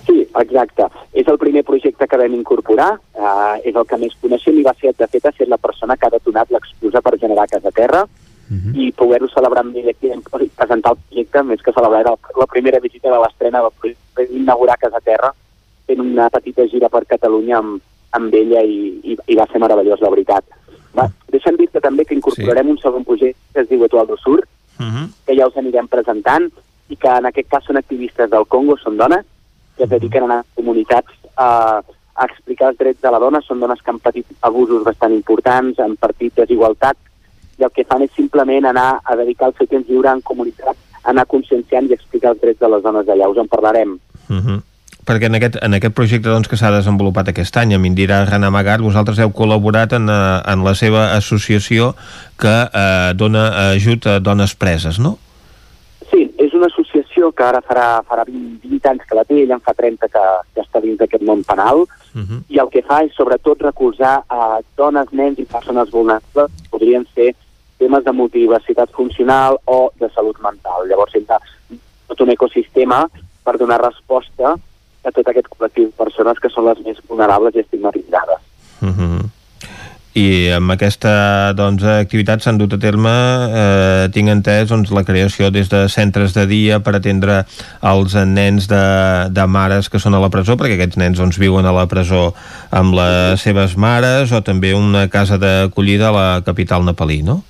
Sí, 0.05 0.27
exacte. 0.39 0.83
És 1.13 1.27
el 1.27 1.37
primer 1.37 1.63
projecte 1.63 2.07
que 2.07 2.17
vam 2.17 2.33
incorporar, 2.33 2.99
eh, 3.15 3.69
és 3.69 3.75
el 3.75 3.85
que 3.85 3.97
més 3.97 4.13
coneixem 4.21 4.59
i 4.59 4.63
va 4.63 4.75
ser, 4.79 4.93
de 4.97 5.07
fet, 5.07 5.25
ha 5.25 5.29
estat 5.29 5.47
la 5.47 5.57
persona 5.57 5.97
que 5.97 6.05
ha 6.05 6.09
detonat 6.09 6.49
l'excusa 6.51 7.01
per 7.01 7.19
generar 7.19 7.47
Casa 7.47 7.71
Terra, 7.71 8.05
uh 8.49 8.55
-huh. 8.55 8.75
i 8.75 8.91
poder-ho 8.91 9.27
celebrar 9.27 9.63
amb 9.65 9.75
ell 9.75 9.89
aquí 9.89 10.07
i 10.07 10.49
presentar 10.55 10.91
el 10.91 10.99
projecte, 11.07 11.43
més 11.43 11.61
que 11.61 11.73
celebrar 11.73 12.03
la, 12.03 12.17
la 12.39 12.47
primera 12.47 12.79
visita 12.79 13.09
de 13.09 13.19
l'estrena 13.19 13.61
del 13.61 13.71
projecte, 13.79 14.33
inaugurar 14.33 14.77
Casa 14.77 14.99
Terra, 14.99 15.33
fent 15.85 15.99
una 15.99 16.29
petita 16.29 16.67
gira 16.67 16.89
per 16.89 17.05
Catalunya 17.05 17.57
amb, 17.57 17.81
amb 18.11 18.33
ella 18.33 18.61
i, 18.63 18.99
i, 19.03 19.17
i 19.27 19.35
va 19.35 19.47
ser 19.51 19.59
meravellós, 19.59 20.01
la 20.01 20.09
veritat. 20.09 20.43
Va, 20.95 21.09
deixa'm 21.31 21.57
dir-te 21.57 21.79
també 21.79 22.05
que 22.05 22.15
incorporarem 22.15 22.65
sí. 22.65 22.71
un 22.71 22.77
segon 22.77 23.03
projecte 23.03 23.39
que 23.53 23.61
es 23.61 23.69
diu 23.69 23.83
Etualdo 23.85 24.17
Sur, 24.17 24.39
uh 24.39 24.85
-huh. 24.85 25.07
que 25.25 25.35
ja 25.35 25.47
us 25.47 25.57
anirem 25.57 25.87
presentant, 25.87 26.51
i 26.89 26.95
que 26.95 27.07
en 27.07 27.25
aquest 27.25 27.49
cas 27.49 27.65
són 27.65 27.77
activistes 27.77 28.29
del 28.29 28.45
Congo, 28.47 28.77
són 28.77 28.97
dones, 28.97 29.25
que 29.75 29.83
es 29.83 29.89
dediquen 29.89 30.23
a 30.23 30.25
anar 30.25 30.39
a 30.39 30.45
comunitats 30.55 31.11
a, 31.35 31.81
a 32.15 32.25
explicar 32.25 32.69
els 32.69 32.77
drets 32.77 33.01
de 33.01 33.11
la 33.11 33.19
dona, 33.19 33.41
són 33.41 33.59
dones 33.59 33.81
que 33.81 33.91
han 33.91 33.99
patit 33.99 34.25
abusos 34.41 34.83
bastant 34.83 35.13
importants, 35.13 35.79
han 35.79 35.95
patit 36.01 36.33
desigualtat, 36.35 36.97
i 37.57 37.65
el 37.65 37.73
que 37.73 37.85
fan 37.85 38.05
és 38.05 38.13
simplement 38.15 38.65
anar 38.69 38.99
a 39.03 39.15
dedicar 39.19 39.49
el 39.49 39.57
seu 39.57 39.67
temps 39.67 39.87
lliure 39.89 40.11
en 40.13 40.21
comunitat, 40.21 40.77
anar 41.03 41.25
conscienciant 41.25 41.89
i 41.89 41.95
explicar 41.97 42.35
els 42.35 42.41
drets 42.41 42.59
de 42.59 42.69
les 42.69 42.83
dones 42.83 43.05
d'allà. 43.07 43.29
Us 43.29 43.37
en 43.37 43.47
parlarem. 43.47 43.99
Uh 44.29 44.35
-huh. 44.35 44.61
Perquè 45.07 45.25
en 45.25 45.35
aquest, 45.35 45.55
en 45.63 45.73
aquest 45.73 45.93
projecte 45.95 46.27
doncs, 46.27 46.49
que 46.51 46.57
s'ha 46.57 46.71
desenvolupat 46.71 47.29
aquest 47.29 47.55
any 47.57 47.73
amb 47.73 47.85
Indira 47.85 48.25
Ranamagar, 48.25 48.81
vosaltres 48.83 49.19
heu 49.23 49.31
col·laborat 49.31 49.93
en, 49.95 50.09
eh, 50.09 50.51
en 50.51 50.65
la 50.65 50.73
seva 50.75 51.15
associació 51.15 51.95
que 52.37 52.69
eh, 52.73 53.13
dona 53.15 53.71
ajut 53.71 54.05
a 54.05 54.19
dones 54.19 54.55
preses, 54.55 54.99
no? 54.99 55.17
Sí, 56.11 56.27
és 56.37 56.53
una 56.53 56.67
associació 56.67 57.31
que 57.31 57.43
ara 57.43 57.61
farà, 57.61 58.03
farà 58.03 58.25
20, 58.27 58.67
20 58.67 58.89
anys 58.89 59.07
que 59.07 59.15
la 59.15 59.23
té, 59.23 59.41
ella 59.43 59.55
en 59.55 59.63
fa 59.63 59.73
30 59.73 60.07
que, 60.11 60.25
que 60.53 60.61
està 60.61 60.81
dins 60.83 60.99
d'aquest 60.99 61.23
món 61.23 61.43
penal, 61.43 61.87
uh 61.87 62.21
-huh. 62.21 62.43
i 62.49 62.59
el 62.59 62.69
que 62.69 62.83
fa 62.83 63.03
és 63.03 63.15
sobretot 63.15 63.61
recolzar 63.61 64.23
a 64.27 64.59
dones, 64.75 65.07
nens 65.11 65.39
i 65.39 65.45
persones 65.45 65.89
vulnerables, 65.89 66.51
podrien 66.69 67.07
ser 67.15 67.33
temes 67.77 68.03
de 68.03 68.11
multidiversitat 68.11 68.91
funcional 68.91 69.59
o 69.65 69.91
de 69.99 70.09
salut 70.15 70.39
mental. 70.43 70.87
Llavors, 70.89 71.13
sempre 71.13 71.39
tot 72.07 72.21
un 72.23 72.31
ecosistema 72.33 73.05
per 73.43 73.57
donar 73.59 73.81
resposta 73.83 74.55
a 75.07 75.13
tot 75.15 75.29
aquest 75.29 75.47
col·lectiu 75.51 75.89
de 75.89 75.97
persones 75.99 76.39
que 76.41 76.51
són 76.51 76.67
les 76.67 76.83
més 76.85 76.99
vulnerables 77.07 77.55
i 77.55 77.63
estigmatitzades. 77.63 78.43
Uh 78.81 78.89
-huh. 78.89 79.25
I 80.17 80.49
amb 80.55 80.73
aquesta 80.73 81.53
doncs, 81.53 81.83
activitat 81.83 82.41
s'han 82.41 82.57
dut 82.57 82.73
a 82.73 82.79
terme, 82.81 83.11
eh, 83.61 84.09
tinc 84.15 84.29
entès, 84.29 84.69
doncs, 84.69 84.89
la 84.89 85.03
creació 85.03 85.51
des 85.51 85.69
de 85.69 85.83
centres 85.93 86.33
de 86.33 86.47
dia 86.49 86.79
per 86.79 86.95
atendre 86.95 87.45
els 87.81 88.15
nens 88.25 88.67
de, 88.67 89.29
de 89.29 89.45
mares 89.45 89.89
que 89.89 89.99
són 89.99 90.15
a 90.15 90.19
la 90.19 90.31
presó, 90.33 90.57
perquè 90.57 90.73
aquests 90.73 90.97
nens 90.97 91.19
doncs, 91.19 91.37
viuen 91.37 91.65
a 91.65 91.75
la 91.75 91.85
presó 91.85 92.33
amb 92.71 92.95
les 92.97 93.45
seves 93.45 93.77
mares, 93.77 94.31
o 94.31 94.41
també 94.41 94.73
una 94.73 95.07
casa 95.07 95.37
d'acollida 95.37 96.09
a 96.09 96.11
la 96.11 96.41
capital 96.41 96.83
nepalí, 96.83 97.21
no? 97.21 97.43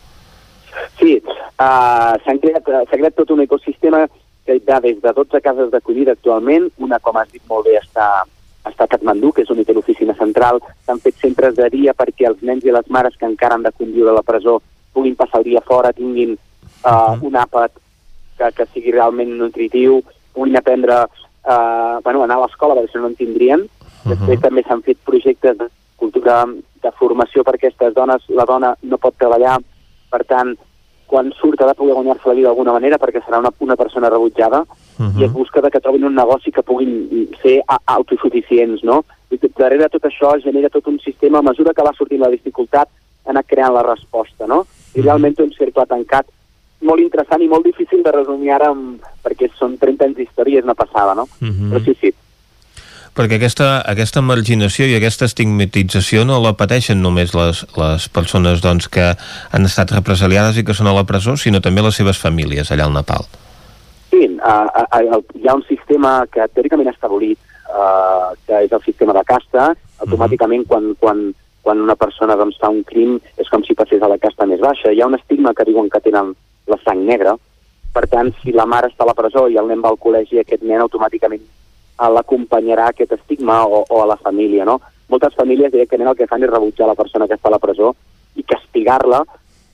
Uh, 1.58 2.14
s'ha 2.22 2.38
creat, 2.38 2.68
creat 2.92 3.16
tot 3.18 3.32
un 3.34 3.42
ecosistema 3.42 4.06
que 4.46 4.60
va 4.68 4.80
des 4.80 5.00
de 5.02 5.14
12 5.14 5.42
cases 5.42 5.72
d'acollida 5.72 6.14
actualment, 6.14 6.70
una, 6.78 7.00
com 7.00 7.18
has 7.18 7.32
dit 7.34 7.42
molt 7.50 7.66
bé, 7.66 7.80
està, 7.82 8.24
està 8.70 8.86
a 8.86 8.92
Katmandú, 8.92 9.34
que 9.34 9.42
és 9.42 9.50
on 9.52 9.60
hi 9.60 9.66
té 9.66 9.74
l'oficina 9.74 10.16
central, 10.20 10.62
s'han 10.86 11.02
fet 11.04 11.18
centres 11.24 11.58
de 11.58 11.70
dia 11.74 11.96
perquè 11.98 12.30
els 12.30 12.44
nens 12.46 12.66
i 12.66 12.74
les 12.74 12.88
mares 12.94 13.18
que 13.18 13.26
encara 13.26 13.58
han 13.58 13.66
de 13.66 13.74
conviure 13.74 14.14
a 14.14 14.20
la 14.20 14.26
presó 14.28 14.60
puguin 14.94 15.18
passar 15.18 15.42
el 15.42 15.50
dia 15.50 15.62
fora, 15.66 15.94
tinguin 15.94 16.38
uh, 16.38 17.18
un 17.22 17.36
àpat 17.38 17.74
que, 18.38 18.52
que 18.58 18.68
sigui 18.74 18.94
realment 18.96 19.36
nutritiu, 19.38 20.00
puguin 20.34 20.58
aprendre 20.58 21.04
uh, 21.06 21.98
bueno, 22.04 22.24
anar 22.24 22.40
a 22.40 22.46
l'escola, 22.46 22.78
perquè 22.78 22.94
si 22.94 23.02
no 23.02 23.12
en 23.12 23.18
tindrien. 23.20 23.62
Uh 23.62 23.68
-huh. 24.04 24.10
Després 24.14 24.42
també 24.42 24.64
s'han 24.64 24.82
fet 24.82 24.98
projectes 25.06 25.58
de 25.58 25.68
cultura 25.98 26.46
de 26.82 26.92
formació 27.00 27.44
per 27.44 27.56
aquestes 27.56 27.94
dones. 27.94 28.24
La 28.30 28.46
dona 28.46 28.76
no 28.82 28.98
pot 28.98 29.18
treballar, 29.18 29.58
per 30.10 30.24
tant, 30.26 30.56
quan 31.08 31.32
surt 31.40 31.62
ha 31.62 31.68
de 31.68 31.74
poder 31.74 31.96
guanyar-se 31.96 32.28
la 32.28 32.36
vida 32.36 32.50
d'alguna 32.50 32.74
manera 32.76 33.00
perquè 33.00 33.24
serà 33.24 33.40
una, 33.40 33.52
una 33.60 33.76
persona 33.76 34.10
rebutjada 34.10 34.60
uh 34.62 35.06
-huh. 35.06 35.20
i 35.20 35.24
es 35.24 35.32
busca 35.32 35.62
de 35.62 35.72
que 35.72 35.80
trobin 35.80 36.04
un 36.04 36.16
negoci 36.16 36.52
que 36.52 36.62
puguin 36.62 37.30
ser 37.42 37.64
autosuficients, 37.86 38.84
no? 38.84 39.06
I 39.32 39.40
darrere 39.58 39.84
de 39.84 39.90
tot 39.90 40.04
això 40.04 40.36
es 40.38 40.44
genera 40.44 40.70
tot 40.70 40.88
un 40.88 41.00
sistema, 41.00 41.40
a 41.40 41.42
mesura 41.42 41.74
que 41.74 41.84
va 41.84 41.94
sortint 41.94 42.22
la 42.22 42.30
dificultat, 42.30 42.88
ha 43.26 43.30
anat 43.30 43.46
creant 43.48 43.74
la 43.74 43.84
resposta, 43.84 44.46
no? 44.48 44.66
I 44.96 45.02
realment 45.02 45.36
un 45.40 45.52
cercle 45.52 45.86
tancat 45.86 46.26
molt 46.82 47.02
interessant 47.02 47.42
i 47.42 47.48
molt 47.48 47.66
difícil 47.66 48.04
de 48.04 48.12
resumir 48.12 48.52
ara 48.52 48.70
amb, 48.70 49.02
perquè 49.24 49.50
són 49.58 49.78
30 49.78 50.06
anys 50.06 50.18
d'història 50.18 50.60
és 50.60 50.64
una 50.64 50.76
passada, 50.76 51.16
no? 51.16 51.24
Uh 51.42 51.48
-huh. 51.48 51.70
Però 51.72 51.84
sí, 51.84 51.98
sí, 52.02 52.14
perquè 53.18 53.40
aquesta, 53.40 53.68
aquesta 53.90 54.22
marginació 54.22 54.86
i 54.86 54.94
aquesta 54.98 55.26
estigmatització 55.26 56.24
no 56.28 56.38
la 56.44 56.54
pateixen 56.60 57.02
només 57.02 57.34
les, 57.34 57.64
les 57.80 58.06
persones 58.14 58.62
doncs, 58.62 58.88
que 58.94 59.10
han 59.18 59.66
estat 59.70 59.94
represaliades 59.96 60.60
i 60.60 60.66
que 60.68 60.76
són 60.78 60.92
a 60.92 60.96
la 60.96 61.06
presó, 61.10 61.36
sinó 61.36 61.62
també 61.64 61.82
les 61.82 61.98
seves 61.98 62.22
famílies 62.22 62.72
allà 62.72 62.86
al 62.86 62.94
Nepal. 62.94 63.26
Sí, 64.12 64.24
uh, 64.38 64.70
uh, 64.86 65.20
hi 65.42 65.50
ha 65.50 65.58
un 65.58 65.66
sistema 65.68 66.22
que 66.32 66.46
teòricament 66.54 66.94
està 66.94 67.10
abolit, 67.10 67.42
uh, 67.74 68.32
que 68.46 68.64
és 68.70 68.72
el 68.72 68.86
sistema 68.86 69.18
de 69.18 69.26
casta. 69.28 69.74
Automàticament, 70.06 70.64
uh 70.64 70.70
-huh. 70.70 70.70
quan, 70.70 70.96
quan, 71.02 71.26
quan 71.64 71.82
una 71.82 71.96
persona 71.96 72.38
doncs, 72.38 72.62
fa 72.62 72.70
un 72.70 72.84
crim, 72.84 73.20
és 73.38 73.50
com 73.50 73.64
si 73.64 73.74
passés 73.74 74.02
a 74.02 74.08
la 74.08 74.18
casta 74.18 74.46
més 74.46 74.60
baixa. 74.60 74.94
Hi 74.94 75.02
ha 75.02 75.08
un 75.08 75.16
estigma 75.16 75.54
que 75.54 75.66
diuen 75.66 75.90
que 75.90 76.02
tenen 76.02 76.36
la 76.68 76.78
sang 76.86 77.06
negra. 77.06 77.36
Per 77.94 78.08
tant, 78.08 78.34
si 78.44 78.52
la 78.52 78.66
mare 78.66 78.88
està 78.88 79.04
a 79.04 79.08
la 79.08 79.18
presó 79.18 79.48
i 79.50 79.58
el 79.58 79.68
nen 79.68 79.82
va 79.82 79.90
al 79.90 79.98
col·legi, 79.98 80.40
aquest 80.40 80.62
nen 80.62 80.82
automàticament 80.82 81.42
l'acompanyarà 81.98 82.92
aquest 82.92 83.16
estigma 83.18 83.64
o, 83.66 83.84
o 83.90 84.02
a 84.04 84.06
la 84.06 84.18
família, 84.18 84.66
no? 84.66 84.80
Moltes 85.10 85.36
famílies 85.36 85.72
directament 85.72 86.12
el 86.12 86.18
que 86.20 86.28
fan 86.28 86.44
és 86.44 86.52
rebutjar 86.52 86.88
la 86.88 86.96
persona 86.96 87.28
que 87.28 87.38
està 87.38 87.50
a 87.50 87.56
la 87.56 87.64
presó 87.64 87.94
i 88.36 88.44
castigar-la. 88.44 89.24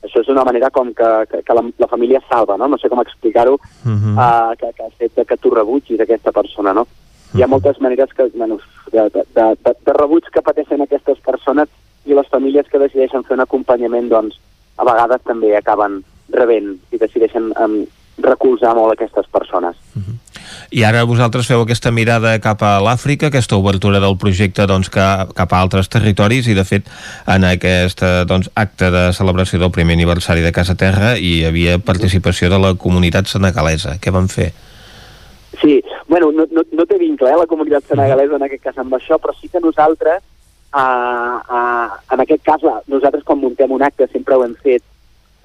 Això 0.03 0.21
és 0.21 0.29
una 0.31 0.43
manera 0.43 0.69
com 0.69 0.91
que, 0.93 1.09
que, 1.31 1.41
que 1.43 1.55
la, 1.55 1.63
la 1.79 1.87
família 1.87 2.21
salva, 2.29 2.57
no? 2.57 2.67
No 2.67 2.77
sé 2.79 2.89
com 2.91 3.01
explicar-ho, 3.01 3.55
uh 3.55 3.89
-huh. 3.89 4.15
uh, 4.15 4.55
que, 4.59 4.71
que 4.73 4.85
el 4.85 4.91
fet 4.99 5.27
que 5.27 5.37
tu 5.37 5.49
rebutgis 5.49 5.99
aquesta 5.99 6.31
persona, 6.31 6.73
no? 6.73 6.81
Uh 6.81 6.87
-huh. 6.87 7.39
Hi 7.39 7.43
ha 7.43 7.47
moltes 7.47 7.79
maneres 7.81 8.13
que, 8.13 8.29
bueno, 8.35 8.59
de, 8.91 9.09
de, 9.09 9.23
de, 9.35 9.75
de 9.85 9.93
rebuig 9.93 10.23
que 10.31 10.41
pateixen 10.41 10.81
aquestes 10.81 11.19
persones 11.19 11.69
i 12.05 12.13
les 12.13 12.27
famílies 12.27 12.67
que 12.67 12.79
decideixen 12.79 13.23
fer 13.23 13.33
un 13.33 13.41
acompanyament, 13.41 14.09
doncs, 14.09 14.39
a 14.77 14.83
vegades 14.83 15.21
també 15.23 15.55
acaben 15.55 16.03
rebent 16.29 16.79
i 16.91 16.97
decideixen 16.97 17.51
um, 17.59 17.85
recolzar 18.17 18.75
molt 18.75 18.93
aquestes 18.93 19.27
persones. 19.27 19.75
Uh 19.95 20.01
-huh. 20.01 20.42
I 20.71 20.83
ara 20.87 21.03
vosaltres 21.09 21.47
feu 21.49 21.63
aquesta 21.63 21.91
mirada 21.91 22.35
cap 22.43 22.63
a 22.63 22.79
l'Àfrica, 22.83 23.27
aquesta 23.27 23.57
obertura 23.57 23.99
del 24.03 24.17
projecte 24.17 24.67
doncs, 24.69 24.89
que, 24.93 25.07
cap 25.35 25.53
a 25.53 25.61
altres 25.61 25.89
territoris 25.91 26.47
i 26.47 26.57
de 26.57 26.65
fet 26.67 26.89
en 27.27 27.47
aquest 27.47 28.03
doncs, 28.29 28.51
acte 28.55 28.91
de 28.93 29.07
celebració 29.13 29.59
del 29.59 29.73
primer 29.75 29.97
aniversari 29.99 30.45
de 30.45 30.53
Casa 30.55 30.75
Terra 30.75 31.15
hi 31.17 31.43
havia 31.47 31.79
participació 31.79 32.49
de 32.49 32.59
la 32.59 32.75
comunitat 32.75 33.27
senegalesa. 33.31 33.97
Què 33.99 34.13
van 34.13 34.29
fer? 34.31 34.51
Sí, 35.61 35.83
bueno, 36.07 36.31
no, 36.31 36.45
no, 36.51 36.63
no 36.71 36.85
té 36.85 36.97
vincle 36.97 37.29
eh, 37.29 37.37
la 37.37 37.47
comunitat 37.47 37.85
senegalesa 37.87 38.39
en 38.39 38.47
aquest 38.47 38.63
cas 38.63 38.79
amb 38.81 38.95
això, 38.97 39.19
però 39.21 39.35
sí 39.37 39.49
que 39.51 39.61
nosaltres, 39.63 40.23
uh, 40.73 41.37
uh, 41.39 41.99
en 42.13 42.23
aquest 42.23 42.43
cas, 42.43 42.65
nosaltres 42.89 43.23
quan 43.23 43.39
muntem 43.39 43.71
un 43.71 43.85
acte 43.85 44.09
sempre 44.11 44.35
ho 44.35 44.43
hem 44.45 44.57
fet, 44.63 44.83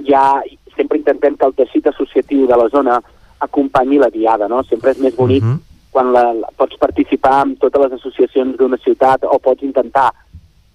ja 0.09 0.41
sempre 0.77 0.99
intentem 0.99 1.37
que 1.37 1.47
el 1.47 1.55
teixit 1.59 1.87
associatiu 1.91 2.47
de 2.49 2.57
la 2.57 2.69
zona 2.73 2.99
acompanyi 3.39 3.99
la 3.99 4.11
diada, 4.11 4.49
no? 4.49 4.63
Sempre 4.65 4.91
és 4.91 4.99
més 4.99 5.17
bonic 5.17 5.43
uh 5.43 5.47
mhm. 5.47 5.55
-huh. 5.55 5.91
quan 5.91 6.13
la, 6.13 6.33
la, 6.33 6.49
pots 6.57 6.77
participar 6.79 7.41
amb 7.41 7.59
totes 7.59 7.81
les 7.83 7.93
associacions 7.93 8.57
d'una 8.57 8.77
ciutat 8.77 9.25
o 9.25 9.39
pots 9.39 9.63
intentar 9.63 10.13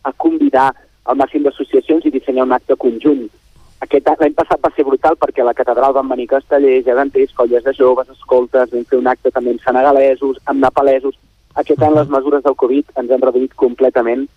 a 0.03 0.11
convidar 0.14 0.74
el 1.09 1.16
màxim 1.16 1.43
d'associacions 1.43 2.06
i 2.06 2.11
dissenyar 2.11 2.45
un 2.45 2.53
acte 2.53 2.75
conjunt. 2.75 3.30
aquest 3.83 4.08
any- 4.08 4.19
l'any 4.19 4.33
passat 4.33 4.59
va 4.64 4.72
ser 4.75 4.85
brutal 4.85 5.16
perquè 5.19 5.42
a 5.42 5.45
la 5.45 5.53
catedral 5.53 5.93
van 5.93 6.08
venir 6.08 6.27
castellers, 6.27 6.85
geganters, 6.85 7.33
colles 7.33 7.64
de 7.64 7.74
joves, 7.74 8.08
escoltes, 8.09 8.72
vam 8.72 8.85
fer 8.85 9.00
un 9.00 9.08
acte 9.08 9.30
també 9.30 9.51
amb 9.51 9.59
senegalesos, 9.59 10.38
amb 10.45 10.61
nepalesos. 10.61 11.16
Aquest 11.56 11.82
any 11.82 11.93
les 11.93 12.08
mesures 12.08 12.43
del 12.43 12.56
Covid 12.56 12.85
ens 12.95 13.11
han 13.11 13.22
reduït 13.22 13.53
completament 13.56 14.30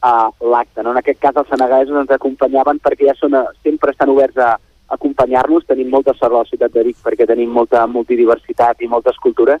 a 0.00 0.30
l'acte. 0.40 0.82
No? 0.82 0.92
En 0.92 0.96
aquest 0.96 1.20
cas 1.20 1.36
els 1.36 1.48
senegalesos 1.48 1.96
ens 2.00 2.10
acompanyaven 2.10 2.80
perquè 2.80 3.06
ja 3.08 3.14
són, 3.14 3.34
a- 3.34 3.50
sempre 3.62 3.90
estan 3.90 4.08
oberts 4.08 4.38
a 4.38 4.58
acompanyar-nos. 4.88 5.64
Tenim 5.66 5.88
molta 5.90 6.14
sort 6.14 6.32
a 6.34 6.38
la 6.42 6.48
ciutat 6.48 6.72
de 6.72 6.82
Vic 6.84 6.96
perquè 7.02 7.26
tenim 7.26 7.50
molta 7.50 7.86
multidiversitat 7.86 8.82
i 8.82 8.88
moltes 8.88 9.16
cultures 9.22 9.60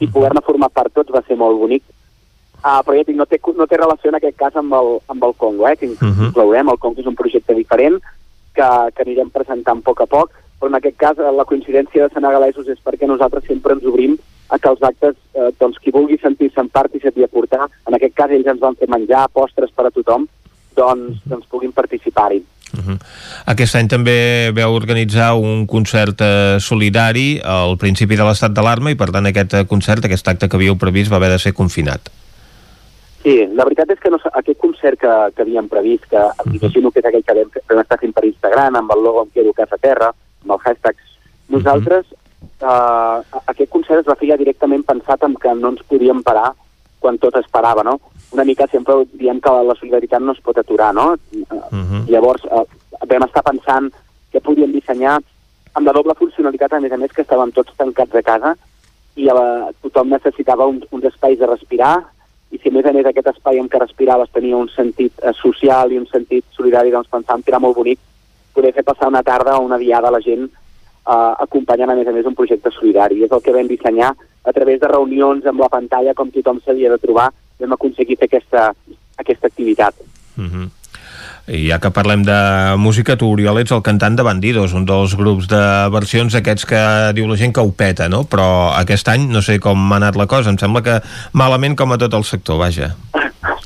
i 0.00 0.06
poder-ne 0.08 0.40
formar 0.44 0.70
part 0.70 0.92
tots 0.92 1.12
va 1.12 1.22
ser 1.26 1.36
molt 1.36 1.58
bonic. 1.58 1.82
Uh, 2.62 2.78
però 2.86 2.94
ja 2.94 3.02
dic, 3.02 3.16
no 3.18 3.26
té, 3.26 3.40
no 3.56 3.66
té 3.66 3.76
relació 3.76 4.10
en 4.10 4.16
aquest 4.20 4.36
cas 4.38 4.54
amb 4.56 4.72
el, 4.78 5.00
amb 5.10 5.24
el 5.24 5.32
Congo, 5.34 5.66
eh, 5.68 5.76
que 5.76 5.86
Mhm. 5.88 6.26
inclourem. 6.28 6.68
El 6.68 6.78
Congo 6.78 7.00
és 7.00 7.06
un 7.06 7.16
projecte 7.16 7.54
diferent 7.54 8.00
que, 8.54 8.68
que 8.94 9.02
anirem 9.02 9.30
presentant 9.30 9.78
a 9.78 9.82
poc 9.82 10.00
a 10.00 10.06
poc, 10.06 10.30
però 10.60 10.68
en 10.68 10.74
aquest 10.76 10.96
cas 10.96 11.18
eh, 11.18 11.32
la 11.32 11.44
coincidència 11.44 12.06
de 12.06 12.14
senegalesos 12.14 12.68
és 12.68 12.78
perquè 12.84 13.06
nosaltres 13.08 13.44
sempre 13.48 13.72
ens 13.74 13.84
obrim 13.84 14.16
a 14.48 14.58
que 14.58 14.68
els 14.68 14.82
actes, 14.82 15.16
eh, 15.34 15.50
doncs 15.58 15.78
qui 15.78 15.90
vulgui 15.90 16.18
sentir-se 16.18 16.60
en 16.60 16.68
part 16.68 16.94
i 16.94 17.00
sentir 17.00 17.24
a 17.24 17.28
portar, 17.28 17.66
en 17.88 17.94
aquest 17.94 18.14
cas 18.14 18.30
ells 18.30 18.46
ens 18.46 18.60
van 18.60 18.76
fer 18.76 18.88
menjar, 18.88 19.26
postres 19.32 19.70
per 19.72 19.86
a 19.86 19.90
tothom, 19.90 20.28
doncs, 20.76 21.18
doncs 21.26 21.46
puguin 21.46 21.72
participar-hi. 21.72 22.44
Aquest 23.52 23.76
any 23.76 23.88
també 23.90 24.50
veu 24.56 24.72
organitzar 24.72 25.34
un 25.36 25.66
concert 25.68 26.22
eh, 26.24 26.56
solidari 26.60 27.40
al 27.44 27.76
principi 27.78 28.16
de 28.16 28.24
l'estat 28.24 28.54
d'alarma 28.56 28.92
i 28.92 28.98
per 28.98 29.10
tant 29.12 29.28
aquest 29.28 29.54
eh, 29.58 29.64
concert, 29.68 30.04
aquest 30.04 30.28
acte 30.28 30.48
que 30.48 30.56
havíeu 30.56 30.78
previst 30.80 31.12
va 31.12 31.20
haver 31.20 31.30
de 31.34 31.38
ser 31.42 31.52
confinat. 31.52 32.08
Sí, 33.22 33.36
la 33.54 33.66
veritat 33.68 33.92
és 33.94 34.00
que 34.02 34.10
no, 34.10 34.18
aquest 34.32 34.58
concert 34.58 34.98
que, 34.98 35.12
que 35.36 35.44
havíem 35.44 35.68
previst, 35.70 36.08
que 36.10 36.22
imagino 36.56 36.90
que 36.90 36.98
és 37.02 37.06
aquell 37.06 37.22
que 37.22 37.36
vam, 37.36 37.52
vam 37.70 37.82
estar 37.84 38.00
fent 38.00 38.16
per 38.16 38.24
Instagram, 38.26 38.80
amb 38.80 38.96
el 38.96 39.04
logo 39.04 39.22
Em 39.22 39.30
quedo 39.36 39.52
casa 39.54 39.78
terra, 39.78 40.10
amb 40.42 40.56
el 40.56 40.62
hashtag, 40.64 40.98
nosaltres, 41.52 42.08
eh, 42.42 43.38
aquest 43.52 43.70
concert 43.70 44.02
es 44.02 44.08
va 44.08 44.18
fer 44.18 44.32
ja 44.32 44.40
directament 44.40 44.82
pensat 44.88 45.22
en 45.28 45.36
que 45.38 45.54
no 45.54 45.74
ens 45.74 45.86
podíem 45.86 46.24
parar 46.26 46.50
quan 47.02 47.18
tot 47.22 47.36
es 47.38 47.46
parava, 47.50 47.84
no? 47.86 47.98
Una 48.32 48.44
mica 48.48 48.66
sempre 48.72 49.02
diem 49.12 49.40
que 49.40 49.52
la 49.52 49.76
solidaritat 49.76 50.22
no 50.24 50.32
es 50.32 50.40
pot 50.40 50.58
aturar, 50.58 50.92
no? 50.94 51.12
Uh 51.32 52.02
Llavors, 52.08 52.44
eh, 52.44 52.64
vam 53.08 53.26
estar 53.26 53.42
pensant 53.44 53.90
què 54.32 54.40
podíem 54.40 54.72
dissenyar 54.72 55.18
amb 55.74 55.86
la 55.86 55.92
doble 55.92 56.14
funcionalitat, 56.18 56.72
a 56.72 56.80
més 56.80 56.92
a 56.92 56.96
més, 56.96 57.12
que 57.12 57.22
estàvem 57.22 57.52
tots 57.52 57.76
tancats 57.76 58.14
a 58.14 58.22
casa 58.22 58.54
i 59.16 59.28
eh, 59.28 59.72
tothom 59.82 60.08
necessitava 60.08 60.66
uns, 60.66 60.84
uns 60.90 61.04
espais 61.04 61.38
de 61.38 61.46
respirar 61.46 61.98
i 62.52 62.58
si 62.58 62.68
a 62.68 62.72
més 62.72 62.86
a 62.86 62.92
més 62.92 63.06
aquest 63.08 63.30
espai 63.32 63.60
en 63.60 63.68
què 63.68 63.80
respiraves 63.80 64.32
tenia 64.32 64.56
un 64.56 64.68
sentit 64.72 65.12
eh, 65.22 65.32
social 65.36 65.92
i 65.92 66.00
un 66.00 66.08
sentit 66.10 66.44
solidari, 66.56 66.92
doncs 66.92 67.08
pensàvem 67.12 67.44
que 67.44 67.52
era 67.52 67.60
molt 67.60 67.76
bonic 67.76 68.00
poder 68.52 68.74
fer 68.76 68.84
passar 68.84 69.08
una 69.08 69.22
tarda 69.24 69.56
o 69.56 69.64
una 69.64 69.78
diada 69.80 70.08
a 70.08 70.16
la 70.16 70.20
gent 70.20 70.44
eh, 70.44 71.32
acompanyant 71.46 71.92
a 71.92 71.96
més 71.96 72.08
a 72.08 72.12
més 72.12 72.28
un 72.28 72.36
projecte 72.36 72.72
solidari. 72.72 73.22
És 73.24 73.32
el 73.32 73.40
que 73.44 73.54
vam 73.56 73.68
dissenyar 73.68 74.12
a 74.44 74.52
través 74.52 74.80
de 74.80 74.90
reunions 74.90 75.46
amb 75.46 75.64
la 75.64 75.70
pantalla 75.72 76.14
com 76.14 76.32
tothom 76.34 76.60
s'havia 76.60 76.90
de 76.92 77.00
trobar, 77.00 77.30
vam 77.62 77.72
aconseguir 77.78 78.18
fer 78.20 78.28
aquesta, 78.30 78.68
aquesta 79.22 79.46
activitat. 79.50 79.94
Mhm. 80.36 80.70
I 81.52 81.64
ja 81.66 81.80
que 81.82 81.90
parlem 81.90 82.22
de 82.22 82.34
música, 82.78 83.16
tu, 83.18 83.26
Oriol, 83.32 83.58
ets 83.58 83.72
el 83.74 83.80
cantant 83.82 84.14
de 84.14 84.22
Bandidos, 84.22 84.72
un 84.78 84.84
dels 84.86 85.16
grups 85.18 85.48
de 85.50 85.58
versions 85.90 86.36
aquests 86.38 86.64
que 86.70 86.82
diu 87.18 87.26
la 87.26 87.36
gent 87.36 87.50
que 87.52 87.60
ho 87.64 87.72
peta, 87.74 88.06
no? 88.08 88.22
Però 88.30 88.70
aquest 88.78 89.08
any 89.10 89.24
no 89.28 89.42
sé 89.42 89.58
com 89.58 89.90
ha 89.92 89.96
anat 89.98 90.14
la 90.16 90.28
cosa, 90.30 90.50
em 90.54 90.58
sembla 90.60 90.84
que 90.86 91.00
malament 91.32 91.74
com 91.76 91.90
a 91.92 91.98
tot 91.98 92.14
el 92.14 92.22
sector, 92.24 92.58
vaja. 92.62 92.92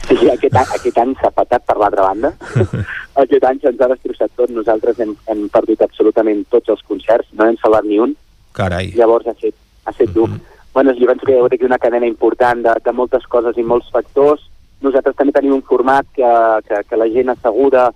Sí, 0.09 0.17
aquest, 0.33 0.57
any- 0.57 0.73
aquest 0.79 0.99
any 1.03 1.13
s'ha 1.21 1.31
patat 1.37 1.67
per 1.69 1.77
l'altra 1.77 2.09
banda. 2.09 2.33
aquest 3.23 3.45
any 3.45 3.61
se'ns 3.61 3.81
ha 3.85 3.89
destrossat 3.93 4.31
tot. 4.41 4.51
Nosaltres 4.57 4.99
hem, 5.05 5.13
hem 5.29 5.47
perdut 5.53 5.83
absolutament 5.85 6.47
tots 6.51 6.73
els 6.73 6.81
concerts, 6.89 7.29
no 7.37 7.45
hem 7.45 7.61
salvat 7.61 7.85
ni 7.85 7.99
un. 8.01 8.17
Carai. 8.57 8.95
Llavors 8.97 9.27
ha 9.29 9.35
set, 9.41 9.53
ha 9.85 9.93
set 9.93 10.15
dur. 10.17 10.31
Bueno, 10.77 10.93
jo 10.93 11.07
penso 11.09 11.25
que 11.25 11.33
hi 11.33 11.37
ha 11.37 11.39
hagut 11.41 11.55
aquí 11.57 11.65
una 11.65 11.79
cadena 11.81 12.05
important 12.05 12.59
de, 12.61 12.73
de 12.85 12.93
moltes 12.93 13.23
coses 13.33 13.57
i 13.57 13.63
molts 13.65 13.87
factors. 13.89 14.43
Nosaltres 14.85 15.15
també 15.17 15.33
tenim 15.33 15.55
un 15.57 15.63
format 15.65 16.05
que, 16.13 16.33
que, 16.69 16.81
que 16.85 16.99
la 17.01 17.07
gent 17.15 17.33
asseguda 17.33 17.87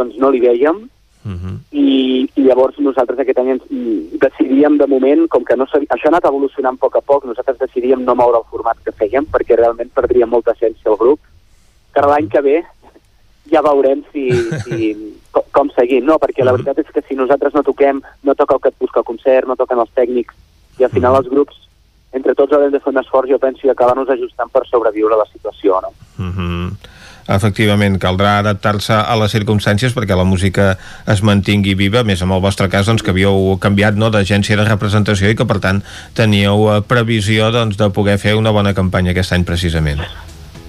doncs 0.00 0.16
no 0.16 0.30
li 0.32 0.40
veiem 0.40 0.78
i, 1.76 2.24
i 2.24 2.46
llavors 2.46 2.78
nosaltres 2.80 3.20
aquest 3.20 3.42
any 3.42 3.50
ens, 3.56 3.66
decidíem 4.22 4.78
de 4.80 4.86
moment, 4.88 5.26
com 5.28 5.44
que 5.44 5.58
no 5.60 5.66
sabia, 5.68 5.90
això 5.92 6.08
ha 6.08 6.14
anat 6.14 6.30
evolucionant 6.30 6.78
a 6.80 6.82
poc 6.86 6.96
a 6.96 7.02
poc, 7.04 7.26
nosaltres 7.28 7.58
decidíem 7.66 8.06
no 8.06 8.16
moure 8.16 8.40
el 8.40 8.48
format 8.48 8.80
que 8.86 8.96
fèiem 8.96 9.28
perquè 9.36 9.60
realment 9.60 9.92
perdria 9.92 10.30
molta 10.30 10.56
essència 10.56 10.88
el 10.94 10.96
grup, 10.96 11.20
que 11.92 12.06
l'any 12.06 12.32
que 12.32 12.44
ve 12.48 12.56
ja 13.52 13.60
veurem 13.68 14.06
si, 14.14 14.30
si, 14.64 14.94
com, 15.36 15.52
com 15.52 15.74
seguim, 15.76 16.08
no? 16.08 16.16
Perquè 16.22 16.48
la 16.48 16.56
veritat 16.56 16.80
és 16.80 16.96
que 16.96 17.04
si 17.04 17.18
nosaltres 17.20 17.52
no 17.52 17.66
toquem, 17.66 18.00
no 18.24 18.38
toca 18.40 18.56
el 18.56 18.64
que 18.64 18.72
et 18.72 18.82
busca 18.86 19.04
el 19.04 19.10
concert, 19.12 19.52
no 19.52 19.60
toquen 19.60 19.84
els 19.84 19.92
tècnics, 20.00 20.32
i 20.80 20.88
al 20.88 20.96
final 20.96 21.20
els 21.20 21.28
grups, 21.28 21.65
entre 22.16 22.34
tots 22.34 22.56
haurem 22.56 22.72
de 22.72 22.80
fer 22.82 22.92
un 22.92 23.00
esforç, 23.02 23.30
jo 23.30 23.38
penso, 23.42 23.66
i 23.66 23.72
acabar-nos 23.72 24.10
ajustant 24.12 24.52
per 24.52 24.64
sobreviure 24.68 25.14
a 25.14 25.22
la 25.22 25.28
situació, 25.32 25.80
no? 25.84 25.92
Mhm. 26.18 26.94
Efectivament, 27.26 27.96
caldrà 27.98 28.36
adaptar-se 28.38 28.94
a 28.94 29.14
les 29.18 29.32
circumstàncies 29.34 29.94
perquè 29.96 30.14
la 30.14 30.24
música 30.24 30.76
es 31.10 31.22
mantingui 31.26 31.74
viva, 31.74 32.04
més 32.06 32.22
en 32.22 32.30
el 32.30 32.40
vostre 32.40 32.68
cas 32.70 32.86
doncs, 32.86 33.02
que 33.02 33.10
havíeu 33.10 33.56
canviat 33.58 33.98
no, 33.98 34.12
d'agència 34.14 34.56
de 34.56 34.66
representació 34.68 35.32
i 35.32 35.34
que 35.34 35.44
per 35.44 35.58
tant 35.58 35.82
teníeu 36.14 36.68
eh, 36.70 36.80
previsió 36.86 37.50
doncs, 37.50 37.76
de 37.80 37.90
poder 37.90 38.18
fer 38.22 38.36
una 38.38 38.54
bona 38.54 38.74
campanya 38.74 39.10
aquest 39.10 39.34
any 39.34 39.44
precisament. 39.44 40.04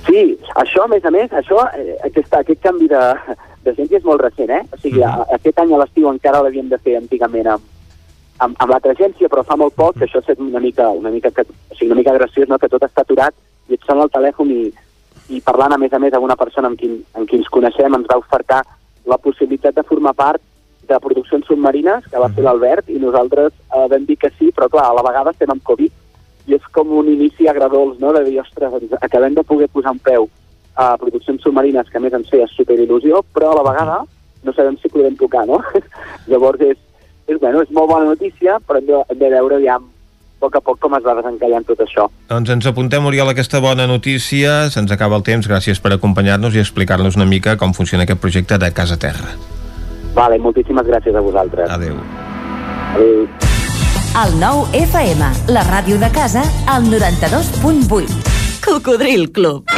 Sí, 0.07 0.33
això, 0.55 0.87
a 0.87 0.89
més 0.89 1.05
a 1.05 1.13
més, 1.13 1.29
això, 1.29 1.61
eh, 1.77 1.93
aquest, 2.09 2.33
aquest 2.33 2.63
canvi 2.63 2.89
de, 2.89 3.03
de 3.61 3.77
gent 3.77 3.93
és 3.93 4.03
molt 4.03 4.25
recent, 4.25 4.49
eh? 4.49 4.63
O 4.73 4.81
sigui, 4.81 5.05
a, 5.05 5.13
aquest 5.37 5.61
any 5.61 5.75
a 5.75 5.83
l'estiu 5.83 6.09
encara 6.09 6.41
l'havíem 6.41 6.73
de 6.73 6.81
fer 6.81 6.97
antigament 6.97 7.53
amb, 7.53 7.76
amb, 8.39 8.57
amb 8.57 8.71
l'altra 8.71 8.93
agència, 8.95 9.29
però 9.29 9.43
fa 9.43 9.57
molt 9.59 9.75
poc 9.77 9.97
que 9.97 10.05
això 10.07 10.19
ha 10.19 10.25
estat 10.25 10.41
una 10.43 10.61
mica, 10.63 10.89
una 10.89 11.11
mica, 11.13 11.31
que, 11.31 11.45
o 11.47 11.75
sigui, 11.75 11.91
una 11.91 12.01
mica 12.01 12.15
graciós, 12.17 12.49
no? 12.49 12.59
que 12.59 12.69
tot 12.71 12.83
està 12.85 13.05
aturat 13.05 13.35
i 13.67 13.77
et 13.77 13.87
sona 13.87 14.05
el 14.05 14.13
telèfon 14.13 14.51
i, 14.53 14.61
i 15.35 15.41
parlant 15.45 15.75
a 15.75 15.79
més 15.81 15.93
a 15.93 15.99
més 15.99 16.13
amb 16.13 16.27
una 16.27 16.37
persona 16.39 16.71
amb 16.71 16.79
qui, 16.79 16.91
amb 17.17 17.27
qui 17.29 17.39
ens 17.41 17.49
coneixem 17.53 17.97
ens 17.97 18.09
va 18.09 18.19
ofertar 18.21 18.61
la 19.07 19.17
possibilitat 19.17 19.75
de 19.75 19.85
formar 19.87 20.13
part 20.15 20.41
de 20.87 20.99
produccions 21.03 21.45
submarines, 21.47 22.05
que 22.07 22.19
va 22.19 22.31
fer 22.31 22.43
l'Albert, 22.45 22.89
i 22.89 22.99
nosaltres 23.01 23.51
eh, 23.51 23.87
vam 23.91 24.05
dir 24.07 24.15
que 24.21 24.31
sí, 24.37 24.53
però 24.55 24.69
clar, 24.71 24.87
a 24.87 24.95
la 24.95 25.03
vegada 25.03 25.33
estem 25.35 25.51
amb 25.51 25.63
Covid, 25.67 25.91
i 26.47 26.55
és 26.55 26.67
com 26.71 26.93
un 26.95 27.09
inici 27.11 27.47
agradolç, 27.51 27.97
no?, 27.99 28.13
de 28.15 28.23
dir, 28.23 28.37
ostres, 28.39 28.71
doncs 28.71 28.95
acabem 29.03 29.35
de 29.35 29.43
poder 29.43 29.67
posar 29.67 29.91
un 29.97 29.99
peu 30.03 30.29
a 30.79 30.93
produccions 31.01 31.43
submarines, 31.43 31.89
que 31.91 31.99
a 31.99 32.03
més 32.03 32.15
ens 32.15 32.29
feia 32.31 32.47
superil·lusió, 32.53 33.19
però 33.35 33.51
a 33.51 33.57
la 33.59 33.65
vegada 33.67 33.97
no 34.47 34.53
sabem 34.55 34.77
si 34.79 34.91
podrem 34.93 35.17
tocar, 35.19 35.43
no? 35.49 35.59
Llavors 36.31 36.63
és, 36.63 36.79
és, 37.27 37.37
bueno, 37.39 37.61
és 37.61 37.71
molt 37.75 37.91
bona 37.91 38.07
notícia, 38.09 38.57
però 38.67 38.81
hem 38.81 38.87
de, 38.89 39.03
hem 39.11 39.21
de 39.21 39.29
veure 39.35 39.59
ja 39.63 39.77
a 39.77 39.83
poc 40.39 40.55
a 40.55 40.61
poc 40.61 40.79
com 40.79 40.93
es 40.97 41.05
va 41.05 41.15
desencallant 41.17 41.65
tot 41.65 41.81
això. 41.81 42.07
Doncs 42.29 42.51
ens 42.53 42.69
apuntem, 42.69 43.05
Oriol, 43.09 43.31
aquesta 43.33 43.61
bona 43.63 43.87
notícia. 43.89 44.69
Se'ns 44.73 44.93
acaba 44.93 45.17
el 45.17 45.25
temps. 45.25 45.49
Gràcies 45.49 45.81
per 45.81 45.95
acompanyar-nos 45.95 46.55
i 46.55 46.61
explicar-nos 46.61 47.17
una 47.17 47.25
mica 47.25 47.57
com 47.57 47.73
funciona 47.73 48.05
aquest 48.05 48.21
projecte 48.21 48.59
de 48.61 48.71
Casa 48.73 48.99
Terra. 49.01 49.33
Vale, 50.17 50.39
moltíssimes 50.41 50.85
gràcies 50.85 51.17
a 51.17 51.21
vosaltres. 51.21 51.69
Adéu. 51.69 51.97
Adéu. 52.95 53.27
El 54.17 54.39
nou 54.41 54.63
FM, 54.73 55.27
la 55.53 55.65
ràdio 55.67 55.99
de 56.01 56.09
casa, 56.13 56.41
al 56.65 56.89
92.8. 56.89 58.17
Cocodril 58.65 59.29
Club. 59.31 59.77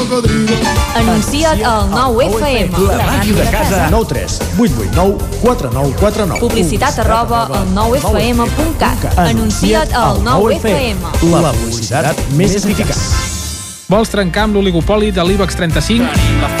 cocodrilo. 0.11 0.53
Anuncia't 0.95 1.63
al 1.63 1.89
9FM. 1.89 2.77
La 2.87 3.05
màquina 3.05 3.43
de 3.43 3.49
casa. 3.49 3.87
9 3.89 4.05
3 4.07 4.39
8 4.59 4.73
8 4.77 4.91
9 4.93 5.17
4 5.41 5.71
9 5.71 5.95
4 5.99 6.25
9. 6.25 6.39
Publicitat 6.39 6.99
arroba 6.99 7.45
al 7.47 7.67
9FM.cat. 7.75 9.17
Anuncia't 9.17 9.93
al 9.93 10.19
9FM. 10.23 10.97
La 11.31 11.53
publicitat 11.53 12.19
més 12.35 12.55
eficaç. 12.59 12.99
Vols 13.91 14.11
trencar 14.11 14.47
amb 14.47 14.55
l'oligopoli 14.55 15.11
de 15.11 15.23
l'IBEX 15.23 15.55
35? 15.59 16.60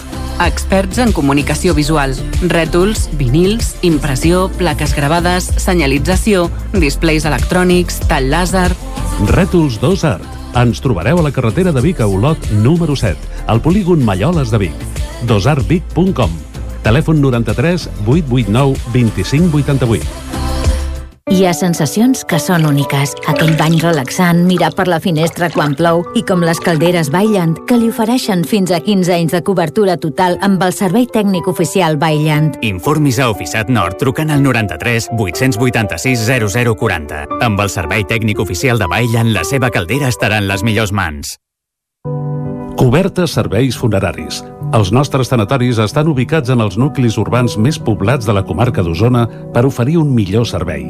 Experts 0.41 0.97
en 0.97 1.11
comunicació 1.13 1.75
visual. 1.77 2.15
Rètols, 2.49 3.05
vinils, 3.19 3.75
impressió, 3.85 4.47
plaques 4.57 4.95
gravades, 4.97 5.51
senyalització, 5.61 6.47
displays 6.73 7.27
electrònics, 7.29 8.01
tall 8.09 8.31
làser... 8.33 8.69
Rètols 9.29 9.77
2 9.83 10.05
Art. 10.09 10.39
Ens 10.57 10.81
trobareu 10.83 11.21
a 11.21 11.25
la 11.27 11.31
carretera 11.31 11.71
de 11.71 11.83
Vic 11.85 12.01
a 12.01 12.07
Olot 12.09 12.49
número 12.65 12.97
7, 12.97 13.45
al 13.47 13.61
polígon 13.61 14.03
Malloles 14.03 14.49
de 14.51 14.65
Vic. 14.65 14.87
dosartvic.com 15.29 16.33
Telèfon 16.81 17.21
93 17.21 17.89
889 18.07 18.77
2588. 18.93 20.50
Hi 21.31 21.45
ha 21.47 21.53
sensacions 21.55 22.25
que 22.27 22.35
són 22.43 22.65
úniques. 22.67 23.13
Aquell 23.31 23.53
bany 23.55 23.77
relaxant, 23.79 24.41
mirar 24.49 24.73
per 24.75 24.83
la 24.91 24.97
finestra 24.99 25.47
quan 25.53 25.77
plou 25.79 26.01
i 26.19 26.25
com 26.27 26.41
les 26.43 26.59
calderes 26.59 27.07
Bailand, 27.13 27.61
que 27.69 27.77
li 27.79 27.87
ofereixen 27.87 28.41
fins 28.43 28.73
a 28.75 28.81
15 28.83 29.13
anys 29.15 29.35
de 29.37 29.39
cobertura 29.47 29.95
total 29.95 30.35
amb 30.43 30.59
el 30.65 30.75
servei 30.75 31.05
tècnic 31.07 31.47
oficial 31.47 31.95
Bailand. 32.01 32.57
Informis 32.67 33.21
a 33.23 33.29
Oficiat 33.31 33.71
Nord 33.71 33.95
trucant 34.01 34.33
al 34.35 34.43
93 34.43 35.07
886 35.15 36.25
0040. 36.27 37.21
Amb 37.47 37.63
el 37.63 37.71
servei 37.71 38.03
tècnic 38.03 38.41
oficial 38.43 38.81
de 38.81 38.89
Bailand, 38.91 39.31
la 39.31 39.45
seva 39.47 39.69
caldera 39.71 40.11
estarà 40.11 40.41
en 40.43 40.49
les 40.51 40.65
millors 40.67 40.91
mans. 40.91 41.37
Cobertes 42.75 43.37
serveis 43.37 43.77
funeraris. 43.79 44.41
Els 44.75 44.91
nostres 44.91 45.31
tanatoris 45.31 45.79
estan 45.79 46.11
ubicats 46.11 46.51
en 46.51 46.59
els 46.59 46.75
nuclis 46.79 47.15
urbans 47.19 47.55
més 47.55 47.79
poblats 47.79 48.27
de 48.27 48.35
la 48.35 48.43
comarca 48.43 48.83
d'Osona 48.83 49.23
per 49.55 49.63
oferir 49.67 49.95
un 50.01 50.11
millor 50.15 50.47
servei. 50.49 50.89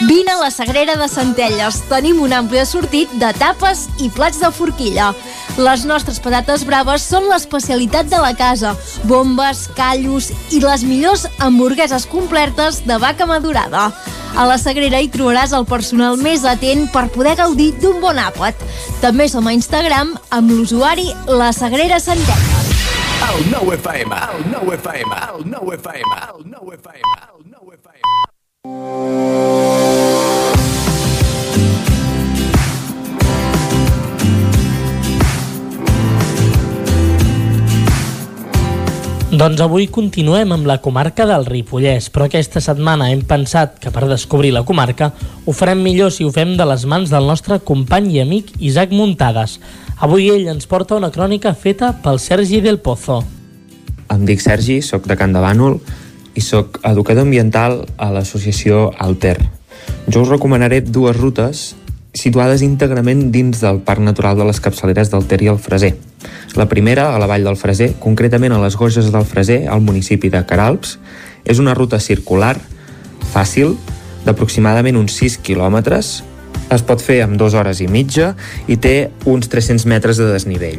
Vine 0.00 0.32
a 0.32 0.40
la 0.40 0.50
Sagrera 0.50 0.96
de 0.96 1.06
Centelles. 1.08 1.76
Tenim 1.88 2.18
un 2.20 2.32
ampli 2.34 2.58
assortit 2.58 3.12
de 3.20 3.28
tapes 3.38 3.84
i 4.02 4.08
plats 4.10 4.40
de 4.42 4.50
forquilla. 4.50 5.12
Les 5.54 5.84
nostres 5.86 6.18
patates 6.20 6.64
braves 6.66 7.04
són 7.06 7.28
l'especialitat 7.30 8.10
de 8.10 8.18
la 8.18 8.32
casa. 8.34 8.74
Bombes, 9.06 9.68
callos 9.78 10.32
i 10.50 10.58
les 10.64 10.82
millors 10.82 11.28
hamburgueses 11.38 12.08
completes 12.10 12.82
de 12.88 12.98
vaca 12.98 13.26
madurada. 13.30 13.92
A 14.34 14.48
la 14.50 14.58
Sagrera 14.58 14.98
hi 14.98 15.12
trobaràs 15.14 15.54
el 15.54 15.66
personal 15.70 16.18
més 16.18 16.42
atent 16.42 16.88
per 16.90 17.06
poder 17.14 17.36
gaudir 17.38 17.70
d'un 17.78 18.00
bon 18.02 18.18
àpat. 18.18 18.58
També 19.00 19.28
som 19.30 19.46
a 19.46 19.54
Instagram 19.54 20.16
amb 20.34 20.50
l'usuari 20.50 21.06
La 21.30 21.52
Sagrera 21.54 22.02
Centelles. 22.02 22.74
El 23.30 23.46
9FM, 23.54 24.18
el 24.34 24.50
9FM, 24.58 25.14
el 25.30 25.46
9FM, 25.54 26.18
el 26.34 26.50
9FM. 26.50 27.33
Doncs 28.64 28.72
avui 39.60 39.84
continuem 39.92 40.48
amb 40.54 40.64
la 40.64 40.78
comarca 40.80 41.26
del 41.28 41.44
Ripollès, 41.44 42.06
però 42.08 42.24
aquesta 42.24 42.62
setmana 42.64 43.10
hem 43.12 43.20
pensat 43.28 43.76
que 43.82 43.92
per 43.92 44.08
descobrir 44.08 44.54
la 44.54 44.62
comarca 44.64 45.10
ho 45.44 45.52
farem 45.52 45.82
millor 45.84 46.08
si 46.14 46.24
ho 46.24 46.30
fem 46.32 46.54
de 46.56 46.64
les 46.64 46.86
mans 46.88 47.12
del 47.12 47.28
nostre 47.28 47.58
company 47.60 48.14
i 48.14 48.22
amic 48.22 48.54
Isaac 48.60 48.94
Muntades. 48.96 49.58
Avui 50.00 50.30
ell 50.32 50.48
ens 50.54 50.64
porta 50.70 50.96
una 50.96 51.12
crònica 51.12 51.52
feta 51.52 51.92
pel 52.00 52.16
Sergi 52.16 52.62
del 52.64 52.80
Pozo. 52.80 53.20
Em 54.08 54.24
dic 54.24 54.40
Sergi, 54.40 54.80
sóc 54.80 55.04
de 55.04 55.20
Can 55.20 55.36
de 55.36 55.44
Bànol 55.44 55.76
i 56.34 56.42
sóc 56.42 56.80
educador 56.82 57.26
ambiental 57.26 57.84
a 57.96 58.10
l'associació 58.14 58.90
Alter. 58.98 59.38
Jo 60.08 60.22
us 60.22 60.30
recomanaré 60.30 60.80
dues 60.82 61.16
rutes 61.16 61.74
situades 62.14 62.62
íntegrament 62.62 63.30
dins 63.34 63.60
del 63.60 63.80
Parc 63.82 64.00
Natural 64.00 64.38
de 64.38 64.46
les 64.46 64.60
Capçaleres 64.62 65.10
del 65.10 65.26
Ter 65.26 65.40
i 65.42 65.50
el 65.50 65.58
Freser. 65.58 65.94
La 66.54 66.68
primera, 66.70 67.10
a 67.14 67.18
la 67.18 67.26
vall 67.26 67.44
del 67.44 67.58
Freser, 67.58 67.92
concretament 68.00 68.54
a 68.54 68.60
les 68.62 68.76
Goges 68.78 69.10
del 69.12 69.26
Freser, 69.26 69.64
al 69.68 69.82
municipi 69.82 70.30
de 70.30 70.44
Caralps, 70.46 70.98
és 71.44 71.58
una 71.58 71.74
ruta 71.74 71.98
circular, 71.98 72.54
fàcil, 73.34 73.74
d'aproximadament 74.24 74.96
uns 74.96 75.18
6 75.18 75.40
quilòmetres, 75.44 76.20
es 76.72 76.84
pot 76.86 77.02
fer 77.02 77.20
amb 77.24 77.36
dues 77.36 77.54
hores 77.58 77.82
i 77.82 77.88
mitja 77.90 78.32
i 78.70 78.78
té 78.78 79.10
uns 79.28 79.50
300 79.50 79.84
metres 79.90 80.16
de 80.16 80.30
desnivell. 80.30 80.78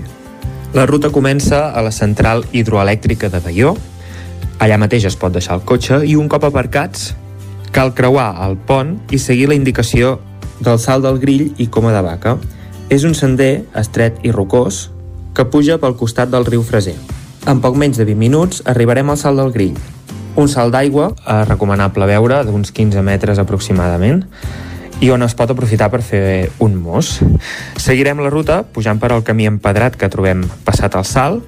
La 0.74 0.88
ruta 0.88 1.12
comença 1.14 1.70
a 1.70 1.84
la 1.84 1.92
central 1.92 2.44
hidroelèctrica 2.52 3.30
de 3.30 3.44
Daió, 3.44 3.76
allà 4.60 4.78
mateix 4.80 5.06
es 5.10 5.18
pot 5.20 5.34
deixar 5.36 5.60
el 5.60 5.66
cotxe 5.68 6.02
i 6.08 6.16
un 6.16 6.30
cop 6.32 6.46
aparcats 6.48 7.14
cal 7.76 7.92
creuar 7.94 8.30
el 8.46 8.56
pont 8.56 8.96
i 9.12 9.20
seguir 9.20 9.50
la 9.52 9.58
indicació 9.58 10.20
del 10.64 10.80
salt 10.80 11.04
del 11.04 11.20
grill 11.20 11.50
i 11.60 11.68
coma 11.68 11.92
de 11.92 12.02
vaca. 12.06 12.38
És 12.88 13.04
un 13.04 13.16
sender 13.18 13.66
estret 13.76 14.22
i 14.24 14.32
rocós 14.32 14.90
que 15.36 15.44
puja 15.52 15.76
pel 15.82 15.98
costat 16.00 16.32
del 16.32 16.46
riu 16.48 16.64
Freser. 16.64 16.96
En 17.50 17.60
poc 17.62 17.76
menys 17.76 18.00
de 18.00 18.06
20 18.08 18.22
minuts 18.22 18.62
arribarem 18.66 19.10
al 19.10 19.20
salt 19.20 19.42
del 19.42 19.52
grill. 19.52 19.76
Un 20.40 20.48
salt 20.52 20.72
d'aigua, 20.72 21.12
eh, 21.12 21.44
recomanable 21.50 22.08
veure, 22.08 22.44
d'uns 22.48 22.72
15 22.72 23.02
metres 23.02 23.40
aproximadament, 23.40 24.24
i 25.02 25.10
on 25.12 25.24
es 25.26 25.36
pot 25.36 25.50
aprofitar 25.52 25.90
per 25.92 26.02
fer 26.06 26.50
un 26.64 26.76
mos. 26.80 27.20
Seguirem 27.82 28.22
la 28.24 28.32
ruta 28.32 28.62
pujant 28.64 29.00
per 29.02 29.12
al 29.12 29.24
camí 29.28 29.48
empedrat 29.50 29.98
que 30.00 30.10
trobem 30.12 30.46
passat 30.66 30.96
el 30.96 31.06
salt. 31.08 31.44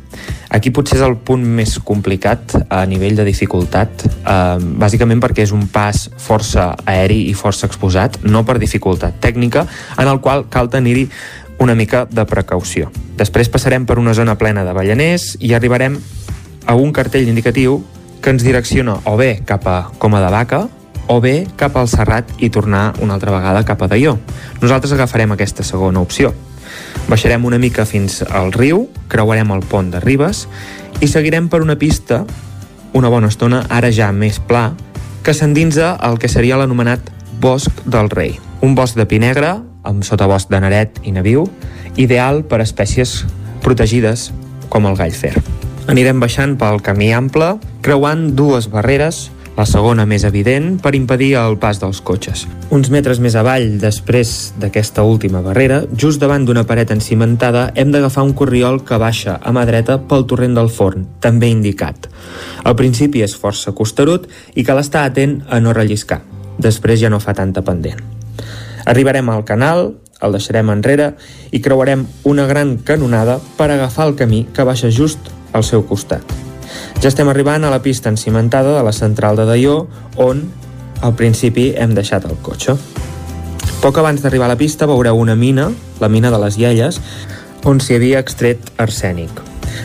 Aquí 0.54 0.72
potser 0.72 0.98
és 1.00 1.06
el 1.06 1.18
punt 1.18 1.44
més 1.44 1.78
complicat 1.84 2.56
a 2.70 2.84
nivell 2.88 3.18
de 3.20 3.26
dificultat, 3.28 4.06
eh, 4.06 4.58
bàsicament 4.60 5.22
perquè 5.24 5.44
és 5.44 5.52
un 5.52 5.68
pas 5.68 6.08
força 6.18 6.74
aeri 6.86 7.28
i 7.30 7.34
força 7.34 7.68
exposat, 7.68 8.22
no 8.24 8.44
per 8.46 8.60
dificultat 8.60 9.20
tècnica, 9.22 9.68
en 9.98 10.08
el 10.08 10.22
qual 10.22 10.48
cal 10.50 10.70
tenir-hi 10.70 11.10
una 11.60 11.76
mica 11.76 12.06
de 12.10 12.26
precaució. 12.26 12.92
Després 13.18 13.50
passarem 13.50 13.86
per 13.86 13.98
una 13.98 14.14
zona 14.14 14.38
plena 14.38 14.64
de 14.64 14.74
ballaners 14.74 15.36
i 15.40 15.54
arribarem 15.54 15.98
a 16.66 16.76
un 16.76 16.92
cartell 16.94 17.28
indicatiu 17.28 17.84
que 18.22 18.30
ens 18.30 18.44
direcciona 18.44 19.00
o 19.06 19.16
bé 19.18 19.42
cap 19.46 19.68
a 19.68 19.78
Coma 19.98 20.22
de 20.22 20.32
Vaca 20.32 20.68
o 21.08 21.20
bé 21.24 21.48
cap 21.56 21.78
al 21.78 21.88
Serrat 21.92 22.30
i 22.38 22.50
tornar 22.50 22.94
una 23.02 23.16
altra 23.16 23.32
vegada 23.32 23.66
cap 23.66 23.82
a 23.82 23.88
Daió. 23.88 24.18
Nosaltres 24.62 24.94
agafarem 24.94 25.32
aquesta 25.34 25.64
segona 25.64 26.02
opció. 26.02 26.34
Baixarem 27.08 27.46
una 27.46 27.60
mica 27.60 27.86
fins 27.86 28.22
al 28.28 28.52
riu, 28.52 28.88
creuarem 29.08 29.52
el 29.56 29.64
pont 29.64 29.94
de 29.94 30.04
Ribes 30.04 30.46
i 31.00 31.08
seguirem 31.08 31.48
per 31.48 31.62
una 31.64 31.78
pista 31.80 32.26
una 32.98 33.10
bona 33.10 33.28
estona, 33.28 33.62
ara 33.70 33.92
ja 33.94 34.10
més 34.16 34.40
pla, 34.40 34.72
que 35.24 35.36
s'endinsa 35.36 35.96
el 36.08 36.18
que 36.18 36.30
seria 36.32 36.58
l'anomenat 36.58 37.12
Bosc 37.42 37.84
del 37.86 38.10
Rei. 38.10 38.38
Un 38.66 38.74
bosc 38.74 38.98
de 38.98 39.06
pi 39.06 39.20
negre, 39.22 39.52
amb 39.86 40.06
sotabosc 40.08 40.50
de 40.50 40.60
naret 40.64 40.98
i 41.06 41.14
naviu, 41.14 41.46
ideal 41.96 42.42
per 42.50 42.64
espècies 42.64 43.20
protegides 43.62 44.32
com 44.74 44.88
el 44.90 44.98
gall 44.98 45.14
fer. 45.14 45.36
Anirem 45.88 46.20
baixant 46.20 46.58
pel 46.60 46.82
camí 46.82 47.12
ample, 47.14 47.54
creuant 47.86 48.32
dues 48.36 48.72
barreres, 48.72 49.28
la 49.58 49.66
segona 49.66 50.06
més 50.06 50.24
evident 50.28 50.76
per 50.82 50.94
impedir 50.96 51.32
el 51.42 51.58
pas 51.58 51.80
dels 51.82 52.00
cotxes. 52.06 52.46
Uns 52.74 52.92
metres 52.94 53.20
més 53.24 53.36
avall, 53.36 53.80
després 53.82 54.54
d'aquesta 54.62 55.04
última 55.04 55.42
barrera, 55.42 55.82
just 55.98 56.22
davant 56.22 56.46
d'una 56.46 56.68
paret 56.70 56.94
encimentada, 56.94 57.72
hem 57.76 57.92
d'agafar 57.92 58.28
un 58.28 58.36
corriol 58.38 58.84
que 58.86 59.02
baixa 59.02 59.40
a 59.42 59.54
mà 59.56 59.66
dreta 59.66 59.98
pel 59.98 60.28
torrent 60.30 60.54
del 60.58 60.70
forn, 60.70 61.08
també 61.20 61.50
indicat. 61.50 62.08
Al 62.64 62.78
principi 62.78 63.26
és 63.26 63.36
força 63.36 63.74
costerut 63.74 64.30
i 64.54 64.64
cal 64.64 64.80
estar 64.84 65.08
atent 65.10 65.42
a 65.50 65.60
no 65.60 65.74
relliscar. 65.74 66.22
Després 66.62 67.02
ja 67.02 67.10
no 67.10 67.20
fa 67.20 67.34
tanta 67.38 67.66
pendent. 67.66 68.02
Arribarem 68.86 69.30
al 69.30 69.44
canal, 69.46 69.90
el 70.22 70.34
deixarem 70.34 70.70
enrere 70.74 71.12
i 71.52 71.62
creuarem 71.62 72.06
una 72.30 72.48
gran 72.50 72.78
canonada 72.78 73.40
per 73.58 73.72
agafar 73.72 74.10
el 74.10 74.18
camí 74.18 74.46
que 74.54 74.66
baixa 74.66 74.94
just 74.94 75.34
al 75.54 75.66
seu 75.66 75.86
costat. 75.86 76.47
Ja 77.02 77.10
estem 77.10 77.30
arribant 77.30 77.66
a 77.66 77.72
la 77.74 77.82
pista 77.82 78.10
encimentada 78.10 78.78
de 78.78 78.84
la 78.84 78.94
central 78.94 79.36
de 79.38 79.46
Daió, 79.46 79.88
on 80.16 80.46
al 81.02 81.14
principi 81.16 81.72
hem 81.78 81.94
deixat 81.98 82.26
el 82.26 82.38
cotxe. 82.42 82.78
Poc 83.82 84.00
abans 84.02 84.24
d'arribar 84.24 84.48
a 84.48 84.56
la 84.56 84.60
pista 84.60 84.88
veureu 84.90 85.20
una 85.22 85.36
mina, 85.36 85.70
la 86.02 86.10
mina 86.10 86.32
de 86.34 86.40
les 86.42 86.58
Ielles, 86.58 87.02
on 87.66 87.82
s'hi 87.82 87.98
havia 87.98 88.22
extret 88.24 88.72
arsènic. 88.82 89.30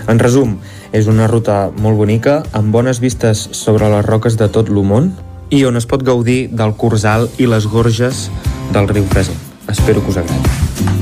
En 0.08 0.20
resum, 0.22 0.56
és 0.92 1.08
una 1.08 1.26
ruta 1.28 1.70
molt 1.76 1.96
bonica, 2.00 2.42
amb 2.52 2.72
bones 2.72 3.00
vistes 3.00 3.48
sobre 3.52 3.90
les 3.92 4.04
roques 4.06 4.36
de 4.40 4.48
tot 4.52 4.68
l'Humont 4.68 5.12
i 5.52 5.64
on 5.68 5.76
es 5.76 5.88
pot 5.88 6.04
gaudir 6.04 6.46
del 6.52 6.76
Cursal 6.80 7.28
i 7.38 7.48
les 7.48 7.68
gorges 7.68 8.28
del 8.72 8.88
riu 8.88 9.08
Freser. 9.12 9.36
Espero 9.68 10.04
que 10.04 10.12
us 10.16 10.20
agradi. 10.24 11.01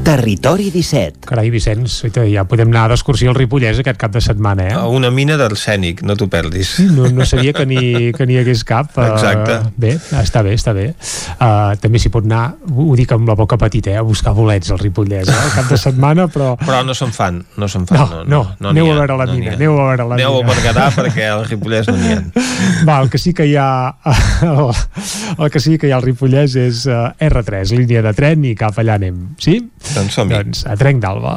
Territori 0.00 0.70
17. 0.72 1.26
Carai, 1.28 1.50
Vicenç, 1.52 1.98
ja 2.32 2.42
podem 2.48 2.70
anar 2.72 2.86
d'excursió 2.90 3.30
al 3.30 3.36
Ripollès 3.36 3.78
aquest 3.82 3.98
cap 4.00 4.10
de 4.14 4.22
setmana, 4.24 4.64
eh? 4.70 4.74
A 4.74 4.86
una 4.90 5.10
mina 5.14 5.36
d'arsènic, 5.38 6.00
no 6.08 6.16
t'ho 6.18 6.26
perdis. 6.32 6.72
No, 6.96 7.06
no 7.14 7.26
sabia 7.28 7.52
que 7.54 7.66
n'hi 7.68 8.10
que 8.16 8.24
n'hi 8.26 8.38
hagués 8.40 8.64
cap. 8.66 8.96
Exacte. 8.96 9.58
Uh, 9.60 9.70
bé, 9.84 9.92
està 10.22 10.42
bé, 10.42 10.54
està 10.56 10.72
bé. 10.74 10.86
Uh, 11.36 11.76
també 11.82 12.00
s'hi 12.02 12.10
pot 12.10 12.24
anar, 12.26 12.56
ho 12.72 12.88
dic 12.98 13.12
amb 13.14 13.28
la 13.28 13.36
boca 13.38 13.58
petita, 13.60 13.92
eh, 13.92 14.00
a 14.00 14.06
buscar 14.06 14.32
bolets 14.34 14.72
al 14.74 14.80
Ripollès, 14.80 15.28
eh, 15.28 15.36
el 15.44 15.52
cap 15.54 15.68
de 15.70 15.78
setmana, 15.78 16.26
però... 16.32 16.54
Però 16.64 16.80
no 16.86 16.96
se'n 16.96 17.12
fan, 17.14 17.42
no 17.60 17.68
se'n 17.70 17.86
fan. 17.90 18.00
No, 18.00 18.24
no, 18.24 18.42
no, 18.58 18.72
aneu 18.72 18.88
n'hi 18.88 18.94
ha, 18.94 18.96
a 18.96 19.00
veure 19.04 19.20
la 19.20 19.28
no 19.30 19.36
mina, 19.36 19.54
aneu 19.60 19.76
a 19.78 19.86
veure 19.92 20.08
la 20.14 20.18
Aneu 20.18 20.38
mina. 20.40 20.48
a 20.48 20.54
Berguedà 20.54 20.88
perquè 20.96 21.28
al 21.36 21.44
Ripollès 21.46 21.92
no 21.92 21.98
n'hi 22.00 22.16
ha. 22.16 22.20
Va, 22.88 22.98
el 23.04 23.12
que 23.12 23.20
sí 23.20 23.34
que 23.36 23.46
hi 23.46 23.54
ha 23.60 23.68
el, 24.48 24.72
el 25.44 25.52
que 25.52 25.60
sí 25.60 25.76
que 25.78 25.86
hi 25.90 25.94
ha 25.94 26.00
al 26.00 26.08
Ripollès 26.08 26.56
és 26.58 26.82
uh, 26.88 27.12
R3, 27.20 27.76
línia 27.76 28.02
de 28.08 28.16
tren 28.16 28.48
i 28.48 28.56
cap 28.58 28.80
allà 28.80 28.96
anem, 28.98 29.22
sí? 29.38 29.60
Doncs 29.94 30.14
som-hi. 30.14 30.34
Doncs 30.36 30.64
a 30.70 30.76
Trenc 30.78 31.02
d'Alba. 31.02 31.34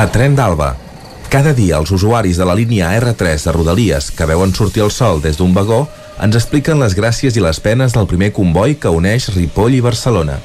A 0.00 0.06
Tren 0.12 0.36
d'Alba. 0.36 0.74
Cada 1.30 1.52
dia 1.54 1.78
els 1.78 1.92
usuaris 1.94 2.38
de 2.40 2.46
la 2.48 2.56
línia 2.58 2.90
R3 2.98 3.46
de 3.46 3.52
Rodalies 3.54 4.10
que 4.16 4.26
veuen 4.26 4.54
sortir 4.56 4.82
el 4.84 4.90
sol 4.90 5.20
des 5.22 5.38
d'un 5.38 5.54
vagó 5.54 5.84
ens 6.20 6.36
expliquen 6.36 6.80
les 6.82 6.96
gràcies 6.98 7.36
i 7.36 7.44
les 7.44 7.60
penes 7.62 7.94
del 7.96 8.08
primer 8.10 8.32
comboi 8.36 8.74
que 8.80 8.92
uneix 8.92 9.30
Ripoll 9.34 9.78
i 9.78 9.84
Barcelona. 9.84 10.40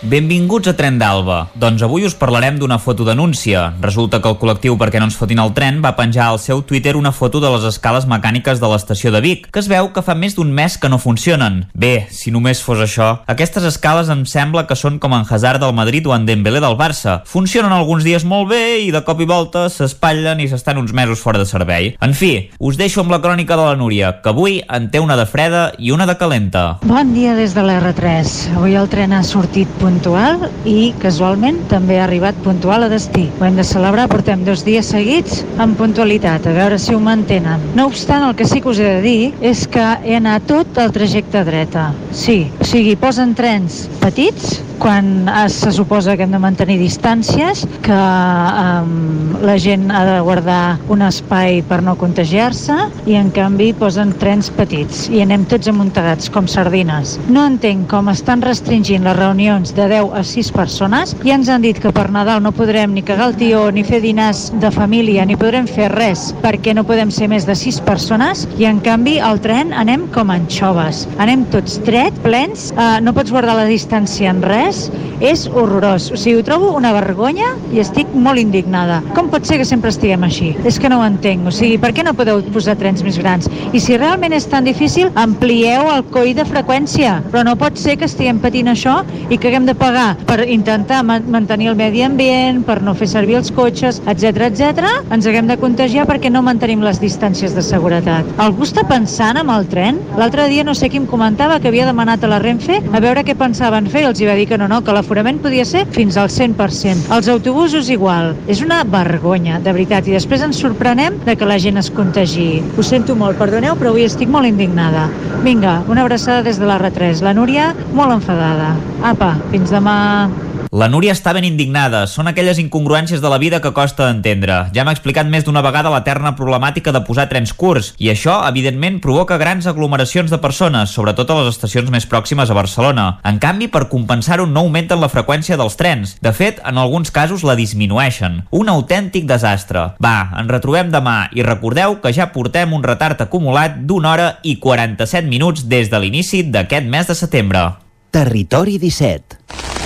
Benvinguts 0.00 0.64
a 0.70 0.72
Tren 0.72 0.96
d'Alba. 0.96 1.50
Doncs 1.60 1.82
avui 1.84 2.06
us 2.08 2.14
parlarem 2.16 2.56
d'una 2.56 2.78
fotodenúncia. 2.80 3.66
Resulta 3.84 4.22
que 4.24 4.30
el 4.30 4.38
col·lectiu 4.40 4.78
Perquè 4.80 4.96
no 4.96 5.10
ens 5.10 5.16
fotin 5.18 5.42
el 5.42 5.52
tren 5.52 5.82
va 5.84 5.92
penjar 5.98 6.30
al 6.30 6.38
seu 6.40 6.62
Twitter 6.64 6.94
una 6.96 7.12
foto 7.12 7.36
de 7.42 7.50
les 7.52 7.66
escales 7.68 8.06
mecàniques 8.08 8.62
de 8.62 8.70
l'estació 8.72 9.12
de 9.12 9.20
Vic, 9.20 9.50
que 9.52 9.60
es 9.60 9.68
veu 9.68 9.90
que 9.92 10.00
fa 10.00 10.14
més 10.16 10.38
d'un 10.38 10.48
mes 10.56 10.78
que 10.80 10.88
no 10.88 10.96
funcionen. 10.96 11.66
Bé, 11.74 12.06
si 12.08 12.32
només 12.32 12.62
fos 12.64 12.80
això, 12.80 13.10
aquestes 13.28 13.66
escales 13.68 14.08
em 14.08 14.22
sembla 14.24 14.64
que 14.64 14.78
són 14.78 14.96
com 15.02 15.12
en 15.12 15.26
Hazard 15.28 15.60
del 15.60 15.76
Madrid 15.76 16.08
o 16.08 16.16
en 16.16 16.24
Dembélé 16.24 16.64
del 16.64 16.78
Barça. 16.80 17.18
Funcionen 17.28 17.76
alguns 17.76 18.06
dies 18.06 18.24
molt 18.24 18.48
bé 18.54 18.80
i 18.86 18.88
de 18.94 19.04
cop 19.04 19.20
i 19.20 19.28
volta 19.28 19.66
s'espatllen 19.68 20.40
i 20.40 20.48
s'estan 20.48 20.80
uns 20.80 20.96
mesos 20.96 21.20
fora 21.20 21.42
de 21.42 21.44
servei. 21.44 21.92
En 22.00 22.16
fi, 22.16 22.48
us 22.56 22.80
deixo 22.80 23.04
amb 23.04 23.12
la 23.12 23.20
crònica 23.20 23.60
de 23.60 23.68
la 23.68 23.76
Núria, 23.76 24.14
que 24.24 24.32
avui 24.32 24.62
en 24.64 24.88
té 24.88 25.04
una 25.04 25.20
de 25.20 25.28
freda 25.28 25.74
i 25.76 25.92
una 25.92 26.08
de 26.08 26.16
calenta. 26.16 26.64
Bon 26.88 27.12
dia 27.12 27.36
des 27.36 27.52
de 27.52 27.68
l'R3. 27.68 28.56
Avui 28.56 28.80
el 28.80 28.88
tren 28.88 29.12
ha 29.12 29.22
sortit 29.26 29.68
puntual 29.90 30.46
i 30.70 30.92
casualment 31.02 31.58
també 31.70 31.98
ha 31.98 32.04
arribat 32.06 32.38
puntual 32.44 32.86
a 32.86 32.90
destí. 32.92 33.26
Ho 33.40 33.46
hem 33.48 33.58
de 33.58 33.66
celebrar, 33.66 34.06
portem 34.12 34.44
dos 34.46 34.62
dies 34.66 34.92
seguits 34.94 35.42
amb 35.62 35.78
puntualitat, 35.80 36.46
a 36.46 36.54
veure 36.54 36.78
si 36.78 36.94
ho 36.94 37.02
mantenen. 37.02 37.64
No 37.74 37.88
obstant, 37.90 38.28
el 38.28 38.36
que 38.38 38.46
sí 38.46 38.62
que 38.62 38.70
us 38.70 38.78
he 38.78 38.88
de 38.88 39.02
dir 39.02 39.32
és 39.52 39.66
que 39.70 39.86
he 40.04 40.16
anat 40.20 40.46
tot 40.50 40.78
el 40.78 40.94
trajecte 40.94 41.44
dreta. 41.48 41.90
Sí, 42.14 42.44
o 42.60 42.66
sigui, 42.70 42.96
posen 43.00 43.34
trens 43.38 43.86
petits 44.00 44.60
quan 44.80 45.28
es, 45.28 45.52
se 45.60 45.70
suposa 45.76 46.16
que 46.16 46.24
hem 46.24 46.32
de 46.32 46.40
mantenir 46.40 46.78
distàncies, 46.80 47.66
que 47.84 47.96
um, 47.96 49.36
la 49.44 49.58
gent 49.60 49.90
ha 49.92 50.00
de 50.08 50.16
guardar 50.24 50.78
un 50.90 51.04
espai 51.04 51.60
per 51.68 51.82
no 51.84 51.94
contagiar-se 52.00 52.76
i 53.10 53.18
en 53.20 53.28
canvi 53.36 53.70
posen 53.76 54.14
trens 54.22 54.48
petits 54.56 55.04
i 55.12 55.20
anem 55.22 55.44
tots 55.50 55.68
amuntegats 55.70 56.32
com 56.32 56.48
sardines. 56.48 57.18
No 57.28 57.44
entenc 57.46 57.86
com 57.92 58.08
estan 58.10 58.42
restringint 58.46 59.04
les 59.04 59.18
reunions 59.20 59.74
de 59.80 59.88
10 59.88 60.12
a 60.12 60.22
6 60.26 60.50
persones 60.52 61.14
i 61.24 61.32
ens 61.32 61.48
han 61.48 61.64
dit 61.64 61.78
que 61.80 61.92
per 61.96 62.10
Nadal 62.12 62.42
no 62.44 62.52
podrem 62.52 62.92
ni 62.92 63.04
cagar 63.06 63.30
el 63.30 63.36
tió, 63.40 63.62
ni 63.72 63.84
fer 63.86 64.02
dinars 64.04 64.50
de 64.60 64.70
família, 64.74 65.24
ni 65.24 65.38
podrem 65.40 65.68
fer 65.70 65.88
res 65.94 66.30
perquè 66.44 66.74
no 66.76 66.84
podem 66.84 67.08
ser 67.14 67.30
més 67.32 67.46
de 67.48 67.56
6 67.56 67.80
persones 67.88 68.44
i 68.60 68.68
en 68.68 68.82
canvi 68.84 69.16
al 69.24 69.40
tren 69.40 69.72
anem 69.72 70.04
com 70.12 70.32
anxoves. 70.34 71.06
Anem 71.22 71.46
tots 71.54 71.78
dret, 71.86 72.16
plens, 72.26 72.70
eh, 72.76 72.90
no 73.00 73.16
pots 73.16 73.32
guardar 73.32 73.56
la 73.56 73.68
distància 73.70 74.34
en 74.34 74.44
res, 74.44 74.90
és 75.20 75.46
horrorós. 75.48 76.10
O 76.10 76.16
sigui, 76.16 76.40
ho 76.40 76.44
trobo 76.44 76.70
una 76.76 76.92
vergonya 76.96 77.52
i 77.74 77.80
estic 77.82 78.08
molt 78.14 78.40
indignada. 78.40 79.00
Com 79.14 79.28
pot 79.32 79.46
ser 79.46 79.60
que 79.60 79.68
sempre 79.68 79.92
estiguem 79.92 80.24
així? 80.26 80.54
És 80.68 80.80
que 80.80 80.88
no 80.88 81.00
ho 81.00 81.06
entenc. 81.06 81.46
O 81.46 81.54
sigui, 81.54 81.78
per 81.80 81.92
què 81.96 82.04
no 82.04 82.16
podeu 82.16 82.42
posar 82.54 82.76
trens 82.80 83.04
més 83.06 83.20
grans? 83.20 83.48
I 83.72 83.80
si 83.80 83.98
realment 84.00 84.34
és 84.36 84.48
tan 84.50 84.64
difícil, 84.64 85.12
amplieu 85.20 85.90
el 85.92 86.04
coi 86.14 86.34
de 86.36 86.46
freqüència. 86.48 87.18
Però 87.30 87.44
no 87.46 87.56
pot 87.60 87.78
ser 87.78 87.98
que 88.00 88.08
estiguem 88.08 88.40
patint 88.42 88.72
això 88.72 89.00
i 89.28 89.38
que 89.38 89.52
haguem 89.52 89.68
de 89.68 89.69
pagar 89.78 90.14
per 90.26 90.44
intentar 90.48 91.02
ma 91.06 91.18
mantenir 91.20 91.70
el 91.72 91.76
medi 91.78 92.02
ambient, 92.02 92.62
per 92.66 92.80
no 92.82 92.94
fer 92.94 93.08
servir 93.10 93.38
els 93.40 93.50
cotxes, 93.54 94.00
etc 94.10 94.48
etc. 94.50 94.90
ens 95.12 95.26
haguem 95.26 95.48
de 95.50 95.58
contagiar 95.60 96.06
perquè 96.08 96.30
no 96.32 96.42
mantenim 96.46 96.82
les 96.84 97.00
distàncies 97.02 97.54
de 97.56 97.62
seguretat. 97.64 98.28
Algú 98.42 98.66
està 98.66 98.84
pensant 98.88 99.38
amb 99.40 99.52
el 99.54 99.68
tren? 99.70 100.00
L'altre 100.20 100.48
dia 100.50 100.64
no 100.66 100.74
sé 100.74 100.90
qui 100.90 101.00
em 101.00 101.06
comentava 101.10 101.60
que 101.60 101.70
havia 101.70 101.88
demanat 101.88 102.24
a 102.24 102.30
la 102.30 102.40
Renfe 102.42 102.80
a 102.80 103.02
veure 103.02 103.24
què 103.26 103.36
pensaven 103.38 103.88
fer 103.92 104.06
els 104.08 104.20
hi 104.20 104.28
va 104.28 104.36
dir 104.38 104.48
que 104.50 104.58
no, 104.58 104.68
no, 104.70 104.80
que 104.84 104.94
l'aforament 104.96 105.40
podia 105.44 105.66
ser 105.68 105.84
fins 105.94 106.16
al 106.20 106.30
100%. 106.32 107.10
Els 107.14 107.28
autobusos 107.28 107.90
igual. 107.92 108.34
És 108.50 108.62
una 108.64 108.82
vergonya, 108.84 109.60
de 109.60 109.74
veritat. 109.76 110.08
I 110.08 110.16
després 110.16 110.44
ens 110.46 110.60
sorprenem 110.60 111.18
de 111.26 111.36
que 111.36 111.48
la 111.48 111.58
gent 111.62 111.80
es 111.80 111.90
contagi. 111.94 112.62
Ho 112.76 112.86
sento 112.86 113.16
molt, 113.18 113.38
perdoneu, 113.40 113.76
però 113.78 113.92
avui 113.92 114.06
estic 114.08 114.30
molt 114.32 114.48
indignada. 114.48 115.08
Vinga, 115.44 115.80
una 115.88 116.06
abraçada 116.06 116.42
des 116.46 116.58
de 116.60 116.68
la 116.68 116.78
R3. 116.80 117.22
La 117.26 117.34
Núria, 117.36 117.70
molt 117.96 118.16
enfadada. 118.16 118.72
Apa, 119.06 119.34
fins 119.52 119.59
demà. 119.68 120.30
La 120.70 120.86
Núria 120.86 121.10
està 121.10 121.32
ben 121.34 121.42
indignada. 121.42 122.04
Són 122.06 122.30
aquelles 122.30 122.60
incongruències 122.62 123.18
de 123.18 123.30
la 123.32 123.40
vida 123.42 123.58
que 123.58 123.72
costa 123.74 124.04
d'entendre. 124.06 124.68
Ja 124.70 124.84
m'ha 124.86 124.92
explicat 124.94 125.26
més 125.26 125.42
d'una 125.42 125.64
vegada 125.66 125.90
l'eterna 125.90 126.36
problemàtica 126.38 126.92
de 126.94 127.00
posar 127.02 127.24
trens 127.26 127.50
curts, 127.50 127.88
i 127.98 128.06
això, 128.12 128.36
evidentment, 128.46 129.00
provoca 129.02 129.40
grans 129.40 129.66
aglomeracions 129.66 130.30
de 130.30 130.38
persones, 130.38 130.94
sobretot 130.94 131.34
a 131.34 131.40
les 131.40 131.50
estacions 131.56 131.90
més 131.90 132.06
pròximes 132.06 132.54
a 132.54 132.58
Barcelona. 132.60 133.08
En 133.26 133.42
canvi, 133.42 133.66
per 133.66 133.88
compensar-ho, 133.90 134.46
no 134.46 134.62
augmenten 134.62 135.02
la 135.02 135.10
freqüència 135.10 135.58
dels 135.58 135.74
trens. 135.74 136.14
De 136.22 136.30
fet, 136.30 136.62
en 136.62 136.78
alguns 136.78 137.10
casos 137.10 137.42
la 137.42 137.58
disminueixen. 137.58 138.44
Un 138.54 138.70
autèntic 138.70 139.26
desastre. 139.26 139.88
Va, 139.98 140.16
ens 140.38 140.54
retrobem 140.54 140.94
demà 140.94 141.18
i 141.34 141.42
recordeu 141.42 141.98
que 141.98 142.14
ja 142.14 142.30
portem 142.30 142.78
un 142.78 142.86
retard 142.86 143.26
acumulat 143.26 143.82
d'una 143.90 144.14
hora 144.14 144.32
i 144.46 144.60
47 144.62 145.26
minuts 145.26 145.66
des 145.66 145.90
de 145.90 145.98
l'inici 145.98 146.46
d'aquest 146.46 146.86
mes 146.86 147.10
de 147.10 147.18
setembre. 147.26 147.70
Territori 148.10 148.76
17. 148.76 149.79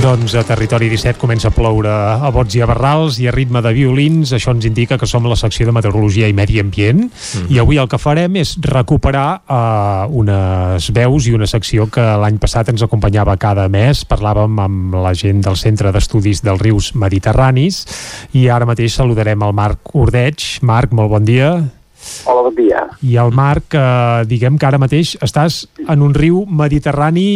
Doncs 0.00 0.32
a 0.32 0.40
Territori 0.48 0.88
17 0.88 1.20
comença 1.20 1.50
a 1.50 1.52
ploure 1.52 1.90
a 1.92 2.28
bots 2.32 2.54
i 2.56 2.62
a 2.64 2.66
barrals 2.70 3.18
i 3.20 3.26
a 3.28 3.32
ritme 3.34 3.60
de 3.60 3.72
violins. 3.76 4.30
Això 4.32 4.54
ens 4.54 4.64
indica 4.64 4.96
que 4.96 5.04
som 5.04 5.26
la 5.28 5.36
secció 5.36 5.66
de 5.68 5.74
Meteorologia 5.76 6.28
i 6.30 6.32
Medi 6.32 6.56
Ambient. 6.62 7.02
Mhm. 7.02 7.50
I 7.52 7.58
avui 7.60 7.76
el 7.76 7.88
que 7.88 7.98
farem 8.00 8.38
és 8.40 8.54
recuperar 8.64 9.42
uh, 9.44 10.08
unes 10.08 10.88
veus 10.96 11.26
i 11.28 11.34
una 11.36 11.46
secció 11.46 11.90
que 11.92 12.00
l'any 12.00 12.38
passat 12.40 12.70
ens 12.72 12.82
acompanyava 12.82 13.36
cada 13.36 13.68
mes. 13.68 14.06
Parlàvem 14.08 14.56
amb 14.64 14.94
la 14.94 15.12
gent 15.12 15.42
del 15.44 15.58
Centre 15.60 15.92
d'Estudis 15.92 16.40
dels 16.40 16.62
Rius 16.62 16.94
Mediterranis 16.94 17.84
i 18.32 18.48
ara 18.48 18.64
mateix 18.64 18.96
saludarem 18.96 19.42
el 19.42 19.52
Marc 19.52 19.92
Ordeig. 19.92 20.62
Marc, 20.62 20.96
molt 20.96 21.10
bon 21.10 21.28
dia. 21.28 21.79
Hola, 22.24 22.42
bon 22.48 22.54
dia. 22.56 22.86
I 23.04 23.16
el 23.20 23.32
Marc, 23.36 23.74
eh, 23.74 24.24
diguem 24.28 24.56
que 24.58 24.66
ara 24.68 24.80
mateix 24.80 25.16
estàs 25.24 25.66
en 25.86 26.02
un 26.02 26.14
riu 26.16 26.44
mediterrani 26.46 27.26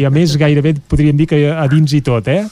i 0.00 0.04
a 0.04 0.12
més 0.12 0.36
gairebé 0.40 0.74
podríem 0.88 1.16
dir 1.16 1.28
que 1.30 1.40
a 1.52 1.66
dins 1.68 1.92
i 1.96 2.02
tot, 2.04 2.28
eh? 2.28 2.44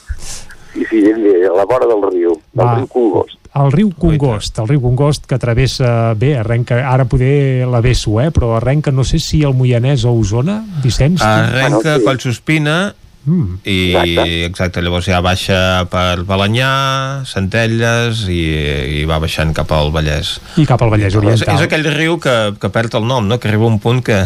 Sí, 0.72 0.86
sí, 0.88 1.04
a 1.44 1.52
la 1.52 1.66
vora 1.68 1.86
del 1.86 2.02
riu, 2.08 2.36
del 2.52 2.66
Va. 2.66 2.74
riu 2.80 2.88
Congost. 2.88 3.38
El 3.52 3.68
riu 3.72 3.90
Congost, 4.00 4.58
el 4.62 4.68
riu 4.70 4.80
Congost 4.80 5.26
que 5.28 5.36
travessa, 5.36 6.14
bé, 6.16 6.38
arrenca, 6.40 6.78
ara 6.88 7.04
poder 7.04 7.68
la 7.68 7.82
Besso, 7.84 8.16
eh? 8.22 8.30
però 8.32 8.54
arrenca, 8.56 8.90
no 8.90 9.04
sé 9.04 9.20
si 9.20 9.42
el 9.44 9.52
Moianès 9.52 10.06
o 10.08 10.14
Osona, 10.16 10.62
Vicenç? 10.82 11.20
Arrenca 11.20 11.98
Collsospina 12.00 12.94
Mm. 13.24 13.60
i 13.70 13.94
exacte. 14.48 14.82
llavors 14.82 15.06
ja 15.06 15.20
baixa 15.22 15.84
per 15.90 16.24
Balanyà, 16.26 17.22
Centelles 17.28 18.24
i, 18.26 18.40
i 18.98 19.04
va 19.06 19.20
baixant 19.22 19.52
cap 19.54 19.70
al 19.76 19.92
Vallès. 19.94 20.40
I 20.58 20.64
cap 20.66 20.82
al 20.82 20.90
Vallès 20.90 21.12
És, 21.12 21.18
Oriental. 21.20 21.54
és 21.54 21.62
aquell 21.68 21.86
riu 21.94 22.18
que, 22.18 22.34
que 22.58 22.70
perd 22.74 22.96
el 22.98 23.06
nom, 23.06 23.28
no? 23.28 23.38
que 23.38 23.46
arriba 23.48 23.68
un 23.68 23.78
punt 23.82 24.02
que, 24.02 24.18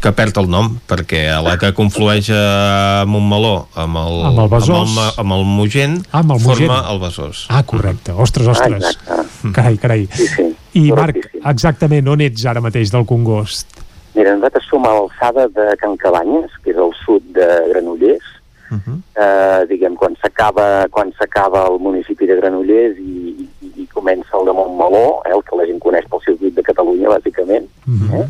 que 0.00 0.12
perd 0.14 0.38
el 0.38 0.48
nom, 0.50 0.70
perquè 0.88 1.24
a 1.34 1.40
la 1.42 1.56
que 1.58 1.72
conflueix 1.74 2.30
a 2.30 3.04
Montmeló 3.10 3.68
amb 3.74 3.98
el, 4.04 4.20
Amb 4.30 4.44
el 4.44 4.52
Besòs. 4.54 4.84
amb 4.86 5.02
el, 5.02 5.10
amb 5.24 5.36
el 5.38 5.44
Mogent, 5.56 5.98
Ah, 6.12 6.20
amb 6.22 6.36
el 6.36 6.40
forma 6.46 6.68
Mogent. 6.78 6.92
el 6.94 7.02
Besòs. 7.08 7.42
Ah, 7.50 7.62
correcte. 7.66 8.12
Ostres, 8.14 8.46
ostres. 8.54 8.84
Ah, 9.08 9.18
exacte. 9.24 9.52
Carai, 9.54 9.76
carai. 9.82 10.06
Sí, 10.14 10.26
sí. 10.36 10.48
I 10.78 10.92
Marc, 10.92 11.18
exactament 11.42 12.06
on 12.08 12.20
ets 12.22 12.46
ara 12.46 12.60
mateix 12.62 12.90
del 12.94 13.04
Congost? 13.08 13.66
Mira, 14.14 14.32
nosaltres 14.34 14.64
som 14.70 14.82
a 14.88 14.90
l'alçada 14.96 15.44
de 15.54 15.64
Can 15.78 15.96
Cabanyes, 16.00 16.50
que 16.64 16.72
és 16.72 16.78
al 16.80 16.87
sud 17.08 17.32
de 17.40 17.48
Granollers, 17.72 18.34
Uh 18.68 18.76
-huh. 18.76 18.98
eh, 19.16 19.66
diguem, 19.66 19.94
quan 19.96 20.14
s'acaba 20.20 20.84
quan 20.90 21.08
s'acaba 21.18 21.66
el 21.70 21.78
municipi 21.80 22.26
de 22.26 22.36
Granollers 22.36 22.98
i, 22.98 23.48
i, 23.64 23.72
i 23.80 23.86
comença 23.86 24.36
el 24.36 24.44
de 24.44 24.52
Montmeló, 24.52 25.22
eh, 25.24 25.32
el 25.32 25.42
que 25.42 25.56
la 25.56 25.64
gent 25.64 25.80
coneix 25.80 26.04
pel 26.04 26.20
circuit 26.20 26.54
de 26.54 26.62
Catalunya, 26.62 27.08
bàsicament, 27.08 27.64
Uh 27.88 27.94
-huh. 27.96 28.20
eh? 28.20 28.26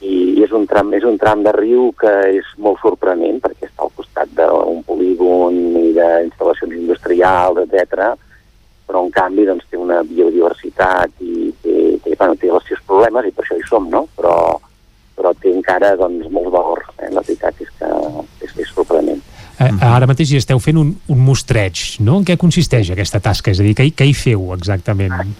i 0.00 0.42
és 0.44 0.52
un 0.52 0.66
tram, 0.66 0.92
és 0.94 1.02
un 1.04 1.16
tram 1.18 1.42
de 1.42 1.52
riu 1.52 1.92
que 1.98 2.12
és 2.38 2.44
molt 2.58 2.78
sorprenent 2.80 3.40
perquè 3.40 3.66
està 3.66 3.82
al 3.82 3.90
costat 3.96 4.28
d'un 4.36 4.82
polígon 4.84 5.54
i 5.76 5.92
d'instal·lacions 5.96 6.74
industrials, 6.76 7.58
etc. 7.58 8.14
però 8.86 9.04
en 9.04 9.10
canvi 9.10 9.44
doncs, 9.46 9.64
té 9.70 9.76
una 9.76 10.02
biodiversitat 10.02 11.10
i 11.20 11.52
té, 11.62 11.98
té, 12.04 12.14
bueno, 12.18 12.34
té 12.36 12.48
els 12.48 12.64
seus 12.68 12.80
problemes 12.86 13.26
i 13.26 13.30
per 13.30 13.44
això 13.44 13.56
hi 13.56 13.66
som, 13.68 13.88
no? 13.90 14.06
Però, 14.16 14.60
però 15.18 15.34
té 15.36 15.50
encara 15.52 15.94
doncs, 15.98 16.30
molt 16.32 16.52
valor. 16.54 16.84
Eh? 16.98 17.10
La 17.14 17.24
veritat 17.26 17.58
és 17.64 17.74
que 17.80 17.90
és, 18.46 18.54
és 18.64 18.72
sorprenent. 18.72 19.20
Eh, 19.58 19.70
ara 19.82 20.06
mateix 20.06 20.30
hi 20.30 20.38
esteu 20.38 20.60
fent 20.62 20.78
un, 20.78 20.94
un 21.10 21.20
mostreig, 21.26 21.98
no? 22.06 22.20
En 22.20 22.26
què 22.26 22.38
consisteix 22.38 22.92
aquesta 22.94 23.18
tasca? 23.22 23.50
És 23.50 23.58
a 23.58 23.66
dir, 23.66 23.74
què, 23.78 23.88
què 23.98 24.06
hi 24.06 24.14
feu 24.14 24.52
exactament? 24.54 25.34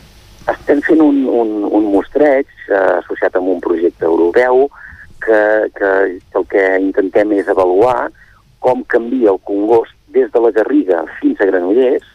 Estem 0.51 0.83
fent 0.83 1.03
un, 1.05 1.23
un, 1.31 1.55
un 1.79 1.91
mostreig 1.93 2.51
eh, 2.67 2.85
associat 2.99 3.39
amb 3.39 3.55
un 3.55 3.63
projecte 3.63 4.09
europeu 4.09 4.67
que, 5.23 5.41
que, 5.77 5.93
que 6.19 6.41
el 6.41 6.49
que 6.51 6.65
intentem 6.83 7.37
és 7.39 7.51
avaluar 7.53 8.09
com 8.65 8.83
canvia 8.91 9.31
el 9.37 9.43
Congost 9.47 9.95
des 10.15 10.31
de 10.35 10.43
la 10.43 10.51
Garriga 10.57 11.05
fins 11.21 11.39
a 11.39 11.47
Granollers 11.47 12.07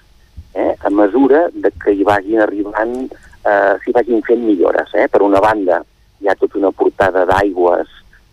eh, 0.53 0.75
a 0.79 0.89
mesura 0.89 1.47
de 1.53 1.71
que 1.81 1.93
hi 1.93 2.03
vagin 2.03 2.41
arribant, 2.43 3.07
eh, 3.45 3.73
s'hi 3.83 3.93
vagin 3.95 4.21
fent 4.27 4.43
millores. 4.45 4.91
Eh? 4.93 5.07
Per 5.09 5.21
una 5.25 5.41
banda, 5.43 5.81
hi 6.23 6.29
ha 6.31 6.35
tota 6.39 6.57
una 6.57 6.71
portada 6.71 7.25
d'aigües 7.27 7.89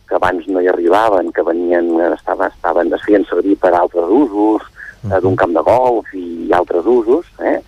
que 0.08 0.14
abans 0.14 0.46
no 0.46 0.62
hi 0.62 0.68
arribaven, 0.70 1.32
que 1.34 1.42
venien, 1.46 1.90
estaven, 2.14 2.50
estaven, 2.54 2.92
es 2.94 3.02
feien 3.06 3.26
servir 3.26 3.56
per 3.58 3.72
altres 3.74 4.10
usos, 4.10 4.62
eh, 5.06 5.18
d'un 5.22 5.36
camp 5.38 5.54
de 5.54 5.62
golf 5.66 6.14
i 6.14 6.50
altres 6.54 6.86
usos, 6.86 7.26
eh? 7.42 7.58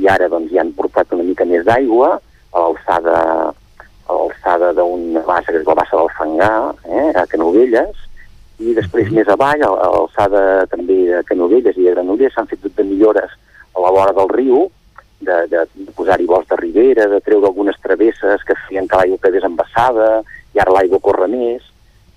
i 0.00 0.08
ara 0.08 0.28
doncs, 0.32 0.52
ja 0.52 0.62
han 0.62 0.72
portat 0.76 1.12
una 1.16 1.26
mica 1.26 1.44
més 1.48 1.64
d'aigua 1.66 2.14
a 2.16 2.62
l'alçada 2.64 3.16
a 4.10 4.16
l'alçada 4.16 4.72
d'una 4.74 5.22
bassa, 5.26 5.52
que 5.52 5.60
és 5.60 5.66
la 5.68 5.76
bassa 5.78 5.96
del 5.96 6.12
Fangar, 6.16 6.74
eh, 6.88 7.10
a 7.14 7.26
Canovelles, 7.30 8.08
i 8.60 8.74
després 8.76 9.12
més 9.14 9.28
avall, 9.32 9.62
a 9.64 9.70
a 9.70 9.90
l'alçada 9.94 10.42
també 10.72 10.98
de 11.12 11.22
Canovelles 11.28 11.78
i 11.78 11.86
de 11.86 11.94
Granollers, 11.94 12.34
s'han 12.34 12.48
fet 12.50 12.60
tot 12.64 12.74
de 12.76 12.84
millores 12.84 13.30
a 13.76 13.84
la 13.84 13.92
vora 13.94 14.16
del 14.16 14.32
riu, 14.34 14.66
de, 15.20 15.36
de, 15.52 15.64
de 15.74 15.92
posar-hi 15.96 16.26
vols 16.28 16.48
de 16.48 16.58
ribera, 16.60 17.08
de 17.08 17.20
treure 17.24 17.48
algunes 17.48 17.78
travesses 17.82 18.44
que 18.46 18.56
feien 18.66 18.88
que 18.88 19.00
l'aigua 19.00 19.20
quedés 19.24 19.46
embassada, 19.48 20.20
i 20.54 20.62
ara 20.62 20.74
l'aigua 20.74 21.02
corre 21.04 21.28
més, 21.30 21.66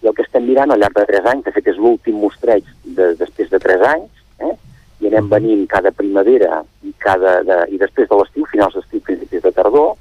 i 0.03 0.09
el 0.09 0.15
que 0.15 0.25
estem 0.25 0.45
mirant 0.47 0.73
al 0.73 0.81
llarg 0.81 0.97
de 0.99 1.05
3 1.11 1.29
anys, 1.31 1.45
de 1.45 1.53
fet 1.55 1.69
és 1.71 1.79
l'últim 1.79 2.17
mostreig 2.19 2.67
de, 2.83 3.13
després 3.19 3.51
de 3.51 3.59
3 3.63 3.85
anys, 3.91 4.23
eh? 4.43 4.55
i 5.03 5.09
anem 5.11 5.29
venint 5.31 5.63
cada 5.71 5.91
primavera 5.95 6.61
i, 6.83 6.93
cada, 7.03 7.37
de, 7.47 7.59
i 7.75 7.79
després 7.79 8.09
de 8.09 8.19
l'estiu, 8.19 8.47
finals 8.51 8.75
d'estiu, 8.77 9.03
principis 9.03 9.43
de 9.43 9.51
tardor, 9.55 9.93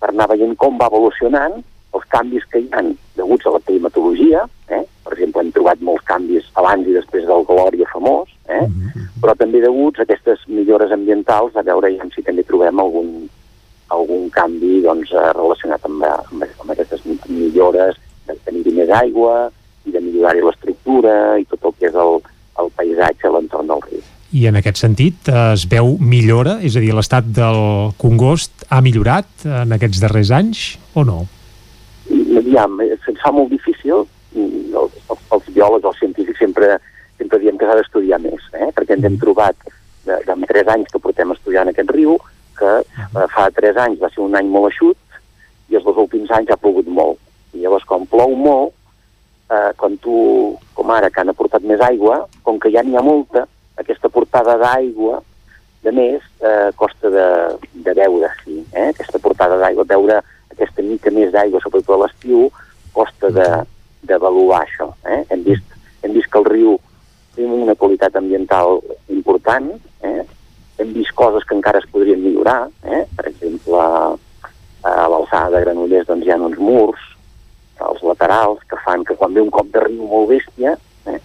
per 0.00 0.10
anar 0.10 0.28
veient 0.30 0.54
com 0.60 0.78
va 0.78 0.90
evolucionant 0.90 1.62
els 1.94 2.06
canvis 2.12 2.44
que 2.50 2.62
hi 2.62 2.68
han 2.72 2.94
deguts 3.16 3.46
a 3.46 3.54
la 3.54 3.62
climatologia, 3.66 4.44
eh? 4.68 4.82
per 5.04 5.14
exemple, 5.14 5.44
hem 5.44 5.52
trobat 5.54 5.82
molts 5.84 6.04
canvis 6.08 6.48
abans 6.60 6.88
i 6.88 6.96
després 6.96 7.26
del 7.28 7.46
Glòria 7.48 7.88
famós, 7.92 8.30
eh? 8.48 8.64
però 9.22 9.34
també 9.38 9.62
deguts 9.62 10.00
a 10.00 10.06
aquestes 10.06 10.42
millores 10.48 10.92
ambientals, 10.92 11.56
a 11.56 11.66
veure 11.66 11.92
ja 11.94 12.08
si 12.14 12.24
també 12.26 12.44
trobem 12.46 12.80
algun, 12.80 13.12
algun 13.94 14.30
canvi 14.34 14.80
doncs, 14.84 15.12
eh, 15.12 15.30
relacionat 15.36 15.84
amb, 15.88 16.06
amb, 16.08 16.46
amb 16.48 16.74
aquestes 16.74 17.04
millores 17.28 18.00
de 18.26 18.36
tenir 18.46 18.72
més 18.72 18.90
aigua 18.90 19.50
i 19.84 19.92
de 19.92 20.00
millorar-hi 20.00 20.42
l'estructura 20.44 21.38
i 21.40 21.46
tot 21.50 21.68
el 21.68 21.78
que 21.78 21.90
és 21.90 22.02
el, 22.06 22.18
el 22.62 22.74
paisatge 22.78 23.28
a 23.28 23.34
l'entorn 23.36 23.70
del 23.70 23.86
riu. 23.86 24.02
I 24.34 24.48
en 24.50 24.58
aquest 24.58 24.80
sentit 24.82 25.28
eh, 25.30 25.52
es 25.54 25.68
veu 25.70 25.94
millora? 26.00 26.58
És 26.66 26.74
a 26.74 26.82
dir, 26.82 26.90
l'estat 26.96 27.28
del 27.36 27.92
Congost 28.00 28.66
ha 28.68 28.80
millorat 28.82 29.46
en 29.46 29.76
aquests 29.76 30.02
darrers 30.02 30.32
anys 30.34 30.66
o 30.98 31.04
no? 31.06 31.24
Aviam, 32.40 32.80
eh, 32.84 32.96
se'ns 33.04 33.22
fa 33.22 33.32
molt 33.32 33.50
difícil, 33.52 34.04
mm, 34.34 34.74
els, 34.80 34.98
els, 35.10 35.48
biòlegs, 35.54 35.86
els 35.90 35.98
científics 36.02 36.38
sempre, 36.38 36.78
sempre 37.18 37.40
diem 37.42 37.58
que 37.58 37.66
s'ha 37.68 37.78
d'estudiar 37.80 38.20
més, 38.22 38.46
eh? 38.52 38.70
perquè 38.76 38.96
ens 38.96 39.08
hem 39.08 39.18
trobat, 39.22 39.56
de, 40.04 40.18
de 40.26 40.46
tres 40.48 40.68
anys 40.68 40.90
que 40.92 41.00
portem 41.00 41.32
estudiant 41.32 41.70
aquest 41.70 41.90
riu, 41.94 42.18
que 42.58 42.72
eh, 42.84 43.26
fa 43.34 43.48
tres 43.56 43.78
anys 43.80 44.00
va 44.02 44.10
ser 44.12 44.22
un 44.24 44.36
any 44.38 44.48
molt 44.50 44.70
eixut 44.72 44.98
i 45.72 45.78
els 45.78 45.84
dos 45.86 45.98
últims 46.04 46.30
anys 46.36 46.52
ha 46.52 46.60
plogut 46.60 46.88
molt. 46.88 47.20
I 47.54 47.64
llavors, 47.64 47.86
quan 47.88 48.06
plou 48.10 48.34
molt, 48.36 48.74
eh, 49.50 49.70
quan 49.80 49.96
tu, 50.04 50.16
com 50.76 50.92
ara, 50.92 51.10
que 51.10 51.22
han 51.22 51.32
aportat 51.32 51.64
més 51.66 51.80
aigua, 51.84 52.24
com 52.42 52.60
que 52.60 52.72
ja 52.74 52.84
n'hi 52.84 52.98
ha 52.98 53.04
molta, 53.04 53.46
aquesta 53.80 54.10
portada 54.12 54.58
d'aigua, 54.60 55.22
de 55.84 55.92
més, 55.92 56.22
eh, 56.40 56.70
costa 56.80 57.10
de, 57.12 57.26
de 57.86 57.94
veure, 57.96 58.30
sí, 58.44 58.62
eh? 58.72 58.90
aquesta 58.92 59.20
portada 59.20 59.58
d'aigua, 59.60 59.84
veure 59.88 60.20
aquesta 60.54 60.82
mica 60.86 61.12
més 61.14 61.32
d'aigua, 61.34 61.60
sobretot 61.62 61.96
a 61.96 62.02
l'estiu, 62.04 62.48
costa 62.94 63.30
d'avaluar 63.34 64.62
això. 64.62 64.90
Eh? 65.04 65.22
Hem, 65.34 65.44
vist, 65.46 65.78
hem 66.02 66.14
vist 66.16 66.30
que 66.30 66.40
el 66.40 66.48
riu 66.48 66.76
té 67.34 67.46
una 67.46 67.74
qualitat 67.74 68.16
ambiental 68.16 68.78
important, 69.12 69.72
eh? 70.06 70.22
hem 70.78 70.92
vist 70.94 71.14
coses 71.18 71.44
que 71.48 71.56
encara 71.56 71.82
es 71.82 71.90
podrien 71.90 72.22
millorar, 72.22 72.68
eh? 72.86 73.02
per 73.16 73.26
exemple, 73.30 73.82
a 74.84 75.08
l'alçada 75.08 75.56
de 75.56 75.64
Granollers 75.64 76.06
doncs, 76.08 76.26
hi 76.26 76.32
ha 76.32 76.38
uns 76.38 76.58
murs 76.60 77.10
als 77.84 78.02
laterals 78.06 78.62
que 78.70 78.78
fan 78.84 79.04
que 79.04 79.16
quan 79.18 79.34
ve 79.34 79.42
un 79.42 79.50
cop 79.50 79.70
de 79.72 79.82
riu 79.82 80.06
molt 80.06 80.30
bèstia, 80.30 80.76
eh? 81.10 81.18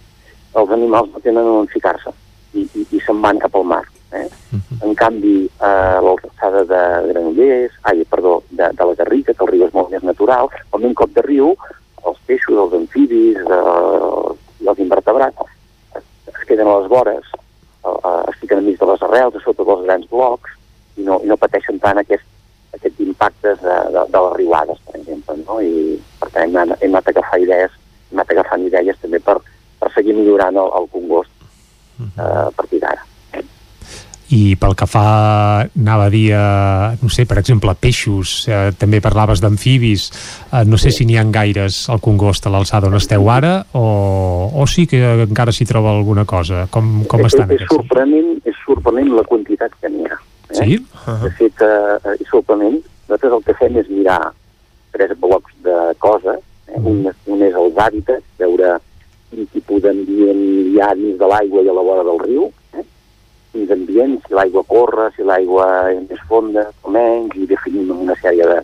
els 0.58 0.74
animals 0.76 1.12
no 1.14 1.22
tenen 1.22 1.46
on 1.46 1.70
ficar-se 1.70 2.12
i, 2.54 2.66
i, 2.66 2.86
i 2.90 3.02
se'n 3.04 3.20
van 3.22 3.38
cap 3.42 3.54
al 3.54 3.68
mar. 3.74 3.84
Eh? 4.12 4.28
En 4.82 4.94
canvi, 4.98 5.48
a 5.62 6.00
l'alçada 6.02 6.64
de 6.66 6.80
Granollers, 7.10 7.76
ai, 7.86 8.04
perdó, 8.10 8.40
de, 8.50 8.66
de 8.74 8.84
la 8.88 8.94
Garriga, 8.98 9.34
que 9.34 9.44
el 9.46 9.52
riu 9.52 9.66
és 9.66 9.74
molt 9.76 9.92
més 9.92 10.02
natural, 10.02 10.48
ve 10.72 10.86
un 10.88 10.94
cop 10.98 11.12
de 11.14 11.22
riu, 11.26 11.52
els 12.06 12.18
peixos, 12.26 12.56
els 12.58 12.74
amfibis 12.80 13.36
eh, 13.38 14.32
i 14.64 14.68
els 14.72 14.78
invertebrats 14.82 15.44
es, 15.94 16.02
es 16.32 16.42
queden 16.48 16.66
a 16.66 16.78
les 16.80 16.88
vores, 16.90 17.28
eh, 17.36 17.92
eh, 17.92 18.22
es 18.32 18.40
fiquen 18.40 18.62
enmig 18.62 18.80
de 18.80 18.88
les 18.90 19.02
arrels, 19.06 19.36
a 19.36 19.44
sota 19.44 19.66
dels 19.68 19.84
grans 19.86 20.08
blocs, 20.10 20.56
i 20.96 21.06
no, 21.06 21.20
i 21.22 21.30
no 21.30 21.36
pateixen 21.38 21.78
tant 21.78 22.00
aquest, 22.00 22.24
aquests 22.74 23.04
impactes 23.04 23.60
de, 23.62 23.76
de, 23.94 24.06
de 24.10 24.24
les 24.26 24.34
riuades, 24.40 24.80
per 24.88 24.96
exemple. 24.98 25.36
No? 25.46 25.60
I, 25.60 26.00
per 26.18 26.30
tant, 26.32 26.48
hem, 26.48 26.56
anat- 26.64 26.82
hem 26.82 26.96
anat 26.96 27.12
a 27.12 27.14
agafar 27.14 27.38
idees, 27.44 27.76
hem 28.10 28.18
anat 28.18 28.34
agafant 28.34 28.66
idees 28.66 28.98
també 29.04 29.20
per, 29.22 29.38
per 29.78 29.92
seguir 29.94 30.16
millorant 30.18 30.56
el, 30.56 30.72
el 30.80 30.90
congost 30.96 31.30
eh, 32.00 32.48
a 32.48 32.50
partir 32.56 32.80
d'ara. 32.82 33.06
I 34.30 34.54
pel 34.60 34.76
que 34.78 34.86
fa, 34.86 35.04
anava 35.66 36.06
a 36.06 36.10
dir, 36.12 36.28
eh, 36.30 36.98
no 37.02 37.08
sé, 37.10 37.24
per 37.26 37.40
exemple, 37.40 37.74
peixos, 37.74 38.44
eh, 38.46 38.70
també 38.78 39.00
parlaves 39.02 39.42
d'amfibis, 39.42 40.04
eh, 40.52 40.64
no 40.70 40.78
sé 40.78 40.92
si 40.94 41.04
n'hi 41.04 41.16
ha 41.18 41.24
gaires 41.34 41.88
al 41.90 41.98
Congost 42.00 42.46
a 42.46 42.52
l'alçada 42.54 42.86
on 42.86 42.94
esteu 42.94 43.26
ara, 43.30 43.64
o, 43.74 44.50
o 44.54 44.66
sí 44.70 44.86
que 44.86 45.00
encara 45.26 45.50
s'hi 45.52 45.66
troba 45.66 45.90
alguna 45.90 46.24
cosa? 46.24 46.68
Com, 46.70 47.02
com 47.10 47.24
és, 47.24 47.32
estan 47.32 47.50
és, 47.50 47.58
aquests? 47.58 47.74
sorprenent, 47.74 48.36
és 48.46 48.60
sorprenent 48.66 49.10
la 49.16 49.26
quantitat 49.26 49.74
que 49.80 49.90
n'hi 49.90 50.06
ha. 50.06 50.20
Eh? 50.50 50.60
Sí? 50.60 50.78
De 51.24 51.32
fet, 51.38 51.66
eh, 51.66 52.14
és 52.20 52.30
sorprenent. 52.30 52.78
Nosaltres 53.08 53.34
el 53.34 53.44
que 53.48 53.58
fem 53.58 53.80
és 53.82 53.90
mirar 53.90 54.20
tres 54.94 55.16
blocs 55.18 55.58
de 55.66 55.76
coses. 55.98 56.38
Eh? 56.70 56.78
Un, 56.78 57.02
un 57.26 57.42
és 57.42 57.58
els 57.58 57.82
hàbitats, 57.82 58.26
veure 58.38 58.76
quin 59.30 59.46
tipus 59.54 59.82
d'ambient 59.82 60.40
hi 60.70 60.80
ha 60.82 60.94
dins 60.98 61.18
de 61.18 61.28
l'aigua 61.30 61.62
i 61.62 61.70
a 61.70 61.76
la 61.76 61.86
vora 61.86 62.06
del 62.06 62.18
riu, 62.22 62.48
eh? 63.50 63.58
quins 63.58 63.70
ambients, 63.70 64.22
si 64.26 64.34
l'aigua 64.34 64.62
corre, 64.64 65.10
si 65.16 65.22
l'aigua 65.26 65.90
és 65.90 66.02
més 66.08 66.22
fonda 66.28 66.70
o 66.82 66.90
menys, 66.90 67.34
i 67.36 67.46
definim 67.46 67.90
una 67.90 68.16
sèrie 68.20 68.46
de 68.46 68.60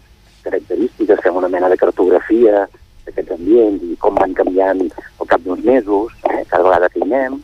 característiques, 0.46 1.20
fem 1.22 1.36
una 1.36 1.48
mena 1.48 1.68
de 1.68 1.76
cartografia 1.76 2.66
d'aquests 3.06 3.34
ambients 3.34 3.82
i 3.82 3.96
com 4.02 4.14
van 4.14 4.34
canviant 4.34 4.82
al 4.86 5.26
cap 5.26 5.42
d'uns 5.42 5.64
mesos, 5.64 6.12
eh? 6.30 6.44
cada 6.48 6.64
vegada 6.68 6.88
que 6.88 7.00
hi 7.00 7.06
anem, 7.06 7.40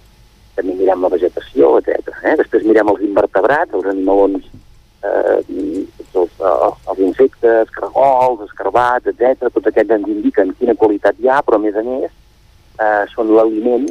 també 0.56 0.74
mirem 0.78 1.02
la 1.02 1.10
vegetació, 1.12 1.78
etc. 1.80 2.12
Eh? 2.22 2.36
Després 2.42 2.66
mirem 2.68 2.90
els 2.92 3.02
invertebrats, 3.06 3.74
els 3.74 3.88
animalons, 3.90 4.46
eh, 5.02 5.38
els, 5.40 6.14
els, 6.14 6.84
els 6.92 7.02
insectes, 7.08 7.72
caragols, 7.74 8.44
escarbats, 8.46 9.10
etc. 9.10 9.50
Tots 9.50 9.72
aquests 9.72 9.98
ens 9.98 10.12
indiquen 10.14 10.54
quina 10.60 10.78
qualitat 10.78 11.18
hi 11.18 11.30
ha, 11.30 11.40
però 11.42 11.58
a 11.58 11.64
més 11.64 11.78
a 11.78 11.86
més 11.86 12.10
eh, 12.10 13.02
són 13.14 13.34
l'aliment 13.34 13.88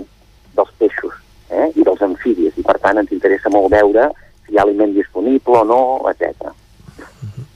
dels 0.55 0.73
peixos 0.79 1.19
eh? 1.51 1.69
i 1.75 1.83
dels 1.83 2.01
amfibis, 2.01 2.55
i 2.57 2.65
per 2.65 2.77
tant 2.81 2.99
ens 3.01 3.11
interessa 3.11 3.51
molt 3.53 3.71
veure 3.73 4.07
si 4.45 4.55
hi 4.55 4.59
ha 4.59 4.65
aliment 4.65 4.95
disponible 4.95 5.59
o 5.61 5.65
no, 5.67 5.81
etc. 6.11 6.51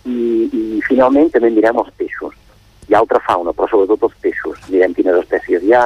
I, 0.06 0.18
I 0.52 0.82
finalment 0.86 1.32
també 1.34 1.50
mirem 1.54 1.80
els 1.82 1.94
peixos. 1.98 2.36
Hi 2.86 2.94
ha 2.94 3.02
altra 3.02 3.22
fauna, 3.26 3.56
però 3.56 3.70
sobretot 3.72 4.04
els 4.10 4.20
peixos. 4.22 4.60
Mirem 4.70 4.94
quines 4.94 5.18
espècies 5.24 5.64
hi 5.64 5.74
ha, 5.74 5.86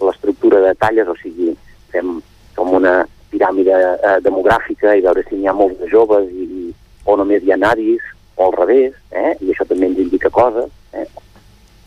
l'estructura 0.00 0.60
de 0.64 0.74
talles, 0.80 1.08
o 1.08 1.16
sigui, 1.20 1.54
fem 1.92 2.20
com 2.56 2.76
una 2.78 3.00
piràmide 3.30 3.74
eh, 3.74 4.16
demogràfica 4.24 4.94
i 4.96 5.02
veure 5.04 5.24
si 5.26 5.38
n'hi 5.38 5.48
ha 5.50 5.56
molts 5.56 5.78
de 5.80 5.88
joves 5.90 6.28
i, 6.30 6.46
i, 6.46 6.70
o 7.06 7.16
només 7.18 7.44
hi 7.44 7.52
ha 7.54 7.58
nadis, 7.60 8.04
o 8.36 8.46
al 8.46 8.54
revés, 8.56 8.94
eh? 9.10 9.34
i 9.40 9.50
això 9.52 9.66
també 9.68 9.90
ens 9.90 10.00
indica 10.02 10.32
coses. 10.34 10.70
Eh? 10.94 11.06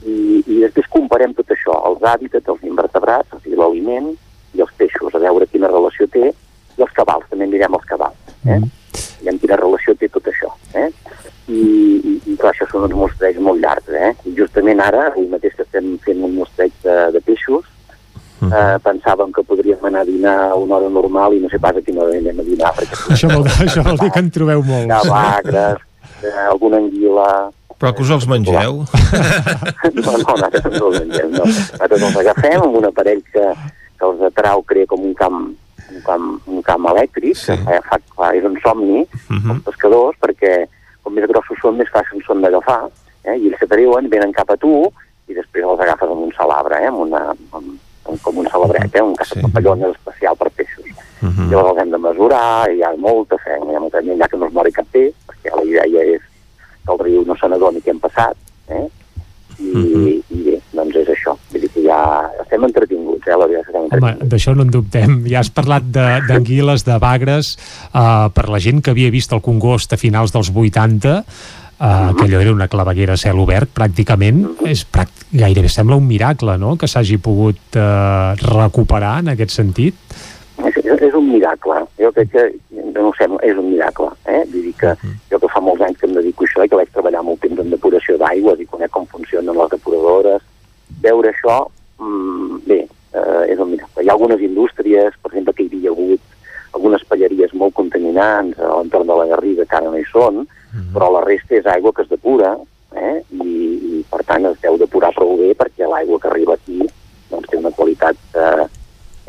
I, 0.03 0.43
I 0.43 0.59
després 0.65 0.89
comparem 0.91 1.33
tot 1.35 1.49
això, 1.55 1.75
els 1.89 2.03
hàbitats, 2.03 2.51
els 2.51 2.69
invertebrats, 2.69 3.33
o 3.33 3.41
sigui, 3.41 3.57
l'aliment 3.59 4.13
i 4.53 4.61
els 4.61 4.73
peixos, 4.77 5.13
a 5.15 5.19
veure 5.19 5.47
quina 5.51 5.67
relació 5.71 6.07
té, 6.13 6.31
i 6.77 6.81
els 6.81 6.91
cabals, 6.97 7.25
també 7.29 7.45
mirem 7.47 7.73
els 7.77 7.85
cabals. 7.89 8.17
Eh? 8.45 8.59
Mm. 8.59 8.69
Veiem 9.23 9.39
quina 9.39 9.55
relació 9.59 9.95
té 9.95 10.09
tot 10.09 10.25
això. 10.29 10.49
Eh? 10.75 10.89
I, 11.47 11.59
i, 11.59 12.13
i 12.31 12.35
clar, 12.39 12.53
això 12.53 12.67
són 12.71 12.85
uns 12.87 12.95
mostreigs 12.95 13.39
molt 13.43 13.59
llargs. 13.63 13.89
Eh? 13.89 14.11
I 14.29 14.35
justament 14.37 14.79
ara, 14.83 15.07
avui 15.11 15.27
mateix 15.31 15.55
que 15.57 15.63
estem 15.67 15.93
fent 16.05 16.23
un 16.23 16.35
mostreig 16.41 16.73
de, 16.83 16.97
de 17.17 17.21
peixos, 17.21 17.69
Mhm. 18.43 18.51
eh, 18.51 18.77
pensàvem 18.83 19.29
que 19.31 19.39
podríem 19.47 19.79
anar 19.87 20.01
a 20.01 20.05
dinar 20.05 20.33
a 20.51 20.55
una 20.59 20.75
hora 20.75 20.89
normal 20.91 21.31
i 21.33 21.39
no 21.39 21.47
sé 21.47 21.55
pas 21.63 21.77
a 21.77 21.81
quina 21.81 22.01
hora 22.03 22.17
anem 22.17 22.39
a 22.41 22.43
dinar. 22.43 22.73
Perquè 22.75 22.97
Això 23.15 23.29
vol, 23.31 23.45
això 23.47 23.83
vol 23.85 23.95
dir 24.01 24.09
que 24.11 24.19
en 24.19 24.31
trobeu 24.35 24.63
molts. 24.67 24.89
de 24.89 25.09
bagres, 25.09 25.77
eh, 26.25 26.33
alguna 26.49 26.81
anguila... 26.81 27.27
Però 27.79 27.93
que 27.95 28.03
us 28.03 28.11
els 28.11 28.27
mengeu? 28.27 28.83
No, 29.95 30.11
no, 30.11 30.17
nosaltres 30.27 30.65
no 30.75 30.89
els 30.89 30.99
mengem, 30.99 31.31
no. 31.37 31.45
Nosaltres 31.45 32.03
els 32.09 32.17
agafem 32.23 32.59
amb 32.65 32.75
un 32.81 32.85
aparell 32.89 33.21
que, 33.31 33.45
que 34.03 34.09
els 34.11 34.23
atrau, 34.27 34.63
crea 34.67 34.89
com 34.89 35.03
un 35.07 35.13
camp, 35.15 35.39
un 35.93 36.01
camp, 36.05 36.27
un 36.47 36.61
camp 36.65 36.89
elèctric, 36.91 37.37
sí. 37.39 37.55
que 37.63 37.79
fa, 37.87 37.99
fa, 38.17 38.31
és 38.35 38.43
un 38.47 38.57
somni, 38.63 39.03
uh 39.03 39.37
-huh. 39.37 39.55
els 39.55 39.63
pescadors, 39.63 40.17
perquè 40.19 40.67
com 41.03 41.13
més 41.13 41.27
grossos 41.27 41.57
són, 41.61 41.77
més 41.77 41.89
fàcils 41.91 42.25
són 42.25 42.41
d'agafar, 42.41 42.89
eh? 43.23 43.37
i 43.37 43.47
ells 43.47 43.59
s'atreuen, 43.59 44.09
venen 44.09 44.31
cap 44.31 44.49
a 44.51 44.57
tu, 44.57 44.91
i 45.27 45.33
després 45.33 45.63
els 45.63 45.79
agafes 45.79 46.09
amb 46.09 46.23
un 46.27 46.31
salabre, 46.31 46.81
eh? 46.81 46.87
amb 46.87 46.99
una, 46.99 47.21
amb, 47.31 47.55
amb, 48.05 48.21
com 48.21 48.37
un 48.37 48.47
salabret, 48.47 48.95
eh? 48.95 49.01
un 49.01 49.15
caçapapallones 49.15 49.91
sí. 49.91 49.95
especial 49.97 50.35
per 50.35 50.49
peixos. 50.51 50.85
Uh 51.21 51.29
-huh. 51.29 51.49
Llavors 51.49 51.69
els 51.71 51.79
hem 51.81 51.91
de 51.91 51.97
mesurar, 51.97 52.71
i 52.71 52.77
hi 52.77 52.83
ha 52.83 52.95
molta 52.97 53.37
feina, 53.37 53.71
hi 53.71 53.75
ha 53.75 53.79
molta 53.79 53.97
feina, 53.97 54.17
ja 54.17 54.27
que 54.27 54.37
no 54.37 54.45
es 54.47 54.53
mori 54.53 54.71
cap 54.71 54.87
peix, 54.91 55.13
perquè 55.27 55.55
la 55.55 55.63
idea 55.63 56.03
és 56.15 56.21
que 56.85 56.91
el 56.91 56.99
riu 56.99 57.23
no 57.25 57.35
se 57.35 57.47
n'adoni 57.47 57.79
què 57.79 57.89
hem 57.91 57.99
passat, 57.99 58.35
eh? 58.67 58.87
I, 59.59 59.71
uh 59.71 59.77
-huh. 59.77 60.23
i 60.29 60.43
bé, 60.43 60.61
doncs 60.73 60.95
és 61.01 61.09
això. 61.13 61.35
Vull 61.51 61.61
dir 61.61 61.69
que 61.73 61.83
ja 61.85 61.99
estem 62.43 62.63
entretinguts, 62.67 63.27
eh? 63.27 63.37
La 63.39 63.47
que 63.47 63.59
estem 63.61 63.75
Home, 63.81 63.87
entretinguts. 63.87 64.29
d'això 64.33 64.55
no 64.55 64.63
en 64.67 64.71
dubtem. 64.71 65.17
Ja 65.29 65.39
has 65.39 65.49
parlat 65.49 65.83
de- 65.83 66.21
d'anguiles, 66.27 66.85
de, 66.85 66.91
de 66.91 66.99
bagres, 66.99 67.57
uh, 67.93 68.29
per 68.33 68.49
la 68.49 68.59
gent 68.59 68.81
que 68.83 68.91
havia 68.91 69.11
vist 69.11 69.31
el 69.33 69.41
Congost 69.41 69.93
a 69.93 69.97
finals 69.97 70.31
dels 70.33 70.51
80, 70.53 71.23
Uh, 71.83 72.13
que 72.15 72.25
allò 72.29 72.39
era 72.39 72.51
una 72.53 72.67
claveguera 72.69 73.13
a 73.13 73.17
cel 73.17 73.35
obert 73.41 73.67
pràcticament, 73.75 74.45
és 74.69 74.85
prac 74.85 75.09
gairebé 75.33 75.67
sembla 75.67 75.97
un 75.97 76.05
miracle, 76.07 76.53
no?, 76.57 76.77
que 76.77 76.87
s'hagi 76.87 77.17
pogut 77.17 77.57
uh, 77.75 78.37
recuperar 78.39 79.17
en 79.19 79.33
aquest 79.33 79.51
sentit. 79.51 79.95
És, 80.63 80.77
és, 80.77 81.13
un 81.17 81.27
miracle. 81.33 81.81
Jo 81.99 82.11
crec 82.13 82.29
que, 82.31 82.45
no 82.93 83.09
ho 83.09 83.13
sé, 83.17 83.27
és 83.41 83.57
un 83.57 83.71
miracle. 83.73 84.07
Eh? 84.29 84.45
Vull 84.53 84.63
dir 84.69 84.73
que 84.79 84.93
jo 85.33 85.39
que 85.41 85.49
fa 85.51 85.59
molts 85.59 85.81
anys 85.81 85.97
que 85.99 86.07
em 86.07 86.13
dedico 86.13 86.45
a 86.45 86.47
això 86.47 86.63
i 86.63 86.69
que 86.69 86.79
vaig 86.79 86.93
treballar 86.93 87.23
molt 87.25 87.41
temps 87.41 87.59
en 87.59 87.69
depuració 87.73 88.15
d'aigües 88.21 88.61
i 88.63 88.69
conec 88.69 88.91
com 88.93 89.05
funcionen 89.11 89.57
les 89.57 89.69
depuradores, 89.73 90.41
veure 91.01 91.31
això, 91.31 91.67
mm, 91.99 92.59
bé, 92.67 92.87
eh, 93.13 93.43
és 93.49 93.59
un 93.59 93.71
miracle. 93.71 94.03
Hi 94.03 94.09
ha 94.09 94.13
algunes 94.13 94.41
indústries, 94.41 95.13
per 95.21 95.31
exemple, 95.31 95.53
que 95.53 95.63
hi 95.63 95.71
havia 95.71 95.91
hagut 95.91 96.21
algunes 96.73 97.03
palleries 97.05 97.53
molt 97.53 97.73
contaminants 97.73 98.59
a 98.59 98.75
l'entorn 98.77 99.07
de 99.07 99.15
la 99.15 99.27
Garriga, 99.27 99.65
que 99.65 99.75
ara 99.75 99.89
no 99.89 99.97
hi 99.97 100.05
són, 100.11 100.47
però 100.93 101.11
la 101.13 101.21
resta 101.21 101.55
és 101.55 101.67
aigua 101.69 101.93
que 101.93 102.01
es 102.01 102.09
depura 102.09 102.55
eh? 102.97 103.21
I, 103.29 103.49
i 103.97 104.05
per 104.09 104.23
tant 104.27 104.45
es 104.49 104.59
deu 104.63 104.77
depurar 104.81 105.11
prou 105.15 105.35
bé 105.37 105.51
perquè 105.57 105.89
l'aigua 105.89 106.19
que 106.21 106.29
arriba 106.31 106.55
aquí 106.57 106.79
doncs, 107.29 107.49
té 107.49 107.59
una 107.59 107.73
qualitat 107.77 108.17
eh, 108.37 108.65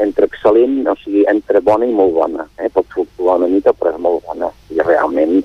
entre 0.04 0.26
excel·lent, 0.26 0.80
o 0.90 0.96
sigui, 1.00 1.24
entre 1.30 1.60
bona 1.64 1.86
i 1.86 1.92
molt 1.94 2.14
bona. 2.16 2.48
Eh? 2.58 2.68
Pot 2.74 2.88
fluctuar 2.92 3.38
una 3.38 3.48
mica, 3.52 3.72
però 3.76 3.92
és 3.94 4.00
molt 4.02 4.24
bona. 4.26 4.50
I 4.74 4.82
realment 4.82 5.36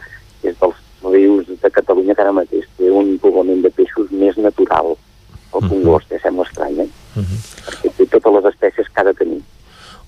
és 0.42 0.56
dels 0.58 0.80
rius 1.04 1.52
de 1.62 1.72
Catalunya 1.72 2.16
que 2.16 2.26
ara 2.26 2.34
mateix 2.36 2.66
té 2.80 2.90
un 2.92 3.14
poblament 3.22 3.62
de 3.64 3.72
peixos 3.76 4.10
més 4.12 4.40
natural. 4.42 4.96
El 5.62 5.70
Congost, 5.70 6.10
que 6.10 6.20
sembla 6.24 6.48
estrany, 6.48 6.84
eh? 6.86 6.90
Perquè 7.70 7.94
té 7.98 8.10
totes 8.16 8.38
les 8.38 8.52
espècies 8.54 8.92
que 8.92 9.02
ha 9.02 9.08
de 9.10 9.16
tenir. 9.22 9.42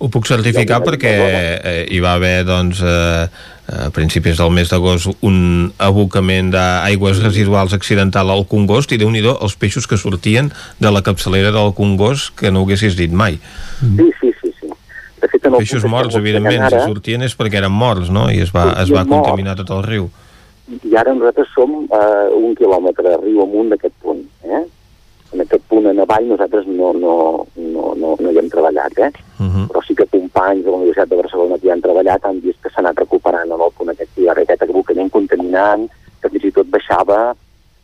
Ho 0.02 0.08
puc 0.10 0.26
certificar 0.26 0.80
perquè 0.82 1.10
eh, 1.14 1.82
hi 1.94 2.00
va 2.02 2.16
haver 2.18 2.42
doncs, 2.48 2.80
eh, 2.82 3.28
a 3.72 3.90
principis 3.94 4.40
del 4.40 4.50
mes 4.52 4.72
d'agost 4.72 5.24
un 5.24 5.72
abocament 5.80 6.50
d'aigües 6.52 7.22
residuals 7.24 7.76
accidental 7.78 8.32
al 8.34 8.44
Congost 8.50 8.92
i 8.92 9.00
déu 9.00 9.12
nhi 9.14 9.22
els 9.30 9.56
peixos 9.56 9.88
que 9.88 10.00
sortien 10.02 10.50
de 10.80 10.92
la 10.92 11.04
capçalera 11.06 11.54
del 11.56 11.74
Congost 11.78 12.34
que 12.36 12.52
no 12.52 12.62
ho 12.62 12.66
haguessis 12.66 12.98
dit 12.98 13.14
mai. 13.14 13.38
Sí, 13.80 14.10
sí, 14.20 14.34
sí. 14.42 14.52
sí. 14.60 14.74
De 15.22 15.30
fet, 15.30 15.46
en 15.46 15.56
Peixos 15.56 15.86
morts, 15.86 16.18
evidentment, 16.18 16.66
ara, 16.66 16.82
si 16.82 16.90
sortien 16.90 17.22
és 17.22 17.38
perquè 17.38 17.62
eren 17.62 17.72
morts, 17.72 18.10
no? 18.10 18.28
I 18.34 18.42
es 18.42 18.52
va, 18.56 18.72
es 18.82 18.92
va 18.92 19.06
contaminar 19.06 19.56
tot 19.62 19.72
el 19.78 19.86
riu. 19.86 20.10
i 20.72 20.96
ara 20.96 21.14
nosaltres 21.14 21.50
som 21.54 21.72
eh, 21.84 22.28
un 22.36 22.56
quilòmetre 22.56 23.18
riu 23.22 23.42
amunt 23.44 23.74
d'aquest? 23.74 23.96
En 25.32 25.42
aquest 25.44 25.64
punt 25.72 25.86
en 25.88 26.00
avall 26.04 26.28
nosaltres 26.28 26.66
no, 26.68 26.92
no, 26.94 27.14
no, 27.56 27.94
no, 27.96 28.16
no 28.20 28.32
hi 28.32 28.40
hem 28.42 28.50
treballat, 28.52 28.98
eh? 28.98 29.12
Uh 29.40 29.48
-huh. 29.48 29.68
però 29.68 29.82
sí 29.88 29.96
que 29.96 30.06
companys 30.06 30.64
de 30.64 30.70
la 30.70 30.78
Universitat 30.78 31.10
de 31.10 31.22
Barcelona 31.22 31.58
que 31.58 31.68
hi 31.68 31.72
han 31.72 31.82
treballat 31.82 32.26
han 32.26 32.42
vist 32.42 32.62
que 32.62 32.70
s'ha 32.70 32.82
anat 32.84 33.00
recuperant 33.00 33.52
en 33.52 33.62
el 33.62 33.72
punt 33.78 33.90
aquest 33.90 34.12
que 34.16 34.30
ha 34.30 34.34
aquest 34.34 34.64
abocament 34.64 35.10
contaminant, 35.10 35.90
que 36.22 36.30
fins 36.30 36.44
i 36.44 36.52
tot 36.52 36.68
baixava, 36.68 37.36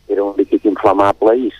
era 0.08 0.24
un 0.24 0.34
líquid 0.36 0.64
inflamable 0.64 1.36
i, 1.36 1.52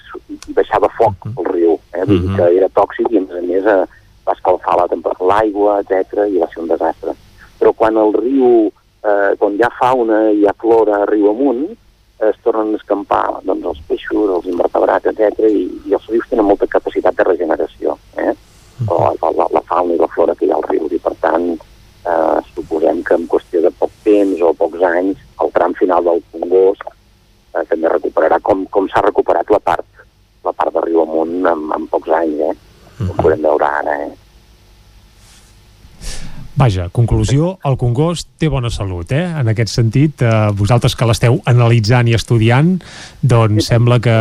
i 0.48 0.52
baixava 0.56 0.88
foc 0.98 1.28
al 1.36 1.44
riu. 1.52 1.78
Eh? 1.92 2.04
Vull 2.04 2.22
dir 2.24 2.36
que 2.36 2.48
era 2.56 2.68
tòxic 2.68 3.10
i 3.12 3.18
a 3.18 3.20
més 3.20 3.36
a 3.36 3.42
més 3.50 3.64
eh, 3.64 3.84
va 4.26 4.36
escalfar 4.36 4.76
la 4.80 4.88
temperatura 4.88 5.34
l'aigua, 5.34 5.80
etc 5.82 6.26
i 6.28 6.40
va 6.40 6.48
ser 6.52 6.62
un 6.64 6.72
desastre. 6.72 7.14
Però 7.58 7.74
quan 7.76 7.96
el 8.00 8.14
riu, 8.16 8.70
eh, 9.04 9.30
quan 9.38 9.60
ha 9.62 9.70
fauna 9.78 10.30
i 10.32 10.46
ha 10.46 10.54
flora 10.60 11.04
riu 11.10 11.30
amunt, 11.30 11.68
es 12.26 12.38
tornen 12.42 12.74
a 12.74 12.78
escampar 12.80 13.24
doncs, 13.46 13.64
els 13.72 13.80
peixos, 13.86 14.30
els 14.36 14.46
invertebrats, 14.50 15.06
etc 15.12 15.46
i, 15.46 15.68
i 15.86 15.94
els 15.94 16.06
rius 16.10 16.26
tenen 16.30 16.48
molta 16.48 16.66
capacitat 16.66 17.14
de 17.14 17.26
regeneració. 17.28 17.94
Eh? 18.18 18.34
la, 18.86 19.30
la, 19.36 19.46
la 19.50 19.62
fauna 19.66 19.94
i 19.94 19.98
la 19.98 20.06
flora 20.08 20.34
que 20.34 20.46
hi 20.46 20.52
ha 20.52 20.58
al 20.58 20.66
riu 20.68 20.86
i 20.90 21.00
per 21.02 21.14
tant 21.22 21.48
eh, 21.54 22.38
suposem 22.54 23.02
que 23.02 23.16
en 23.18 23.26
qüestió 23.30 23.62
de 23.64 23.72
poc 23.80 23.90
temps 24.06 24.42
o 24.44 24.52
pocs 24.54 24.84
anys 24.90 25.18
el 25.42 25.52
tram 25.56 25.74
final 25.78 26.04
del 26.06 26.22
Congost 26.32 26.84
eh, 26.86 27.64
també 27.70 27.90
recuperarà 27.90 28.38
com, 28.44 28.64
com 28.70 28.88
s'ha 28.88 29.02
recuperat 29.08 29.50
la 29.50 29.60
part 29.70 30.04
la 30.46 30.54
part 30.54 30.74
de 30.74 30.84
riu 30.86 31.02
amunt 31.02 31.34
en, 31.42 31.66
en 31.74 31.90
pocs 31.90 32.14
anys 32.20 32.44
eh? 32.50 32.54
ho 33.08 33.14
podem 33.18 33.42
veure 33.48 33.66
ara 33.82 33.98
eh? 34.06 34.10
Vaja, 36.58 36.88
conclusió, 36.90 37.52
el 37.68 37.76
Congost 37.78 38.32
té 38.42 38.48
bona 38.50 38.66
salut, 38.74 39.12
eh? 39.14 39.22
En 39.38 39.46
aquest 39.46 39.70
sentit, 39.70 40.24
eh, 40.26 40.30
vosaltres 40.58 40.96
que 40.98 41.06
l'esteu 41.06 41.36
analitzant 41.46 42.08
i 42.10 42.16
estudiant, 42.16 42.72
doncs 43.22 43.68
sembla 43.70 44.00
que, 44.02 44.16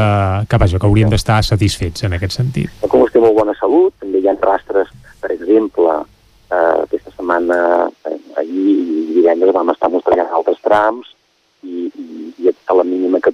que, 0.46 0.60
vaja, 0.62 0.78
que 0.78 0.86
hauríem 0.86 1.10
d'estar 1.10 1.40
satisfets 1.42 2.04
en 2.06 2.14
aquest 2.14 2.36
sentit. 2.38 2.70
el 2.84 2.92
Congost 2.92 3.16
té 3.16 3.24
molt 3.24 3.34
bona 3.34 3.56
salut 3.58 3.96
també 4.00 4.22
hi 4.22 4.30
ha 4.30 4.36
rastres, 4.38 4.92
per 5.20 5.32
exemple 5.34 5.96
eh, 6.52 6.76
aquesta 6.84 7.10
setmana 7.16 7.58
eh, 8.06 8.20
ahir 8.44 8.76
divendres 9.16 9.56
vam 9.56 9.74
estar 9.74 9.90
mostrant 9.90 10.22
altres 10.30 10.62
trams 10.62 11.10
i, 11.64 11.90
i, 11.90 12.34
i 12.38 12.54
a 12.54 12.78
la 12.78 12.86
mínima 12.86 13.18
que 13.18 13.34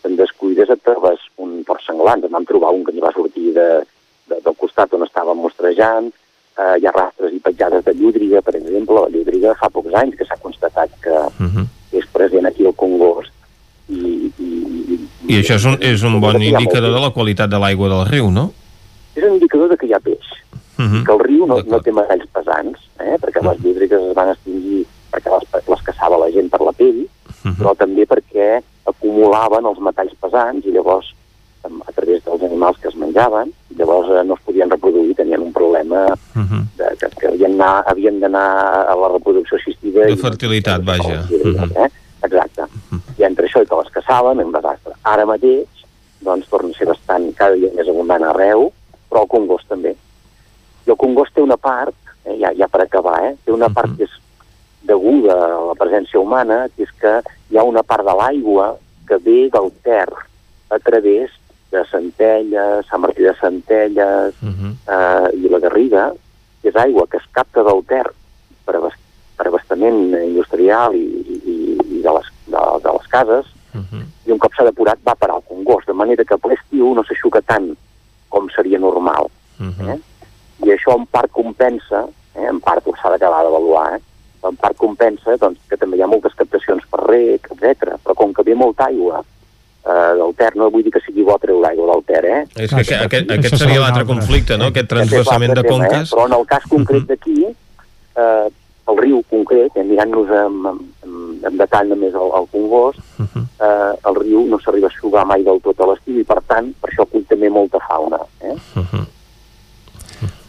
te'n 0.00 0.16
descuides 0.16 0.72
et 0.72 0.80
trobes 0.88 1.20
un 1.36 1.60
port 1.68 1.84
senglant. 1.84 2.24
En 2.24 2.32
vam 2.32 2.48
trobar 2.48 2.72
un 2.72 2.80
que 2.86 2.96
ens 2.96 3.04
va 3.04 3.12
sortir 3.12 3.52
de, 3.52 3.68
de, 4.32 4.40
del 4.40 4.56
costat 4.56 4.96
on 4.96 5.04
estàvem 5.04 5.36
mostrejant, 5.36 6.08
eh, 6.58 6.74
hi 6.80 6.86
ha 6.86 6.92
rastres 6.94 7.32
i 7.32 7.40
petjades 7.40 7.84
de 7.84 7.94
llúdriga, 7.94 8.42
per 8.42 8.56
exemple. 8.58 9.00
La 9.00 9.12
llúdriga 9.14 9.54
fa 9.60 9.70
pocs 9.70 9.94
anys 10.02 10.16
que 10.18 10.26
s'ha 10.28 10.38
constatat 10.42 10.90
que 11.02 11.16
Uh 11.38 11.46
-huh. 11.46 11.66
és 11.92 12.06
present 12.12 12.46
aquí 12.46 12.66
al 12.66 12.74
Congost. 12.74 13.32
I, 13.88 14.32
i, 14.38 14.48
i, 14.92 15.34
I 15.34 15.40
això 15.40 15.54
és 15.54 15.64
un, 15.64 15.76
és 15.80 16.02
un 16.02 16.20
bon 16.20 16.42
indicador 16.42 16.92
de 16.92 17.00
la 17.00 17.10
qualitat 17.10 17.48
de 17.48 17.58
l'aigua 17.58 17.88
del 17.88 18.06
riu, 18.06 18.30
no? 18.30 18.52
és 19.14 19.24
un 19.24 19.34
indicador 19.34 19.68
de 19.68 19.76
que 19.76 19.86
hi 19.86 19.94
ha 19.94 20.00
peix. 20.00 20.26
Uh 20.78 20.84
-huh. 20.84 21.04
que 21.04 21.12
el 21.12 21.18
riu 21.18 21.46
no, 21.46 21.56
no 21.66 21.80
té 21.80 21.92
metalls 21.92 22.26
pesants, 22.32 22.78
eh? 23.00 23.16
perquè 23.20 23.42
les 23.42 23.58
llúdrigues 23.62 24.00
es 24.00 24.14
van 24.14 24.28
extingir 24.28 24.86
perquè 25.10 25.28
les, 25.32 25.68
les 25.68 25.82
caçava 25.82 26.18
la 26.18 26.30
gent 26.30 26.48
per 26.50 26.60
la 26.60 26.72
pell, 26.72 27.08
però 27.58 27.74
també 27.76 28.04
perquè 28.06 28.60
acumulaven 28.84 29.66
els 29.66 29.80
metalls 29.80 30.14
pesants 30.20 30.64
i 30.66 30.70
llavors 30.70 31.14
a 31.86 31.92
través 31.92 32.24
dels 32.24 32.42
animals 32.42 32.78
que 32.82 32.88
es 32.88 32.96
menjaven, 32.96 33.52
llavors 33.78 34.08
eh, 34.10 34.24
no 34.24 34.34
es 34.34 34.40
podien 34.46 34.70
reproduir, 34.70 35.14
tenien 35.16 35.42
un 35.42 35.52
problema 35.52 36.06
de, 36.34 36.90
que, 37.00 37.08
que 37.20 37.28
havien 37.28 37.56
d'anar 37.58 37.84
havien 37.86 38.20
d'anar 38.20 38.46
a 38.88 38.94
la 38.96 39.08
reproducció 39.14 39.58
assistida. 39.58 40.04
De 40.06 40.12
i- 40.12 40.16
fertilitat, 40.16 40.82
vaja. 40.84 41.24
eh? 41.84 41.88
Exacte. 42.22 42.64
I 43.18 43.24
entre 43.24 43.46
això 43.46 43.62
i 43.62 43.66
que 43.66 43.76
les 43.78 43.90
caçaven, 43.94 44.40
un 44.42 44.52
desastre. 44.52 44.92
Ara 45.06 45.24
mateix, 45.26 45.66
doncs, 46.20 46.48
torna 46.50 46.70
a 46.74 46.78
ser 46.78 46.86
bastant, 46.90 47.28
cada 47.38 47.54
dia 47.54 47.70
més 47.76 47.88
abundant 47.88 48.24
arreu, 48.26 48.72
però 49.10 49.22
el 49.22 49.28
Congost 49.30 49.68
també. 49.70 49.94
I 50.86 50.90
el 50.90 50.96
Congost 50.98 51.34
té 51.36 51.42
una 51.44 51.56
part, 51.56 51.94
eh, 52.24 52.34
ja, 52.40 52.50
ja 52.58 52.66
per 52.68 52.82
acabar, 52.82 53.20
eh, 53.28 53.36
té 53.44 53.52
una 53.54 53.68
part 53.70 53.94
que 53.96 54.04
és 54.08 54.16
deguda 54.88 55.34
a 55.34 55.60
la 55.70 55.74
presència 55.78 56.18
humana, 56.20 56.66
que 56.74 56.82
és 56.86 56.92
que 57.00 57.20
hi 57.50 57.58
ha 57.58 57.62
una 57.66 57.82
part 57.82 58.04
de 58.06 58.14
l'aigua 58.18 58.72
que 59.08 59.18
ve 59.24 59.48
del 59.52 59.70
Ter 59.84 60.08
a 60.70 60.78
través 60.78 61.30
de 61.72 61.84
Centelles, 61.90 62.86
Sant 62.88 63.02
Martí 63.04 63.26
de 63.26 63.34
Centelles 63.40 64.38
eh, 64.42 65.28
i 65.36 65.52
la 65.52 65.60
Garriga, 65.64 66.08
que 66.62 66.72
és 66.72 66.80
aigua 66.80 67.06
que 67.10 67.20
es 67.20 67.28
capta 67.32 67.64
del 67.66 67.84
Ter 67.88 68.06
per, 68.64 68.78
abast 68.78 69.04
per 69.38 69.46
abastament 69.46 70.16
industrial 70.18 70.96
i, 70.98 71.04
i, 71.38 71.56
i 71.98 72.02
de, 72.02 72.12
les, 72.16 72.32
de, 72.48 72.64
de 72.82 72.94
les 72.96 73.06
cases, 73.12 73.52
i 74.26 74.32
un 74.34 74.40
cop 74.42 74.54
s'ha 74.56 74.66
depurat 74.66 75.00
va 75.06 75.14
parar 75.14 75.38
al 75.38 75.46
Congost, 75.48 75.86
de 75.86 75.94
manera 75.94 76.24
que 76.24 76.36
per 76.36 76.50
l'estiu 76.52 76.92
no 76.94 77.04
s'aixuca 77.06 77.40
tant 77.46 77.70
com 78.28 78.48
seria 78.52 78.80
normal. 78.82 79.30
Eh? 79.94 79.98
I 80.66 80.74
això 80.74 80.96
en 80.98 81.06
part 81.06 81.30
compensa, 81.32 82.04
eh? 82.34 82.46
en 82.50 82.60
part 82.60 82.84
s'ha 82.84 83.14
de 83.14 83.20
acabar 83.20 83.44
d'avaluar, 83.46 83.86
eh? 83.96 84.02
En 84.48 84.56
part 84.56 84.76
compensa 84.78 85.34
doncs, 85.36 85.58
que 85.70 85.76
també 85.76 85.98
hi 85.98 86.02
ha 86.02 86.10
moltes 86.10 86.34
captacions 86.38 86.84
per 86.90 87.00
rec, 87.06 87.48
etc. 87.54 87.96
Però 88.04 88.14
com 88.14 88.34
que 88.34 88.44
ve 88.46 88.54
molta 88.54 88.86
aigua 88.86 89.24
eh, 89.88 90.14
del 90.20 90.34
Ter, 90.36 90.52
no 90.56 90.70
vull 90.70 90.84
dir 90.86 90.92
que 90.94 91.02
sigui 91.04 91.24
bo 91.26 91.38
treure 91.40 91.64
l'aigua 91.64 91.94
del 91.94 92.04
Ter, 92.08 92.22
eh? 92.24 92.40
És 92.54 92.70
que 92.70 92.82
aquest, 92.84 93.02
aquest, 93.08 93.34
aquest 93.38 93.58
seria 93.64 93.82
l'altre 93.82 94.06
conflicte, 94.08 94.58
no? 94.60 94.70
Aquest 94.72 94.90
transvasament 94.92 95.56
de 95.56 95.64
tema, 95.64 95.74
conques. 95.74 96.06
Eh? 96.06 96.14
Però 96.14 96.28
en 96.28 96.38
el 96.38 96.46
cas 96.52 96.70
concret 96.70 97.10
d'aquí, 97.10 97.36
eh, 97.48 98.46
el 98.88 99.02
riu 99.02 99.20
concret, 99.32 99.76
eh, 99.76 99.84
mirant-nos 99.84 100.32
amb, 100.44 100.70
amb, 100.72 101.44
amb 101.50 101.60
detall 101.60 101.92
només 101.92 102.16
el, 102.16 102.32
el 102.40 102.48
Congost, 102.54 103.04
eh, 103.20 103.92
el 104.10 104.20
riu 104.22 104.46
no 104.48 104.60
s'arriba 104.62 104.88
a 104.88 104.94
aixugar 104.94 105.26
mai 105.28 105.44
del 105.46 105.60
tot 105.64 105.80
a 105.84 105.92
l'estiu 105.92 106.20
i 106.20 106.26
per 106.28 106.40
tant, 106.46 106.72
per 106.80 106.92
això 106.92 107.08
acull 107.08 107.26
també 107.28 107.52
molta 107.52 107.82
fauna. 107.88 108.20
Eh? 108.40 108.56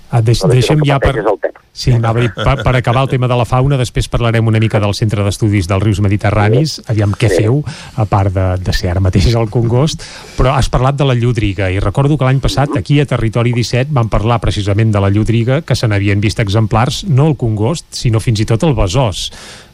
Ah, 0.09 0.21
deix, 0.25 0.41
deixem 0.49 0.81
el 0.81 0.87
ja 0.89 0.99
per... 0.99 1.15
el. 1.21 1.37
Sí, 1.79 1.93
anava 1.93 2.19
dir, 2.19 2.31
per, 2.33 2.57
per 2.65 2.73
acabar 2.75 3.05
el 3.05 3.11
tema 3.11 3.27
de 3.29 3.35
la 3.37 3.45
fauna, 3.47 3.77
després 3.79 4.09
parlarem 4.11 4.47
una 4.49 4.59
mica 4.59 4.81
del 4.81 4.91
Centre 4.97 5.23
d'Estudis 5.23 5.67
dels 5.69 5.83
Rius 5.83 6.01
Mediterranis, 6.03 6.79
aviam 6.91 7.13
què 7.15 7.29
Sí. 7.29 7.43
feu, 7.45 7.61
a 7.95 8.05
part 8.09 8.33
de, 8.35 8.47
de 8.59 8.73
ser 8.75 8.89
ara 8.91 8.99
mateix 8.99 9.29
al 9.37 9.47
Congost, 9.53 10.03
però 10.35 10.55
has 10.57 10.67
parlat 10.67 10.97
de 10.99 11.05
la 11.07 11.15
llúdriga, 11.15 11.69
i 11.71 11.79
recordo 11.79 12.17
que 12.17 12.25
l'any 12.27 12.41
passat 12.43 12.73
aquí 12.75 12.99
a 12.99 13.05
Territori 13.07 13.53
17 13.55 13.93
vam 13.95 14.09
parlar 14.09 14.41
precisament 14.43 14.91
de 14.91 14.99
la 14.99 15.13
llúdriga, 15.13 15.61
que 15.61 15.77
se 15.77 15.87
n'havien 15.87 16.19
vist 16.19 16.41
exemplars, 16.43 17.05
no 17.07 17.29
al 17.29 17.37
Congost, 17.37 17.85
sinó 18.01 18.19
fins 18.19 18.41
i 18.41 18.49
tot 18.49 18.65
al 18.65 18.75
Besòs. 18.75 19.29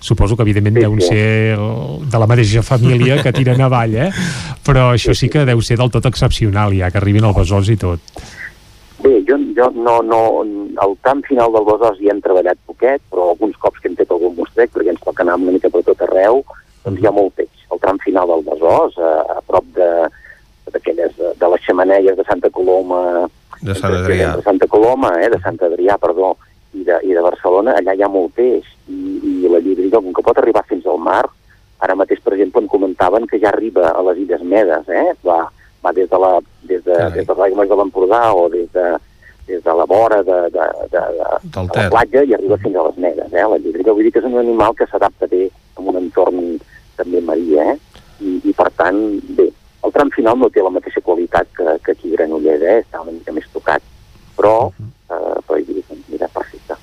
Suposo 0.06 0.36
que 0.38 0.46
evidentment 0.46 0.78
deuen 0.84 1.02
sí. 1.02 1.08
ser 1.16 1.56
el, 1.56 2.06
de 2.12 2.22
la 2.22 2.28
mateixa 2.30 2.62
família 2.62 3.24
que 3.24 3.34
tiren 3.34 3.66
avall, 3.66 3.96
eh? 3.96 4.12
Però 4.68 4.92
això 4.94 5.16
sí 5.16 5.32
que 5.32 5.48
deu 5.48 5.64
ser 5.64 5.80
del 5.82 5.90
tot 5.96 6.06
excepcional, 6.12 6.76
ja 6.76 6.92
que 6.92 7.02
arribin 7.02 7.26
al 7.26 7.34
Besòs 7.34 7.72
i 7.74 7.80
tot. 7.82 8.04
Bé, 9.02 9.20
jo, 9.28 9.38
jo 9.56 9.70
no, 9.76 10.02
no, 10.04 10.20
al 10.84 10.98
tram 11.04 11.22
final 11.24 11.54
del 11.56 11.66
Besòs 11.68 12.00
hi 12.02 12.12
hem 12.12 12.22
treballat 12.24 12.60
poquet, 12.68 13.02
però 13.12 13.32
alguns 13.32 13.56
cops 13.64 13.80
que 13.80 13.90
hem 13.90 13.98
fet 14.00 14.12
algun 14.12 14.36
mostret, 14.38 14.72
perquè 14.74 14.92
ens 14.94 15.04
toca 15.04 15.24
anar 15.24 15.38
una 15.40 15.56
mica 15.56 15.72
per 15.72 15.84
tot 15.88 16.04
arreu, 16.06 16.44
doncs 16.84 17.02
hi 17.02 17.08
ha 17.08 17.14
molt 17.16 17.36
peix. 17.40 17.66
El 17.72 17.82
tram 17.84 18.00
final 18.04 18.30
del 18.32 18.44
Besòs, 18.50 18.98
a, 19.00 19.14
a 19.38 19.40
prop 19.48 19.68
de, 19.78 19.90
d'aquelles, 20.74 21.16
de, 21.18 21.32
de 21.40 21.52
les 21.54 21.66
xamanelles 21.68 22.18
de 22.18 22.28
Santa 22.28 22.52
Coloma, 22.52 23.30
De 23.62 23.74
Sant 23.78 23.96
Adrià. 23.96 24.36
de 24.36 24.44
Santa 24.44 24.68
Coloma, 24.68 25.14
eh, 25.24 25.30
de 25.32 25.40
Sant 25.42 25.58
Adrià, 25.64 25.98
perdó, 26.02 26.36
i 26.76 26.84
de, 26.84 27.00
i 27.08 27.16
de 27.16 27.24
Barcelona, 27.24 27.78
allà 27.80 27.96
hi 27.96 28.04
ha 28.04 28.12
molt 28.12 28.36
peix, 28.36 28.68
i, 28.92 29.00
i 29.46 29.52
la 29.52 29.62
llibreria, 29.64 30.02
com 30.02 30.14
que 30.14 30.26
pot 30.26 30.42
arribar 30.42 30.66
fins 30.68 30.86
al 30.86 31.00
mar, 31.00 31.24
ara 31.80 31.96
mateix, 31.96 32.20
per 32.24 32.36
exemple, 32.36 32.64
em 32.64 32.72
comentaven 32.72 33.28
que 33.30 33.40
ja 33.40 33.54
arriba 33.54 33.88
a 33.92 34.04
les 34.10 34.20
Illes 34.26 34.44
Medes, 34.44 34.90
eh? 34.92 35.14
va, 35.26 35.46
va 35.84 35.94
des 35.96 36.10
de 36.12 36.20
la, 36.20 36.34
des 36.68 36.84
de, 36.84 36.98
des 37.16 37.26
de 37.26 37.34
les 37.34 37.44
aigües 37.48 37.70
de 37.70 37.80
l'Empordà 37.80 38.22
o 38.36 38.50
de, 38.52 38.65
vora 40.24 40.24
de, 40.24 40.50
de, 40.50 40.66
de, 40.92 41.00
de, 41.44 41.68
de 41.68 41.82
la 41.82 41.90
platja 41.90 42.24
i 42.24 42.34
arriba 42.34 42.58
fins 42.58 42.76
a 42.76 42.84
les 42.88 42.98
Medes, 42.98 43.34
eh? 43.34 43.44
la 43.44 43.58
llibreria. 43.58 43.94
Vull 43.94 44.04
dir 44.04 44.12
que 44.14 44.20
és 44.20 44.30
un 44.30 44.38
animal 44.40 44.76
que 44.76 44.88
s'adapta 44.88 45.28
bé 45.28 45.50
a 45.76 45.82
un 45.82 45.98
entorn 46.00 46.58
també 46.96 47.22
marí, 47.22 47.58
eh? 47.60 47.76
I, 48.22 48.40
i 48.44 48.54
per 48.56 48.70
tant, 48.80 49.00
bé, 49.38 49.50
el 49.84 49.96
tram 49.96 50.12
final 50.16 50.40
no 50.40 50.50
té 50.50 50.64
la 50.64 50.74
mateixa 50.74 51.04
qualitat 51.04 51.50
que, 51.58 51.78
que 51.84 51.96
aquí 51.96 52.14
a 52.14 52.18
Granollers, 52.20 52.64
eh? 52.64 52.78
està 52.86 53.04
una 53.04 53.16
mica 53.16 53.36
més 53.36 53.48
tocat, 53.54 53.84
però, 54.38 54.72
eh, 55.10 55.38
però 55.48 55.60
mira, 56.08 56.30
perfecte. 56.32 56.80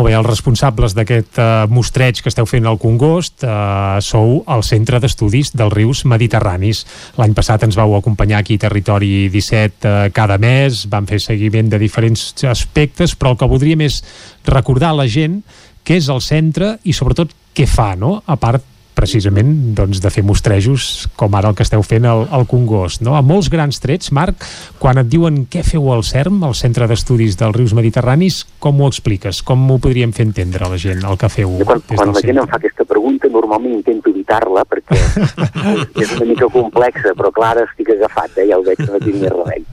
Molt 0.00 0.08
bé, 0.08 0.14
els 0.16 0.24
responsables 0.24 0.94
d'aquest 0.96 1.36
uh, 1.36 1.66
mostreig 1.68 2.22
que 2.24 2.30
esteu 2.30 2.46
fent 2.48 2.64
al 2.64 2.78
Congost 2.80 3.42
uh, 3.44 3.98
sou 4.00 4.38
el 4.48 4.62
Centre 4.64 4.96
d'Estudis 4.96 5.50
dels 5.52 5.74
Rius 5.76 6.06
Mediterranis. 6.08 6.86
L'any 7.20 7.34
passat 7.36 7.66
ens 7.66 7.76
vau 7.76 7.92
acompanyar 7.98 8.38
aquí 8.40 8.56
Territori 8.56 9.28
17 9.28 9.84
uh, 9.84 10.06
cada 10.16 10.38
mes, 10.40 10.86
vam 10.88 11.04
fer 11.04 11.20
seguiment 11.20 11.68
de 11.68 11.82
diferents 11.84 12.32
aspectes, 12.48 13.12
però 13.12 13.34
el 13.34 13.42
que 13.42 13.50
voldríem 13.52 13.84
és 13.90 14.00
recordar 14.48 14.94
a 14.94 15.02
la 15.02 15.08
gent 15.18 15.42
què 15.84 16.00
és 16.00 16.08
el 16.08 16.24
centre 16.24 16.78
i 16.88 16.96
sobretot 16.96 17.36
què 17.52 17.68
fa, 17.68 17.92
no? 17.92 18.22
A 18.24 18.40
part 18.40 18.69
precisament 19.00 19.74
doncs, 19.78 20.02
de 20.04 20.12
fer 20.12 20.24
mostrejos 20.26 21.08
com 21.18 21.34
ara 21.38 21.50
el 21.50 21.56
que 21.56 21.64
esteu 21.64 21.82
fent 21.86 22.06
al, 22.08 22.26
al 22.30 22.46
Congost. 22.50 23.00
No? 23.06 23.16
A 23.16 23.22
molts 23.24 23.48
grans 23.52 23.80
trets, 23.80 24.12
Marc, 24.16 24.44
quan 24.80 25.00
et 25.00 25.08
diuen 25.10 25.44
què 25.50 25.64
feu 25.66 25.88
al 25.94 26.04
CERM, 26.06 26.42
al 26.46 26.56
Centre 26.58 26.88
d'Estudis 26.90 27.38
dels 27.40 27.56
Rius 27.56 27.74
Mediterranis, 27.76 28.42
com 28.62 28.80
ho 28.80 28.88
expliques? 28.90 29.42
Com 29.46 29.64
ho 29.72 29.78
podríem 29.82 30.12
fer 30.16 30.26
entendre 30.28 30.66
a 30.66 30.72
la 30.74 30.80
gent, 30.80 31.04
el 31.06 31.20
que 31.20 31.30
feu 31.32 31.56
Quan, 31.64 31.82
des 31.88 31.96
quan 31.96 32.10
del 32.10 32.18
la 32.18 32.24
gent 32.26 32.42
em 32.42 32.50
fa 32.50 32.60
aquesta 32.60 32.86
pregunta, 32.88 33.30
normalment 33.32 33.78
intento 33.78 34.12
evitar-la 34.12 34.66
perquè 34.68 34.98
és 36.02 36.16
una 36.18 36.28
mica 36.32 36.50
complexa, 36.52 37.14
però 37.16 37.32
clar, 37.34 37.54
estic 37.64 37.94
agafat, 37.96 38.36
eh? 38.42 38.50
ja 38.50 38.58
ho 38.60 38.66
veig, 38.66 38.82
no 38.86 39.00
tinc 39.00 39.22
més 39.22 39.32
remei. 39.34 39.64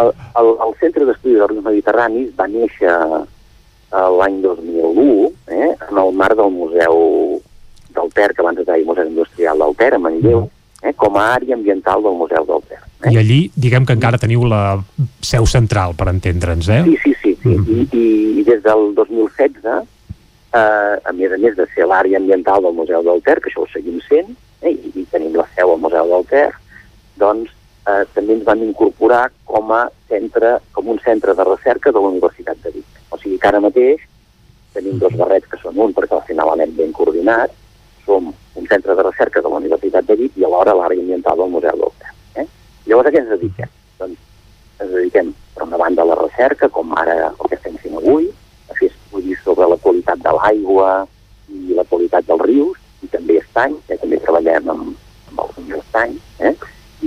El, 0.00 0.10
el, 0.40 0.50
el 0.66 0.74
Centre 0.80 1.06
d'Estudis 1.06 1.38
dels 1.38 1.52
Rius 1.52 1.64
Mediterranis 1.68 2.34
va 2.38 2.48
néixer 2.50 2.90
eh, 2.90 4.08
l'any 4.18 4.42
2001 4.42 5.08
eh? 5.52 5.72
en 5.90 6.04
el 6.04 6.14
marc 6.16 6.38
del 6.38 6.54
Museu 6.54 7.42
del 7.94 8.10
Ter, 8.14 8.32
que 8.34 8.42
abans 8.42 8.60
es 8.60 8.66
deia 8.66 8.86
Museu 8.86 9.08
Industrial 9.08 9.58
del 9.58 9.76
Ter, 9.76 9.92
a 9.94 10.00
Manlleu, 10.02 10.48
eh? 10.82 10.92
com 10.94 11.16
a 11.18 11.28
àrea 11.34 11.54
ambiental 11.54 12.02
del 12.02 12.18
Museu 12.18 12.46
del 12.48 12.62
Ter. 12.68 12.80
I 13.10 13.18
allí, 13.18 13.40
diguem 13.58 13.86
que 13.86 13.96
encara 13.96 14.20
teniu 14.22 14.44
la 14.46 14.82
seu 15.26 15.46
central, 15.50 15.96
per 15.98 16.08
entendre'ns, 16.12 16.68
eh? 16.70 16.82
Sí, 16.86 16.98
sí, 17.02 17.14
sí. 17.22 17.32
sí. 17.42 17.56
I, 17.58 17.88
i, 17.90 18.04
I 18.42 18.44
des 18.46 18.62
del 18.62 18.92
2016, 18.94 19.66
eh, 20.52 20.96
a 21.02 21.12
més 21.16 21.32
a 21.32 21.40
més 21.40 21.56
de 21.56 21.66
ser 21.74 21.88
l'àrea 21.88 22.20
ambiental 22.20 22.62
del 22.62 22.76
Museu 22.78 23.02
del 23.06 23.24
Ter, 23.26 23.40
que 23.40 23.50
això 23.50 23.64
ho 23.64 23.72
seguim 23.72 23.98
sent, 24.08 24.30
eh, 24.60 24.70
i, 24.74 24.92
i 25.02 25.06
tenim 25.10 25.34
la 25.38 25.48
seu 25.56 25.72
al 25.72 25.82
Museu 25.82 26.08
del 26.12 26.28
Ter, 26.30 26.50
doncs 27.18 27.50
eh, 27.88 28.04
també 28.14 28.38
ens 28.38 28.46
van 28.46 28.62
incorporar 28.64 29.26
com 29.48 29.72
a 29.74 29.86
centre, 30.08 30.58
com 30.72 30.88
un 30.92 31.00
centre 31.04 31.34
de 31.34 31.46
recerca 31.48 31.92
de 31.92 32.00
la 32.00 32.12
Universitat 32.14 32.60
de 32.64 32.74
Vic. 32.76 33.00
O 33.10 33.18
sigui 33.18 33.38
que 33.38 33.50
ara 33.50 33.62
mateix 33.64 34.06
tenim 34.72 34.98
dos 35.00 35.16
barrets 35.18 35.48
que 35.50 35.58
són 35.60 35.78
un, 35.84 35.92
perquè 35.96 36.16
al 36.16 36.26
final 36.28 36.52
anem 36.54 36.72
ben 36.76 36.94
coordinats, 36.96 37.56
som 38.12 38.34
un 38.54 38.66
centre 38.66 38.94
de 38.94 39.02
recerca 39.02 39.40
de 39.40 39.48
la 39.48 39.56
Universitat 39.56 40.04
de 40.04 40.16
Vic 40.16 40.36
i 40.36 40.44
alhora 40.44 40.74
l'àrea 40.76 41.00
ambiental 41.00 41.38
del 41.38 41.52
Museu 41.54 41.88
Ter. 41.98 42.12
Eh? 42.42 42.46
Llavors 42.86 43.08
a 43.08 43.12
què 43.14 43.22
ens 43.22 43.32
dediquem? 43.32 43.70
Doncs 44.00 44.18
ens 44.84 44.92
dediquem, 44.92 45.32
per 45.54 45.64
una 45.64 45.80
banda, 45.80 46.04
a 46.04 46.10
la 46.10 46.18
recerca, 46.20 46.68
com 46.68 46.92
ara 47.00 47.16
el 47.30 47.48
que 47.48 47.56
estem 47.56 47.78
fent 47.80 47.96
avui, 47.96 48.28
a 48.68 48.76
fer 48.76 48.90
estudis 48.90 49.40
sobre 49.46 49.68
la 49.70 49.78
qualitat 49.80 50.20
de 50.20 50.34
l'aigua 50.36 50.90
i 51.48 51.78
la 51.78 51.86
qualitat 51.88 52.28
dels 52.28 52.44
rius, 52.44 52.76
i 53.02 53.08
també 53.14 53.38
estany, 53.40 53.78
eh? 53.88 53.96
també 54.02 54.20
treballem 54.20 54.68
amb, 54.74 54.92
amb 55.30 55.44
el 55.46 55.54
senyor 55.56 55.80
estany, 55.80 56.18
eh? 56.50 56.52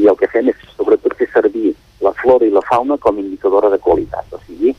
i 0.01 0.09
el 0.09 0.17
que 0.17 0.31
fem 0.33 0.49
és 0.49 0.65
sobretot 0.73 1.13
fer 1.19 1.29
servir 1.35 1.75
la 2.01 2.15
flora 2.17 2.49
i 2.49 2.53
la 2.53 2.65
fauna 2.65 2.97
com 2.97 3.21
a 3.21 3.21
indicadora 3.21 3.69
de 3.69 3.79
qualitat, 3.85 4.33
o 4.33 4.41
sigui, 4.47 4.73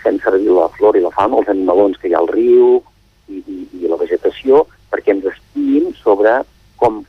fem 0.00 0.16
servir 0.24 0.56
la 0.56 0.70
flora 0.78 0.98
i 0.98 1.04
la 1.04 1.12
fauna, 1.12 1.42
els 1.42 1.52
animalons 1.52 2.00
que 2.00 2.08
hi 2.08 2.16
ha 2.16 2.22
al 2.24 2.32
riu 2.32 2.80
i, 3.28 3.42
i, 3.42 3.60
i 3.82 3.90
la 3.90 4.00
vegetació, 4.00 4.64
perquè 4.90 5.14
ens 5.14 5.28
estudiïn 5.32 5.92
sobre 6.02 6.38
com, 6.80 7.02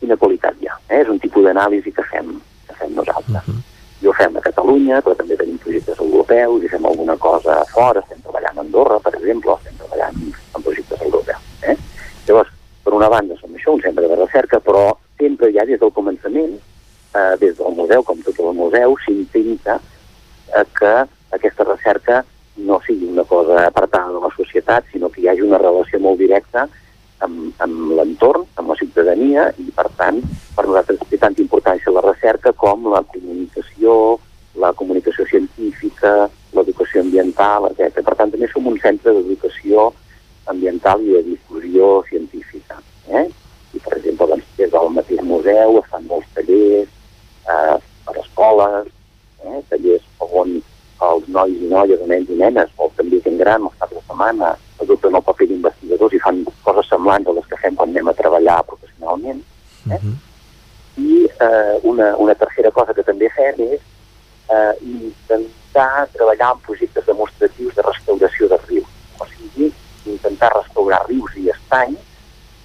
quina 0.00 0.16
qualitat 0.16 0.56
hi 0.60 0.70
ha. 0.70 0.78
Eh? 0.88 1.02
És 1.02 1.10
un 1.12 1.20
tipus 1.22 1.44
d'anàlisi 1.46 1.92
que 1.96 2.04
fem, 2.12 2.32
que 2.68 2.76
fem 2.78 2.94
nosaltres. 2.96 3.48
Uh 3.48 3.54
-huh. 3.54 3.60
I 4.00 4.06
ho 4.06 4.12
fem 4.16 4.36
a 4.36 4.40
Catalunya, 4.40 5.02
però 5.02 5.14
també 5.16 5.36
tenim 5.36 5.58
projectes 5.58 5.98
europeus 5.98 6.64
i 6.64 6.68
fem 6.68 6.86
alguna 6.86 7.16
cosa 7.16 7.60
a 7.60 7.64
fora, 7.64 8.00
estem 8.00 8.20
treballant 8.22 8.58
a 8.58 8.60
Andorra, 8.60 8.98
per 8.98 9.14
exemple, 9.14 9.52
estem 9.52 9.76
treballant 9.76 10.16
en 10.56 10.62
projectes 10.62 11.00
europeus. 11.02 11.44
Eh? 11.62 11.76
Llavors, 12.26 12.50
per 12.82 12.92
una 12.94 13.08
banda 13.08 13.36
som 13.36 13.50
això, 13.54 13.74
un 13.74 13.82
centre 13.82 14.08
de 14.08 14.16
recerca, 14.16 14.60
però 14.60 14.96
sempre 15.18 15.52
ja 15.52 15.64
des 15.64 15.78
del 15.80 15.92
començament, 15.92 16.58
eh, 17.14 17.36
des 17.38 17.56
del 17.56 17.74
museu, 17.74 18.02
com 18.02 18.22
tot 18.22 18.38
el 18.38 18.54
museu, 18.54 18.96
s'intenta 19.04 19.80
eh, 20.56 20.64
que 20.78 20.94
aquesta 21.30 21.64
recerca 21.64 22.24
no 22.56 22.80
sigui 22.86 23.06
una 23.06 23.24
cosa 23.24 23.66
apartada 23.66 24.12
de 24.12 24.20
la 24.20 24.30
societat, 24.36 24.84
sinó 24.92 25.08
que 25.10 25.20
hi 25.22 25.28
hagi 25.28 25.42
una 25.42 25.58
relació 25.58 26.00
molt 26.00 26.18
directa 26.18 26.68
amb, 27.26 27.62
amb 27.64 27.94
l'entorn, 27.98 28.46
amb 28.60 28.72
la 28.72 28.76
ciutadania, 28.80 29.48
i 29.60 29.70
per 29.76 29.88
tant, 29.98 30.20
per 30.56 30.66
nosaltres 30.66 31.02
té 31.10 31.18
tanta 31.20 31.42
importància 31.44 31.94
la 31.94 32.04
recerca 32.06 32.52
com 32.52 32.88
la 32.92 33.02
comunicació, 33.14 34.18
la 34.60 34.72
comunicació 34.76 35.26
científica, 35.30 36.28
l'educació 36.56 37.04
ambiental, 37.04 37.70
etc. 37.70 38.02
Per 38.06 38.16
tant, 38.18 38.32
també 38.32 38.48
som 38.50 38.66
un 38.66 38.78
centre 38.82 39.14
d'educació 39.16 39.90
ambiental 40.50 41.04
i 41.06 41.14
de 41.16 41.22
difusió 41.28 42.00
científica. 42.08 42.80
Eh? 43.08 43.26
I, 43.74 43.78
per 43.78 43.98
exemple, 43.98 44.32
doncs, 44.32 44.48
des 44.58 44.72
del 44.72 44.90
mateix 44.96 45.22
museu 45.26 45.78
es 45.78 45.92
fan 45.92 46.08
molts 46.10 46.26
tallers 46.34 46.90
eh, 46.90 47.76
per 48.06 48.16
escoles, 48.24 48.90
eh? 49.46 49.60
tallers 49.70 50.08
on 50.26 50.58
els 51.00 51.28
nois 51.32 51.56
i 51.56 51.68
noies, 51.70 52.02
nens 52.08 52.28
i 52.28 52.36
nenes, 52.40 52.72
o 52.76 52.90
també 52.96 53.20
gent 53.24 53.38
gran, 53.40 53.64
els 53.64 53.78
caps 53.80 53.96
de 53.96 54.02
setmana, 54.02 54.50
adopten 54.82 55.16
el 55.16 55.24
paper 55.26 55.46
d'investigadors 55.50 56.16
i 56.16 56.22
fan 56.24 56.42
coses 56.64 56.90
semblants 56.92 57.28
a 57.28 57.36
les 57.36 57.46
que 57.50 57.60
fem 57.62 57.76
quan 57.78 57.92
anem 57.92 58.10
a 58.10 58.16
treballar 58.18 58.58
professionalment. 58.68 59.42
Eh? 59.90 60.00
I 61.00 61.24
eh, 61.28 61.74
una, 61.88 62.14
una 62.16 62.34
tercera 62.34 62.70
cosa 62.70 62.94
que 62.96 63.06
també 63.06 63.30
fem 63.36 63.60
és 63.70 63.80
eh, 64.50 64.72
intentar 64.82 66.06
treballar 66.14 66.54
en 66.54 66.62
projectes 66.66 67.06
demostratius 67.06 67.76
de 67.76 67.86
restauració 67.86 68.48
de 68.50 68.60
rius. 68.66 68.96
O 69.20 69.28
sigui, 69.32 69.70
intentar 70.06 70.52
restaurar 70.56 71.04
rius 71.08 71.36
i 71.36 71.50
estanys 71.52 72.00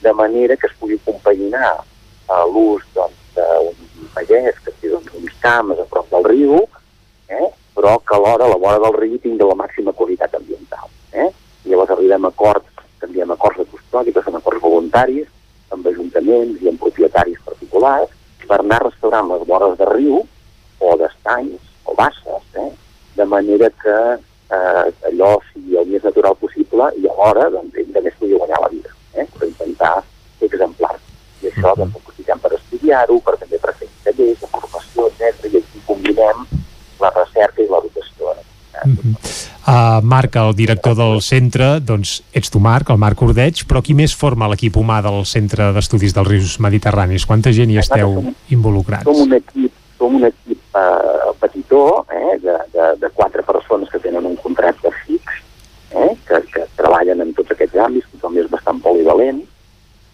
de 0.01 0.13
manera 0.13 0.57
que 0.57 0.67
es 0.67 0.77
pugui 0.79 0.97
compaginar 1.05 1.71
eh, 1.81 2.45
l'ús 2.53 2.83
doncs, 2.93 3.21
d'un 3.35 4.09
pagès 4.15 4.57
que 4.63 4.73
té 4.79 4.91
doncs, 4.91 5.11
uns 5.19 5.37
camps 5.43 5.79
a 5.81 5.87
prop 5.91 6.09
del 6.11 6.27
riu, 6.31 6.59
eh? 7.27 7.49
però 7.75 7.97
que 7.99 8.15
alhora 8.15 8.45
a 8.45 8.53
la 8.53 8.59
vora 8.61 8.79
del 8.85 8.95
riu 9.01 9.17
tingui 9.19 9.47
la 9.47 9.57
màxima 9.59 9.93
qualitat 9.93 10.35
ambiental. 10.37 10.87
Eh? 11.11 11.31
I 11.65 11.71
llavors 11.73 11.91
amb 12.15 12.29
acords, 12.29 12.85
també 13.01 13.21
amb 13.23 13.33
acords 13.33 13.57
de 13.57 13.65
custòdia, 13.71 14.13
que 14.13 14.23
són 14.25 14.37
acords 14.37 14.61
voluntaris, 14.61 15.27
amb 15.73 15.87
ajuntaments 15.89 16.61
i 16.61 16.69
amb 16.69 16.79
propietaris 16.79 17.41
particulars, 17.45 18.11
per 18.45 18.59
anar 18.61 18.83
restaurant 18.83 19.31
les 19.31 19.47
vores 19.49 19.77
de 19.79 19.87
riu 19.89 20.21
o 20.79 20.95
d'estanys 20.99 21.61
o 21.85 21.95
basses, 21.97 22.45
eh? 22.61 22.69
de 23.15 23.25
manera 23.25 23.69
que 23.81 23.97
eh, 24.13 24.93
allò 25.09 25.31
sigui 25.49 25.77
el 25.81 25.89
més 25.89 26.05
natural 26.05 26.37
possible 26.37 26.91
i 27.01 27.07
alhora 27.09 27.49
doncs, 27.55 27.73
també 27.93 28.11
es 28.11 28.19
pugui 28.19 28.37
guanyar 28.37 28.61
la 28.61 28.71
vida, 28.73 28.93
eh? 29.15 29.25
per 29.37 29.49
intentar 29.49 29.95
ser 30.39 30.51
exemplar. 30.51 30.93
I 31.41 31.49
això 31.49 31.73
doncs, 31.79 31.95
ho 31.95 32.03
aprofitem 32.03 32.45
per 32.45 32.53
estudiar-ho, 32.59 33.19
per 33.25 33.37
també 33.41 33.61
per 33.63 33.73
fer 33.79 33.89
tallers 34.05 34.41
de 34.43 34.51
formació, 34.53 35.09
etc. 35.09 35.49
I 35.49 35.63
aquí 35.63 35.85
combinem 35.89 36.45
la 37.01 37.13
recerca 37.17 37.63
i. 37.63 37.69
Eh? 37.69 37.94
Mm 38.85 38.97
-hmm. 39.01 39.53
Uh, 39.65 39.97
Marc, 40.05 40.35
el 40.35 40.53
director 40.53 40.93
del 40.93 41.21
centre, 41.25 41.79
doncs 41.81 42.19
ets 42.31 42.51
tu 42.53 42.59
Marc, 42.59 42.89
el 42.93 42.99
Marc 43.01 43.21
Ordeig, 43.25 43.63
però 43.65 43.81
qui 43.81 43.95
més 43.97 44.13
forma 44.13 44.45
l'equip 44.47 44.75
humà 44.77 44.99
del 45.01 45.25
Centre 45.25 45.71
d'Estudis 45.73 46.13
dels 46.13 46.27
Rius 46.27 46.59
Mediterranis? 46.59 47.25
Quanta 47.25 47.49
gent 47.51 47.71
hi 47.71 47.79
esteu 47.81 48.13
som, 48.13 48.35
involucrats? 48.49 49.03
Som 49.03 49.23
un 49.23 49.33
equip, 49.33 49.73
som 49.97 50.19
un 50.19 50.27
equip 50.29 50.77
uh, 50.77 51.33
petitó, 51.41 52.05
eh, 52.13 52.37
de, 52.43 52.59
de, 52.75 52.91
de 53.01 53.09
quatre 53.09 53.41
persones 53.41 53.89
que 53.89 53.99
tenen 53.99 54.25
un 54.25 54.35
contracte 54.35 54.91
fix, 55.05 55.41
eh, 55.95 56.13
que, 56.27 56.41
que 56.53 56.67
treballen 56.75 57.25
en 57.25 57.33
tots 57.33 57.57
aquests 57.57 57.81
àmbits, 57.87 58.05
tothom 58.13 58.37
és 58.37 58.51
bastant 58.53 58.83
polivalent, 58.85 59.41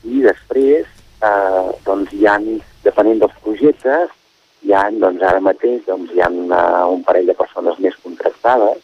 i 0.07 0.23
després 0.23 0.87
eh, 1.19 1.67
doncs 1.83 2.15
hi 2.15 2.23
ha, 2.25 2.39
depenent 2.87 3.19
dels 3.19 3.35
projectes, 3.43 4.15
hi 4.61 4.73
ha, 4.73 4.85
doncs 5.03 5.23
ara 5.25 5.41
mateix, 5.43 5.81
doncs 5.87 6.11
hi 6.13 6.21
ha 6.21 6.29
uh, 6.29 6.87
un 6.93 7.03
parell 7.07 7.29
de 7.29 7.37
persones 7.37 7.79
més 7.83 7.95
contractades, 8.03 8.81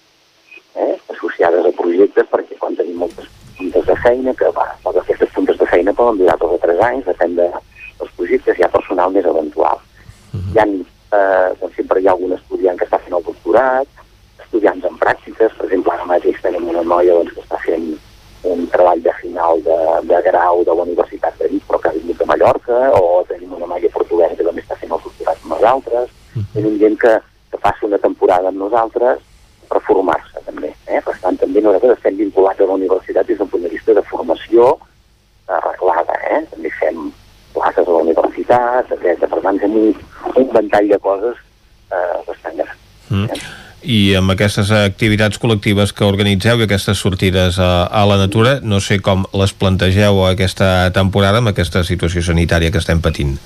eh, 0.76 0.96
associades 1.14 1.66
a 1.66 1.74
projectes, 1.78 2.30
perquè 2.32 2.58
quan 2.62 2.78
tenim 2.78 2.98
moltes 3.04 3.30
puntes 3.58 3.86
de 3.86 3.98
feina, 4.04 4.34
que 4.38 4.50
va, 4.58 4.68
totes 4.84 5.04
aquestes 5.04 5.34
puntes 5.36 5.60
de 5.62 5.70
feina 5.70 5.94
poden 5.98 6.22
durar 6.22 6.38
dos 6.42 6.58
o 6.58 6.60
tres 6.64 6.82
anys, 6.90 7.06
depèn 7.06 7.38
de, 7.38 7.48
dels 8.00 8.16
projectes, 8.18 8.58
hi 8.58 8.66
ha 8.66 8.74
personal 8.74 9.14
més 9.14 9.26
eventual. 9.26 9.82
Uh 10.34 10.40
-huh. 10.40 10.54
Hi 10.56 10.60
ha, 10.60 10.66
eh, 11.20 11.50
doncs 11.62 11.76
sempre 11.76 12.02
hi 12.02 12.08
ha 12.08 12.12
algun 12.18 12.34
estudiant 12.34 12.78
que 12.78 12.86
està 12.86 13.00
fent 13.00 13.18
el 13.18 13.24
doctorat, 13.24 13.88
estudiants 14.40 14.86
en 14.86 14.98
pràctiques, 14.98 15.54
per 15.58 15.66
exemple, 15.66 15.94
ara 15.94 16.06
mateix 16.06 16.42
tenim 16.42 16.70
una 16.70 16.82
noia 16.82 17.14
doncs, 17.14 17.34
que 17.34 17.42
està 17.42 17.58
fent 17.66 17.98
un 18.54 18.68
treball 18.74 19.02
de 19.04 19.14
final 19.22 19.64
de, 19.64 19.80
de 20.12 20.22
grau 20.30 20.64
de 20.68 20.76
la 20.76 20.86
Universitat 20.88 21.38
de 21.42 21.50
Vic, 21.52 21.66
però 21.68 21.82
que 21.82 21.90
ha 21.90 21.98
vingut 21.98 22.22
de 22.22 22.30
Mallorca, 22.30 22.80
o 23.00 23.24
tenim 23.30 23.54
una 23.58 23.70
noia 23.74 23.92
portuguesa 23.94 24.36
que 24.36 24.48
també 24.48 24.64
està 24.64 24.80
fent 24.80 24.94
el 24.96 25.04
doctorat 25.04 25.44
amb 25.44 25.54
nosaltres, 25.56 26.10
-huh. 26.38 26.46
tenim 26.54 26.78
gent 26.80 26.98
que, 27.00 27.14
que 27.52 27.58
passa 27.58 27.86
una 27.86 27.98
temporada 27.98 28.50
amb 28.50 28.62
nosaltres 28.62 29.22
per 29.68 29.82
formar-se 29.88 30.42
també. 30.46 30.72
Eh? 30.88 31.02
Per 31.04 31.16
tant, 31.22 31.38
també 31.42 31.62
nosaltres 31.62 31.98
estem 31.98 32.18
vinculats 32.22 32.62
a 32.62 32.70
la 32.70 32.78
universitat 32.80 33.28
des 33.28 33.38
d'un 33.38 33.50
punt 33.52 33.64
de 33.66 33.74
vista 33.74 33.94
de 33.94 34.04
formació 34.12 34.78
arreglada. 35.48 36.18
Eh? 36.32 36.42
També 36.54 36.72
fem 36.80 37.12
classes 37.54 37.88
a 37.88 37.92
la 37.92 38.04
universitat, 38.06 38.92
etc. 38.98 39.28
Per 39.28 39.42
tant, 39.44 39.60
fem 39.64 39.78
un, 39.84 39.94
un 40.36 40.50
ventall 40.54 40.92
de 40.94 41.00
coses 41.04 41.40
eh, 41.92 42.18
bastant 42.28 42.62
gran. 42.62 42.84
Mm. 43.10 43.30
Eh? 43.32 43.42
I 43.86 44.16
amb 44.18 44.34
aquestes 44.34 44.72
activitats 44.74 45.38
col·lectives 45.38 45.94
que 45.94 46.06
organitzeu 46.08 46.60
i 46.60 46.66
aquestes 46.66 46.98
sortides 46.98 47.60
a, 47.62 47.86
a 47.86 48.06
la 48.10 48.18
natura, 48.18 48.58
no 48.64 48.80
sé 48.82 48.98
com 49.06 49.26
les 49.38 49.54
plantegeu 49.54 50.24
aquesta 50.26 50.90
temporada 50.96 51.38
amb 51.44 51.54
aquesta 51.54 51.84
situació 51.86 52.24
sanitària 52.26 52.72
que 52.74 52.82
estem 52.82 53.04
patint. 53.06 53.38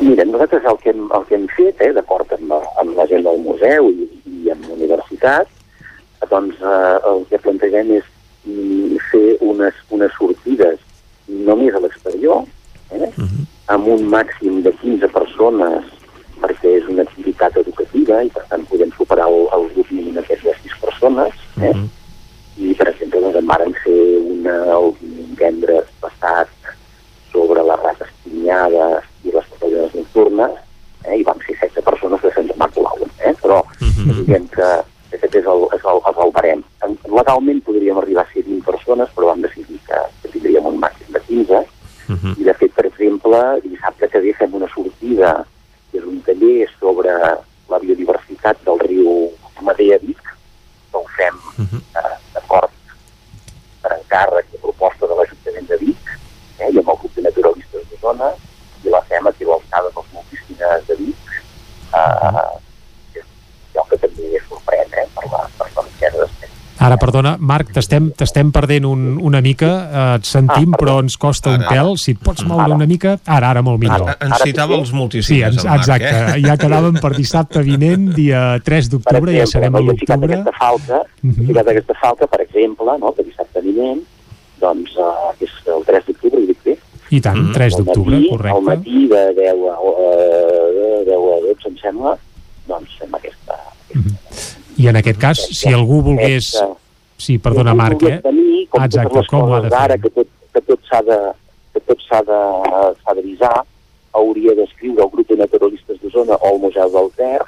Mira, 0.00 0.24
nosaltres 0.24 0.64
el 0.64 0.78
que 0.82 0.90
hem, 0.90 1.06
el 1.14 1.24
que 1.28 1.34
hem 1.38 1.46
fet, 1.54 1.80
eh, 1.82 1.92
d'acord 1.94 2.32
amb, 2.34 2.52
amb 2.78 2.98
la 2.98 3.06
gent 3.10 3.24
del 3.26 3.38
museu 3.42 3.88
i, 3.90 4.08
i 4.42 4.50
amb 4.50 4.66
la 4.66 4.74
universitat, 4.76 5.50
doncs 6.30 6.58
eh, 6.58 6.98
el 7.10 7.24
que 7.30 7.40
plantegem 7.42 7.94
és 7.98 8.06
mm, 8.46 8.98
fer 9.10 9.38
unes, 9.46 9.78
unes 9.94 10.14
sortides 10.18 10.78
només 11.28 11.74
a 11.74 11.82
l'exterior, 11.82 12.44
eh, 12.90 13.06
uh 13.06 13.24
-huh. 13.24 13.46
amb 13.74 13.88
un 13.88 14.06
màxim 14.10 14.62
de 14.62 14.72
15 14.82 15.08
persones, 15.08 15.84
perquè 16.42 16.74
és 16.78 16.88
una 16.88 17.02
activitat 17.02 17.56
educativa 17.56 18.22
i 18.22 18.30
per 18.34 18.44
tant 18.50 18.66
podem 18.70 18.92
superar 18.96 19.28
el, 19.28 19.46
el 19.56 19.68
grup 19.74 19.90
mínim 19.90 20.14
d'aquestes 20.18 20.56
de 20.56 20.70
6 20.70 20.80
persones. 20.84 21.34
Eh? 21.60 21.70
Uh 21.70 21.76
-huh. 21.76 21.88
I, 22.58 22.74
per 22.74 22.88
exemple, 22.88 23.20
doncs, 23.20 23.36
en 23.36 23.46
varen 23.46 23.74
fer 23.84 24.02
una 24.18 24.56
el 24.76 24.94
divendres 25.00 25.86
passat 26.00 26.48
sobre 27.32 27.62
les 27.62 27.80
rates 27.86 28.10
pinyades 28.24 29.04
i 29.24 29.30
les 29.30 29.46
papallones 29.52 29.94
nocturnes, 29.94 30.52
eh? 31.04 31.16
i 31.20 31.22
vam 31.22 31.38
ser 31.46 31.54
16 31.60 31.84
persones 31.84 32.22
de 32.22 32.30
Sant 32.34 32.50
Marc 32.56 32.74
Colau, 32.74 32.98
eh? 33.18 33.34
però 33.42 33.58
uh 33.62 33.88
-huh. 33.88 34.14
diguem 34.18 34.48
que 34.48 34.68
aquest 35.12 35.34
és 35.34 35.46
el, 35.46 35.62
és 35.76 35.84
el, 35.84 36.00
és 36.10 36.18
el 36.24 36.32
barem. 36.36 36.62
Legalment 37.18 37.60
podríem 37.64 37.98
arribar 37.98 38.24
a 38.24 38.32
ser 38.32 38.44
20 38.44 38.64
persones, 38.64 39.08
però 39.14 39.30
vam 39.30 39.40
decidir 39.40 39.78
que, 39.86 39.98
que 40.22 40.28
tindríem 40.32 40.66
un 40.66 40.78
màxim 40.80 41.12
de 41.12 41.20
15, 41.20 41.54
uh 41.54 42.16
-huh. 42.16 42.34
i 42.40 42.44
de 42.44 42.54
fet, 42.54 42.72
per 42.72 42.86
exemple, 42.86 43.38
dissabte 43.62 44.08
que 44.08 44.20
ve 44.20 44.32
fem 44.34 44.54
una 44.54 44.68
sortida, 44.74 45.46
que 45.98 46.04
és 46.04 46.06
un 46.06 46.20
taller 46.22 46.68
sobre 46.78 47.10
la 47.68 47.78
biodiversitat 47.78 48.60
del 48.64 48.78
riu 48.86 49.30
Madea 49.62 49.98
Vic, 49.98 50.20
que 50.90 50.98
ho 50.98 51.04
fem 51.16 51.34
uh 51.34 51.64
-huh. 51.64 51.80
eh, 52.00 52.16
d'acord 52.34 52.70
per 53.82 53.92
encàrrec 53.98 54.46
de 54.52 54.58
proposta 54.58 55.06
de 55.06 55.14
l'Ajuntament 55.14 55.68
de 55.68 55.76
Vic, 55.76 56.04
eh, 56.58 56.70
i 56.70 56.78
amb 56.78 56.88
el 56.88 56.98
grup 57.00 57.14
de 57.14 57.22
naturalistes 57.22 57.82
de 57.90 57.96
zona, 58.00 58.32
i 58.84 58.88
la 58.88 59.02
fem 59.02 59.26
aquí 59.26 59.44
a 59.44 59.48
l'alçada 59.48 59.90
dels 59.94 60.12
multiscines 60.12 60.86
de 60.86 60.94
Vic, 60.94 61.16
eh, 61.94 61.98
uh 61.98 62.32
-huh 62.32 62.58
que 63.88 63.96
també 63.96 64.38
sorprèn 64.48 64.92
eh, 64.92 65.06
per 65.14 65.24
la, 65.32 65.48
per 65.58 65.68
la 65.76 65.82
riquesa 65.82 66.18
d'espècies. 66.18 66.67
Ara, 66.78 66.94
perdona, 66.94 67.32
Marc, 67.42 67.72
t'estem 67.74 68.50
perdent 68.54 68.84
un, 68.86 69.00
una 69.26 69.40
mica, 69.42 69.68
eh, 69.68 70.02
et 70.20 70.28
sentim, 70.28 70.76
ah, 70.76 70.78
però 70.78 70.98
ens 71.02 71.16
costa 71.18 71.50
ara, 71.50 71.58
un 71.58 71.64
pèl. 71.66 71.88
Si 71.98 72.14
et 72.14 72.20
pots 72.22 72.44
moure 72.46 72.68
ara. 72.68 72.76
una 72.78 72.86
mica... 72.86 73.16
Ara, 73.26 73.50
ara 73.50 73.62
molt 73.66 73.80
millor. 73.82 74.04
Ara, 74.06 74.14
ens 74.28 74.44
citava 74.44 74.76
els 74.78 74.92
multicines, 74.94 75.26
sí, 75.26 75.40
ens, 75.42 75.64
el 75.64 75.72
Marc, 75.72 75.82
exacte. 75.82 76.12
Eh? 76.36 76.36
Ja 76.46 76.54
quedàvem 76.60 77.00
per 77.02 77.10
dissabte 77.16 77.64
vinent, 77.66 78.12
dia 78.14 78.42
3 78.66 78.92
d'octubre, 78.92 79.34
ja 79.34 79.48
serem 79.50 79.74
a 79.74 79.82
l'octubre. 79.82 80.38
Aquesta 80.38 80.54
falca, 80.58 81.00
uh 81.02 81.32
-huh. 81.32 81.58
aquesta 81.64 81.98
falca, 81.98 82.30
per 82.30 82.40
exemple, 82.46 82.98
no, 83.02 83.12
que 83.16 83.26
dissabte 83.26 83.60
vinent, 83.60 84.04
doncs, 84.60 84.94
uh, 84.96 85.34
és 85.40 85.50
el 85.66 85.82
3 85.84 86.06
d'octubre, 86.06 86.46
dic 86.46 86.62
bé. 86.62 86.78
I 87.10 87.20
tant, 87.20 87.38
mm 87.38 87.48
-hmm. 87.48 87.54
3 87.54 87.76
d'octubre, 87.76 88.16
correcte. 88.30 88.56
Al 88.56 88.62
matí 88.62 89.08
de 89.08 89.22
10 89.34 89.66
a, 89.66 89.76
uh, 89.82 91.04
10 91.10 91.22
a 91.34 91.40
12, 91.42 91.68
em 91.68 91.76
sembla, 91.82 92.18
doncs 92.68 92.90
fem 92.98 93.14
aquesta, 93.14 93.54
i 94.78 94.86
en 94.86 94.96
aquest 95.00 95.18
cas, 95.20 95.40
si 95.58 95.72
algú 95.74 96.02
volgués... 96.06 96.52
Sí, 97.18 97.34
perdona, 97.42 97.74
Marc, 97.74 98.02
eh? 98.06 98.20
Tenir, 98.22 98.68
com 98.70 98.84
Exacte, 98.84 99.24
com 99.26 99.48
ho 99.48 99.54
ha 99.56 99.62
de 99.64 99.70
fer? 99.72 99.78
Ara, 99.78 99.96
que 99.98 100.10
tot, 100.14 100.28
que 100.54 100.60
tot 100.68 100.84
s'ha 100.86 101.00
de, 101.02 101.16
que 101.74 101.82
tot 101.88 102.04
s'ha 102.06 102.20
d'avisar, 102.22 103.56
hauria 104.18 104.54
d'escriure 104.54 105.02
el 105.02 105.10
grup 105.10 105.32
de 105.32 105.38
naturalistes 105.40 105.98
de 106.02 106.12
zona 106.14 106.38
o 106.38 106.52
el 106.54 106.60
Museu 106.62 106.92
del 106.94 107.10
Ter 107.18 107.40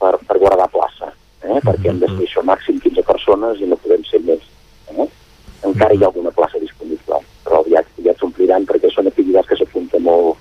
per, 0.00 0.14
per 0.24 0.38
guardar 0.40 0.70
plaça, 0.72 1.10
eh? 1.42 1.48
Mm 1.48 1.58
-hmm. 1.58 1.66
perquè 1.68 1.90
hem 1.90 2.00
de 2.00 2.08
ser 2.08 2.24
això 2.24 2.42
màxim 2.42 2.80
15 2.80 3.02
persones 3.02 3.60
i 3.60 3.66
no 3.66 3.76
podem 3.76 4.04
ser 4.04 4.20
més. 4.20 4.42
Eh? 4.96 5.08
Encara 5.68 5.94
hi 5.94 6.02
ha 6.02 6.06
alguna 6.06 6.30
plaça 6.30 6.58
disponible, 6.58 7.16
però 7.44 7.60
aviat, 7.60 7.86
aviat 7.98 8.18
s'ompliran 8.18 8.64
perquè 8.64 8.88
són 8.90 9.06
activitats 9.06 9.48
que 9.48 9.56
s'apunten 9.56 10.02
molt, 10.02 10.36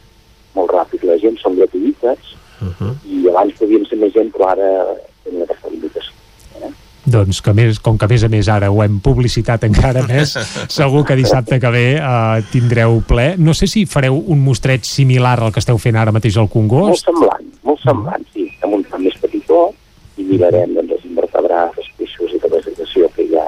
molt 0.56 0.72
ràpid. 0.72 1.04
La 1.04 1.18
gent 1.18 1.38
són 1.38 1.56
gratuïtes 1.56 2.20
uh 2.62 2.72
-huh. 2.80 2.94
i 3.06 3.30
abans 3.30 3.54
podien 3.60 3.86
ser 3.86 3.98
més 3.98 4.14
gent, 4.14 4.32
però 4.32 4.46
ara 4.52 4.70
tenen 5.24 5.42
aquesta 5.44 5.70
limitació. 5.70 6.13
Doncs 7.06 7.42
que 7.44 7.52
més, 7.52 7.80
com 7.84 7.98
que 8.00 8.08
a 8.08 8.12
més 8.12 8.24
a 8.24 8.30
més 8.32 8.48
ara 8.48 8.70
ho 8.72 8.80
hem 8.84 9.00
publicitat 9.04 9.66
encara 9.70 10.06
més, 10.08 10.36
segur 10.72 11.04
que 11.08 11.18
dissabte 11.20 11.60
que 11.60 11.72
ve 11.74 11.86
eh, 11.98 12.44
tindreu 12.52 13.02
ple. 13.08 13.34
No 13.38 13.56
sé 13.58 13.68
si 13.68 13.86
fareu 13.86 14.18
un 14.18 14.44
mostreig 14.44 14.88
similar 14.88 15.40
al 15.42 15.52
que 15.52 15.64
esteu 15.64 15.80
fent 15.82 16.00
ara 16.00 16.16
mateix 16.16 16.40
al 16.40 16.50
Congost. 16.52 16.94
Molt 16.94 17.08
semblant, 17.10 17.50
molt 17.68 17.84
semblant, 17.84 18.28
sí. 18.34 18.48
Amb 18.64 18.80
un 18.80 18.86
fan 18.88 19.04
més 19.04 19.18
petitó 19.20 19.66
i 20.18 20.28
mirarem 20.28 20.78
doncs, 20.78 20.96
els 20.98 21.06
invertebrats, 21.10 21.82
els 21.82 21.92
peixos 22.00 22.32
i 22.32 22.40
la 22.44 22.54
vegetació 22.56 23.10
que 23.16 23.28
hi 23.28 23.38
ha, 23.42 23.48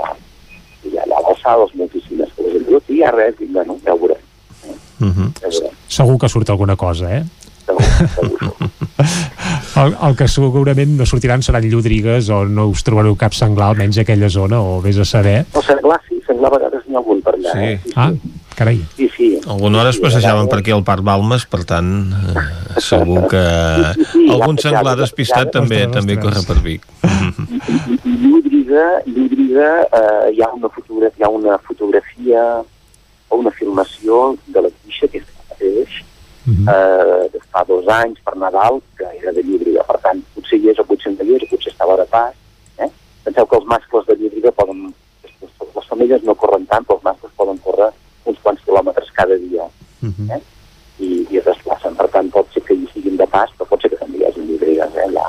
que 0.82 0.92
hi 0.92 1.00
ha 1.00 1.08
a 1.08 1.12
l'alçada, 1.14 1.64
els 1.64 1.76
multicines 1.80 2.36
que 2.36 2.48
les 2.48 2.60
hem 2.60 2.68
i 2.76 3.00
hi 3.00 3.04
ha 3.06 3.16
res, 3.16 3.40
i 3.40 3.48
bueno, 3.54 3.80
ja 3.86 3.96
ho 3.96 4.02
veurem. 4.02 4.22
Eh? 4.66 4.76
Uh 5.06 5.08
-huh. 5.08 5.32
ja 5.40 5.48
veurem. 5.48 5.76
Segur 5.88 6.18
que 6.20 6.30
surt 6.30 6.50
alguna 6.50 6.76
cosa, 6.76 7.16
eh? 7.18 7.24
el, 9.82 9.96
el 10.08 10.14
que 10.18 10.28
segurament 10.30 10.98
no 11.00 11.06
sortiran 11.10 11.42
seran 11.46 11.66
llúdrigues 11.70 12.30
o 12.30 12.46
no 12.46 12.68
us 12.72 12.84
trobareu 12.86 13.16
cap 13.20 13.34
senglar 13.36 13.68
almenys 13.74 13.98
a 14.00 14.02
aquella 14.06 14.30
zona 14.30 14.58
o 14.62 14.82
vés 14.84 14.98
a 15.02 15.06
saber. 15.06 15.46
El 15.54 15.64
senglar 15.66 16.00
sí, 16.08 16.16
senglar 16.28 16.50
a 16.54 16.56
vegades 16.58 16.82
n'hi 16.88 16.96
ha 16.96 17.00
algun 17.02 17.20
per 17.26 17.34
allà 17.38 17.52
sí. 17.52 17.58
eh? 17.66 17.80
sí, 17.84 17.90
ah, 17.96 18.12
carai. 18.56 18.78
Sí, 18.96 19.10
sí. 19.16 19.30
alguna 19.48 19.82
hora 19.82 19.90
es 19.94 20.00
passejaven 20.02 20.48
per 20.52 20.60
aquí 20.62 20.72
al 20.76 20.86
Parc 20.88 21.04
Balmes 21.06 21.44
per 21.52 21.64
tant 21.68 21.90
eh, 22.14 22.46
segur 22.84 23.22
que 23.32 23.44
sí, 23.44 24.04
sí, 24.04 24.06
sí, 24.14 24.24
algun 24.38 24.58
senglar 24.62 24.96
despistat 25.02 25.48
també 25.54 25.80
ostres, 25.86 25.96
també 26.00 26.14
corre 26.22 26.42
per 26.48 26.58
Vic. 26.66 26.82
Llúdriga, 28.06 28.86
llúdriga 29.10 29.70
eh, 29.86 30.26
hi, 30.34 30.40
ha 30.42 30.50
una 30.56 30.70
fotogra 30.72 31.08
hi 31.16 31.22
ha 31.26 31.30
una 31.34 31.54
fotografia 31.68 32.42
o 33.30 33.34
una 33.42 33.52
filmació 33.52 34.36
de 34.48 34.60
la 34.62 34.70
Guixa 34.84 35.08
que 35.12 35.20
és 35.66 35.90
uh 36.48 36.54
-huh. 36.54 36.66
eh, 36.74 37.40
fa 37.52 37.64
dos 37.64 37.88
anys 37.88 38.20
per 38.24 38.36
Nadal, 38.36 38.82
que 38.98 39.06
era 39.22 39.32
de 39.32 39.42
llúdriga. 39.44 39.84
Per 39.84 39.98
tant, 40.06 40.24
potser 40.36 40.60
hi 40.60 40.70
és 40.70 40.80
o 40.80 40.84
potser 40.84 41.12
no 41.14 41.24
hi 41.24 41.36
és, 41.36 41.50
potser 41.50 41.72
estava 41.72 41.96
de 41.98 42.06
pas. 42.06 42.36
Eh? 42.78 42.90
Penseu 43.24 43.46
que 43.46 43.56
els 43.56 43.66
mascles 43.66 44.06
de 44.08 44.16
llúdriga 44.16 44.52
poden, 44.52 44.94
les 45.76 45.88
femelles 45.90 46.24
no 46.24 46.36
corren 46.36 46.66
tant, 46.66 46.86
però 46.86 46.98
els 46.98 47.04
mascles 47.04 47.32
poden 47.36 47.58
córrer 47.58 47.92
uns 48.26 48.40
quants 48.44 48.62
quilòmetres 48.66 49.12
cada 49.14 49.36
dia. 49.38 49.66
Uh 50.02 50.10
-huh. 50.10 50.36
eh? 50.36 50.42
I, 51.00 51.28
i 51.30 51.38
es 51.38 51.46
desplacen. 51.46 51.96
Per 51.96 52.08
tant, 52.08 52.30
pot 52.30 52.48
ser 52.54 52.64
que 52.64 52.74
hi 52.74 52.88
siguin 52.94 53.18
de 53.18 53.28
pas, 53.28 53.50
però 53.58 53.66
pot 53.70 53.82
ser 53.82 53.90
que 53.90 53.98
també 53.98 54.18
hi 54.18 54.26
hagi 54.26 54.42
híbrides 54.42 54.96
eh, 54.96 55.04
allà. 55.08 55.26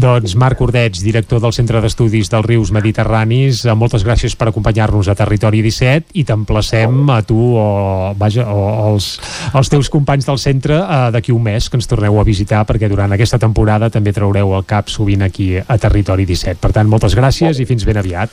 Doncs 0.00 0.32
Marc 0.38 0.60
Ordeig, 0.64 0.96
director 1.04 1.42
del 1.42 1.52
Centre 1.52 1.80
d'Estudis 1.82 2.30
dels 2.32 2.46
Rius 2.46 2.70
Mediterranis, 2.72 3.66
eh, 3.66 3.74
moltes 3.76 4.04
gràcies 4.06 4.32
per 4.38 4.48
acompanyar-nos 4.48 5.10
a 5.12 5.16
Territori 5.18 5.60
17 5.60 6.14
i 6.16 6.24
t'emplacem 6.24 7.10
a 7.12 7.18
tu 7.26 7.36
o, 7.36 8.14
vaja, 8.16 8.46
o 8.48 8.62
als, 8.86 9.10
als 9.52 9.68
teus 9.68 9.90
companys 9.92 10.24
del 10.24 10.40
centre 10.40 10.78
eh, 10.80 11.10
d'aquí 11.12 11.34
un 11.36 11.44
mes 11.44 11.68
que 11.68 11.76
ens 11.76 11.90
torneu 11.90 12.16
a 12.16 12.24
visitar 12.24 12.62
perquè 12.64 12.88
durant 12.88 13.12
aquesta 13.12 13.40
temporada 13.42 13.90
també 13.92 14.14
traureu 14.16 14.54
el 14.56 14.64
cap 14.64 14.88
sovint 14.88 15.26
aquí 15.26 15.52
a 15.60 15.76
Territori 15.76 16.24
17. 16.24 16.56
Per 16.62 16.72
tant, 16.72 16.88
moltes 16.88 17.18
gràcies 17.18 17.60
i 17.60 17.68
fins 17.68 17.84
ben 17.84 18.00
aviat. 18.00 18.32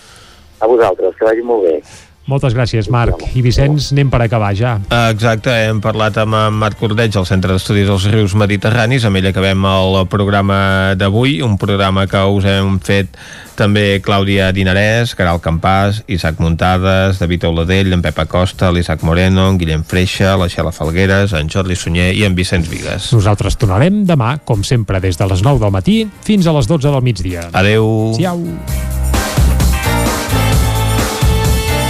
A 0.63 0.71
vosaltres, 0.71 1.19
que 1.19 1.27
vagi 1.27 1.43
molt 1.43 1.67
bé. 1.67 1.81
Moltes 2.27 2.51
gràcies, 2.51 2.89
Marc. 2.91 3.21
I 3.39 3.41
Vicenç, 3.41 3.93
anem 3.95 4.09
per 4.11 4.19
acabar 4.25 4.51
ja. 4.57 4.75
Exacte, 5.13 5.53
hem 5.69 5.79
parlat 5.83 6.17
amb 6.19 6.35
en 6.35 6.57
Marc 6.59 6.75
Cordeig 6.81 7.15
al 7.15 7.27
Centre 7.29 7.55
d'Estudis 7.55 7.87
dels 7.87 8.07
Rius 8.11 8.35
Mediterranis, 8.35 9.05
amb 9.07 9.19
ell 9.21 9.29
acabem 9.31 9.63
el 9.71 10.01
programa 10.11 10.59
d'avui, 10.99 11.39
un 11.45 11.55
programa 11.57 12.03
que 12.11 12.25
us 12.27 12.47
hem 12.51 12.77
fet 12.83 13.15
també 13.57 14.01
Clàudia 14.03 14.51
Dinarès, 14.53 15.15
Caral 15.17 15.39
Campàs, 15.41 16.03
Isaac 16.11 16.43
Muntades, 16.43 17.17
David 17.23 17.47
Auladell, 17.47 17.95
en 17.95 18.03
Pep 18.03 18.19
Acosta, 18.21 18.73
l'Isaac 18.75 19.07
Moreno, 19.07 19.47
en 19.47 19.57
Guillem 19.57 19.87
Freixa, 19.87 20.35
la 20.37 20.51
Xela 20.51 20.75
Falgueres, 20.75 21.33
en 21.33 21.49
Jordi 21.49 21.79
Sunyer 21.79 22.11
i 22.11 22.27
en 22.27 22.35
Vicenç 22.37 22.67
Vigues. 22.69 23.09
Nosaltres 23.15 23.57
tornarem 23.57 24.03
demà, 24.05 24.35
com 24.43 24.67
sempre, 24.67 24.99
des 25.01 25.17
de 25.17 25.31
les 25.31 25.47
9 25.47 25.63
del 25.63 25.73
matí 25.73 26.03
fins 26.27 26.45
a 26.45 26.59
les 26.59 26.69
12 26.69 26.91
del 26.91 27.03
migdia. 27.07 27.49
Adeu. 27.55 28.13
Siau. 28.19 28.43